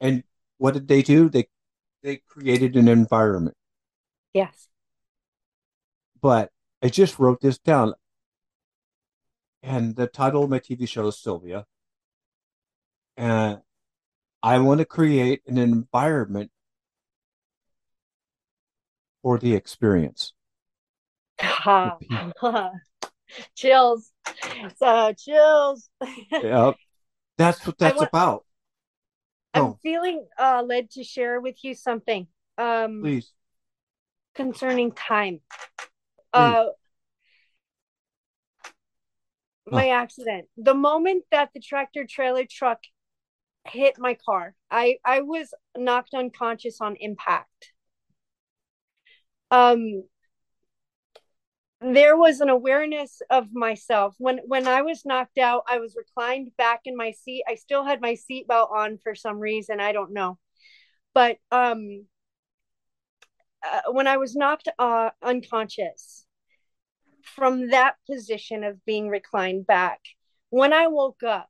and 0.00 0.24
what 0.58 0.74
did 0.74 0.88
they 0.88 1.02
do? 1.02 1.28
They 1.28 1.48
they 2.02 2.16
created 2.16 2.76
an 2.76 2.88
environment. 2.88 3.56
Yes. 4.32 4.68
But 6.20 6.50
I 6.82 6.88
just 6.88 7.18
wrote 7.18 7.40
this 7.40 7.58
down. 7.58 7.94
And 9.62 9.96
the 9.96 10.06
title 10.06 10.44
of 10.44 10.50
my 10.50 10.60
TV 10.60 10.88
show 10.88 11.08
is 11.08 11.18
Sylvia. 11.18 11.66
And 13.16 13.60
I 14.42 14.58
want 14.58 14.78
to 14.78 14.84
create 14.84 15.42
an 15.46 15.58
environment 15.58 16.50
for 19.22 19.38
the 19.38 19.54
experience. 19.54 20.32
chills. 23.56 24.12
So 24.76 25.12
chills. 25.14 25.88
yep. 26.30 26.76
That's 27.38 27.66
what 27.66 27.78
that's 27.78 27.96
want, 27.96 28.08
about. 28.08 28.44
I'm 29.54 29.62
oh. 29.62 29.78
feeling 29.82 30.26
uh, 30.38 30.62
led 30.64 30.90
to 30.92 31.02
share 31.02 31.40
with 31.40 31.56
you 31.64 31.74
something. 31.74 32.26
Um, 32.58 33.00
Please. 33.02 33.32
Concerning 34.34 34.92
time. 34.92 35.40
Uh, 36.36 36.66
my 39.66 39.88
oh. 39.88 39.92
accident. 39.92 40.46
The 40.56 40.74
moment 40.74 41.24
that 41.30 41.50
the 41.54 41.60
tractor 41.60 42.06
trailer 42.08 42.44
truck 42.48 42.80
hit 43.66 43.98
my 43.98 44.14
car. 44.14 44.54
I 44.70 44.98
I 45.04 45.22
was 45.22 45.52
knocked 45.76 46.14
unconscious 46.14 46.80
on 46.80 46.96
impact. 46.96 47.72
Um 49.50 50.04
there 51.80 52.16
was 52.16 52.40
an 52.40 52.48
awareness 52.48 53.20
of 53.30 53.52
myself 53.52 54.14
when 54.18 54.38
when 54.46 54.66
I 54.68 54.82
was 54.82 55.04
knocked 55.04 55.38
out. 55.38 55.64
I 55.68 55.78
was 55.78 55.96
reclined 55.96 56.50
back 56.56 56.82
in 56.84 56.96
my 56.96 57.12
seat. 57.12 57.44
I 57.48 57.56
still 57.56 57.84
had 57.84 58.00
my 58.00 58.16
seatbelt 58.30 58.70
on 58.70 58.98
for 59.02 59.14
some 59.14 59.38
reason. 59.38 59.80
I 59.80 59.92
don't 59.92 60.12
know, 60.12 60.38
but 61.14 61.38
um, 61.50 62.06
uh, 63.64 63.92
when 63.92 64.06
I 64.06 64.16
was 64.16 64.36
knocked 64.36 64.68
uh, 64.78 65.10
unconscious 65.22 66.25
from 67.26 67.70
that 67.70 67.96
position 68.10 68.64
of 68.64 68.84
being 68.84 69.08
reclined 69.08 69.66
back, 69.66 70.00
when 70.50 70.72
I 70.72 70.86
woke 70.86 71.22
up, 71.22 71.48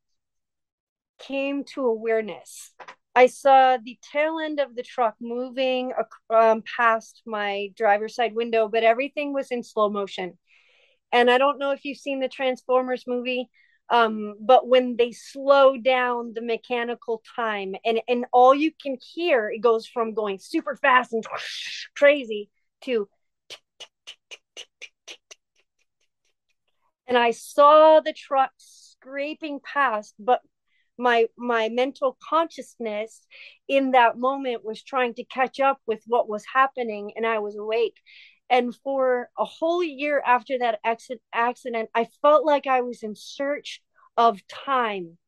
came 1.18 1.64
to 1.64 1.86
awareness. 1.86 2.72
I 3.14 3.26
saw 3.26 3.78
the 3.78 3.98
tail 4.12 4.38
end 4.38 4.60
of 4.60 4.74
the 4.74 4.82
truck 4.82 5.14
moving 5.20 5.92
um, 6.28 6.62
past 6.76 7.22
my 7.24 7.68
driver's 7.74 8.14
side 8.14 8.34
window, 8.34 8.68
but 8.68 8.84
everything 8.84 9.32
was 9.32 9.50
in 9.50 9.62
slow 9.62 9.88
motion. 9.88 10.36
And 11.12 11.30
I 11.30 11.38
don't 11.38 11.58
know 11.58 11.70
if 11.70 11.84
you've 11.84 11.98
seen 11.98 12.20
the 12.20 12.28
Transformers 12.28 13.04
movie, 13.06 13.48
um, 13.88 14.34
but 14.40 14.68
when 14.68 14.96
they 14.96 15.12
slow 15.12 15.76
down 15.76 16.32
the 16.34 16.42
mechanical 16.42 17.22
time, 17.36 17.74
and 17.84 18.00
and 18.08 18.26
all 18.32 18.54
you 18.54 18.72
can 18.82 18.98
hear, 19.14 19.48
it 19.48 19.60
goes 19.60 19.86
from 19.86 20.12
going 20.12 20.38
super 20.38 20.76
fast 20.76 21.12
and 21.12 21.24
crazy 21.94 22.50
to. 22.82 23.08
And 27.06 27.16
I 27.16 27.30
saw 27.30 28.00
the 28.00 28.12
truck 28.12 28.52
scraping 28.58 29.60
past, 29.60 30.14
but 30.18 30.42
my 30.98 31.26
my 31.36 31.68
mental 31.68 32.16
consciousness 32.28 33.20
in 33.68 33.92
that 33.92 34.16
moment 34.16 34.64
was 34.64 34.82
trying 34.82 35.14
to 35.14 35.24
catch 35.24 35.60
up 35.60 35.80
with 35.86 36.02
what 36.06 36.28
was 36.28 36.44
happening 36.54 37.12
and 37.16 37.26
i 37.26 37.38
was 37.38 37.56
awake. 37.56 38.00
And 38.48 38.74
for 38.76 39.28
a 39.36 39.44
whole 39.44 39.82
year 39.82 40.22
after 40.24 40.58
that 40.58 40.80
accident 41.32 41.90
i 41.94 42.06
felt 42.22 42.44
like 42.44 42.66
i 42.66 42.80
was 42.80 43.02
in 43.02 43.14
search 43.14 43.82
of 44.16 44.46
time 44.46 45.18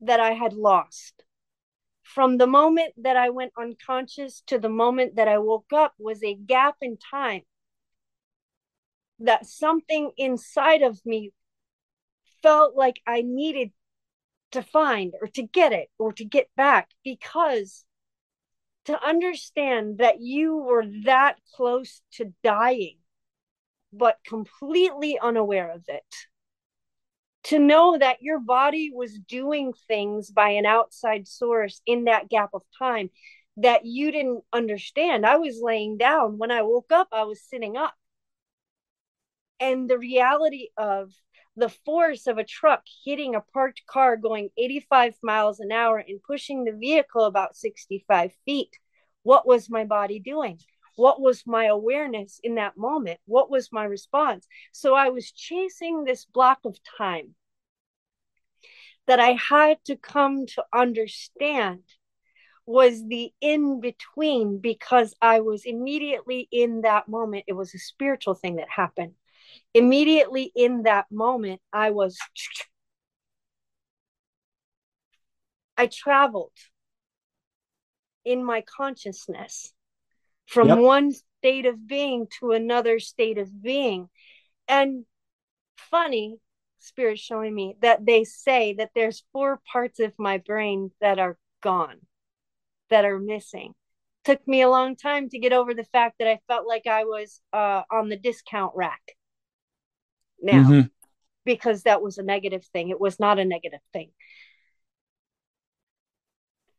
that 0.00 0.20
i 0.20 0.32
had 0.32 0.54
lost. 0.54 1.22
From 2.02 2.38
the 2.38 2.46
moment 2.46 2.94
that 2.96 3.16
i 3.16 3.30
went 3.30 3.52
unconscious 3.58 4.42
to 4.46 4.58
the 4.58 4.68
moment 4.68 5.16
that 5.16 5.28
i 5.28 5.38
woke 5.38 5.72
up 5.72 5.94
was 5.98 6.22
a 6.24 6.34
gap 6.34 6.76
in 6.80 6.96
time 6.96 7.42
that 9.20 9.46
something 9.46 10.10
inside 10.16 10.82
of 10.82 11.00
me 11.04 11.32
felt 12.42 12.74
like 12.74 13.00
i 13.06 13.22
needed 13.22 13.70
to 14.52 14.62
find 14.62 15.14
or 15.20 15.28
to 15.28 15.42
get 15.42 15.72
it 15.72 15.88
or 15.98 16.12
to 16.12 16.24
get 16.24 16.48
back 16.56 16.88
because 17.04 17.84
to 18.86 19.06
understand 19.06 19.98
that 19.98 20.20
you 20.20 20.56
were 20.56 20.84
that 21.04 21.36
close 21.54 22.02
to 22.12 22.32
dying, 22.42 22.96
but 23.92 24.18
completely 24.26 25.18
unaware 25.18 25.70
of 25.70 25.84
it. 25.88 26.02
To 27.44 27.58
know 27.58 27.96
that 27.96 28.18
your 28.20 28.38
body 28.38 28.90
was 28.92 29.18
doing 29.18 29.72
things 29.88 30.30
by 30.30 30.50
an 30.50 30.66
outside 30.66 31.26
source 31.26 31.80
in 31.86 32.04
that 32.04 32.28
gap 32.28 32.50
of 32.52 32.62
time 32.78 33.10
that 33.56 33.84
you 33.84 34.10
didn't 34.12 34.44
understand. 34.52 35.26
I 35.26 35.36
was 35.36 35.60
laying 35.62 35.96
down. 35.96 36.38
When 36.38 36.50
I 36.50 36.62
woke 36.62 36.92
up, 36.92 37.08
I 37.12 37.24
was 37.24 37.42
sitting 37.42 37.76
up. 37.76 37.94
And 39.60 39.88
the 39.88 39.98
reality 39.98 40.68
of 40.76 41.12
the 41.56 41.68
force 41.68 42.26
of 42.26 42.38
a 42.38 42.44
truck 42.44 42.82
hitting 43.04 43.34
a 43.34 43.40
parked 43.40 43.82
car 43.86 44.16
going 44.16 44.48
85 44.56 45.16
miles 45.22 45.60
an 45.60 45.70
hour 45.70 45.98
and 45.98 46.22
pushing 46.22 46.64
the 46.64 46.72
vehicle 46.72 47.24
about 47.24 47.56
65 47.56 48.32
feet. 48.46 48.78
What 49.22 49.46
was 49.46 49.68
my 49.68 49.84
body 49.84 50.18
doing? 50.18 50.58
What 50.96 51.20
was 51.20 51.46
my 51.46 51.66
awareness 51.66 52.40
in 52.42 52.54
that 52.54 52.76
moment? 52.76 53.20
What 53.26 53.50
was 53.50 53.70
my 53.70 53.84
response? 53.84 54.46
So 54.72 54.94
I 54.94 55.10
was 55.10 55.30
chasing 55.32 56.04
this 56.04 56.24
block 56.24 56.60
of 56.64 56.78
time 56.98 57.34
that 59.06 59.20
I 59.20 59.32
had 59.32 59.78
to 59.86 59.96
come 59.96 60.46
to 60.46 60.64
understand 60.72 61.82
was 62.64 63.04
the 63.06 63.32
in 63.40 63.80
between 63.80 64.58
because 64.58 65.14
I 65.20 65.40
was 65.40 65.64
immediately 65.64 66.48
in 66.52 66.82
that 66.82 67.08
moment. 67.08 67.44
It 67.48 67.54
was 67.54 67.74
a 67.74 67.78
spiritual 67.78 68.34
thing 68.34 68.56
that 68.56 68.68
happened 68.68 69.14
immediately 69.74 70.50
in 70.54 70.82
that 70.82 71.06
moment, 71.10 71.60
I 71.72 71.90
was, 71.90 72.18
I 75.76 75.86
traveled 75.86 76.52
in 78.24 78.44
my 78.44 78.62
consciousness 78.62 79.72
from 80.46 80.68
yep. 80.68 80.78
one 80.78 81.12
state 81.12 81.66
of 81.66 81.86
being 81.86 82.26
to 82.40 82.52
another 82.52 82.98
state 82.98 83.38
of 83.38 83.62
being. 83.62 84.08
And 84.68 85.04
funny, 85.76 86.38
spirit 86.78 87.18
showing 87.18 87.54
me 87.54 87.76
that 87.82 88.04
they 88.04 88.24
say 88.24 88.74
that 88.74 88.90
there's 88.94 89.24
four 89.32 89.60
parts 89.72 90.00
of 90.00 90.12
my 90.18 90.38
brain 90.38 90.90
that 91.00 91.18
are 91.18 91.38
gone, 91.62 91.98
that 92.90 93.04
are 93.04 93.18
missing. 93.18 93.74
Took 94.24 94.46
me 94.46 94.60
a 94.60 94.68
long 94.68 94.96
time 94.96 95.30
to 95.30 95.38
get 95.38 95.52
over 95.52 95.72
the 95.72 95.84
fact 95.84 96.16
that 96.18 96.28
I 96.28 96.40
felt 96.46 96.66
like 96.66 96.86
I 96.86 97.04
was 97.04 97.40
uh, 97.52 97.82
on 97.90 98.08
the 98.10 98.18
discount 98.18 98.72
rack 98.74 99.00
now 100.42 100.62
mm-hmm. 100.62 100.86
because 101.44 101.82
that 101.82 102.02
was 102.02 102.18
a 102.18 102.22
negative 102.22 102.64
thing. 102.72 102.90
It 102.90 103.00
was 103.00 103.20
not 103.20 103.38
a 103.38 103.44
negative 103.44 103.80
thing. 103.92 104.10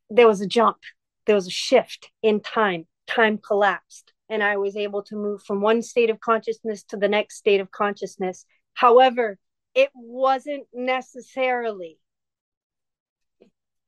There 0.10 0.28
was 0.28 0.42
a 0.42 0.48
jump, 0.48 0.78
there 1.26 1.36
was 1.36 1.48
a 1.48 1.52
shift 1.52 2.10
in 2.22 2.42
time. 2.42 2.88
Time 3.08 3.40
collapsed, 3.40 4.14
and 4.30 4.42
I 4.42 4.56
was 4.56 4.78
able 4.78 5.04
to 5.04 5.16
move 5.16 5.44
from 5.44 5.60
one 5.60 5.82
state 5.82 6.10
of 6.10 6.22
consciousness 6.22 6.84
to 6.84 6.98
the 6.98 7.10
next 7.10 7.38
state 7.38 7.60
of 7.60 7.72
consciousness. 7.72 8.46
However, 8.74 9.38
it 9.74 9.90
wasn't 9.94 10.66
necessarily 10.74 11.98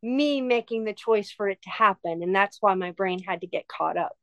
me 0.04 0.42
making 0.42 0.84
the 0.84 0.94
choice 0.94 1.32
for 1.32 1.50
it 1.50 1.62
to 1.62 1.70
happen. 1.70 2.22
And 2.22 2.36
that's 2.36 2.58
why 2.60 2.76
my 2.76 2.92
brain 2.92 3.20
had 3.24 3.42
to 3.42 3.48
get 3.48 3.68
caught 3.68 3.98
up. 3.98 4.18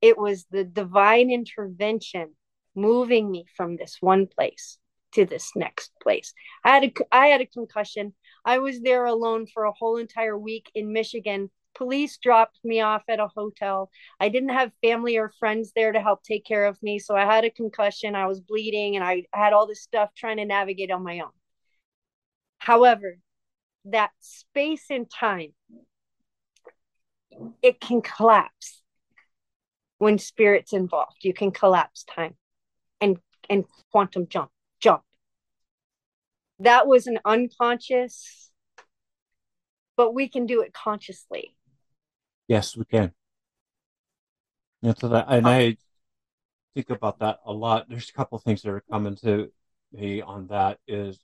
It 0.00 0.18
was 0.18 0.46
the 0.50 0.64
divine 0.64 1.30
intervention 1.30 2.34
moving 2.74 3.30
me 3.30 3.44
from 3.56 3.76
this 3.76 3.98
one 4.00 4.26
place 4.26 4.78
to 5.16 5.24
this 5.24 5.52
next 5.56 5.92
place. 6.02 6.34
I 6.62 6.70
had 6.70 6.84
a 6.84 6.92
I 7.10 7.26
had 7.28 7.40
a 7.40 7.46
concussion. 7.46 8.14
I 8.44 8.58
was 8.58 8.80
there 8.80 9.06
alone 9.06 9.46
for 9.46 9.64
a 9.64 9.72
whole 9.72 9.96
entire 9.96 10.38
week 10.38 10.70
in 10.74 10.92
Michigan. 10.92 11.50
Police 11.74 12.18
dropped 12.18 12.58
me 12.64 12.80
off 12.80 13.02
at 13.08 13.18
a 13.18 13.28
hotel. 13.28 13.90
I 14.20 14.28
didn't 14.28 14.50
have 14.50 14.72
family 14.82 15.16
or 15.16 15.32
friends 15.38 15.72
there 15.74 15.92
to 15.92 16.00
help 16.00 16.22
take 16.22 16.44
care 16.44 16.66
of 16.66 16.82
me, 16.82 16.98
so 16.98 17.16
I 17.16 17.24
had 17.24 17.44
a 17.44 17.50
concussion. 17.50 18.14
I 18.14 18.26
was 18.26 18.40
bleeding 18.40 18.96
and 18.96 19.04
I 19.04 19.24
had 19.32 19.52
all 19.52 19.66
this 19.66 19.82
stuff 19.82 20.10
trying 20.14 20.36
to 20.36 20.44
navigate 20.44 20.90
on 20.90 21.02
my 21.02 21.20
own. 21.20 21.32
However, 22.58 23.18
that 23.86 24.10
space 24.20 24.84
and 24.90 25.10
time 25.10 25.52
it 27.62 27.80
can 27.80 28.02
collapse 28.02 28.82
when 29.98 30.18
spirit's 30.18 30.74
involved. 30.74 31.22
You 31.22 31.32
can 31.32 31.52
collapse 31.52 32.04
time 32.04 32.36
and 33.00 33.16
and 33.48 33.64
quantum 33.90 34.26
jump 34.28 34.50
jump. 34.50 34.55
That 36.58 36.86
was 36.86 37.06
an 37.06 37.18
unconscious, 37.24 38.50
but 39.96 40.14
we 40.14 40.28
can 40.28 40.46
do 40.46 40.62
it 40.62 40.72
consciously. 40.72 41.54
Yes, 42.48 42.76
we 42.76 42.84
can. 42.84 43.12
And 44.82 44.96
so 44.98 45.08
that, 45.08 45.26
and 45.28 45.46
I 45.48 45.76
think 46.74 46.90
about 46.90 47.18
that 47.18 47.40
a 47.44 47.52
lot. 47.52 47.88
There's 47.88 48.08
a 48.08 48.12
couple 48.12 48.38
things 48.38 48.62
that 48.62 48.70
are 48.70 48.84
coming 48.90 49.16
to 49.16 49.50
me 49.92 50.22
on 50.22 50.46
that 50.48 50.78
is, 50.86 51.18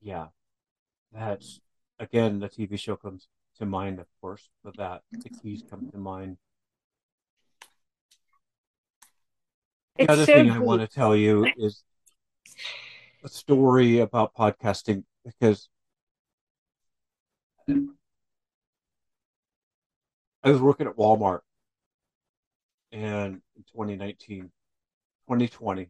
yeah, 0.00 0.28
that's 1.12 1.60
again 1.98 2.38
the 2.38 2.48
TV 2.48 2.78
show 2.78 2.96
comes 2.96 3.28
to 3.58 3.66
mind, 3.66 3.98
of 3.98 4.06
course, 4.20 4.48
but 4.62 4.76
that 4.76 5.02
the 5.12 5.30
keys 5.30 5.62
come 5.68 5.90
to 5.90 5.98
mind. 5.98 6.38
The 10.00 10.12
other 10.12 10.26
so 10.26 10.32
thing 10.32 10.50
I 10.50 10.58
want 10.58 10.80
to 10.80 10.88
tell 10.88 11.14
you 11.14 11.46
is 11.56 11.84
a 13.22 13.28
story 13.28 14.00
about 14.00 14.34
podcasting 14.34 15.04
because 15.24 15.68
I 17.68 17.74
was 20.50 20.60
working 20.60 20.86
at 20.86 20.96
Walmart 20.96 21.40
and 22.92 23.40
in 23.56 23.62
2019, 23.72 24.50
2020, 25.28 25.82
I 25.82 25.86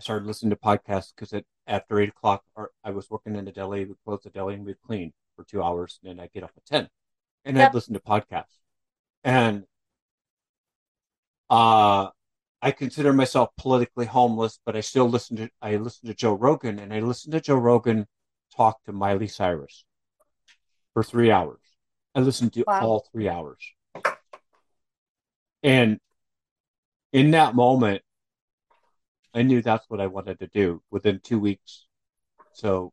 started 0.00 0.26
listening 0.26 0.50
to 0.50 0.56
podcasts 0.56 1.12
because 1.16 1.40
after 1.66 2.00
eight 2.00 2.10
o'clock, 2.10 2.44
I 2.84 2.90
was 2.90 3.10
working 3.10 3.36
in 3.36 3.44
the 3.44 3.52
deli. 3.52 3.84
We 3.84 3.94
close 4.04 4.20
the 4.22 4.30
deli 4.30 4.54
and 4.54 4.66
we 4.66 4.74
clean 4.86 5.12
for 5.36 5.44
two 5.44 5.62
hours, 5.62 5.98
and 6.02 6.10
then 6.10 6.22
I'd 6.22 6.32
get 6.32 6.42
up 6.42 6.52
at 6.56 6.66
10 6.66 6.88
and 7.46 7.56
yep. 7.56 7.70
I'd 7.70 7.74
listen 7.74 7.94
to 7.94 8.00
podcasts. 8.00 8.58
And 9.24 9.64
uh, 11.48 12.08
I 12.66 12.72
consider 12.72 13.12
myself 13.12 13.50
politically 13.56 14.06
homeless, 14.06 14.58
but 14.66 14.74
I 14.74 14.80
still 14.80 15.08
listen 15.08 15.36
to 15.36 15.48
I 15.62 15.76
listen 15.76 16.08
to 16.08 16.14
Joe 16.14 16.32
Rogan 16.34 16.80
and 16.80 16.92
I 16.92 16.98
listen 16.98 17.30
to 17.30 17.40
Joe 17.40 17.54
Rogan 17.54 18.08
talk 18.56 18.82
to 18.86 18.92
Miley 18.92 19.28
Cyrus 19.28 19.84
for 20.92 21.04
three 21.04 21.30
hours. 21.30 21.60
I 22.12 22.20
listened 22.22 22.54
to 22.54 22.64
wow. 22.66 22.80
all 22.80 23.06
three 23.12 23.28
hours. 23.28 23.60
And 25.62 26.00
in 27.12 27.30
that 27.30 27.54
moment, 27.54 28.02
I 29.32 29.42
knew 29.42 29.62
that's 29.62 29.88
what 29.88 30.00
I 30.00 30.08
wanted 30.08 30.40
to 30.40 30.48
do 30.48 30.82
within 30.90 31.20
two 31.22 31.38
weeks. 31.38 31.86
So 32.52 32.92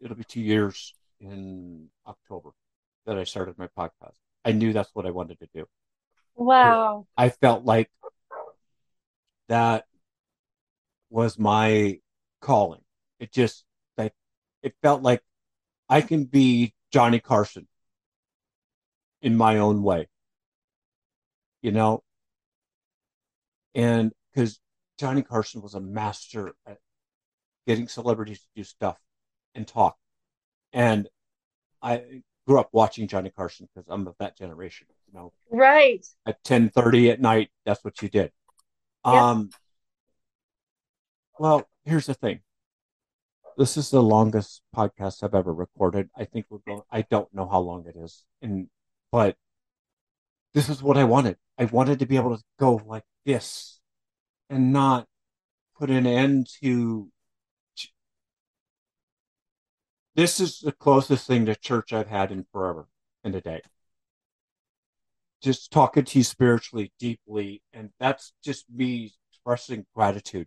it'll 0.00 0.16
be 0.16 0.22
two 0.22 0.40
years 0.40 0.94
in 1.18 1.88
October 2.06 2.50
that 3.06 3.18
I 3.18 3.24
started 3.24 3.58
my 3.58 3.66
podcast. 3.76 4.14
I 4.44 4.52
knew 4.52 4.72
that's 4.72 4.94
what 4.94 5.04
I 5.04 5.10
wanted 5.10 5.40
to 5.40 5.48
do. 5.52 5.66
Wow. 6.36 7.08
I 7.16 7.30
felt 7.30 7.64
like 7.64 7.90
that 9.50 9.84
was 11.10 11.38
my 11.38 11.98
calling. 12.40 12.80
It 13.18 13.32
just 13.32 13.64
like 13.98 14.14
it 14.62 14.74
felt 14.80 15.02
like 15.02 15.22
I 15.88 16.00
can 16.00 16.24
be 16.24 16.72
Johnny 16.92 17.18
Carson 17.18 17.66
in 19.20 19.36
my 19.36 19.58
own 19.58 19.82
way. 19.82 20.08
You 21.62 21.72
know? 21.72 22.04
And 23.74 24.12
because 24.32 24.60
Johnny 24.98 25.22
Carson 25.22 25.62
was 25.62 25.74
a 25.74 25.80
master 25.80 26.54
at 26.64 26.78
getting 27.66 27.88
celebrities 27.88 28.38
to 28.38 28.46
do 28.54 28.64
stuff 28.64 28.98
and 29.54 29.66
talk. 29.66 29.96
And 30.72 31.08
I 31.82 32.22
grew 32.46 32.60
up 32.60 32.68
watching 32.72 33.08
Johnny 33.08 33.30
Carson 33.30 33.68
because 33.74 33.88
I'm 33.90 34.06
of 34.06 34.14
that 34.20 34.38
generation, 34.38 34.86
you 35.08 35.18
know. 35.18 35.32
Right. 35.50 36.06
At 36.24 36.42
ten 36.44 36.70
thirty 36.70 37.10
at 37.10 37.20
night, 37.20 37.50
that's 37.66 37.84
what 37.84 38.00
you 38.00 38.08
did. 38.08 38.30
Um, 39.04 39.50
well, 41.38 41.68
here's 41.84 42.06
the 42.06 42.14
thing. 42.14 42.40
This 43.56 43.76
is 43.76 43.90
the 43.90 44.02
longest 44.02 44.62
podcast 44.74 45.22
I've 45.22 45.34
ever 45.34 45.52
recorded. 45.52 46.08
I 46.16 46.24
think 46.24 46.46
we're 46.48 46.58
going. 46.66 46.82
I 46.90 47.02
don't 47.02 47.32
know 47.34 47.48
how 47.48 47.60
long 47.60 47.86
it 47.86 47.96
is, 47.96 48.24
and 48.42 48.68
but 49.12 49.36
this 50.54 50.68
is 50.68 50.82
what 50.82 50.96
I 50.96 51.04
wanted. 51.04 51.36
I 51.58 51.64
wanted 51.66 51.98
to 51.98 52.06
be 52.06 52.16
able 52.16 52.36
to 52.36 52.42
go 52.58 52.80
like 52.86 53.04
this, 53.24 53.80
and 54.48 54.72
not 54.72 55.06
put 55.78 55.90
an 55.90 56.06
end 56.06 56.48
to. 56.62 57.10
This 60.14 60.40
is 60.40 60.60
the 60.60 60.72
closest 60.72 61.26
thing 61.26 61.46
to 61.46 61.54
church 61.54 61.92
I've 61.92 62.08
had 62.08 62.32
in 62.32 62.46
forever 62.52 62.86
in 63.24 63.34
a 63.34 63.40
day 63.40 63.62
just 65.42 65.70
talking 65.70 66.04
to 66.04 66.18
you 66.18 66.24
spiritually 66.24 66.92
deeply 66.98 67.62
and 67.72 67.90
that's 67.98 68.32
just 68.44 68.64
me 68.70 69.12
expressing 69.30 69.86
gratitude 69.94 70.46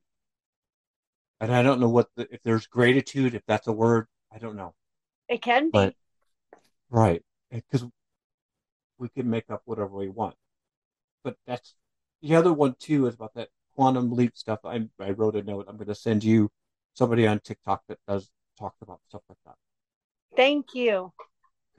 and 1.40 1.54
i 1.54 1.62
don't 1.64 1.80
know 1.80 1.90
what 1.90 2.10
the, 2.16 2.28
if 2.32 2.42
there's 2.44 2.68
gratitude 2.68 3.34
if 3.34 3.42
that's 3.48 3.68
a 3.68 3.72
word 3.72 4.08
i 4.34 4.38
don't 4.38 4.56
know 4.56 4.74
it 5.30 5.42
can 5.42 5.66
be 5.66 5.72
but 5.72 5.96
Right. 6.94 7.24
Because 7.50 7.86
we 9.00 9.10
can 9.10 9.28
make 9.28 9.50
up 9.50 9.64
whatever 9.66 9.98
we 9.98 10.10
want. 10.10 10.36
But 11.24 11.38
that's 11.48 11.74
the 12.22 12.36
other 12.36 12.54
one 12.54 12.76
too 12.80 13.08
is 13.08 13.16
about 13.16 13.34
that 13.34 13.50
quantum 13.76 14.12
leap 14.12 14.38
stuff. 14.38 14.60
I 14.64 14.88
I 15.00 15.10
wrote 15.10 15.36
a 15.36 15.42
note. 15.42 15.66
I'm 15.68 15.78
going 15.78 15.88
to 15.88 15.96
send 15.96 16.24
you 16.24 16.52
somebody 16.94 17.26
on 17.26 17.40
TikTok 17.40 17.82
that 17.88 17.98
does 18.08 18.30
talk 18.60 18.76
about 18.82 19.00
stuff 19.10 19.24
like 19.28 19.40
that. 19.46 19.56
Thank 20.36 20.76
you 20.76 21.12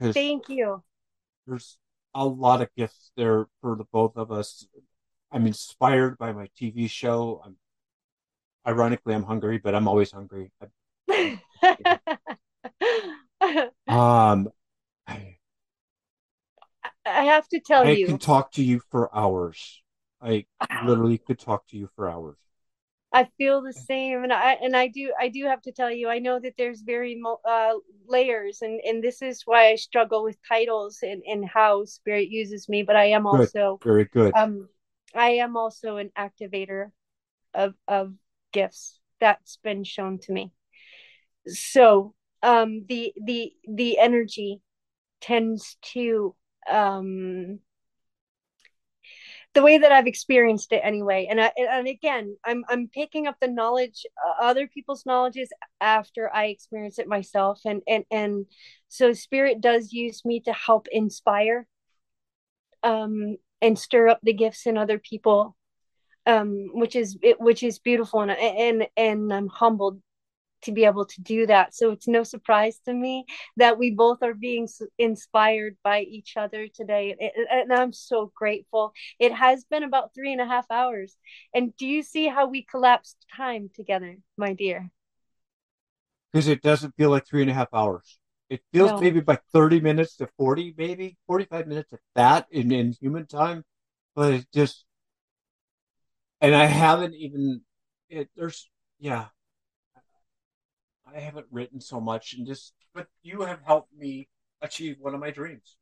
Thank 0.01 0.49
you. 0.49 0.83
there's 1.47 1.77
a 2.15 2.25
lot 2.25 2.61
of 2.61 2.69
gifts 2.75 3.11
there 3.15 3.45
for 3.61 3.75
the 3.75 3.83
both 3.91 4.15
of 4.17 4.31
us. 4.31 4.65
I'm 5.31 5.45
inspired 5.45 6.17
by 6.17 6.31
my 6.31 6.47
TV 6.57 6.89
show. 6.89 7.41
I'm 7.45 7.57
ironically 8.67 9.13
I'm 9.13 9.23
hungry, 9.23 9.59
but 9.59 9.75
I'm 9.75 9.87
always 9.87 10.11
hungry. 10.11 10.51
Um, 13.87 14.49
I, 15.07 15.37
I 17.05 17.23
have 17.25 17.47
to 17.49 17.59
tell 17.59 17.85
I 17.85 17.91
you. 17.91 18.05
I 18.07 18.09
can 18.09 18.17
talk 18.17 18.51
to 18.53 18.63
you 18.63 18.81
for 18.89 19.15
hours. 19.15 19.81
I 20.21 20.45
literally 20.85 21.19
could 21.19 21.37
talk 21.37 21.67
to 21.67 21.77
you 21.77 21.89
for 21.95 22.09
hours. 22.09 22.37
I 23.15 23.29
feel 23.37 23.61
the 23.61 23.71
same, 23.71 24.23
and 24.23 24.33
I 24.33 24.53
and 24.61 24.75
I 24.75 24.87
do 24.89 25.13
I 25.17 25.29
do 25.29 25.45
have 25.45 25.61
to 25.61 25.71
tell 25.71 25.89
you. 25.89 26.09
I 26.09 26.19
know 26.19 26.37
that 26.37 26.55
there's 26.57 26.81
very 26.81 27.17
uh, 27.47 27.75
layers, 28.07 28.61
and 28.61 28.81
and 28.81 29.01
this 29.01 29.21
is 29.21 29.43
why 29.45 29.67
I 29.67 29.75
struggle 29.75 30.21
with 30.21 30.37
titles 30.45 30.99
and 31.01 31.23
and 31.25 31.47
how 31.47 31.85
spirit 31.85 32.27
uses 32.27 32.67
me. 32.67 32.83
But 32.83 32.97
I 32.97 33.05
am 33.05 33.25
Good. 33.25 33.39
also 33.55 33.79
Very 33.81 34.03
good. 34.03 34.33
um 34.35 34.67
I 35.15 35.29
am 35.45 35.55
also 35.55 35.95
an 35.95 36.11
activator 36.17 36.91
of 37.53 37.73
of 37.87 38.13
gifts 38.51 38.99
that's 39.21 39.59
been 39.63 39.85
shown 39.85 40.19
to 40.19 40.33
me. 40.33 40.51
So 41.47 42.15
um 42.43 42.83
the 42.89 43.13
the 43.23 43.53
the 43.65 43.97
energy 43.97 44.59
tends 45.21 45.77
to 45.93 46.35
um 46.69 47.59
the 49.55 49.61
way 49.61 49.77
that 49.77 49.91
I've 49.91 50.05
experienced 50.05 50.71
it 50.73 50.81
anyway. 50.83 51.27
And 51.29 51.41
I, 51.41 51.51
and 51.57 51.87
again, 51.87 52.37
I'm 52.45 52.63
I'm 52.69 52.89
picking 52.89 53.25
up 53.25 53.37
the 53.39 53.47
knowledge, 53.47 54.05
uh, 54.23 54.43
other 54.43 54.67
people's 54.67 55.05
knowledges 55.05 55.49
after 55.81 56.29
I 56.33 56.45
experience 56.47 56.99
it 56.99 57.07
myself, 57.07 57.61
and 57.65 57.81
and 57.87 58.03
and 58.11 58.45
so 58.89 59.13
spirit 59.13 59.61
does 59.61 59.93
use 59.93 60.23
me 60.25 60.41
to 60.41 60.53
help 60.53 60.87
inspire, 60.91 61.67
um, 62.83 63.37
and 63.61 63.79
stir 63.79 64.09
up 64.09 64.19
the 64.21 64.33
gifts 64.33 64.67
in 64.67 64.77
other 64.77 64.99
people, 64.99 65.55
um, 66.25 66.69
which 66.73 66.95
is 66.95 67.17
it, 67.23 67.39
which 67.39 67.63
is 67.63 67.79
beautiful, 67.79 68.21
and 68.21 68.31
and 68.31 68.87
and 68.97 69.33
I'm 69.33 69.47
humbled 69.47 70.01
to 70.65 70.71
be 70.71 70.85
able 70.85 71.05
to 71.05 71.21
do 71.21 71.47
that. 71.47 71.73
So 71.73 71.91
it's 71.91 72.07
no 72.07 72.23
surprise 72.23 72.79
to 72.85 72.93
me 72.93 73.25
that 73.57 73.77
we 73.77 73.91
both 73.91 74.21
are 74.21 74.33
being 74.33 74.67
inspired 74.97 75.77
by 75.83 76.01
each 76.01 76.37
other 76.37 76.67
today. 76.67 77.15
And- 77.49 77.73
I'm 77.73 77.93
so 77.93 78.31
grateful. 78.35 78.93
It 79.19 79.33
has 79.33 79.65
been 79.65 79.83
about 79.83 80.13
three 80.13 80.31
and 80.31 80.41
a 80.41 80.45
half 80.45 80.65
hours. 80.69 81.17
And 81.53 81.75
do 81.75 81.87
you 81.87 82.03
see 82.03 82.27
how 82.27 82.47
we 82.47 82.63
collapsed 82.63 83.17
time 83.35 83.69
together, 83.73 84.17
my 84.37 84.53
dear? 84.53 84.91
Because 86.31 86.47
it 86.47 86.61
doesn't 86.61 86.95
feel 86.97 87.09
like 87.09 87.25
three 87.25 87.41
and 87.41 87.51
a 87.51 87.53
half 87.53 87.73
hours. 87.73 88.19
It 88.49 88.61
feels 88.71 88.91
No. 88.91 88.99
maybe 88.99 89.21
like 89.25 89.41
30 89.53 89.79
minutes 89.79 90.17
to 90.17 90.27
40, 90.37 90.73
maybe 90.77 91.17
45 91.27 91.67
minutes 91.67 91.93
at 91.93 91.99
that 92.15 92.47
in, 92.51 92.71
in 92.71 92.93
human 92.99 93.25
time. 93.25 93.63
But 94.15 94.33
it 94.33 94.47
just, 94.53 94.85
and 96.41 96.53
I 96.55 96.65
haven't 96.65 97.15
even, 97.15 97.61
it, 98.09 98.29
there's, 98.35 98.69
yeah, 98.99 99.27
I 101.15 101.19
haven't 101.19 101.47
written 101.51 101.79
so 101.79 102.01
much 102.01 102.33
and 102.33 102.45
just, 102.45 102.73
but 102.93 103.07
you 103.23 103.41
have 103.41 103.59
helped 103.65 103.93
me 103.97 104.27
achieve 104.61 104.97
one 104.99 105.13
of 105.13 105.19
my 105.19 105.31
dreams. 105.31 105.77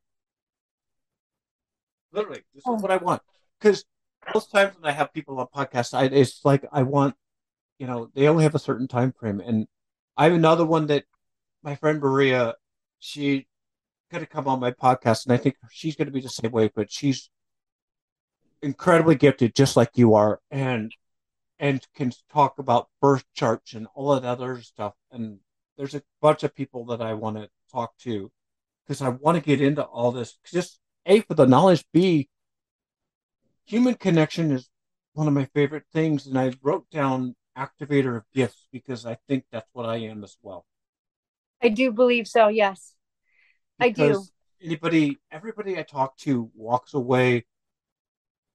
Literally, 2.11 2.43
this 2.53 2.63
Oh. 2.67 2.75
is 2.75 2.81
what 2.81 2.91
I 2.91 2.97
want. 2.97 3.21
Because 3.59 3.85
most 4.33 4.51
times 4.51 4.75
when 4.75 4.85
I 4.85 4.91
have 4.93 5.13
people 5.13 5.39
on 5.39 5.47
podcasts, 5.47 5.93
I, 5.93 6.05
it's 6.05 6.45
like 6.45 6.65
I 6.71 6.83
want, 6.83 7.15
you 7.79 7.87
know, 7.87 8.09
they 8.13 8.27
only 8.27 8.43
have 8.43 8.55
a 8.55 8.59
certain 8.59 8.87
time 8.87 9.11
frame. 9.11 9.39
And 9.39 9.67
I 10.15 10.25
have 10.25 10.33
another 10.33 10.65
one 10.65 10.87
that 10.87 11.05
my 11.63 11.75
friend 11.75 11.99
Maria, 11.99 12.55
she 12.99 13.47
going 14.11 14.23
to 14.23 14.29
come 14.29 14.47
on 14.47 14.59
my 14.59 14.71
podcast, 14.71 15.25
and 15.25 15.33
I 15.33 15.37
think 15.37 15.55
she's 15.71 15.95
going 15.95 16.05
to 16.05 16.11
be 16.11 16.21
the 16.21 16.29
same 16.29 16.51
way. 16.51 16.69
But 16.73 16.91
she's 16.91 17.29
incredibly 18.61 19.15
gifted, 19.15 19.55
just 19.55 19.75
like 19.75 19.91
you 19.95 20.13
are, 20.13 20.39
and 20.51 20.91
and 21.63 21.87
can 21.95 22.11
talk 22.29 22.59
about 22.59 22.89
birth 23.01 23.23
charts 23.33 23.71
and 23.71 23.87
all 23.95 24.13
that 24.13 24.25
other 24.25 24.61
stuff. 24.61 24.95
And 25.13 25.39
there's 25.77 25.95
a 25.95 26.03
bunch 26.21 26.43
of 26.43 26.53
people 26.53 26.83
that 26.87 27.01
I 27.01 27.13
want 27.13 27.37
to 27.37 27.49
talk 27.71 27.97
to 27.99 28.29
because 28.85 29.01
I 29.01 29.07
want 29.07 29.37
to 29.37 29.41
get 29.41 29.61
into 29.61 29.81
all 29.81 30.11
this. 30.11 30.37
Just 30.51 30.81
a 31.05 31.21
for 31.21 31.35
the 31.35 31.47
knowledge, 31.47 31.85
b 31.93 32.27
human 33.63 33.93
connection 33.93 34.51
is 34.51 34.69
one 35.13 35.25
of 35.25 35.33
my 35.33 35.45
favorite 35.53 35.85
things, 35.93 36.27
and 36.27 36.37
I 36.37 36.51
wrote 36.61 36.89
down 36.89 37.33
activator 37.57 38.17
of 38.17 38.23
gifts 38.33 38.67
because 38.73 39.05
I 39.05 39.17
think 39.29 39.45
that's 39.49 39.69
what 39.71 39.85
I 39.85 39.97
am 39.97 40.21
as 40.25 40.35
well. 40.41 40.65
I 41.61 41.69
do 41.69 41.93
believe 41.93 42.27
so. 42.27 42.49
Yes, 42.49 42.93
I 43.79 43.87
do. 43.87 44.21
anybody 44.61 45.17
everybody 45.31 45.79
I 45.79 45.83
talk 45.83 46.17
to 46.17 46.51
walks 46.55 46.93
away 46.93 47.45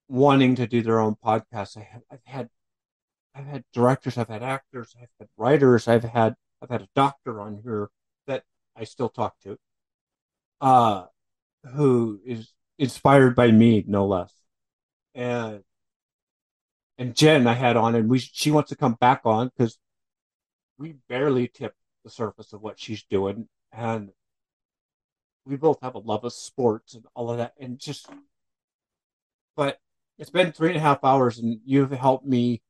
wanting 0.09 0.57
to 0.57 0.67
do 0.67 0.83
their 0.83 1.01
own 1.01 1.17
podcast. 1.25 1.79
I 1.79 1.89
have 1.91 2.03
I've 2.11 2.27
had 2.27 2.51
I've 3.39 3.47
had 3.47 3.65
directors, 3.73 4.19
I've 4.19 4.29
had 4.29 4.43
actors, 4.43 4.95
I've 5.01 5.09
had 5.19 5.29
writers, 5.37 5.87
I've 5.87 6.05
had 6.05 6.35
I've 6.61 6.71
had 6.71 6.83
a 6.83 6.89
doctor 6.95 7.41
on 7.41 7.61
here 7.63 7.89
that 8.27 8.43
I 8.77 8.83
still 8.83 9.09
talk 9.09 9.39
to, 9.45 9.57
uh, 10.61 11.05
who 11.75 12.21
is 12.27 12.53
inspired 12.79 13.37
by 13.37 13.53
me, 13.53 13.85
no 13.87 14.07
less. 14.07 14.33
And 15.15 15.63
and 16.99 17.15
Jen 17.15 17.47
I 17.47 17.55
had 17.55 17.77
on 17.77 17.95
and 17.95 18.11
we 18.11 18.19
she 18.19 18.51
wants 18.51 18.71
to 18.71 18.77
come 18.77 18.95
back 18.95 19.21
on 19.25 19.51
because 19.57 19.79
we 20.79 20.97
barely 21.09 21.49
tipped 21.49 21.79
the 22.05 22.11
surface 22.11 22.53
of 22.53 22.61
what 22.61 22.79
she's 22.81 23.05
doing 23.05 23.49
and 23.73 24.11
we 25.47 25.57
both 25.57 25.81
have 25.81 25.95
a 25.95 25.99
love 25.99 26.25
of 26.25 26.33
sports 26.33 26.95
and 26.95 27.05
all 27.15 27.31
of 27.31 27.39
that 27.39 27.55
and 27.59 27.79
just 27.79 28.09
but 29.57 29.79
it's 30.19 30.31
been 30.31 30.53
three 30.53 30.69
and 30.69 30.77
a 30.77 30.81
half 30.81 31.05
hours 31.05 31.39
and 31.39 31.61
you've 31.65 31.93
helped 31.93 32.27
me 32.27 32.63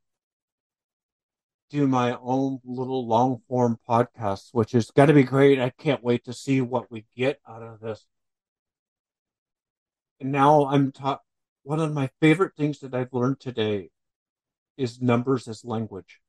do 1.70 1.86
my 1.86 2.16
own 2.22 2.60
little 2.64 3.06
long 3.06 3.40
form 3.48 3.78
podcast 3.88 4.48
which 4.52 4.74
is 4.74 4.90
going 4.90 5.08
to 5.08 5.14
be 5.14 5.22
great 5.22 5.58
i 5.58 5.70
can't 5.70 6.02
wait 6.02 6.24
to 6.24 6.32
see 6.32 6.60
what 6.60 6.90
we 6.90 7.05
get 7.16 7.40
out 7.48 7.62
of 7.62 7.80
this 7.80 8.06
and 10.20 10.32
now 10.32 10.66
i'm 10.66 10.92
taught 10.92 11.20
one 11.62 11.80
of 11.80 11.92
my 11.92 12.08
favorite 12.20 12.52
things 12.56 12.78
that 12.80 12.94
i've 12.94 13.12
learned 13.12 13.40
today 13.40 13.90
is 14.76 15.00
numbers 15.00 15.48
as 15.48 15.64
language 15.64 16.20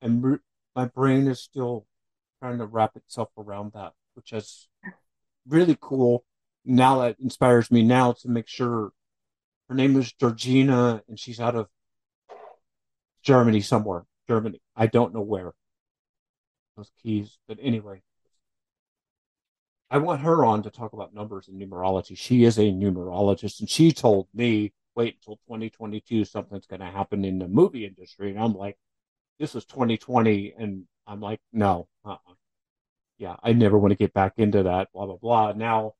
and 0.00 0.38
my 0.76 0.84
brain 0.84 1.26
is 1.26 1.40
still 1.40 1.86
trying 2.40 2.58
to 2.58 2.66
wrap 2.66 2.96
itself 2.96 3.28
around 3.36 3.72
that 3.72 3.92
which 4.14 4.32
is 4.32 4.68
really 5.48 5.78
cool. 5.80 6.24
Now 6.64 7.00
that 7.00 7.16
inspires 7.20 7.70
me 7.70 7.82
now 7.82 8.12
to 8.20 8.28
make 8.28 8.48
sure 8.48 8.90
her 9.68 9.74
name 9.74 9.96
is 9.96 10.12
Georgina 10.12 11.02
and 11.08 11.18
she's 11.18 11.40
out 11.40 11.54
of 11.54 11.68
Germany 13.22 13.60
somewhere. 13.60 14.04
Germany. 14.28 14.60
I 14.78 14.86
don't 14.86 15.12
know 15.12 15.20
where. 15.20 15.52
Those 16.76 16.90
keys. 17.02 17.38
But 17.46 17.58
anyway. 17.60 18.02
I 19.90 19.98
want 19.98 20.20
her 20.20 20.44
on 20.44 20.62
to 20.62 20.70
talk 20.70 20.92
about 20.92 21.14
numbers 21.14 21.48
and 21.48 21.60
numerology. 21.60 22.16
She 22.16 22.44
is 22.44 22.58
a 22.58 22.62
numerologist 22.62 23.60
and 23.60 23.68
she 23.68 23.92
told 23.92 24.28
me 24.34 24.72
wait 24.94 25.16
until 25.16 25.36
2022 25.46 26.24
something's 26.24 26.66
going 26.66 26.80
to 26.80 26.86
happen 26.86 27.24
in 27.24 27.38
the 27.38 27.48
movie 27.48 27.86
industry 27.86 28.30
and 28.30 28.38
I'm 28.38 28.52
like 28.52 28.76
this 29.38 29.54
is 29.54 29.64
2020 29.64 30.54
and 30.58 30.84
I'm 31.06 31.20
like 31.20 31.40
no 31.52 31.88
uh-uh 32.04 32.34
yeah, 33.18 33.36
I 33.42 33.52
never 33.52 33.76
want 33.76 33.90
to 33.90 33.96
get 33.96 34.14
back 34.14 34.34
into 34.36 34.62
that, 34.62 34.92
blah, 34.92 35.06
blah, 35.06 35.16
blah. 35.16 35.52
Now 35.52 35.94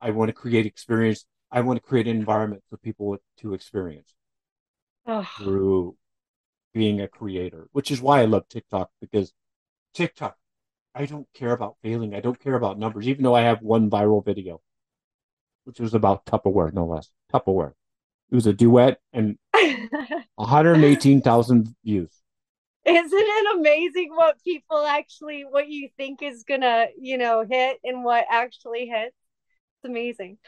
I 0.00 0.10
want 0.10 0.28
to 0.28 0.32
create 0.32 0.66
experience. 0.66 1.24
I 1.50 1.60
want 1.62 1.80
to 1.80 1.88
create 1.88 2.06
an 2.08 2.16
environment 2.16 2.62
for 2.68 2.76
people 2.76 3.16
to 3.38 3.54
experience 3.54 4.14
Oh, 5.06 5.26
through 5.38 5.96
being 6.78 7.00
a 7.00 7.08
creator, 7.08 7.66
which 7.72 7.90
is 7.90 8.00
why 8.00 8.20
I 8.20 8.26
love 8.26 8.48
TikTok 8.48 8.88
because 9.00 9.32
TikTok, 9.94 10.36
I 10.94 11.06
don't 11.06 11.26
care 11.34 11.50
about 11.50 11.74
failing. 11.82 12.14
I 12.14 12.20
don't 12.20 12.38
care 12.38 12.54
about 12.54 12.78
numbers, 12.78 13.08
even 13.08 13.24
though 13.24 13.34
I 13.34 13.40
have 13.40 13.62
one 13.62 13.90
viral 13.90 14.24
video, 14.24 14.60
which 15.64 15.80
was 15.80 15.92
about 15.92 16.24
Tupperware, 16.24 16.72
no 16.72 16.86
less. 16.86 17.10
Tupperware. 17.34 17.72
It 18.30 18.34
was 18.36 18.46
a 18.46 18.52
duet 18.52 19.00
and 19.12 19.38
118,000 20.36 21.74
views. 21.84 22.12
Isn't 22.84 23.10
it 23.12 23.58
amazing 23.58 24.10
what 24.14 24.40
people 24.44 24.86
actually, 24.86 25.44
what 25.50 25.68
you 25.68 25.88
think 25.96 26.22
is 26.22 26.44
gonna, 26.44 26.86
you 26.96 27.18
know, 27.18 27.44
hit 27.44 27.78
and 27.82 28.04
what 28.04 28.24
actually 28.30 28.86
hits? 28.86 29.16
It's 29.82 29.90
amazing. 29.90 30.38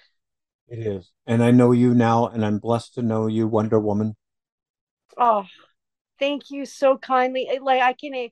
It 0.68 0.78
is. 0.78 1.10
And 1.26 1.42
I 1.42 1.50
know 1.50 1.72
you 1.72 1.92
now, 1.92 2.28
and 2.28 2.46
I'm 2.46 2.58
blessed 2.58 2.94
to 2.94 3.02
know 3.02 3.26
you, 3.26 3.48
Wonder 3.48 3.80
Woman. 3.80 4.14
Oh, 5.18 5.44
thank 6.20 6.50
you 6.50 6.64
so 6.66 6.96
kindly. 6.96 7.48
Like 7.60 7.82
I 7.82 7.94
can, 7.94 8.28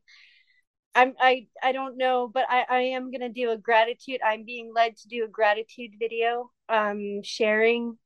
I'm 0.95 1.15
I 1.19 1.49
I 1.63 1.73
don't 1.73 1.97
know, 1.97 2.31
but 2.33 2.45
I 2.49 2.65
I 2.69 2.81
am 2.81 3.11
gonna 3.11 3.31
do 3.31 3.51
a 3.51 3.59
gratitude. 3.59 4.21
I'm 4.25 4.45
being 4.45 4.73
led 4.75 4.97
to 4.99 5.09
do 5.09 5.25
a 5.25 5.29
gratitude 5.29 5.93
video, 5.99 6.51
um, 6.69 7.23
sharing 7.25 7.99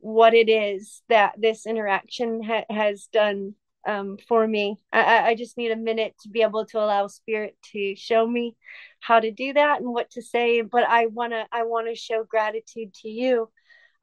what 0.00 0.34
it 0.34 0.48
is 0.48 1.02
that 1.08 1.34
this 1.38 1.66
interaction 1.66 2.42
ha- 2.42 2.64
has 2.70 3.08
done 3.12 3.54
um, 3.86 4.16
for 4.28 4.46
me. 4.46 4.78
I, 4.92 5.30
I 5.30 5.34
just 5.34 5.56
need 5.58 5.70
a 5.70 5.76
minute 5.76 6.14
to 6.22 6.28
be 6.28 6.42
able 6.42 6.66
to 6.66 6.78
allow 6.78 7.06
spirit 7.06 7.56
to 7.72 7.94
show 7.96 8.26
me 8.26 8.56
how 9.00 9.20
to 9.20 9.30
do 9.30 9.52
that 9.54 9.80
and 9.80 9.92
what 9.92 10.10
to 10.12 10.22
say. 10.22 10.62
But 10.62 10.84
I 10.84 11.06
wanna 11.06 11.46
I 11.52 11.64
wanna 11.64 11.94
show 11.94 12.24
gratitude 12.24 12.94
to 13.02 13.08
you 13.08 13.50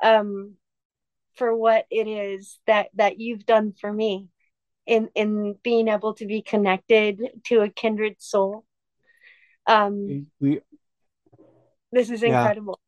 um, 0.03 0.55
for 1.35 1.55
what 1.55 1.85
it 1.89 2.07
is 2.07 2.59
that 2.67 2.89
that 2.95 3.19
you've 3.19 3.45
done 3.45 3.73
for 3.79 3.91
me 3.91 4.27
in 4.87 5.09
in 5.13 5.55
being 5.63 5.89
able 5.89 6.13
to 6.15 6.25
be 6.25 6.41
connected 6.41 7.21
to 7.45 7.61
a 7.61 7.69
kindred 7.69 8.15
soul. 8.19 8.65
Um, 9.67 10.27
we 10.39 10.61
this 11.91 12.09
is 12.09 12.21
Yeah. 12.21 12.39
incredible. 12.39 12.79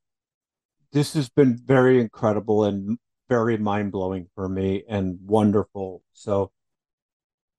this 0.92 1.14
has 1.14 1.30
been 1.30 1.56
very 1.56 2.00
incredible 2.00 2.64
and 2.64 2.98
very 3.28 3.58
mind 3.58 3.92
blowing 3.92 4.28
for 4.34 4.50
me 4.50 4.84
and 4.90 5.20
wonderful. 5.22 6.02
So 6.14 6.52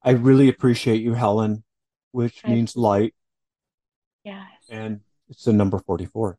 I 0.03 0.13
really 0.13 0.49
appreciate 0.49 1.01
you, 1.03 1.13
Helen, 1.15 1.63
which 2.11 2.41
I- 2.45 2.49
means 2.51 2.77
light, 2.77 3.15
Yes. 4.25 4.49
and 4.69 5.01
it's 5.29 5.45
the 5.45 5.53
number 5.53 5.79
44. 5.79 6.39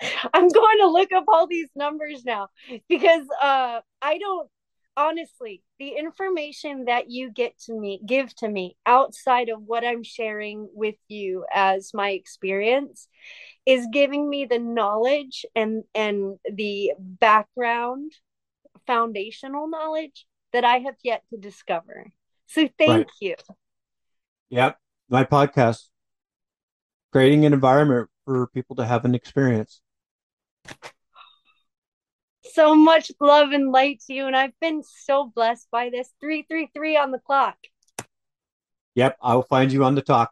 I'm 0.34 0.48
going 0.48 0.78
to 0.80 0.88
look 0.88 1.12
up 1.12 1.24
all 1.28 1.46
these 1.46 1.68
numbers 1.76 2.24
now 2.24 2.48
because 2.88 3.26
uh 3.40 3.80
I 4.02 4.18
don't 4.18 4.50
honestly 4.96 5.62
the 5.78 5.90
information 5.90 6.84
that 6.84 7.10
you 7.10 7.30
get 7.30 7.58
to 7.58 7.78
me 7.78 8.00
give 8.06 8.34
to 8.36 8.48
me 8.48 8.76
outside 8.86 9.48
of 9.48 9.62
what 9.62 9.84
I'm 9.84 10.02
sharing 10.02 10.68
with 10.72 10.96
you 11.08 11.44
as 11.52 11.92
my 11.92 12.10
experience 12.10 13.08
is 13.66 13.88
giving 13.92 14.28
me 14.28 14.44
the 14.44 14.58
knowledge 14.58 15.44
and 15.54 15.84
and 15.94 16.38
the 16.50 16.92
background 16.98 18.12
foundational 18.86 19.68
knowledge 19.68 20.26
that 20.52 20.64
I 20.64 20.78
have 20.78 20.96
yet 21.02 21.22
to 21.30 21.36
discover. 21.36 22.12
So 22.46 22.68
thank 22.78 22.98
Right. 22.98 23.06
you. 23.20 23.34
Yep. 24.50 24.78
My 25.08 25.24
podcast, 25.24 25.88
creating 27.12 27.44
an 27.44 27.52
environment 27.52 28.08
for 28.24 28.46
people 28.48 28.76
to 28.76 28.86
have 28.86 29.04
an 29.04 29.14
experience. 29.14 29.80
So 32.54 32.76
much 32.76 33.10
love 33.20 33.50
and 33.50 33.72
light 33.72 34.00
to 34.06 34.14
you 34.14 34.28
and 34.28 34.36
I've 34.36 34.58
been 34.60 34.84
so 34.84 35.32
blessed 35.34 35.66
by 35.72 35.90
this 35.90 36.08
333 36.20 36.96
on 36.96 37.10
the 37.10 37.18
clock. 37.18 37.56
Yep. 38.94 39.16
I'll 39.20 39.42
find 39.42 39.72
you 39.72 39.82
on 39.82 39.96
the 39.96 40.02
talk. 40.02 40.30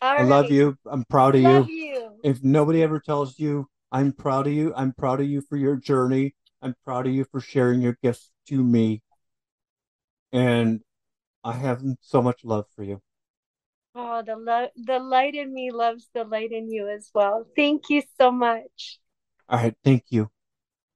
All 0.00 0.16
I 0.16 0.22
love 0.22 0.52
you. 0.52 0.78
I'm 0.86 1.04
proud 1.10 1.34
of 1.34 1.40
Love 1.40 1.68
you. 1.68 1.74
you. 1.74 2.10
If 2.22 2.44
nobody 2.44 2.80
ever 2.80 3.00
tells 3.00 3.40
you, 3.40 3.66
I'm 3.90 4.12
proud 4.12 4.46
of 4.46 4.52
you. 4.52 4.72
I'm 4.76 4.92
proud 4.92 5.20
of 5.20 5.26
you 5.26 5.40
for 5.40 5.56
your 5.56 5.74
journey. 5.74 6.36
I'm 6.62 6.76
proud 6.84 7.08
of 7.08 7.12
you 7.12 7.24
for 7.24 7.40
sharing 7.40 7.82
your 7.82 7.98
gifts 8.00 8.30
to 8.50 8.62
me. 8.62 9.02
And 10.32 10.80
I 11.42 11.54
have 11.54 11.82
so 12.02 12.22
much 12.22 12.44
love 12.44 12.66
for 12.76 12.84
you. 12.84 13.02
Oh, 13.96 14.22
the 14.22 14.36
lo- 14.36 14.70
the 14.76 15.00
light 15.00 15.34
in 15.34 15.52
me 15.52 15.72
loves 15.72 16.08
the 16.14 16.22
light 16.22 16.52
in 16.52 16.70
you 16.70 16.88
as 16.88 17.10
well. 17.12 17.46
Thank 17.56 17.90
you 17.90 18.02
so 18.16 18.30
much. 18.30 19.00
All 19.48 19.58
right. 19.58 19.74
Thank 19.82 20.04
you. 20.10 20.30